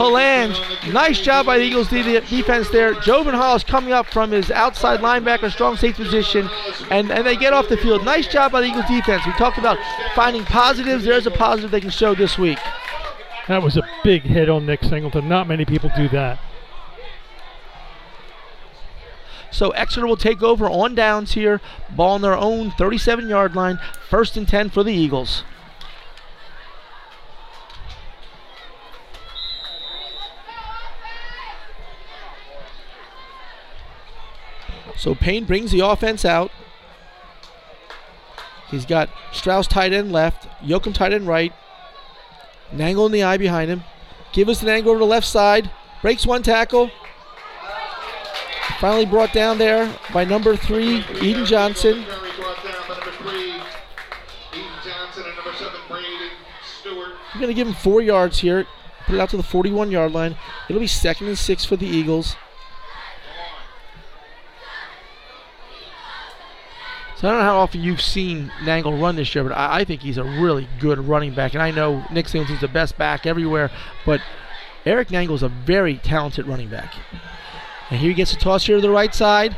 Palange. 0.00 0.92
Nice 0.94 1.20
job 1.20 1.44
by 1.44 1.58
the 1.58 1.64
Eagles 1.64 1.88
defense 1.88 2.70
there. 2.70 2.94
Jovan 2.94 3.34
Hollis 3.34 3.62
coming 3.62 3.92
up 3.92 4.06
from 4.06 4.30
his 4.30 4.50
outside 4.50 5.00
linebacker, 5.00 5.52
strong 5.52 5.76
safety 5.76 6.02
position, 6.02 6.48
and, 6.90 7.12
and 7.12 7.26
they 7.26 7.36
get 7.36 7.52
off 7.52 7.68
the 7.68 7.76
field. 7.76 8.02
Nice 8.02 8.26
job 8.26 8.50
by 8.50 8.62
the 8.62 8.68
Eagles 8.68 8.86
defense. 8.86 9.26
We 9.26 9.32
talked 9.32 9.58
about 9.58 9.76
finding 10.14 10.44
positives. 10.44 11.04
There's 11.04 11.26
a 11.26 11.30
positive 11.30 11.70
they 11.70 11.82
can 11.82 11.90
show 11.90 12.14
this 12.14 12.38
week. 12.38 12.58
That 13.46 13.62
was 13.62 13.76
a 13.76 13.82
big 14.02 14.22
hit 14.22 14.48
on 14.48 14.64
Nick 14.64 14.82
Singleton. 14.84 15.28
Not 15.28 15.46
many 15.46 15.66
people 15.66 15.90
do 15.94 16.08
that. 16.08 16.38
So 19.50 19.68
Exeter 19.70 20.06
will 20.06 20.16
take 20.16 20.42
over 20.42 20.64
on 20.70 20.94
downs 20.94 21.32
here. 21.32 21.60
Ball 21.94 22.14
on 22.14 22.22
their 22.22 22.36
own 22.36 22.70
37 22.70 23.28
yard 23.28 23.54
line. 23.54 23.78
First 24.08 24.38
and 24.38 24.48
10 24.48 24.70
for 24.70 24.82
the 24.82 24.94
Eagles. 24.94 25.44
So 35.00 35.14
Payne 35.14 35.46
brings 35.46 35.70
the 35.72 35.80
offense 35.80 36.26
out. 36.26 36.50
He's 38.70 38.84
got 38.84 39.08
Strauss 39.32 39.66
tight 39.66 39.94
end 39.94 40.12
left, 40.12 40.46
Yoakum 40.62 40.92
tight 40.92 41.14
end 41.14 41.26
right, 41.26 41.54
Nangle 42.70 43.06
in 43.06 43.12
the 43.12 43.22
I 43.22 43.38
behind 43.38 43.70
him. 43.70 43.82
Give 44.34 44.50
us 44.50 44.60
an 44.62 44.68
angle 44.68 44.90
over 44.90 44.98
the 44.98 45.06
left 45.06 45.26
side. 45.26 45.70
Breaks 46.02 46.26
one 46.26 46.42
tackle. 46.42 46.90
Finally 48.78 49.06
brought 49.06 49.32
down 49.32 49.56
there 49.56 49.90
by 50.12 50.26
number 50.26 50.54
three, 50.54 51.02
Eden 51.22 51.46
Johnson. 51.46 52.04
I'm 57.32 57.40
going 57.40 57.48
to 57.48 57.54
give 57.54 57.66
him 57.66 57.74
four 57.74 58.02
yards 58.02 58.40
here. 58.40 58.66
Put 59.06 59.14
it 59.14 59.20
out 59.20 59.30
to 59.30 59.38
the 59.38 59.42
41 59.42 59.90
yard 59.90 60.12
line. 60.12 60.36
It'll 60.68 60.78
be 60.78 60.86
second 60.86 61.28
and 61.28 61.38
six 61.38 61.64
for 61.64 61.76
the 61.76 61.86
Eagles. 61.86 62.36
So 67.20 67.28
I 67.28 67.32
don't 67.32 67.40
know 67.40 67.46
how 67.46 67.58
often 67.58 67.82
you've 67.82 68.00
seen 68.00 68.50
Nangle 68.62 68.98
run 68.98 69.14
this 69.14 69.34
year, 69.34 69.44
but 69.44 69.52
I, 69.52 69.80
I 69.80 69.84
think 69.84 70.00
he's 70.00 70.16
a 70.16 70.24
really 70.24 70.66
good 70.78 70.98
running 70.98 71.34
back. 71.34 71.52
And 71.52 71.62
I 71.62 71.70
know 71.70 72.02
Nick 72.10 72.28
Singleton's 72.28 72.62
the 72.62 72.68
best 72.68 72.96
back 72.96 73.26
everywhere, 73.26 73.70
but 74.06 74.22
Eric 74.86 75.08
Nangle 75.08 75.34
is 75.34 75.42
a 75.42 75.50
very 75.50 75.98
talented 75.98 76.46
running 76.46 76.70
back. 76.70 76.94
And 77.90 78.00
here 78.00 78.08
he 78.08 78.14
gets 78.14 78.32
a 78.32 78.36
toss 78.36 78.64
here 78.64 78.76
to 78.76 78.80
the 78.80 78.88
right 78.88 79.14
side. 79.14 79.54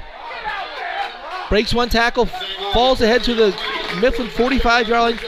Breaks 1.48 1.72
one 1.72 1.88
tackle, 1.88 2.26
falls 2.72 3.00
ahead 3.00 3.22
to 3.24 3.34
the 3.34 3.56
Mifflin 4.00 4.28
45 4.28 4.88
yard 4.88 5.14
line. 5.14 5.20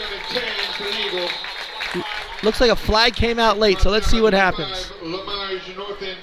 Looks 2.42 2.60
like 2.60 2.70
a 2.70 2.76
flag 2.76 3.14
came 3.14 3.38
out 3.38 3.58
late, 3.58 3.78
so 3.78 3.90
let's 3.90 4.08
see 4.08 4.20
what 4.20 4.32
happens. 4.32 4.90
Lamage 5.02 5.76
North 5.76 6.02
End. 6.02 6.18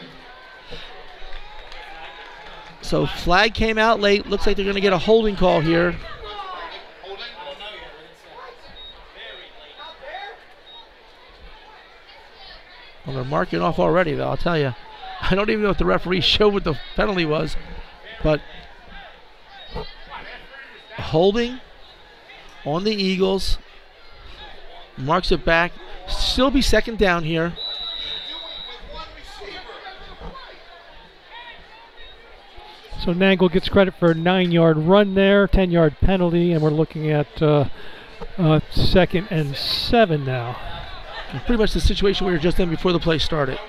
So 2.92 3.06
flag 3.06 3.54
came 3.54 3.78
out 3.78 4.02
late. 4.02 4.28
Looks 4.28 4.46
like 4.46 4.58
they're 4.58 4.66
going 4.66 4.76
to 4.76 4.82
get 4.82 4.92
a 4.92 4.98
holding 4.98 5.38
call 5.38 5.62
here. 5.62 5.96
Well, 13.06 13.16
they're 13.16 13.24
marking 13.24 13.62
off 13.62 13.80
already, 13.80 14.14
though. 14.14 14.28
I'll 14.28 14.36
tell 14.36 14.60
you. 14.60 14.76
I 15.22 15.36
don't 15.36 15.50
even 15.50 15.64
know 15.64 15.70
if 15.70 15.78
the 15.78 15.86
referee 15.86 16.20
showed 16.20 16.54
what 16.54 16.66
the 16.66 16.78
penalty 16.98 17.24
was, 17.24 17.56
but 18.22 18.42
holding 20.98 21.62
on 22.66 22.84
the 22.84 22.92
Eagles. 22.92 23.58
Marks 24.98 25.32
it 25.32 25.46
back. 25.46 25.72
Still 26.10 26.52
be 26.52 26.62
second 26.62 26.98
down 26.98 27.24
here. 27.24 27.54
So 33.02 33.16
Nangle 33.16 33.52
gets 33.52 33.68
credit 33.68 33.96
for 33.96 34.12
a 34.12 34.14
nine-yard 34.14 34.78
run 34.78 35.16
there, 35.16 35.48
ten-yard 35.48 35.96
penalty, 36.02 36.52
and 36.52 36.62
we're 36.62 36.70
looking 36.70 37.10
at 37.10 37.42
uh, 37.42 37.68
uh, 38.38 38.60
second 38.70 39.28
and 39.32 39.56
seven 39.56 40.24
now. 40.24 40.56
Pretty 41.48 41.60
much 41.60 41.74
the 41.74 41.80
situation 41.80 42.28
we 42.28 42.34
were 42.34 42.38
just 42.38 42.60
in 42.60 42.70
before 42.70 42.92
the 42.92 43.00
play 43.00 43.18
started. 43.18 43.60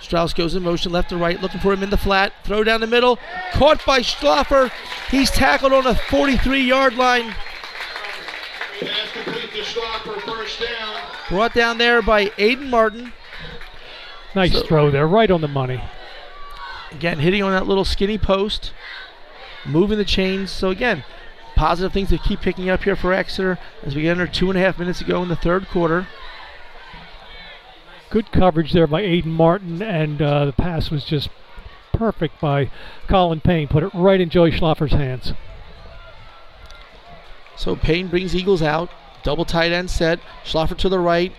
Strauss 0.00 0.32
goes 0.32 0.54
in 0.54 0.62
motion 0.62 0.92
left 0.92 1.08
to 1.08 1.16
right, 1.16 1.42
looking 1.42 1.60
for 1.60 1.72
him 1.72 1.82
in 1.82 1.90
the 1.90 1.96
flat. 1.96 2.32
Throw 2.44 2.62
down 2.62 2.80
the 2.80 2.86
middle. 2.86 3.18
Caught 3.54 3.84
by 3.84 3.98
Schlaffer. 3.98 4.70
He's 5.10 5.30
tackled 5.30 5.72
on 5.72 5.82
the 5.82 5.96
43 5.96 6.60
yard 6.60 6.94
line. 6.94 7.34
Pass 8.78 9.12
complete 9.12 9.50
to 9.50 9.62
Schlaffer, 9.62 10.20
first 10.20 10.60
down. 10.60 11.00
Brought 11.28 11.52
down 11.52 11.78
there 11.78 12.00
by 12.00 12.26
Aiden 12.26 12.68
Martin. 12.70 13.12
Nice 14.34 14.52
So- 14.52 14.62
throw 14.62 14.90
there, 14.90 15.06
right 15.06 15.30
on 15.30 15.40
the 15.40 15.48
money. 15.48 15.82
Again, 16.90 17.18
hitting 17.18 17.42
on 17.42 17.52
that 17.52 17.66
little 17.66 17.84
skinny 17.84 18.18
post. 18.18 18.72
Moving 19.64 19.98
the 19.98 20.04
chains. 20.04 20.50
So, 20.50 20.70
again, 20.70 21.04
positive 21.56 21.92
things 21.92 22.10
to 22.10 22.18
keep 22.18 22.40
picking 22.40 22.68
up 22.68 22.84
here 22.84 22.96
for 22.96 23.12
Exeter 23.12 23.58
as 23.82 23.94
we 23.94 24.02
get 24.02 24.12
under 24.12 24.26
two 24.26 24.50
and 24.50 24.58
a 24.58 24.62
half 24.62 24.78
minutes 24.78 24.98
to 24.98 25.04
go 25.04 25.22
in 25.22 25.28
the 25.28 25.36
third 25.36 25.68
quarter. 25.68 26.06
Good 28.10 28.30
coverage 28.30 28.72
there 28.72 28.86
by 28.86 29.02
Aiden 29.02 29.26
Martin, 29.26 29.82
and 29.82 30.20
uh, 30.22 30.44
the 30.44 30.52
pass 30.52 30.90
was 30.90 31.04
just 31.04 31.30
perfect 31.92 32.40
by 32.40 32.70
Colin 33.08 33.40
Payne. 33.40 33.66
Put 33.68 33.82
it 33.82 33.90
right 33.94 34.20
in 34.20 34.28
Joey 34.28 34.50
Schlaffer's 34.52 34.92
hands. 34.92 35.32
So 37.56 37.74
Payne 37.76 38.08
brings 38.08 38.34
Eagles 38.34 38.62
out. 38.62 38.90
Double 39.22 39.44
tight 39.44 39.72
end 39.72 39.90
set. 39.90 40.20
Schlaffer 40.44 40.76
to 40.76 40.88
the 40.88 40.98
right. 40.98 41.32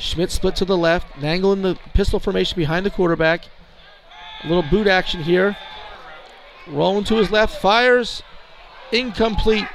Schmidt 0.00 0.30
split 0.30 0.56
to 0.56 0.64
the 0.64 0.78
left. 0.78 1.12
Nangle 1.20 1.52
in 1.52 1.62
the 1.62 1.78
pistol 1.92 2.18
formation 2.18 2.56
behind 2.56 2.86
the 2.86 2.90
quarterback. 2.90 3.44
A 4.42 4.48
little 4.48 4.62
boot 4.62 4.86
action 4.86 5.22
here. 5.22 5.56
Rolling 6.66 7.04
to 7.04 7.16
his 7.16 7.30
left. 7.30 7.60
Fires. 7.60 8.22
Incomplete. 8.92 9.66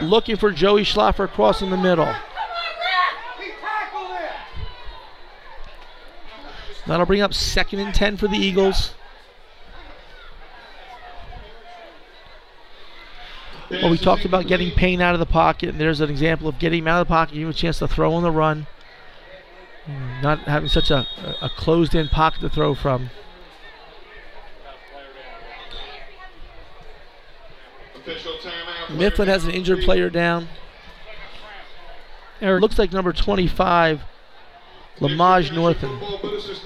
Looking 0.00 0.36
for 0.36 0.52
Joey 0.52 0.84
Schlaffer 0.84 1.28
crossing 1.28 1.70
the 1.70 1.76
middle. 1.76 2.14
That'll 6.86 7.06
bring 7.06 7.22
up 7.22 7.34
second 7.34 7.80
and 7.80 7.94
10 7.94 8.18
for 8.18 8.28
the 8.28 8.36
Eagles. 8.36 8.92
Well, 13.70 13.90
we 13.90 13.98
talked 13.98 14.24
about 14.24 14.46
getting 14.46 14.70
Payne 14.70 15.00
out 15.00 15.14
of 15.14 15.20
the 15.20 15.26
pocket, 15.26 15.70
and 15.70 15.80
there's 15.80 16.00
an 16.00 16.10
example 16.10 16.48
of 16.48 16.58
getting 16.58 16.80
him 16.80 16.88
out 16.88 17.00
of 17.00 17.08
the 17.08 17.12
pocket, 17.12 17.32
giving 17.32 17.46
him 17.46 17.50
a 17.50 17.54
chance 17.54 17.78
to 17.78 17.88
throw 17.88 18.12
on 18.12 18.22
the 18.22 18.30
run. 18.30 18.66
Not 19.86 20.40
having 20.40 20.68
such 20.68 20.90
a, 20.90 21.06
a 21.42 21.50
closed 21.50 21.94
in 21.94 22.08
pocket 22.08 22.40
to 22.40 22.48
throw 22.48 22.74
from. 22.74 23.10
Mifflin 28.90 29.28
has 29.28 29.44
an 29.44 29.50
injured 29.50 29.80
player 29.80 30.08
down. 30.08 30.48
Eric, 32.40 32.62
Looks 32.62 32.78
like 32.78 32.92
number 32.92 33.12
25 33.12 34.02
Lamage 35.00 35.52
Northern. 35.52 35.98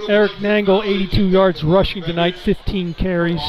Eric 0.09 0.33
Nangle, 0.33 0.85
82 0.85 1.27
yards 1.27 1.65
rushing 1.65 2.03
tonight, 2.03 2.37
15 2.37 2.95
carries. 2.95 3.41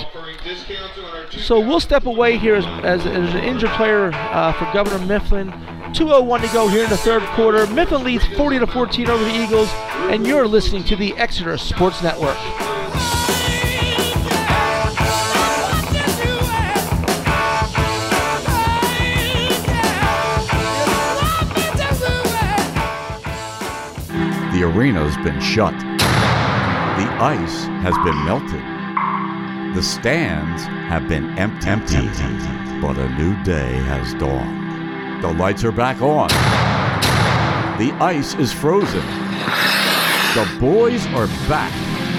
So 1.32 1.60
we'll 1.60 1.80
step 1.80 2.06
away 2.06 2.38
here 2.38 2.56
as, 2.56 2.66
as, 2.66 3.06
as 3.06 3.34
an 3.36 3.44
injured 3.44 3.72
player 3.72 4.12
uh, 4.14 4.54
for 4.54 4.72
Governor 4.74 5.06
Mifflin. 5.06 5.79
2:01 5.94 6.42
to 6.42 6.48
go 6.54 6.68
here 6.68 6.84
in 6.84 6.90
the 6.90 6.98
third 6.98 7.24
quarter. 7.36 7.66
Mifflin 7.68 8.04
leads 8.04 8.26
40 8.38 8.60
to 8.60 8.68
14 8.68 9.10
over 9.10 9.24
the 9.24 9.36
Eagles, 9.36 9.70
and 10.12 10.26
you're 10.26 10.48
listening 10.48 10.84
to 10.86 10.96
the 10.96 11.16
Exeter 11.18 11.58
Sports 11.58 12.02
Network. 12.04 12.38
The 24.54 24.66
arena's 24.66 25.16
been 25.18 25.40
shut. 25.40 25.74
The 25.74 27.08
ice 27.22 27.64
has 27.82 27.96
been 28.04 28.26
melted. 28.26 28.64
The 29.76 29.82
stands 29.82 30.64
have 30.64 31.08
been 31.08 31.38
empty, 31.38 31.68
empty, 31.68 32.82
but 32.82 32.98
a 32.98 33.10
new 33.18 33.42
day 33.44 33.74
has 33.84 34.14
dawned. 34.16 34.69
The 35.22 35.34
lights 35.34 35.66
are 35.66 35.74
back 35.74 36.02
on. 36.02 36.30
The 37.78 37.92
ice 38.00 38.36
is 38.36 38.54
frozen. 38.54 39.06
The 40.34 40.48
boys 40.62 41.06
are 41.08 41.28
back. 41.50 41.74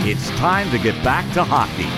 It's 0.06 0.28
time 0.30 0.70
to 0.70 0.78
get 0.78 1.02
back 1.02 1.24
to 1.32 1.42
hockey. 1.42 1.88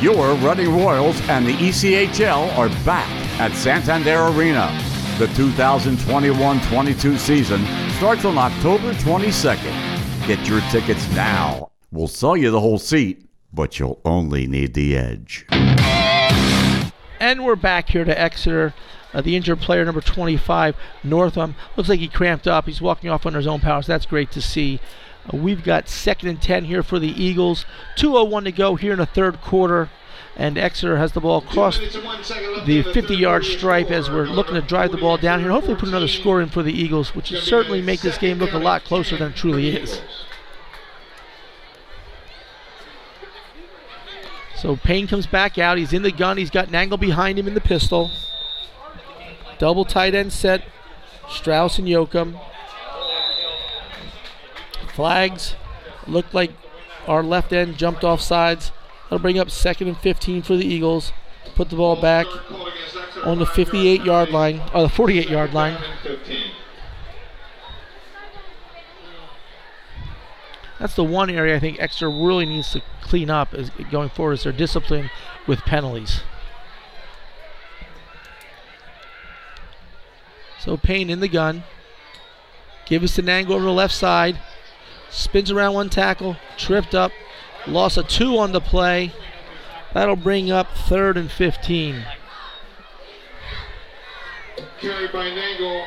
Your 0.00 0.34
Reading 0.36 0.76
Royals 0.76 1.20
and 1.22 1.44
the 1.44 1.54
ECHL 1.54 2.56
are 2.56 2.68
back 2.84 3.10
at 3.40 3.50
Santander 3.52 4.28
Arena. 4.28 4.70
The 5.18 5.26
2021-22 5.26 7.18
season 7.18 7.66
starts 7.96 8.24
on 8.24 8.38
October 8.38 8.92
22nd. 8.92 10.28
Get 10.28 10.46
your 10.46 10.60
tickets 10.70 11.10
now. 11.16 11.72
We'll 11.90 12.06
sell 12.06 12.36
you 12.36 12.52
the 12.52 12.60
whole 12.60 12.78
seat, 12.78 13.28
but 13.52 13.80
you'll 13.80 14.00
only 14.04 14.46
need 14.46 14.74
the 14.74 14.96
edge. 14.96 15.46
And 17.18 17.44
we're 17.44 17.56
back 17.56 17.88
here 17.88 18.04
to 18.04 18.16
Exeter. 18.20 18.72
Uh, 19.14 19.20
the 19.20 19.36
injured 19.36 19.60
player, 19.60 19.84
number 19.84 20.00
25, 20.00 20.76
Northam, 21.04 21.54
looks 21.76 21.88
like 21.88 22.00
he 22.00 22.08
cramped 22.08 22.48
up. 22.48 22.66
He's 22.66 22.82
walking 22.82 23.08
off 23.08 23.24
under 23.24 23.38
his 23.38 23.46
own 23.46 23.60
power, 23.60 23.80
so 23.80 23.92
that's 23.92 24.06
great 24.06 24.32
to 24.32 24.42
see. 24.42 24.80
Uh, 25.32 25.36
we've 25.36 25.62
got 25.62 25.88
second 25.88 26.28
and 26.28 26.42
10 26.42 26.64
here 26.64 26.82
for 26.82 26.98
the 26.98 27.08
Eagles. 27.08 27.64
2.01 27.96 28.44
to 28.44 28.52
go 28.52 28.74
here 28.74 28.92
in 28.92 28.98
the 28.98 29.06
third 29.06 29.40
quarter. 29.40 29.88
And 30.36 30.58
Exeter 30.58 30.96
has 30.96 31.12
the 31.12 31.20
ball 31.20 31.38
across 31.38 31.78
the 31.78 32.84
50 32.92 33.14
yard 33.14 33.44
stripe 33.44 33.92
as 33.92 34.10
we're 34.10 34.26
looking 34.26 34.54
to 34.54 34.62
drive 34.62 34.90
the 34.90 34.96
ball 34.96 35.16
down 35.16 35.38
here 35.38 35.48
and 35.48 35.54
hopefully 35.54 35.76
put 35.76 35.88
another 35.88 36.08
score 36.08 36.42
in 36.42 36.48
for 36.48 36.64
the 36.64 36.72
Eagles, 36.72 37.14
which 37.14 37.30
will 37.30 37.40
certainly 37.40 37.80
make 37.80 38.00
this 38.00 38.18
game 38.18 38.38
look 38.38 38.52
a 38.52 38.58
lot 38.58 38.82
closer 38.82 39.16
than 39.16 39.30
it 39.30 39.36
truly 39.36 39.76
is. 39.76 40.00
So 44.56 44.74
Payne 44.74 45.06
comes 45.06 45.26
back 45.26 45.56
out. 45.56 45.78
He's 45.78 45.92
in 45.92 46.02
the 46.02 46.10
gun. 46.10 46.36
He's 46.36 46.50
got 46.50 46.68
Nangle 46.68 46.98
behind 46.98 47.38
him 47.38 47.46
in 47.46 47.54
the 47.54 47.60
pistol. 47.60 48.10
Double 49.64 49.86
tight 49.86 50.14
end 50.14 50.30
set. 50.30 50.62
Strauss 51.26 51.78
and 51.78 51.88
Yoakum. 51.88 52.38
Flags 54.92 55.54
look 56.06 56.34
like 56.34 56.50
our 57.06 57.22
left 57.22 57.50
end 57.50 57.78
jumped 57.78 58.04
off 58.04 58.20
sides. 58.20 58.72
That'll 59.04 59.20
bring 59.20 59.38
up 59.38 59.48
second 59.50 59.88
and 59.88 59.96
15 59.96 60.42
for 60.42 60.54
the 60.54 60.66
Eagles. 60.66 61.14
Put 61.54 61.70
the 61.70 61.76
ball 61.76 61.98
back 61.98 62.26
on 63.24 63.38
the 63.38 63.46
58 63.46 64.04
yard 64.04 64.28
line, 64.28 64.60
or 64.74 64.82
the 64.82 64.90
48 64.90 65.30
yard 65.30 65.54
line. 65.54 65.82
That's 70.78 70.94
the 70.94 71.04
one 71.04 71.30
area 71.30 71.56
I 71.56 71.58
think 71.58 71.80
Exeter 71.80 72.10
really 72.10 72.44
needs 72.44 72.70
to 72.72 72.82
clean 73.00 73.30
up 73.30 73.54
is 73.54 73.70
going 73.90 74.10
forward 74.10 74.34
is 74.34 74.42
their 74.42 74.52
discipline 74.52 75.08
with 75.46 75.60
penalties. 75.60 76.20
So 80.64 80.78
Payne 80.78 81.10
in 81.10 81.20
the 81.20 81.28
gun. 81.28 81.62
Give 82.86 83.02
us 83.02 83.18
an 83.18 83.28
angle 83.28 83.54
over 83.56 83.66
the 83.66 83.70
left 83.70 83.94
side. 83.94 84.38
Spins 85.10 85.50
around 85.50 85.74
one 85.74 85.90
tackle. 85.90 86.36
Tripped 86.56 86.94
up. 86.94 87.12
Loss 87.66 87.98
of 87.98 88.08
two 88.08 88.38
on 88.38 88.52
the 88.52 88.62
play. 88.62 89.12
That'll 89.92 90.16
bring 90.16 90.50
up 90.50 90.68
third 90.74 91.18
and 91.18 91.30
15. 91.30 92.06
Carried 94.80 95.12
by 95.12 95.26
Nangle. 95.26 95.86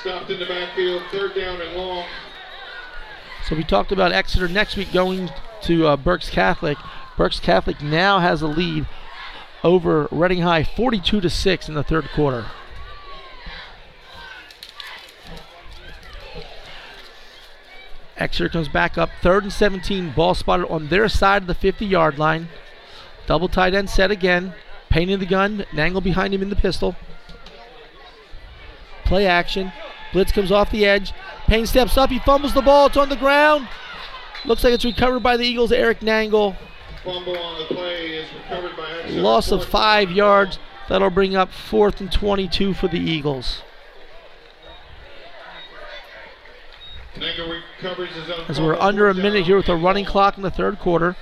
Stopped 0.00 0.30
in 0.30 0.40
the 0.40 0.46
backfield. 0.46 1.02
Third 1.12 1.34
down 1.34 1.60
and 1.60 1.76
long. 1.76 2.06
So 3.46 3.54
we 3.54 3.64
talked 3.64 3.92
about 3.92 4.12
Exeter 4.12 4.48
next 4.48 4.78
week 4.78 4.94
going 4.94 5.30
to 5.64 5.86
uh, 5.86 5.96
Berks 5.98 6.30
Catholic. 6.30 6.78
Berks 7.18 7.38
Catholic 7.38 7.82
now 7.82 8.18
has 8.18 8.40
a 8.40 8.46
lead 8.46 8.86
over 9.62 10.08
Reading 10.10 10.40
High 10.40 10.64
42 10.64 11.20
to 11.20 11.28
6 11.28 11.68
in 11.68 11.74
the 11.74 11.82
third 11.84 12.08
quarter. 12.14 12.46
Exeter 18.20 18.50
comes 18.50 18.68
back 18.68 18.98
up, 18.98 19.08
third 19.22 19.44
and 19.44 19.52
17, 19.52 20.12
ball 20.12 20.34
spotted 20.34 20.68
on 20.68 20.88
their 20.88 21.08
side 21.08 21.42
of 21.42 21.48
the 21.48 21.54
50 21.54 21.86
yard 21.86 22.18
line. 22.18 22.48
Double 23.26 23.48
tight 23.48 23.74
end 23.74 23.88
set 23.88 24.10
again. 24.10 24.54
Payne 24.90 25.08
in 25.08 25.20
the 25.20 25.26
gun, 25.26 25.64
Nangle 25.72 26.02
behind 26.02 26.34
him 26.34 26.42
in 26.42 26.50
the 26.50 26.56
pistol. 26.56 26.96
Play 29.04 29.26
action. 29.26 29.72
Blitz 30.12 30.32
comes 30.32 30.52
off 30.52 30.70
the 30.70 30.84
edge. 30.84 31.12
Payne 31.46 31.66
steps 31.66 31.96
up, 31.96 32.10
he 32.10 32.18
fumbles 32.18 32.52
the 32.52 32.60
ball, 32.60 32.86
it's 32.86 32.96
on 32.96 33.08
the 33.08 33.16
ground. 33.16 33.68
Looks 34.44 34.64
like 34.64 34.74
it's 34.74 34.84
recovered 34.84 35.22
by 35.22 35.36
the 35.36 35.44
Eagles, 35.44 35.72
Eric 35.72 36.00
Nangle. 36.00 36.56
Fumble 37.04 37.38
on 37.38 37.58
the 37.58 37.74
play 37.74 38.08
is 38.08 38.28
recovered 38.34 38.76
by 38.76 38.90
Exeter. 39.02 39.20
Loss 39.20 39.52
of 39.52 39.64
five 39.64 40.10
yards. 40.10 40.58
That'll 40.88 41.08
bring 41.08 41.36
up 41.36 41.52
fourth 41.52 42.00
and 42.00 42.10
22 42.10 42.74
for 42.74 42.88
the 42.88 42.98
Eagles. 42.98 43.62
Nangle 45.52 45.70
recovers 45.72 45.92
his 45.94 47.09
own 47.09 47.09
As 48.48 48.60
we're 48.60 48.78
under 48.80 49.08
a 49.08 49.14
minute 49.14 49.44
here 49.44 49.56
with 49.56 49.68
a 49.68 49.76
running 49.76 50.04
clock 50.04 50.36
in 50.36 50.42
the 50.42 50.50
third 50.50 50.78
quarter. 50.78 51.16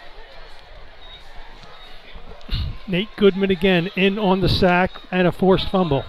Nate 2.86 3.09
Goodman 3.17 3.51
again 3.51 3.91
in 3.97 4.18
on 4.18 4.41
the 4.41 4.49
sack 4.49 4.93
and 5.10 5.27
a 5.27 5.33
forced 5.33 5.68
fumble. 5.70 6.05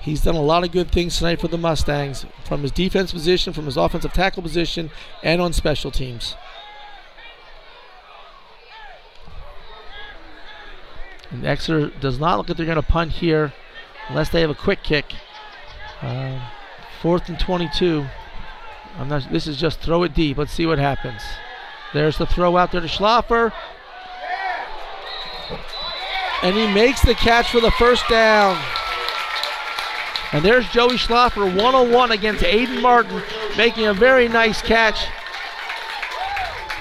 He's 0.00 0.22
done 0.22 0.34
a 0.34 0.42
lot 0.42 0.64
of 0.64 0.72
good 0.72 0.90
things 0.90 1.18
tonight 1.18 1.40
for 1.40 1.48
the 1.48 1.58
Mustangs 1.58 2.24
from 2.44 2.62
his 2.62 2.72
defense 2.72 3.12
position, 3.12 3.52
from 3.52 3.66
his 3.66 3.76
offensive 3.76 4.12
tackle 4.12 4.42
position, 4.42 4.90
and 5.22 5.40
on 5.40 5.52
special 5.52 5.90
teams. 5.90 6.34
And 11.30 11.44
Exeter 11.44 11.90
does 12.00 12.18
not 12.18 12.38
look 12.38 12.48
like 12.48 12.56
they're 12.56 12.66
going 12.66 12.76
to 12.76 12.82
punt 12.82 13.12
here 13.12 13.52
unless 14.08 14.30
they 14.30 14.40
have 14.40 14.50
a 14.50 14.54
quick 14.54 14.82
kick. 14.82 15.12
Um, 16.00 16.40
fourth 17.02 17.28
and 17.28 17.38
22. 17.38 18.06
I'm 18.98 19.08
not. 19.08 19.30
This 19.30 19.46
is 19.46 19.56
just 19.56 19.80
throw 19.80 20.02
it 20.02 20.12
deep. 20.12 20.38
Let's 20.38 20.52
see 20.52 20.66
what 20.66 20.78
happens. 20.78 21.22
There's 21.94 22.18
the 22.18 22.26
throw 22.26 22.56
out 22.56 22.72
there 22.72 22.80
to 22.80 22.86
Schlaffer. 22.86 23.52
And 26.42 26.54
he 26.54 26.72
makes 26.72 27.02
the 27.02 27.14
catch 27.14 27.50
for 27.50 27.60
the 27.60 27.70
first 27.72 28.08
down. 28.08 28.62
And 30.32 30.44
there's 30.44 30.68
Joey 30.68 30.96
Schlaffer, 30.96 31.44
101 31.46 32.12
against 32.12 32.44
Aiden 32.44 32.82
Martin, 32.82 33.22
making 33.56 33.86
a 33.86 33.94
very 33.94 34.28
nice 34.28 34.60
catch. 34.60 35.06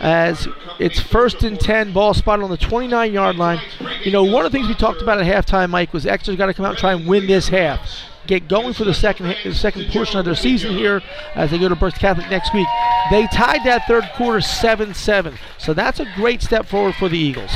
as 0.00 0.48
it's 0.78 0.98
first 0.98 1.42
and 1.42 1.60
10, 1.60 1.92
ball 1.92 2.14
spotted 2.14 2.42
on 2.42 2.48
the 2.48 2.56
29 2.56 3.12
yard 3.12 3.36
line. 3.36 3.60
You 4.04 4.10
know, 4.10 4.24
one 4.24 4.46
of 4.46 4.52
the 4.52 4.56
things 4.56 4.68
we 4.68 4.74
talked 4.74 5.02
about 5.02 5.20
at 5.20 5.26
halftime, 5.26 5.68
Mike, 5.68 5.92
was 5.92 6.06
Exeter's 6.06 6.38
got 6.38 6.46
to 6.46 6.54
come 6.54 6.64
out 6.64 6.70
and 6.70 6.78
try 6.78 6.94
and 6.94 7.06
win 7.06 7.26
this 7.26 7.48
half. 7.48 7.90
Get 8.26 8.48
going 8.48 8.72
for 8.72 8.84
the 8.84 8.94
second 8.94 9.36
the 9.44 9.54
second 9.54 9.92
portion 9.92 10.18
of 10.18 10.24
their 10.24 10.34
season 10.34 10.74
here 10.74 11.02
as 11.34 11.50
they 11.50 11.58
go 11.58 11.68
to 11.68 11.76
Berks 11.76 11.98
Catholic 11.98 12.30
next 12.30 12.54
week. 12.54 12.68
They 13.10 13.26
tied 13.26 13.64
that 13.64 13.86
third 13.86 14.08
quarter 14.14 14.40
7 14.40 14.94
7. 14.94 15.34
So 15.58 15.74
that's 15.74 16.00
a 16.00 16.06
great 16.14 16.40
step 16.40 16.64
forward 16.64 16.94
for 16.94 17.10
the 17.10 17.18
Eagles. 17.18 17.52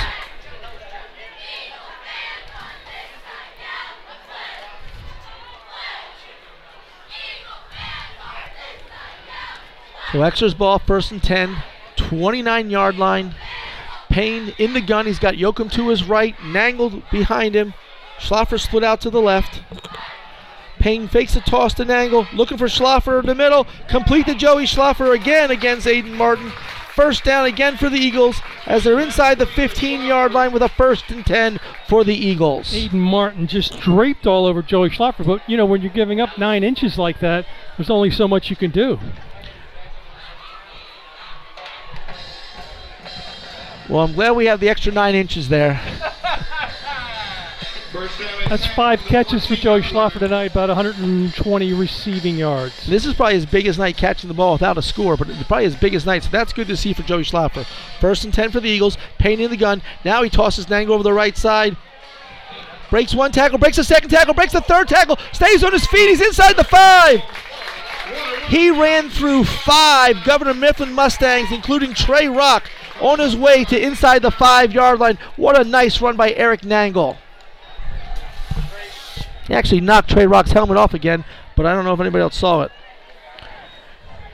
So 10.17 10.23
Exeter's 10.23 10.55
ball, 10.55 10.79
first 10.79 11.13
and 11.13 11.23
10, 11.23 11.63
29 11.97 12.71
yard 12.71 12.97
line. 12.97 13.35
Payne 14.09 14.55
in 14.57 14.73
the 14.73 14.81
gun. 14.81 15.05
He's 15.05 15.19
got 15.19 15.35
Yoakum 15.35 15.71
to 15.73 15.91
his 15.91 16.05
right, 16.05 16.35
Nangle 16.37 17.03
behind 17.11 17.55
him. 17.55 17.75
Schlaffer 18.19 18.59
split 18.59 18.83
out 18.83 19.03
to 19.03 19.11
the 19.11 19.21
left. 19.21 19.61
Payne 20.79 21.07
fakes 21.07 21.37
a 21.37 21.43
toss 21.43 21.75
to 21.75 21.85
Nangle, 21.85 22.33
looking 22.33 22.57
for 22.57 22.65
Schlaffer 22.65 23.21
in 23.21 23.27
the 23.27 23.35
middle. 23.35 23.67
Complete 23.89 24.25
to 24.25 24.35
Joey 24.35 24.65
Schlaffer 24.65 25.15
again 25.15 25.51
against 25.51 25.87
Aiden 25.87 26.15
Martin. 26.15 26.51
First 26.95 27.23
down 27.23 27.45
again 27.45 27.77
for 27.77 27.91
the 27.91 27.99
Eagles 27.99 28.41
as 28.65 28.85
they're 28.85 28.99
inside 28.99 29.39
the 29.39 29.45
15 29.45 30.01
yard 30.01 30.33
line 30.33 30.51
with 30.51 30.63
a 30.63 30.71
first 30.71 31.11
and 31.11 31.27
10 31.27 31.61
for 31.89 32.05
the 32.05 32.15
Eagles. 32.15 32.73
Aiden 32.73 32.95
Martin 32.95 33.47
just 33.47 33.79
draped 33.81 34.27
all 34.27 34.47
over 34.47 34.63
Joey 34.63 34.89
Schlaffer, 34.89 35.27
but 35.27 35.43
you 35.47 35.59
know 35.59 35.67
when 35.67 35.83
you're 35.83 35.93
giving 35.93 36.23
up 36.23 36.39
nine 36.39 36.65
inches 36.65 36.97
like 36.97 37.21
that, 37.21 37.45
there's 37.77 37.91
only 37.91 38.11
so 38.11 38.27
much 38.27 38.49
you 38.49 38.57
can 38.57 38.71
do. 38.71 38.99
Well, 43.89 44.05
I'm 44.05 44.15
glad 44.15 44.33
we 44.33 44.47
have 44.47 44.59
the 44.59 44.69
extra 44.69 44.93
nine 44.93 45.15
inches 45.15 45.49
there. 45.49 45.81
That's 48.49 48.67
five 48.75 49.01
catches 49.01 49.47
for 49.47 49.55
Joey 49.55 49.81
Schlaffer 49.81 50.19
tonight, 50.19 50.51
about 50.51 50.69
120 50.69 51.73
receiving 51.73 52.37
yards. 52.37 52.87
This 52.87 53.07
is 53.07 53.15
probably 53.15 53.35
his 53.35 53.47
biggest 53.47 53.79
night 53.79 53.97
catching 53.97 54.29
the 54.29 54.35
ball 54.35 54.53
without 54.53 54.77
a 54.77 54.83
score, 54.83 55.17
but 55.17 55.29
it's 55.31 55.43
probably 55.45 55.65
his 55.65 55.77
biggest 55.77 56.05
night, 56.05 56.25
so 56.25 56.31
that's 56.31 56.53
good 56.53 56.67
to 56.67 56.77
see 56.77 56.93
for 56.93 57.03
Joey 57.03 57.23
Schlaffer. 57.23 57.65
First 58.01 58.25
and 58.25 58.35
10 58.35 58.51
for 58.51 58.61
the 58.61 58.69
Eagles, 58.69 58.99
Payne 59.19 59.41
in 59.41 59.51
the 59.51 59.57
gun. 59.57 59.83
Now 60.05 60.23
he 60.23 60.31
tosses 60.31 60.67
Nangle 60.67 60.91
over 60.91 61.03
the 61.03 61.13
right 61.13 61.37
side. 61.37 61.77
Breaks 62.91 63.15
one 63.15 63.33
tackle, 63.33 63.59
breaks 63.59 63.77
the 63.77 63.85
second 63.85 64.11
tackle, 64.11 64.35
breaks 64.35 64.53
the 64.53 64.61
third 64.61 64.89
tackle, 64.89 65.19
stays 65.33 65.65
on 65.65 65.73
his 65.73 65.87
feet, 65.87 66.09
he's 66.09 66.21
inside 66.21 66.57
the 66.57 66.65
five. 66.65 67.21
He 68.49 68.71
ran 68.71 69.11
through 69.11 69.45
five 69.45 70.23
Governor 70.25 70.55
Mifflin 70.55 70.93
Mustangs, 70.93 71.51
including 71.51 71.95
Trey 71.95 72.29
Rock, 72.29 72.71
on 73.01 73.19
his 73.19 73.37
way 73.37 73.65
to 73.65 73.81
inside 73.81 74.23
the 74.23 74.31
five 74.31 74.73
yard 74.73 74.99
line. 74.99 75.19
What 75.37 75.59
a 75.59 75.65
nice 75.65 76.01
run 76.01 76.17
by 76.17 76.33
Eric 76.33 76.63
Nangle. 76.63 77.17
He 79.47 79.55
actually 79.55 79.81
knocked 79.81 80.11
Trey 80.11 80.27
Rock's 80.27 80.53
helmet 80.53 80.77
off 80.77 80.95
again, 80.95 81.25
but 81.57 81.67
I 81.67 81.75
don't 81.75 81.85
know 81.85 81.95
if 81.95 82.01
anybody 82.01 82.23
else 82.23 82.37
saw 82.37 82.63
it. 82.63 82.73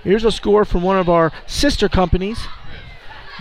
Here's 0.02 0.24
a 0.24 0.32
score 0.32 0.64
from 0.64 0.82
one 0.82 0.98
of 0.98 1.08
our 1.08 1.32
sister 1.46 1.88
companies. 1.88 2.38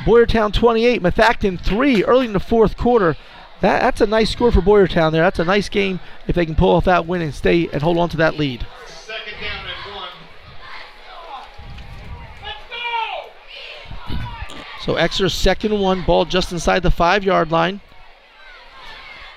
Boyertown 0.05 0.53
28, 0.53 1.01
Methacton 1.01 1.59
3 1.59 2.03
early 2.03 2.25
in 2.25 2.33
the 2.33 2.39
fourth 2.39 2.77
quarter. 2.77 3.15
That, 3.61 3.81
that's 3.81 4.01
a 4.01 4.07
nice 4.07 4.31
score 4.31 4.51
for 4.51 4.61
Boyertown 4.61 5.11
there. 5.11 5.23
That's 5.23 5.39
a 5.39 5.45
nice 5.45 5.69
game 5.69 5.99
if 6.27 6.35
they 6.35 6.45
can 6.45 6.55
pull 6.55 6.75
off 6.75 6.85
that 6.85 7.07
win 7.07 7.21
and 7.21 7.33
stay 7.33 7.67
and 7.71 7.81
hold 7.81 7.97
on 7.97 8.09
to 8.09 8.17
that 8.17 8.37
lead. 8.37 8.65
So 14.83 14.95
Exeter's 14.95 15.33
second 15.33 15.79
one, 15.79 16.03
ball 16.03 16.25
just 16.25 16.51
inside 16.51 16.83
the 16.83 16.91
five 16.91 17.23
yard 17.23 17.51
line. 17.51 17.81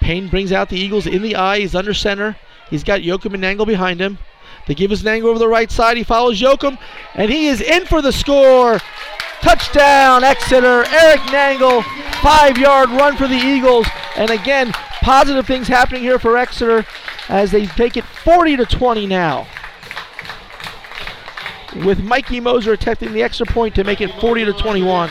Payne 0.00 0.28
brings 0.28 0.52
out 0.52 0.68
the 0.68 0.78
Eagles 0.78 1.06
in 1.06 1.22
the 1.22 1.36
I. 1.36 1.60
He's 1.60 1.74
under 1.74 1.94
center. 1.94 2.36
He's 2.70 2.84
got 2.84 3.00
Yoakum 3.00 3.34
and 3.34 3.42
Nangle 3.42 3.66
behind 3.66 4.00
him. 4.00 4.18
They 4.66 4.74
give 4.74 4.92
us 4.92 5.02
Nangle 5.02 5.24
over 5.24 5.38
the 5.38 5.48
right 5.48 5.70
side. 5.70 5.96
He 5.96 6.02
follows 6.02 6.40
Yoakum, 6.40 6.78
and 7.14 7.30
he 7.30 7.48
is 7.48 7.60
in 7.60 7.84
for 7.84 8.00
the 8.00 8.12
score. 8.12 8.80
Touchdown, 9.40 10.24
Exeter. 10.24 10.84
Eric 10.88 11.20
Nangle, 11.20 11.84
five 12.22 12.56
yard 12.56 12.90
run 12.90 13.16
for 13.16 13.28
the 13.28 13.34
Eagles. 13.34 13.86
And 14.16 14.30
again, 14.30 14.72
positive 15.02 15.46
things 15.46 15.68
happening 15.68 16.02
here 16.02 16.18
for 16.18 16.38
Exeter 16.38 16.86
as 17.28 17.50
they 17.50 17.66
take 17.66 17.96
it 17.96 18.04
40 18.04 18.56
to 18.56 18.66
20 18.66 19.06
now. 19.06 19.46
With 21.74 22.02
Mikey 22.02 22.38
Moser 22.38 22.72
attempting 22.72 23.12
the 23.12 23.22
extra 23.22 23.46
point 23.46 23.74
to 23.74 23.84
make 23.84 24.00
it 24.00 24.10
40 24.20 24.44
to 24.44 24.52
21. 24.52 25.10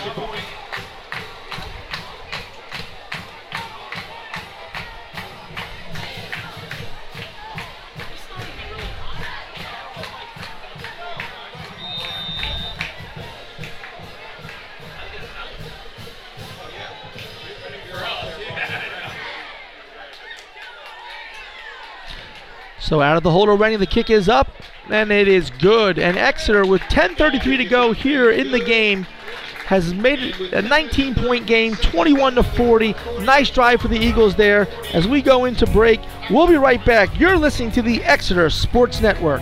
So 22.80 23.02
out 23.02 23.18
of 23.18 23.24
the 23.24 23.32
hole 23.32 23.50
already, 23.50 23.76
the 23.76 23.88
kick 23.88 24.10
is 24.10 24.30
up, 24.30 24.56
and 24.90 25.12
it 25.12 25.28
is 25.28 25.50
good. 25.50 26.00
And 26.00 26.18
Exeter, 26.18 26.66
with 26.66 26.82
10:33 26.84 27.58
to 27.58 27.66
go 27.66 27.92
here 27.94 28.32
in 28.32 28.52
the 28.52 28.60
game, 28.60 29.06
has 29.66 29.94
made 29.94 30.20
it 30.20 30.54
a 30.54 30.62
19-point 30.62 31.48
game, 31.48 31.76
21 31.76 32.36
to 32.36 32.44
40. 32.44 32.94
Nice 33.22 33.50
drive 33.50 33.82
for 33.82 33.88
the 33.88 33.98
Eagles 33.98 34.36
there. 34.36 34.68
As 34.94 35.08
we 35.08 35.22
go 35.22 35.46
into 35.46 35.66
break, 35.68 36.02
we'll 36.30 36.48
be 36.48 36.58
right 36.58 36.84
back. 36.86 37.18
You're 37.18 37.38
listening 37.38 37.72
to 37.72 37.82
the 37.82 38.04
Exeter 38.04 38.50
Sports 38.50 39.02
Network. 39.02 39.42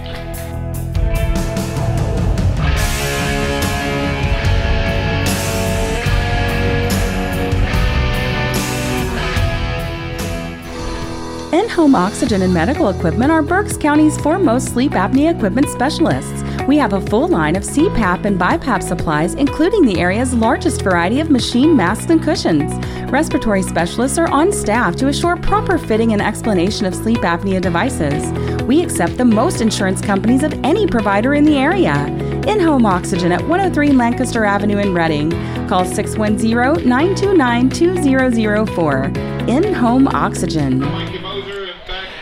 In 11.51 11.67
home 11.67 11.95
oxygen 11.95 12.43
and 12.43 12.53
medical 12.53 12.88
equipment 12.88 13.30
are 13.30 13.41
Berks 13.41 13.75
County's 13.75 14.17
foremost 14.17 14.69
sleep 14.69 14.93
apnea 14.93 15.35
equipment 15.35 15.67
specialists. 15.67 16.43
We 16.65 16.77
have 16.77 16.93
a 16.93 17.01
full 17.01 17.27
line 17.27 17.57
of 17.57 17.63
CPAP 17.63 18.23
and 18.23 18.39
BiPAP 18.39 18.81
supplies, 18.81 19.33
including 19.33 19.83
the 19.83 19.99
area's 19.99 20.33
largest 20.33 20.81
variety 20.81 21.19
of 21.19 21.30
machine 21.30 21.75
masks 21.75 22.09
and 22.09 22.23
cushions. 22.23 22.71
Respiratory 23.11 23.63
specialists 23.63 24.17
are 24.17 24.31
on 24.31 24.53
staff 24.53 24.95
to 24.95 25.09
assure 25.09 25.35
proper 25.35 25.77
fitting 25.77 26.13
and 26.13 26.21
explanation 26.21 26.85
of 26.85 26.95
sleep 26.95 27.19
apnea 27.19 27.59
devices. 27.59 28.31
We 28.63 28.81
accept 28.81 29.17
the 29.17 29.25
most 29.25 29.59
insurance 29.59 29.99
companies 29.99 30.43
of 30.43 30.53
any 30.63 30.88
provider 30.88 31.33
in 31.33 31.43
the 31.43 31.57
area. 31.57 32.05
In 32.47 32.61
home 32.61 32.85
oxygen 32.85 33.33
at 33.33 33.41
103 33.41 33.91
Lancaster 33.91 34.45
Avenue 34.45 34.77
in 34.77 34.93
Reading. 34.93 35.31
Call 35.67 35.83
610 35.83 36.88
929 36.88 37.69
2004. 37.69 39.03
In 39.49 39.73
home 39.73 40.07
oxygen. 40.07 41.20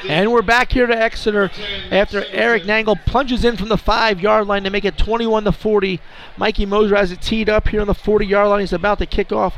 And 0.09 0.31
we're 0.31 0.41
back 0.41 0.71
here 0.71 0.88
to 0.88 0.99
Exeter 0.99 1.51
after 1.91 2.25
Eric 2.31 2.63
Nangle 2.63 2.99
plunges 3.05 3.45
in 3.45 3.57
from 3.57 3.69
the 3.69 3.77
five 3.77 4.19
yard 4.19 4.47
line 4.47 4.63
to 4.63 4.71
make 4.71 4.83
it 4.83 4.97
21 4.97 5.43
to 5.43 5.51
40. 5.51 6.01
Mikey 6.35 6.65
Moser 6.65 6.95
has 6.95 7.11
it 7.11 7.21
teed 7.21 7.47
up 7.47 7.67
here 7.67 7.79
on 7.79 7.85
the 7.85 7.93
40 7.93 8.25
yard 8.25 8.49
line. 8.49 8.61
He's 8.61 8.73
about 8.73 8.97
to 8.97 9.05
kick 9.05 9.31
off 9.31 9.53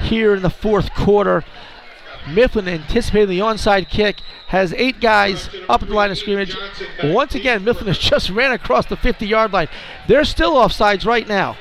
here 0.00 0.34
in 0.34 0.42
the 0.42 0.50
fourth 0.50 0.92
quarter. 0.92 1.44
Mifflin 2.28 2.66
anticipating 2.66 3.28
the 3.28 3.38
onside 3.38 3.88
kick, 3.88 4.22
has 4.48 4.72
eight 4.72 5.00
guys 5.00 5.48
up 5.68 5.82
at 5.82 5.88
the 5.88 5.94
line 5.94 6.10
of 6.10 6.18
scrimmage. 6.18 6.56
Once 7.04 7.36
again, 7.36 7.62
Mifflin 7.62 7.86
has 7.86 7.98
just 7.98 8.28
ran 8.28 8.50
across 8.50 8.86
the 8.86 8.96
50 8.96 9.24
yard 9.24 9.52
line. 9.52 9.68
They're 10.08 10.24
still 10.24 10.54
offsides 10.54 11.06
right 11.06 11.28
now. 11.28 11.56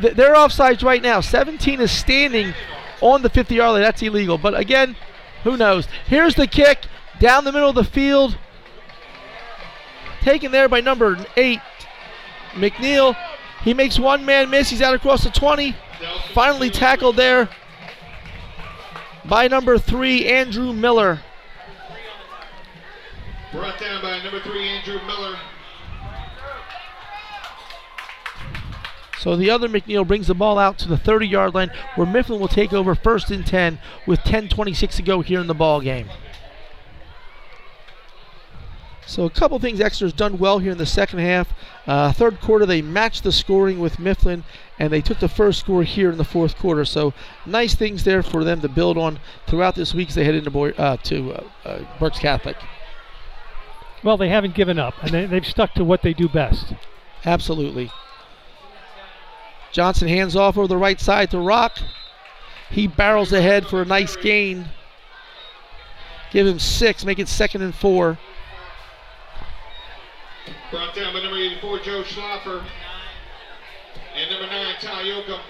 They're 0.00 0.34
offsides 0.34 0.82
right 0.82 1.02
now. 1.02 1.20
17 1.20 1.82
is 1.82 1.92
standing 1.92 2.54
on 3.02 3.20
the 3.20 3.28
50 3.28 3.54
yard 3.56 3.72
line. 3.72 3.82
That's 3.82 4.00
illegal. 4.00 4.38
But 4.38 4.58
again, 4.58 4.96
who 5.44 5.58
knows? 5.58 5.86
Here's 6.06 6.34
the 6.34 6.46
kick 6.46 6.86
down 7.22 7.44
the 7.44 7.52
middle 7.52 7.68
of 7.68 7.76
the 7.76 7.84
field. 7.84 8.36
Taken 10.22 10.50
there 10.50 10.68
by 10.68 10.80
number 10.80 11.24
eight, 11.36 11.60
McNeil. 12.52 13.16
He 13.62 13.74
makes 13.74 13.96
one 13.96 14.24
man 14.26 14.50
miss. 14.50 14.70
He's 14.70 14.82
out 14.82 14.94
across 14.94 15.22
the 15.22 15.30
20. 15.30 15.76
Finally 16.34 16.70
tackled 16.70 17.14
there 17.14 17.48
by 19.24 19.46
number 19.46 19.78
three, 19.78 20.26
Andrew 20.26 20.72
Miller. 20.72 21.20
Brought 23.52 23.78
down 23.78 24.02
by 24.02 24.20
number 24.22 24.40
three, 24.40 24.66
Andrew 24.68 24.98
Miller. 25.06 25.36
So 29.20 29.36
the 29.36 29.50
other 29.50 29.68
McNeil 29.68 30.04
brings 30.04 30.26
the 30.26 30.34
ball 30.34 30.58
out 30.58 30.76
to 30.78 30.88
the 30.88 30.98
30 30.98 31.28
yard 31.28 31.54
line 31.54 31.70
where 31.94 32.06
Mifflin 32.06 32.40
will 32.40 32.48
take 32.48 32.72
over 32.72 32.96
first 32.96 33.30
and 33.30 33.46
10 33.46 33.78
with 34.08 34.18
10.26 34.20 34.96
to 34.96 35.02
go 35.02 35.20
here 35.20 35.40
in 35.40 35.46
the 35.46 35.54
ball 35.54 35.80
game. 35.80 36.08
So 39.06 39.24
a 39.24 39.30
couple 39.30 39.58
things 39.58 39.80
Exeter's 39.80 40.12
done 40.12 40.38
well 40.38 40.58
here 40.58 40.72
in 40.72 40.78
the 40.78 40.86
second 40.86 41.18
half. 41.18 41.52
Uh, 41.86 42.12
third 42.12 42.40
quarter 42.40 42.64
they 42.64 42.82
matched 42.82 43.24
the 43.24 43.32
scoring 43.32 43.78
with 43.80 43.98
Mifflin 43.98 44.44
and 44.78 44.92
they 44.92 45.00
took 45.00 45.18
the 45.18 45.28
first 45.28 45.60
score 45.60 45.82
here 45.82 46.10
in 46.10 46.18
the 46.18 46.24
fourth 46.24 46.56
quarter. 46.56 46.84
So 46.84 47.12
nice 47.44 47.74
things 47.74 48.04
there 48.04 48.22
for 48.22 48.44
them 48.44 48.60
to 48.60 48.68
build 48.68 48.96
on 48.96 49.18
throughout 49.46 49.74
this 49.74 49.92
week 49.92 50.08
as 50.08 50.14
they 50.14 50.24
head 50.24 50.34
into 50.34 50.50
Boy, 50.50 50.70
uh, 50.70 50.96
to 50.98 51.32
uh, 51.32 51.44
uh, 51.64 51.84
Berks 51.98 52.18
Catholic. 52.18 52.56
Well, 54.02 54.16
they 54.16 54.28
haven't 54.28 54.54
given 54.54 54.78
up, 54.78 54.94
and 55.02 55.12
they, 55.12 55.26
they've 55.26 55.46
stuck 55.46 55.74
to 55.74 55.84
what 55.84 56.02
they 56.02 56.12
do 56.12 56.28
best. 56.28 56.72
Absolutely. 57.24 57.90
Johnson 59.70 60.08
hands 60.08 60.36
off 60.36 60.58
over 60.58 60.66
the 60.66 60.76
right 60.76 61.00
side 61.00 61.30
to 61.30 61.38
Rock. 61.38 61.78
He 62.70 62.86
barrels 62.86 63.32
ahead 63.32 63.66
for 63.66 63.82
a 63.82 63.84
nice 63.84 64.16
gain. 64.16 64.68
Give 66.30 66.46
him 66.46 66.58
six, 66.58 67.04
make 67.04 67.18
it 67.18 67.28
second 67.28 67.62
and 67.62 67.74
four. 67.74 68.18
Brought 70.70 70.94
down 70.94 71.12
by 71.12 71.20
number 71.20 71.38
84, 71.38 71.78
Joe 71.80 72.02
Schlaffer. 72.02 72.64
And 74.14 74.30
number 74.30 74.46
9, 74.46 74.74
Ty 74.80 75.02
Yoakum. 75.02 75.40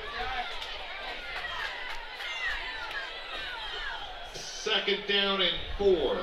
Second 4.35 4.99
down 5.09 5.43
and 5.43 5.57
four. 5.77 6.19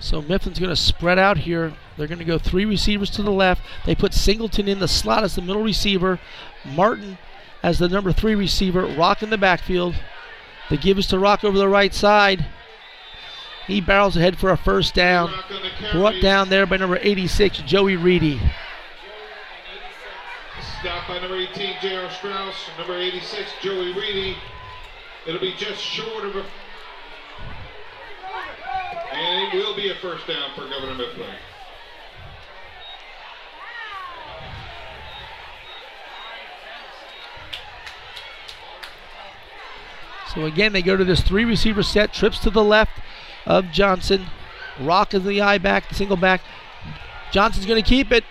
So 0.00 0.22
Mifflin's 0.22 0.58
going 0.58 0.70
to 0.70 0.76
spread 0.76 1.18
out 1.18 1.38
here. 1.38 1.74
They're 1.96 2.06
going 2.06 2.18
to 2.18 2.24
go 2.24 2.38
three 2.38 2.64
receivers 2.64 3.10
to 3.10 3.22
the 3.22 3.30
left. 3.30 3.62
They 3.84 3.94
put 3.94 4.14
Singleton 4.14 4.66
in 4.66 4.78
the 4.78 4.88
slot 4.88 5.24
as 5.24 5.34
the 5.34 5.42
middle 5.42 5.62
receiver. 5.62 6.18
Martin 6.64 7.18
as 7.62 7.78
the 7.78 7.88
number 7.88 8.12
three 8.12 8.34
receiver. 8.34 8.86
Rock 8.86 9.22
in 9.22 9.30
the 9.30 9.38
backfield. 9.38 9.94
The 10.70 10.76
give 10.76 10.98
us 10.98 11.06
to 11.08 11.18
Rock 11.18 11.44
over 11.44 11.58
the 11.58 11.68
right 11.68 11.94
side. 11.94 12.46
He 13.68 13.82
barrels 13.82 14.16
ahead 14.16 14.38
for 14.38 14.48
a 14.50 14.56
first 14.56 14.94
down. 14.94 15.30
Brought 15.92 16.22
down 16.22 16.48
there 16.48 16.64
by 16.64 16.78
number 16.78 16.98
86, 17.02 17.58
Joey 17.58 17.96
Reedy. 17.96 18.40
Stopped 20.80 21.06
by 21.06 21.18
number 21.18 21.36
18, 21.36 21.76
J.R. 21.82 22.10
Strauss. 22.12 22.54
Number 22.78 22.96
86, 22.96 23.50
Joey 23.60 23.92
Reedy. 23.92 24.38
It'll 25.26 25.40
be 25.40 25.52
just 25.58 25.82
short 25.82 26.24
of 26.24 26.36
a. 26.36 26.44
And 29.12 29.52
it 29.52 29.56
will 29.58 29.76
be 29.76 29.90
a 29.90 29.94
first 29.96 30.26
down 30.26 30.50
for 30.54 30.66
Governor 30.66 30.94
Mifflin. 30.94 31.26
So 40.34 40.46
again, 40.46 40.72
they 40.72 40.82
go 40.82 40.96
to 40.96 41.04
this 41.04 41.20
three 41.20 41.44
receiver 41.44 41.82
set, 41.82 42.14
trips 42.14 42.38
to 42.40 42.50
the 42.50 42.64
left 42.64 42.92
of 43.46 43.70
Johnson. 43.70 44.26
Rock 44.80 45.14
is 45.14 45.24
the 45.24 45.40
I 45.40 45.58
back, 45.58 45.88
the 45.88 45.94
single 45.94 46.16
back. 46.16 46.40
Johnson's 47.32 47.66
going 47.66 47.82
to 47.82 47.88
keep 47.88 48.12
it. 48.12 48.24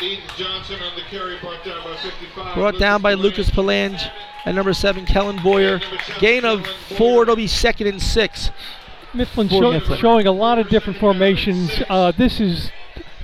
Eden 0.00 0.24
Johnson 0.36 0.76
on 0.82 0.94
the 0.94 1.02
carry, 1.08 1.38
brought 1.40 1.64
down 1.64 1.82
by 1.82 1.96
55. 1.96 2.54
Brought 2.54 2.78
down 2.78 3.00
by 3.00 3.14
Lucas 3.14 3.48
Palange 3.50 4.10
and 4.44 4.54
number 4.54 4.74
seven, 4.74 5.06
Kellen 5.06 5.42
Boyer. 5.42 5.80
Gain 6.20 6.44
of 6.44 6.66
four, 6.98 7.22
it'll 7.22 7.34
be 7.36 7.46
second 7.46 7.86
and 7.86 8.00
six. 8.02 8.50
Mifflin, 9.14 9.48
show- 9.48 9.72
Mifflin. 9.72 9.98
showing 9.98 10.26
a 10.26 10.32
lot 10.32 10.58
of 10.58 10.68
different 10.68 10.98
formations. 10.98 11.70
Uh, 11.88 12.12
this 12.12 12.40
is 12.40 12.70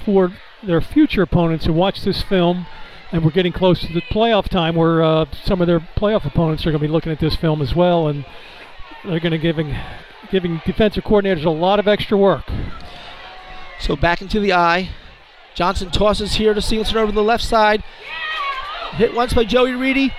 for 0.04 0.32
their 0.62 0.80
future 0.80 1.22
opponents 1.22 1.66
who 1.66 1.72
watch 1.74 2.02
this 2.02 2.22
film, 2.22 2.66
and 3.12 3.24
we're 3.24 3.30
getting 3.30 3.52
close 3.52 3.80
to 3.80 3.92
the 3.92 4.00
playoff 4.00 4.48
time 4.48 4.74
where 4.74 5.02
uh, 5.02 5.26
some 5.44 5.60
of 5.60 5.66
their 5.66 5.80
playoff 5.80 6.24
opponents 6.24 6.66
are 6.66 6.70
going 6.70 6.80
to 6.80 6.88
be 6.88 6.92
looking 6.92 7.12
at 7.12 7.20
this 7.20 7.36
film 7.36 7.60
as 7.60 7.74
well, 7.74 8.08
and 8.08 8.24
they're 9.04 9.20
going 9.20 9.32
to 9.32 9.38
giving 9.38 9.76
giving 10.30 10.62
defensive 10.64 11.04
coordinators 11.04 11.44
a 11.44 11.50
lot 11.50 11.78
of 11.78 11.86
extra 11.86 12.16
work. 12.16 12.44
So 13.78 13.96
back 13.96 14.22
into 14.22 14.40
the 14.40 14.54
I. 14.54 14.90
Johnson 15.54 15.90
tosses 15.90 16.34
here 16.34 16.54
to 16.54 16.62
Singleton 16.62 16.96
over 16.96 17.06
to 17.08 17.14
the 17.14 17.22
left 17.22 17.44
side. 17.44 17.84
Hit 18.92 19.14
once 19.14 19.34
by 19.34 19.44
Joey 19.44 19.72
Reedy. 19.72 20.14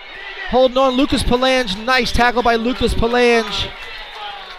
Holding 0.50 0.78
on, 0.78 0.94
Lucas 0.94 1.24
Palange. 1.24 1.84
Nice 1.84 2.12
tackle 2.12 2.44
by 2.44 2.56
Lucas 2.56 2.94
Palange. 2.94 3.72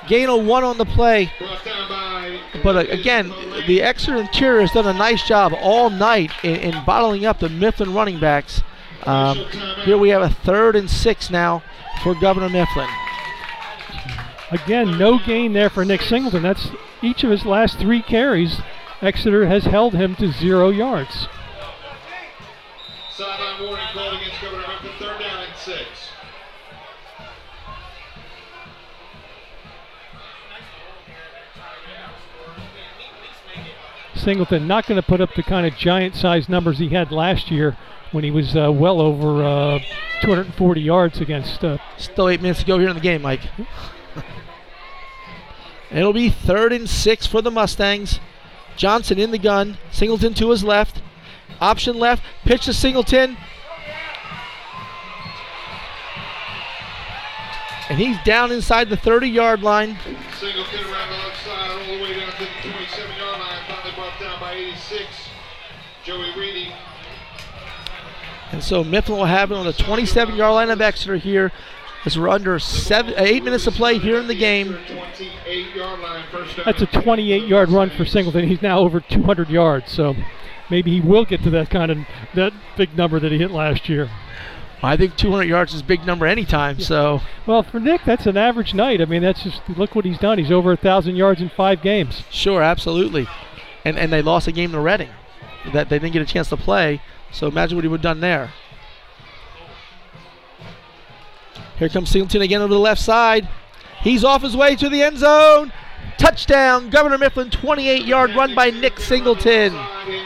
Gain 0.09 0.29
of 0.29 0.45
one 0.45 0.65
on 0.65 0.79
the 0.79 0.85
play. 0.85 1.31
But 2.63 2.77
uh, 2.77 2.93
again, 2.93 3.33
the 3.67 3.83
Exeter 3.83 4.17
Interior 4.17 4.61
has 4.61 4.73
done 4.73 4.87
a 4.87 4.93
nice 4.93 5.27
job 5.27 5.53
all 5.61 5.91
night 5.91 6.31
in, 6.43 6.57
in 6.57 6.85
bottling 6.85 7.27
up 7.27 7.39
the 7.39 7.49
Mifflin 7.49 7.95
running 7.95 8.21
backs. 8.21 8.63
Um, 9.05 9.37
here 9.85 9.99
we 9.99 10.09
have 10.11 10.23
a 10.23 10.31
third 10.31 10.77
and 10.77 10.91
six 10.91 11.31
now 11.31 11.63
for 12.03 12.15
Governor 12.15 12.49
Mifflin. 12.49 12.89
Again, 14.51 14.99
no 14.99 15.19
gain 15.19 15.53
there 15.53 15.69
for 15.69 15.85
Nick 15.85 16.03
Singleton. 16.03 16.43
That's 16.43 16.69
each 17.03 17.25
of 17.25 17.31
his 17.31 17.45
last 17.45 17.79
three 17.79 18.03
carries. 18.03 18.61
Exeter 19.03 19.47
has 19.47 19.65
held 19.65 19.95
him 19.95 20.15
to 20.17 20.33
zero 20.33 20.71
yards. 20.71 21.29
Sideline 23.13 23.67
warning 23.67 23.87
called 23.93 24.15
against 24.15 24.41
Governor 24.41 24.65
Mifflin, 24.69 24.93
third 24.99 25.21
down 25.21 25.45
and 25.45 25.57
six. 25.57 26.04
Singleton 34.17 34.67
not 34.67 34.87
going 34.87 35.01
to 35.01 35.07
put 35.07 35.21
up 35.21 35.35
the 35.35 35.43
kind 35.43 35.67
of 35.67 35.75
giant-sized 35.77 36.49
numbers 36.49 36.79
he 36.79 36.89
had 36.89 37.11
last 37.11 37.51
year 37.51 37.77
when 38.13 38.25
he 38.25 38.31
was 38.31 38.57
uh, 38.57 38.71
well 38.73 39.01
over 39.01 39.43
uh, 39.43 39.79
240 40.23 40.81
yards 40.81 41.21
against. 41.21 41.65
Uh, 41.65 41.79
Still 41.99 42.29
eight 42.29 42.41
minutes 42.41 42.61
to 42.61 42.67
go 42.67 42.79
here 42.79 42.89
in 42.89 42.95
the 42.95 43.01
game, 43.01 43.23
Mike. 43.23 43.43
It'll 45.91 46.13
be 46.13 46.31
third 46.31 46.73
and 46.73 46.89
six 46.89 47.27
for 47.27 47.43
the 47.43 47.51
Mustangs. 47.51 48.21
Johnson 48.77 49.19
in 49.19 49.31
the 49.31 49.39
gun. 49.39 49.79
Singleton 49.91 50.35
to 50.35 50.51
his 50.51 50.65
left. 50.65 51.03
Option 51.61 51.99
left. 51.99 52.23
Pitch 52.45 52.65
to 52.65 52.73
Singleton. 52.73 53.37
And 57.89 57.99
he's 57.99 58.17
down 58.25 58.51
inside 58.51 58.89
the 58.89 58.97
30 58.97 59.29
yard 59.29 59.63
line. 59.63 59.99
Singleton 60.39 60.85
And 68.55 68.63
so 68.63 68.85
Mifflin 68.85 69.19
will 69.19 69.25
have 69.25 69.51
it 69.51 69.57
on 69.57 69.67
the 69.67 69.73
27 69.73 70.37
yard 70.37 70.55
line 70.55 70.71
of 70.71 70.81
Exeter 70.81 71.17
here 71.17 71.51
as 72.05 72.17
we're 72.17 72.29
under 72.29 72.61
seven, 72.61 73.13
eight 73.17 73.43
minutes 73.43 73.65
to 73.65 73.73
play 73.73 73.99
here 73.99 74.17
in 74.21 74.29
the 74.29 74.35
game. 74.37 74.79
28 74.87 75.75
yard 75.75 75.99
line, 75.99 76.25
first 76.31 76.57
down. 76.57 76.65
that's 76.65 76.81
a 76.81 76.87
28-yard 76.87 77.71
run 77.71 77.91
for 77.91 78.05
Singleton. 78.05 78.47
He's 78.47 78.63
now 78.63 78.79
over 78.79 79.01
200 79.01 79.51
yards, 79.51 79.91
so 79.91 80.15
maybe 80.71 80.93
he 80.93 81.01
will 81.01 81.25
get 81.25 81.43
to 81.43 81.51
that 81.51 81.69
kind 81.69 81.91
of 81.91 81.99
that 82.37 82.53
big 82.77 82.97
number 82.97 83.19
that 83.19 83.33
he 83.33 83.39
hit 83.39 83.51
last 83.51 83.89
year. 83.89 84.09
I 84.85 84.97
think 84.97 85.17
200 85.17 85.49
yards 85.49 85.75
is 85.75 85.81
a 85.81 85.85
big 85.85 86.07
number 86.07 86.25
anytime. 86.25 86.79
So 86.79 87.23
Well, 87.47 87.65
for 87.65 87.81
Nick, 87.81 88.03
that's 88.05 88.27
an 88.27 88.37
average 88.37 88.73
night. 88.73 89.01
I 89.01 89.05
mean, 89.07 89.23
that's 89.23 89.43
just 89.43 89.69
look 89.71 89.97
what 89.97 90.05
he's 90.05 90.19
done. 90.19 90.39
He's 90.39 90.53
over 90.53 90.71
a 90.71 90.77
thousand 90.77 91.17
yards 91.17 91.41
in 91.41 91.49
five 91.49 91.83
games. 91.83 92.23
Sure, 92.31 92.63
absolutely. 92.63 93.27
And 93.85 93.99
and 93.99 94.13
they 94.13 94.23
lost 94.23 94.47
a 94.47 94.53
game 94.53 94.71
to 94.71 94.79
Reading 94.79 95.11
that 95.73 95.89
they 95.89 95.99
didn't 95.99 96.13
get 96.13 96.23
a 96.23 96.27
chance 96.27 96.51
to 96.51 96.57
play. 96.57 97.01
So 97.35 97.49
imagine 97.49 97.77
what 97.77 97.85
he 97.85 97.89
would 97.89 97.99
have 97.99 98.03
done 98.03 98.21
there. 98.21 98.53
Here 101.79 101.89
comes 101.89 102.09
Singleton 102.09 102.43
again 102.43 102.63
over 102.63 102.73
the 102.73 102.79
left 102.79 103.01
side. 103.01 103.49
He's 104.03 104.23
off 104.23 104.43
his 104.43 104.57
way 104.57 104.77
to 104.77 104.89
the 104.89 105.03
end 105.03 105.19
zone. 105.19 105.73
Touchdown, 106.17 106.91
Governor 106.91 107.19
Mifflin, 107.19 107.51
28 107.51 108.05
yard 108.05 108.37
run 108.37 108.55
by 108.55 108.71
Nick 108.71 109.01
Singleton. 109.01 109.75
In, 109.75 110.13
in 110.13 110.25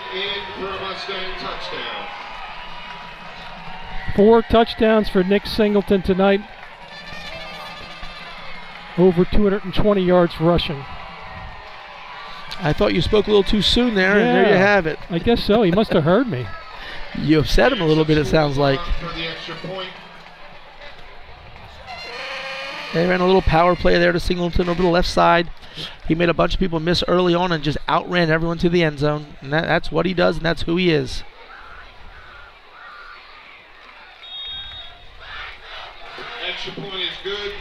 for 0.57 0.67
a 0.67 0.81
Mustang 0.83 1.33
touchdown. 1.39 2.07
Four 4.15 4.43
touchdowns 4.43 5.09
for 5.09 5.25
Nick 5.25 5.47
Singleton 5.47 6.03
tonight. 6.03 6.43
Over 8.99 9.25
220 9.25 10.03
yards 10.03 10.39
rushing. 10.41 10.85
I 12.61 12.75
thought 12.75 12.93
you 12.93 13.01
spoke 13.01 13.29
a 13.29 13.31
little 13.31 13.45
too 13.45 13.63
soon 13.63 13.95
there, 13.95 14.19
and 14.19 14.37
there 14.37 14.53
you 14.53 14.59
have 14.59 14.87
it. 14.87 14.99
I 15.09 15.21
guess 15.21 15.43
so. 15.43 15.63
He 15.63 15.71
must 15.71 15.93
have 15.93 16.05
heard 16.05 16.27
me. 16.27 16.47
you 17.23 17.41
upset 17.41 17.73
him 17.73 17.81
a 17.81 17.87
little 17.87 18.05
bit, 18.05 18.19
it 18.19 18.27
sounds 18.27 18.57
like. 18.57 18.81
They 22.95 23.07
ran 23.07 23.21
a 23.21 23.27
little 23.27 23.43
power 23.43 23.77
play 23.77 23.99
there 23.99 24.13
to 24.13 24.21
Singleton 24.21 24.69
over 24.69 24.83
the 24.83 24.89
left 24.89 25.09
side. 25.09 25.51
He 26.07 26.15
made 26.15 26.29
a 26.29 26.35
bunch 26.35 26.55
of 26.55 26.61
people 26.61 26.81
miss 26.81 27.05
early 27.07 27.35
on 27.35 27.53
and 27.53 27.63
just 27.63 27.79
outran 27.89 28.31
everyone 28.31 28.59
to 28.59 28.69
the 28.69 28.83
end 28.83 28.99
zone. 28.99 29.37
And 29.41 29.53
that, 29.53 29.67
that's 29.67 29.93
what 29.93 30.07
he 30.07 30.15
does, 30.15 30.37
and 30.37 30.45
that's 30.45 30.63
who 30.63 30.77
he 30.77 30.91
is. 30.91 31.23
Extra 36.49 36.73
point 36.73 36.95
is 36.95 37.11
good. 37.23 37.53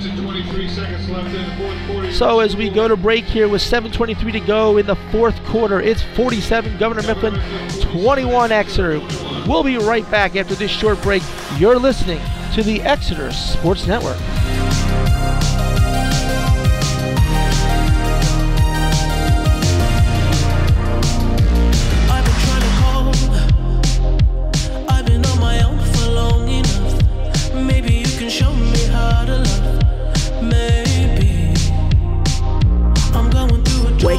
Minutes 0.00 0.18
and 0.18 0.28
23 0.28 0.68
seconds 0.68 1.08
left 1.10 1.34
in 1.34 1.48
the 1.48 1.56
fourth 1.56 1.86
quarter. 1.86 2.12
So 2.12 2.40
as 2.40 2.56
we 2.56 2.70
go 2.70 2.88
to 2.88 2.96
break 2.96 3.24
here 3.24 3.48
with 3.48 3.62
7:23 3.62 4.32
to 4.32 4.40
go 4.40 4.76
in 4.78 4.86
the 4.86 4.96
fourth 5.12 5.42
quarter, 5.44 5.80
it's 5.80 6.02
47 6.14 6.78
Governor 6.78 7.02
Mifflin, 7.02 7.40
21 7.80 8.52
Exeter. 8.52 9.00
We'll 9.46 9.64
be 9.64 9.78
right 9.78 10.08
back 10.10 10.36
after 10.36 10.54
this 10.54 10.70
short 10.70 11.00
break. 11.02 11.22
You're 11.58 11.78
listening 11.78 12.20
to 12.54 12.62
the 12.62 12.80
Exeter 12.82 13.30
Sports 13.32 13.86
Network. 13.86 14.18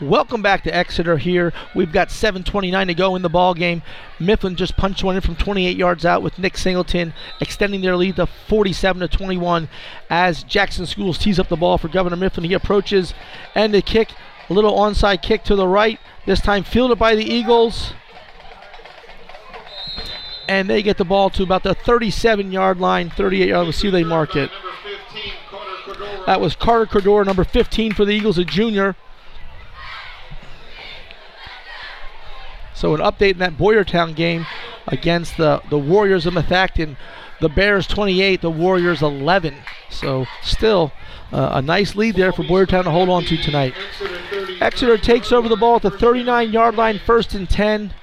Welcome 0.00 0.42
back 0.42 0.62
to 0.64 0.74
Exeter 0.74 1.16
here. 1.16 1.54
We've 1.74 1.90
got 1.90 2.08
7.29 2.08 2.86
to 2.88 2.94
go 2.94 3.16
in 3.16 3.22
the 3.22 3.30
ball 3.30 3.54
game. 3.54 3.82
Mifflin 4.20 4.54
just 4.54 4.76
punched 4.76 5.02
one 5.02 5.16
in 5.16 5.22
from 5.22 5.36
28 5.36 5.74
yards 5.74 6.04
out 6.04 6.22
with 6.22 6.38
Nick 6.38 6.58
Singleton 6.58 7.14
extending 7.40 7.80
their 7.80 7.96
lead 7.96 8.16
to 8.16 8.26
47 8.26 9.00
to 9.00 9.08
21 9.08 9.70
as 10.10 10.42
Jackson 10.42 10.84
Schools 10.84 11.16
tees 11.16 11.38
up 11.38 11.48
the 11.48 11.56
ball 11.56 11.78
for 11.78 11.88
Governor 11.88 12.16
Mifflin. 12.16 12.44
He 12.44 12.52
approaches 12.52 13.14
and 13.54 13.72
the 13.72 13.80
kick, 13.80 14.10
a 14.50 14.52
little 14.52 14.76
onside 14.76 15.22
kick 15.22 15.44
to 15.44 15.56
the 15.56 15.66
right. 15.66 15.98
This 16.26 16.42
time 16.42 16.62
fielded 16.62 16.98
by 16.98 17.14
the 17.14 17.24
Eagles. 17.24 17.94
And 20.46 20.68
they 20.68 20.82
get 20.82 20.98
the 20.98 21.06
ball 21.06 21.30
to 21.30 21.42
about 21.42 21.62
the 21.62 21.74
37 21.74 22.52
yard 22.52 22.78
line, 22.78 23.08
38 23.08 23.48
yard. 23.48 23.64
Let's 23.64 23.78
see 23.78 23.88
they 23.88 24.04
mark 24.04 24.36
it. 24.36 24.50
That 26.26 26.42
was 26.42 26.54
Carter 26.54 26.84
Cordora, 26.84 27.24
number 27.24 27.44
15 27.44 27.94
for 27.94 28.04
the 28.04 28.12
Eagles, 28.12 28.36
a 28.36 28.44
junior. 28.44 28.94
So 32.76 32.94
an 32.94 33.00
update 33.00 33.32
in 33.32 33.38
that 33.38 33.56
Boyertown 33.56 34.14
game 34.14 34.46
against 34.86 35.38
the, 35.38 35.62
the 35.70 35.78
Warriors 35.78 36.26
of 36.26 36.34
Methacton. 36.34 36.96
The 37.40 37.48
Bears 37.48 37.86
28, 37.86 38.42
the 38.42 38.50
Warriors 38.50 39.00
11. 39.00 39.54
So 39.88 40.26
still 40.42 40.92
uh, 41.32 41.52
a 41.54 41.62
nice 41.62 41.96
lead 41.96 42.16
there 42.16 42.32
for 42.32 42.42
Boyertown 42.42 42.84
to 42.84 42.90
hold 42.90 43.08
on 43.08 43.24
to 43.24 43.36
tonight. 43.38 43.74
Exeter 44.60 44.98
takes 44.98 45.32
over 45.32 45.48
the 45.48 45.56
ball 45.56 45.76
at 45.76 45.82
the 45.82 45.90
39 45.90 46.52
yard 46.52 46.76
line, 46.76 46.98
first 46.98 47.32
and 47.34 47.48
10. 47.48 47.94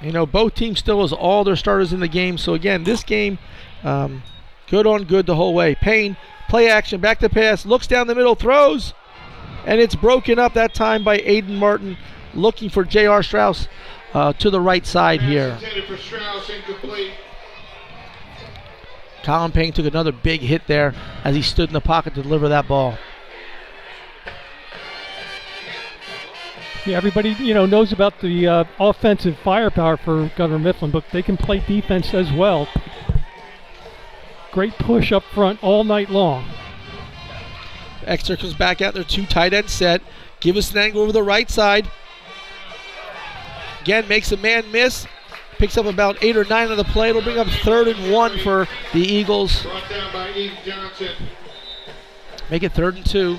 You 0.00 0.12
know, 0.12 0.24
both 0.24 0.54
teams 0.54 0.78
still 0.78 1.02
has 1.02 1.12
all 1.12 1.44
their 1.44 1.56
starters 1.56 1.92
in 1.92 2.00
the 2.00 2.08
game. 2.08 2.38
So 2.38 2.54
again, 2.54 2.84
this 2.84 3.04
game, 3.04 3.38
um, 3.84 4.22
good 4.72 4.86
on 4.86 5.04
good 5.04 5.26
the 5.26 5.36
whole 5.36 5.52
way. 5.52 5.74
Payne, 5.74 6.16
play 6.48 6.68
action, 6.70 6.98
back 6.98 7.18
to 7.18 7.28
pass, 7.28 7.66
looks 7.66 7.86
down 7.86 8.06
the 8.06 8.14
middle, 8.14 8.34
throws, 8.34 8.94
and 9.66 9.78
it's 9.78 9.94
broken 9.94 10.38
up 10.38 10.54
that 10.54 10.72
time 10.72 11.04
by 11.04 11.18
Aiden 11.18 11.58
Martin, 11.58 11.98
looking 12.32 12.70
for 12.70 12.82
J.R. 12.82 13.22
Strauss 13.22 13.68
uh, 14.14 14.32
to 14.32 14.48
the 14.48 14.62
right 14.62 14.86
side 14.86 15.20
here. 15.20 15.58
Colin 19.22 19.52
Payne 19.52 19.72
took 19.74 19.84
another 19.84 20.10
big 20.10 20.40
hit 20.40 20.62
there 20.66 20.94
as 21.22 21.36
he 21.36 21.42
stood 21.42 21.68
in 21.68 21.74
the 21.74 21.80
pocket 21.80 22.14
to 22.14 22.22
deliver 22.22 22.48
that 22.48 22.66
ball. 22.66 22.96
Yeah, 26.86 26.96
everybody 26.96 27.36
you 27.38 27.52
know 27.52 27.66
knows 27.66 27.92
about 27.92 28.20
the 28.20 28.48
uh, 28.48 28.64
offensive 28.80 29.36
firepower 29.44 29.98
for 29.98 30.32
Governor 30.34 30.58
Mifflin, 30.58 30.90
but 30.90 31.04
they 31.12 31.22
can 31.22 31.36
play 31.36 31.60
defense 31.60 32.14
as 32.14 32.32
well. 32.32 32.66
Great 34.52 34.74
push 34.74 35.12
up 35.12 35.24
front 35.24 35.62
all 35.64 35.82
night 35.82 36.10
long. 36.10 36.44
Exeter 38.04 38.36
comes 38.36 38.54
back 38.54 38.82
out 38.82 38.94
their 38.94 39.02
two 39.02 39.26
tight 39.26 39.54
end 39.54 39.70
set. 39.70 40.02
Give 40.40 40.56
us 40.56 40.72
an 40.72 40.78
angle 40.78 41.02
over 41.02 41.12
the 41.12 41.22
right 41.22 41.50
side. 41.50 41.88
Again, 43.80 44.06
makes 44.08 44.30
a 44.30 44.36
man 44.36 44.70
miss. 44.70 45.06
Picks 45.58 45.78
up 45.78 45.86
about 45.86 46.22
eight 46.22 46.36
or 46.36 46.44
nine 46.44 46.70
on 46.70 46.76
the 46.76 46.84
play. 46.84 47.10
It'll 47.10 47.22
bring 47.22 47.38
up 47.38 47.46
third 47.46 47.88
and 47.88 48.12
one 48.12 48.38
for 48.38 48.66
the 48.92 49.00
Eagles. 49.00 49.64
Make 52.50 52.62
it 52.62 52.72
third 52.72 52.96
and 52.96 53.06
two. 53.06 53.38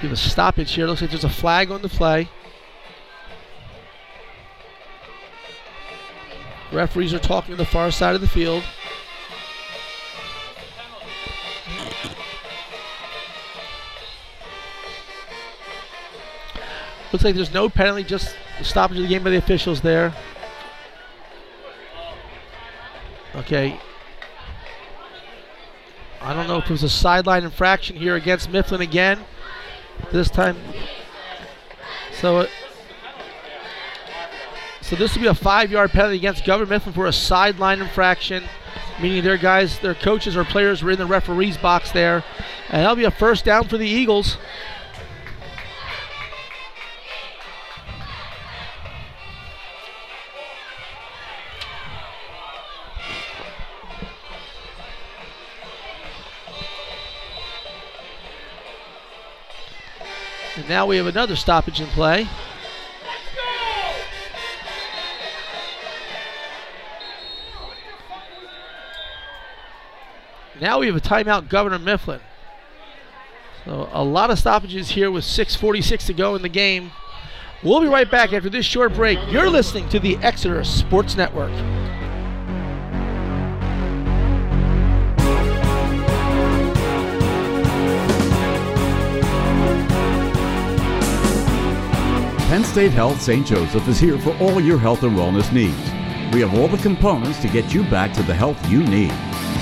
Give 0.00 0.12
a 0.12 0.16
stoppage 0.16 0.72
here. 0.72 0.86
Looks 0.86 1.02
like 1.02 1.10
there's 1.10 1.24
a 1.24 1.28
flag 1.28 1.70
on 1.70 1.82
the 1.82 1.88
play. 1.88 2.28
Referees 6.72 7.14
are 7.14 7.18
talking 7.18 7.52
to 7.52 7.56
the 7.56 7.64
far 7.64 7.90
side 7.90 8.14
of 8.14 8.20
the 8.20 8.28
field. 8.28 8.62
Looks 17.12 17.24
like 17.24 17.34
there's 17.34 17.54
no 17.54 17.68
penalty, 17.68 18.02
just 18.02 18.36
stoppage 18.62 18.98
of 18.98 19.04
the 19.04 19.08
game 19.08 19.22
by 19.22 19.30
the 19.30 19.36
officials 19.36 19.80
there. 19.80 20.14
Okay. 23.36 23.78
I 26.20 26.34
don't 26.34 26.48
know 26.48 26.58
if 26.58 26.64
it 26.64 26.70
was 26.70 26.82
a 26.82 26.88
sideline 26.88 27.44
infraction 27.44 27.96
here 27.96 28.16
against 28.16 28.50
Mifflin 28.50 28.80
again. 28.80 29.24
This 30.10 30.28
time. 30.28 30.56
So 32.12 32.40
it, 32.40 32.50
so 34.86 34.94
this 34.94 35.16
will 35.16 35.22
be 35.22 35.26
a 35.26 35.34
five-yard 35.34 35.90
penalty 35.90 36.16
against 36.16 36.44
Governor 36.44 36.70
Mifflin 36.70 36.94
for 36.94 37.06
a 37.06 37.12
sideline 37.12 37.80
infraction, 37.80 38.44
meaning 39.02 39.24
their 39.24 39.36
guys, 39.36 39.80
their 39.80 39.96
coaches 39.96 40.36
or 40.36 40.44
players 40.44 40.80
were 40.80 40.92
in 40.92 40.98
the 40.98 41.06
referee's 41.06 41.56
box 41.56 41.90
there, 41.90 42.22
and 42.68 42.82
that'll 42.82 42.94
be 42.94 43.02
a 43.02 43.10
first 43.10 43.44
down 43.44 43.66
for 43.66 43.78
the 43.78 43.84
Eagles. 43.84 44.38
And 60.54 60.68
now 60.68 60.86
we 60.86 60.96
have 60.96 61.08
another 61.08 61.34
stoppage 61.34 61.80
in 61.80 61.88
play. 61.88 62.28
Now 70.60 70.78
we 70.78 70.86
have 70.86 70.96
a 70.96 71.00
timeout, 71.00 71.48
Governor 71.48 71.78
Mifflin. 71.78 72.20
So 73.64 73.90
a 73.92 74.02
lot 74.02 74.30
of 74.30 74.38
stoppages 74.38 74.90
here 74.90 75.10
with 75.10 75.24
6:46 75.24 76.06
to 76.06 76.14
go 76.14 76.34
in 76.34 76.42
the 76.42 76.48
game. 76.48 76.92
We'll 77.62 77.80
be 77.80 77.88
right 77.88 78.10
back 78.10 78.32
after 78.32 78.48
this 78.48 78.64
short 78.64 78.94
break. 78.94 79.18
You're 79.28 79.50
listening 79.50 79.88
to 79.90 79.98
the 79.98 80.16
Exeter 80.18 80.62
Sports 80.64 81.16
Network. 81.16 81.52
Penn 92.48 92.62
State 92.64 92.92
Health 92.92 93.20
St. 93.20 93.44
Joseph 93.44 93.86
is 93.88 93.98
here 93.98 94.16
for 94.18 94.34
all 94.38 94.60
your 94.60 94.78
health 94.78 95.02
and 95.02 95.16
wellness 95.16 95.52
needs. 95.52 95.76
We 96.32 96.40
have 96.40 96.54
all 96.54 96.68
the 96.68 96.78
components 96.78 97.40
to 97.40 97.48
get 97.48 97.74
you 97.74 97.82
back 97.84 98.12
to 98.14 98.22
the 98.22 98.34
health 98.34 98.56
you 98.70 98.84
need. 98.84 99.12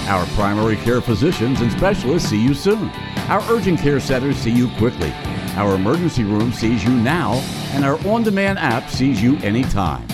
Our 0.07 0.27
primary 0.35 0.77
care 0.77 1.01
physicians 1.01 1.61
and 1.61 1.73
specialists 1.73 2.29
see 2.29 2.41
you 2.41 2.55
soon. 2.55 2.91
Our 3.29 3.43
urgent 3.51 3.81
care 3.81 3.99
centers 4.01 4.37
see 4.37 4.51
you 4.51 4.69
quickly. 4.77 5.13
Our 5.57 5.77
emergency 5.77 6.25
room 6.25 6.53
sees 6.53 6.85
you 6.85 6.91
now, 6.91 7.35
and 7.73 7.85
our 7.85 7.99
on 8.07 8.23
demand 8.23 8.59
app 8.59 8.91
sees 8.91 9.23
you 9.23 9.39
anytime. 9.39 10.07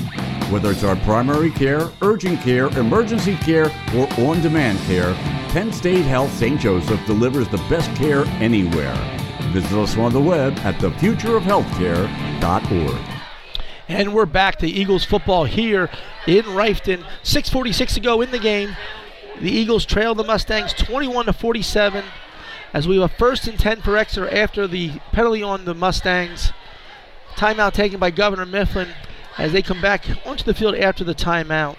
Whether 0.50 0.70
it's 0.72 0.84
our 0.84 0.96
primary 0.96 1.50
care, 1.50 1.90
urgent 2.02 2.40
care, 2.40 2.66
emergency 2.78 3.36
care, 3.36 3.72
or 3.96 4.06
on 4.18 4.42
demand 4.42 4.78
care, 4.80 5.14
Penn 5.50 5.72
State 5.72 6.04
Health 6.04 6.32
St. 6.34 6.60
Joseph 6.60 7.00
delivers 7.06 7.48
the 7.48 7.56
best 7.68 7.92
care 7.96 8.26
anywhere. 8.40 8.94
Visit 9.52 9.72
us 9.72 9.96
on 9.96 10.12
the 10.12 10.20
web 10.20 10.56
at 10.58 10.74
thefutureofhealthcare.org. 10.76 13.00
And 13.88 14.14
we're 14.14 14.26
back 14.26 14.58
to 14.58 14.68
Eagles 14.68 15.04
football 15.04 15.44
here 15.44 15.90
in 16.26 16.44
Reiffton. 16.44 17.02
6:46 17.24 17.94
to 17.94 18.00
go 18.00 18.20
in 18.20 18.30
the 18.30 18.38
game. 18.38 18.76
The 19.40 19.50
Eagles 19.50 19.86
trail 19.86 20.14
the 20.14 20.22
Mustangs 20.22 20.74
21 20.74 21.26
to 21.26 21.32
47 21.32 22.04
as 22.74 22.86
we 22.86 23.00
have 23.00 23.10
a 23.10 23.14
first 23.14 23.46
and 23.46 23.58
10 23.58 23.80
for 23.80 23.96
Exeter 23.96 24.28
after 24.28 24.66
the 24.66 25.00
penalty 25.12 25.42
on 25.42 25.64
the 25.64 25.74
Mustangs. 25.74 26.52
Timeout 27.36 27.72
taken 27.72 27.98
by 27.98 28.10
Governor 28.10 28.44
Mifflin 28.44 28.88
as 29.38 29.52
they 29.52 29.62
come 29.62 29.80
back 29.80 30.04
onto 30.26 30.44
the 30.44 30.52
field 30.52 30.74
after 30.74 31.04
the 31.04 31.14
timeout. 31.14 31.76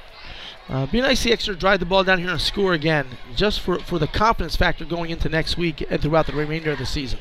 Uh, 0.69 0.87
be 0.87 1.01
nice 1.01 1.17
to 1.17 1.23
see 1.23 1.31
Exeter 1.31 1.53
drive 1.53 1.79
the 1.79 1.85
ball 1.85 2.03
down 2.03 2.17
here 2.17 2.29
and 2.29 2.41
score 2.41 2.73
again, 2.73 3.05
just 3.35 3.59
for, 3.59 3.77
for 3.77 3.99
the 3.99 4.07
confidence 4.07 4.55
factor 4.55 4.83
going 4.83 5.11
into 5.11 5.29
next 5.29 5.55
week 5.55 5.85
and 5.87 6.01
throughout 6.01 6.25
the 6.25 6.33
remainder 6.33 6.71
of 6.71 6.79
the 6.79 6.85
season. 6.85 7.19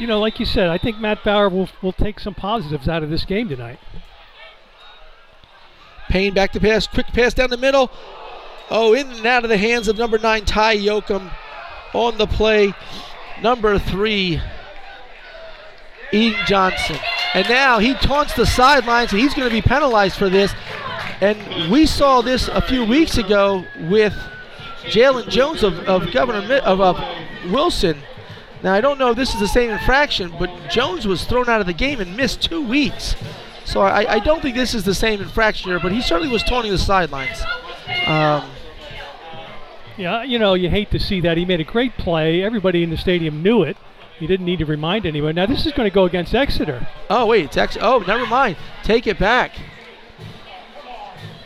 You 0.00 0.06
know, 0.06 0.18
like 0.18 0.40
you 0.40 0.46
said, 0.46 0.68
I 0.68 0.78
think 0.78 0.98
Matt 0.98 1.22
Bauer 1.22 1.48
will, 1.48 1.68
will 1.82 1.92
take 1.92 2.18
some 2.18 2.34
positives 2.34 2.88
out 2.88 3.02
of 3.02 3.10
this 3.10 3.24
game 3.24 3.48
tonight. 3.48 3.78
Payne 6.10 6.34
back 6.34 6.52
to 6.52 6.60
pass, 6.60 6.86
quick 6.86 7.06
pass 7.08 7.32
down 7.32 7.50
the 7.50 7.56
middle. 7.56 7.90
Oh, 8.68 8.94
in 8.94 9.08
and 9.10 9.26
out 9.26 9.44
of 9.44 9.50
the 9.50 9.56
hands 9.56 9.88
of 9.88 9.96
number 9.96 10.18
nine, 10.18 10.44
Ty 10.44 10.76
Yoakum 10.76 11.32
on 11.94 12.18
the 12.18 12.26
play. 12.26 12.74
Number 13.40 13.78
three, 13.78 14.40
Eden 16.12 16.38
Johnson. 16.46 16.96
And 17.32 17.48
now 17.48 17.78
he 17.78 17.94
taunts 17.94 18.34
the 18.34 18.44
sidelines, 18.44 19.12
and 19.12 19.20
he's 19.20 19.34
going 19.34 19.48
to 19.48 19.54
be 19.54 19.62
penalized 19.62 20.16
for 20.16 20.28
this. 20.28 20.52
And 21.20 21.70
we 21.70 21.86
saw 21.86 22.22
this 22.22 22.48
a 22.48 22.60
few 22.60 22.84
weeks 22.84 23.16
ago 23.16 23.64
with 23.88 24.14
Jalen 24.82 25.28
Jones 25.28 25.62
of, 25.62 25.78
of 25.80 26.12
Governor 26.12 26.56
of 26.56 26.80
uh, 26.80 27.24
Wilson. 27.50 27.98
Now 28.62 28.74
I 28.74 28.80
don't 28.80 28.98
know 28.98 29.10
if 29.10 29.16
this 29.16 29.32
is 29.32 29.40
the 29.40 29.48
same 29.48 29.70
infraction, 29.70 30.32
but 30.38 30.50
Jones 30.70 31.06
was 31.06 31.24
thrown 31.24 31.48
out 31.48 31.60
of 31.60 31.66
the 31.66 31.72
game 31.72 32.00
and 32.00 32.16
missed 32.16 32.42
two 32.42 32.66
weeks. 32.66 33.14
So 33.70 33.82
I, 33.82 34.14
I 34.14 34.18
don't 34.18 34.42
think 34.42 34.56
this 34.56 34.74
is 34.74 34.82
the 34.82 34.94
same 34.94 35.20
infraction 35.20 35.70
here, 35.70 35.78
but 35.78 35.92
he 35.92 36.02
certainly 36.02 36.32
was 36.32 36.42
taunting 36.42 36.72
the 36.72 36.78
sidelines. 36.78 37.40
Um, 38.06 38.50
Yeah, 39.96 40.22
you 40.22 40.38
know, 40.38 40.54
you 40.54 40.70
hate 40.70 40.90
to 40.92 40.98
see 40.98 41.20
that. 41.20 41.36
He 41.36 41.44
made 41.44 41.60
a 41.60 41.64
great 41.64 41.96
play. 41.98 42.42
Everybody 42.42 42.82
in 42.82 42.90
the 42.90 42.96
stadium 42.96 43.42
knew 43.42 43.62
it. 43.62 43.76
He 44.18 44.26
didn't 44.26 44.46
need 44.46 44.58
to 44.58 44.66
remind 44.66 45.04
anyone. 45.06 45.34
Now 45.34 45.46
this 45.46 45.66
is 45.66 45.72
going 45.72 45.88
to 45.88 45.94
go 45.94 46.04
against 46.04 46.34
Exeter. 46.34 46.88
Oh 47.08 47.26
wait, 47.26 47.44
it's 47.44 47.56
actually. 47.56 47.82
Oh, 47.82 47.98
never 47.98 48.26
mind. 48.26 48.56
Take 48.82 49.06
it 49.06 49.18
back. 49.18 49.52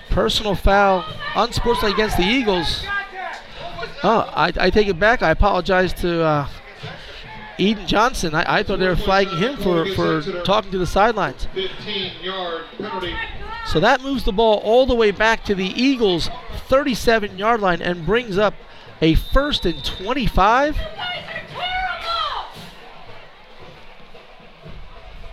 Personal 0.09 0.55
foul, 0.55 1.05
unsportsmanlike 1.35 1.95
against 1.95 2.17
the 2.17 2.23
Eagles. 2.23 2.85
Oh, 4.03 4.31
I, 4.35 4.53
I 4.59 4.71
take 4.71 4.87
it 4.87 4.99
back. 4.99 5.23
I 5.23 5.31
apologize 5.31 5.93
to 5.95 6.23
uh, 6.23 6.49
Eden 7.59 7.87
Johnson. 7.87 8.35
I, 8.35 8.59
I 8.59 8.63
thought 8.63 8.79
they 8.81 8.89
were 8.89 8.97
flagging 8.97 9.39
him 9.39 9.57
for, 9.57 9.87
for 9.95 10.23
talking 10.43 10.71
to 10.73 10.79
the 10.79 10.87
sidelines. 10.87 11.47
15 11.55 12.13
yard 12.23 12.65
penalty. 12.79 13.15
So 13.67 13.81
that 13.81 14.03
moves 14.03 14.25
the 14.25 14.33
ball 14.33 14.59
all 14.65 14.87
the 14.87 14.95
way 14.95 15.11
back 15.11 15.45
to 15.45 15.55
the 15.55 15.65
Eagles' 15.67 16.29
37 16.69 17.39
yard 17.39 17.61
line 17.61 17.81
and 17.81 18.05
brings 18.05 18.37
up 18.37 18.55
a 19.01 19.15
first 19.15 19.65
and 19.67 19.83
25. 19.85 20.77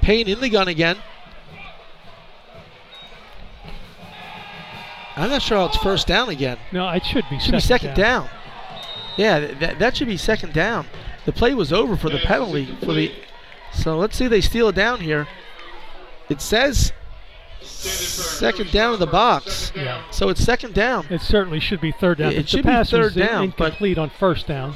Payne 0.01 0.27
in 0.27 0.39
the 0.39 0.49
gun 0.49 0.67
again. 0.67 0.97
I'm 5.15 5.29
not 5.29 5.41
sure 5.41 5.57
how 5.57 5.65
it's 5.65 5.77
first 5.77 6.07
down 6.07 6.29
again. 6.29 6.57
No, 6.71 6.89
it 6.89 7.05
should 7.05 7.25
be 7.29 7.37
Should 7.39 7.51
second 7.51 7.55
be 7.55 7.61
second 7.61 7.87
down. 7.95 8.21
down. 8.23 8.29
Yeah, 9.17 9.39
th- 9.39 9.59
that, 9.59 9.79
that 9.79 9.97
should 9.97 10.07
be 10.07 10.17
second 10.17 10.53
down. 10.53 10.87
The 11.25 11.31
play 11.31 11.53
was 11.53 11.71
over 11.71 11.95
for 11.95 12.09
the 12.09 12.17
penalty 12.19 12.65
for 12.83 12.93
the. 12.93 13.11
So 13.73 13.97
let's 13.97 14.17
see 14.17 14.27
they 14.27 14.41
steal 14.41 14.69
it 14.69 14.75
down 14.75 14.99
here. 15.01 15.27
It 16.29 16.41
says 16.41 16.91
second 17.61 18.71
down 18.71 18.93
in 18.95 18.99
the 18.99 19.07
box. 19.07 19.71
Yeah. 19.75 20.03
So 20.11 20.29
it's 20.29 20.43
second 20.43 20.73
down. 20.73 21.05
It 21.09 21.21
certainly 21.21 21.59
should 21.59 21.79
be 21.81 21.91
third 21.91 22.17
down. 22.19 22.31
It 22.33 22.43
The 22.43 22.47
should 22.47 22.63
be 22.63 22.69
pass 22.69 22.89
third 22.89 23.13
down, 23.15 23.53
but- 23.57 23.65
incomplete 23.65 23.97
on 23.97 24.09
first 24.09 24.47
down. 24.47 24.75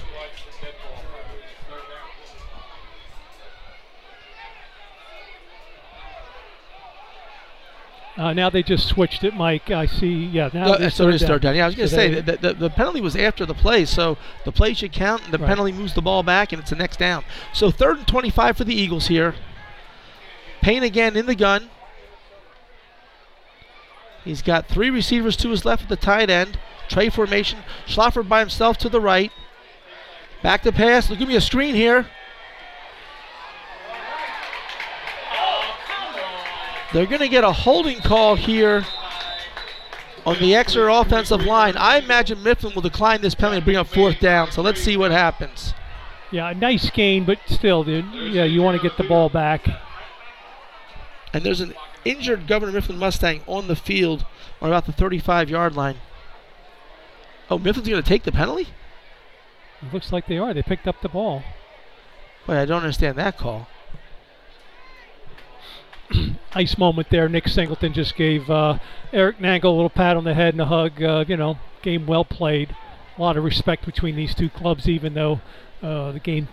Uh, 8.18 8.32
now 8.32 8.50
they 8.50 8.64
just 8.64 8.88
switched 8.88 9.26
it, 9.26 9.34
Mike. 9.34 9.70
I 9.72 9.86
see. 9.88 10.26
Yeah, 10.28 10.50
now 10.54 10.78
No, 10.78 10.90
so 10.90 11.10
is 11.10 11.22
third 11.22 11.42
down. 11.42 11.54
Yeah, 11.56 11.66
I 11.66 11.68
was 11.68 11.76
going 11.76 11.90
to 11.90 11.94
So 11.94 11.98
say 11.98 12.22
that 12.22 12.42
the, 12.42 12.54
the 12.54 12.70
penalty 12.70 13.02
was 13.02 13.16
after 13.16 13.46
the 13.46 13.54
play, 13.54 13.84
so 13.84 14.18
the 14.46 14.54
play 14.54 14.74
should 14.74 14.94
count, 14.94 15.24
and 15.26 15.34
the 15.34 15.38
Right. 15.38 15.48
penalty 15.50 15.74
moves 15.74 15.94
the 15.96 16.02
ball 16.02 16.24
back, 16.24 16.54
and 16.54 16.62
it's 16.62 16.70
the 16.70 16.78
next 16.78 16.98
down. 16.98 17.26
So 17.54 17.72
third 17.72 17.98
and 17.98 18.08
25 18.08 18.56
for 18.56 18.64
the 18.64 18.74
Eagles 18.74 19.08
here. 19.08 19.36
Payne 20.62 20.82
again 20.84 21.18
in 21.18 21.26
the 21.26 21.36
gun. 21.36 21.70
He's 24.24 24.42
got 24.42 24.68
three 24.68 24.90
receivers 24.90 25.36
to 25.38 25.50
his 25.50 25.66
left 25.66 25.84
at 25.84 25.90
the 25.90 25.96
tight 25.98 26.30
end. 26.30 26.58
Trey 26.88 27.10
formation. 27.10 27.60
Schlaffer 27.86 28.28
by 28.28 28.40
himself 28.40 28.78
to 28.80 28.90
the 28.90 29.02
right. 29.02 29.32
Back 30.42 30.64
to 30.64 30.72
pass. 30.72 31.10
Give 31.10 31.28
me 31.28 31.36
a 31.36 31.42
screen 31.42 31.76
here. 31.76 32.08
They're 36.96 37.06
going 37.06 37.20
to 37.20 37.28
get 37.28 37.44
a 37.44 37.52
holding 37.52 38.00
call 38.00 38.36
here 38.36 38.86
on 40.26 40.40
the 40.40 40.56
Exeter 40.56 40.88
offensive 40.88 41.44
line. 41.44 41.76
I 41.76 41.98
imagine 41.98 42.42
Mifflin 42.42 42.74
will 42.74 42.82
decline 42.82 43.20
this 43.20 43.36
penalty 43.36 43.58
and 43.58 43.66
bring 43.66 43.76
up 43.76 43.88
fourth 43.88 44.22
down. 44.22 44.50
So 44.52 44.62
let's 44.62 44.80
see 44.80 44.96
what 44.96 45.12
happens. 45.12 45.74
Yeah, 46.32 46.50
a 46.50 46.54
nice 46.54 46.90
gain, 46.90 47.26
but 47.26 47.40
still, 47.48 47.84
dude. 47.84 48.06
Yeah, 48.14 48.46
you 48.46 48.62
want 48.62 48.82
to 48.82 48.82
get 48.82 48.98
the 48.98 49.04
ball 49.04 49.28
back. 49.28 49.68
And 51.34 51.44
there's 51.44 51.60
an 51.60 51.74
injured 52.06 52.48
Governor 52.48 52.72
Mifflin 52.72 52.98
Mustang 52.98 53.42
on 53.46 53.68
the 53.68 53.76
field 53.76 54.26
on 54.62 54.70
about 54.70 54.86
the 54.86 54.94
35 54.94 55.50
yard 55.50 55.76
line. 55.76 55.98
Oh, 57.50 57.60
Mifflin's 57.60 57.90
going 57.90 58.02
to 58.02 58.08
take 58.08 58.24
the 58.24 58.32
penalty? 58.32 58.70
It 59.82 59.94
looks 59.94 60.14
like 60.14 60.28
they 60.28 60.38
are. 60.38 60.54
They 60.54 60.64
picked 60.64 60.88
up 60.88 61.02
the 61.02 61.10
ball. 61.10 61.44
Wait, 62.48 62.58
I 62.58 62.64
don't 62.64 62.84
understand 62.84 63.18
that 63.18 63.38
call. 63.38 63.68
Nice 66.56 66.78
moment 66.78 67.10
there. 67.10 67.28
Nick 67.28 67.50
Singleton 67.50 67.92
just 67.92 68.16
gave 68.16 68.50
uh, 68.50 68.80
Eric 69.12 69.40
Nangle 69.40 69.66
a 69.66 69.70
little 69.70 69.90
pat 69.90 70.16
on 70.16 70.24
the 70.24 70.34
head 70.34 70.54
and 70.54 70.62
a 70.62 70.66
hug. 70.66 71.04
Uh, 71.04 71.26
you 71.28 71.36
know, 71.36 71.58
game 71.82 72.06
well 72.06 72.24
played. 72.24 72.74
A 73.18 73.22
lot 73.22 73.36
of 73.36 73.44
respect 73.44 73.86
between 73.86 74.16
these 74.16 74.34
two 74.34 74.50
clubs, 74.50 74.88
even 74.88 75.14
though 75.16 75.42
uh, 75.82 76.14
the 76.14 76.20
game 76.20 76.48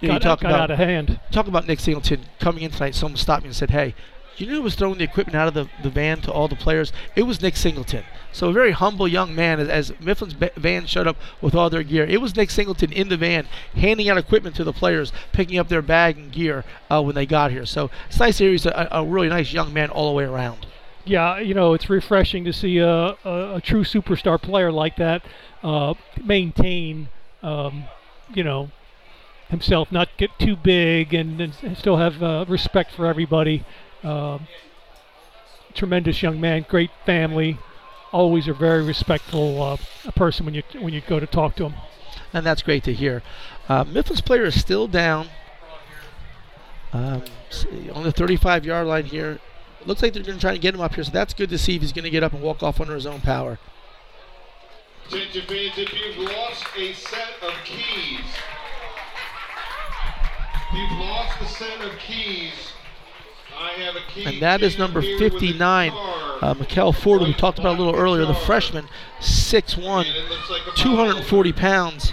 You 0.00 0.08
got, 0.08 0.20
talk 0.22 0.40
got 0.40 0.50
about- 0.50 0.60
out 0.60 0.70
of 0.72 0.78
hand. 0.78 1.20
Talk 1.30 1.46
about 1.46 1.66
Nick 1.66 1.80
Singleton 1.80 2.26
coming 2.38 2.64
in 2.64 2.70
tonight. 2.70 2.94
Someone 2.94 3.16
stopped 3.16 3.44
me 3.44 3.48
and 3.48 3.56
said, 3.56 3.70
"Hey, 3.70 3.94
you 4.36 4.46
knew 4.46 4.54
who 4.54 4.62
was 4.62 4.74
throwing 4.74 4.98
the 4.98 5.04
equipment 5.04 5.36
out 5.36 5.48
of 5.48 5.54
the, 5.54 5.68
the 5.82 5.90
van 5.90 6.20
to 6.22 6.32
all 6.32 6.48
the 6.48 6.56
players? 6.56 6.92
It 7.14 7.22
was 7.22 7.40
Nick 7.40 7.56
Singleton." 7.56 8.04
So 8.32 8.48
a 8.48 8.52
very 8.52 8.72
humble 8.72 9.06
young 9.06 9.34
man. 9.34 9.60
As, 9.60 9.68
as 9.68 10.00
Mifflin's 10.00 10.34
ba- 10.34 10.50
van 10.56 10.86
showed 10.86 11.06
up 11.06 11.16
with 11.40 11.54
all 11.54 11.70
their 11.70 11.82
gear, 11.82 12.04
it 12.04 12.20
was 12.20 12.34
Nick 12.34 12.50
Singleton 12.50 12.92
in 12.92 13.08
the 13.08 13.16
van 13.16 13.46
handing 13.74 14.08
out 14.08 14.18
equipment 14.18 14.56
to 14.56 14.64
the 14.64 14.72
players, 14.72 15.12
picking 15.32 15.58
up 15.58 15.68
their 15.68 15.82
bag 15.82 16.16
and 16.16 16.32
gear 16.32 16.64
uh, 16.90 17.00
when 17.02 17.14
they 17.14 17.26
got 17.26 17.50
here. 17.50 17.66
So 17.66 17.90
it's 18.08 18.18
nice 18.18 18.38
to 18.38 18.44
hear 18.44 18.52
he's 18.52 18.66
a, 18.66 18.88
a 18.90 19.04
really 19.04 19.28
nice 19.28 19.52
young 19.52 19.72
man 19.72 19.90
all 19.90 20.10
the 20.10 20.16
way 20.16 20.24
around. 20.24 20.66
Yeah, 21.04 21.38
you 21.38 21.54
know, 21.54 21.74
it's 21.74 21.90
refreshing 21.90 22.44
to 22.44 22.52
see 22.52 22.78
a, 22.78 23.16
a, 23.24 23.56
a 23.56 23.60
true 23.62 23.84
superstar 23.84 24.40
player 24.40 24.72
like 24.72 24.96
that 24.96 25.22
uh, 25.62 25.94
maintain, 26.22 27.08
um, 27.42 27.84
you 28.34 28.42
know, 28.42 28.70
himself, 29.48 29.92
not 29.92 30.08
get 30.16 30.30
too 30.38 30.56
big 30.56 31.12
and, 31.12 31.40
and 31.40 31.76
still 31.76 31.98
have 31.98 32.22
uh, 32.22 32.46
respect 32.48 32.90
for 32.90 33.06
everybody. 33.06 33.64
Um, 34.04 34.46
tremendous 35.72 36.22
young 36.22 36.40
man, 36.40 36.66
great 36.68 36.90
family, 37.06 37.58
always 38.12 38.46
a 38.46 38.54
very 38.54 38.84
respectful 38.84 39.62
uh, 39.62 39.76
person 40.14 40.44
when 40.44 40.54
you 40.54 40.62
when 40.78 40.92
you 40.92 41.00
go 41.00 41.18
to 41.18 41.26
talk 41.26 41.56
to 41.56 41.64
him. 41.64 41.74
and 42.32 42.44
that's 42.44 42.62
great 42.62 42.84
to 42.84 42.92
hear. 42.92 43.22
Uh, 43.68 43.84
Mifflin's 43.84 44.20
player 44.20 44.44
is 44.44 44.60
still 44.60 44.86
down 44.86 45.28
um, 46.92 47.22
on 47.92 48.04
the 48.04 48.12
35 48.12 48.64
yard 48.64 48.86
line 48.86 49.04
here. 49.06 49.40
Looks 49.86 50.02
like 50.02 50.12
they're 50.12 50.22
going 50.22 50.38
to 50.38 50.40
try 50.40 50.52
to 50.52 50.58
get 50.58 50.74
him 50.74 50.80
up 50.80 50.94
here, 50.94 51.04
so 51.04 51.10
that's 51.10 51.34
good 51.34 51.50
to 51.50 51.58
see 51.58 51.76
if 51.76 51.82
he's 51.82 51.92
going 51.92 52.04
to 52.04 52.10
get 52.10 52.22
up 52.22 52.32
and 52.32 52.42
walk 52.42 52.62
off 52.62 52.80
under 52.80 52.94
his 52.94 53.06
own 53.06 53.20
power. 53.20 53.58
If 55.10 55.34
you've 55.36 56.18
lost 56.18 56.64
a 56.78 56.92
set 56.94 57.42
of 57.42 57.52
keys, 57.64 58.24
you've 60.72 60.98
lost 60.98 61.40
a 61.42 61.46
set 61.46 61.80
of 61.82 61.98
keys, 61.98 62.52
I 62.54 62.54
have 62.54 62.54
a 62.54 62.54
key. 62.54 63.43
And 64.24 64.40
that 64.42 64.62
is 64.62 64.78
number 64.78 65.00
here 65.00 65.18
with 65.18 65.32
a 65.34 65.38
59, 65.40 65.90
card. 65.90 66.42
uh, 66.42 66.54
Mikkel 66.54 66.94
Ford, 66.94 67.20
who 67.20 67.26
we 67.28 67.34
talked 67.34 67.58
about 67.58 67.76
a 67.76 67.82
little 67.82 67.94
earlier, 67.98 68.24
the 68.24 68.34
freshman, 68.34 68.86
6'1, 69.20 70.06
240 70.76 71.52
pounds. 71.52 72.12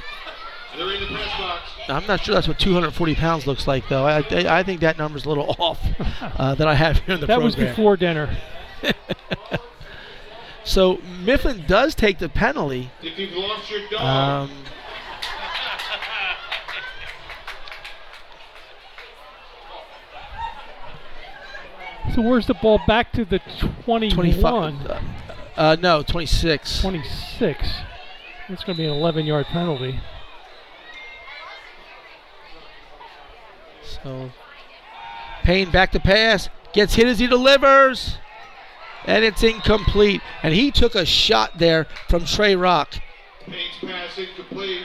They're 0.78 0.94
in 0.94 1.02
the 1.02 1.08
press 1.08 1.38
box. 1.38 1.62
I'm 1.90 2.08
not 2.08 2.22
sure 2.24 2.34
that's 2.34 2.48
what 2.48 2.58
240 2.60 3.16
pounds 3.16 3.46
looks 3.46 3.68
like, 3.68 3.88
though. 3.90 4.06
I, 4.06 4.20
I, 4.32 4.60
I 4.60 4.64
think 4.64 4.80
that 4.82 4.98
number's 4.98 5.26
a 5.26 5.30
little 5.30 5.56
off 5.60 5.80
uh, 6.22 6.56
that 6.56 6.68
I 6.68 6.76
have 6.76 7.00
here 7.00 7.16
in 7.16 7.22
the 7.22 7.28
that 7.28 7.42
was 7.42 7.56
before 7.56 7.98
dinner. 7.98 8.36
So 10.64 11.00
Mifflin 11.24 11.66
does 11.68 11.96
take 11.96 12.20
the 12.20 12.30
penalty. 12.30 12.92
If 13.02 13.18
you've 13.18 13.32
lost 13.34 13.70
your 13.72 13.82
dog, 13.90 14.02
Um, 14.50 14.52
So 22.14 22.22
where's 22.22 22.48
the 22.48 22.56
ball 22.56 22.80
back 22.88 23.12
to 23.14 23.26
the 23.26 23.40
21? 23.84 24.16
25. 24.16 25.02
Uh, 25.56 25.78
no, 25.80 26.02
26. 26.04 26.82
26. 26.82 27.70
It's 28.50 28.64
going 28.64 28.76
to 28.76 28.82
be 28.82 28.86
an 28.86 28.94
11 28.94 29.26
yard 29.26 29.46
penalty. 29.48 30.00
So 34.04 34.32
Payne 35.44 35.72
back 35.72 35.92
to 35.92 36.00
pass. 36.00 36.50
Gets 36.74 36.96
hit 36.96 37.08
as 37.08 37.20
he 37.20 37.28
delivers. 37.28 38.18
And 39.06 39.26
it's 39.26 39.44
incomplete. 39.44 40.22
And 40.44 40.54
he 40.54 40.72
took 40.72 40.96
a 40.96 41.06
shot 41.06 41.58
there 41.58 41.88
from 42.08 42.26
Trey 42.26 42.56
Rock. 42.56 42.96
Payne's 43.46 43.78
pass 43.82 44.18
incomplete. 44.18 44.84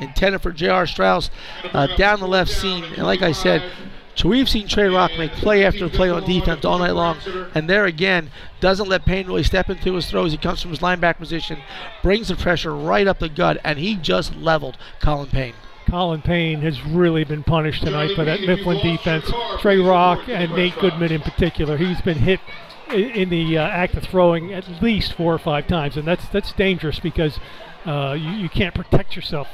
intended 0.00 0.42
for 0.42 0.52
J.R. 0.52 0.86
Strauss 0.86 1.30
uh, 1.72 1.86
down 1.96 2.20
the 2.20 2.26
left 2.26 2.50
seam. 2.50 2.84
And 2.84 3.04
like 3.04 3.22
I 3.22 3.32
said, 3.32 3.62
so 4.16 4.30
we've 4.30 4.48
seen 4.48 4.66
Trey 4.66 4.88
Rock 4.88 5.12
make 5.18 5.32
play 5.32 5.64
after 5.64 5.88
play 5.90 6.08
on 6.08 6.24
defense 6.24 6.64
all 6.64 6.78
night 6.78 6.92
long. 6.92 7.18
And 7.54 7.68
there 7.68 7.84
again, 7.84 8.30
doesn't 8.60 8.88
let 8.88 9.04
Payne 9.04 9.26
really 9.26 9.42
step 9.42 9.68
into 9.68 9.94
his 9.94 10.10
throws. 10.10 10.32
He 10.32 10.38
comes 10.38 10.62
from 10.62 10.70
his 10.70 10.80
linebacker 10.80 11.18
position, 11.18 11.58
brings 12.02 12.28
the 12.28 12.36
pressure 12.36 12.74
right 12.74 13.06
up 13.06 13.18
the 13.18 13.28
gut, 13.28 13.58
and 13.62 13.78
he 13.78 13.94
just 13.94 14.34
leveled 14.34 14.78
Colin 15.00 15.28
Payne. 15.28 15.54
Colin 15.86 16.22
Payne 16.22 16.62
has 16.62 16.84
really 16.84 17.24
been 17.24 17.44
punished 17.44 17.84
tonight 17.84 18.16
by 18.16 18.24
that 18.24 18.40
Mifflin 18.40 18.82
defense. 18.82 19.30
Trey 19.60 19.78
Rock 19.78 20.28
and 20.28 20.50
Nate 20.52 20.76
Goodman 20.78 21.12
in 21.12 21.20
particular. 21.20 21.76
He's 21.76 22.00
been 22.00 22.18
hit 22.18 22.40
in 22.90 23.28
the 23.28 23.58
uh, 23.58 23.62
act 23.62 23.94
of 23.94 24.04
throwing 24.04 24.52
at 24.52 24.82
least 24.82 25.12
four 25.12 25.34
or 25.34 25.38
five 25.38 25.66
times, 25.66 25.96
and 25.96 26.06
that's 26.06 26.26
that's 26.28 26.52
dangerous 26.52 26.98
because 26.98 27.38
uh, 27.84 28.16
you, 28.18 28.30
you 28.30 28.48
can't 28.48 28.74
protect 28.74 29.14
yourself. 29.14 29.48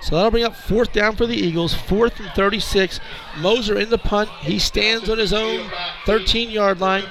So 0.00 0.16
that'll 0.16 0.30
bring 0.30 0.44
up 0.44 0.56
fourth 0.56 0.92
down 0.92 1.16
for 1.16 1.26
the 1.26 1.36
Eagles, 1.36 1.74
fourth 1.74 2.18
and 2.20 2.30
36. 2.30 3.00
Moser 3.38 3.78
in 3.78 3.90
the 3.90 3.98
punt. 3.98 4.30
He 4.40 4.58
stands 4.58 5.10
on 5.10 5.18
his 5.18 5.32
own 5.32 5.70
13 6.06 6.50
yard 6.50 6.80
line. 6.80 7.04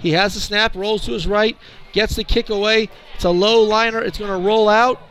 He 0.00 0.12
has 0.12 0.34
the 0.34 0.40
snap, 0.40 0.76
rolls 0.76 1.04
to 1.06 1.12
his 1.12 1.26
right, 1.26 1.56
gets 1.92 2.14
the 2.14 2.22
kick 2.22 2.50
away. 2.50 2.88
It's 3.16 3.24
a 3.24 3.30
low 3.30 3.62
liner. 3.62 4.00
It's 4.00 4.18
going 4.18 4.30
to 4.30 4.46
roll 4.46 4.68
out 4.68 5.02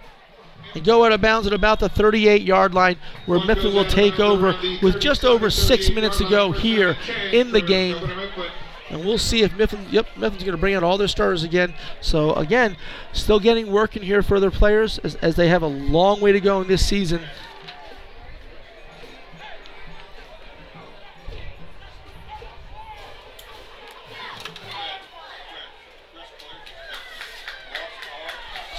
and 0.74 0.86
go 0.86 1.04
out 1.04 1.12
of 1.12 1.20
bounds 1.20 1.48
at 1.48 1.54
about 1.54 1.80
the 1.80 1.90
38 1.90 2.42
yard 2.44 2.74
line 2.74 2.98
where 3.26 3.40
Mifflin 3.46 3.74
will 3.74 3.86
take 3.86 4.20
over 4.20 4.58
with 4.82 5.00
just 5.00 5.26
over 5.26 5.50
six 5.50 5.90
minutes 5.90 6.18
to 6.20 6.30
go 6.30 6.52
here 6.52 6.96
in 7.34 7.52
the 7.52 7.62
game. 7.62 7.98
And 8.90 9.04
we'll 9.04 9.18
see 9.18 9.42
if 9.42 9.56
Mifflin, 9.58 9.86
yep, 9.92 10.08
Mifflin's 10.16 10.44
going 10.44 10.56
to 10.56 10.58
bring 10.58 10.74
out 10.74 10.84
all 10.84 10.98
their 10.98 11.10
starters 11.10 11.44
again. 11.44 11.74
So, 12.00 12.34
again, 12.34 12.78
still 13.12 13.40
getting 13.40 13.72
work 13.72 13.98
in 13.98 14.02
here 14.02 14.22
for 14.22 14.40
their 14.40 14.52
players 14.52 14.98
as, 15.00 15.16
as 15.16 15.36
they 15.36 15.50
have 15.50 15.62
a 15.62 15.68
long 15.68 16.22
way 16.22 16.32
to 16.32 16.40
go 16.40 16.62
in 16.62 16.68
this 16.68 16.86
season. 16.86 17.22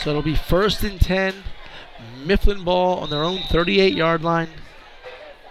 So 0.02 0.10
it'll 0.10 0.22
be 0.22 0.36
first 0.36 0.82
and 0.84 0.98
10. 0.98 1.34
Mifflin 2.24 2.64
ball 2.64 3.00
on 3.00 3.10
their 3.10 3.22
own 3.22 3.40
38 3.50 3.92
yard 3.92 4.22
line. 4.22 4.48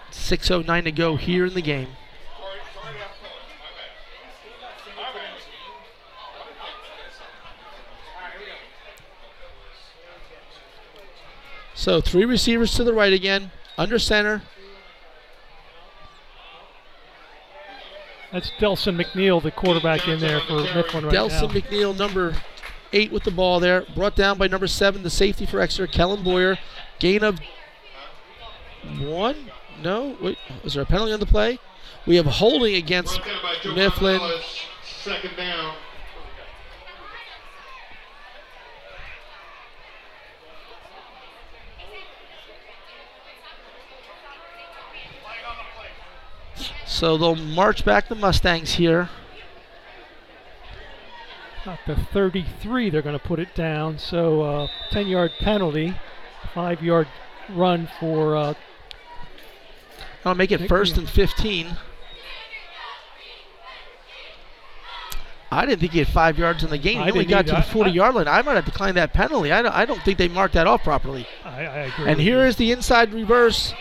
6.09 0.09 0.83
to 0.85 0.91
go 0.91 1.15
here 1.15 1.45
in 1.45 1.53
the 1.53 1.61
game. 1.61 1.89
So 11.77 12.01
three 12.01 12.25
receivers 12.25 12.73
to 12.73 12.83
the 12.83 12.91
right 12.91 13.13
again, 13.13 13.51
under 13.77 13.99
center. 13.99 14.41
That's 18.31 18.51
Delson 18.59 18.99
McNeil, 19.01 19.41
the 19.41 19.51
quarterback 19.51 20.07
in 20.07 20.19
there 20.19 20.41
for 20.41 20.55
Mifflin 20.55 21.05
right 21.05 21.13
Delson 21.13 21.53
now. 21.53 21.59
McNeil, 21.59 21.97
number 21.97 22.35
eight 22.91 23.11
with 23.11 23.23
the 23.23 23.31
ball 23.31 23.59
there. 23.59 23.85
Brought 23.95 24.15
down 24.15 24.39
by 24.39 24.47
number 24.47 24.65
seven, 24.65 25.03
the 25.03 25.11
safety 25.11 25.45
for 25.45 25.61
Exeter, 25.61 25.85
Kellen 25.85 26.23
Boyer. 26.23 26.57
Gain 26.97 27.23
of 27.23 27.39
one? 28.99 29.51
No? 29.81 30.17
Wait, 30.19 30.39
is 30.63 30.73
there 30.73 30.81
a 30.81 30.85
penalty 30.85 31.13
on 31.13 31.19
the 31.19 31.27
play? 31.27 31.59
We 32.07 32.15
have 32.15 32.25
holding 32.25 32.75
against 32.75 33.21
Mifflin. 33.63 34.19
Second 34.83 35.37
down. 35.37 35.75
So 46.87 47.17
they'll 47.17 47.35
march 47.35 47.83
back 47.83 48.07
the 48.07 48.15
Mustangs 48.15 48.73
here. 48.75 49.09
At 51.65 51.79
the 51.85 51.95
33, 51.95 52.89
they're 52.89 53.01
going 53.01 53.19
to 53.19 53.23
put 53.23 53.39
it 53.39 53.53
down. 53.53 53.99
So 53.99 54.41
uh, 54.41 54.67
10 54.91 55.07
yard 55.07 55.31
penalty, 55.39 55.95
five 56.53 56.81
yard 56.81 57.07
run 57.49 57.89
for. 57.99 58.37
Uh, 58.37 58.53
I'll 60.23 60.33
make 60.33 60.51
it 60.51 60.67
first 60.69 60.97
and 60.97 61.09
15. 61.09 61.75
I 65.49 65.65
didn't 65.65 65.79
think 65.79 65.93
he 65.93 65.99
had 65.99 66.07
five 66.07 66.37
yards 66.37 66.63
in 66.63 66.69
the 66.69 66.77
game. 66.77 67.01
I 67.01 67.05
He 67.05 67.11
only 67.11 67.25
got 67.25 67.47
to 67.47 67.53
the 67.53 67.61
40 67.61 67.91
yard 67.91 68.15
line. 68.15 68.27
I 68.27 68.41
might 68.41 68.55
have 68.55 68.65
declined 68.65 68.97
that 68.97 69.13
penalty. 69.13 69.51
I 69.51 69.61
don't, 69.61 69.73
I 69.73 69.85
don't 69.85 70.01
think 70.03 70.17
they 70.17 70.27
marked 70.27 70.53
that 70.53 70.67
off 70.67 70.83
properly. 70.83 71.27
I, 71.43 71.65
I 71.65 71.77
agree. 71.79 72.09
And 72.09 72.19
here 72.19 72.41
you. 72.41 72.47
is 72.47 72.55
the 72.55 72.71
inside 72.71 73.13
reverse. 73.13 73.73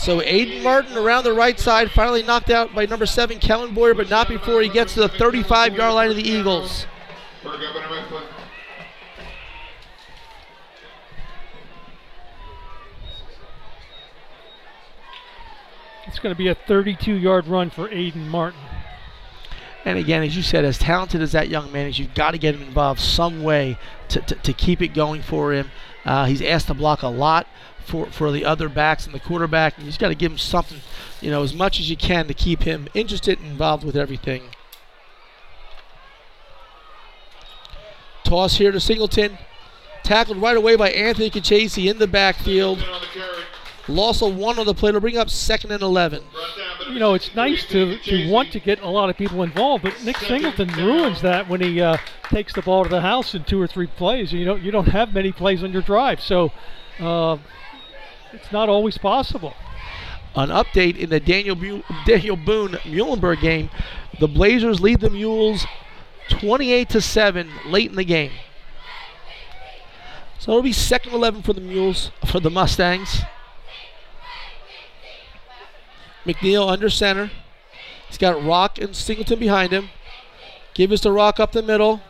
So 0.00 0.20
Aiden 0.20 0.62
Martin 0.62 0.96
around 0.96 1.24
the 1.24 1.34
right 1.34 1.60
side, 1.60 1.90
finally 1.90 2.22
knocked 2.22 2.48
out 2.48 2.74
by 2.74 2.86
number 2.86 3.04
seven, 3.04 3.38
Kellen 3.38 3.74
Boyer, 3.74 3.92
but 3.92 4.08
not 4.08 4.28
before 4.28 4.62
he 4.62 4.70
gets 4.70 4.94
to 4.94 5.00
the 5.00 5.10
35 5.10 5.76
yard 5.76 5.92
line 5.92 6.08
of 6.08 6.16
the 6.16 6.26
Eagles. 6.26 6.86
For 7.42 7.50
Governor 7.50 8.00
Mifflin. 8.00 8.22
It's 16.06 16.18
going 16.18 16.34
to 16.34 16.38
be 16.38 16.48
a 16.48 16.54
32 16.54 17.14
yard 17.14 17.46
run 17.46 17.68
for 17.68 17.86
Aiden 17.90 18.26
Martin. 18.26 18.58
And 19.84 19.98
again, 19.98 20.22
as 20.22 20.34
you 20.34 20.42
said, 20.42 20.64
as 20.64 20.78
talented 20.78 21.20
as 21.20 21.32
that 21.32 21.50
young 21.50 21.70
man 21.72 21.88
is, 21.88 21.98
you've 21.98 22.14
got 22.14 22.30
to 22.30 22.38
get 22.38 22.54
him 22.54 22.62
involved 22.62 23.00
some 23.00 23.42
way 23.42 23.76
to, 24.08 24.20
to, 24.22 24.34
to 24.34 24.52
keep 24.54 24.80
it 24.80 24.94
going 24.94 25.20
for 25.20 25.52
him. 25.52 25.70
Uh, 26.06 26.24
he's 26.24 26.40
asked 26.40 26.68
to 26.68 26.74
block 26.74 27.02
a 27.02 27.08
lot 27.08 27.46
for, 27.90 28.06
for 28.06 28.30
the 28.30 28.44
other 28.44 28.68
backs 28.68 29.04
and 29.04 29.14
the 29.14 29.20
quarterback, 29.20 29.76
and 29.76 29.84
you 29.84 29.90
just 29.90 30.00
got 30.00 30.08
to 30.08 30.14
give 30.14 30.32
him 30.32 30.38
something, 30.38 30.78
you 31.20 31.30
know, 31.30 31.42
as 31.42 31.52
much 31.52 31.80
as 31.80 31.90
you 31.90 31.96
can 31.96 32.28
to 32.28 32.34
keep 32.34 32.62
him 32.62 32.88
interested 32.94 33.38
and 33.40 33.48
involved 33.48 33.84
with 33.84 33.96
everything. 33.96 34.42
Toss 38.24 38.56
here 38.56 38.70
to 38.70 38.80
Singleton. 38.80 39.38
Tackled 40.04 40.38
right 40.38 40.56
away 40.56 40.76
by 40.76 40.90
Anthony 40.90 41.30
Kachase 41.30 41.84
in 41.84 41.98
the 41.98 42.06
backfield. 42.06 42.84
Loss 43.88 44.22
of 44.22 44.36
one 44.36 44.58
on 44.58 44.66
the 44.66 44.74
play 44.74 44.92
to 44.92 45.00
bring 45.00 45.16
up 45.16 45.28
second 45.28 45.72
and 45.72 45.82
11. 45.82 46.22
You 46.90 46.98
know, 46.98 47.14
it's 47.14 47.34
nice 47.34 47.64
to, 47.66 47.98
to 47.98 48.30
want 48.30 48.52
to 48.52 48.60
get 48.60 48.80
a 48.82 48.88
lot 48.88 49.10
of 49.10 49.16
people 49.16 49.42
involved, 49.42 49.82
but 49.82 50.02
Nick 50.04 50.16
Singleton 50.18 50.68
ruins 50.68 51.22
that 51.22 51.48
when 51.48 51.60
he 51.60 51.80
uh, 51.80 51.96
takes 52.28 52.52
the 52.52 52.62
ball 52.62 52.84
to 52.84 52.88
the 52.88 53.00
house 53.00 53.34
in 53.34 53.44
two 53.44 53.60
or 53.60 53.66
three 53.66 53.88
plays. 53.88 54.32
You 54.32 54.44
know, 54.44 54.54
you 54.54 54.70
don't 54.70 54.88
have 54.88 55.12
many 55.12 55.32
plays 55.32 55.62
on 55.62 55.72
your 55.72 55.82
drive, 55.82 56.20
so 56.20 56.52
uh, 57.00 57.38
it's 58.32 58.52
not 58.52 58.68
always 58.68 58.98
possible. 58.98 59.54
An 60.34 60.48
update 60.48 60.96
in 60.96 61.10
the 61.10 61.20
Daniel, 61.20 61.56
Bu- 61.56 61.82
Daniel 62.06 62.36
Boone 62.36 62.72
Muhlenberg 62.84 63.40
game. 63.40 63.70
The 64.18 64.28
Blazers 64.28 64.80
lead 64.80 65.00
the 65.00 65.10
Mules 65.10 65.66
28 66.28 66.88
to 66.90 67.00
7 67.00 67.50
late 67.66 67.90
in 67.90 67.96
the 67.96 68.04
game. 68.04 68.32
So 70.38 70.52
it'll 70.52 70.62
be 70.62 70.72
second 70.72 71.12
11 71.12 71.42
for 71.42 71.52
the 71.52 71.60
Mules, 71.60 72.12
for 72.24 72.40
the 72.40 72.50
Mustangs. 72.50 73.22
McNeil 76.24 76.70
under 76.70 76.88
center. 76.88 77.30
He's 78.08 78.18
got 78.18 78.42
Rock 78.42 78.78
and 78.78 78.94
Singleton 78.94 79.38
behind 79.38 79.72
him. 79.72 79.90
Give 80.74 80.92
us 80.92 81.00
the 81.00 81.12
Rock 81.12 81.40
up 81.40 81.52
the 81.52 81.62
middle. 81.62 82.00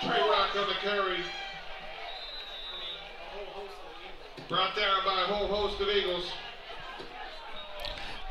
Trey 0.00 0.10
Rock 0.10 0.56
on 0.56 0.68
the 0.68 0.74
carry. 0.82 1.20
Brought 4.50 4.74
down 4.74 5.04
by 5.04 5.22
a 5.22 5.26
whole 5.26 5.46
host 5.46 5.80
of 5.80 5.88
Eagles. 5.88 6.24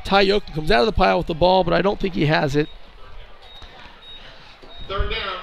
Ty 0.04 0.26
Yoakum 0.26 0.54
comes 0.54 0.70
out 0.70 0.80
of 0.80 0.86
the 0.86 0.92
pile 0.92 1.16
with 1.16 1.26
the 1.26 1.34
ball, 1.34 1.64
but 1.64 1.72
I 1.72 1.80
don't 1.80 1.98
think 1.98 2.12
he 2.12 2.26
has 2.26 2.54
it. 2.54 2.68
Third 4.86 5.10
down. 5.10 5.38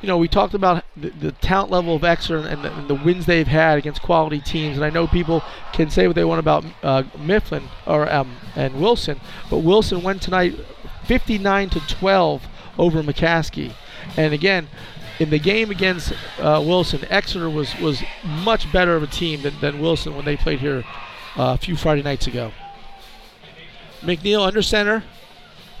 you 0.00 0.06
know, 0.06 0.16
we 0.16 0.28
talked 0.28 0.54
about 0.54 0.84
the, 0.96 1.10
the 1.10 1.32
talent 1.32 1.70
level 1.70 1.94
of 1.94 2.02
Exeter 2.02 2.38
and 2.38 2.64
the, 2.64 2.72
and 2.72 2.88
the 2.88 2.94
wins 2.94 3.26
they've 3.26 3.46
had 3.46 3.76
against 3.76 4.00
quality 4.00 4.40
teams. 4.40 4.78
And 4.78 4.86
I 4.86 4.88
know 4.88 5.06
people 5.06 5.42
can 5.74 5.90
say 5.90 6.06
what 6.06 6.16
they 6.16 6.24
want 6.24 6.38
about 6.38 6.64
uh, 6.82 7.02
Mifflin 7.18 7.68
or 7.86 8.10
um, 8.10 8.36
and 8.56 8.80
Wilson, 8.80 9.20
but 9.50 9.58
Wilson 9.58 10.02
went 10.02 10.22
tonight 10.22 10.54
59 11.04 11.68
to 11.70 11.80
12 11.80 12.46
over 12.78 13.02
McCaskey. 13.02 13.74
And 14.16 14.32
again, 14.32 14.68
in 15.22 15.30
the 15.30 15.38
game 15.38 15.70
against 15.70 16.12
uh, 16.40 16.62
Wilson, 16.64 17.04
Exeter 17.08 17.48
was 17.48 17.78
was 17.78 18.02
much 18.24 18.70
better 18.72 18.96
of 18.96 19.04
a 19.04 19.06
team 19.06 19.42
than, 19.42 19.58
than 19.60 19.78
Wilson 19.78 20.16
when 20.16 20.24
they 20.24 20.36
played 20.36 20.58
here 20.58 20.84
uh, 21.36 21.54
a 21.54 21.58
few 21.58 21.76
Friday 21.76 22.02
nights 22.02 22.26
ago. 22.26 22.52
McNeil 24.00 24.44
under 24.44 24.62
center. 24.62 25.04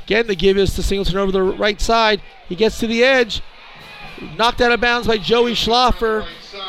Again, 0.04 0.28
the 0.28 0.36
give 0.36 0.56
is 0.56 0.74
to 0.76 0.82
Singleton 0.82 1.16
over 1.16 1.32
the 1.32 1.42
right 1.42 1.80
side. 1.80 2.22
He 2.48 2.54
gets 2.54 2.78
to 2.78 2.86
the 2.86 3.02
edge. 3.02 3.42
Knocked 4.36 4.60
out 4.60 4.70
of 4.70 4.80
bounds 4.80 5.08
by 5.08 5.18
Joey 5.18 5.54
Schlaffer 5.54 6.24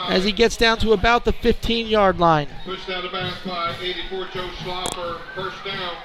as 0.08 0.24
he 0.24 0.32
gets 0.32 0.58
down 0.58 0.80
to 0.80 0.94
about 0.94 1.26
the 1.26 1.34
15 1.34 1.86
yard 1.86 2.20
line. 2.20 2.48
Pushed 2.66 2.90
out 2.90 3.06
of 3.06 3.12
bounds 3.12 3.38
by 3.46 3.76
84 3.80 4.28
Joe 4.34 4.50
Schlaffer. 4.58 5.20
First 5.36 5.64
down. 5.64 5.96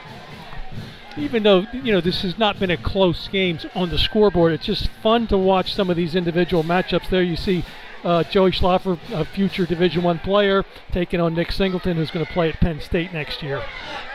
Even 1.19 1.43
though 1.43 1.67
you 1.73 1.93
know 1.93 2.01
this 2.01 2.23
has 2.23 2.39
not 2.39 2.59
been 2.59 2.71
a 2.71 2.77
close 2.77 3.29
game 3.29 3.59
on 3.75 3.91
the 3.91 3.99
scoreboard, 3.99 4.53
it's 4.53 4.67
just 4.67 4.89
fun 5.03 5.27
to 5.29 5.39
watch 5.39 5.75
some 5.75 5.91
of 5.91 5.97
these 5.97 6.15
individual 6.15 6.63
matchups. 6.63 7.09
There 7.11 7.23
you 7.23 7.37
see 7.37 7.65
uh, 8.05 8.23
Joey 8.25 8.53
Schlaffer, 8.53 8.99
a 9.13 9.25
future 9.25 9.67
Division 9.67 10.03
One 10.03 10.19
player, 10.19 10.65
taking 10.93 11.21
on 11.21 11.35
Nick 11.35 11.53
Singleton, 11.53 11.97
who's 11.97 12.11
going 12.11 12.25
to 12.25 12.33
play 12.33 12.49
at 12.49 12.61
Penn 12.61 12.81
State 12.81 13.13
next 13.13 13.43
year. 13.43 13.63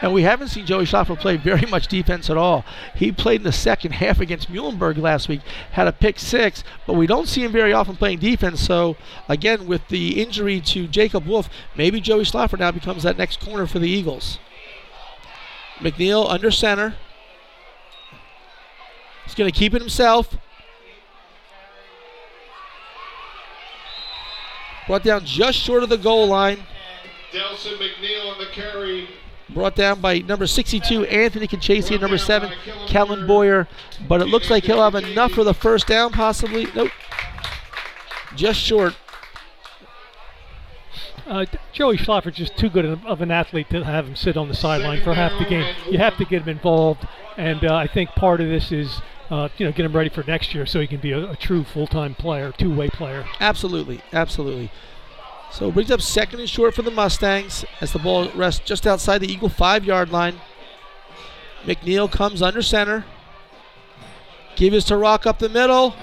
And 0.01 0.13
we 0.13 0.23
haven't 0.23 0.49
seen 0.49 0.65
Joey 0.65 0.85
Schlaffer 0.85 1.19
play 1.19 1.37
very 1.37 1.65
much 1.67 1.87
defense 1.87 2.29
at 2.29 2.37
all. 2.37 2.65
He 2.95 3.11
played 3.11 3.41
in 3.41 3.43
the 3.43 3.51
second 3.51 3.91
half 3.91 4.19
against 4.19 4.51
Muhlenberg 4.51 4.97
last 4.97 5.27
week, 5.27 5.41
had 5.71 5.87
a 5.87 5.91
pick 5.91 6.19
six, 6.19 6.63
but 6.87 6.93
we 6.93 7.07
don't 7.07 7.27
see 7.27 7.43
him 7.43 7.51
very 7.51 7.73
often 7.73 7.95
playing 7.95 8.19
defense. 8.19 8.61
So, 8.61 8.95
again, 9.27 9.67
with 9.67 9.87
the 9.89 10.21
injury 10.21 10.61
to 10.61 10.87
Jacob 10.87 11.25
Wolf, 11.25 11.49
maybe 11.75 12.01
Joey 12.01 12.23
Schlaffer 12.23 12.57
now 12.57 12.71
becomes 12.71 13.03
that 13.03 13.17
next 13.17 13.39
corner 13.39 13.67
for 13.67 13.79
the 13.79 13.89
Eagles. 13.89 14.39
McNeil 15.79 16.29
under 16.29 16.51
center. 16.51 16.95
He's 19.25 19.35
going 19.35 19.51
to 19.51 19.57
keep 19.57 19.73
it 19.73 19.81
himself. 19.81 20.37
Brought 24.87 25.03
down 25.03 25.25
just 25.25 25.57
short 25.57 25.83
of 25.83 25.89
the 25.89 25.97
goal 25.97 26.27
line. 26.27 26.63
Delson 27.31 27.77
McNeil 27.77 28.31
on 28.31 28.37
the 28.37 28.47
carry. 28.51 29.07
Brought 29.49 29.75
down 29.75 30.01
by 30.01 30.19
number 30.19 30.47
62, 30.47 31.05
Anthony 31.05 31.47
Conchasi, 31.47 31.91
and 31.91 32.01
number 32.01 32.17
7, 32.17 32.51
Kellen 32.87 33.27
Boyer. 33.27 33.67
But 34.07 34.21
it 34.21 34.25
looks 34.25 34.49
like 34.49 34.65
he'll 34.65 34.81
have 34.81 34.95
enough 34.95 35.31
for 35.31 35.43
the 35.43 35.53
first 35.53 35.87
down, 35.87 36.11
possibly. 36.11 36.67
Nope. 36.75 36.91
Just 38.35 38.59
short. 38.59 38.95
Uh, 41.25 41.45
Joey 41.71 41.97
Schlaffer's 41.97 42.35
just 42.35 42.57
too 42.57 42.69
good 42.69 42.85
of 42.85 43.21
an 43.21 43.31
athlete 43.31 43.69
to 43.69 43.83
have 43.83 44.07
him 44.07 44.15
sit 44.15 44.35
on 44.35 44.49
the 44.49 44.53
sideline 44.53 45.01
for 45.01 45.13
half 45.13 45.31
the 45.39 45.45
game. 45.45 45.73
You 45.89 45.97
have 45.97 46.17
to 46.17 46.25
get 46.25 46.41
him 46.41 46.49
involved, 46.49 47.07
and 47.37 47.63
uh, 47.63 47.75
I 47.75 47.87
think 47.87 48.09
part 48.11 48.41
of 48.41 48.49
this 48.49 48.71
is, 48.71 49.01
uh, 49.29 49.47
you 49.57 49.65
know, 49.65 49.71
get 49.71 49.85
him 49.85 49.95
ready 49.95 50.09
for 50.09 50.23
next 50.27 50.53
year 50.53 50.65
so 50.65 50.81
he 50.81 50.87
can 50.87 50.99
be 50.99 51.11
a, 51.11 51.31
a 51.31 51.35
true 51.37 51.63
full-time 51.63 52.13
player, 52.15 52.51
two-way 52.51 52.89
player. 52.89 53.25
Absolutely, 53.39 54.01
absolutely. 54.11 54.69
So 55.49 55.71
brings 55.71 55.91
up 55.91 56.01
second 56.01 56.41
and 56.41 56.49
short 56.49 56.73
for 56.73 56.81
the 56.81 56.91
Mustangs 56.91 57.63
as 57.79 57.93
the 57.93 57.99
ball 57.99 58.29
rests 58.31 58.61
just 58.65 58.85
outside 58.85 59.19
the 59.19 59.31
Eagle 59.31 59.49
five-yard 59.49 60.09
line. 60.09 60.41
McNeil 61.63 62.11
comes 62.11 62.41
under 62.41 62.61
center. 62.61 63.05
Give 64.55 64.73
is 64.73 64.83
to 64.85 64.97
Rock 64.97 65.25
up 65.25 65.39
the 65.39 65.49
middle. 65.49 65.95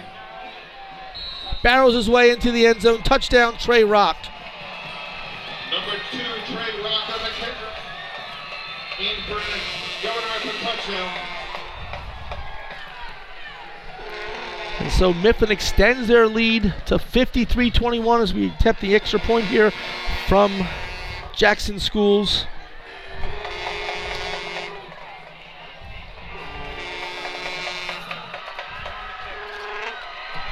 Barrels 1.62 1.94
his 1.94 2.08
way 2.08 2.30
into 2.30 2.50
the 2.50 2.66
end 2.66 2.80
zone. 2.80 3.02
Touchdown, 3.02 3.58
Trey 3.58 3.84
Rock. 3.84 4.16
In 9.00 9.16
Governor 10.02 10.52
touchdown. 10.62 11.18
And 14.78 14.92
so 14.92 15.14
Mifflin 15.14 15.50
extends 15.50 16.06
their 16.06 16.28
lead 16.28 16.74
to 16.84 16.96
53-21 16.98 18.22
as 18.22 18.34
we 18.34 18.48
attempt 18.48 18.82
the 18.82 18.94
extra 18.94 19.18
point 19.18 19.46
here 19.46 19.70
from 20.28 20.52
Jackson 21.34 21.80
Schools. 21.80 22.44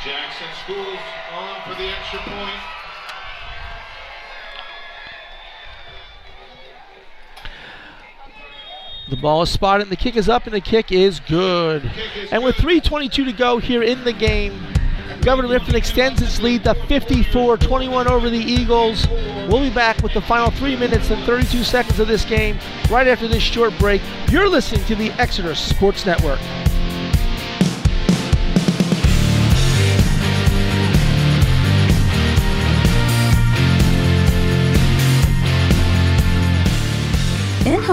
Jackson 0.02 0.48
Schools 0.64 0.98
on 1.34 1.60
for 1.64 1.74
the 1.74 1.90
extra 1.90 2.20
point. 2.20 2.77
The 9.10 9.16
ball 9.16 9.42
is 9.42 9.50
spotted 9.50 9.84
and 9.84 9.92
the 9.92 9.96
kick 9.96 10.16
is 10.16 10.28
up 10.28 10.44
and 10.44 10.54
the 10.54 10.60
kick 10.60 10.92
is 10.92 11.20
good. 11.20 11.90
And 12.30 12.44
with 12.44 12.56
3.22 12.56 13.10
to 13.10 13.32
go 13.32 13.58
here 13.58 13.82
in 13.82 14.04
the 14.04 14.12
game, 14.12 14.60
Governor 15.22 15.48
Mifflin 15.48 15.76
extends 15.76 16.20
its 16.20 16.40
lead 16.40 16.64
to 16.64 16.74
54-21 16.74 18.06
over 18.06 18.28
the 18.28 18.38
Eagles. 18.38 19.08
We'll 19.48 19.62
be 19.62 19.70
back 19.70 20.02
with 20.02 20.12
the 20.12 20.20
final 20.20 20.50
three 20.50 20.76
minutes 20.76 21.10
and 21.10 21.24
32 21.24 21.64
seconds 21.64 21.98
of 21.98 22.06
this 22.06 22.24
game 22.24 22.58
right 22.90 23.08
after 23.08 23.26
this 23.26 23.42
short 23.42 23.76
break. 23.78 24.02
You're 24.30 24.48
listening 24.48 24.84
to 24.84 24.94
the 24.94 25.10
Exeter 25.12 25.54
Sports 25.54 26.04
Network. 26.04 26.38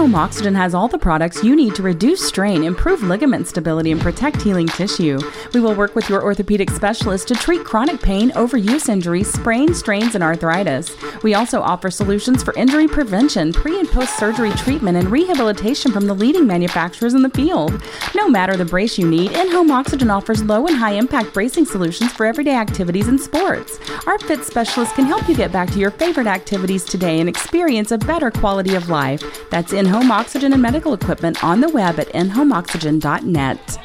In-home 0.06 0.22
oxygen 0.22 0.54
has 0.54 0.72
all 0.72 0.86
the 0.86 0.98
products 0.98 1.42
you 1.42 1.56
need 1.56 1.74
to 1.74 1.82
reduce 1.82 2.24
strain, 2.24 2.62
improve 2.62 3.02
ligament 3.02 3.48
stability, 3.48 3.90
and 3.90 4.00
protect 4.00 4.40
healing 4.40 4.68
tissue. 4.68 5.18
We 5.52 5.58
will 5.58 5.74
work 5.74 5.96
with 5.96 6.08
your 6.08 6.22
orthopedic 6.22 6.70
specialist 6.70 7.26
to 7.26 7.34
treat 7.34 7.64
chronic 7.64 8.00
pain, 8.00 8.30
overuse 8.30 8.88
injuries, 8.88 9.32
sprains, 9.32 9.80
strains, 9.80 10.14
and 10.14 10.22
arthritis. 10.22 10.92
We 11.24 11.34
also 11.34 11.60
offer 11.60 11.90
solutions 11.90 12.44
for 12.44 12.54
injury 12.54 12.86
prevention, 12.86 13.52
pre 13.52 13.80
and 13.80 13.88
post 13.88 14.16
surgery 14.16 14.52
treatment, 14.52 14.96
and 14.96 15.10
rehabilitation 15.10 15.90
from 15.90 16.06
the 16.06 16.14
leading 16.14 16.46
manufacturers 16.46 17.14
in 17.14 17.22
the 17.22 17.30
field. 17.30 17.82
No 18.14 18.28
matter 18.28 18.56
the 18.56 18.64
brace 18.64 18.96
you 18.96 19.08
need, 19.08 19.32
in-home 19.32 19.72
oxygen 19.72 20.08
offers 20.08 20.40
low 20.44 20.68
and 20.68 20.76
high 20.76 20.92
impact 20.92 21.34
bracing 21.34 21.64
solutions 21.64 22.12
for 22.12 22.26
everyday 22.26 22.54
activities 22.54 23.08
and 23.08 23.20
sports. 23.20 23.80
Our 24.06 24.20
fit 24.20 24.44
specialist 24.44 24.94
can 24.94 25.06
help 25.06 25.28
you 25.28 25.34
get 25.34 25.50
back 25.50 25.68
to 25.72 25.80
your 25.80 25.90
favorite 25.90 26.28
activities 26.28 26.84
today 26.84 27.18
and 27.18 27.28
experience 27.28 27.90
a 27.90 27.98
better 27.98 28.30
quality 28.30 28.76
of 28.76 28.88
life. 28.88 29.20
That's 29.50 29.72
in-home 29.96 30.12
oxygen 30.12 30.52
and 30.52 30.60
medical 30.60 30.92
equipment 30.92 31.42
on 31.42 31.62
the 31.62 31.70
web 31.70 31.98
at 31.98 32.08
inhomeoxygen.net. 32.08 33.78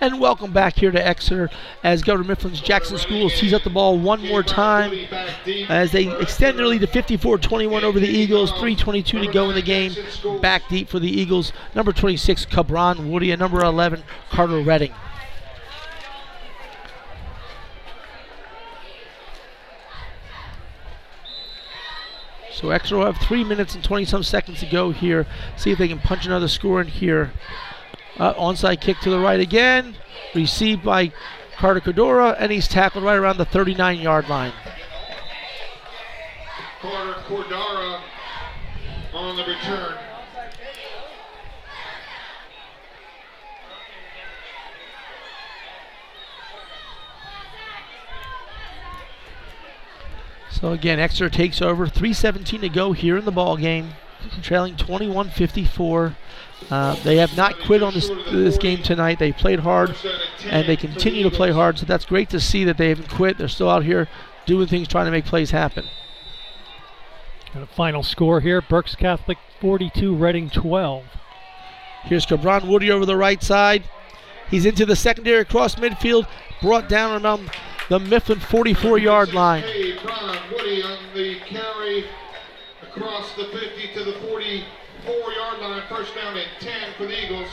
And 0.00 0.20
welcome 0.20 0.52
back 0.52 0.76
here 0.76 0.92
to 0.92 1.04
Exeter 1.04 1.50
as 1.82 2.02
Governor 2.04 2.28
Mifflin's 2.28 2.60
Jackson 2.60 2.98
Schools 2.98 3.34
tees 3.34 3.52
up 3.52 3.64
the 3.64 3.70
ball 3.70 3.98
one 3.98 4.24
more 4.28 4.44
time 4.44 4.92
as 5.68 5.90
they 5.90 6.06
extend 6.20 6.56
their 6.56 6.68
lead 6.68 6.82
to 6.82 6.86
54-21 6.86 7.82
over 7.82 7.98
the 7.98 8.06
Eagles. 8.06 8.52
3.22 8.52 9.04
to 9.04 9.32
go 9.32 9.48
in 9.48 9.56
the 9.56 9.62
game. 9.62 9.92
Back 10.40 10.68
deep 10.68 10.88
for 10.88 11.00
the 11.00 11.10
Eagles. 11.10 11.52
Number 11.74 11.92
26, 11.92 12.44
Cabron 12.46 13.10
Woody, 13.10 13.32
and 13.32 13.40
number 13.40 13.60
11, 13.60 14.04
Carter 14.30 14.60
Redding. 14.60 14.94
So 22.60 22.68
Exeter 22.70 22.98
will 22.98 23.06
have 23.06 23.16
three 23.16 23.42
minutes 23.42 23.74
and 23.74 23.82
20 23.82 24.04
some 24.04 24.22
seconds 24.22 24.60
to 24.60 24.66
go 24.66 24.90
here. 24.90 25.26
See 25.56 25.70
if 25.70 25.78
they 25.78 25.88
can 25.88 25.98
punch 25.98 26.26
another 26.26 26.48
score 26.48 26.80
in 26.82 26.88
here. 26.88 27.32
Uh, 28.18 28.34
onside 28.34 28.82
kick 28.82 28.98
to 29.00 29.10
the 29.10 29.18
right 29.18 29.40
again. 29.40 29.96
Received 30.34 30.84
by 30.84 31.12
Carter 31.56 31.80
Cordora, 31.80 32.36
and 32.38 32.52
he's 32.52 32.68
tackled 32.68 33.02
right 33.02 33.16
around 33.16 33.38
the 33.38 33.46
39 33.46 34.00
yard 34.00 34.28
line. 34.28 34.52
Carter 36.82 37.20
Cordara 37.22 38.02
on 39.14 39.36
the 39.36 39.44
return. 39.44 40.09
So 50.60 50.72
again, 50.72 51.00
Exeter 51.00 51.30
takes 51.30 51.62
over. 51.62 51.86
3:17 51.86 52.60
to 52.60 52.68
go 52.68 52.92
here 52.92 53.16
in 53.16 53.24
the 53.24 53.32
ball 53.32 53.56
game, 53.56 53.94
trailing 54.42 54.76
21-54. 54.76 56.16
Uh, 56.70 56.94
they 57.02 57.16
have 57.16 57.34
not 57.36 57.58
quit 57.60 57.82
on 57.82 57.94
this 57.94 58.08
this 58.30 58.58
game 58.58 58.82
tonight. 58.82 59.18
They 59.18 59.32
played 59.32 59.60
hard, 59.60 59.96
and 60.44 60.68
they 60.68 60.76
continue 60.76 61.22
to 61.22 61.30
play 61.30 61.50
hard. 61.50 61.78
So 61.78 61.86
that's 61.86 62.04
great 62.04 62.28
to 62.30 62.40
see 62.40 62.64
that 62.64 62.76
they 62.76 62.90
haven't 62.90 63.08
quit. 63.08 63.38
They're 63.38 63.48
still 63.48 63.70
out 63.70 63.84
here 63.84 64.08
doing 64.44 64.66
things, 64.68 64.86
trying 64.86 65.06
to 65.06 65.10
make 65.10 65.24
plays 65.24 65.50
happen. 65.50 65.86
And 67.54 67.62
a 67.62 67.66
final 67.66 68.02
score 68.02 68.40
here: 68.40 68.60
Berks 68.60 68.94
Catholic 68.94 69.38
42, 69.60 70.14
Reading 70.14 70.50
12. 70.50 71.04
Here's 72.04 72.26
Cabron 72.26 72.68
Woody 72.68 72.90
over 72.90 73.06
the 73.06 73.16
right 73.16 73.42
side. 73.42 73.84
He's 74.50 74.66
into 74.66 74.84
the 74.84 74.96
secondary 74.96 75.40
across 75.40 75.76
midfield, 75.76 76.26
brought 76.60 76.88
down 76.88 77.22
around 77.24 77.50
the 77.90 77.98
Mifflin 77.98 78.38
44 78.38 78.98
yard 78.98 79.34
line. 79.34 79.64
Woody 79.64 80.82
on 80.82 80.98
the 81.12 81.40
carry 81.40 82.04
across 82.82 83.34
the 83.34 83.46
50 83.46 83.92
to 83.94 84.04
the 84.04 84.12
44 84.28 85.32
yard 85.32 85.58
line. 85.60 85.82
First 85.88 86.14
down 86.14 86.36
and 86.36 86.48
10 86.60 86.94
for 86.96 87.04
the 87.04 87.24
Eagles. 87.24 87.48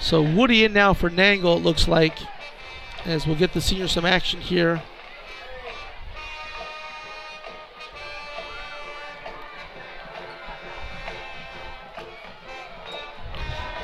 So 0.00 0.22
Woody 0.22 0.64
in 0.64 0.72
now 0.72 0.94
for 0.94 1.10
Nangle, 1.10 1.58
it 1.58 1.62
looks 1.62 1.86
like, 1.86 2.18
as 3.04 3.26
we'll 3.26 3.36
get 3.36 3.52
the 3.52 3.60
senior 3.60 3.86
some 3.86 4.06
action 4.06 4.40
here. 4.40 4.82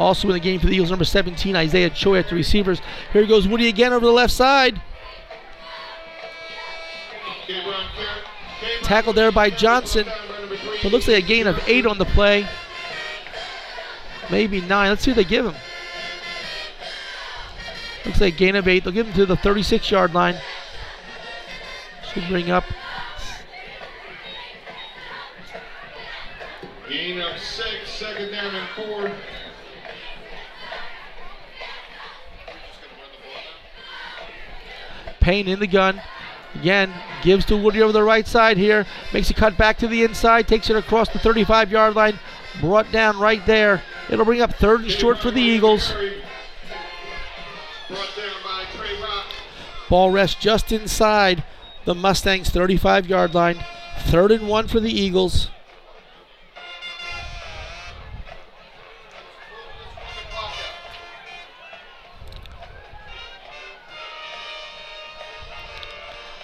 Also 0.00 0.28
in 0.28 0.32
the 0.32 0.40
game 0.40 0.58
for 0.58 0.66
the 0.66 0.72
Eagles, 0.72 0.88
number 0.88 1.04
17, 1.04 1.54
Isaiah 1.54 1.90
Choi 1.90 2.18
at 2.18 2.28
the 2.30 2.34
receivers. 2.34 2.80
Here 3.12 3.26
goes 3.26 3.46
Woody 3.46 3.68
again 3.68 3.92
over 3.92 4.06
the 4.06 4.10
left 4.10 4.32
side. 4.32 4.80
Tackled 8.82 9.14
there 9.14 9.30
by 9.30 9.50
Johnson. 9.50 10.06
But 10.82 10.90
looks 10.90 11.06
like 11.06 11.22
a 11.22 11.26
gain 11.26 11.46
of 11.46 11.62
eight 11.68 11.84
on 11.84 11.98
the 11.98 12.06
play. 12.06 12.48
Maybe 14.30 14.62
nine. 14.62 14.88
Let's 14.88 15.02
see 15.02 15.10
what 15.10 15.16
they 15.16 15.24
give 15.24 15.44
him. 15.44 15.54
Looks 18.06 18.20
like 18.22 18.34
a 18.34 18.36
gain 18.36 18.56
of 18.56 18.66
eight. 18.66 18.84
They'll 18.84 18.94
give 18.94 19.06
him 19.06 19.12
to 19.14 19.26
the 19.26 19.36
36 19.36 19.90
yard 19.90 20.14
line. 20.14 20.36
Should 22.14 22.26
bring 22.28 22.50
up 22.50 22.64
Gain 26.88 27.20
of 27.20 27.38
six, 27.38 27.88
second 27.88 28.32
down 28.32 28.52
and 28.52 28.68
four. 28.70 29.12
Payne 35.20 35.48
in 35.48 35.60
the 35.60 35.66
gun. 35.66 36.00
Again, 36.54 36.92
gives 37.22 37.44
to 37.46 37.56
Woody 37.56 37.80
over 37.80 37.92
the 37.92 38.02
right 38.02 38.26
side 38.26 38.56
here. 38.56 38.86
Makes 39.12 39.30
a 39.30 39.34
cut 39.34 39.56
back 39.56 39.78
to 39.78 39.88
the 39.88 40.02
inside. 40.02 40.48
Takes 40.48 40.68
it 40.68 40.76
across 40.76 41.08
the 41.08 41.18
35 41.18 41.70
yard 41.70 41.94
line. 41.94 42.18
Brought 42.60 42.90
down 42.90 43.18
right 43.18 43.44
there. 43.46 43.82
It'll 44.08 44.24
bring 44.24 44.42
up 44.42 44.54
third 44.54 44.80
and 44.80 44.90
short 44.90 45.18
for 45.18 45.30
the 45.30 45.40
Eagles. 45.40 45.94
Ball 49.88 50.10
rests 50.10 50.40
just 50.40 50.72
inside 50.72 51.44
the 51.84 51.94
Mustangs' 51.94 52.50
35 52.50 53.06
yard 53.08 53.34
line. 53.34 53.64
Third 54.00 54.32
and 54.32 54.48
one 54.48 54.66
for 54.66 54.80
the 54.80 54.92
Eagles. 54.92 55.50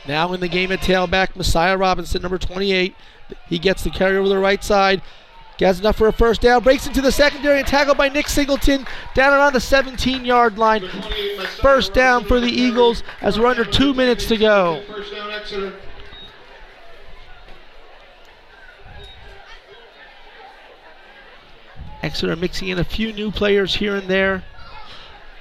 Now 0.08 0.32
in 0.32 0.40
the 0.40 0.48
game 0.48 0.70
at 0.72 0.80
tailback, 0.80 1.34
Messiah 1.34 1.76
Robinson, 1.76 2.22
number 2.22 2.38
28. 2.38 2.94
He 3.48 3.58
gets 3.58 3.82
the 3.82 3.90
carry 3.90 4.16
over 4.16 4.28
the 4.28 4.38
right 4.38 4.62
side. 4.62 5.02
Gets 5.58 5.80
enough 5.80 5.96
for 5.96 6.06
a 6.06 6.12
first 6.12 6.42
down. 6.42 6.62
Breaks 6.62 6.86
into 6.86 7.00
the 7.00 7.10
secondary 7.10 7.58
and 7.58 7.66
tackled 7.66 7.96
by 7.96 8.10
Nick 8.10 8.28
Singleton 8.28 8.86
down 9.14 9.32
around 9.32 9.54
the 9.54 9.60
17 9.60 10.24
yard 10.24 10.58
line. 10.58 10.86
First 11.62 11.94
down 11.94 12.24
for 12.24 12.40
the 12.40 12.50
Eagles 12.50 13.02
as 13.22 13.38
we're 13.38 13.46
under 13.46 13.64
two 13.64 13.94
minutes 13.94 14.26
to 14.26 14.36
go. 14.36 14.82
Exeter. 22.02 22.36
Mixing 22.36 22.68
in 22.68 22.78
a 22.78 22.84
few 22.84 23.12
new 23.12 23.30
players 23.30 23.76
here 23.76 23.96
and 23.96 24.08
there. 24.08 24.44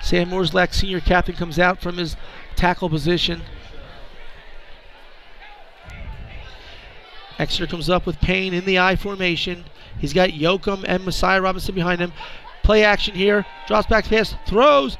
Sam 0.01 0.29
Morslack, 0.29 0.73
senior 0.73 1.01
captain, 1.01 1.35
comes 1.35 1.59
out 1.59 1.81
from 1.81 1.97
his 1.97 2.15
tackle 2.55 2.89
position. 2.89 3.41
Exeter 7.37 7.67
comes 7.67 7.89
up 7.89 8.05
with 8.05 8.19
Payne 8.19 8.53
in 8.53 8.65
the 8.65 8.79
I 8.79 8.95
formation. 8.95 9.65
He's 9.99 10.13
got 10.13 10.29
Yoakum 10.29 10.85
and 10.87 11.03
Messiah 11.03 11.41
Robinson 11.41 11.75
behind 11.75 11.99
him. 12.01 12.13
Play 12.63 12.83
action 12.83 13.15
here. 13.15 13.45
Drops 13.67 13.87
back 13.87 14.05
pass. 14.05 14.35
Throws. 14.47 14.97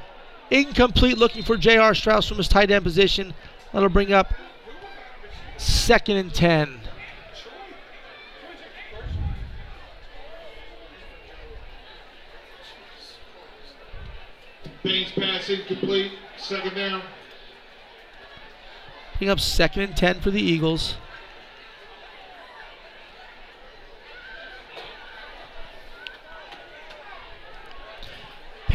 Incomplete 0.52 1.18
looking 1.18 1.44
for 1.44 1.58
J.R. 1.58 1.96
Strauss 1.96 2.28
from 2.28 2.38
his 2.38 2.48
tight 2.48 2.70
end 2.72 2.84
position. 2.84 3.34
That'll 3.74 3.90
bring 3.90 4.14
up 4.14 4.34
second 5.58 6.18
and 6.18 6.34
10. 6.34 6.82
Payne's 14.84 15.12
pass 15.14 15.50
incomplete, 15.50 16.12
second 16.38 16.76
down. 16.76 17.02
Bring 19.18 19.32
up 19.32 19.40
second 19.40 19.82
and 19.82 19.98
10 19.98 20.20
for 20.20 20.30
the 20.30 20.42
Eagles. 20.42 20.96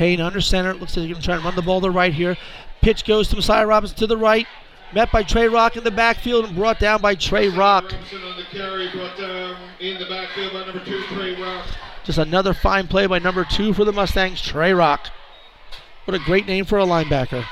Payne 0.01 0.19
under 0.23 0.41
center. 0.41 0.73
Looks 0.73 0.97
like 0.97 1.05
he's 1.05 1.12
going 1.12 1.20
to 1.20 1.27
try 1.27 1.35
and 1.35 1.45
run 1.45 1.55
the 1.55 1.61
ball 1.61 1.79
to 1.79 1.89
the 1.89 1.91
right 1.91 2.15
here. 2.15 2.35
Pitch 2.81 3.05
goes 3.05 3.29
to 3.29 3.37
Messiah 3.37 3.67
Robinson 3.67 3.99
to 3.99 4.07
the 4.07 4.17
right. 4.17 4.47
Met 4.95 5.12
by 5.12 5.23
Trey 5.23 5.47
Rock 5.47 5.77
in 5.77 5.85
the 5.85 5.91
backfield 5.91 6.47
and 6.47 6.57
brought 6.57 6.81
down 6.81 7.03
by 7.03 7.15
Trey 7.15 7.51
Rock. 7.51 7.91
Two, 7.91 7.97
Rock. 11.35 11.67
Just 12.03 12.17
another 12.17 12.55
fine 12.55 12.89
play 12.89 13.07
by 13.07 13.19
number 13.19 13.45
two 13.45 13.75
for 13.75 13.85
the 13.85 13.93
Mustangs, 13.93 14.41
Trey 14.41 14.73
Rock. 14.73 15.09
What 16.07 16.15
a 16.15 16.25
great 16.25 16.47
name 16.47 16.65
for 16.65 16.79
a 16.79 16.87
linebacker. 16.87 17.45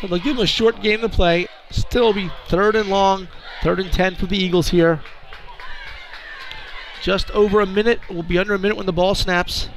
So 0.00 0.06
they'll 0.06 0.18
give 0.18 0.38
him 0.38 0.42
a 0.42 0.46
short 0.46 0.80
game 0.80 1.02
to 1.02 1.10
play. 1.10 1.46
Still 1.70 2.14
be 2.14 2.30
third 2.48 2.74
and 2.74 2.88
long, 2.88 3.28
third 3.62 3.80
and 3.80 3.92
10 3.92 4.14
for 4.14 4.24
the 4.24 4.38
Eagles 4.38 4.70
here. 4.70 5.02
Just 7.06 7.30
over 7.30 7.60
a 7.60 7.66
minute. 7.66 8.00
We'll 8.10 8.24
be 8.24 8.36
under 8.36 8.52
a 8.52 8.58
minute 8.58 8.76
when 8.76 8.86
the 8.86 8.92
ball 8.92 9.14
snaps. 9.14 9.68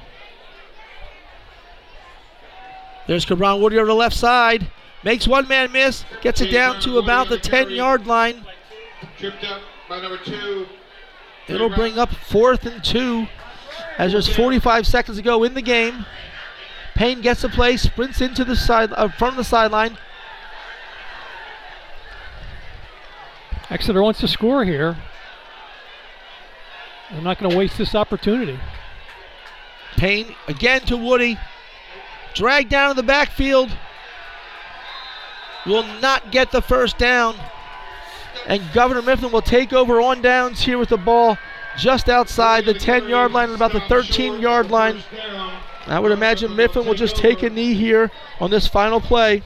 There's 3.06 3.24
Cabron 3.24 3.62
Woody 3.62 3.78
over 3.78 3.86
the 3.86 3.94
left 3.94 4.16
side. 4.16 4.72
Makes 5.04 5.28
one 5.28 5.48
man 5.48 5.72
miss. 5.72 6.06
Gets 6.22 6.42
it 6.42 6.50
down 6.50 6.82
to 6.82 6.98
about 6.98 7.30
the 7.30 7.38
10 7.38 7.70
yard 7.70 8.08
line. 8.08 8.44
Tripped 9.20 9.44
up 9.44 9.62
by 9.88 10.02
number 10.02 10.18
two. 10.18 10.66
It'll 11.48 11.70
bring 11.70 12.00
up 12.00 12.10
fourth 12.10 12.66
and 12.66 12.84
two 12.84 13.28
as 14.00 14.14
there's 14.14 14.28
45 14.28 14.88
seconds 14.88 15.18
to 15.18 15.24
go 15.24 15.44
in 15.44 15.54
the 15.54 15.62
game. 15.62 16.08
Payne 16.96 17.22
gets 17.22 17.44
the 17.44 17.50
play, 17.50 17.78
sprints 17.78 18.22
into 18.22 18.44
the 18.44 18.56
side, 18.56 18.92
uh, 18.94 19.08
of 19.22 19.36
the 19.36 19.44
sideline. 19.44 20.00
Exeter 23.70 24.02
wants 24.02 24.20
to 24.22 24.28
score 24.28 24.66
here. 24.66 24.98
I'm 27.12 27.24
not 27.24 27.40
going 27.40 27.52
to 27.52 27.58
waste 27.58 27.78
this 27.78 27.96
opportunity. 27.96 28.60
Payne 29.98 30.36
again 30.48 30.82
to 30.82 30.98
Woody. 30.98 31.38
Dragged 32.36 32.70
down 32.70 32.92
in 32.92 32.96
the 32.96 33.04
backfield. 33.04 33.76
Will 35.66 35.84
not 36.00 36.32
get 36.32 36.52
the 36.52 36.62
first 36.62 36.98
down. 36.98 37.36
And 38.46 38.62
Governor 38.74 39.02
Mifflin 39.02 39.32
will 39.32 39.42
take 39.42 39.74
over 39.74 40.00
on 40.00 40.22
downs 40.22 40.62
here 40.62 40.78
with 40.78 40.90
the 40.90 40.98
ball 40.98 41.38
just 41.78 42.10
outside 42.10 42.66
the 42.66 42.74
10 42.74 43.08
yard 43.08 43.32
line 43.32 43.50
and 43.50 43.56
about 43.56 43.74
the 43.74 43.82
13 43.82 44.40
yard 44.40 44.70
line. 44.70 45.04
I 45.88 46.00
would 46.00 46.12
imagine 46.12 46.56
Mifflin 46.56 46.86
will 46.86 46.94
just 46.94 47.16
take 47.16 47.42
a 47.42 47.50
knee 47.50 47.74
here 47.74 48.12
on 48.40 48.52
this 48.52 48.68
final 48.68 49.02
play. 49.02 49.42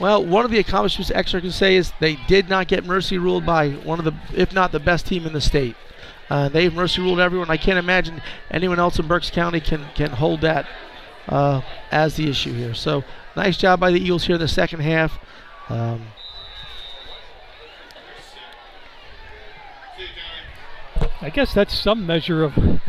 Well, 0.00 0.24
one 0.24 0.46
of 0.46 0.50
the 0.50 0.58
accomplishments 0.58 1.10
Exeter 1.10 1.42
can 1.42 1.50
say 1.52 1.76
is 1.76 1.92
they 2.00 2.16
did 2.26 2.48
not 2.48 2.68
get 2.68 2.86
mercy 2.86 3.18
ruled 3.18 3.44
by 3.44 3.70
one 3.70 3.98
of 3.98 4.06
the, 4.06 4.14
if 4.34 4.52
not 4.52 4.72
the 4.72 4.80
best 4.80 5.06
team 5.06 5.26
in 5.26 5.34
the 5.34 5.42
state. 5.42 5.76
Uh, 6.30 6.48
they've 6.48 6.72
mercy 6.72 7.02
ruled 7.02 7.20
everyone. 7.20 7.50
I 7.50 7.58
can't 7.58 7.78
imagine 7.78 8.22
anyone 8.50 8.78
else 8.78 8.98
in 8.98 9.06
Berks 9.06 9.30
County 9.30 9.60
can 9.60 9.84
can 9.94 10.10
hold 10.10 10.40
that 10.40 10.66
uh, 11.28 11.60
as 11.90 12.14
the 12.14 12.30
issue 12.30 12.54
here. 12.54 12.72
So 12.72 13.04
nice 13.36 13.58
job 13.58 13.80
by 13.80 13.90
the 13.90 14.00
Eagles 14.00 14.24
here 14.24 14.36
in 14.36 14.40
the 14.40 14.48
second 14.48 14.80
half. 14.80 15.18
Um, 15.68 16.06
I 21.20 21.30
guess 21.30 21.52
that's 21.52 21.76
some 21.76 22.06
measure 22.06 22.44
of 22.44 22.56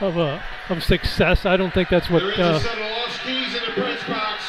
of 0.00 0.18
uh, 0.18 0.42
of 0.68 0.82
success. 0.82 1.46
I 1.46 1.56
don't 1.56 1.72
think 1.72 1.88
that's 1.88 2.10
what 2.10 2.22
uh, 2.24 2.58
set 2.58 2.74
of 2.74 2.80
lost 2.80 3.20
keys 3.20 3.54
in 3.54 3.62
the 3.64 3.80
press 3.80 4.02
box. 4.08 4.42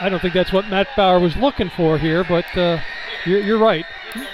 I 0.00 0.08
don't 0.08 0.20
think 0.20 0.34
that's 0.34 0.52
what 0.52 0.68
Matt 0.68 0.88
Bauer 0.96 1.20
was 1.20 1.36
looking 1.36 1.70
for 1.70 1.98
here. 1.98 2.24
But 2.24 2.46
uh, 2.56 2.80
you're, 3.26 3.40
you're 3.40 3.58
right. 3.58 3.84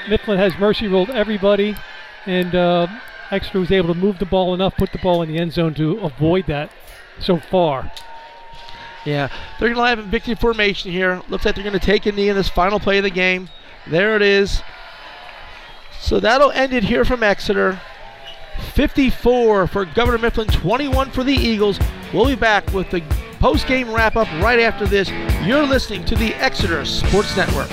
Mifflin 0.09 0.39
has 0.39 0.57
mercy 0.59 0.89
ruled 0.89 1.11
everybody, 1.11 1.77
and 2.25 2.55
uh, 2.55 2.87
Exeter 3.31 3.61
was 3.61 3.71
able 3.71 3.93
to 3.93 4.01
move 4.01 4.19
the 4.19 4.25
ball 4.25 4.55
enough, 4.55 4.77
put 4.77 4.93
the 4.93 4.99
ball 4.99 5.23
in 5.23 5.29
the 5.29 5.39
end 5.39 5.53
zone 5.53 5.75
to 5.75 5.99
avoid 5.99 6.47
that 6.47 6.71
so 7.19 7.39
far. 7.39 7.91
Yeah, 9.05 9.29
they're 9.59 9.73
going 9.73 9.77
to 9.77 9.89
have 9.89 9.99
a 9.99 10.03
victory 10.03 10.35
formation 10.35 10.91
here. 10.91 11.23
Looks 11.29 11.45
like 11.45 11.55
they're 11.55 11.65
going 11.65 11.79
to 11.79 11.85
take 11.85 12.07
a 12.07 12.13
knee 12.13 12.29
in 12.29 12.37
this 12.37 12.49
final 12.49 12.81
play 12.81 12.99
of 12.99 13.05
the 13.05 13.11
game. 13.11 13.49
There 13.87 14.17
it 14.17 14.23
is. 14.23 14.63
So 16.01 16.21
that'll 16.21 16.51
end 16.53 16.73
it 16.73 16.85
here 16.85 17.05
from 17.05 17.23
Exeter. 17.23 17.81
54 18.75 19.67
for 19.67 19.85
Governor 19.85 20.19
Mifflin, 20.19 20.49
21 20.49 21.11
for 21.11 21.25
the 21.25 21.33
Eagles. 21.33 21.79
We'll 22.13 22.27
be 22.27 22.35
back 22.35 22.73
with 22.73 22.91
the 22.91 23.03
post-game 23.39 23.93
wrap-up 23.93 24.29
right 24.43 24.61
after 24.61 24.87
this. 24.87 25.11
You're 25.45 25.67
listening 25.67 26.05
to 26.07 26.15
the 26.15 26.35
Exeter 26.35 26.85
Sports 26.85 27.37
Network. 27.37 27.71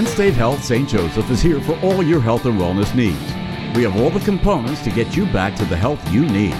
Penn 0.00 0.08
State 0.08 0.32
Health 0.32 0.64
St. 0.64 0.88
Joseph 0.88 1.30
is 1.30 1.42
here 1.42 1.60
for 1.60 1.78
all 1.80 2.02
your 2.02 2.22
health 2.22 2.46
and 2.46 2.58
wellness 2.58 2.94
needs. 2.94 3.20
We 3.76 3.82
have 3.82 4.00
all 4.00 4.08
the 4.08 4.24
components 4.24 4.82
to 4.84 4.90
get 4.90 5.14
you 5.14 5.26
back 5.26 5.54
to 5.56 5.66
the 5.66 5.76
health 5.76 6.00
you 6.10 6.24
need. 6.24 6.54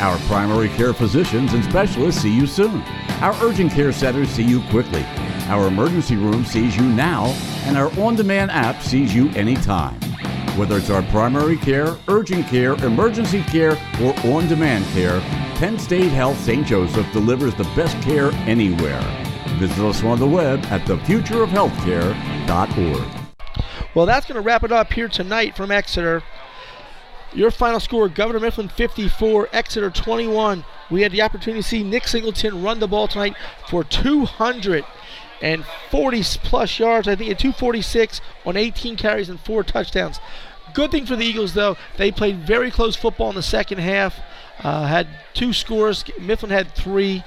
Our 0.00 0.16
primary 0.20 0.70
care 0.70 0.94
physicians 0.94 1.52
and 1.52 1.62
specialists 1.62 2.22
see 2.22 2.34
you 2.34 2.46
soon. 2.46 2.80
Our 3.20 3.34
urgent 3.44 3.72
care 3.72 3.92
centers 3.92 4.30
see 4.30 4.42
you 4.42 4.62
quickly. 4.70 5.04
Our 5.48 5.66
emergency 5.66 6.16
room 6.16 6.46
sees 6.46 6.78
you 6.78 6.82
now, 6.82 7.26
and 7.66 7.76
our 7.76 7.92
on 8.00 8.16
demand 8.16 8.52
app 8.52 8.80
sees 8.80 9.14
you 9.14 9.28
anytime. 9.32 10.00
Whether 10.56 10.78
it's 10.78 10.88
our 10.88 11.02
primary 11.10 11.58
care, 11.58 11.94
urgent 12.08 12.46
care, 12.46 12.72
emergency 12.86 13.42
care, 13.42 13.72
or 14.00 14.18
on 14.32 14.48
demand 14.48 14.86
care, 14.94 15.20
Penn 15.58 15.78
State 15.78 16.10
Health 16.10 16.40
St. 16.40 16.66
Joseph 16.66 17.12
delivers 17.12 17.54
the 17.54 17.64
best 17.76 18.00
care 18.00 18.32
anywhere. 18.46 19.27
Visit 19.58 19.84
us 19.84 20.02
on 20.04 20.20
the 20.20 20.26
web 20.26 20.64
at 20.66 20.82
thefutureofhealthcare.org. 20.82 23.02
Well, 23.92 24.06
that's 24.06 24.26
going 24.26 24.36
to 24.36 24.40
wrap 24.40 24.62
it 24.62 24.70
up 24.70 24.92
here 24.92 25.08
tonight 25.08 25.56
from 25.56 25.72
Exeter. 25.72 26.22
Your 27.34 27.50
final 27.50 27.80
score 27.80 28.08
Governor 28.08 28.38
Mifflin 28.38 28.68
54, 28.68 29.48
Exeter 29.52 29.90
21. 29.90 30.64
We 30.90 31.02
had 31.02 31.10
the 31.10 31.22
opportunity 31.22 31.62
to 31.62 31.68
see 31.68 31.82
Nick 31.82 32.06
Singleton 32.06 32.62
run 32.62 32.78
the 32.78 32.86
ball 32.86 33.08
tonight 33.08 33.34
for 33.68 33.82
240 33.82 36.22
plus 36.44 36.78
yards. 36.78 37.08
I 37.08 37.16
think 37.16 37.32
at 37.32 37.40
246 37.40 38.20
on 38.46 38.56
18 38.56 38.94
carries 38.96 39.28
and 39.28 39.40
four 39.40 39.64
touchdowns. 39.64 40.20
Good 40.72 40.92
thing 40.92 41.04
for 41.04 41.16
the 41.16 41.24
Eagles, 41.24 41.54
though, 41.54 41.76
they 41.96 42.12
played 42.12 42.46
very 42.46 42.70
close 42.70 42.94
football 42.94 43.30
in 43.30 43.34
the 43.34 43.42
second 43.42 43.78
half. 43.78 44.20
Uh, 44.62 44.86
had 44.86 45.08
two 45.34 45.52
scores. 45.52 46.04
Mifflin 46.20 46.52
had 46.52 46.76
three. 46.76 47.24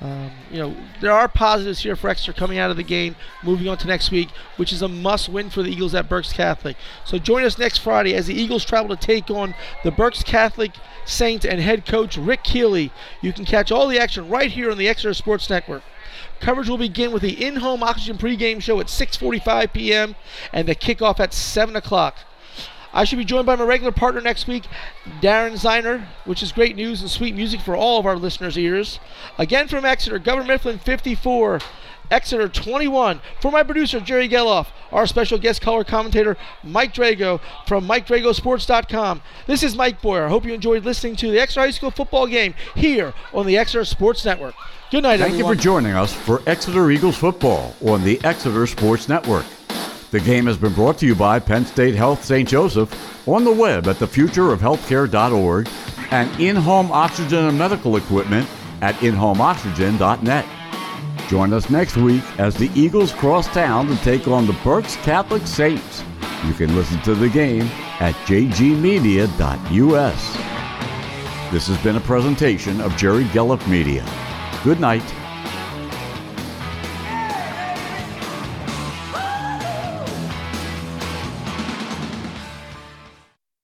Um, 0.00 0.30
you 0.50 0.58
know, 0.58 0.74
there 1.02 1.12
are 1.12 1.28
positives 1.28 1.80
here 1.80 1.94
for 1.94 2.08
Exeter 2.08 2.32
coming 2.32 2.58
out 2.58 2.70
of 2.70 2.78
the 2.78 2.82
game, 2.82 3.16
moving 3.42 3.68
on 3.68 3.76
to 3.78 3.86
next 3.86 4.10
week, 4.10 4.30
which 4.56 4.72
is 4.72 4.80
a 4.80 4.88
must 4.88 5.28
win 5.28 5.50
for 5.50 5.62
the 5.62 5.70
Eagles 5.70 5.94
at 5.94 6.08
Berks 6.08 6.32
Catholic. 6.32 6.76
So 7.04 7.18
join 7.18 7.44
us 7.44 7.58
next 7.58 7.78
Friday 7.78 8.14
as 8.14 8.26
the 8.26 8.34
Eagles 8.34 8.64
travel 8.64 8.96
to 8.96 9.06
take 9.06 9.30
on 9.30 9.54
the 9.84 9.90
Berks 9.90 10.22
Catholic 10.22 10.72
Saints 11.04 11.44
and 11.44 11.60
head 11.60 11.84
coach 11.84 12.16
Rick 12.16 12.44
Keeley. 12.44 12.90
You 13.20 13.32
can 13.34 13.44
catch 13.44 13.70
all 13.70 13.88
the 13.88 13.98
action 13.98 14.28
right 14.28 14.50
here 14.50 14.70
on 14.70 14.78
the 14.78 14.88
Exeter 14.88 15.12
Sports 15.12 15.50
Network. 15.50 15.82
Coverage 16.40 16.70
will 16.70 16.78
begin 16.78 17.12
with 17.12 17.22
the 17.22 17.44
in-home 17.44 17.82
Oxygen 17.82 18.16
pregame 18.16 18.62
show 18.62 18.80
at 18.80 18.86
6:45 18.86 19.72
p.m. 19.74 20.16
and 20.52 20.66
the 20.66 20.74
kickoff 20.74 21.20
at 21.20 21.34
7 21.34 21.76
o'clock. 21.76 22.16
I 22.92 23.04
should 23.04 23.18
be 23.18 23.24
joined 23.24 23.46
by 23.46 23.56
my 23.56 23.64
regular 23.64 23.92
partner 23.92 24.20
next 24.20 24.46
week, 24.46 24.64
Darren 25.20 25.52
Ziner, 25.52 26.06
which 26.24 26.42
is 26.42 26.52
great 26.52 26.76
news 26.76 27.00
and 27.00 27.10
sweet 27.10 27.34
music 27.34 27.60
for 27.60 27.76
all 27.76 28.00
of 28.00 28.06
our 28.06 28.16
listeners' 28.16 28.58
ears. 28.58 28.98
Again 29.38 29.68
from 29.68 29.84
Exeter, 29.84 30.18
Governor 30.18 30.48
Mifflin 30.48 30.78
54, 30.78 31.60
Exeter 32.10 32.48
21. 32.48 33.20
For 33.40 33.52
my 33.52 33.62
producer, 33.62 34.00
Jerry 34.00 34.28
Geloff, 34.28 34.66
our 34.90 35.06
special 35.06 35.38
guest 35.38 35.60
color 35.62 35.84
commentator, 35.84 36.36
Mike 36.64 36.92
Drago 36.92 37.40
from 37.68 37.86
MikeDragoSports.com. 37.86 39.22
This 39.46 39.62
is 39.62 39.76
Mike 39.76 40.02
Boyer. 40.02 40.26
I 40.26 40.28
hope 40.28 40.44
you 40.44 40.52
enjoyed 40.52 40.84
listening 40.84 41.14
to 41.16 41.30
the 41.30 41.38
Exeter 41.38 41.60
High 41.60 41.70
School 41.70 41.92
football 41.92 42.26
game 42.26 42.54
here 42.74 43.14
on 43.32 43.46
the 43.46 43.56
Exeter 43.56 43.84
Sports 43.84 44.24
Network. 44.24 44.56
Good 44.90 45.04
night, 45.04 45.20
Thank 45.20 45.34
everyone. 45.34 45.52
you 45.52 45.58
for 45.58 45.62
joining 45.62 45.92
us 45.92 46.12
for 46.12 46.42
Exeter 46.48 46.90
Eagles 46.90 47.16
football 47.16 47.76
on 47.86 48.02
the 48.02 48.20
Exeter 48.24 48.66
Sports 48.66 49.08
Network. 49.08 49.46
The 50.10 50.20
game 50.20 50.46
has 50.46 50.56
been 50.56 50.72
brought 50.72 50.98
to 50.98 51.06
you 51.06 51.14
by 51.14 51.38
Penn 51.38 51.64
State 51.64 51.94
Health 51.94 52.24
St. 52.24 52.48
Joseph 52.48 53.28
on 53.28 53.44
the 53.44 53.52
web 53.52 53.86
at 53.86 53.96
thefutureofhealthcare.org 53.96 55.68
and 56.10 56.40
in-home 56.40 56.90
oxygen 56.90 57.44
and 57.44 57.56
medical 57.56 57.94
equipment 57.96 58.48
at 58.82 58.96
inhomeoxygen.net. 58.96 60.46
Join 61.28 61.52
us 61.52 61.70
next 61.70 61.96
week 61.96 62.24
as 62.40 62.56
the 62.56 62.72
Eagles 62.74 63.12
cross 63.12 63.46
town 63.48 63.86
to 63.86 63.94
take 63.98 64.26
on 64.26 64.48
the 64.48 64.56
Berks 64.64 64.96
Catholic 64.96 65.46
Saints. 65.46 66.02
You 66.44 66.54
can 66.54 66.74
listen 66.74 67.00
to 67.02 67.14
the 67.14 67.28
game 67.28 67.70
at 68.00 68.16
jgmedia.us. 68.26 69.26
This 71.52 71.68
has 71.68 71.78
been 71.84 71.96
a 71.96 72.00
presentation 72.00 72.80
of 72.80 72.96
Jerry 72.96 73.24
Gelliff 73.26 73.64
Media. 73.68 74.04
Good 74.64 74.80
night 74.80 75.04